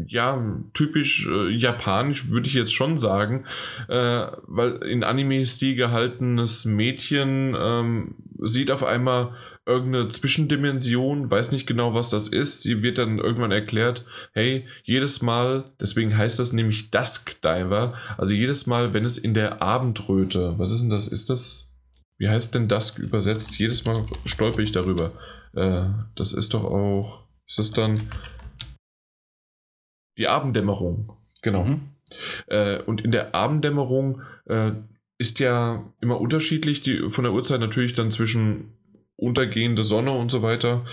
ja, 0.07 0.61
typisch 0.73 1.27
äh, 1.27 1.49
japanisch 1.49 2.29
würde 2.29 2.47
ich 2.47 2.53
jetzt 2.53 2.73
schon 2.73 2.97
sagen, 2.97 3.45
äh, 3.87 4.27
weil 4.43 4.83
in 4.83 5.03
Anime-Stil 5.03 5.75
gehaltenes 5.75 6.65
Mädchen 6.65 7.55
ähm, 7.57 8.15
sieht 8.39 8.69
auf 8.69 8.83
einmal 8.83 9.33
irgendeine 9.65 10.07
Zwischendimension, 10.07 11.29
weiß 11.29 11.51
nicht 11.51 11.67
genau, 11.67 11.93
was 11.93 12.09
das 12.09 12.27
ist. 12.27 12.63
Sie 12.63 12.81
wird 12.81 12.97
dann 12.97 13.19
irgendwann 13.19 13.51
erklärt, 13.51 14.05
hey, 14.33 14.67
jedes 14.83 15.21
Mal, 15.21 15.71
deswegen 15.79 16.17
heißt 16.17 16.39
das 16.39 16.51
nämlich 16.51 16.91
Dusk 16.91 17.41
Diver, 17.41 17.93
also 18.17 18.33
jedes 18.33 18.65
Mal, 18.65 18.93
wenn 18.93 19.05
es 19.05 19.17
in 19.17 19.33
der 19.33 19.61
Abendröte, 19.61 20.57
was 20.57 20.71
ist 20.71 20.81
denn 20.81 20.89
das? 20.89 21.07
Ist 21.07 21.29
das, 21.29 21.75
wie 22.17 22.29
heißt 22.29 22.55
denn 22.55 22.67
Dusk 22.67 22.99
übersetzt? 22.99 23.57
Jedes 23.59 23.85
Mal 23.85 24.05
stolper 24.25 24.59
ich 24.59 24.71
darüber. 24.71 25.11
Äh, 25.53 25.89
das 26.15 26.33
ist 26.33 26.53
doch 26.53 26.63
auch, 26.63 27.27
ist 27.47 27.59
das 27.59 27.71
dann 27.71 28.09
die 30.17 30.27
Abenddämmerung? 30.27 31.17
Genau. 31.41 31.65
Mhm. 31.65 31.81
Äh, 32.47 32.79
und 32.83 33.01
in 33.01 33.11
der 33.11 33.35
Abenddämmerung 33.35 34.21
äh, 34.45 34.71
ist 35.17 35.39
ja 35.39 35.93
immer 36.01 36.19
unterschiedlich, 36.19 36.81
die, 36.81 37.09
von 37.09 37.23
der 37.23 37.33
Uhrzeit 37.33 37.59
natürlich 37.59 37.93
dann 37.93 38.09
zwischen 38.09 38.73
untergehende 39.21 39.83
Sonne 39.83 40.11
und 40.11 40.31
so 40.31 40.41
weiter. 40.41 40.85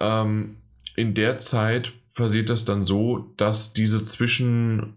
Ähm, 0.00 0.56
in 0.96 1.14
der 1.14 1.38
Zeit 1.38 1.92
passiert 2.14 2.50
das 2.50 2.64
dann 2.64 2.82
so, 2.82 3.32
dass 3.36 3.72
diese 3.72 4.04
Zwischen, 4.04 4.94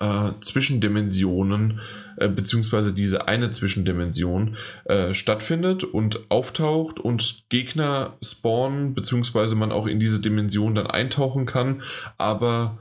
äh, 0.00 0.32
Zwischendimensionen, 0.40 1.80
äh, 2.16 2.28
beziehungsweise 2.28 2.94
diese 2.94 3.28
eine 3.28 3.50
Zwischendimension 3.50 4.56
äh, 4.84 5.12
stattfindet 5.14 5.84
und 5.84 6.30
auftaucht 6.30 6.98
und 6.98 7.44
Gegner 7.50 8.16
spawnen, 8.22 8.94
beziehungsweise 8.94 9.54
man 9.54 9.72
auch 9.72 9.86
in 9.86 10.00
diese 10.00 10.20
Dimension 10.20 10.74
dann 10.74 10.86
eintauchen 10.86 11.44
kann, 11.44 11.82
aber 12.16 12.78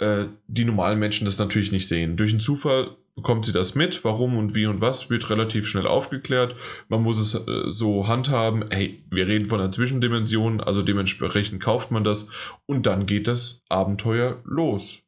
äh, 0.00 0.26
die 0.48 0.64
normalen 0.64 0.98
Menschen 0.98 1.24
das 1.24 1.38
natürlich 1.38 1.72
nicht 1.72 1.88
sehen. 1.88 2.16
Durch 2.16 2.30
einen 2.30 2.40
Zufall 2.40 2.96
bekommt 3.14 3.44
sie 3.44 3.52
das 3.52 3.74
mit, 3.74 4.02
warum 4.04 4.36
und 4.36 4.54
wie 4.54 4.66
und 4.66 4.80
was, 4.80 5.10
wird 5.10 5.28
relativ 5.28 5.68
schnell 5.68 5.86
aufgeklärt. 5.86 6.56
Man 6.88 7.02
muss 7.02 7.18
es 7.18 7.34
äh, 7.34 7.70
so 7.70 8.08
handhaben, 8.08 8.64
hey, 8.70 9.02
wir 9.10 9.26
reden 9.26 9.46
von 9.46 9.60
einer 9.60 9.70
Zwischendimension, 9.70 10.60
also 10.60 10.82
dementsprechend 10.82 11.62
kauft 11.62 11.90
man 11.90 12.02
das 12.02 12.30
und 12.66 12.86
dann 12.86 13.06
geht 13.06 13.28
das 13.28 13.62
Abenteuer 13.68 14.40
los. 14.44 15.02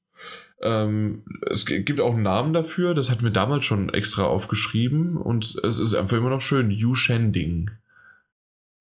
Ähm, 0.61 1.25
es 1.51 1.65
gibt 1.67 2.01
auch 2.01 2.15
einen 2.15 2.23
Namen 2.23 2.53
dafür, 2.53 2.95
das 2.95 3.11
hatten 3.11 3.25
wir 3.25 3.31
damals 3.31 3.65
schon 3.65 3.89
extra 3.89 4.25
aufgeschrieben 4.25 5.17
und 5.17 5.57
es 5.65 5.79
ist 5.79 5.95
einfach 5.95 6.19
immer 6.19 6.31
noch 6.31 6.43
schön, 6.43 6.71
Yu 6.71 6.95
Shending. 6.95 7.71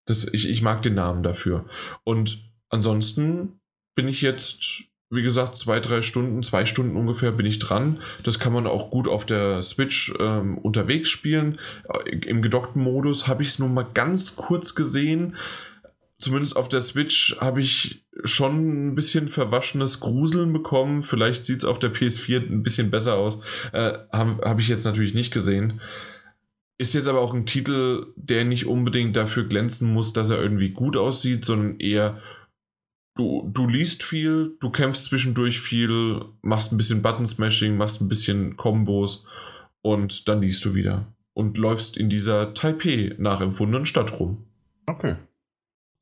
Das, 0.05 0.27
ich, 0.33 0.49
ich 0.49 0.61
mag 0.61 0.81
den 0.81 0.95
Namen 0.95 1.23
dafür. 1.23 1.65
Und 2.03 2.43
ansonsten 2.69 3.59
bin 3.95 4.07
ich 4.07 4.21
jetzt 4.21 4.90
wie 5.11 5.21
gesagt, 5.21 5.57
zwei, 5.57 5.81
drei 5.81 6.01
Stunden, 6.01 6.41
zwei 6.41 6.65
Stunden 6.65 6.95
ungefähr 6.95 7.33
bin 7.33 7.45
ich 7.45 7.59
dran. 7.59 7.99
Das 8.23 8.39
kann 8.39 8.53
man 8.53 8.65
auch 8.65 8.89
gut 8.89 9.09
auf 9.09 9.25
der 9.25 9.61
Switch 9.61 10.13
ähm, 10.19 10.57
unterwegs 10.57 11.09
spielen. 11.09 11.59
Äh, 11.89 12.17
Im 12.19 12.41
gedockten 12.41 12.81
Modus 12.81 13.27
habe 13.27 13.43
ich 13.43 13.49
es 13.49 13.59
nur 13.59 13.67
mal 13.67 13.85
ganz 13.93 14.37
kurz 14.37 14.73
gesehen. 14.73 15.35
Zumindest 16.17 16.55
auf 16.55 16.69
der 16.69 16.81
Switch 16.81 17.35
habe 17.41 17.61
ich 17.61 18.05
schon 18.23 18.87
ein 18.87 18.95
bisschen 18.95 19.27
verwaschenes 19.27 19.99
Gruseln 19.99 20.53
bekommen. 20.53 21.01
Vielleicht 21.01 21.45
sieht 21.45 21.59
es 21.59 21.65
auf 21.65 21.79
der 21.79 21.93
PS4 21.93 22.49
ein 22.49 22.63
bisschen 22.63 22.89
besser 22.89 23.15
aus. 23.15 23.39
Äh, 23.73 23.93
Habe 24.13 24.37
hab 24.43 24.59
ich 24.59 24.69
jetzt 24.69 24.85
natürlich 24.85 25.13
nicht 25.13 25.33
gesehen. 25.33 25.81
Ist 26.77 26.93
jetzt 26.93 27.09
aber 27.09 27.19
auch 27.19 27.33
ein 27.33 27.45
Titel, 27.45 28.07
der 28.15 28.45
nicht 28.45 28.65
unbedingt 28.65 29.15
dafür 29.17 29.43
glänzen 29.43 29.91
muss, 29.91 30.13
dass 30.13 30.29
er 30.29 30.41
irgendwie 30.41 30.69
gut 30.69 30.95
aussieht, 30.95 31.43
sondern 31.43 31.79
eher 31.79 32.21
du, 33.21 33.49
du 33.53 33.67
liest 33.67 34.03
viel, 34.03 34.57
du 34.59 34.71
kämpfst 34.71 35.05
zwischendurch 35.05 35.59
viel, 35.59 36.25
machst 36.41 36.71
ein 36.71 36.77
bisschen 36.77 37.01
Button-Smashing, 37.01 37.77
machst 37.77 38.01
ein 38.01 38.09
bisschen 38.09 38.57
Kombos 38.57 39.25
und 39.81 40.27
dann 40.27 40.41
liest 40.41 40.65
du 40.65 40.73
wieder 40.73 41.05
und 41.33 41.57
läufst 41.57 41.97
in 41.97 42.09
dieser 42.09 42.53
Taipei 42.53 43.15
nachempfundenen 43.17 43.85
Stadt 43.85 44.19
rum. 44.19 44.45
Okay. 44.87 45.15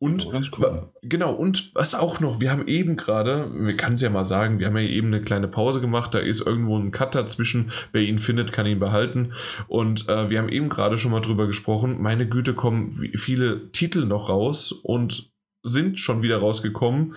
Und 0.02 0.28
cool. 0.28 0.88
genau, 1.02 1.34
und 1.34 1.76
was 1.76 1.94
auch 1.94 2.22
noch, 2.22 2.40
wir 2.40 2.52
haben 2.52 2.70
eben 2.70 2.96
gerade, 2.96 3.52
wir 3.54 3.76
können 3.76 3.96
es 3.96 4.02
ja 4.02 4.10
mal 4.10 4.24
sagen, 4.24 4.58
wir 4.58 4.68
haben 4.68 4.78
ja 4.78 4.84
eben 4.84 5.08
eine 5.08 5.22
kleine 5.22 5.50
Pause 5.50 5.82
gemacht, 5.82 6.14
da 6.14 6.20
ist 6.20 6.40
irgendwo 6.40 6.78
ein 6.78 6.91
Cut 6.91 7.16
dazwischen, 7.16 7.74
wer 7.91 8.04
ihn 8.04 8.18
findet, 8.18 8.54
kann 8.54 8.66
ihn 8.66 8.80
behalten. 8.80 9.34
Und 9.68 10.08
äh, 10.08 10.30
wir 10.30 10.40
haben 10.40 10.48
eben 10.48 10.70
gerade 10.70 10.98
schon 10.98 11.12
mal 11.12 11.20
drüber 11.20 11.48
gesprochen, 11.48 12.02
meine 12.02 12.30
Güte, 12.30 12.54
kommen 12.54 12.94
viele 12.94 13.74
Titel 13.74 14.06
noch 14.06 14.30
raus 14.30 14.72
und 14.72 15.34
sind 15.64 15.99
schon 15.99 16.22
wieder 16.22 16.38
rausgekommen. 16.38 17.15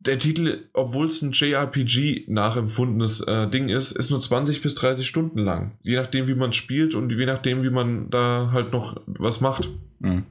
Der 0.00 0.18
Titel, 0.18 0.68
obwohl 0.74 1.06
es 1.06 1.22
ein 1.22 1.32
JRPG 1.32 2.26
nachempfundenes 2.28 3.20
äh, 3.20 3.48
Ding 3.48 3.70
ist, 3.70 3.92
ist 3.92 4.10
nur 4.10 4.20
20 4.20 4.60
bis 4.60 4.74
30 4.74 5.06
Stunden 5.06 5.38
lang. 5.38 5.78
Je 5.82 5.96
nachdem, 5.96 6.26
wie 6.26 6.34
man 6.34 6.52
spielt 6.52 6.94
und 6.94 7.10
je 7.10 7.24
nachdem, 7.24 7.62
wie 7.62 7.70
man 7.70 8.10
da 8.10 8.50
halt 8.52 8.72
noch 8.72 9.00
was 9.06 9.40
macht. 9.40 9.70
Mhm. 10.00 10.26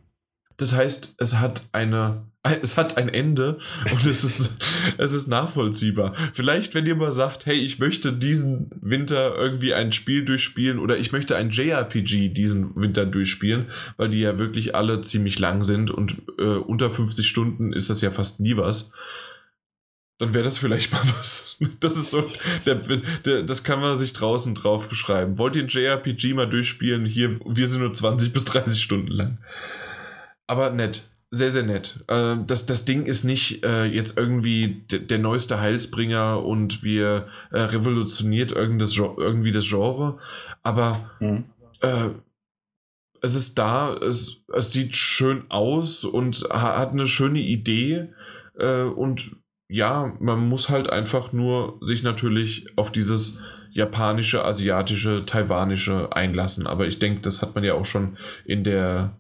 Das 0.57 0.76
heißt, 0.76 1.15
es 1.18 1.40
hat 1.40 1.68
eine 1.72 2.28
es 2.44 2.76
hat 2.76 2.98
ein 2.98 3.07
Ende 3.07 3.57
und 3.90 4.06
es 4.06 4.24
ist, 4.26 4.52
es 4.98 5.14
ist 5.14 5.28
nachvollziehbar. 5.28 6.14
Vielleicht, 6.34 6.76
wenn 6.76 6.86
ihr 6.86 6.95
mal 6.95 7.14
sagt, 7.14 7.45
hey, 7.45 7.56
ich 7.56 7.80
möchte 7.80 8.11
diesen 8.11 8.70
Winter 8.82 9.36
irgendwie 9.36 9.74
ein 9.74 9.94
Spiel 9.94 10.26
durchspielen 10.26 10.78
oder 10.78 10.98
ich 10.98 11.14
möchte 11.14 11.38
ein 11.38 11.52
JRPG 11.52 12.30
diesen 12.30 12.76
Winter 12.76 13.06
durchspielen, 13.06 13.68
weil 13.95 14.10
die 14.10 14.20
ja 14.20 14.38
wirklich 14.40 14.76
alle 14.76 15.02
ziemlich 15.02 15.40
lang 15.40 15.64
sind 15.64 15.90
und 15.90 16.18
äh, 16.38 16.57
unter 16.57 16.91
50 16.91 17.26
Stunden 17.26 17.72
ist 17.72 17.90
das 17.90 18.02
ja 18.02 18.11
fast 18.11 18.41
nie 18.41 18.57
was. 18.57 18.91
Dann 20.18 20.34
wäre 20.34 20.44
das 20.44 20.57
vielleicht 20.57 20.91
mal 20.91 21.02
was. 21.18 21.57
Das 21.80 21.95
ist 21.95 22.11
so, 22.11 22.30
der, 22.65 22.76
der, 23.26 23.44
das 23.44 23.64
kann 23.64 23.80
man 23.80 23.95
sich 23.95 24.11
draußen 24.11 24.53
drauf 24.53 24.90
beschreiben. 24.90 25.38
Wollt 25.38 25.56
ihr 25.56 25.64
ein 25.64 25.70
JRPG 25.70 26.34
mal 26.34 26.49
durchspielen? 26.49 27.06
Hier, 27.06 27.40
wir 27.45 27.68
sind 27.68 27.80
nur 27.80 27.94
20 27.94 28.34
bis 28.34 28.44
30 28.44 28.84
Stunden 28.84 29.11
lang. 29.11 29.38
Aber 30.45 30.70
nett 30.72 31.12
sehr, 31.34 31.50
sehr 31.50 31.64
nett. 31.64 32.04
Äh, 32.08 32.38
das, 32.46 32.68
das 32.68 32.86
Ding 32.86 33.08
ist 33.08 33.24
nicht 33.24 33.66
äh, 33.66 33.86
jetzt 33.86 34.18
irgendwie 34.20 34.86
der 34.88 35.18
neueste 35.18 35.60
Heilsbringer 35.60 36.44
und 36.46 36.84
wir 36.84 37.28
äh, 37.52 37.62
revolutioniert 37.62 38.52
irgendwie 38.52 39.52
das 39.52 39.68
Genre, 39.68 40.20
aber 40.62 41.10
mhm. 41.20 41.46
äh, 41.82 42.10
es 43.22 43.34
ist 43.34 43.58
da, 43.58 43.96
es, 43.96 44.44
es 44.54 44.74
sieht 44.74 44.96
schön 44.96 45.46
aus 45.50 46.06
und 46.06 46.48
hat 46.52 46.92
eine 46.92 47.08
schöne 47.08 47.40
Idee 47.40 48.10
äh, 48.60 48.84
und 48.84 49.32
ja, 49.68 50.14
man 50.20 50.48
muss 50.48 50.70
halt 50.70 50.88
einfach 50.88 51.34
nur 51.34 51.80
sich 51.82 52.04
natürlich 52.04 52.68
auf 52.76 52.92
dieses 52.92 53.40
japanische, 53.72 54.46
asiatische, 54.46 55.26
taiwanische 55.26 56.16
einlassen. 56.16 56.68
Aber 56.68 56.86
ich 56.86 57.00
denke, 57.00 57.22
das 57.22 57.42
hat 57.42 57.56
man 57.56 57.64
ja 57.64 57.74
auch 57.74 57.88
schon 57.88 58.18
in 58.46 58.64
der 58.64 59.18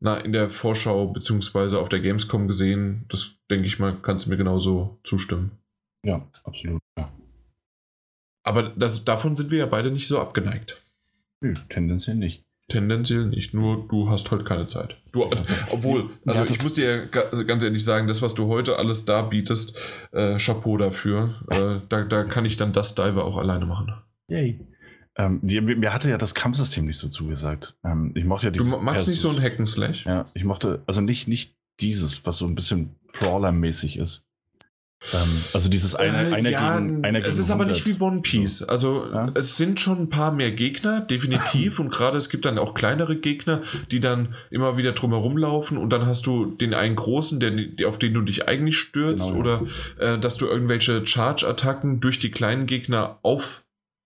na, 0.00 0.16
in 0.16 0.32
der 0.32 0.50
Vorschau 0.50 1.06
beziehungsweise 1.08 1.78
auf 1.78 1.88
der 1.88 2.00
Gamescom 2.00 2.48
gesehen. 2.48 3.04
Das 3.08 3.36
denke 3.50 3.66
ich 3.66 3.78
mal, 3.78 3.96
kannst 4.00 4.26
du 4.26 4.30
mir 4.30 4.36
genauso 4.36 4.98
zustimmen. 5.04 5.52
Ja, 6.04 6.26
absolut. 6.44 6.80
Ja. 6.98 7.12
Aber 8.42 8.62
das, 8.62 9.04
davon 9.04 9.36
sind 9.36 9.50
wir 9.50 9.58
ja 9.58 9.66
beide 9.66 9.90
nicht 9.90 10.08
so 10.08 10.18
abgeneigt. 10.18 10.82
Nö, 11.42 11.54
tendenziell 11.68 12.16
nicht. 12.16 12.42
tendenziell 12.70 13.26
nicht. 13.26 13.52
Nur 13.52 13.86
du 13.88 14.08
hast 14.08 14.30
heute 14.30 14.44
keine 14.44 14.66
Zeit. 14.66 14.96
Du, 15.12 15.28
obwohl, 15.70 16.10
also 16.24 16.44
ich 16.44 16.62
muss 16.62 16.74
dir 16.74 17.08
ganz 17.08 17.64
ehrlich 17.64 17.84
sagen, 17.84 18.06
das, 18.06 18.22
was 18.22 18.34
du 18.34 18.46
heute 18.46 18.78
alles 18.78 19.04
da 19.04 19.22
bietest, 19.22 19.78
äh, 20.12 20.38
Chapeau 20.38 20.78
dafür. 20.78 21.34
Äh, 21.50 21.80
da, 21.88 22.04
da 22.04 22.24
kann 22.24 22.44
ich 22.44 22.56
dann 22.56 22.72
das 22.72 22.94
Diver 22.94 23.24
auch 23.24 23.36
alleine 23.36 23.66
machen. 23.66 23.92
Yay. 24.28 24.60
Ähm, 25.16 25.40
die, 25.42 25.60
mir 25.60 25.92
hatte 25.92 26.08
ja 26.08 26.18
das 26.18 26.34
Kampfsystem 26.34 26.84
nicht 26.86 26.98
so 26.98 27.08
zugesagt. 27.08 27.74
Ähm, 27.84 28.12
ich 28.14 28.24
mochte 28.24 28.46
ja 28.46 28.50
Du 28.52 28.64
magst 28.64 29.08
nicht 29.08 29.20
so 29.20 29.30
ein 29.30 29.38
Hack'n'Slash? 29.38 30.06
Ja, 30.06 30.26
ich 30.34 30.44
mochte, 30.44 30.82
also 30.86 31.00
nicht, 31.00 31.26
nicht 31.28 31.56
dieses, 31.80 32.24
was 32.26 32.38
so 32.38 32.46
ein 32.46 32.54
bisschen 32.54 32.94
Brawler-mäßig 33.12 33.98
ist. 33.98 34.22
Ähm, 35.14 35.42
also 35.54 35.70
dieses 35.70 35.94
eine, 35.94 36.28
äh, 36.28 36.32
einer 36.34 36.50
ja, 36.50 36.78
gegen 36.78 37.02
einer 37.04 37.24
Es 37.24 37.38
ist 37.38 37.50
aber 37.50 37.64
nicht 37.64 37.86
wie 37.86 37.96
One 37.98 38.20
Piece. 38.20 38.62
Also 38.62 39.06
Ja. 39.10 39.30
es 39.34 39.56
sind 39.56 39.80
schon 39.80 39.98
ein 39.98 40.08
paar 40.10 40.30
mehr 40.30 40.52
Gegner, 40.52 41.00
definitiv. 41.00 41.78
und 41.80 41.90
gerade 41.90 42.18
es 42.18 42.28
gibt 42.28 42.44
dann 42.44 42.58
auch 42.58 42.74
kleinere 42.74 43.16
Gegner, 43.16 43.62
die 43.90 44.00
dann 44.00 44.34
immer 44.50 44.76
wieder 44.76 44.92
drumherum 44.92 45.38
laufen 45.38 45.78
und 45.78 45.90
dann 45.90 46.04
hast 46.04 46.26
du 46.26 46.44
den 46.46 46.74
einen 46.74 46.96
großen, 46.96 47.40
der, 47.40 47.88
auf 47.88 47.98
den 47.98 48.12
du 48.12 48.20
dich 48.20 48.46
eigentlich 48.46 48.78
stürzt 48.78 49.28
Genau, 49.32 49.44
ja. 49.44 49.60
oder 49.60 49.66
äh, 49.98 50.18
dass 50.18 50.36
du 50.36 50.46
irgendwelche 50.46 51.06
Charge-Attacken 51.06 52.00
durch 52.00 52.18
die 52.18 52.30
kleinen 52.30 52.66
Gegner 52.66 53.18
auf, 53.22 53.64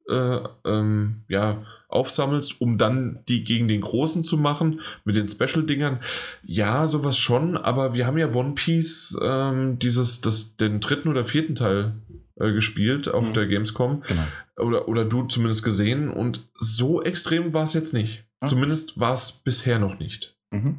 äh, 0.09 0.39
ähm, 0.65 1.23
ja, 1.29 1.65
aufsammelst, 1.89 2.61
um 2.61 2.77
dann 2.77 3.21
die 3.29 3.45
gegen 3.45 3.69
den 3.69 3.81
großen 3.81 4.25
zu 4.25 4.37
machen 4.37 4.81
mit 5.05 5.15
den 5.17 5.29
Special-Dingern. 5.29 6.01
Ja, 6.43 6.87
sowas 6.87 7.17
schon, 7.19 7.57
aber 7.57 7.95
wir 7.95 8.07
haben 8.07 8.19
ja 8.19 8.33
One 8.35 8.55
Piece 8.55 9.17
ähm, 9.23 9.79
dieses, 9.79 10.21
das, 10.21 10.57
den 10.57 10.81
dritten 10.81 11.09
oder 11.09 11.25
vierten 11.25 11.55
Teil 11.55 11.95
äh, 12.37 12.53
gespielt 12.53 13.09
auf 13.09 13.29
Mhm. 13.29 13.35
der 13.35 13.47
Gamescom. 13.47 14.03
Genau. 14.09 14.23
Oder, 14.57 14.89
oder 14.89 15.05
du 15.05 15.25
zumindest 15.25 15.65
gesehen 15.65 16.11
und 16.11 16.49
so 16.55 17.03
extrem 17.03 17.53
war 17.53 17.65
es 17.65 17.75
jetzt 17.75 17.95
nicht. 17.95 18.25
Ah. 18.41 18.49
Zumindest 18.49 18.99
war 18.99 19.15
es 19.15 19.31
bisher 19.33 19.79
noch 19.79 19.99
nicht. 19.99 20.37
Mhm. 20.51 20.79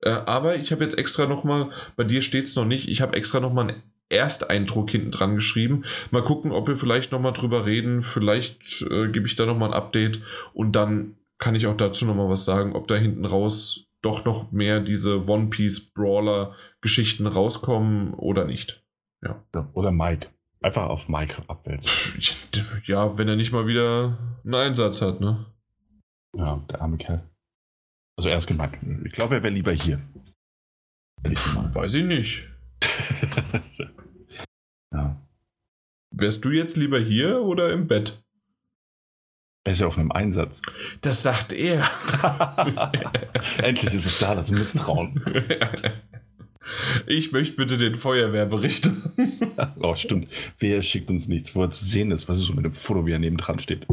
Äh, 0.00 0.10
aber 0.10 0.56
ich 0.56 0.70
habe 0.70 0.84
jetzt 0.84 0.98
extra 0.98 1.26
nochmal, 1.26 1.70
bei 1.96 2.04
dir 2.04 2.22
steht 2.22 2.44
es 2.44 2.54
noch 2.56 2.64
nicht, 2.64 2.88
ich 2.88 3.00
habe 3.00 3.16
extra 3.16 3.40
nochmal 3.40 3.68
einen 3.70 3.82
Ersteindruck 4.08 4.90
hinten 4.90 5.10
dran 5.10 5.34
geschrieben. 5.34 5.84
Mal 6.10 6.22
gucken, 6.22 6.52
ob 6.52 6.68
wir 6.68 6.76
vielleicht 6.76 7.12
nochmal 7.12 7.32
drüber 7.32 7.66
reden. 7.66 8.02
Vielleicht 8.02 8.82
äh, 8.82 9.08
gebe 9.08 9.26
ich 9.26 9.36
da 9.36 9.46
nochmal 9.46 9.70
ein 9.70 9.74
Update 9.74 10.22
und 10.52 10.72
dann 10.72 11.16
kann 11.38 11.54
ich 11.54 11.66
auch 11.66 11.76
dazu 11.76 12.06
nochmal 12.06 12.28
was 12.28 12.44
sagen, 12.44 12.74
ob 12.74 12.88
da 12.88 12.96
hinten 12.96 13.24
raus 13.24 13.86
doch 14.02 14.24
noch 14.24 14.52
mehr 14.52 14.80
diese 14.80 15.26
One 15.28 15.46
Piece 15.46 15.92
Brawler 15.92 16.54
Geschichten 16.80 17.26
rauskommen 17.26 18.14
oder 18.14 18.44
nicht. 18.44 18.84
Ja, 19.22 19.42
Oder 19.72 19.90
Mike. 19.90 20.28
Einfach 20.60 20.88
auf 20.88 21.08
Mike 21.08 21.42
abwälzen. 21.48 21.90
Ja, 22.84 23.16
wenn 23.16 23.28
er 23.28 23.36
nicht 23.36 23.52
mal 23.52 23.66
wieder 23.66 24.18
einen 24.44 24.54
Einsatz 24.54 25.00
hat, 25.00 25.20
ne? 25.20 25.46
Ja, 26.36 26.62
der 26.70 26.82
arme 26.82 26.98
Kerl. 26.98 27.22
Also 28.16 28.28
er 28.28 28.38
ist 28.38 28.46
gemeint. 28.46 28.76
Ich 29.04 29.12
glaube, 29.12 29.36
er 29.36 29.42
wäre 29.42 29.52
lieber 29.52 29.72
hier. 29.72 30.00
Gemeint. 31.22 31.74
Weiß 31.74 31.94
ich 31.94 32.04
nicht. 32.04 32.48
ja. 34.92 35.20
Wärst 36.10 36.44
du 36.44 36.50
jetzt 36.50 36.76
lieber 36.76 36.98
hier 36.98 37.40
oder 37.40 37.72
im 37.72 37.88
Bett? 37.88 38.22
Er 39.64 39.72
ist 39.72 39.80
ja 39.80 39.86
auf 39.86 39.98
einem 39.98 40.12
Einsatz. 40.12 40.60
Das 41.00 41.22
sagt 41.22 41.52
er. 41.52 41.88
Endlich 43.58 43.94
ist 43.94 44.06
es 44.06 44.18
da, 44.18 44.34
das 44.34 44.50
Misstrauen. 44.50 45.22
Ich 47.06 47.32
möchte 47.32 47.56
bitte 47.56 47.78
den 47.78 47.96
Feuerwehrbericht. 47.96 48.90
oh, 49.80 49.96
stimmt. 49.96 50.28
Wer 50.58 50.82
schickt 50.82 51.10
uns 51.10 51.28
nichts, 51.28 51.54
wo 51.54 51.62
er 51.62 51.70
zu 51.70 51.84
sehen 51.84 52.10
ist? 52.10 52.28
Was 52.28 52.40
ist 52.40 52.46
so 52.46 52.54
mit 52.54 52.64
dem 52.64 52.74
Foto, 52.74 53.06
wie 53.06 53.12
er 53.12 53.18
neben 53.18 53.36
dran 53.36 53.58
steht? 53.58 53.86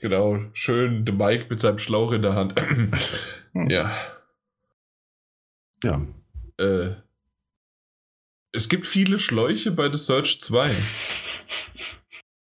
genau, 0.00 0.38
schön 0.52 1.06
der 1.06 1.14
Mike 1.14 1.46
mit 1.48 1.60
seinem 1.60 1.78
Schlauch 1.78 2.12
in 2.12 2.22
der 2.22 2.34
Hand. 2.34 2.54
ja. 3.54 3.96
Ja. 5.82 6.06
Äh, 6.58 6.94
es 8.54 8.68
gibt 8.68 8.86
viele 8.86 9.18
Schläuche 9.18 9.72
bei 9.72 9.90
The 9.90 9.98
Search 9.98 10.40
2. 10.40 10.70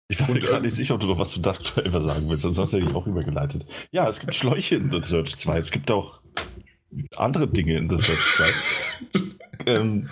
Ich 0.06 0.20
war 0.20 0.28
mir 0.28 0.34
Und, 0.34 0.40
gerade 0.42 0.58
äh, 0.58 0.66
nicht 0.66 0.74
sicher, 0.74 0.94
ob 0.94 1.00
du 1.00 1.06
noch 1.06 1.18
was 1.18 1.30
zu 1.30 1.40
Dusk 1.40 1.64
Driver 1.64 2.02
sagen 2.02 2.28
willst, 2.28 2.44
ansonsten 2.44 2.76
hätte 2.76 2.90
ich 2.90 2.94
auch 2.94 3.06
übergeleitet. 3.06 3.64
Ja, 3.90 4.06
es 4.06 4.20
gibt 4.20 4.34
Schläuche 4.34 4.74
in 4.74 4.90
The 4.90 5.00
Search 5.00 5.34
2. 5.34 5.56
Es 5.56 5.70
gibt 5.70 5.90
auch 5.90 6.20
andere 7.16 7.48
Dinge 7.48 7.78
in 7.78 7.88
The 7.88 7.96
Search 7.96 8.34
2. 8.34 8.52
ähm, 9.66 10.10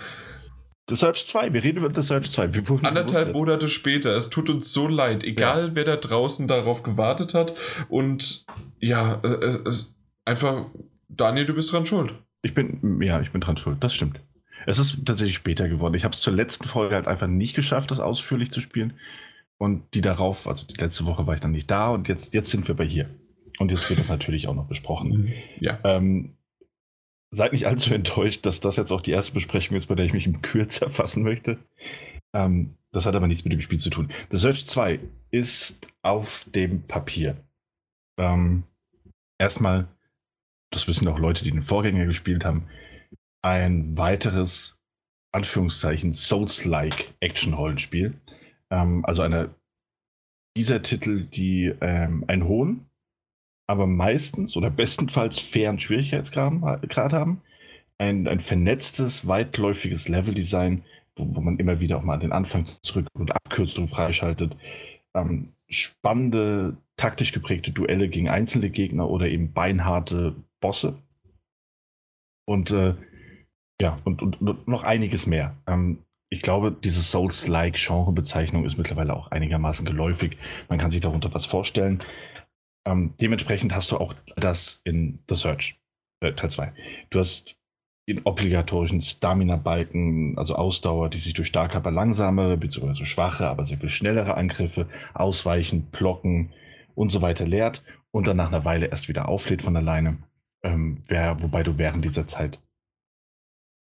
The 0.88 0.96
Search 0.96 1.26
2, 1.26 1.52
wir 1.52 1.62
reden 1.62 1.84
über 1.84 1.94
The 1.94 2.00
Search 2.00 2.30
2. 2.30 2.54
Wir 2.54 2.68
wurden 2.70 2.86
Anderthalb 2.86 3.34
Monate 3.34 3.68
später, 3.68 4.16
es 4.16 4.30
tut 4.30 4.48
uns 4.48 4.72
so 4.72 4.88
leid, 4.88 5.24
egal 5.24 5.74
wer 5.74 5.84
da 5.84 5.96
draußen 5.96 6.48
darauf 6.48 6.82
gewartet 6.82 7.34
hat. 7.34 7.60
Und 7.90 8.46
ja, 8.80 9.20
äh, 9.22 9.44
es 9.44 9.56
ist 9.56 9.96
einfach, 10.24 10.70
Daniel, 11.08 11.44
du 11.44 11.52
bist 11.52 11.70
dran 11.70 11.84
schuld. 11.84 12.14
Ich 12.40 12.54
bin, 12.54 13.00
ja, 13.02 13.20
ich 13.20 13.30
bin 13.30 13.42
dran 13.42 13.58
schuld, 13.58 13.84
das 13.84 13.94
stimmt. 13.94 14.20
Es 14.66 14.78
ist 14.78 15.04
tatsächlich 15.04 15.36
später 15.36 15.68
geworden. 15.68 15.94
Ich 15.94 16.04
habe 16.04 16.14
es 16.14 16.20
zur 16.20 16.32
letzten 16.32 16.68
Folge 16.68 16.94
halt 16.94 17.06
einfach 17.06 17.26
nicht 17.26 17.54
geschafft, 17.54 17.90
das 17.90 18.00
ausführlich 18.00 18.50
zu 18.50 18.60
spielen. 18.60 18.94
Und 19.58 19.94
die 19.94 20.00
darauf, 20.00 20.48
also 20.48 20.66
die 20.66 20.74
letzte 20.74 21.06
Woche 21.06 21.26
war 21.26 21.34
ich 21.34 21.40
dann 21.40 21.52
nicht 21.52 21.70
da 21.70 21.90
und 21.90 22.08
jetzt, 22.08 22.34
jetzt 22.34 22.50
sind 22.50 22.66
wir 22.66 22.74
bei 22.74 22.84
hier. 22.84 23.08
Und 23.58 23.70
jetzt 23.70 23.88
wird 23.88 24.00
das 24.00 24.08
natürlich 24.08 24.48
auch 24.48 24.54
noch 24.54 24.66
besprochen. 24.66 25.32
Ja. 25.60 25.78
Ähm, 25.84 26.34
seid 27.30 27.52
nicht 27.52 27.66
allzu 27.66 27.94
enttäuscht, 27.94 28.44
dass 28.46 28.60
das 28.60 28.76
jetzt 28.76 28.90
auch 28.90 29.00
die 29.00 29.12
erste 29.12 29.34
Besprechung 29.34 29.76
ist, 29.76 29.86
bei 29.86 29.94
der 29.94 30.04
ich 30.04 30.12
mich 30.12 30.26
im 30.26 30.42
Kürzer 30.42 30.90
fassen 30.90 31.22
möchte. 31.22 31.58
Ähm, 32.34 32.74
das 32.92 33.06
hat 33.06 33.14
aber 33.14 33.26
nichts 33.26 33.44
mit 33.44 33.52
dem 33.52 33.60
Spiel 33.60 33.78
zu 33.78 33.90
tun. 33.90 34.10
The 34.30 34.36
Search 34.36 34.66
2 34.66 35.00
ist 35.30 35.86
auf 36.02 36.46
dem 36.54 36.82
Papier. 36.82 37.36
Ähm, 38.18 38.64
erstmal, 39.38 39.88
das 40.70 40.86
wissen 40.88 41.08
auch 41.08 41.18
Leute, 41.18 41.44
die 41.44 41.50
den 41.50 41.62
Vorgänger 41.62 42.04
gespielt 42.04 42.44
haben, 42.44 42.66
ein 43.42 43.96
weiteres, 43.96 44.78
Anführungszeichen, 45.32 46.12
Souls-like 46.12 47.14
Action-Rollenspiel. 47.20 48.14
Ähm, 48.70 49.04
also 49.04 49.22
einer 49.22 49.54
dieser 50.56 50.82
Titel, 50.82 51.26
die 51.26 51.72
ähm, 51.80 52.24
einen 52.28 52.46
hohen, 52.46 52.86
aber 53.68 53.86
meistens 53.86 54.56
oder 54.56 54.70
bestenfalls 54.70 55.38
fairen 55.38 55.78
Schwierigkeitsgrad 55.78 56.88
Grad 56.88 57.12
haben. 57.12 57.42
Ein, 57.98 58.26
ein 58.26 58.40
vernetztes, 58.40 59.26
weitläufiges 59.26 60.08
Leveldesign, 60.08 60.84
wo, 61.16 61.36
wo 61.36 61.40
man 61.40 61.58
immer 61.58 61.80
wieder 61.80 61.98
auch 61.98 62.02
mal 62.02 62.14
an 62.14 62.20
den 62.20 62.32
Anfang 62.32 62.66
zurück 62.82 63.06
und 63.14 63.34
Abkürzungen 63.34 63.88
freischaltet. 63.88 64.56
Ähm, 65.14 65.52
spannende, 65.68 66.76
taktisch 66.96 67.32
geprägte 67.32 67.72
Duelle 67.72 68.08
gegen 68.08 68.28
einzelne 68.28 68.70
Gegner 68.70 69.08
oder 69.08 69.28
eben 69.28 69.52
beinharte 69.52 70.34
Bosse. 70.60 70.98
Und 72.44 72.70
äh, 72.72 72.94
ja, 73.82 73.98
und, 74.04 74.22
und, 74.22 74.40
und 74.40 74.68
noch 74.68 74.84
einiges 74.84 75.26
mehr. 75.26 75.56
Ähm, 75.66 75.98
ich 76.30 76.40
glaube, 76.40 76.70
diese 76.72 77.02
Souls-like 77.02 77.74
Genrebezeichnung 77.74 78.64
ist 78.64 78.78
mittlerweile 78.78 79.14
auch 79.14 79.32
einigermaßen 79.32 79.84
geläufig. 79.84 80.38
Man 80.68 80.78
kann 80.78 80.92
sich 80.92 81.00
darunter 81.00 81.34
was 81.34 81.46
vorstellen. 81.46 82.00
Ähm, 82.86 83.12
dementsprechend 83.20 83.74
hast 83.74 83.90
du 83.90 83.98
auch 83.98 84.14
das 84.36 84.80
in 84.84 85.18
The 85.28 85.34
Search, 85.34 85.80
äh, 86.20 86.32
Teil 86.32 86.50
2. 86.50 86.72
Du 87.10 87.18
hast 87.18 87.56
den 88.08 88.22
obligatorischen 88.24 89.00
Stamina-Balken, 89.00 90.38
also 90.38 90.54
Ausdauer, 90.54 91.08
die 91.08 91.18
sich 91.18 91.34
durch 91.34 91.48
starke, 91.48 91.76
aber 91.76 91.90
langsame, 91.90 92.56
beziehungsweise 92.56 93.04
schwache, 93.04 93.48
aber 93.48 93.64
sehr 93.64 93.78
viel 93.78 93.90
schnellere 93.90 94.36
Angriffe, 94.36 94.86
Ausweichen, 95.12 95.86
Blocken 95.90 96.52
und 96.94 97.10
so 97.10 97.20
weiter 97.20 97.46
leert 97.46 97.82
und 98.12 98.28
dann 98.28 98.36
nach 98.36 98.48
einer 98.48 98.64
Weile 98.64 98.86
erst 98.86 99.08
wieder 99.08 99.28
auflädt 99.28 99.62
von 99.62 99.76
alleine. 99.76 100.18
Ähm, 100.62 101.02
wer, 101.08 101.42
wobei 101.42 101.64
du 101.64 101.78
während 101.78 102.04
dieser 102.04 102.28
Zeit 102.28 102.60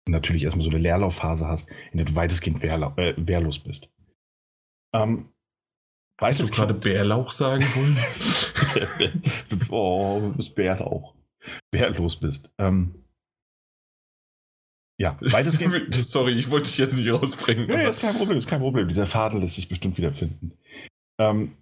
natürlich 0.07 0.45
erstmal 0.45 0.65
so 0.65 0.71
eine 0.71 0.79
Leerlaufphase 0.79 1.47
hast, 1.47 1.71
in 1.93 1.99
der 1.99 2.07
du 2.07 2.15
weitestgehend 2.15 2.63
wehrla 2.63 2.95
äh, 2.97 3.15
wehrlos 3.17 3.59
bist. 3.59 3.89
Ähm, 4.95 5.29
Hast 6.21 6.41
du 6.41 6.47
gerade 6.47 6.75
Bärlauch 6.75 7.33
sagen 7.33 7.65
wollen? 7.75 7.99
oh, 9.69 10.21
du 10.21 10.33
bist 10.37 10.55
Bärlauch. 10.55 11.15
Wehrlos 11.73 12.17
bist. 12.17 12.51
Ähm, 12.59 12.95
ja, 14.97 15.19
weitestgehend. 15.21 15.95
Sorry, 16.07 16.33
ich 16.33 16.51
wollte 16.51 16.71
dich 16.71 16.79
jetzt 16.79 16.97
nicht 16.97 17.11
rausbringen. 17.11 17.67
Nee, 17.67 17.89
ist 17.89 18.01
kein 18.01 18.17
Problem, 18.17 18.39
ist 18.39 18.49
kein 18.49 18.61
Problem. 18.61 18.87
Dieser 18.87 19.07
Faden 19.07 19.41
lässt 19.41 19.57
sich 19.57 19.69
bestimmt 19.69 19.99
wiederfinden. 19.99 20.53
Ähm, 21.19 21.57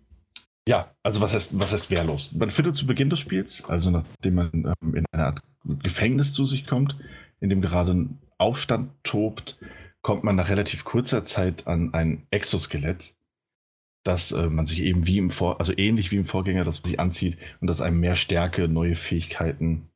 ja, 0.69 0.95
also 1.03 1.21
was 1.23 1.33
heißt, 1.33 1.59
was 1.59 1.73
heißt 1.73 1.91
wehrlos? 1.91 2.33
Man 2.33 2.51
findet 2.51 2.77
zu 2.77 2.87
Beginn 2.87 3.11
des 3.11 3.21
Spiels, 3.21 3.65
also 3.65 3.91
nachdem 3.91 4.35
man 4.35 4.51
ähm, 4.53 4.95
in 4.95 5.07
eine 5.13 5.27
Art 5.27 5.43
Gefängnis 5.65 6.35
zu 6.35 6.45
sich 6.45 6.67
kommt, 6.67 6.97
in 7.41 7.49
dem 7.49 7.63
gerade 7.63 7.93
ein 7.93 8.19
Aufstand 8.43 8.91
tobt, 9.05 9.59
kommt 10.03 10.25
man 10.25 10.37
nach 10.37 10.49
relativ 10.49 10.85
kurzer 10.85 11.25
Zeit 11.25 11.67
an 11.67 11.95
ein 11.95 12.27
Exoskelett, 12.31 13.15
das 14.03 14.33
äh, 14.33 14.49
man 14.49 14.67
sich 14.67 14.83
eben 14.83 15.07
wie 15.07 15.19
im 15.19 15.31
Vor 15.31 15.61
also 15.61 15.73
ähnlich 15.77 16.11
wie 16.11 16.17
im 16.17 16.25
Vorgänger, 16.25 16.65
das 16.65 16.83
man 16.83 16.91
sich 16.91 17.01
anzieht 17.01 17.39
und 17.61 17.69
das 17.69 17.81
einem 17.81 18.01
mehr 18.01 18.17
Stärke, 18.17 18.67
neue 18.67 18.97
Fähigkeiten 18.97 19.89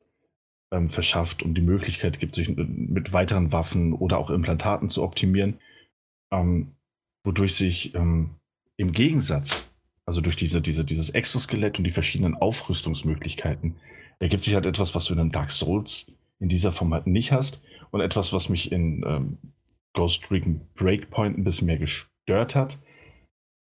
ähm, 0.70 0.88
verschafft 0.88 1.42
und 1.42 1.54
die 1.54 1.62
Möglichkeit 1.62 2.20
gibt, 2.20 2.36
sich 2.36 2.48
mit 2.56 3.12
weiteren 3.12 3.52
Waffen 3.52 3.92
oder 3.92 4.18
auch 4.18 4.30
Implantaten 4.30 4.88
zu 4.88 5.02
optimieren, 5.02 5.58
ähm, 6.30 6.72
wodurch 7.24 7.54
sich 7.56 7.94
ähm, 7.96 8.30
im 8.76 8.92
Gegensatz, 8.92 9.66
also 10.04 10.20
durch 10.20 10.36
diese, 10.36 10.62
diese, 10.62 10.84
dieses 10.84 11.10
Exoskelett 11.10 11.78
und 11.78 11.84
die 11.84 11.90
verschiedenen 11.90 12.34
Aufrüstungsmöglichkeiten, 12.34 13.74
ergibt 14.20 14.44
sich 14.44 14.54
halt 14.54 14.66
etwas, 14.66 14.94
was 14.94 15.06
du 15.06 15.14
in 15.14 15.20
einem 15.20 15.32
Dark 15.32 15.50
Souls 15.50 16.06
in 16.38 16.48
dieser 16.48 16.70
Form 16.70 16.94
halt 16.94 17.08
nicht 17.08 17.32
hast 17.32 17.60
und 17.96 18.02
etwas, 18.02 18.32
was 18.32 18.48
mich 18.48 18.70
in 18.70 19.02
ähm, 19.06 19.38
Ghost 19.94 20.30
Recon 20.30 20.60
Breakpoint 20.74 21.36
ein 21.36 21.44
bisschen 21.44 21.66
mehr 21.66 21.78
gestört 21.78 22.54
hat. 22.54 22.78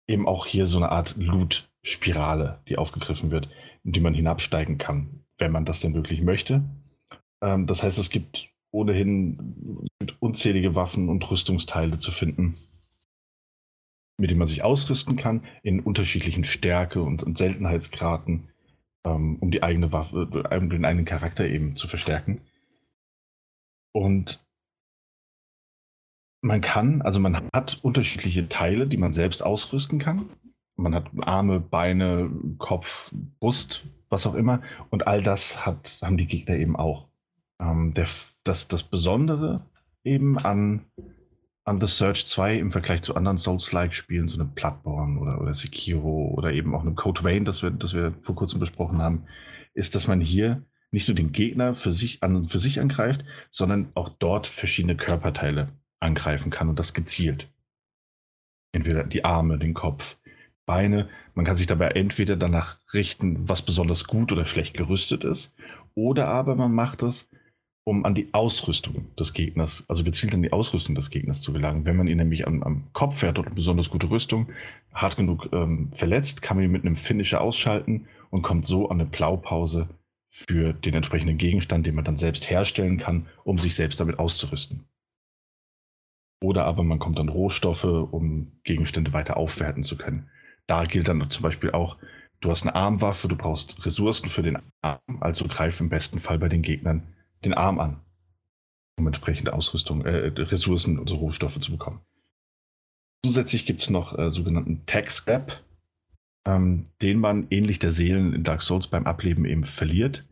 Eben 0.07 0.27
auch 0.27 0.45
hier 0.45 0.65
so 0.65 0.77
eine 0.77 0.91
Art 0.91 1.17
Loot-Spirale, 1.17 2.61
die 2.67 2.77
aufgegriffen 2.77 3.31
wird, 3.31 3.49
in 3.83 3.91
die 3.91 3.99
man 3.99 4.13
hinabsteigen 4.13 4.77
kann, 4.77 5.25
wenn 5.37 5.51
man 5.51 5.65
das 5.65 5.81
denn 5.81 5.93
wirklich 5.93 6.21
möchte. 6.21 6.63
Ähm, 7.43 7.67
das 7.67 7.83
heißt, 7.83 7.97
es 7.97 8.09
gibt 8.09 8.49
ohnehin 8.71 9.87
unzählige 10.19 10.75
Waffen 10.75 11.09
und 11.09 11.29
Rüstungsteile 11.29 11.97
zu 11.97 12.11
finden, 12.11 12.55
mit 14.19 14.29
denen 14.29 14.39
man 14.39 14.47
sich 14.47 14.63
ausrüsten 14.63 15.15
kann, 15.15 15.43
in 15.63 15.79
unterschiedlichen 15.79 16.43
Stärke- 16.43 17.01
und, 17.01 17.23
und 17.23 17.37
Seltenheitsgraden, 17.37 18.49
ähm, 19.05 19.37
um 19.39 19.49
die 19.49 19.63
eigene 19.63 19.91
Waffe, 19.91 20.27
um 20.27 20.69
den 20.69 20.85
eigenen 20.85 21.05
Charakter 21.05 21.47
eben 21.47 21.75
zu 21.75 21.87
verstärken. 21.87 22.41
Und 23.99 24.41
man 26.41 26.61
kann, 26.61 27.01
also 27.01 27.19
man 27.19 27.49
hat 27.53 27.79
unterschiedliche 27.81 28.47
Teile, 28.47 28.87
die 28.87 28.95
man 28.95 29.11
selbst 29.11 29.43
ausrüsten 29.43 29.99
kann. 29.99 30.29
Man 30.77 30.95
hat 30.95 31.09
Arme, 31.19 31.59
Beine, 31.59 32.31
Kopf, 32.59 33.11
Brust, 33.41 33.85
was 34.07 34.25
auch 34.25 34.35
immer. 34.35 34.61
Und 34.89 35.05
all 35.05 35.21
das 35.21 35.65
hat, 35.65 35.99
haben 36.01 36.15
die 36.15 36.27
Gegner 36.27 36.55
eben 36.55 36.77
auch. 36.77 37.09
Ähm, 37.59 37.93
der, 37.93 38.07
das, 38.45 38.69
das 38.69 38.83
Besondere 38.83 39.65
eben 40.05 40.37
an, 40.37 40.85
an 41.65 41.81
The 41.81 41.87
Search 41.87 42.25
2 42.25 42.57
im 42.57 42.71
Vergleich 42.71 43.01
zu 43.01 43.15
anderen 43.15 43.37
Souls-like-Spielen, 43.37 44.29
so 44.29 44.39
einem 44.39 44.51
Bloodborne 44.51 45.19
oder, 45.19 45.41
oder 45.41 45.53
Sekiro 45.53 46.33
oder 46.37 46.53
eben 46.53 46.73
auch 46.73 46.81
einem 46.83 46.95
Code 46.95 47.21
Vein, 47.25 47.43
das 47.43 47.63
wir, 47.63 47.71
das 47.71 47.93
wir 47.93 48.13
vor 48.21 48.35
kurzem 48.35 48.61
besprochen 48.61 48.99
haben, 48.99 49.25
ist, 49.73 49.93
dass 49.93 50.07
man 50.07 50.21
hier 50.21 50.63
nicht 50.91 51.07
nur 51.07 51.15
den 51.15 51.31
Gegner 51.31 51.75
für 51.75 51.91
sich 51.91 52.23
an 52.23 52.47
für 52.47 52.59
sich 52.59 52.79
angreift, 52.79 53.23
sondern 53.51 53.89
auch 53.95 54.09
dort 54.09 54.47
verschiedene 54.47 54.95
Körperteile 54.95 55.69
angreifen 55.99 56.49
kann 56.51 56.69
und 56.69 56.79
das 56.79 56.93
gezielt. 56.93 57.49
Entweder 58.71 59.03
die 59.03 59.25
Arme, 59.25 59.57
den 59.57 59.73
Kopf, 59.73 60.17
Beine. 60.69 61.09
Man 61.33 61.45
kann 61.45 61.55
sich 61.55 61.65
dabei 61.65 61.87
entweder 61.87 62.35
danach 62.35 62.77
richten, 62.93 63.49
was 63.49 63.63
besonders 63.63 64.03
gut 64.03 64.31
oder 64.31 64.45
schlecht 64.45 64.77
gerüstet 64.77 65.23
ist, 65.23 65.55
oder 65.95 66.27
aber 66.27 66.55
man 66.55 66.71
macht 66.71 67.01
es, 67.01 67.27
um 67.83 68.05
an 68.05 68.13
die 68.13 68.31
Ausrüstung 68.35 69.07
des 69.15 69.33
Gegners, 69.33 69.83
also 69.87 70.03
gezielt 70.03 70.35
an 70.35 70.43
die 70.43 70.51
Ausrüstung 70.51 70.93
des 70.93 71.09
Gegners 71.09 71.41
zu 71.41 71.53
gelangen. 71.53 71.85
Wenn 71.85 71.97
man 71.97 72.05
ihn 72.05 72.17
nämlich 72.17 72.45
am, 72.45 72.61
am 72.61 72.83
Kopf 72.93 73.17
fährt 73.17 73.39
und 73.39 73.55
besonders 73.55 73.89
gute 73.89 74.11
Rüstung, 74.11 74.49
hart 74.93 75.17
genug 75.17 75.49
ähm, 75.53 75.91
verletzt, 75.91 76.43
kann 76.43 76.55
man 76.55 76.65
ihn 76.65 76.71
mit 76.71 76.85
einem 76.85 76.97
Finisher 76.97 77.41
ausschalten 77.41 78.05
und 78.29 78.43
kommt 78.43 78.67
so 78.67 78.89
an 78.89 79.01
eine 79.01 79.09
Blaupause 79.09 79.89
für 80.29 80.73
den 80.73 80.93
entsprechenden 80.93 81.37
Gegenstand, 81.37 81.85
den 81.85 81.95
man 81.95 82.05
dann 82.05 82.17
selbst 82.17 82.49
herstellen 82.49 82.97
kann, 82.97 83.27
um 83.43 83.57
sich 83.57 83.75
selbst 83.75 83.99
damit 83.99 84.19
auszurüsten. 84.19 84.85
Oder 86.41 86.65
aber 86.65 86.83
man 86.83 86.99
kommt 86.99 87.19
an 87.19 87.29
Rohstoffe, 87.29 87.83
um 87.83 88.59
Gegenstände 88.63 89.11
weiter 89.11 89.37
aufwerten 89.37 89.83
zu 89.83 89.97
können. 89.97 90.29
Da 90.67 90.85
gilt 90.85 91.07
dann 91.07 91.29
zum 91.29 91.43
Beispiel 91.43 91.71
auch, 91.71 91.97
du 92.39 92.49
hast 92.49 92.61
eine 92.61 92.75
Armwaffe, 92.75 93.27
du 93.27 93.35
brauchst 93.35 93.85
Ressourcen 93.85 94.29
für 94.29 94.43
den 94.43 94.59
Arm, 94.81 94.99
also 95.19 95.45
greif 95.47 95.79
im 95.79 95.89
besten 95.89 96.19
Fall 96.19 96.39
bei 96.39 96.47
den 96.47 96.61
Gegnern 96.61 97.03
den 97.43 97.53
Arm 97.53 97.79
an, 97.79 98.01
um 98.97 99.07
entsprechende 99.07 99.53
Ausrüstung, 99.53 100.05
äh, 100.05 100.27
Ressourcen 100.27 100.99
und 100.99 101.11
Rohstoffe 101.11 101.59
zu 101.59 101.71
bekommen. 101.71 102.01
Zusätzlich 103.25 103.65
gibt 103.65 103.81
es 103.81 103.89
noch 103.89 104.17
äh, 104.17 104.31
sogenannten 104.31 104.85
Tag 104.85 105.11
Scrap, 105.11 105.61
ähm, 106.45 106.83
den 107.01 107.19
man 107.19 107.47
ähnlich 107.49 107.79
der 107.79 107.91
Seelen 107.91 108.33
in 108.33 108.43
Dark 108.43 108.61
Souls 108.61 108.87
beim 108.87 109.05
Ableben 109.05 109.45
eben 109.45 109.63
verliert 109.63 110.25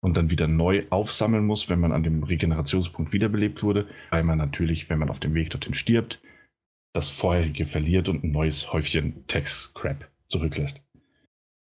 und 0.00 0.16
dann 0.16 0.30
wieder 0.30 0.46
neu 0.46 0.84
aufsammeln 0.90 1.46
muss, 1.46 1.68
wenn 1.68 1.80
man 1.80 1.92
an 1.92 2.02
dem 2.02 2.22
Regenerationspunkt 2.22 3.12
wiederbelebt 3.12 3.62
wurde, 3.62 3.86
weil 4.10 4.22
man 4.22 4.38
natürlich, 4.38 4.88
wenn 4.88 4.98
man 4.98 5.10
auf 5.10 5.20
dem 5.20 5.34
Weg 5.34 5.50
dorthin 5.50 5.74
stirbt, 5.74 6.20
das 6.92 7.08
vorherige 7.08 7.66
verliert 7.66 8.08
und 8.08 8.24
ein 8.24 8.32
neues 8.32 8.72
Häufchen 8.72 9.26
Text-Crap 9.26 10.08
zurücklässt. 10.28 10.82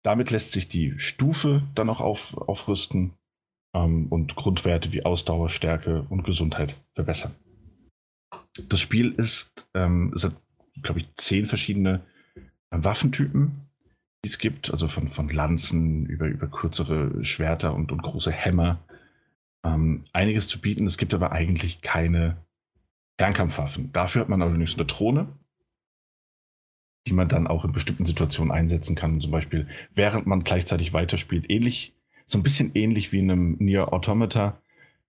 Damit 0.04 0.30
lässt 0.30 0.52
sich 0.52 0.68
die 0.68 1.00
Stufe 1.00 1.64
dann 1.74 1.90
auch 1.90 2.00
auf, 2.00 2.38
aufrüsten 2.38 3.14
ähm, 3.74 4.08
und 4.10 4.36
Grundwerte 4.36 4.92
wie 4.92 5.04
Ausdauer, 5.04 5.50
Stärke 5.50 6.06
und 6.10 6.24
Gesundheit 6.24 6.76
verbessern. 6.94 7.34
Das 8.70 8.80
Spiel 8.80 9.14
ist, 9.14 9.68
ähm, 9.74 10.14
es 10.16 10.24
hat, 10.24 10.36
glaube 10.84 11.00
ich, 11.00 11.14
zehn 11.16 11.46
verschiedene 11.46 12.06
Waffentypen, 12.72 13.68
die 14.24 14.30
es 14.30 14.38
gibt, 14.38 14.72
also 14.72 14.88
von, 14.88 15.08
von 15.08 15.30
Lanzen 15.30 16.06
über, 16.06 16.28
über 16.28 16.48
kürzere 16.48 17.24
Schwerter 17.24 17.74
und, 17.74 17.92
und 17.92 18.02
große 18.02 18.32
Hämmer. 18.32 18.80
Ähm, 19.64 20.04
einiges 20.14 20.48
zu 20.48 20.60
bieten. 20.60 20.86
Es 20.86 20.98
gibt 20.98 21.14
aber 21.14 21.32
eigentlich 21.32 21.82
keine 21.82 22.38
Fernkampfwaffen. 23.20 23.92
Dafür 23.94 24.22
hat 24.22 24.30
man 24.30 24.42
allerdings 24.42 24.76
eine 24.76 24.86
Drohne, 24.86 25.28
die 27.08 27.14
man 27.14 27.28
dann 27.28 27.48
auch 27.48 27.66
in 27.66 27.72
bestimmten 27.72 28.06
Situationen 28.06 28.52
einsetzen 28.52 28.96
kann. 28.96 29.22
Zum 29.22 29.32
Beispiel, 29.32 29.68
während 29.94 30.28
man 30.28 30.44
gleichzeitig 30.44 30.94
weiterspielt, 30.94 31.50
ähnlich, 31.50 31.94
so 32.26 32.38
ein 32.38 32.44
bisschen 32.44 32.72
ähnlich 32.74 33.12
wie 33.12 33.20
in 33.20 33.32
einem 33.32 33.58
Nier 33.60 33.94
Automata, 33.94 34.60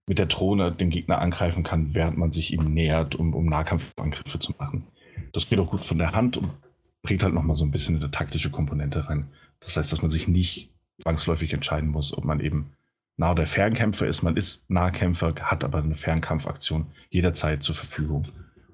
mit 0.07 0.19
der 0.19 0.27
Drohne 0.27 0.71
den 0.71 0.89
Gegner 0.89 1.19
angreifen 1.19 1.63
kann, 1.63 1.93
während 1.93 2.17
man 2.17 2.31
sich 2.31 2.53
ihm 2.53 2.73
nähert, 2.73 3.15
um, 3.15 3.33
um 3.33 3.45
Nahkampfangriffe 3.45 4.39
zu 4.39 4.53
machen. 4.57 4.87
Das 5.33 5.49
geht 5.49 5.59
auch 5.59 5.69
gut 5.69 5.83
von 5.83 5.97
der 5.97 6.13
Hand 6.13 6.37
und 6.37 6.49
bringt 7.01 7.23
halt 7.23 7.33
nochmal 7.33 7.55
so 7.55 7.65
ein 7.65 7.71
bisschen 7.71 7.95
eine 7.95 8.11
taktische 8.11 8.49
Komponente 8.49 9.07
rein. 9.07 9.27
Das 9.59 9.77
heißt, 9.77 9.91
dass 9.91 10.01
man 10.01 10.11
sich 10.11 10.27
nicht 10.27 10.71
zwangsläufig 11.01 11.53
entscheiden 11.53 11.89
muss, 11.89 12.17
ob 12.17 12.25
man 12.25 12.39
eben 12.39 12.73
Nah- 13.17 13.31
oder 13.31 13.47
Fernkämpfer 13.47 14.07
ist. 14.07 14.21
Man 14.21 14.37
ist 14.37 14.69
Nahkämpfer, 14.69 15.33
hat 15.41 15.63
aber 15.63 15.79
eine 15.79 15.95
Fernkampfaktion 15.95 16.87
jederzeit 17.09 17.63
zur 17.63 17.75
Verfügung. 17.75 18.27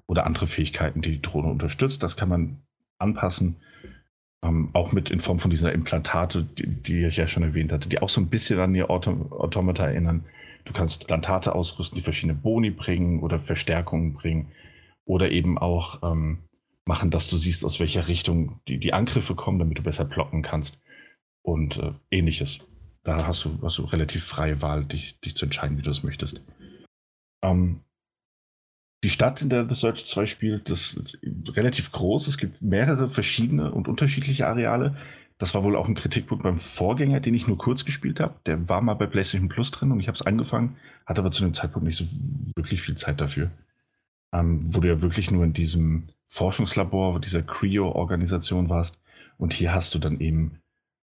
Oder 0.06 0.26
andere 0.26 0.46
Fähigkeiten, 0.46 1.00
die 1.00 1.12
die 1.12 1.22
Drohne 1.22 1.48
unterstützt. 1.48 2.02
Das 2.02 2.16
kann 2.16 2.28
man 2.28 2.58
anpassen. 2.98 3.56
Ähm, 4.42 4.68
auch 4.74 4.92
mit 4.92 5.10
in 5.10 5.20
Form 5.20 5.38
von 5.38 5.50
dieser 5.50 5.72
Implantate, 5.72 6.44
die, 6.44 6.66
die, 6.66 7.04
ich 7.04 7.16
ja 7.16 7.26
schon 7.26 7.42
erwähnt 7.42 7.72
hatte, 7.72 7.88
die 7.88 8.02
auch 8.02 8.10
so 8.10 8.20
ein 8.20 8.28
bisschen 8.28 8.60
an 8.60 8.74
die 8.74 8.82
Autom 8.82 9.32
Automata 9.32 9.86
erinnern. 9.86 10.24
Du 10.66 10.74
kannst 10.74 11.04
Implantate 11.04 11.54
ausrüsten, 11.54 11.96
die 11.96 12.04
verschiedene 12.04 12.34
Boni 12.34 12.70
bringen 12.70 13.20
oder 13.20 13.40
Verstärkungen 13.40 14.12
bringen. 14.12 14.48
Oder 15.06 15.30
eben 15.30 15.56
auch 15.56 16.02
ähm, 16.02 16.38
machen, 16.86 17.10
dass 17.10 17.28
du 17.28 17.36
siehst, 17.36 17.64
aus 17.64 17.80
welcher 17.80 18.08
Richtung 18.08 18.60
die, 18.68 18.78
die 18.78 18.92
Angriffe 18.92 19.34
kommen, 19.34 19.58
damit 19.58 19.78
du 19.78 19.82
besser 19.82 20.04
blocken 20.04 20.42
kannst 20.42 20.80
und 21.42 21.78
äh, 21.78 21.92
ähnliches. 22.10 22.60
Da 23.02 23.26
hast 23.26 23.44
du, 23.44 23.58
hast 23.62 23.78
du 23.78 23.84
relativ 23.84 24.24
freie 24.24 24.62
Wahl, 24.62 24.84
dich, 24.84 25.20
dich 25.20 25.36
zu 25.36 25.44
entscheiden, 25.44 25.78
wie 25.78 25.82
du 25.82 25.90
es 25.90 26.02
möchtest. 26.02 26.42
Ähm, 27.42 27.80
die 29.04 29.10
Stadt, 29.10 29.42
in 29.42 29.50
der 29.50 29.68
The 29.68 29.74
Search 29.74 30.06
2 30.06 30.24
spielt, 30.24 30.70
das 30.70 30.94
ist 30.94 31.18
relativ 31.48 31.92
groß. 31.92 32.26
Es 32.26 32.38
gibt 32.38 32.62
mehrere 32.62 33.10
verschiedene 33.10 33.70
und 33.70 33.86
unterschiedliche 33.86 34.46
Areale. 34.46 34.96
Das 35.36 35.54
war 35.54 35.62
wohl 35.62 35.76
auch 35.76 35.88
ein 35.88 35.94
Kritikpunkt 35.94 36.42
beim 36.42 36.58
Vorgänger, 36.58 37.20
den 37.20 37.34
ich 37.34 37.46
nur 37.46 37.58
kurz 37.58 37.84
gespielt 37.84 38.20
habe. 38.20 38.36
Der 38.46 38.66
war 38.68 38.80
mal 38.80 38.94
bei 38.94 39.06
PlayStation 39.06 39.50
Plus 39.50 39.70
drin 39.70 39.92
und 39.92 40.00
ich 40.00 40.06
habe 40.06 40.14
es 40.14 40.22
angefangen, 40.22 40.76
hatte 41.04 41.20
aber 41.20 41.30
zu 41.30 41.42
dem 41.42 41.52
Zeitpunkt 41.52 41.86
nicht 41.86 41.98
so 41.98 42.06
wirklich 42.56 42.80
viel 42.80 42.94
Zeit 42.94 43.20
dafür. 43.20 43.50
Ähm, 44.34 44.58
wo 44.74 44.80
du 44.80 44.88
ja 44.88 45.00
wirklich 45.00 45.30
nur 45.30 45.44
in 45.44 45.52
diesem 45.52 46.08
Forschungslabor 46.28 47.20
dieser 47.20 47.42
CREO-Organisation 47.42 48.68
warst. 48.68 48.98
Und 49.38 49.52
hier 49.52 49.72
hast 49.72 49.94
du 49.94 50.00
dann 50.00 50.18
eben 50.18 50.58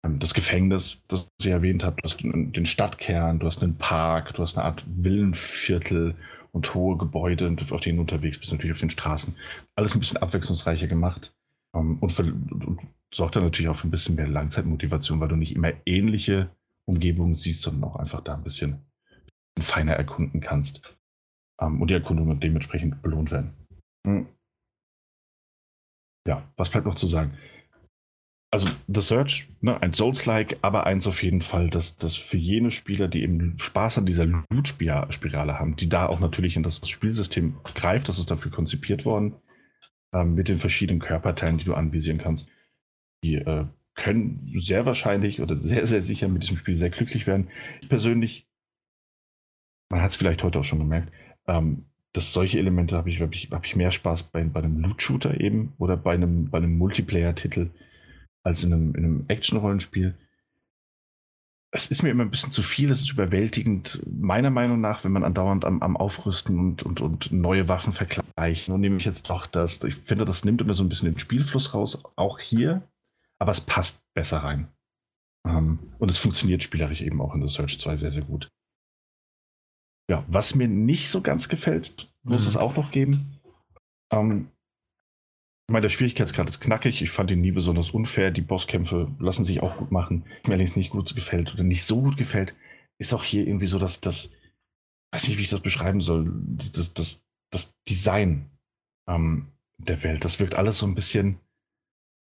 ähm, 0.03 0.19
das 0.19 0.33
Gefängnis, 0.33 1.01
das 1.07 1.25
ich 1.39 1.47
erwähnt 1.47 1.83
habe, 1.83 1.95
du 1.95 2.03
hast 2.03 2.21
den 2.21 2.65
Stadtkern, 2.65 3.39
du 3.39 3.47
hast 3.47 3.63
einen 3.63 3.77
Park, 3.77 4.33
du 4.33 4.41
hast 4.41 4.57
eine 4.57 4.65
Art 4.65 4.83
Villenviertel 4.87 6.15
und 6.51 6.73
hohe 6.75 6.97
Gebäude, 6.97 7.55
auf 7.71 7.81
denen 7.81 7.97
du 7.97 8.01
unterwegs 8.01 8.37
bist, 8.37 8.51
natürlich 8.51 8.73
auf 8.75 8.81
den 8.81 8.89
Straßen. 8.89 9.35
Alles 9.75 9.95
ein 9.95 9.99
bisschen 9.99 10.21
abwechslungsreicher 10.21 10.87
gemacht. 10.87 11.33
Ähm, 11.73 11.99
und, 11.99 12.11
für, 12.11 12.23
und 12.23 12.79
sorgt 13.13 13.37
dann 13.37 13.43
natürlich 13.43 13.69
auch 13.69 13.75
für 13.75 13.87
ein 13.87 13.91
bisschen 13.91 14.15
mehr 14.15 14.27
Langzeitmotivation, 14.27 15.19
weil 15.19 15.29
du 15.29 15.35
nicht 15.37 15.55
immer 15.55 15.71
ähnliche 15.85 16.49
Umgebungen 16.85 17.33
siehst, 17.33 17.61
sondern 17.61 17.89
auch 17.89 17.95
einfach 17.95 18.21
da 18.21 18.35
ein 18.35 18.43
bisschen 18.43 18.81
feiner 19.59 19.93
erkunden 19.93 20.41
kannst. 20.41 20.81
Ähm, 21.61 21.81
und 21.81 21.89
die 21.89 21.95
Erkundungen 21.95 22.39
dementsprechend 22.39 23.01
belohnt 23.01 23.31
werden. 23.31 23.53
Hm 24.05 24.27
ja, 26.27 26.43
was 26.57 26.69
bleibt 26.69 26.85
noch 26.85 26.95
zu 26.95 27.07
sagen? 27.07 27.33
Also 28.51 28.69
The 28.87 29.01
Search, 29.01 29.47
ne, 29.61 29.81
ein 29.81 29.93
Souls-like, 29.93 30.59
aber 30.61 30.85
eins 30.85 31.07
auf 31.07 31.23
jeden 31.23 31.41
Fall, 31.41 31.69
dass 31.69 31.97
das 31.97 32.15
für 32.15 32.37
jene 32.37 32.69
Spieler, 32.69 33.07
die 33.07 33.23
eben 33.23 33.57
Spaß 33.59 33.97
an 33.97 34.05
dieser 34.05 34.25
Loot-Spirale 34.25 35.59
haben, 35.59 35.75
die 35.75 35.89
da 35.89 36.05
auch 36.05 36.19
natürlich 36.19 36.55
in 36.55 36.61
das 36.61 36.87
Spielsystem 36.87 37.57
greift, 37.63 38.09
das 38.09 38.19
ist 38.19 38.29
dafür 38.29 38.51
konzipiert 38.51 39.05
worden, 39.05 39.33
ähm, 40.13 40.35
mit 40.35 40.49
den 40.49 40.59
verschiedenen 40.59 40.99
Körperteilen, 40.99 41.57
die 41.57 41.65
du 41.65 41.73
anvisieren 41.73 42.19
kannst, 42.19 42.47
die 43.23 43.35
äh, 43.35 43.65
können 43.95 44.53
sehr 44.55 44.85
wahrscheinlich 44.85 45.41
oder 45.41 45.59
sehr, 45.59 45.87
sehr 45.87 46.01
sicher 46.03 46.27
mit 46.27 46.43
diesem 46.43 46.57
Spiel 46.57 46.75
sehr 46.75 46.91
glücklich 46.91 47.25
werden. 47.25 47.49
Ich 47.81 47.89
persönlich, 47.89 48.47
man 49.89 50.01
hat 50.01 50.11
es 50.11 50.15
vielleicht 50.15 50.43
heute 50.43 50.59
auch 50.59 50.63
schon 50.63 50.79
gemerkt, 50.79 51.11
ähm, 51.47 51.85
dass 52.13 52.31
solche 52.31 52.59
Elemente 52.59 52.95
habe 52.95 53.09
ich, 53.09 53.19
hab 53.21 53.33
ich, 53.33 53.49
hab 53.51 53.65
ich 53.65 53.75
mehr 53.75 53.91
Spaß 53.91 54.23
bei, 54.23 54.43
bei 54.43 54.61
einem 54.61 54.79
Loot-Shooter 54.79 55.41
eben 55.41 55.73
oder 55.79 55.97
bei 55.97 56.13
einem, 56.13 56.49
bei 56.49 56.59
einem 56.59 56.77
Multiplayer-Titel 56.77 57.71
als 58.43 58.63
in 58.63 58.73
einem, 58.73 58.95
in 58.95 59.03
einem 59.03 59.25
Action-Rollenspiel. 59.27 60.13
es 61.71 61.87
ist 61.87 62.03
mir 62.03 62.09
immer 62.09 62.23
ein 62.23 62.29
bisschen 62.29 62.51
zu 62.51 62.61
viel, 62.61 62.91
es 62.91 63.01
ist 63.01 63.11
überwältigend, 63.11 64.01
meiner 64.05 64.51
Meinung 64.51 64.79
nach, 64.79 65.03
wenn 65.03 65.11
man 65.11 65.23
andauernd 65.23 65.65
am, 65.65 65.81
am 65.81 65.97
Aufrüsten 65.97 66.59
und, 66.59 66.83
und, 66.83 67.01
und 67.01 67.31
neue 67.31 67.67
Waffen 67.67 67.93
vergleicht. 67.93 68.69
Und 68.69 68.81
nehme 68.81 68.97
ich 68.97 69.05
jetzt 69.05 69.29
doch 69.29 69.47
das, 69.47 69.83
ich 69.83 69.95
finde, 69.95 70.25
das 70.25 70.45
nimmt 70.45 70.61
immer 70.61 70.75
so 70.75 70.83
ein 70.83 70.89
bisschen 70.89 71.11
den 71.11 71.19
Spielfluss 71.19 71.73
raus, 71.73 72.03
auch 72.15 72.39
hier, 72.39 72.87
aber 73.39 73.51
es 73.51 73.61
passt 73.61 74.03
besser 74.13 74.39
rein. 74.39 74.67
Ähm, 75.47 75.79
und 75.97 76.11
es 76.11 76.19
funktioniert 76.19 76.61
spielerisch 76.61 77.01
eben 77.01 77.21
auch 77.21 77.33
in 77.33 77.41
The 77.41 77.47
Search 77.47 77.79
2 77.79 77.95
sehr, 77.95 78.11
sehr 78.11 78.23
gut. 78.23 78.49
Ja, 80.09 80.25
was 80.27 80.55
mir 80.55 80.67
nicht 80.67 81.09
so 81.09 81.21
ganz 81.21 81.49
gefällt, 81.49 82.11
muss 82.23 82.43
mhm. 82.43 82.47
es 82.47 82.57
auch 82.57 82.75
noch 82.75 82.91
geben. 82.91 83.39
Ähm, 84.11 84.49
ich 85.67 85.71
meine, 85.71 85.83
der 85.83 85.89
Schwierigkeitsgrad 85.89 86.49
ist 86.49 86.59
knackig. 86.59 87.01
Ich 87.01 87.11
fand 87.11 87.31
ihn 87.31 87.39
nie 87.39 87.51
besonders 87.51 87.91
unfair. 87.91 88.31
Die 88.31 88.41
Bosskämpfe 88.41 89.09
lassen 89.19 89.45
sich 89.45 89.61
auch 89.61 89.77
gut 89.77 89.91
machen. 89.91 90.25
Mir 90.45 90.53
allerdings 90.53 90.75
nicht 90.75 90.89
gut 90.89 91.15
gefällt 91.15 91.53
oder 91.53 91.63
nicht 91.63 91.83
so 91.83 92.01
gut 92.01 92.17
gefällt, 92.17 92.53
ist 92.99 93.13
auch 93.13 93.23
hier 93.23 93.47
irgendwie 93.47 93.67
so, 93.67 93.79
dass 93.79 94.01
das, 94.01 94.31
weiß 95.13 95.27
nicht, 95.27 95.37
wie 95.37 95.43
ich 95.43 95.49
das 95.49 95.61
beschreiben 95.61 96.01
soll, 96.01 96.31
das, 96.45 96.93
das, 96.93 97.23
das 97.49 97.73
Design 97.87 98.49
ähm, 99.07 99.47
der 99.77 100.03
Welt. 100.03 100.25
Das 100.25 100.39
wirkt 100.39 100.55
alles 100.55 100.77
so 100.77 100.85
ein 100.85 100.95
bisschen 100.95 101.39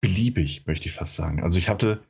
beliebig, 0.02 0.68
möchte 0.68 0.88
ich 0.88 0.93
fast 0.93 1.16
sagen. 1.16 1.43
Also 1.43 1.58
ich 1.58 1.69
hatte, 1.69 2.03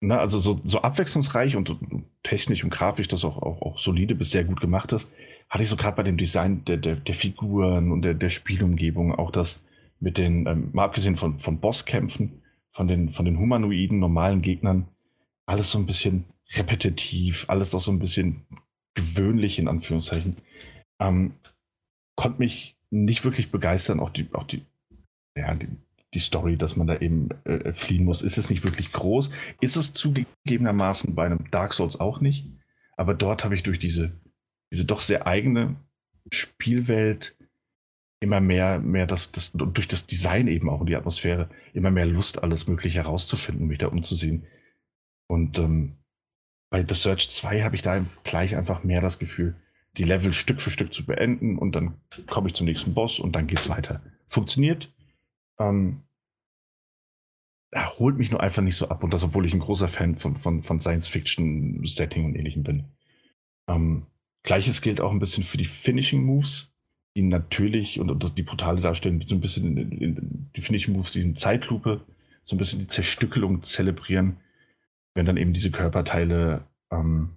ne, 0.00 0.18
also 0.18 0.38
so, 0.38 0.60
so 0.64 0.82
abwechslungsreich 0.82 1.56
und 1.56 1.76
technisch 2.22 2.64
und 2.64 2.70
grafisch 2.70 3.08
das 3.08 3.24
auch, 3.24 3.38
auch, 3.38 3.62
auch 3.62 3.78
solide 3.78 4.14
bis 4.14 4.30
sehr 4.30 4.44
gut 4.44 4.60
gemacht 4.60 4.92
ist, 4.92 5.10
hatte 5.48 5.64
ich 5.64 5.70
so 5.70 5.76
gerade 5.76 5.96
bei 5.96 6.02
dem 6.02 6.16
Design 6.16 6.64
der, 6.64 6.76
der, 6.76 6.96
der 6.96 7.14
Figuren 7.14 7.92
und 7.92 8.02
der, 8.02 8.14
der 8.14 8.28
Spielumgebung 8.28 9.14
auch 9.14 9.30
das 9.30 9.62
mit 10.00 10.18
den, 10.18 10.46
ähm, 10.46 10.70
mal 10.72 10.84
abgesehen 10.84 11.16
von, 11.16 11.38
von 11.38 11.58
Bosskämpfen, 11.58 12.42
von 12.72 12.88
den, 12.88 13.10
von 13.10 13.24
den 13.24 13.38
humanoiden, 13.38 14.00
normalen 14.00 14.42
Gegnern, 14.42 14.88
alles 15.46 15.70
so 15.70 15.78
ein 15.78 15.86
bisschen 15.86 16.24
repetitiv, 16.54 17.46
alles 17.48 17.70
doch 17.70 17.80
so 17.80 17.90
ein 17.90 17.98
bisschen 17.98 18.46
gewöhnlich 18.94 19.58
in 19.58 19.68
Anführungszeichen. 19.68 20.36
Ähm, 21.00 21.34
konnte 22.16 22.38
mich 22.40 22.76
nicht 22.90 23.24
wirklich 23.24 23.50
begeistern, 23.50 24.00
auch 24.00 24.10
die, 24.10 24.28
auch 24.32 24.44
die, 24.44 24.62
ja, 25.36 25.54
die, 25.54 25.68
die 26.14 26.20
Story, 26.20 26.56
dass 26.56 26.76
man 26.76 26.86
da 26.86 26.96
eben 26.98 27.28
äh, 27.44 27.72
fliehen 27.72 28.04
muss. 28.04 28.22
Ist 28.22 28.38
es 28.38 28.50
nicht 28.50 28.64
wirklich 28.64 28.92
groß? 28.92 29.30
Ist 29.60 29.76
es 29.76 29.92
zugegebenermaßen 29.92 31.14
bei 31.14 31.26
einem 31.26 31.50
Dark 31.50 31.74
Souls 31.74 31.98
auch 31.98 32.20
nicht? 32.20 32.46
Aber 32.96 33.14
dort 33.14 33.44
habe 33.44 33.54
ich 33.54 33.62
durch 33.62 33.78
diese, 33.78 34.12
diese 34.72 34.84
doch 34.84 35.00
sehr 35.00 35.26
eigene 35.26 35.76
Spielwelt 36.32 37.36
immer 38.20 38.40
mehr, 38.40 38.78
mehr 38.78 39.06
das, 39.06 39.32
das, 39.32 39.52
durch 39.52 39.88
das 39.88 40.06
Design 40.06 40.48
eben 40.48 40.70
auch 40.70 40.80
und 40.80 40.88
die 40.88 40.96
Atmosphäre, 40.96 41.50
immer 41.74 41.90
mehr 41.90 42.06
Lust, 42.06 42.42
alles 42.42 42.66
Mögliche 42.66 42.98
herauszufinden, 42.98 43.66
mich 43.66 43.78
da 43.78 43.88
umzusehen. 43.88 44.46
Und 45.26 45.58
ähm, 45.58 45.96
bei 46.70 46.84
The 46.86 46.94
Search 46.94 47.28
2 47.28 47.62
habe 47.62 47.76
ich 47.76 47.82
da 47.82 48.04
gleich 48.22 48.56
einfach 48.56 48.82
mehr 48.82 49.00
das 49.00 49.18
Gefühl, 49.18 49.56
die 49.96 50.04
Level 50.04 50.32
Stück 50.32 50.60
für 50.60 50.70
Stück 50.70 50.92
zu 50.94 51.04
beenden 51.04 51.58
und 51.58 51.72
dann 51.72 52.00
komme 52.26 52.48
ich 52.48 52.54
zum 52.54 52.66
nächsten 52.66 52.94
Boss 52.94 53.20
und 53.20 53.32
dann 53.32 53.46
geht 53.46 53.60
es 53.60 53.68
weiter. 53.68 54.02
Funktioniert. 54.26 54.92
Ähm, 55.58 56.03
holt 57.74 58.16
mich 58.18 58.30
nur 58.30 58.40
einfach 58.40 58.62
nicht 58.62 58.76
so 58.76 58.88
ab 58.88 59.02
und 59.02 59.12
das, 59.12 59.24
obwohl 59.24 59.46
ich 59.46 59.52
ein 59.52 59.60
großer 59.60 59.88
Fan 59.88 60.16
von, 60.16 60.36
von, 60.36 60.62
von 60.62 60.80
Science-Fiction-Setting 60.80 62.24
und 62.24 62.36
ähnlichem 62.36 62.62
bin. 62.62 62.84
Ähm, 63.68 64.06
Gleiches 64.42 64.82
gilt 64.82 65.00
auch 65.00 65.10
ein 65.10 65.18
bisschen 65.18 65.42
für 65.42 65.56
die 65.56 65.64
Finishing-Moves 65.64 66.74
die 67.16 67.22
natürlich 67.22 68.00
und, 68.00 68.36
die 68.36 68.42
brutale 68.42 68.80
darstellen, 68.80 69.22
so 69.26 69.34
ein 69.34 69.40
bisschen 69.40 69.76
in, 69.76 69.92
in, 69.92 70.50
die 70.56 70.62
Finishing 70.62 70.94
Moves, 70.94 71.12
diesen 71.12 71.34
Zeitlupe, 71.34 72.00
so 72.42 72.54
ein 72.56 72.58
bisschen 72.58 72.80
die 72.80 72.86
Zerstückelung 72.86 73.62
zelebrieren, 73.62 74.38
wenn 75.14 75.26
dann 75.26 75.36
eben 75.36 75.52
diese 75.52 75.70
Körperteile 75.70 76.64
ähm, 76.90 77.36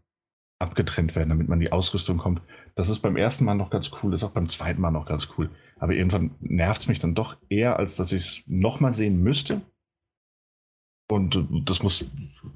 abgetrennt 0.59 1.15
werden, 1.15 1.29
damit 1.29 1.47
man 1.47 1.59
die 1.59 1.71
Ausrüstung 1.71 2.17
kommt. 2.17 2.41
Das 2.73 2.89
ist 2.89 2.99
beim 2.99 3.17
ersten 3.17 3.45
Mal 3.45 3.53
noch 3.53 3.69
ganz 3.69 3.91
cool, 4.01 4.13
ist 4.13 4.23
auch 4.23 4.31
beim 4.31 4.47
zweiten 4.47 4.81
Mal 4.81 4.91
noch 4.91 5.05
ganz 5.05 5.29
cool. 5.37 5.51
Aber 5.77 5.93
irgendwann 5.93 6.31
nervt 6.39 6.81
es 6.81 6.87
mich 6.87 6.99
dann 6.99 7.13
doch 7.13 7.37
eher, 7.49 7.77
als 7.77 7.95
dass 7.95 8.11
ich 8.11 8.21
es 8.21 8.43
nochmal 8.47 8.93
sehen 8.93 9.21
müsste. 9.21 9.61
Und 11.09 11.47
das 11.65 11.83
muss, 11.83 12.05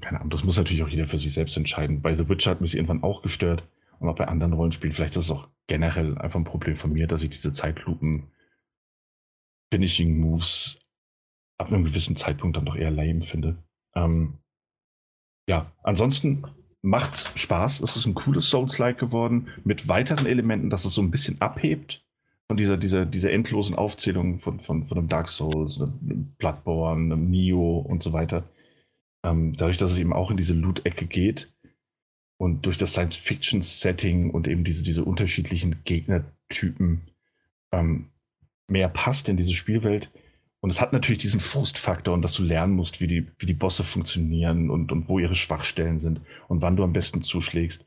keine 0.00 0.18
Ahnung, 0.18 0.30
das 0.30 0.44
muss 0.44 0.58
natürlich 0.58 0.82
auch 0.82 0.88
jeder 0.88 1.08
für 1.08 1.18
sich 1.18 1.32
selbst 1.32 1.56
entscheiden. 1.56 2.02
Bei 2.02 2.14
The 2.14 2.28
Witcher 2.28 2.50
hat 2.50 2.60
mich 2.60 2.74
irgendwann 2.74 3.02
auch 3.02 3.22
gestört. 3.22 3.64
Und 3.98 4.08
auch 4.08 4.16
bei 4.16 4.26
anderen 4.26 4.52
Rollenspielen. 4.52 4.94
Vielleicht 4.94 5.16
ist 5.16 5.24
es 5.24 5.30
auch 5.30 5.48
generell 5.68 6.18
einfach 6.18 6.40
ein 6.40 6.44
Problem 6.44 6.76
von 6.76 6.92
mir, 6.92 7.06
dass 7.06 7.22
ich 7.22 7.30
diese 7.30 7.52
Zeitlupen 7.52 8.24
Finishing 9.72 10.18
Moves 10.18 10.80
ab 11.56 11.68
einem 11.68 11.84
gewissen 11.84 12.16
Zeitpunkt 12.16 12.56
dann 12.56 12.66
doch 12.66 12.74
eher 12.74 12.90
lame 12.90 13.22
finde. 13.22 13.62
Ähm, 13.94 14.38
ja, 15.48 15.72
ansonsten 15.82 16.44
macht 16.82 17.38
Spaß. 17.38 17.80
Es 17.80 17.96
ist 17.96 18.06
ein 18.06 18.14
cooles 18.14 18.50
Souls-like 18.50 18.98
geworden 18.98 19.48
mit 19.64 19.86
weiteren 19.86 20.26
Elementen, 20.26 20.68
dass 20.68 20.84
es 20.84 20.94
so 20.94 21.00
ein 21.00 21.12
bisschen 21.12 21.40
abhebt 21.40 22.01
von 22.52 22.58
dieser, 22.58 22.76
dieser, 22.76 23.06
dieser 23.06 23.32
endlosen 23.32 23.74
Aufzählung 23.74 24.38
von, 24.38 24.60
von, 24.60 24.86
von 24.86 24.98
einem 24.98 25.08
Dark 25.08 25.28
Souls, 25.28 25.80
einem 25.80 26.34
Bloodborne, 26.36 27.14
einem 27.14 27.30
Neo 27.30 27.78
und 27.78 28.02
so 28.02 28.12
weiter. 28.12 28.44
Ähm, 29.24 29.54
dadurch, 29.54 29.78
dass 29.78 29.92
es 29.92 29.98
eben 29.98 30.12
auch 30.12 30.30
in 30.30 30.36
diese 30.36 30.52
Loot-Ecke 30.52 31.06
geht, 31.06 31.50
und 32.42 32.66
durch 32.66 32.76
das 32.76 32.90
Science-Fiction-Setting 32.92 34.30
und 34.30 34.48
eben 34.48 34.64
diese, 34.64 34.82
diese 34.82 35.04
unterschiedlichen 35.04 35.84
Gegnertypen 35.84 37.08
ähm, 37.72 38.10
mehr 38.68 38.88
passt 38.88 39.28
in 39.28 39.36
diese 39.36 39.54
Spielwelt. 39.54 40.10
Und 40.60 40.70
es 40.70 40.80
hat 40.80 40.92
natürlich 40.92 41.20
diesen 41.20 41.38
Frustfaktor 41.38 42.12
und 42.12 42.22
dass 42.22 42.34
du 42.34 42.42
lernen 42.42 42.74
musst, 42.74 43.00
wie 43.00 43.06
die, 43.06 43.28
wie 43.38 43.46
die 43.46 43.54
Bosse 43.54 43.84
funktionieren 43.84 44.70
und, 44.70 44.90
und 44.90 45.08
wo 45.08 45.20
ihre 45.20 45.36
Schwachstellen 45.36 46.00
sind 46.00 46.20
und 46.48 46.62
wann 46.62 46.76
du 46.76 46.82
am 46.82 46.92
besten 46.92 47.22
zuschlägst. 47.22 47.84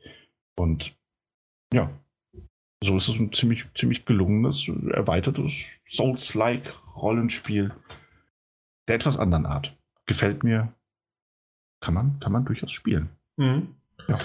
Und 0.58 0.96
ja, 1.72 1.90
so 2.82 2.96
ist 2.96 3.08
es 3.08 3.16
ein 3.16 3.32
ziemlich, 3.32 3.64
ziemlich 3.74 4.04
gelungenes, 4.04 4.68
erweitertes 4.92 5.52
Souls-like 5.88 6.72
Rollenspiel 7.00 7.72
der 8.88 8.96
etwas 8.96 9.18
anderen 9.18 9.46
Art. 9.46 9.76
Gefällt 10.06 10.44
mir. 10.44 10.72
Kann 11.80 11.94
man, 11.94 12.20
kann 12.20 12.32
man 12.32 12.44
durchaus 12.44 12.72
spielen. 12.72 13.10
Mhm. 13.36 13.74
Ja. 14.08 14.18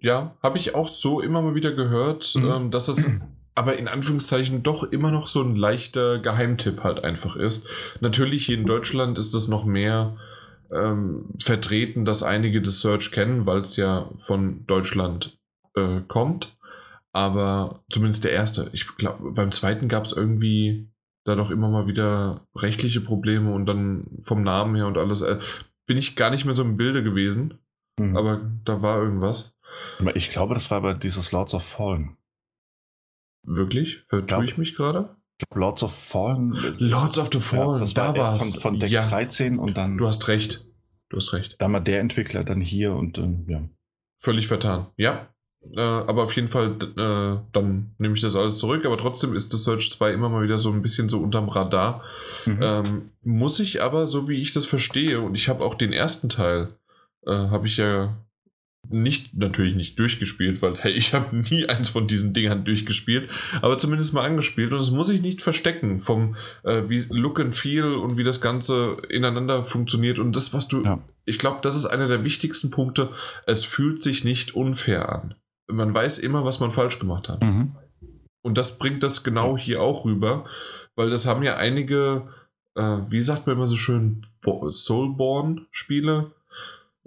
Ja, 0.00 0.36
habe 0.42 0.58
ich 0.58 0.74
auch 0.74 0.88
so 0.88 1.20
immer 1.20 1.40
mal 1.40 1.54
wieder 1.54 1.72
gehört, 1.72 2.34
mhm. 2.34 2.44
ähm, 2.44 2.70
dass 2.70 2.88
es 2.88 3.10
aber 3.54 3.78
in 3.78 3.88
Anführungszeichen 3.88 4.62
doch 4.62 4.82
immer 4.82 5.10
noch 5.10 5.26
so 5.26 5.42
ein 5.42 5.56
leichter 5.56 6.18
Geheimtipp 6.18 6.82
halt 6.82 7.02
einfach 7.04 7.36
ist. 7.36 7.68
Natürlich 8.00 8.46
hier 8.46 8.58
in 8.58 8.66
Deutschland 8.66 9.16
ist 9.16 9.32
das 9.32 9.48
noch 9.48 9.64
mehr 9.64 10.16
ähm, 10.72 11.30
vertreten, 11.38 12.04
dass 12.04 12.22
einige 12.22 12.60
das 12.60 12.80
Search 12.80 13.12
kennen, 13.12 13.46
weil 13.46 13.60
es 13.60 13.76
ja 13.76 14.10
von 14.26 14.66
Deutschland 14.66 15.38
äh, 15.76 16.00
kommt. 16.06 16.56
Aber 17.14 17.84
zumindest 17.90 18.24
der 18.24 18.32
erste. 18.32 18.68
Ich 18.72 18.96
glaube, 18.96 19.30
beim 19.30 19.52
zweiten 19.52 19.88
gab 19.88 20.04
es 20.04 20.12
irgendwie 20.12 20.90
da 21.22 21.36
doch 21.36 21.50
immer 21.50 21.70
mal 21.70 21.86
wieder 21.86 22.48
rechtliche 22.56 23.00
Probleme 23.00 23.54
und 23.54 23.66
dann 23.66 24.18
vom 24.20 24.42
Namen 24.42 24.74
her 24.74 24.88
und 24.88 24.98
alles. 24.98 25.20
Äh, 25.20 25.38
bin 25.86 25.96
ich 25.96 26.16
gar 26.16 26.30
nicht 26.30 26.44
mehr 26.44 26.54
so 26.54 26.64
im 26.64 26.76
Bilde 26.76 27.04
gewesen. 27.04 27.60
Mhm. 28.00 28.16
Aber 28.16 28.50
da 28.64 28.82
war 28.82 29.00
irgendwas. 29.00 29.56
Ich 30.14 30.28
glaube, 30.28 30.54
das 30.54 30.70
war 30.72 30.78
aber 30.78 30.94
dieses 30.94 31.30
Lords 31.30 31.54
of 31.54 31.62
Fallen. 31.62 32.16
Wirklich? 33.44 34.02
Vertue 34.08 34.44
ich 34.44 34.58
mich 34.58 34.74
gerade? 34.74 35.16
Lords 35.54 35.84
of 35.84 35.94
Fallen. 35.94 36.52
Lords 36.78 37.18
of 37.18 37.30
the 37.32 37.40
Fallen, 37.40 37.74
ja, 37.74 37.78
das 37.78 37.94
da 37.94 38.16
war 38.16 38.34
es. 38.34 38.54
Von, 38.54 38.60
von 38.60 38.80
Deck 38.80 38.90
ja. 38.90 39.02
13 39.02 39.58
und 39.58 39.76
dann. 39.76 39.98
Du 39.98 40.08
hast 40.08 40.26
recht. 40.26 40.66
Du 41.10 41.18
hast 41.18 41.32
recht. 41.32 41.56
Da 41.60 41.68
mal 41.68 41.80
der 41.80 42.00
Entwickler, 42.00 42.42
dann 42.42 42.60
hier 42.60 42.94
und 42.94 43.18
ähm, 43.18 43.46
ja. 43.48 43.68
Völlig 44.16 44.48
vertan. 44.48 44.88
Ja. 44.96 45.33
Äh, 45.74 45.80
aber 45.80 46.24
auf 46.24 46.36
jeden 46.36 46.48
Fall, 46.48 46.76
äh, 46.96 47.40
dann 47.52 47.94
nehme 47.98 48.14
ich 48.14 48.20
das 48.20 48.36
alles 48.36 48.58
zurück. 48.58 48.84
Aber 48.84 48.98
trotzdem 48.98 49.34
ist 49.34 49.50
The 49.50 49.58
Search 49.58 49.90
2 49.90 50.12
immer 50.12 50.28
mal 50.28 50.42
wieder 50.42 50.58
so 50.58 50.70
ein 50.70 50.82
bisschen 50.82 51.08
so 51.08 51.20
unterm 51.20 51.48
Radar. 51.48 52.02
Mhm. 52.46 52.58
Ähm, 52.60 53.02
muss 53.22 53.60
ich 53.60 53.82
aber, 53.82 54.06
so 54.06 54.28
wie 54.28 54.40
ich 54.40 54.52
das 54.52 54.66
verstehe, 54.66 55.20
und 55.20 55.34
ich 55.34 55.48
habe 55.48 55.64
auch 55.64 55.74
den 55.74 55.92
ersten 55.92 56.28
Teil, 56.28 56.68
äh, 57.26 57.32
habe 57.32 57.66
ich 57.66 57.76
ja 57.76 58.16
nicht, 58.90 59.34
natürlich 59.34 59.74
nicht 59.74 59.98
durchgespielt, 59.98 60.62
weil 60.62 60.76
hey, 60.76 60.92
ich 60.92 61.14
habe 61.14 61.36
nie 61.36 61.66
eins 61.66 61.88
von 61.88 62.06
diesen 62.06 62.34
Dingern 62.34 62.64
durchgespielt, 62.64 63.30
aber 63.62 63.78
zumindest 63.78 64.14
mal 64.14 64.24
angespielt 64.24 64.72
und 64.72 64.78
das 64.78 64.90
muss 64.90 65.08
ich 65.08 65.22
nicht 65.22 65.42
verstecken 65.42 66.00
vom 66.00 66.36
äh, 66.64 66.82
wie 66.88 67.04
Look 67.10 67.40
and 67.40 67.56
Feel 67.56 67.94
und 67.94 68.16
wie 68.16 68.24
das 68.24 68.40
Ganze 68.40 68.98
ineinander 69.08 69.64
funktioniert 69.64 70.18
und 70.18 70.34
das, 70.36 70.52
was 70.52 70.68
du, 70.68 70.82
ja. 70.82 71.00
ich 71.24 71.38
glaube, 71.38 71.60
das 71.62 71.76
ist 71.76 71.86
einer 71.86 72.08
der 72.08 72.24
wichtigsten 72.24 72.70
Punkte, 72.70 73.10
es 73.46 73.64
fühlt 73.64 74.00
sich 74.00 74.24
nicht 74.24 74.54
unfair 74.54 75.08
an. 75.08 75.34
Man 75.66 75.94
weiß 75.94 76.18
immer, 76.18 76.44
was 76.44 76.60
man 76.60 76.72
falsch 76.72 76.98
gemacht 76.98 77.28
hat. 77.28 77.42
Mhm. 77.42 77.76
Und 78.42 78.58
das 78.58 78.78
bringt 78.78 79.02
das 79.02 79.24
genau 79.24 79.56
hier 79.56 79.82
auch 79.82 80.04
rüber, 80.04 80.44
weil 80.96 81.10
das 81.10 81.26
haben 81.26 81.42
ja 81.42 81.56
einige, 81.56 82.28
äh, 82.74 82.98
wie 83.08 83.22
sagt 83.22 83.46
man 83.46 83.56
immer 83.56 83.66
so 83.66 83.76
schön, 83.76 84.26
Soulborn-Spiele. 84.42 86.32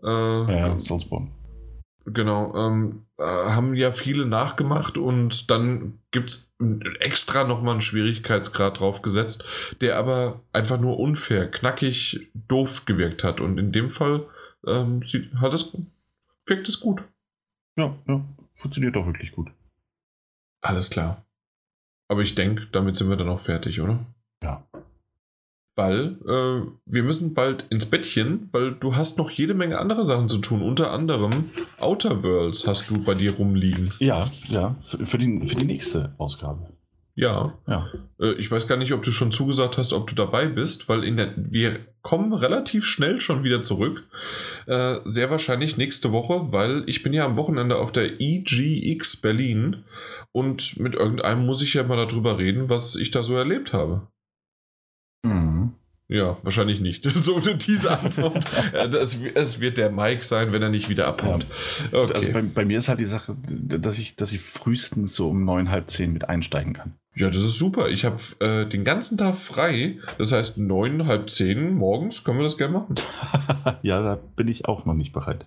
Äh, 0.03 0.07
ja, 0.07 0.79
Soulsborne 0.79 1.31
Genau, 2.09 2.55
ähm, 2.55 3.05
äh, 3.17 3.23
haben 3.23 3.75
ja 3.75 3.91
viele 3.91 4.25
nachgemacht 4.25 4.97
und 4.97 5.51
dann 5.51 5.99
gibt 6.11 6.29
es 6.29 6.53
extra 7.01 7.43
nochmal 7.43 7.73
einen 7.73 7.81
Schwierigkeitsgrad 7.81 8.79
draufgesetzt, 8.79 9.43
der 9.81 9.97
aber 9.97 10.39
einfach 10.53 10.79
nur 10.79 10.99
unfair, 10.99 11.51
knackig, 11.51 12.29
doof 12.33 12.85
gewirkt 12.85 13.25
hat. 13.25 13.41
Und 13.41 13.57
in 13.57 13.73
dem 13.73 13.89
Fall 13.89 14.25
ähm, 14.65 15.01
sieht, 15.01 15.35
hat 15.35 15.53
es 15.53 15.75
wirkt 16.45 16.69
es 16.69 16.79
gut. 16.79 17.03
Ja, 17.75 17.93
ja, 18.07 18.25
funktioniert 18.57 18.95
doch 18.95 19.05
wirklich 19.05 19.31
gut. 19.31 19.49
Alles 20.61 20.89
klar. 20.89 21.25
Aber 22.09 22.21
ich 22.21 22.35
denke, 22.35 22.67
damit 22.71 22.95
sind 22.95 23.09
wir 23.09 23.17
dann 23.17 23.29
auch 23.29 23.41
fertig, 23.41 23.81
oder? 23.81 23.99
Ja. 24.43 24.65
Weil 25.75 26.17
äh, 26.25 26.67
wir 26.85 27.03
müssen 27.03 27.33
bald 27.33 27.65
ins 27.69 27.85
Bettchen, 27.85 28.49
weil 28.51 28.73
du 28.73 28.95
hast 28.95 29.17
noch 29.17 29.29
jede 29.29 29.53
Menge 29.53 29.77
andere 29.77 30.05
Sachen 30.05 30.27
zu 30.27 30.39
tun. 30.39 30.63
Unter 30.63 30.91
anderem 30.91 31.51
Outer 31.77 32.23
Worlds 32.23 32.67
hast 32.67 32.89
du 32.89 33.03
bei 33.03 33.13
dir 33.13 33.35
rumliegen. 33.35 33.93
Ja, 33.99 34.31
ja, 34.47 34.75
für, 34.83 35.05
für, 35.05 35.17
die, 35.19 35.47
für 35.47 35.55
die 35.55 35.65
nächste 35.65 36.13
Ausgabe. 36.17 36.76
Ja. 37.17 37.57
Ja. 37.67 37.89
Äh, 38.21 38.33
ich 38.33 38.49
weiß 38.49 38.67
gar 38.67 38.77
nicht, 38.77 38.93
ob 38.93 39.01
du 39.01 39.11
schon 39.11 39.31
zugesagt 39.31 39.77
hast, 39.77 39.91
ob 39.91 40.07
du 40.07 40.13
dabei 40.13 40.47
bist, 40.47 40.87
weil 40.87 41.03
in 41.03 41.17
der, 41.17 41.33
wir 41.35 41.79
kommen 42.03 42.31
relativ 42.31 42.85
schnell 42.85 43.19
schon 43.19 43.43
wieder 43.43 43.63
zurück. 43.63 44.07
Äh, 44.67 44.99
sehr 45.03 45.31
wahrscheinlich 45.31 45.77
nächste 45.77 46.11
Woche, 46.11 46.51
weil 46.51 46.83
ich 46.85 47.01
bin 47.01 47.13
ja 47.13 47.25
am 47.25 47.35
Wochenende 47.35 47.77
auf 47.77 47.91
der 47.91 48.21
EGX 48.21 49.17
Berlin 49.17 49.83
und 50.31 50.79
mit 50.79 50.93
irgendeinem 50.93 51.43
muss 51.43 51.63
ich 51.63 51.73
ja 51.73 51.83
mal 51.83 51.97
darüber 51.97 52.37
reden, 52.37 52.69
was 52.69 52.95
ich 52.95 53.09
da 53.09 53.23
so 53.23 53.35
erlebt 53.35 53.73
habe. 53.73 54.07
Mhm. 55.23 55.73
Ja, 56.09 56.37
wahrscheinlich 56.43 56.79
nicht. 56.79 57.05
So 57.17 57.39
diese 57.39 57.97
Antwort. 57.97 58.45
das, 58.73 59.21
es 59.33 59.59
wird 59.59 59.77
der 59.77 59.89
Mike 59.89 60.23
sein, 60.23 60.51
wenn 60.51 60.61
er 60.61 60.69
nicht 60.69 60.87
wieder 60.87 61.07
abhaut. 61.07 61.47
Okay. 61.91 62.13
Also 62.13 62.31
bei, 62.31 62.41
bei, 62.43 62.63
mir 62.63 62.77
ist 62.77 62.89
halt 62.89 62.99
die 62.99 63.05
Sache, 63.05 63.35
dass 63.43 63.97
ich, 63.97 64.15
dass 64.15 64.31
ich 64.31 64.39
frühestens 64.39 65.15
so 65.15 65.29
um 65.29 65.43
neun, 65.43 65.69
halb 65.69 65.89
zehn 65.89 66.13
mit 66.13 66.29
einsteigen 66.29 66.73
kann. 66.73 66.93
Ja, 67.17 67.31
das 67.31 67.41
ist 67.41 67.57
super. 67.57 67.89
Ich 67.89 68.05
habe 68.05 68.21
äh, 68.39 68.69
den 68.69 68.83
ganzen 68.83 69.17
Tag 69.17 69.35
frei. 69.37 69.97
Das 70.19 70.31
heißt, 70.31 70.59
neun, 70.59 71.07
halb 71.07 71.31
zehn 71.31 71.73
morgens 71.73 72.23
können 72.23 72.37
wir 72.37 72.43
das 72.43 72.57
gerne 72.57 72.73
machen. 72.73 72.95
ja, 73.81 74.01
da 74.01 74.19
bin 74.35 74.47
ich 74.47 74.65
auch 74.65 74.85
noch 74.85 74.93
nicht 74.93 75.13
bereit. 75.13 75.45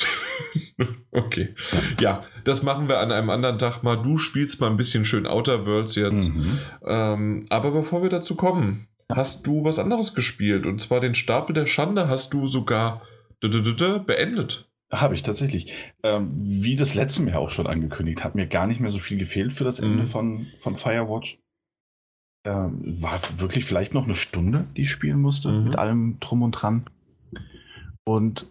okay. 1.10 1.54
Ja, 1.98 2.22
das 2.44 2.62
machen 2.62 2.88
wir 2.88 3.00
an 3.00 3.10
einem 3.10 3.30
anderen 3.30 3.58
Tag 3.58 3.82
mal. 3.82 3.96
Du 3.96 4.18
spielst 4.18 4.60
mal 4.60 4.68
ein 4.68 4.76
bisschen 4.76 5.06
schön 5.06 5.26
Outer 5.26 5.64
Worlds 5.64 5.94
jetzt. 5.94 6.34
Mhm. 6.34 6.58
Ähm, 6.84 7.46
aber 7.48 7.70
bevor 7.70 8.02
wir 8.02 8.10
dazu 8.10 8.36
kommen, 8.36 8.88
hast 9.10 9.46
du 9.46 9.64
was 9.64 9.78
anderes 9.78 10.14
gespielt. 10.14 10.66
Und 10.66 10.80
zwar 10.80 11.00
den 11.00 11.14
Stapel 11.14 11.54
der 11.54 11.66
Schande 11.66 12.08
hast 12.08 12.34
du 12.34 12.46
sogar 12.46 13.02
beendet. 13.40 14.68
Habe 14.92 15.14
ich 15.14 15.22
tatsächlich. 15.22 15.72
Ähm, 16.02 16.30
wie 16.34 16.76
das 16.76 16.94
letzte 16.94 17.22
Mal 17.22 17.36
auch 17.36 17.50
schon 17.50 17.66
angekündigt, 17.66 18.22
hat 18.22 18.34
mir 18.34 18.46
gar 18.46 18.66
nicht 18.66 18.80
mehr 18.80 18.90
so 18.90 18.98
viel 18.98 19.18
gefehlt 19.18 19.52
für 19.52 19.64
das 19.64 19.80
Ende 19.80 20.02
mhm. 20.02 20.06
von, 20.06 20.46
von 20.60 20.76
Firewatch. 20.76 21.38
Ähm, 22.44 23.00
war 23.00 23.20
wirklich 23.38 23.64
vielleicht 23.64 23.94
noch 23.94 24.04
eine 24.04 24.14
Stunde, 24.14 24.66
die 24.76 24.82
ich 24.82 24.90
spielen 24.90 25.20
musste, 25.20 25.50
mhm. 25.50 25.64
mit 25.64 25.76
allem 25.76 26.18
drum 26.20 26.42
und 26.42 26.52
dran. 26.52 26.84
Und 28.04 28.46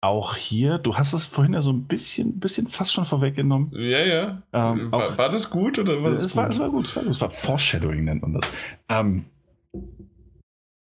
auch 0.00 0.36
hier, 0.36 0.78
du 0.78 0.94
hast 0.94 1.12
es 1.12 1.26
vorhin 1.26 1.54
ja 1.54 1.62
so 1.62 1.72
ein 1.72 1.84
bisschen, 1.84 2.38
bisschen 2.38 2.68
fast 2.68 2.92
schon 2.92 3.04
vorweggenommen. 3.04 3.72
Ja, 3.72 4.04
ja. 4.04 4.42
Ähm, 4.52 4.92
war, 4.92 5.12
auch, 5.12 5.18
war, 5.18 5.30
das 5.30 5.50
gut 5.50 5.78
oder 5.78 6.02
war 6.02 6.12
das 6.12 6.22
es, 6.22 6.32
gut? 6.32 6.36
War, 6.36 6.50
es 6.50 6.58
war 6.58 6.70
gut, 6.70 6.86
es 6.86 6.94
war 6.94 7.02
gut. 7.02 7.12
Es 7.12 7.20
war 7.20 7.30
Foreshadowing, 7.30 8.04
nennt 8.04 8.22
man 8.22 8.34
das. 8.34 8.52
Ähm, 8.88 9.24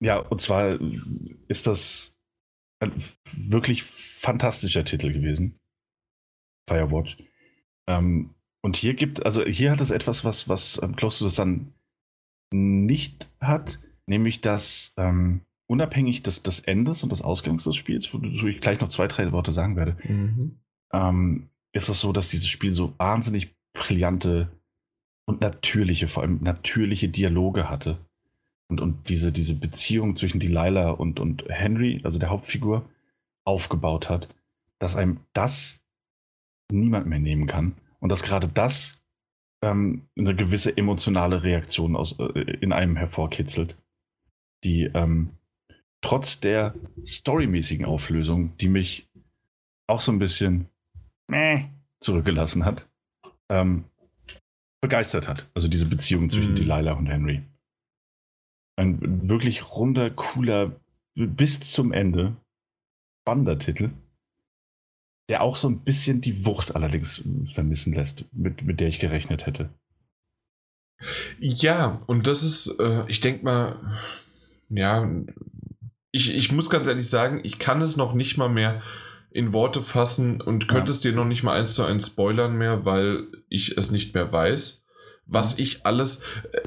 ja, 0.02 0.18
und 0.18 0.42
zwar 0.42 0.80
ist 1.48 1.68
das 1.68 2.16
ein 2.80 2.92
wirklich 3.38 3.84
fantastischer 4.24 4.86
Titel 4.86 5.12
gewesen. 5.12 5.60
Firewatch. 6.68 7.18
Ähm, 7.88 8.32
und 8.62 8.78
hier 8.78 8.94
gibt, 8.94 9.26
also 9.26 9.44
hier 9.46 9.72
hat 9.72 9.82
es 9.82 9.92
etwas, 9.92 10.24
was, 10.24 10.48
was 10.48 10.80
ähm, 10.82 10.96
Close 10.96 11.20
to 11.20 11.28
the 11.28 11.36
Sun 11.36 11.74
nicht 12.52 13.30
hat, 13.42 13.80
nämlich 14.06 14.42
dass 14.42 14.94
ähm, 14.98 15.42
unabhängig 15.68 16.24
des, 16.24 16.44
des 16.44 16.62
Endes 16.62 17.04
und 17.04 17.12
des 17.12 17.22
Ausgangs 17.22 17.66
des 17.66 17.76
Spiels, 17.76 18.14
wozu 18.14 18.48
ich 18.48 18.62
gleich 18.62 18.80
noch 18.80 18.90
zwei, 18.90 19.08
drei 19.08 19.32
Worte 19.32 19.52
sagen 19.52 19.76
werde, 19.76 19.98
mhm. 20.04 20.60
ähm, 20.94 21.50
ist 21.74 21.90
es 21.90 22.00
so, 22.00 22.14
dass 22.14 22.30
dieses 22.30 22.48
Spiel 22.48 22.74
so 22.74 22.94
wahnsinnig 22.98 23.54
brillante 23.74 24.52
und 25.26 25.42
natürliche, 25.42 26.08
vor 26.08 26.24
allem 26.24 26.42
natürliche 26.44 27.10
Dialoge 27.10 27.70
hatte. 27.70 27.98
Und, 28.70 28.80
und 28.80 29.10
diese, 29.10 29.32
diese 29.32 29.56
Beziehung 29.56 30.16
zwischen 30.16 30.40
Delilah 30.40 30.92
und, 30.92 31.20
und 31.20 31.44
Henry, 31.50 32.02
also 32.04 32.20
der 32.20 32.30
Hauptfigur, 32.30 32.88
aufgebaut 33.46 34.10
hat, 34.10 34.30
dass 34.80 34.96
einem 34.96 35.20
das 35.34 35.84
niemand 36.72 37.08
mehr 37.08 37.20
nehmen 37.20 37.48
kann. 37.48 37.76
Und 38.00 38.10
dass 38.10 38.24
gerade 38.24 38.48
das 38.50 39.02
ähm, 39.62 40.08
eine 40.18 40.36
gewisse 40.36 40.76
emotionale 40.76 41.44
Reaktion 41.44 41.96
aus, 41.96 42.20
äh, 42.20 42.40
in 42.60 42.74
einem 42.74 42.98
hervorkitzelt, 42.98 43.78
die 44.64 44.84
ähm, 44.84 45.30
trotz 46.02 46.40
der 46.40 46.76
storymäßigen 47.06 47.86
Auflösung, 47.86 48.58
die 48.58 48.68
mich 48.68 49.08
auch 49.88 50.02
so 50.02 50.12
ein 50.12 50.20
bisschen 50.20 50.68
meh, 51.28 51.66
zurückgelassen 52.02 52.66
hat, 52.66 52.88
ähm, 53.50 53.86
begeistert 54.82 55.30
hat. 55.30 55.50
Also 55.54 55.70
diese 55.70 55.86
Beziehung 55.86 56.30
zwischen 56.30 56.52
mhm. 56.52 56.56
Delilah 56.56 56.94
und 56.94 57.08
Henry. 57.08 57.44
Ein 58.76 59.30
wirklich 59.30 59.76
runder, 59.76 60.10
cooler, 60.10 60.76
bis 61.16 61.62
zum 61.62 61.94
Ende 61.94 62.36
spannender 63.24 63.58
Titel, 63.58 63.92
der 65.30 65.42
auch 65.42 65.56
so 65.56 65.70
ein 65.70 65.84
bisschen 65.84 66.20
die 66.20 66.46
Wucht 66.46 66.76
allerdings 66.76 67.24
vermissen 67.54 67.94
lässt, 67.94 68.26
mit, 68.34 68.64
mit 68.64 68.82
der 68.82 68.90
ich 68.90 69.00
gerechnet 69.00 69.46
hätte. 69.46 69.70
Ja, 71.40 72.02
und 72.08 72.28
das 72.28 72.44
ist, 72.44 72.80
äh, 72.80 73.06
ich 73.08 73.22
denke 73.22 73.46
mal, 73.46 74.00
ja, 74.70 75.10
ich, 76.12 76.36
ich 76.36 76.52
muss 76.52 76.70
ganz 76.70 76.88
ehrlich 76.88 77.10
sagen, 77.10 77.40
ich 77.44 77.60
kann 77.60 77.82
es 77.82 77.96
noch 77.98 78.14
nicht 78.14 78.38
mal 78.38 78.50
mehr 78.50 78.82
in 79.32 79.54
Worte 79.54 79.82
fassen 79.82 80.42
und 80.42 80.68
könnte 80.68 80.92
ja. 80.92 80.96
es 80.96 81.00
dir 81.00 81.14
noch 81.14 81.26
nicht 81.26 81.44
mal 81.44 81.58
eins 81.58 81.74
zu 81.74 81.84
eins 81.84 82.08
spoilern 82.08 82.58
mehr, 82.58 82.86
weil 82.86 83.28
ich 83.50 83.78
es 83.78 83.90
nicht 83.90 84.14
mehr 84.14 84.32
weiß, 84.32 84.86
was 85.26 85.58
ja. 85.58 85.64
ich 85.64 85.86
alles 85.86 86.24
äh, 86.52 86.62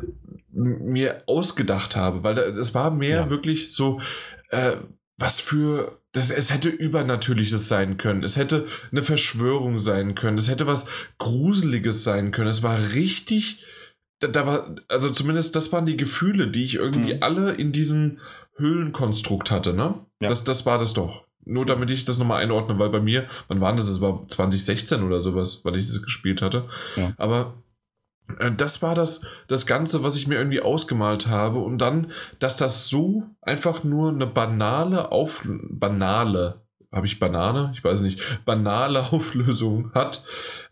mir 0.52 1.22
ausgedacht 1.26 1.96
habe, 1.96 2.22
weil 2.24 2.38
es 2.38 2.74
war 2.74 2.90
mehr 2.90 3.20
ja. 3.20 3.30
wirklich 3.30 3.74
so, 3.74 4.00
äh, 4.48 4.72
was 5.16 5.40
für 5.40 6.00
das, 6.16 6.30
es 6.30 6.52
hätte 6.52 6.70
Übernatürliches 6.70 7.68
sein 7.68 7.98
können. 7.98 8.22
Es 8.22 8.38
hätte 8.38 8.66
eine 8.90 9.02
Verschwörung 9.02 9.78
sein 9.78 10.14
können. 10.14 10.38
Es 10.38 10.48
hätte 10.48 10.66
was 10.66 10.88
Gruseliges 11.18 12.04
sein 12.04 12.30
können. 12.30 12.48
Es 12.48 12.62
war 12.62 12.78
richtig. 12.94 13.66
Da, 14.20 14.28
da 14.28 14.46
war, 14.46 14.76
also 14.88 15.10
zumindest 15.10 15.54
das 15.56 15.72
waren 15.72 15.84
die 15.84 15.98
Gefühle, 15.98 16.48
die 16.48 16.64
ich 16.64 16.76
irgendwie 16.76 17.16
mhm. 17.16 17.22
alle 17.22 17.52
in 17.52 17.70
diesem 17.70 18.18
Höhlenkonstrukt 18.56 19.50
hatte, 19.50 19.74
ne? 19.74 20.06
Ja. 20.20 20.30
Das, 20.30 20.44
das 20.44 20.64
war 20.64 20.78
das 20.78 20.94
doch. 20.94 21.26
Nur 21.44 21.66
damit 21.66 21.90
ich 21.90 22.06
das 22.06 22.18
nochmal 22.18 22.42
einordne, 22.42 22.78
weil 22.78 22.88
bei 22.88 23.00
mir, 23.00 23.28
wann 23.48 23.60
war 23.60 23.76
das? 23.76 23.86
Es 23.86 24.00
war 24.00 24.26
2016 24.26 25.02
oder 25.02 25.20
sowas, 25.20 25.60
weil 25.64 25.76
ich 25.76 25.86
das 25.86 26.02
gespielt 26.02 26.40
hatte. 26.40 26.66
Ja. 26.96 27.12
Aber 27.18 27.62
das 28.56 28.82
war 28.82 28.94
das, 28.94 29.26
das 29.48 29.66
Ganze, 29.66 30.02
was 30.02 30.16
ich 30.16 30.26
mir 30.26 30.36
irgendwie 30.36 30.60
ausgemalt 30.60 31.28
habe. 31.28 31.58
Und 31.58 31.78
dann, 31.78 32.12
dass 32.38 32.56
das 32.56 32.88
so 32.88 33.24
einfach 33.42 33.84
nur 33.84 34.10
eine 34.10 34.26
banale 34.26 35.12
Auf... 35.12 35.42
Banale, 35.46 36.62
habe 36.92 37.06
ich 37.06 37.18
Banane? 37.18 37.72
Ich 37.74 37.84
weiß 37.84 38.00
nicht. 38.00 38.44
Banale 38.44 39.00
Auflösung 39.12 39.92
hat, 39.94 40.24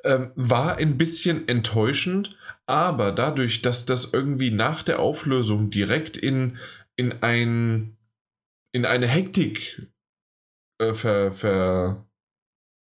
ähm, 0.05 0.33
war 0.37 0.77
ein 0.77 0.99
bisschen 0.99 1.49
enttäuschend. 1.49 2.37
Aber 2.67 3.13
dadurch, 3.13 3.61
dass 3.63 3.85
das 3.85 4.15
irgendwie 4.15 4.51
nach 4.51 4.83
der 4.83 4.99
Auflösung 4.99 5.71
direkt 5.71 6.17
in, 6.17 6.59
in 6.97 7.23
ein 7.23 7.97
in 8.75 8.85
eine 8.85 9.07
Hektik 9.07 9.89
äh, 10.79 10.95
ver, 10.95 11.33
ver, 11.33 12.05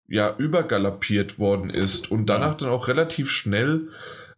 ja, 0.10 0.36
übergaloppiert 0.38 1.40
worden 1.40 1.70
ist 1.70 2.12
und 2.12 2.28
danach 2.28 2.56
dann 2.56 2.70
auch 2.70 2.90
relativ 2.90 3.32
schnell 3.32 3.90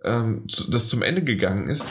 ähm, 0.04 0.46
das 0.70 0.90
zum 0.90 1.02
Ende 1.02 1.24
gegangen 1.24 1.70
ist, 1.70 1.86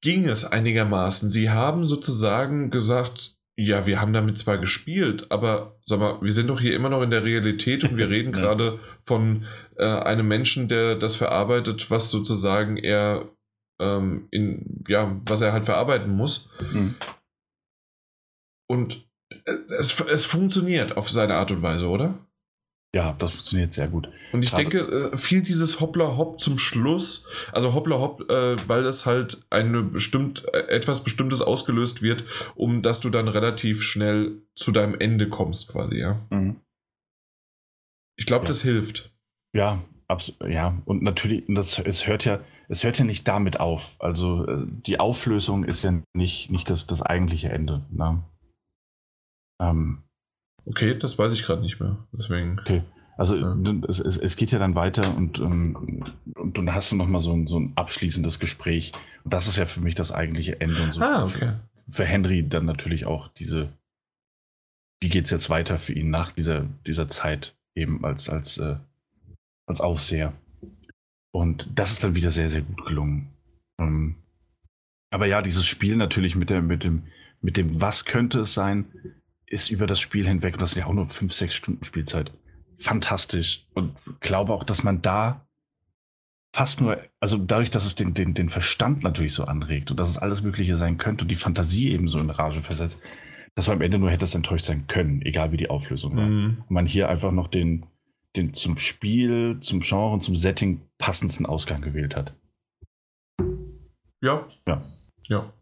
ging 0.00 0.28
es 0.28 0.44
einigermaßen. 0.44 1.30
Sie 1.30 1.50
haben 1.50 1.84
sozusagen 1.84 2.70
gesagt, 2.70 3.36
ja, 3.56 3.86
wir 3.86 4.00
haben 4.00 4.12
damit 4.12 4.36
zwar 4.36 4.58
gespielt, 4.58 5.30
aber 5.30 5.78
sag 5.86 5.98
mal, 5.98 6.20
wir 6.20 6.32
sind 6.32 6.48
doch 6.48 6.60
hier 6.60 6.74
immer 6.74 6.90
noch 6.90 7.02
in 7.02 7.10
der 7.10 7.24
Realität 7.24 7.84
und 7.84 7.96
wir 7.96 8.10
reden 8.10 8.32
gerade 8.32 8.78
von 9.04 9.46
äh, 9.76 9.86
einem 9.86 10.28
Menschen, 10.28 10.68
der 10.68 10.94
das 10.96 11.16
verarbeitet, 11.16 11.90
was 11.90 12.10
sozusagen 12.10 12.76
er 12.76 13.30
ähm, 13.80 14.28
in, 14.30 14.84
ja, 14.88 15.20
was 15.24 15.40
er 15.40 15.52
halt 15.52 15.64
verarbeiten 15.64 16.14
muss. 16.14 16.50
Mhm. 16.72 16.96
Und 18.68 19.06
äh, 19.30 19.52
es, 19.78 19.98
es 20.00 20.24
funktioniert 20.24 20.96
auf 20.96 21.10
seine 21.10 21.36
Art 21.36 21.50
und 21.50 21.62
Weise, 21.62 21.88
oder? 21.88 22.25
Ja, 22.96 23.14
das 23.18 23.34
funktioniert 23.34 23.74
sehr 23.74 23.88
gut. 23.88 24.08
Und 24.32 24.42
ich 24.42 24.52
Gerade 24.52 24.62
denke, 24.62 25.10
äh, 25.12 25.18
viel 25.18 25.42
dieses 25.42 25.80
Hoppla 25.80 26.16
Hopp 26.16 26.40
zum 26.40 26.58
Schluss, 26.58 27.28
also 27.52 27.74
Hoppla 27.74 27.98
Hopp, 27.98 28.30
äh, 28.30 28.56
weil 28.66 28.84
das 28.84 29.04
halt 29.04 29.44
eine 29.50 29.82
bestimmt, 29.82 30.46
äh, 30.54 30.60
etwas 30.68 31.04
Bestimmtes 31.04 31.42
ausgelöst 31.42 32.00
wird, 32.00 32.24
um 32.54 32.80
dass 32.80 33.00
du 33.00 33.10
dann 33.10 33.28
relativ 33.28 33.82
schnell 33.82 34.40
zu 34.54 34.72
deinem 34.72 34.98
Ende 34.98 35.28
kommst, 35.28 35.68
quasi, 35.68 35.98
ja. 35.98 36.26
Mhm. 36.30 36.56
Ich 38.16 38.24
glaube, 38.24 38.46
ja. 38.46 38.48
das 38.48 38.62
hilft. 38.62 39.12
Ja, 39.52 39.84
absolut. 40.08 40.50
Ja, 40.50 40.80
und 40.86 41.02
natürlich, 41.02 41.44
das, 41.48 41.78
es 41.78 42.06
hört 42.06 42.24
ja, 42.24 42.40
es 42.70 42.82
hört 42.82 42.98
ja 42.98 43.04
nicht 43.04 43.28
damit 43.28 43.60
auf. 43.60 43.96
Also 43.98 44.46
die 44.48 44.98
Auflösung 45.00 45.64
ist 45.64 45.84
ja 45.84 46.00
nicht, 46.14 46.50
nicht 46.50 46.70
das, 46.70 46.86
das 46.86 47.02
eigentliche 47.02 47.50
Ende. 47.50 47.84
Ne? 47.90 48.22
Ähm, 49.60 50.05
Okay, 50.66 50.98
das 50.98 51.18
weiß 51.18 51.32
ich 51.32 51.44
gerade 51.44 51.62
nicht 51.62 51.80
mehr. 51.80 51.96
Deswegen. 52.12 52.58
Okay. 52.60 52.82
Also 53.16 53.36
ja. 53.36 53.56
es, 53.88 53.98
es, 53.98 54.16
es, 54.18 54.36
geht 54.36 54.50
ja 54.50 54.58
dann 54.58 54.74
weiter 54.74 55.16
und, 55.16 55.38
ähm, 55.38 56.04
und, 56.34 56.58
dann 56.58 56.74
hast 56.74 56.92
du 56.92 56.96
nochmal 56.96 57.22
so 57.22 57.32
ein, 57.32 57.46
so 57.46 57.58
ein 57.58 57.72
abschließendes 57.74 58.40
Gespräch. 58.40 58.92
Und 59.24 59.32
das 59.32 59.48
ist 59.48 59.56
ja 59.56 59.64
für 59.64 59.80
mich 59.80 59.94
das 59.94 60.12
eigentliche 60.12 60.60
Ende. 60.60 60.82
Und 60.82 60.94
so 60.94 61.00
ah, 61.00 61.24
okay. 61.24 61.54
Für, 61.86 61.92
für 61.92 62.04
Henry 62.04 62.46
dann 62.46 62.66
natürlich 62.66 63.06
auch 63.06 63.28
diese, 63.28 63.70
wie 65.00 65.08
geht 65.08 65.24
es 65.24 65.30
jetzt 65.30 65.48
weiter 65.48 65.78
für 65.78 65.94
ihn 65.94 66.10
nach 66.10 66.32
dieser, 66.32 66.66
dieser 66.86 67.08
Zeit 67.08 67.54
eben 67.74 68.04
als, 68.04 68.28
als, 68.28 68.58
äh, 68.58 68.76
als 69.66 69.80
Aufseher. 69.80 70.34
Und 71.32 71.68
das 71.74 71.92
ist 71.92 72.04
dann 72.04 72.14
wieder 72.14 72.30
sehr, 72.30 72.50
sehr 72.50 72.62
gut 72.62 72.84
gelungen. 72.84 73.30
Ähm, 73.78 74.16
aber 75.10 75.26
ja, 75.26 75.40
dieses 75.40 75.66
Spiel 75.66 75.96
natürlich 75.96 76.36
mit, 76.36 76.50
der, 76.50 76.60
mit, 76.60 76.84
dem, 76.84 77.04
mit 77.40 77.56
dem, 77.56 77.80
was 77.80 78.04
könnte 78.04 78.40
es 78.40 78.52
sein, 78.52 78.86
ist 79.46 79.70
über 79.70 79.86
das 79.86 80.00
Spiel 80.00 80.26
hinweg, 80.26 80.54
und 80.54 80.60
das 80.60 80.72
ist 80.72 80.78
ja 80.78 80.86
auch 80.86 80.92
nur 80.92 81.08
5, 81.08 81.32
6 81.32 81.54
Stunden 81.54 81.84
Spielzeit, 81.84 82.32
fantastisch. 82.78 83.66
Und 83.74 83.96
glaube 84.20 84.52
auch, 84.52 84.64
dass 84.64 84.82
man 84.82 85.02
da 85.02 85.46
fast 86.54 86.80
nur, 86.80 86.98
also 87.20 87.36
dadurch, 87.36 87.70
dass 87.70 87.84
es 87.84 87.94
den, 87.94 88.14
den, 88.14 88.34
den 88.34 88.48
Verstand 88.48 89.02
natürlich 89.02 89.34
so 89.34 89.44
anregt 89.44 89.90
und 89.90 89.98
dass 89.98 90.08
es 90.08 90.18
alles 90.18 90.42
Mögliche 90.42 90.76
sein 90.76 90.96
könnte 90.98 91.24
und 91.24 91.28
die 91.28 91.36
Fantasie 91.36 91.90
eben 91.90 92.08
so 92.08 92.18
in 92.18 92.30
Rage 92.30 92.62
versetzt, 92.62 93.00
dass 93.54 93.68
man 93.68 93.76
am 93.76 93.82
Ende 93.82 93.98
nur 93.98 94.10
hätte 94.10 94.24
es 94.24 94.34
enttäuscht 94.34 94.66
sein 94.66 94.86
können, 94.86 95.22
egal 95.22 95.52
wie 95.52 95.56
die 95.58 95.70
Auflösung 95.70 96.16
war. 96.16 96.26
Mhm. 96.26 96.58
Und 96.60 96.70
man 96.70 96.86
hier 96.86 97.08
einfach 97.08 97.32
noch 97.32 97.48
den, 97.48 97.86
den 98.36 98.54
zum 98.54 98.78
Spiel, 98.78 99.58
zum 99.60 99.80
Genre 99.80 100.12
und 100.12 100.22
zum 100.22 100.34
Setting 100.34 100.80
passendsten 100.98 101.46
Ausgang 101.46 101.82
gewählt 101.82 102.16
hat. 102.16 102.34
Ja. 104.22 104.46
Ja. 104.66 104.82
Ja. 105.28 105.52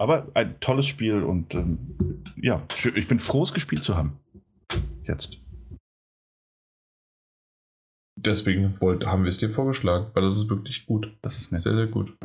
Aber 0.00 0.28
ein 0.32 0.58
tolles 0.60 0.86
Spiel 0.86 1.22
und 1.22 1.54
ähm, 1.54 2.24
ja, 2.40 2.66
ich 2.94 3.06
bin 3.06 3.18
froh, 3.18 3.42
es 3.42 3.52
gespielt 3.52 3.84
zu 3.84 3.98
haben. 3.98 4.18
Jetzt. 5.04 5.36
Deswegen 8.16 8.80
wollt, 8.80 9.04
haben 9.04 9.24
wir 9.24 9.28
es 9.28 9.36
dir 9.36 9.50
vorgeschlagen, 9.50 10.06
weil 10.14 10.22
das 10.22 10.36
ist 10.36 10.48
wirklich 10.48 10.86
gut. 10.86 11.14
Das 11.20 11.36
ist 11.36 11.52
nett. 11.52 11.60
Sehr, 11.60 11.74
sehr 11.74 11.86
gut. 11.86 12.16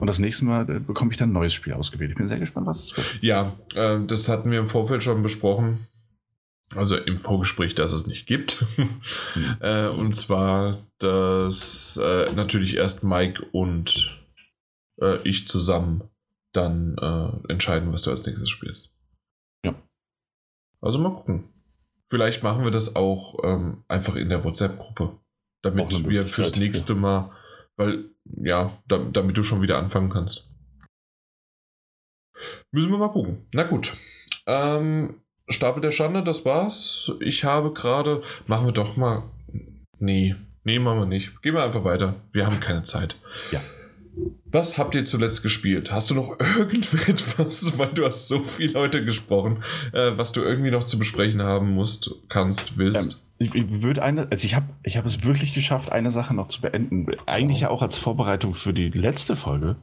Und 0.00 0.06
das 0.08 0.18
nächste 0.18 0.44
Mal 0.44 0.68
äh, 0.68 0.80
bekomme 0.80 1.12
ich 1.12 1.18
dann 1.18 1.30
ein 1.30 1.34
neues 1.34 1.54
Spiel 1.54 1.74
ausgewählt. 1.74 2.10
Ich 2.10 2.16
bin 2.16 2.26
sehr 2.26 2.40
gespannt, 2.40 2.66
was 2.66 2.82
es 2.82 2.96
wird. 2.96 3.22
Ja, 3.22 3.56
äh, 3.76 4.04
das 4.04 4.28
hatten 4.28 4.50
wir 4.50 4.58
im 4.58 4.68
Vorfeld 4.68 5.04
schon 5.04 5.22
besprochen. 5.22 5.86
Also 6.74 6.96
im 6.96 7.20
Vorgespräch, 7.20 7.76
dass 7.76 7.92
es 7.92 8.08
nicht 8.08 8.26
gibt. 8.26 8.64
mhm. 8.76 8.88
äh, 9.60 9.86
und 9.86 10.14
zwar, 10.14 10.78
dass 10.98 11.96
äh, 12.02 12.32
natürlich 12.32 12.74
erst 12.76 13.04
Mike 13.04 13.44
und 13.52 14.20
äh, 15.00 15.18
ich 15.22 15.46
zusammen 15.46 16.08
dann 16.52 16.96
äh, 16.98 17.52
entscheiden, 17.52 17.92
was 17.92 18.02
du 18.02 18.10
als 18.10 18.26
nächstes 18.26 18.50
spielst. 18.50 18.94
Ja. 19.64 19.74
Also 20.80 20.98
mal 20.98 21.14
gucken. 21.14 21.48
Vielleicht 22.08 22.42
machen 22.42 22.64
wir 22.64 22.70
das 22.70 22.94
auch 22.94 23.42
ähm, 23.42 23.84
einfach 23.88 24.16
in 24.16 24.28
der 24.28 24.44
WhatsApp-Gruppe, 24.44 25.18
damit 25.62 26.08
wir 26.08 26.26
fürs 26.26 26.56
nächste 26.56 26.94
Mal, 26.94 27.30
weil, 27.76 28.10
ja, 28.24 28.78
da, 28.86 28.98
damit 28.98 29.36
du 29.38 29.42
schon 29.42 29.62
wieder 29.62 29.78
anfangen 29.78 30.10
kannst. 30.10 30.46
Müssen 32.70 32.90
wir 32.90 32.98
mal 32.98 33.08
gucken. 33.08 33.46
Na 33.52 33.62
gut. 33.62 33.96
Ähm, 34.46 35.22
Stapel 35.48 35.80
der 35.80 35.92
Schande, 35.92 36.22
das 36.22 36.44
war's. 36.44 37.12
Ich 37.20 37.44
habe 37.44 37.72
gerade, 37.72 38.22
machen 38.46 38.66
wir 38.66 38.72
doch 38.72 38.96
mal. 38.96 39.30
Nee, 39.98 40.34
nee, 40.64 40.78
machen 40.78 40.98
wir 40.98 41.06
nicht. 41.06 41.40
Gehen 41.42 41.54
wir 41.54 41.64
einfach 41.64 41.84
weiter. 41.84 42.16
Wir 42.32 42.46
haben 42.46 42.60
keine 42.60 42.82
Zeit. 42.82 43.16
Ja. 43.52 43.62
Was 44.44 44.76
habt 44.76 44.94
ihr 44.94 45.06
zuletzt 45.06 45.42
gespielt? 45.42 45.90
Hast 45.90 46.10
du 46.10 46.14
noch 46.14 46.38
irgendetwas, 46.58 47.78
weil 47.78 47.92
du 47.92 48.04
hast 48.04 48.28
so 48.28 48.40
viel 48.40 48.74
heute 48.74 49.04
gesprochen, 49.04 49.62
äh, 49.92 50.16
was 50.16 50.32
du 50.32 50.42
irgendwie 50.42 50.70
noch 50.70 50.84
zu 50.84 50.98
besprechen 50.98 51.42
haben 51.42 51.70
musst, 51.70 52.14
kannst, 52.28 52.76
willst? 52.76 53.12
Ähm, 53.12 53.18
ich, 53.38 53.54
ich 53.54 53.82
würde 53.82 54.02
eine, 54.02 54.28
also 54.30 54.44
ich 54.44 54.54
habe 54.54 54.66
ich 54.82 54.96
hab 54.96 55.06
es 55.06 55.24
wirklich 55.24 55.54
geschafft, 55.54 55.90
eine 55.90 56.10
Sache 56.10 56.34
noch 56.34 56.48
zu 56.48 56.60
beenden. 56.60 57.06
Eigentlich 57.26 57.58
oh. 57.58 57.62
ja 57.62 57.70
auch 57.70 57.82
als 57.82 57.96
Vorbereitung 57.96 58.54
für 58.54 58.72
die 58.72 58.90
letzte 58.90 59.36
Folge. 59.36 59.76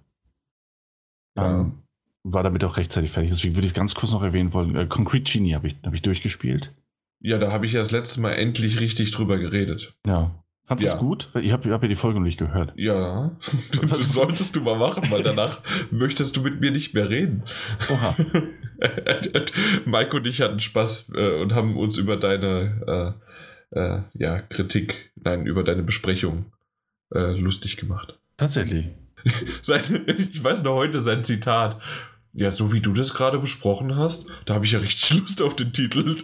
Ja. 1.36 1.62
Ähm, 1.62 1.84
war 2.24 2.44
damit 2.44 2.64
auch 2.64 2.78
rechtzeitig 2.78 3.12
fertig. 3.12 3.32
Deswegen 3.32 3.56
würde 3.56 3.66
ich 3.66 3.72
es 3.72 3.76
ganz 3.76 3.96
kurz 3.96 4.12
noch 4.12 4.22
erwähnen 4.22 4.54
wollen. 4.54 4.76
Äh, 4.76 4.86
Concrete 4.88 5.32
Genie 5.32 5.56
habe 5.56 5.68
ich, 5.68 5.76
hab 5.84 5.94
ich 5.94 6.02
durchgespielt. 6.02 6.72
Ja, 7.22 7.38
da 7.38 7.52
habe 7.52 7.66
ich 7.66 7.74
ja 7.74 7.80
das 7.80 7.92
letzte 7.92 8.22
Mal 8.22 8.34
endlich 8.34 8.80
richtig 8.80 9.12
drüber 9.12 9.38
geredet. 9.38 9.94
Ja. 10.06 10.32
Fandest 10.70 10.86
du 10.86 10.92
ja. 10.92 10.94
es 10.94 11.00
gut? 11.00 11.30
Ich 11.42 11.52
habe 11.52 11.74
hab 11.74 11.82
ja 11.82 11.90
die 11.90 11.96
Folge 11.96 12.20
noch 12.20 12.26
nicht 12.26 12.38
gehört. 12.38 12.74
Ja, 12.76 13.32
das 13.90 14.14
solltest 14.14 14.56
du 14.56 14.62
mal 14.62 14.78
machen, 14.78 15.10
weil 15.10 15.24
danach 15.24 15.62
möchtest 15.90 16.38
du 16.38 16.42
mit 16.42 16.62
mir 16.62 16.70
nicht 16.70 16.94
mehr 16.94 17.10
reden. 17.10 17.44
Oha. 17.90 18.16
Mike 19.86 20.16
und 20.16 20.28
ich 20.28 20.42
hatten 20.42 20.60
Spaß 20.60 21.12
äh, 21.16 21.42
und 21.42 21.56
haben 21.56 21.76
uns 21.76 21.98
über 21.98 22.18
deine 22.18 23.18
äh, 23.74 23.80
äh, 23.80 24.02
ja, 24.14 24.42
Kritik, 24.42 25.12
nein, 25.16 25.48
über 25.48 25.64
deine 25.64 25.82
Besprechung 25.82 26.54
äh, 27.16 27.32
lustig 27.32 27.78
gemacht. 27.78 28.20
Tatsächlich. 28.38 28.90
Sein, 29.64 29.82
ich 30.32 30.44
weiß 30.44 30.62
noch 30.64 30.76
heute 30.76 31.00
sein 31.00 31.24
Zitat. 31.24 31.82
Ja, 32.32 32.52
so 32.52 32.72
wie 32.72 32.80
du 32.80 32.94
das 32.94 33.16
gerade 33.16 33.40
besprochen 33.40 33.98
hast, 33.98 34.28
da 34.46 34.54
habe 34.54 34.66
ich 34.66 34.72
ja 34.72 34.80
richtig 34.80 35.20
Lust 35.20 35.42
auf 35.42 35.56
den 35.56 35.74
Titel. 35.74 36.16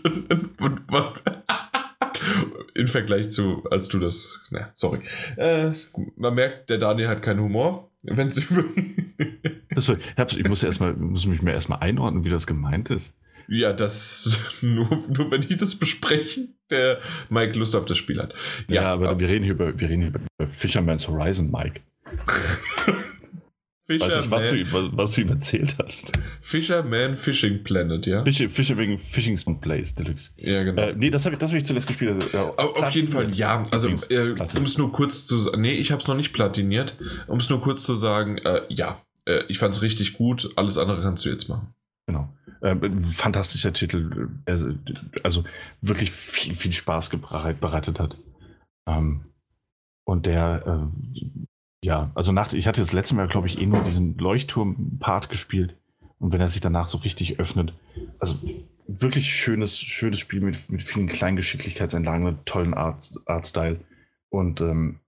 in 2.76 2.88
Vergleich 2.88 3.32
zu, 3.32 3.64
als 3.70 3.88
du 3.88 4.00
das. 4.00 4.42
Na, 4.50 4.72
sorry. 4.76 5.00
Äh, 5.38 5.72
man 6.16 6.36
merkt, 6.36 6.70
der 6.70 6.78
Daniel 6.78 7.08
hat 7.08 7.22
keinen 7.22 7.42
Humor. 7.42 7.92
Wenn 8.04 8.28
es 8.28 8.38
über. 8.50 8.64
ich, 9.76 10.40
ich 10.40 10.48
muss, 10.48 10.64
erst 10.64 10.80
mal, 10.80 10.94
muss 10.94 11.26
mich 11.26 11.42
mir 11.42 11.54
erstmal 11.54 11.80
einordnen, 11.80 12.24
wie 12.24 12.30
das 12.30 12.46
gemeint 12.48 12.92
ist. 12.92 13.14
Ja, 13.48 13.74
das 13.74 14.40
nur, 14.62 14.90
nur 15.08 15.32
wenn 15.32 15.44
ich 15.44 15.58
das 15.58 15.76
bespreche, 15.76 16.48
der 16.70 17.00
Mike 17.30 17.58
Lust 17.58 17.76
auf 17.76 17.86
das 17.86 17.98
Spiel 17.98 18.22
hat. 18.22 18.34
Ja, 18.68 18.84
ja 18.84 18.94
aber, 18.94 19.10
aber 19.10 19.20
wir 19.20 19.28
reden 19.28 19.44
hier 19.44 19.54
über, 19.54 19.78
wir 19.80 19.90
reden 19.90 20.02
hier 20.02 20.12
über 20.12 20.48
Fisherman's 20.48 21.08
Horizon, 21.08 21.52
Mike. 21.52 21.82
Fischer 23.88 24.06
Weiß 24.08 24.16
nicht, 24.18 24.32
was 24.32 24.50
du, 24.50 24.74
was, 24.74 24.98
was, 24.98 25.12
du 25.14 25.22
ihm 25.22 25.30
erzählt 25.30 25.76
hast. 25.78 26.12
Fisherman 26.42 27.16
Fishing 27.18 27.64
Planet, 27.64 28.08
ja? 28.08 28.24
Fischer, 28.24 28.50
Fischer 28.50 28.78
wegen 28.78 28.98
Fishing 28.98 29.38
Place 29.62 29.94
Deluxe. 29.94 30.32
Ja, 30.38 30.64
genau. 30.64 30.82
Äh, 30.82 30.96
nee, 30.96 31.12
das 31.12 31.26
habe 31.26 31.36
ich, 31.36 31.42
hab 31.42 31.54
ich 31.54 31.66
zuletzt 31.66 31.86
gespielt. 31.86 32.34
Ja, 32.34 32.50
auf, 32.50 32.76
auf 32.76 32.90
jeden 32.92 33.10
Fall, 33.10 33.36
ja. 33.36 33.64
Also, 33.70 33.90
äh, 34.10 34.32
um 34.58 34.64
es 34.64 34.80
nur 34.80 34.92
kurz 34.92 35.28
zu 35.28 35.38
sagen, 35.38 35.62
nee, 35.62 35.74
ich 35.74 35.92
habe 35.92 36.02
es 36.02 36.08
noch 36.08 36.16
nicht 36.16 36.34
platiniert. 36.34 36.98
Um 37.28 37.38
es 37.38 37.50
nur 37.52 37.62
kurz 37.62 37.84
zu 37.84 37.94
sagen, 37.94 38.40
äh, 38.40 38.62
ja, 38.70 39.04
äh, 39.26 39.44
ich 39.50 39.60
fand 39.60 39.76
es 39.76 39.84
richtig 39.84 40.14
gut. 40.14 40.50
Alles 40.56 40.80
andere 40.80 41.04
kannst 41.04 41.24
du 41.24 41.30
jetzt 41.30 41.48
machen. 41.48 41.76
Genau. 42.08 42.34
Ähm, 42.64 43.04
fantastischer 43.04 43.74
Titel. 43.74 44.30
Also, 44.46 44.70
also, 45.22 45.44
wirklich 45.82 46.10
viel, 46.10 46.56
viel 46.56 46.74
Spaß 46.74 47.12
bereitet 47.12 48.00
hat. 48.00 48.18
Ähm, 48.88 49.26
und 50.06 50.26
der 50.26 50.92
äh, 50.96 51.30
ja, 51.86 52.12
also 52.16 52.32
nach, 52.32 52.52
ich 52.54 52.68
hatte 52.68 52.82
das 52.82 52.94
letzte 52.94 53.14
Mal, 53.14 53.28
glaube 53.28 53.48
ich, 53.48 53.62
eh 53.62 53.66
nur 53.68 53.84
diesen 53.84 54.18
Leuchtturm-Part 54.18 55.30
gespielt. 55.30 55.78
Und 56.18 56.34
wenn 56.34 56.42
er 56.42 56.50
sich 56.50 56.62
danach 56.62 56.88
so 56.88 56.98
richtig 56.98 57.40
öffnet, 57.40 57.74
also 58.20 58.38
wirklich 58.88 59.32
schönes, 59.32 59.80
schönes 59.80 60.20
Spiel 60.20 60.42
mit, 60.42 60.72
mit 60.72 60.82
vielen 60.82 61.08
kleinen 61.08 61.38
Geschicklichkeitseinlagen, 61.38 62.26
mit 62.26 62.46
tollen 62.48 62.74
Art, 62.74 63.12
Artstyle. 63.26 63.80
Und 64.30 64.62
ähm, 64.62 65.00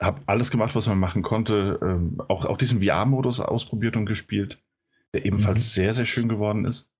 habe 0.00 0.20
alles 0.26 0.50
gemacht, 0.50 0.74
was 0.74 0.86
man 0.86 0.98
machen 0.98 1.22
konnte. 1.22 1.78
Ähm, 1.82 2.20
auch, 2.28 2.44
auch 2.44 2.58
diesen 2.58 2.84
VR-Modus 2.84 3.40
ausprobiert 3.40 3.96
und 3.96 4.04
gespielt, 4.04 4.62
der 5.14 5.24
ebenfalls 5.24 5.60
mhm. 5.60 5.82
sehr, 5.82 5.94
sehr 5.94 6.06
schön 6.06 6.28
geworden 6.28 6.66
ist. 6.66 6.90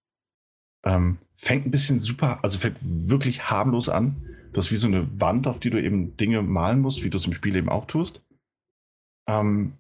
Ähm, 0.85 1.19
fängt 1.37 1.67
ein 1.67 1.71
bisschen 1.71 2.01
super, 2.01 2.43
also 2.43 2.59
fängt 2.59 2.79
wirklich 2.81 3.51
harmlos 3.51 3.91
an. 3.91 4.27
Du 4.55 4.59
hast 4.59 4.73
wie 4.73 4.77
so 4.79 4.87
eine 4.87 5.21
Wand, 5.21 5.47
auf 5.47 5.61
die 5.61 5.71
du 5.71 5.83
eben 5.83 6.17
Dinge 6.17 6.41
malen 6.41 6.81
musst, 6.81 7.05
wie 7.05 7.11
du 7.11 7.19
es 7.19 7.27
im 7.27 7.35
Spiel 7.35 7.57
eben 7.57 7.69
auch 7.69 7.87
tust 7.87 8.23
ähm, 9.27 9.75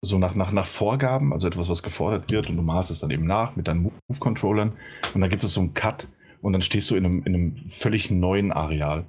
so 0.00 0.18
nach, 0.18 0.34
nach, 0.34 0.52
nach 0.52 0.66
Vorgaben, 0.66 1.32
also 1.32 1.48
etwas, 1.48 1.68
was 1.68 1.82
gefordert 1.82 2.30
wird 2.30 2.48
und 2.48 2.56
du 2.56 2.62
malst 2.62 2.90
es 2.90 3.00
dann 3.00 3.10
eben 3.10 3.26
nach 3.26 3.56
mit 3.56 3.66
deinen 3.66 3.82
Move-Controllern 3.82 4.72
und 5.14 5.20
dann 5.20 5.30
gibt 5.30 5.42
es 5.42 5.54
so 5.54 5.60
einen 5.60 5.74
Cut 5.74 6.08
und 6.40 6.52
dann 6.52 6.62
stehst 6.62 6.90
du 6.90 6.96
in 6.96 7.04
einem, 7.04 7.22
in 7.24 7.34
einem 7.34 7.56
völlig 7.56 8.10
neuen 8.10 8.52
Areal 8.52 9.06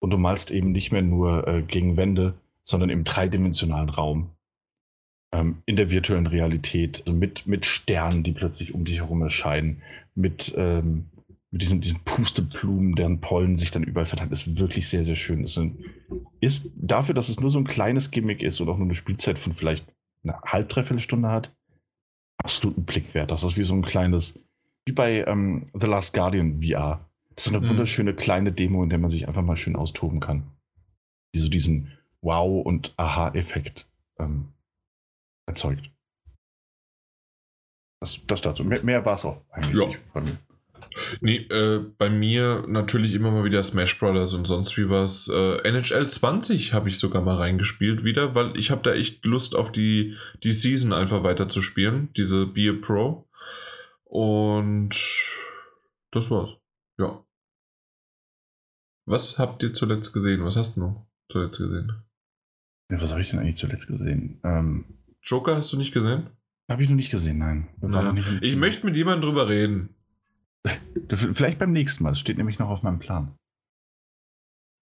und 0.00 0.10
du 0.10 0.18
malst 0.18 0.50
eben 0.50 0.72
nicht 0.72 0.92
mehr 0.92 1.02
nur 1.02 1.46
äh, 1.46 1.62
gegen 1.62 1.96
Wände, 1.96 2.34
sondern 2.62 2.90
im 2.90 3.04
dreidimensionalen 3.04 3.90
Raum. 3.90 4.30
Ähm, 5.32 5.62
in 5.66 5.76
der 5.76 5.90
virtuellen 5.90 6.26
Realität, 6.26 7.02
also 7.06 7.16
mit, 7.16 7.46
mit 7.46 7.64
Sternen, 7.64 8.22
die 8.22 8.32
plötzlich 8.32 8.74
um 8.74 8.84
dich 8.84 8.98
herum 9.00 9.22
erscheinen, 9.22 9.82
mit 10.14 10.54
ähm, 10.56 11.06
mit 11.54 11.62
diesem, 11.62 11.80
diesem 11.80 12.00
Pusteblumen, 12.00 12.96
deren 12.96 13.20
Pollen 13.20 13.54
sich 13.54 13.70
dann 13.70 13.84
überall 13.84 14.06
verteilt, 14.06 14.32
ist 14.32 14.58
wirklich 14.58 14.88
sehr, 14.88 15.04
sehr 15.04 15.14
schön. 15.14 15.44
Ist, 15.44 15.56
ein, 15.56 15.84
ist 16.40 16.72
dafür, 16.74 17.14
dass 17.14 17.28
es 17.28 17.38
nur 17.38 17.48
so 17.48 17.60
ein 17.60 17.64
kleines 17.64 18.10
Gimmick 18.10 18.42
ist 18.42 18.60
und 18.60 18.68
auch 18.68 18.76
nur 18.76 18.88
eine 18.88 18.96
Spielzeit 18.96 19.38
von 19.38 19.52
vielleicht 19.52 19.86
eine 20.24 20.40
halb, 20.42 20.68
dreiviertel 20.68 21.00
Stunde 21.00 21.28
hat, 21.28 21.54
absolut 22.38 22.76
ein 22.76 22.84
Blick 22.84 23.14
wert. 23.14 23.30
Das 23.30 23.44
ist 23.44 23.56
wie 23.56 23.62
so 23.62 23.72
ein 23.72 23.82
kleines, 23.82 24.36
wie 24.84 24.90
bei 24.90 25.24
ähm, 25.28 25.68
The 25.74 25.86
Last 25.86 26.12
Guardian 26.12 26.60
VR. 26.60 27.08
Das 27.36 27.46
ist 27.46 27.54
eine 27.54 27.64
mhm. 27.64 27.68
wunderschöne 27.68 28.14
kleine 28.14 28.50
Demo, 28.50 28.82
in 28.82 28.90
der 28.90 28.98
man 28.98 29.12
sich 29.12 29.28
einfach 29.28 29.42
mal 29.42 29.54
schön 29.54 29.76
austoben 29.76 30.18
kann. 30.18 30.42
Die 31.36 31.38
so 31.38 31.48
diesen 31.48 31.92
Wow- 32.20 32.66
und 32.66 32.94
Aha-Effekt 32.96 33.86
ähm, 34.18 34.48
erzeugt. 35.46 35.88
Das, 38.00 38.18
das 38.26 38.40
dazu. 38.40 38.64
Mehr, 38.64 38.82
mehr 38.82 39.06
war 39.06 39.14
es 39.14 39.24
auch 39.24 39.40
eigentlich 39.52 39.96
ja. 40.14 40.22
Nee, 41.20 41.38
äh, 41.50 41.80
bei 41.98 42.08
mir 42.08 42.64
natürlich 42.68 43.14
immer 43.14 43.30
mal 43.30 43.44
wieder 43.44 43.62
Smash 43.62 43.98
Brothers 43.98 44.34
und 44.34 44.46
sonst 44.46 44.76
wie 44.76 44.88
was. 44.88 45.28
Äh, 45.28 45.58
NHL 45.68 46.08
20 46.08 46.72
habe 46.72 46.88
ich 46.88 46.98
sogar 46.98 47.22
mal 47.22 47.36
reingespielt 47.36 48.04
wieder, 48.04 48.34
weil 48.34 48.56
ich 48.56 48.70
habe 48.70 48.82
da 48.82 48.94
echt 48.94 49.24
Lust 49.24 49.56
auf 49.56 49.72
die, 49.72 50.16
die 50.42 50.52
Season 50.52 50.92
einfach 50.92 51.22
weiter 51.22 51.48
zu 51.48 51.62
spielen, 51.62 52.10
diese 52.16 52.46
Be 52.46 52.70
a 52.70 52.80
Pro. 52.80 53.28
Und 54.04 54.94
das 56.10 56.30
war's. 56.30 56.50
Ja. 56.98 57.24
Was 59.06 59.38
habt 59.38 59.62
ihr 59.62 59.72
zuletzt 59.72 60.12
gesehen? 60.12 60.44
Was 60.44 60.56
hast 60.56 60.76
du 60.76 60.80
noch 60.80 61.06
zuletzt 61.30 61.58
gesehen? 61.58 61.92
Ja, 62.90 63.00
was 63.00 63.10
habe 63.10 63.22
ich 63.22 63.30
denn 63.30 63.40
eigentlich 63.40 63.56
zuletzt 63.56 63.86
gesehen? 63.86 64.40
Ähm, 64.44 64.84
Joker 65.22 65.56
hast 65.56 65.72
du 65.72 65.76
nicht 65.76 65.92
gesehen? 65.92 66.28
habe 66.68 66.82
ich 66.82 66.88
noch 66.88 66.96
nicht 66.96 67.10
gesehen, 67.10 67.38
nein. 67.38 67.68
Noch 67.80 68.12
nicht 68.12 68.26
Ich 68.40 68.56
möchte 68.56 68.86
mit 68.86 68.96
jemandem 68.96 69.28
drüber 69.28 69.48
reden. 69.48 69.94
Vielleicht 71.08 71.58
beim 71.58 71.72
nächsten 71.72 72.04
Mal. 72.04 72.10
Es 72.10 72.20
steht 72.20 72.38
nämlich 72.38 72.58
noch 72.58 72.68
auf 72.70 72.82
meinem 72.82 72.98
Plan. 72.98 73.34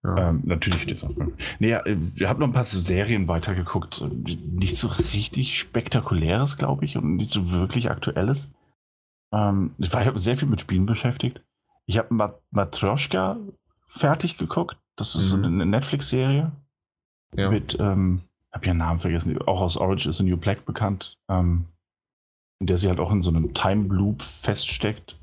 Ja. 0.04 0.30
Ähm, 0.30 0.42
natürlich 0.44 0.82
steht 0.82 0.96
es 0.98 1.04
auf 1.04 1.16
meinem 1.16 1.36
Nee, 1.60 1.70
ja, 1.70 1.80
äh, 1.86 1.96
ich 2.16 2.24
habe 2.24 2.40
noch 2.40 2.46
ein 2.48 2.52
paar 2.52 2.64
Serien 2.64 3.28
weitergeguckt. 3.28 3.94
so, 3.94 4.06
Nicht 4.08 4.76
so 4.76 4.88
richtig 4.88 5.58
spektakuläres, 5.58 6.56
glaube 6.58 6.84
ich, 6.84 6.96
und 6.96 7.16
nicht 7.16 7.30
so 7.30 7.50
wirklich 7.52 7.90
aktuelles. 7.90 8.50
Ähm, 9.32 9.74
ich 9.78 9.92
war 9.92 10.02
ich 10.02 10.08
hab 10.08 10.18
sehr 10.18 10.36
viel 10.36 10.48
mit 10.48 10.60
Spielen 10.60 10.86
beschäftigt. 10.86 11.40
Ich 11.86 11.98
habe 11.98 12.12
Mat 12.14 12.40
Matroschka 12.50 13.38
fertig 13.86 14.38
geguckt. 14.38 14.76
Das 14.96 15.14
ist 15.14 15.28
so 15.28 15.36
Mhm. 15.36 15.44
eine 15.44 15.66
Netflix-Serie. 15.66 16.52
ja. 17.34 17.50
Mit, 17.50 17.76
ähm, 17.80 18.22
habe 18.52 18.66
ihren 18.66 18.76
Namen 18.78 18.98
vergessen, 19.00 19.36
auch 19.42 19.60
aus 19.62 19.76
Orange 19.78 20.06
is 20.06 20.18
the 20.18 20.22
New 20.24 20.36
Black 20.36 20.64
bekannt. 20.66 21.16
Ähm, 21.30 21.64
in 22.60 22.66
der 22.66 22.76
sie 22.76 22.88
halt 22.88 23.00
auch 23.00 23.10
in 23.10 23.22
so 23.22 23.30
einem 23.30 23.54
Time 23.54 23.88
Loop 23.88 24.22
feststeckt, 24.22 25.18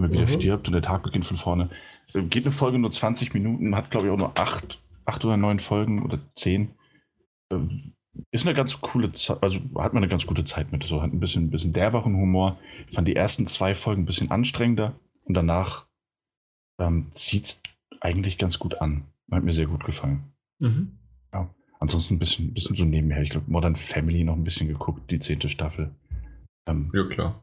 immer 0.00 0.12
wieder 0.12 0.22
Mhm. 0.22 0.28
stirbt 0.40 0.66
und 0.66 0.72
der 0.72 0.82
Tag 0.82 1.02
beginnt 1.02 1.24
von 1.24 1.36
vorne. 1.36 1.70
Geht 2.12 2.44
eine 2.44 2.52
Folge 2.52 2.78
nur 2.78 2.90
20 2.90 3.34
Minuten, 3.34 3.76
hat 3.76 3.90
glaube 3.90 4.06
ich 4.06 4.12
auch 4.12 4.16
nur 4.18 4.36
acht, 4.38 4.80
acht 5.04 5.24
oder 5.24 5.36
neun 5.36 5.60
Folgen 5.60 6.02
oder 6.02 6.18
zehn. 6.34 6.70
Ähm, 7.52 7.92
Ist 8.32 8.44
eine 8.44 8.54
ganz 8.56 8.80
coole 8.80 9.12
Zeit, 9.12 9.40
also 9.40 9.60
hat 9.76 9.94
man 9.94 10.02
eine 10.02 10.08
ganz 10.08 10.26
gute 10.26 10.42
Zeit 10.42 10.72
mit. 10.72 10.82
So 10.82 11.00
hat 11.00 11.12
ein 11.12 11.20
bisschen, 11.20 11.44
ein 11.44 11.50
bisschen 11.50 11.72
derberen 11.72 12.16
Humor. 12.16 12.58
Ich 12.88 12.96
fand 12.96 13.06
die 13.06 13.14
ersten 13.14 13.46
zwei 13.46 13.76
Folgen 13.76 14.02
ein 14.02 14.06
bisschen 14.06 14.32
anstrengender 14.32 14.98
und 15.24 15.34
danach 15.34 15.86
ähm, 16.80 17.06
zieht 17.12 17.44
es 17.44 17.62
eigentlich 18.00 18.36
ganz 18.36 18.58
gut 18.58 18.80
an. 18.80 19.04
Hat 19.30 19.44
mir 19.44 19.52
sehr 19.52 19.66
gut 19.66 19.84
gefallen. 19.84 20.32
Mhm. 20.58 20.96
Ansonsten 21.82 22.16
ein 22.16 22.18
bisschen, 22.18 22.52
bisschen 22.52 22.76
so 22.76 22.84
nebenher. 22.84 23.22
Ich 23.22 23.30
glaube, 23.30 23.50
Modern 23.50 23.74
Family 23.74 24.22
noch 24.22 24.34
ein 24.36 24.44
bisschen 24.44 24.68
geguckt, 24.68 25.10
die 25.10 25.18
zehnte 25.18 25.48
Staffel. 25.48 25.90
Ähm, 26.68 26.90
ja, 26.92 27.04
klar. 27.06 27.42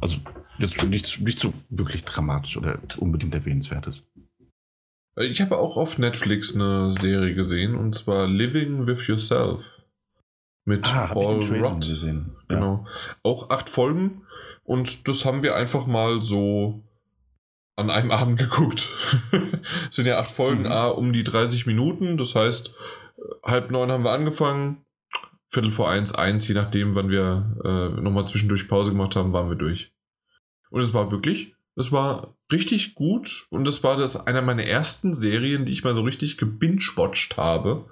Also 0.00 0.18
jetzt 0.58 0.82
nicht, 0.84 1.20
nicht 1.20 1.38
so 1.38 1.52
wirklich 1.68 2.04
dramatisch 2.04 2.56
oder 2.56 2.78
unbedingt 2.98 3.34
erwähnenswertes. 3.34 4.02
Äh, 5.16 5.26
Ich 5.26 5.40
habe 5.40 5.58
auch 5.58 5.76
auf 5.76 5.98
Netflix 5.98 6.54
eine 6.54 6.94
Serie 6.94 7.34
gesehen 7.34 7.74
und 7.74 7.94
zwar 7.94 8.26
Living 8.26 8.86
with 8.86 9.06
Yourself 9.06 9.62
mit 10.64 10.86
Ah, 10.86 11.08
Paul 11.12 11.42
Rudd. 11.44 11.80
gesehen. 11.80 12.36
Ja. 12.48 12.56
Genau. 12.56 12.86
Auch 13.22 13.50
acht 13.50 13.68
Folgen 13.68 14.22
und 14.64 15.08
das 15.08 15.24
haben 15.24 15.42
wir 15.42 15.56
einfach 15.56 15.86
mal 15.86 16.22
so 16.22 16.82
an 17.76 17.90
einem 17.90 18.10
Abend 18.12 18.38
geguckt. 18.38 18.88
Es 19.90 19.96
sind 19.96 20.06
ja 20.06 20.18
acht 20.18 20.30
Folgen, 20.30 20.62
Mhm. 20.62 20.72
ah, 20.72 20.88
um 20.88 21.12
die 21.12 21.24
30 21.24 21.66
Minuten. 21.66 22.16
Das 22.16 22.34
heißt, 22.34 22.68
äh, 22.68 23.22
halb 23.50 23.70
neun 23.70 23.90
haben 23.90 24.04
wir 24.04 24.12
angefangen, 24.12 24.84
Viertel 25.52 25.70
vor 25.70 25.90
eins, 25.90 26.14
eins, 26.14 26.48
je 26.48 26.54
nachdem, 26.54 26.94
wann 26.94 27.10
wir 27.10 27.54
äh, 27.62 28.00
nochmal 28.00 28.24
zwischendurch 28.24 28.68
Pause 28.68 28.90
gemacht 28.90 29.16
haben, 29.16 29.34
waren 29.34 29.50
wir 29.50 29.56
durch. 29.56 29.92
Und 30.70 30.80
es 30.80 30.94
war 30.94 31.12
wirklich, 31.12 31.54
es 31.76 31.92
war 31.92 32.34
richtig 32.50 32.94
gut 32.94 33.46
und 33.50 33.68
es 33.68 33.84
war 33.84 33.98
das 33.98 34.26
einer 34.26 34.40
meiner 34.40 34.64
ersten 34.64 35.12
Serien, 35.12 35.66
die 35.66 35.72
ich 35.72 35.84
mal 35.84 35.92
so 35.92 36.00
richtig 36.00 36.38
gebingewatcht 36.38 37.36
habe. 37.36 37.84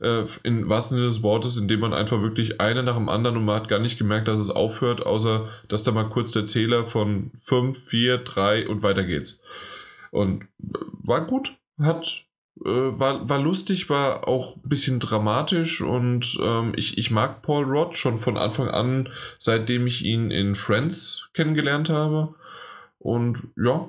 Äh, 0.00 0.24
in 0.42 0.70
wahrsten 0.70 0.96
Sinne 0.96 1.08
des 1.08 1.22
Wortes, 1.22 1.58
indem 1.58 1.80
man 1.80 1.92
einfach 1.92 2.22
wirklich 2.22 2.62
eine 2.62 2.82
nach 2.82 2.96
dem 2.96 3.10
anderen 3.10 3.36
und 3.36 3.44
man 3.44 3.56
hat 3.56 3.68
gar 3.68 3.78
nicht 3.78 3.98
gemerkt, 3.98 4.28
dass 4.28 4.40
es 4.40 4.48
aufhört, 4.50 5.04
außer 5.04 5.50
dass 5.68 5.82
da 5.82 5.92
mal 5.92 6.08
kurz 6.08 6.32
der 6.32 6.46
Zähler 6.46 6.86
von 6.86 7.30
5, 7.44 7.78
4, 7.78 8.18
3 8.18 8.68
und 8.68 8.82
weiter 8.82 9.04
geht's. 9.04 9.42
Und 10.10 10.44
äh, 10.44 10.78
war 11.02 11.26
gut, 11.26 11.52
hat 11.78 12.24
äh, 12.64 12.98
war, 12.98 13.28
war 13.28 13.38
lustig, 13.38 13.90
war 13.90 14.28
auch 14.28 14.56
ein 14.56 14.68
bisschen 14.68 15.00
dramatisch 15.00 15.80
und 15.80 16.38
ähm, 16.42 16.72
ich, 16.76 16.98
ich 16.98 17.10
mag 17.10 17.42
Paul 17.42 17.64
Rudd 17.64 17.96
schon 17.96 18.18
von 18.18 18.36
Anfang 18.36 18.68
an, 18.68 19.08
seitdem 19.38 19.86
ich 19.86 20.04
ihn 20.04 20.30
in 20.30 20.54
Friends 20.54 21.28
kennengelernt 21.34 21.90
habe. 21.90 22.34
Und 22.98 23.38
ja, 23.56 23.88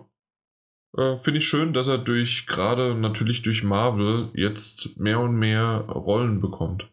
äh, 0.98 1.18
finde 1.18 1.40
ich 1.40 1.48
schön, 1.48 1.74
dass 1.74 1.88
er 1.88 1.98
durch, 1.98 2.48
gerade 2.48 2.96
natürlich 2.96 3.42
durch 3.42 3.64
Marvel, 3.64 4.30
jetzt 4.34 5.00
mehr 5.00 5.20
und 5.20 5.36
mehr 5.36 5.86
Rollen 5.88 6.42
bekommt. 6.42 6.90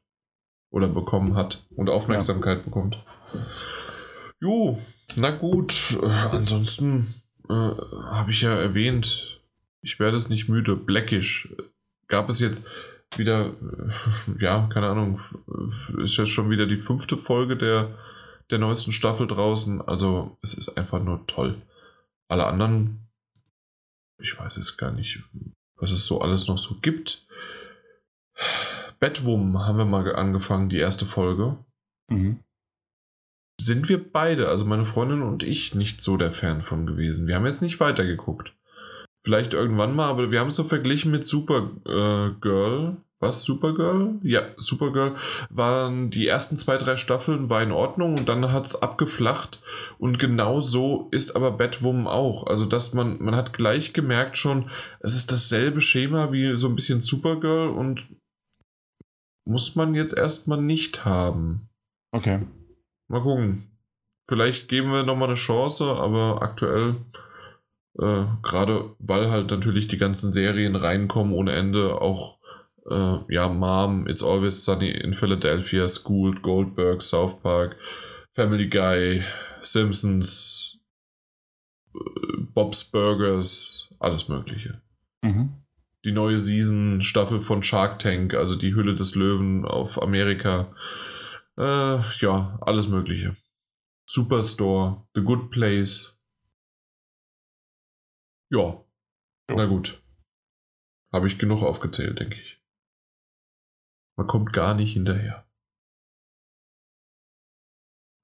Oder 0.71 0.87
bekommen 0.87 1.35
hat 1.35 1.67
und 1.75 1.91
Aufmerksamkeit 1.91 2.65
bekommt. 2.65 3.03
Jo, 4.41 4.79
na 5.17 5.31
gut. 5.31 5.99
Äh, 6.01 6.07
ansonsten 6.07 7.15
äh, 7.49 7.53
habe 7.53 8.31
ich 8.31 8.43
ja 8.43 8.55
erwähnt, 8.55 9.40
ich 9.83 9.99
werde 9.99 10.17
es 10.17 10.29
nicht 10.29 10.49
müde. 10.49 10.77
Blackish. 10.77 11.55
Gab 12.09 12.29
es 12.29 12.41
jetzt 12.41 12.67
wieder, 13.17 13.47
äh, 13.47 13.93
ja, 14.41 14.69
keine 14.73 14.89
Ahnung, 14.89 15.21
ist 15.99 16.17
jetzt 16.17 16.31
schon 16.31 16.51
wieder 16.51 16.67
die 16.67 16.79
fünfte 16.79 17.17
Folge 17.17 17.57
der, 17.57 17.97
der 18.51 18.59
neuesten 18.59 18.93
Staffel 18.93 19.27
draußen. 19.27 19.81
Also 19.81 20.39
es 20.43 20.55
ist 20.55 20.77
einfach 20.77 21.03
nur 21.03 21.27
toll. 21.27 21.63
Alle 22.29 22.47
anderen, 22.47 23.09
ich 24.21 24.39
weiß 24.39 24.57
es 24.59 24.77
gar 24.77 24.93
nicht, 24.93 25.23
was 25.77 25.93
es 25.93 26.07
so 26.07 26.21
alles 26.21 26.47
noch 26.47 26.59
so 26.59 26.77
gibt. 26.81 27.27
Batwoman 29.01 29.67
haben 29.67 29.79
wir 29.79 29.85
mal 29.87 30.15
angefangen, 30.15 30.69
die 30.69 30.79
erste 30.79 31.07
Folge. 31.07 31.59
Mhm. 32.09 32.41
Sind 33.61 33.89
wir 33.89 34.13
beide, 34.13 34.49
also 34.49 34.65
meine 34.65 34.87
Freundin 34.87 35.23
und 35.23 35.43
ich, 35.43 35.75
nicht 35.75 36.01
so 36.01 36.17
der 36.17 36.33
Fan 36.33 36.63
von 36.63 36.87
gewesen. 36.87 37.27
Wir 37.27 37.35
haben 37.35 37.47
jetzt 37.47 37.63
nicht 37.63 37.81
weitergeguckt. 37.81 38.55
Vielleicht 39.25 39.53
irgendwann 39.53 39.95
mal, 39.95 40.09
aber 40.09 40.31
wir 40.31 40.41
haben 40.41 40.49
es 40.49 40.57
so 40.57 40.65
verglichen 40.65 41.11
mit 41.11 41.27
Supergirl. 41.27 42.97
Was? 43.21 43.43
Supergirl? 43.43 44.19
Ja, 44.23 44.49
Supergirl 44.57 45.15
waren 45.51 46.09
die 46.09 46.27
ersten 46.27 46.57
zwei, 46.57 46.79
drei 46.79 46.97
Staffeln 46.97 47.51
war 47.51 47.63
in 47.63 47.71
Ordnung 47.71 48.17
und 48.17 48.31
dann 48.31 48.51
hat 48.51 48.65
es 48.65 48.81
abgeflacht. 48.81 49.63
Und 49.99 50.19
genau 50.19 50.61
so 50.63 51.09
ist 51.11 51.37
aber 51.37 51.51
Batwoman 51.51 52.07
auch. 52.07 52.47
Also, 52.47 52.65
dass 52.65 52.95
man, 52.95 53.23
man 53.23 53.37
hat 53.37 53.53
gleich 53.53 53.93
gemerkt 53.93 54.39
schon, 54.39 54.71
es 55.01 55.15
ist 55.15 55.31
dasselbe 55.31 55.83
Schema 55.83 56.33
wie 56.33 56.57
so 56.57 56.69
ein 56.69 56.75
bisschen 56.75 57.03
Supergirl 57.03 57.69
und 57.69 58.09
muss 59.45 59.77
man 59.77 59.95
jetzt 59.95 60.17
erstmal 60.17 60.63
nicht 60.63 61.05
haben. 61.05 61.69
Okay. 62.13 62.47
Mal 63.09 63.23
gucken. 63.23 63.67
Vielleicht 64.29 64.69
geben 64.69 64.93
wir 64.93 65.03
nochmal 65.03 65.29
eine 65.29 65.37
Chance, 65.37 65.85
aber 65.85 66.41
aktuell, 66.41 66.97
äh, 67.99 68.25
gerade 68.43 68.95
weil 68.99 69.31
halt 69.31 69.51
natürlich 69.51 69.89
die 69.89 69.99
ganzen 69.99 70.33
Serien 70.33 70.77
reinkommen 70.77 71.33
ohne 71.33 71.53
Ende, 71.53 72.01
auch 72.01 72.39
äh, 72.89 73.19
ja, 73.29 73.49
Mom, 73.49 74.07
It's 74.07 74.23
Always 74.23 74.65
Sunny 74.65 74.91
in 74.91 75.15
Philadelphia, 75.15 75.89
School, 75.89 76.41
Goldberg, 76.41 77.03
South 77.03 77.41
Park, 77.43 77.77
Family 78.35 78.69
Guy, 78.69 79.25
Simpsons, 79.63 80.79
äh, 81.95 81.99
Bob's 82.55 82.85
Burgers, 82.85 83.89
alles 83.99 84.29
Mögliche. 84.29 84.81
Mhm. 85.23 85.51
Die 86.05 86.13
neue 86.13 86.41
Season, 86.41 87.03
Staffel 87.03 87.43
von 87.43 87.63
Shark 87.63 87.99
Tank, 87.99 88.35
also 88.35 88.57
die 88.57 88.75
Hülle 88.75 88.95
des 88.95 89.15
Löwen 89.15 89.67
auf 89.67 90.01
Amerika. 90.01 90.75
Äh, 91.59 91.99
ja, 92.21 92.59
alles 92.63 92.89
Mögliche. 92.89 93.37
Superstore, 94.07 95.05
The 95.15 95.21
Good 95.21 95.51
Place. 95.51 96.20
Ja, 98.51 98.85
na 99.49 99.67
gut. 99.67 100.03
Habe 101.13 101.29
ich 101.29 101.39
genug 101.39 101.63
aufgezählt, 101.63 102.19
denke 102.19 102.37
ich. 102.37 102.61
Man 104.17 104.27
kommt 104.27 104.53
gar 104.53 104.75
nicht 104.75 104.93
hinterher. 104.93 105.47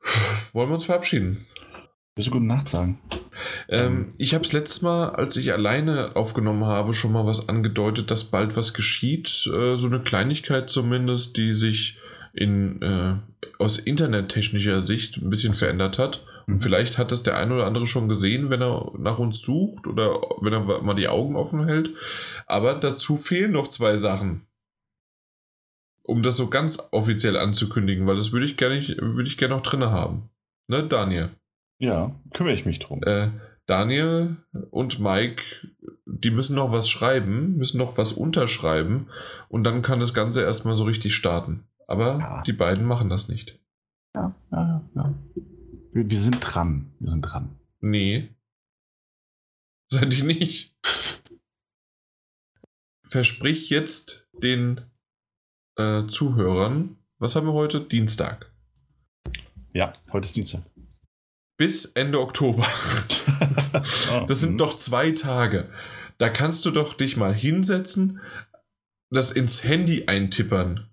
Wollen 0.53 0.69
wir 0.69 0.75
uns 0.75 0.85
verabschieden? 0.85 1.47
Willst 2.15 2.29
du 2.29 2.33
gute 2.33 2.45
Nacht 2.45 2.69
sagen? 2.69 3.01
Ähm, 3.69 4.15
ich 4.19 4.35
habe 4.35 4.45
es 4.45 4.53
letztes 4.53 4.83
Mal, 4.83 5.11
als 5.11 5.37
ich 5.37 5.53
alleine 5.53 6.17
aufgenommen 6.17 6.65
habe, 6.65 6.95
schon 6.95 7.13
mal 7.13 7.27
was 7.27 7.49
angedeutet, 7.49 8.11
dass 8.11 8.31
bald 8.31 8.57
was 8.57 8.75
geschieht. 8.75 9.47
Äh, 9.53 9.77
so 9.77 9.87
eine 9.87 10.01
Kleinigkeit 10.01 10.71
zumindest, 10.71 11.37
die 11.37 11.55
sich 11.55 12.01
in, 12.33 12.83
äh, 12.83 13.17
aus 13.59 13.79
internettechnischer 13.79 14.81
Sicht 14.81 15.19
ein 15.19 15.31
bisschen 15.31 15.55
verändert 15.55 15.99
hat. 15.99 16.25
Vielleicht 16.59 16.97
hat 16.97 17.11
das 17.11 17.25
der 17.25 17.37
eine 17.37 17.55
oder 17.55 17.67
andere 17.67 17.87
schon 17.89 18.09
gesehen, 18.09 18.51
wenn 18.51 18.63
er 18.63 18.93
nach 18.99 19.19
uns 19.19 19.41
sucht 19.41 19.87
oder 19.89 20.21
wenn 20.41 20.53
er 20.53 20.83
mal 20.83 20.95
die 20.95 21.09
Augen 21.09 21.35
offen 21.35 21.65
hält. 21.65 21.91
Aber 22.47 22.75
dazu 22.75 23.17
fehlen 23.17 23.51
noch 23.53 23.69
zwei 23.69 23.97
Sachen. 23.97 24.47
Um 26.03 26.23
das 26.23 26.37
so 26.37 26.49
ganz 26.49 26.89
offiziell 26.93 27.37
anzukündigen, 27.37 28.07
weil 28.07 28.17
das 28.17 28.31
würde 28.31 28.47
ich 28.47 28.57
gerne 28.57 28.77
würde 29.01 29.29
ich 29.29 29.39
gerne 29.39 29.57
noch 29.57 29.63
drin 29.65 29.85
haben. 29.85 30.31
Ne, 30.69 30.85
Daniel? 30.87 31.31
Ja, 31.79 32.15
kümmere 32.33 32.55
ich 32.55 32.65
mich 32.65 32.79
drum. 32.79 33.03
Äh, 33.03 33.31
Daniel 33.67 34.37
und 34.71 35.01
Mike, 35.01 35.43
die 36.07 36.31
müssen 36.31 36.55
noch 36.55 36.71
was 36.71 36.89
schreiben, 36.89 37.57
müssen 37.57 37.79
noch 37.79 37.99
was 37.99 38.13
unterschreiben 38.13 39.09
und 39.49 39.65
dann 39.65 39.83
kann 39.83 39.99
das 39.99 40.15
Ganze 40.15 40.43
erstmal 40.43 40.77
so 40.77 40.85
richtig 40.85 41.17
starten. 41.17 41.65
Aber 41.89 42.19
Ja. 42.21 42.43
die 42.47 42.53
beiden 42.53 42.85
machen 42.85 43.11
das 43.11 43.29
nicht. 43.29 43.59
Ja, 44.15 44.33
ja, 44.53 44.89
ja. 44.95 45.15
Wir, 45.97 46.11
wir 46.11 46.21
sind 46.21 46.41
dran. 46.41 46.93
Wir 47.01 47.11
sind 47.13 47.23
dran. 47.23 47.59
Nee. 47.81 48.29
Seid 49.91 50.13
ihr 50.13 50.25
nicht? 50.25 50.77
Versprich 53.09 53.71
jetzt 53.71 54.29
den 54.43 54.83
äh, 55.79 56.07
Zuhörern, 56.07 56.99
was 57.19 57.35
haben 57.35 57.47
wir 57.47 57.55
heute? 57.55 57.81
Dienstag. 57.81 58.53
Ja, 59.73 59.95
heute 60.13 60.27
ist 60.27 60.37
Dienstag. 60.37 60.63
Bis 61.59 61.87
Ende 61.87 62.21
Oktober. 62.21 62.67
Das 64.27 64.41
sind 64.41 64.55
Mhm. 64.55 64.59
doch 64.59 64.77
zwei 64.77 65.13
Tage. 65.13 65.71
Da 66.19 66.29
kannst 66.31 66.65
du 66.65 66.71
doch 66.71 66.95
dich 66.95 67.17
mal 67.17 67.35
hinsetzen, 67.35 68.21
das 69.11 69.31
ins 69.31 69.65
Handy 69.65 70.05
eintippern. 70.07 70.89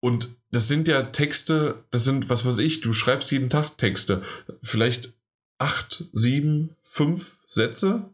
Und 0.00 0.36
das 0.56 0.68
sind 0.68 0.88
ja 0.88 1.02
Texte, 1.02 1.84
das 1.90 2.04
sind, 2.04 2.30
was 2.30 2.46
weiß 2.46 2.58
ich, 2.60 2.80
du 2.80 2.94
schreibst 2.94 3.30
jeden 3.30 3.50
Tag 3.50 3.76
Texte. 3.76 4.22
Vielleicht 4.62 5.12
acht, 5.58 6.04
sieben, 6.14 6.74
fünf 6.80 7.36
Sätze. 7.46 8.08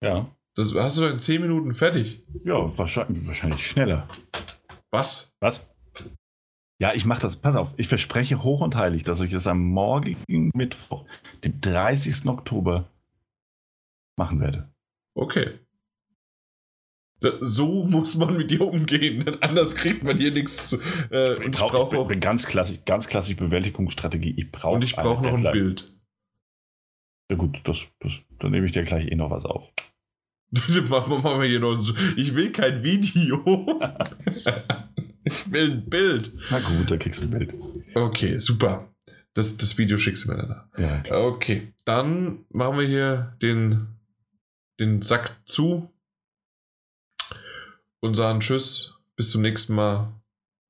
Ja. 0.00 0.30
Das 0.54 0.74
hast 0.74 0.96
du 0.96 1.02
doch 1.02 1.10
in 1.10 1.20
zehn 1.20 1.42
Minuten 1.42 1.74
fertig. 1.74 2.22
Ja, 2.42 2.76
wahrscheinlich, 2.78 3.26
wahrscheinlich 3.26 3.68
schneller. 3.68 4.08
Was? 4.90 5.36
Was? 5.40 5.60
Ja, 6.78 6.94
ich 6.94 7.04
mache 7.04 7.20
das. 7.20 7.36
Pass 7.36 7.54
auf, 7.54 7.74
ich 7.76 7.88
verspreche 7.88 8.42
hoch 8.42 8.62
und 8.62 8.76
heilig, 8.76 9.04
dass 9.04 9.20
ich 9.20 9.34
es 9.34 9.46
am 9.46 9.62
morgigen 9.62 10.50
Mittwoch, 10.54 11.04
dem 11.44 11.60
30. 11.60 12.26
Oktober, 12.26 12.88
machen 14.16 14.40
werde. 14.40 14.72
Okay. 15.14 15.58
So 17.40 17.84
muss 17.84 18.16
man 18.16 18.36
mit 18.36 18.50
dir 18.50 18.62
umgehen, 18.62 19.24
denn 19.24 19.42
anders 19.42 19.76
kriegt 19.76 20.02
man 20.04 20.18
hier 20.18 20.30
nichts 20.32 20.70
zu. 20.70 20.78
Äh, 21.10 21.36
und 21.36 21.54
ich 21.54 21.60
brauch- 21.60 21.70
brauche 21.72 21.98
auch. 21.98 22.08
bin 22.08 22.20
ganz 22.20 22.46
klassisch, 22.46 22.78
ganz 22.84 23.08
klassisch 23.08 23.36
Bewältigungsstrategie. 23.36 24.34
Ich 24.36 24.50
brauche 24.52 24.74
Und 24.76 24.84
ich 24.84 24.94
brauche 24.96 25.22
noch 25.22 25.36
ein 25.44 25.52
Bild. 25.52 25.92
Ja 27.30 27.36
gut, 27.36 27.60
das, 27.64 27.88
das, 28.00 28.12
dann 28.38 28.50
nehme 28.50 28.66
ich 28.66 28.72
dir 28.72 28.82
gleich 28.82 29.06
eh 29.10 29.14
noch 29.14 29.30
was 29.30 29.44
auf. 29.46 29.72
machen 30.88 31.22
wir 31.40 31.44
hier 31.48 31.60
noch. 31.60 31.82
Ich 32.16 32.34
will 32.34 32.52
kein 32.52 32.82
Video. 32.84 33.42
ich 35.24 35.50
will 35.50 35.70
ein 35.72 35.88
Bild. 35.88 36.32
Na 36.50 36.60
gut, 36.60 36.90
dann 36.90 36.98
kriegst 36.98 37.20
du 37.22 37.24
ein 37.26 37.30
Bild. 37.30 37.54
Okay, 37.94 38.38
super. 38.38 38.90
Das, 39.32 39.56
das 39.56 39.78
Video 39.78 39.98
schickst 39.98 40.26
du 40.26 40.28
mir 40.32 40.36
dann. 40.36 40.82
Ja, 40.84 41.00
klar. 41.00 41.24
Okay, 41.24 41.72
dann 41.84 42.44
machen 42.50 42.78
wir 42.78 42.86
hier 42.86 43.36
den, 43.42 43.86
den 44.78 45.02
Sack 45.02 45.36
zu 45.44 45.90
und 48.04 48.14
sagen 48.14 48.40
Tschüss, 48.40 48.98
bis 49.16 49.30
zum 49.30 49.40
nächsten 49.40 49.74
Mal. 49.74 50.12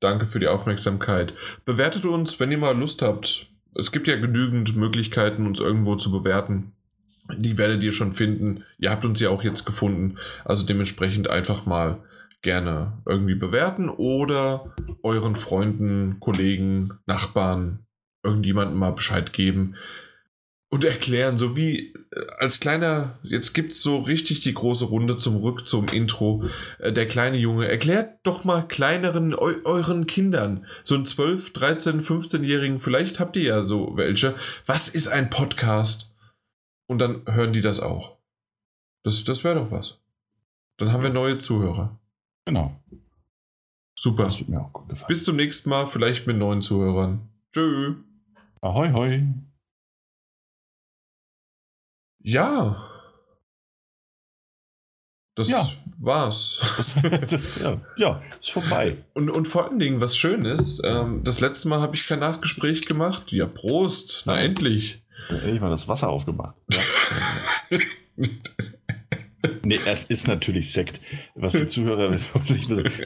Danke 0.01 0.27
für 0.27 0.39
die 0.39 0.47
Aufmerksamkeit. 0.47 1.35
Bewertet 1.65 2.05
uns, 2.05 2.39
wenn 2.39 2.53
ihr 2.53 2.59
mal 2.59 2.79
Lust 2.79 3.03
habt. 3.03 3.49
Es 3.75 3.91
gibt 3.91 4.07
ja 4.07 4.17
genügend 4.17 4.77
Möglichkeiten, 4.77 5.45
uns 5.45 5.59
irgendwo 5.59 5.97
zu 5.97 6.13
bewerten. 6.13 6.73
Die 7.37 7.59
werdet 7.59 7.83
ihr 7.83 7.91
schon 7.91 8.13
finden. 8.13 8.63
Ihr 8.79 8.91
habt 8.91 9.05
uns 9.05 9.19
ja 9.19 9.31
auch 9.31 9.43
jetzt 9.43 9.65
gefunden. 9.65 10.19
Also 10.45 10.65
dementsprechend 10.65 11.29
einfach 11.29 11.67
mal 11.67 12.05
gerne 12.43 12.93
irgendwie 13.05 13.35
bewerten 13.35 13.89
oder 13.89 14.73
euren 15.03 15.35
Freunden, 15.35 16.21
Kollegen, 16.21 16.93
Nachbarn, 17.07 17.81
irgendjemandem 18.23 18.79
mal 18.79 18.93
Bescheid 18.93 19.33
geben 19.33 19.75
und 20.75 20.83
erklären, 20.83 21.39
so 21.39 21.55
wie 21.55 21.95
äh, 22.11 22.27
als 22.39 22.59
kleiner, 22.59 23.17
jetzt 23.23 23.53
gibt 23.53 23.75
es 23.75 23.83
so 23.83 23.99
richtig 23.99 24.41
die 24.41 24.55
große 24.55 24.87
Runde 24.87 25.17
zum 25.17 25.37
Rück 25.37 25.69
zum 25.69 25.87
Intro. 25.87 26.43
Äh, 26.81 26.93
Der 26.93 27.07
kleine 27.07 27.37
Junge, 27.37 27.69
erklärt 27.69 28.19
doch 28.25 28.43
mal 28.43 28.67
kleineren, 28.67 29.35
eu 29.35 29.55
euren 29.63 30.09
Kindern, 30.09 30.67
so 30.83 30.97
einen 30.97 31.07
12, 31.07 31.53
13, 31.53 32.03
15-Jährigen, 32.03 32.81
vielleicht 32.81 33.21
habt 33.21 33.37
ihr 33.37 33.45
ja 33.45 33.63
so 33.63 33.93
welche, 33.97 34.35
was 34.67 34.89
ist 34.89 35.07
ein 35.07 35.31
Podcast? 35.31 36.13
Und 36.89 36.99
dann 36.99 37.23
hören 37.27 37.53
die 37.53 37.61
das 37.61 37.79
auch. 37.79 38.19
Das, 39.05 39.23
das 39.23 39.45
wäre 39.45 39.55
doch 39.55 39.71
was. 39.71 39.99
Dann 40.79 40.91
haben 40.91 41.05
wir 41.05 41.11
neue 41.11 41.39
Zuhörer. 41.39 42.01
Genau. 42.47 42.75
Super. 43.97 44.25
Das 44.25 44.45
mir 44.49 44.61
auch 44.61 44.73
gut 44.73 44.89
gefallen. 44.89 45.07
Bis 45.07 45.23
zum 45.23 45.37
nächsten 45.37 45.71
Mal, 45.71 45.87
vielleicht 45.87 46.27
mit 46.27 46.37
neuen 46.37 46.63
Zuhörern. 46.63 47.29
Tschö. 47.53 47.95
Ahoi, 48.61 48.91
hoi. 48.91 49.23
Ja. 52.25 52.91
Das 55.37 55.51
Ja. 55.51 55.69
war's. 56.01 56.61
ja, 57.61 57.81
ja, 57.97 58.23
ist 58.41 58.51
vorbei. 58.53 59.05
Und, 59.15 59.31
und 59.31 59.47
vor 59.47 59.69
allen 59.69 59.79
Dingen, 59.79 60.01
was 60.01 60.17
schön 60.17 60.45
ist, 60.45 60.81
ähm, 60.85 61.23
das 61.25 61.41
letzte 61.41 61.69
Mal 61.69 61.81
habe 61.81 61.95
ich 61.97 62.07
kein 62.07 62.21
Nachgespräch 62.21 62.87
gemacht. 62.87 63.31
Ja, 63.33 63.47
Prost. 63.47 64.23
Na, 64.27 64.39
endlich. 64.39 65.03
Ich 65.29 65.61
mal 65.61 65.71
das 65.71 65.87
Wasser 65.89 66.09
aufgemacht. 66.09 66.55
Ja. 67.71 67.79
Nee, 69.65 69.79
es 69.87 70.05
ist 70.05 70.29
natürlich 70.29 70.73
Sekt, 70.73 71.01
was 71.35 71.53
die 71.55 71.67
Zuhörer 71.67 72.19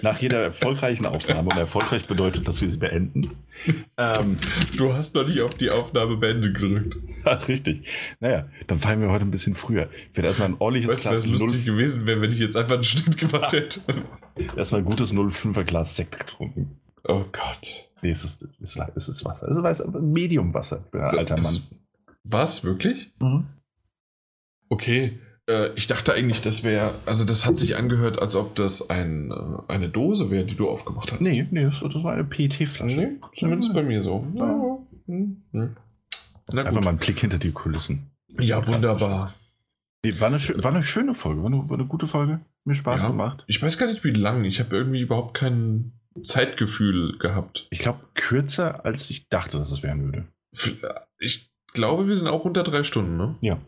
nach 0.02 0.20
jeder 0.20 0.42
erfolgreichen 0.42 1.06
Aufnahme 1.06 1.50
und 1.50 1.56
erfolgreich 1.56 2.06
bedeutet, 2.06 2.46
dass 2.46 2.60
wir 2.60 2.68
sie 2.68 2.78
beenden. 2.78 3.32
Ähm, 3.96 4.38
Du 4.76 4.92
hast 4.92 5.14
noch 5.14 5.26
nicht 5.26 5.40
auf 5.40 5.54
die 5.54 5.70
Aufnahme 5.70 6.16
Bände 6.16 6.52
gedrückt. 6.52 6.96
ach, 7.24 7.48
richtig. 7.48 7.88
Naja, 8.20 8.48
dann 8.66 8.78
feiern 8.78 9.00
wir 9.00 9.10
heute 9.10 9.24
ein 9.24 9.30
bisschen 9.30 9.54
früher. 9.54 9.88
Ich 10.10 10.16
werde 10.16 10.28
erstmal 10.28 10.48
ein 10.48 10.56
ordentliches 10.58 10.92
Weißt 10.92 11.02
Glas 11.02 11.26
lustig 11.26 11.66
0, 11.66 11.74
gewesen 11.76 12.06
wäre, 12.06 12.20
wenn 12.20 12.30
ich 12.30 12.38
jetzt 12.38 12.56
einfach 12.56 12.74
einen 12.74 12.84
Schnitt 12.84 13.18
gemacht 13.18 13.52
hätte? 13.52 13.80
erstmal 14.56 14.82
ein 14.82 14.84
gutes 14.84 15.12
05er 15.14 15.64
Glas 15.64 15.96
Sekt 15.96 16.18
getrunken. 16.20 16.78
Oh 17.04 17.24
Gott. 17.32 17.90
Nee, 18.02 18.10
es 18.10 18.24
ist, 18.24 18.42
es 18.62 18.76
ist, 18.76 18.82
es 18.94 19.08
ist 19.08 19.24
Wasser. 19.24 19.48
Es 19.48 19.56
ist 19.56 19.62
bin 20.90 21.00
ein 21.00 21.18
alter 21.18 21.40
Mann. 21.40 21.56
Was? 22.24 22.64
Wirklich? 22.64 23.10
Mhm. 23.20 23.46
Okay. 24.68 25.18
Äh, 25.48 25.72
ich 25.74 25.86
dachte 25.86 26.12
eigentlich, 26.14 26.40
das 26.42 26.62
wäre. 26.62 26.94
Also, 27.06 27.24
das 27.24 27.46
hat 27.46 27.58
sich 27.58 27.76
angehört, 27.76 28.20
als 28.20 28.36
ob 28.36 28.54
das 28.54 28.90
ein, 28.90 29.30
äh, 29.30 29.72
eine 29.72 29.88
Dose 29.88 30.30
wäre, 30.30 30.44
die 30.44 30.54
du 30.54 30.68
aufgemacht 30.68 31.12
hast. 31.12 31.20
Nee, 31.20 31.46
nee, 31.50 31.64
das, 31.64 31.80
das 31.80 32.04
war 32.04 32.12
eine 32.12 32.24
PET-Flasche. 32.24 32.96
Nee, 32.96 33.08
zumindest 33.34 33.74
bei 33.74 33.82
mir 33.82 34.02
so. 34.02 34.26
Ja. 34.34 34.78
Hm, 35.06 35.42
hm. 35.52 35.76
Na 36.52 36.62
Einfach 36.62 36.82
mal 36.82 36.90
einen 36.90 36.98
Blick 36.98 37.18
hinter 37.20 37.38
die 37.38 37.52
Kulissen. 37.52 38.10
Ja, 38.38 38.66
wunderbar. 38.66 39.32
Nee, 40.04 40.18
war, 40.20 40.28
eine, 40.28 40.38
war 40.38 40.72
eine 40.72 40.82
schöne 40.82 41.14
Folge, 41.14 41.42
war 41.42 41.48
eine, 41.50 41.68
war 41.68 41.76
eine 41.78 41.86
gute 41.88 42.06
Folge. 42.06 42.40
Mir 42.64 42.74
Spaß 42.74 43.02
Ja. 43.02 43.08
gemacht. 43.08 43.44
Ich 43.48 43.60
weiß 43.62 43.78
gar 43.78 43.86
nicht, 43.86 44.04
wie 44.04 44.10
lang. 44.12 44.44
Ich 44.44 44.60
habe 44.60 44.76
irgendwie 44.76 45.00
überhaupt 45.00 45.34
kein 45.34 45.92
Zeitgefühl 46.24 47.18
gehabt. 47.18 47.66
Ich 47.70 47.78
glaube, 47.80 48.00
kürzer, 48.14 48.84
als 48.84 49.10
ich 49.10 49.28
dachte, 49.28 49.58
dass 49.58 49.72
es 49.72 49.82
werden 49.82 50.04
würde. 50.04 50.26
F- 50.54 50.76
Ich 51.18 51.50
glaube, 51.72 52.06
wir 52.06 52.16
sind 52.16 52.28
auch 52.28 52.44
unter 52.44 52.62
drei 52.62 52.82
Stunden, 52.84 53.16
ne? 53.16 53.34
Ja. 53.40 53.58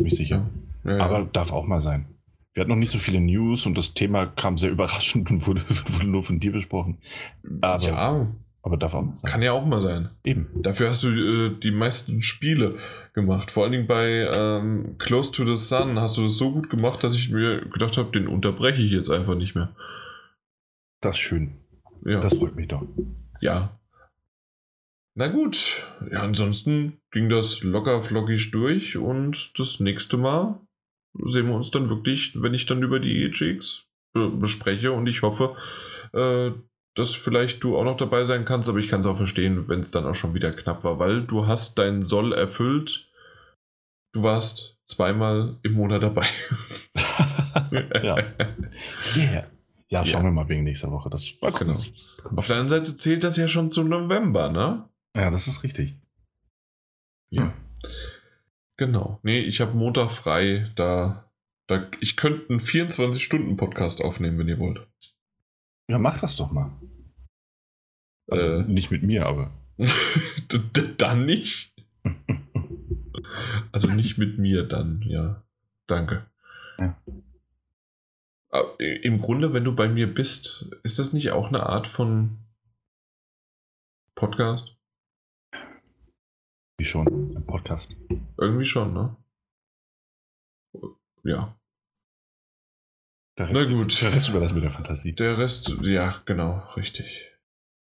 Bin 0.00 0.06
ich 0.06 0.16
sicher. 0.16 0.48
Ja, 0.84 0.96
ja. 0.96 1.02
Aber 1.04 1.24
darf 1.24 1.52
auch 1.52 1.66
mal 1.66 1.80
sein. 1.80 2.06
Wir 2.52 2.62
hatten 2.62 2.70
noch 2.70 2.76
nicht 2.76 2.90
so 2.90 2.98
viele 2.98 3.20
News 3.20 3.66
und 3.66 3.78
das 3.78 3.94
Thema 3.94 4.26
kam 4.26 4.58
sehr 4.58 4.70
überraschend 4.76 5.30
und 5.30 5.46
wurde, 5.46 5.62
wurde 5.68 6.06
nur 6.06 6.22
von 6.22 6.40
dir 6.40 6.52
besprochen. 6.52 6.98
Aber, 7.60 7.84
ja, 7.84 8.26
aber 8.62 8.76
darf 8.76 8.94
auch 8.94 9.02
mal 9.02 9.16
sein. 9.16 9.30
kann 9.30 9.42
ja 9.42 9.52
auch 9.52 9.64
mal 9.64 9.80
sein. 9.80 10.10
Eben. 10.24 10.48
Dafür 10.62 10.90
hast 10.90 11.02
du 11.02 11.08
äh, 11.08 11.58
die 11.60 11.70
meisten 11.70 12.22
Spiele 12.22 12.76
gemacht. 13.14 13.50
Vor 13.50 13.64
allen 13.64 13.72
Dingen 13.72 13.86
bei 13.86 14.30
ähm, 14.34 14.96
Close 14.98 15.32
to 15.32 15.44
the 15.44 15.56
Sun 15.56 15.98
hast 15.98 16.16
du 16.16 16.24
das 16.24 16.36
so 16.36 16.52
gut 16.52 16.70
gemacht, 16.70 17.04
dass 17.04 17.14
ich 17.16 17.30
mir 17.30 17.60
gedacht 17.66 17.96
habe, 17.96 18.10
den 18.10 18.26
unterbreche 18.26 18.82
ich 18.82 18.90
jetzt 18.90 19.10
einfach 19.10 19.34
nicht 19.34 19.54
mehr. 19.54 19.74
Das 21.00 21.16
ist 21.16 21.20
schön. 21.20 21.52
Ja. 22.04 22.20
Das 22.20 22.34
freut 22.34 22.56
mich 22.56 22.68
doch. 22.68 22.82
Ja. 23.40 23.79
Na 25.16 25.28
gut. 25.28 25.84
Ja, 26.10 26.22
ansonsten 26.22 26.98
ging 27.10 27.28
das 27.28 27.62
locker 27.62 28.02
flockig 28.02 28.50
durch 28.52 28.96
und 28.96 29.58
das 29.58 29.80
nächste 29.80 30.16
Mal 30.16 30.60
sehen 31.24 31.48
wir 31.48 31.54
uns 31.56 31.70
dann 31.70 31.88
wirklich, 31.88 32.40
wenn 32.40 32.54
ich 32.54 32.66
dann 32.66 32.82
über 32.82 33.00
die 33.00 33.24
EGX 33.24 33.86
be 34.14 34.30
bespreche 34.30 34.92
und 34.92 35.06
ich 35.08 35.22
hoffe, 35.22 35.56
äh, 36.12 36.52
dass 36.96 37.14
vielleicht 37.14 37.62
du 37.64 37.76
auch 37.76 37.84
noch 37.84 37.96
dabei 37.96 38.24
sein 38.24 38.44
kannst, 38.44 38.68
aber 38.68 38.78
ich 38.78 38.88
kann 38.88 39.00
es 39.00 39.06
auch 39.06 39.16
verstehen, 39.16 39.68
wenn 39.68 39.80
es 39.80 39.90
dann 39.90 40.06
auch 40.06 40.14
schon 40.14 40.34
wieder 40.34 40.52
knapp 40.52 40.84
war, 40.84 40.98
weil 40.98 41.22
du 41.22 41.46
hast 41.46 41.78
deinen 41.78 42.02
Soll 42.02 42.32
erfüllt. 42.32 43.08
Du 44.12 44.22
warst 44.22 44.78
zweimal 44.86 45.58
im 45.62 45.74
Monat 45.74 46.02
dabei. 46.02 46.26
ja. 48.02 48.16
Yeah. 49.16 49.46
Ja, 49.88 50.04
schauen 50.06 50.22
Ja. 50.22 50.28
wir 50.28 50.32
mal 50.32 50.48
wegen 50.48 50.64
nächster 50.64 50.90
Woche. 50.90 51.10
Das 51.10 51.32
war 51.40 51.50
Genau. 51.52 51.74
Auf 52.36 52.46
der 52.46 52.56
anderen 52.56 52.68
Seite 52.68 52.96
zählt 52.96 53.24
das 53.24 53.36
ja 53.36 53.48
schon 53.48 53.70
zum 53.70 53.88
November, 53.88 54.50
ne? 54.50 54.88
Ja, 55.16 55.30
das 55.30 55.46
ist 55.48 55.62
richtig. 55.62 55.96
Ja. 57.30 57.52
Genau. 58.76 59.20
Nee, 59.22 59.40
ich 59.40 59.60
habe 59.60 59.76
Montag 59.76 60.10
frei. 60.10 60.70
Da, 60.76 61.30
da, 61.66 61.90
ich 62.00 62.16
könnte 62.16 62.48
einen 62.48 62.60
24-Stunden-Podcast 62.60 64.02
aufnehmen, 64.02 64.38
wenn 64.38 64.48
ihr 64.48 64.58
wollt. 64.58 64.86
Ja, 65.88 65.98
mach 65.98 66.20
das 66.20 66.36
doch 66.36 66.50
mal. 66.50 66.72
Also, 68.28 68.46
Äh. 68.46 68.62
nicht 68.64 68.90
mit 68.90 69.02
mir, 69.02 69.26
aber. 69.26 69.52
Dann 70.98 71.24
nicht. 71.26 71.74
Also 73.72 73.88
nicht 73.88 74.18
mit 74.18 74.38
mir 74.38 74.66
dann, 74.66 75.02
ja. 75.02 75.44
Danke. 75.86 76.26
Ja. 76.80 77.00
Aber 78.50 78.80
Im 78.80 79.20
Grunde, 79.20 79.52
wenn 79.52 79.62
du 79.62 79.74
bei 79.74 79.88
mir 79.88 80.12
bist, 80.12 80.68
ist 80.82 80.98
das 80.98 81.12
nicht 81.12 81.30
auch 81.30 81.46
eine 81.48 81.64
Art 81.64 81.86
von 81.86 82.38
Podcast? 84.16 84.76
Wie 86.80 86.86
schon, 86.86 87.06
ein 87.36 87.44
Podcast. 87.44 87.94
Irgendwie 88.38 88.64
schon, 88.64 88.94
ne? 88.94 89.14
Ja. 91.24 91.54
Der 93.36 93.52
Na 93.52 93.64
gut. 93.64 94.00
Der 94.00 94.14
Rest 94.14 94.30
überlassen 94.30 94.54
wir 94.54 94.62
der 94.62 94.70
Fantasie. 94.70 95.12
Der 95.12 95.36
Rest, 95.36 95.76
ja, 95.82 96.22
genau, 96.24 96.66
richtig. 96.76 97.28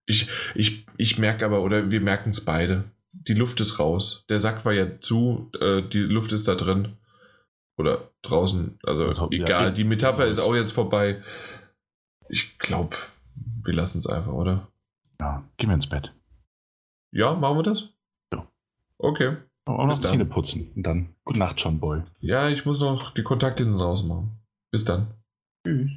Ich, 0.06 0.30
ich, 0.54 0.86
ich 0.98 1.18
merke 1.18 1.48
aber, 1.48 1.64
oder 1.64 1.90
wir 1.90 2.00
merken 2.00 2.30
es 2.30 2.46
beide. 2.46 2.84
Die 3.12 3.34
Luft 3.34 3.60
ist 3.60 3.80
raus. 3.80 4.24
Der 4.30 4.40
Sack 4.40 4.66
war 4.66 4.74
ja 4.74 5.02
zu, 5.02 5.50
äh, 5.60 5.82
die 5.82 6.02
Luft 6.02 6.32
ist 6.32 6.48
da 6.48 6.54
drin. 6.54 6.96
Oder 7.78 8.12
draußen. 8.22 8.78
Also 8.84 9.08
Ja, 9.08 9.28
egal, 9.32 9.64
ja, 9.64 9.72
die 9.72 9.84
Metapher 9.84 10.28
ist 10.28 10.38
auch 10.38 10.54
jetzt 10.54 10.74
vorbei. 10.74 11.24
Ich 12.30 12.60
glaube, 12.60 12.96
wir 13.64 13.74
lassen 13.74 13.98
es 13.98 14.06
einfach, 14.06 14.34
oder? 14.34 14.72
Ja, 15.20 15.44
gehen 15.58 15.72
wir 15.72 15.74
ins 15.74 15.90
Bett. 15.90 16.14
Ja, 17.12 17.34
machen 17.34 17.58
wir 17.58 17.64
das? 17.64 17.95
Okay. 19.06 19.38
Auch 19.66 19.88
Bis 19.88 19.98
noch 19.98 20.03
dann. 20.03 20.11
Zähne 20.11 20.25
putzen. 20.25 20.72
Und 20.75 20.84
dann, 20.84 21.09
gute 21.24 21.40
Nacht, 21.40 21.59
John 21.59 21.80
Boy. 21.80 22.01
Ja, 22.22 22.50
ich 22.50 22.66
muss 22.66 22.80
noch 22.80 23.14
die 23.14 23.24
Kontaktlinsen 23.24 23.82
rausmachen. 23.82 24.32
Bis 24.72 24.84
dann. 24.84 25.08
Tschüss. 25.66 25.92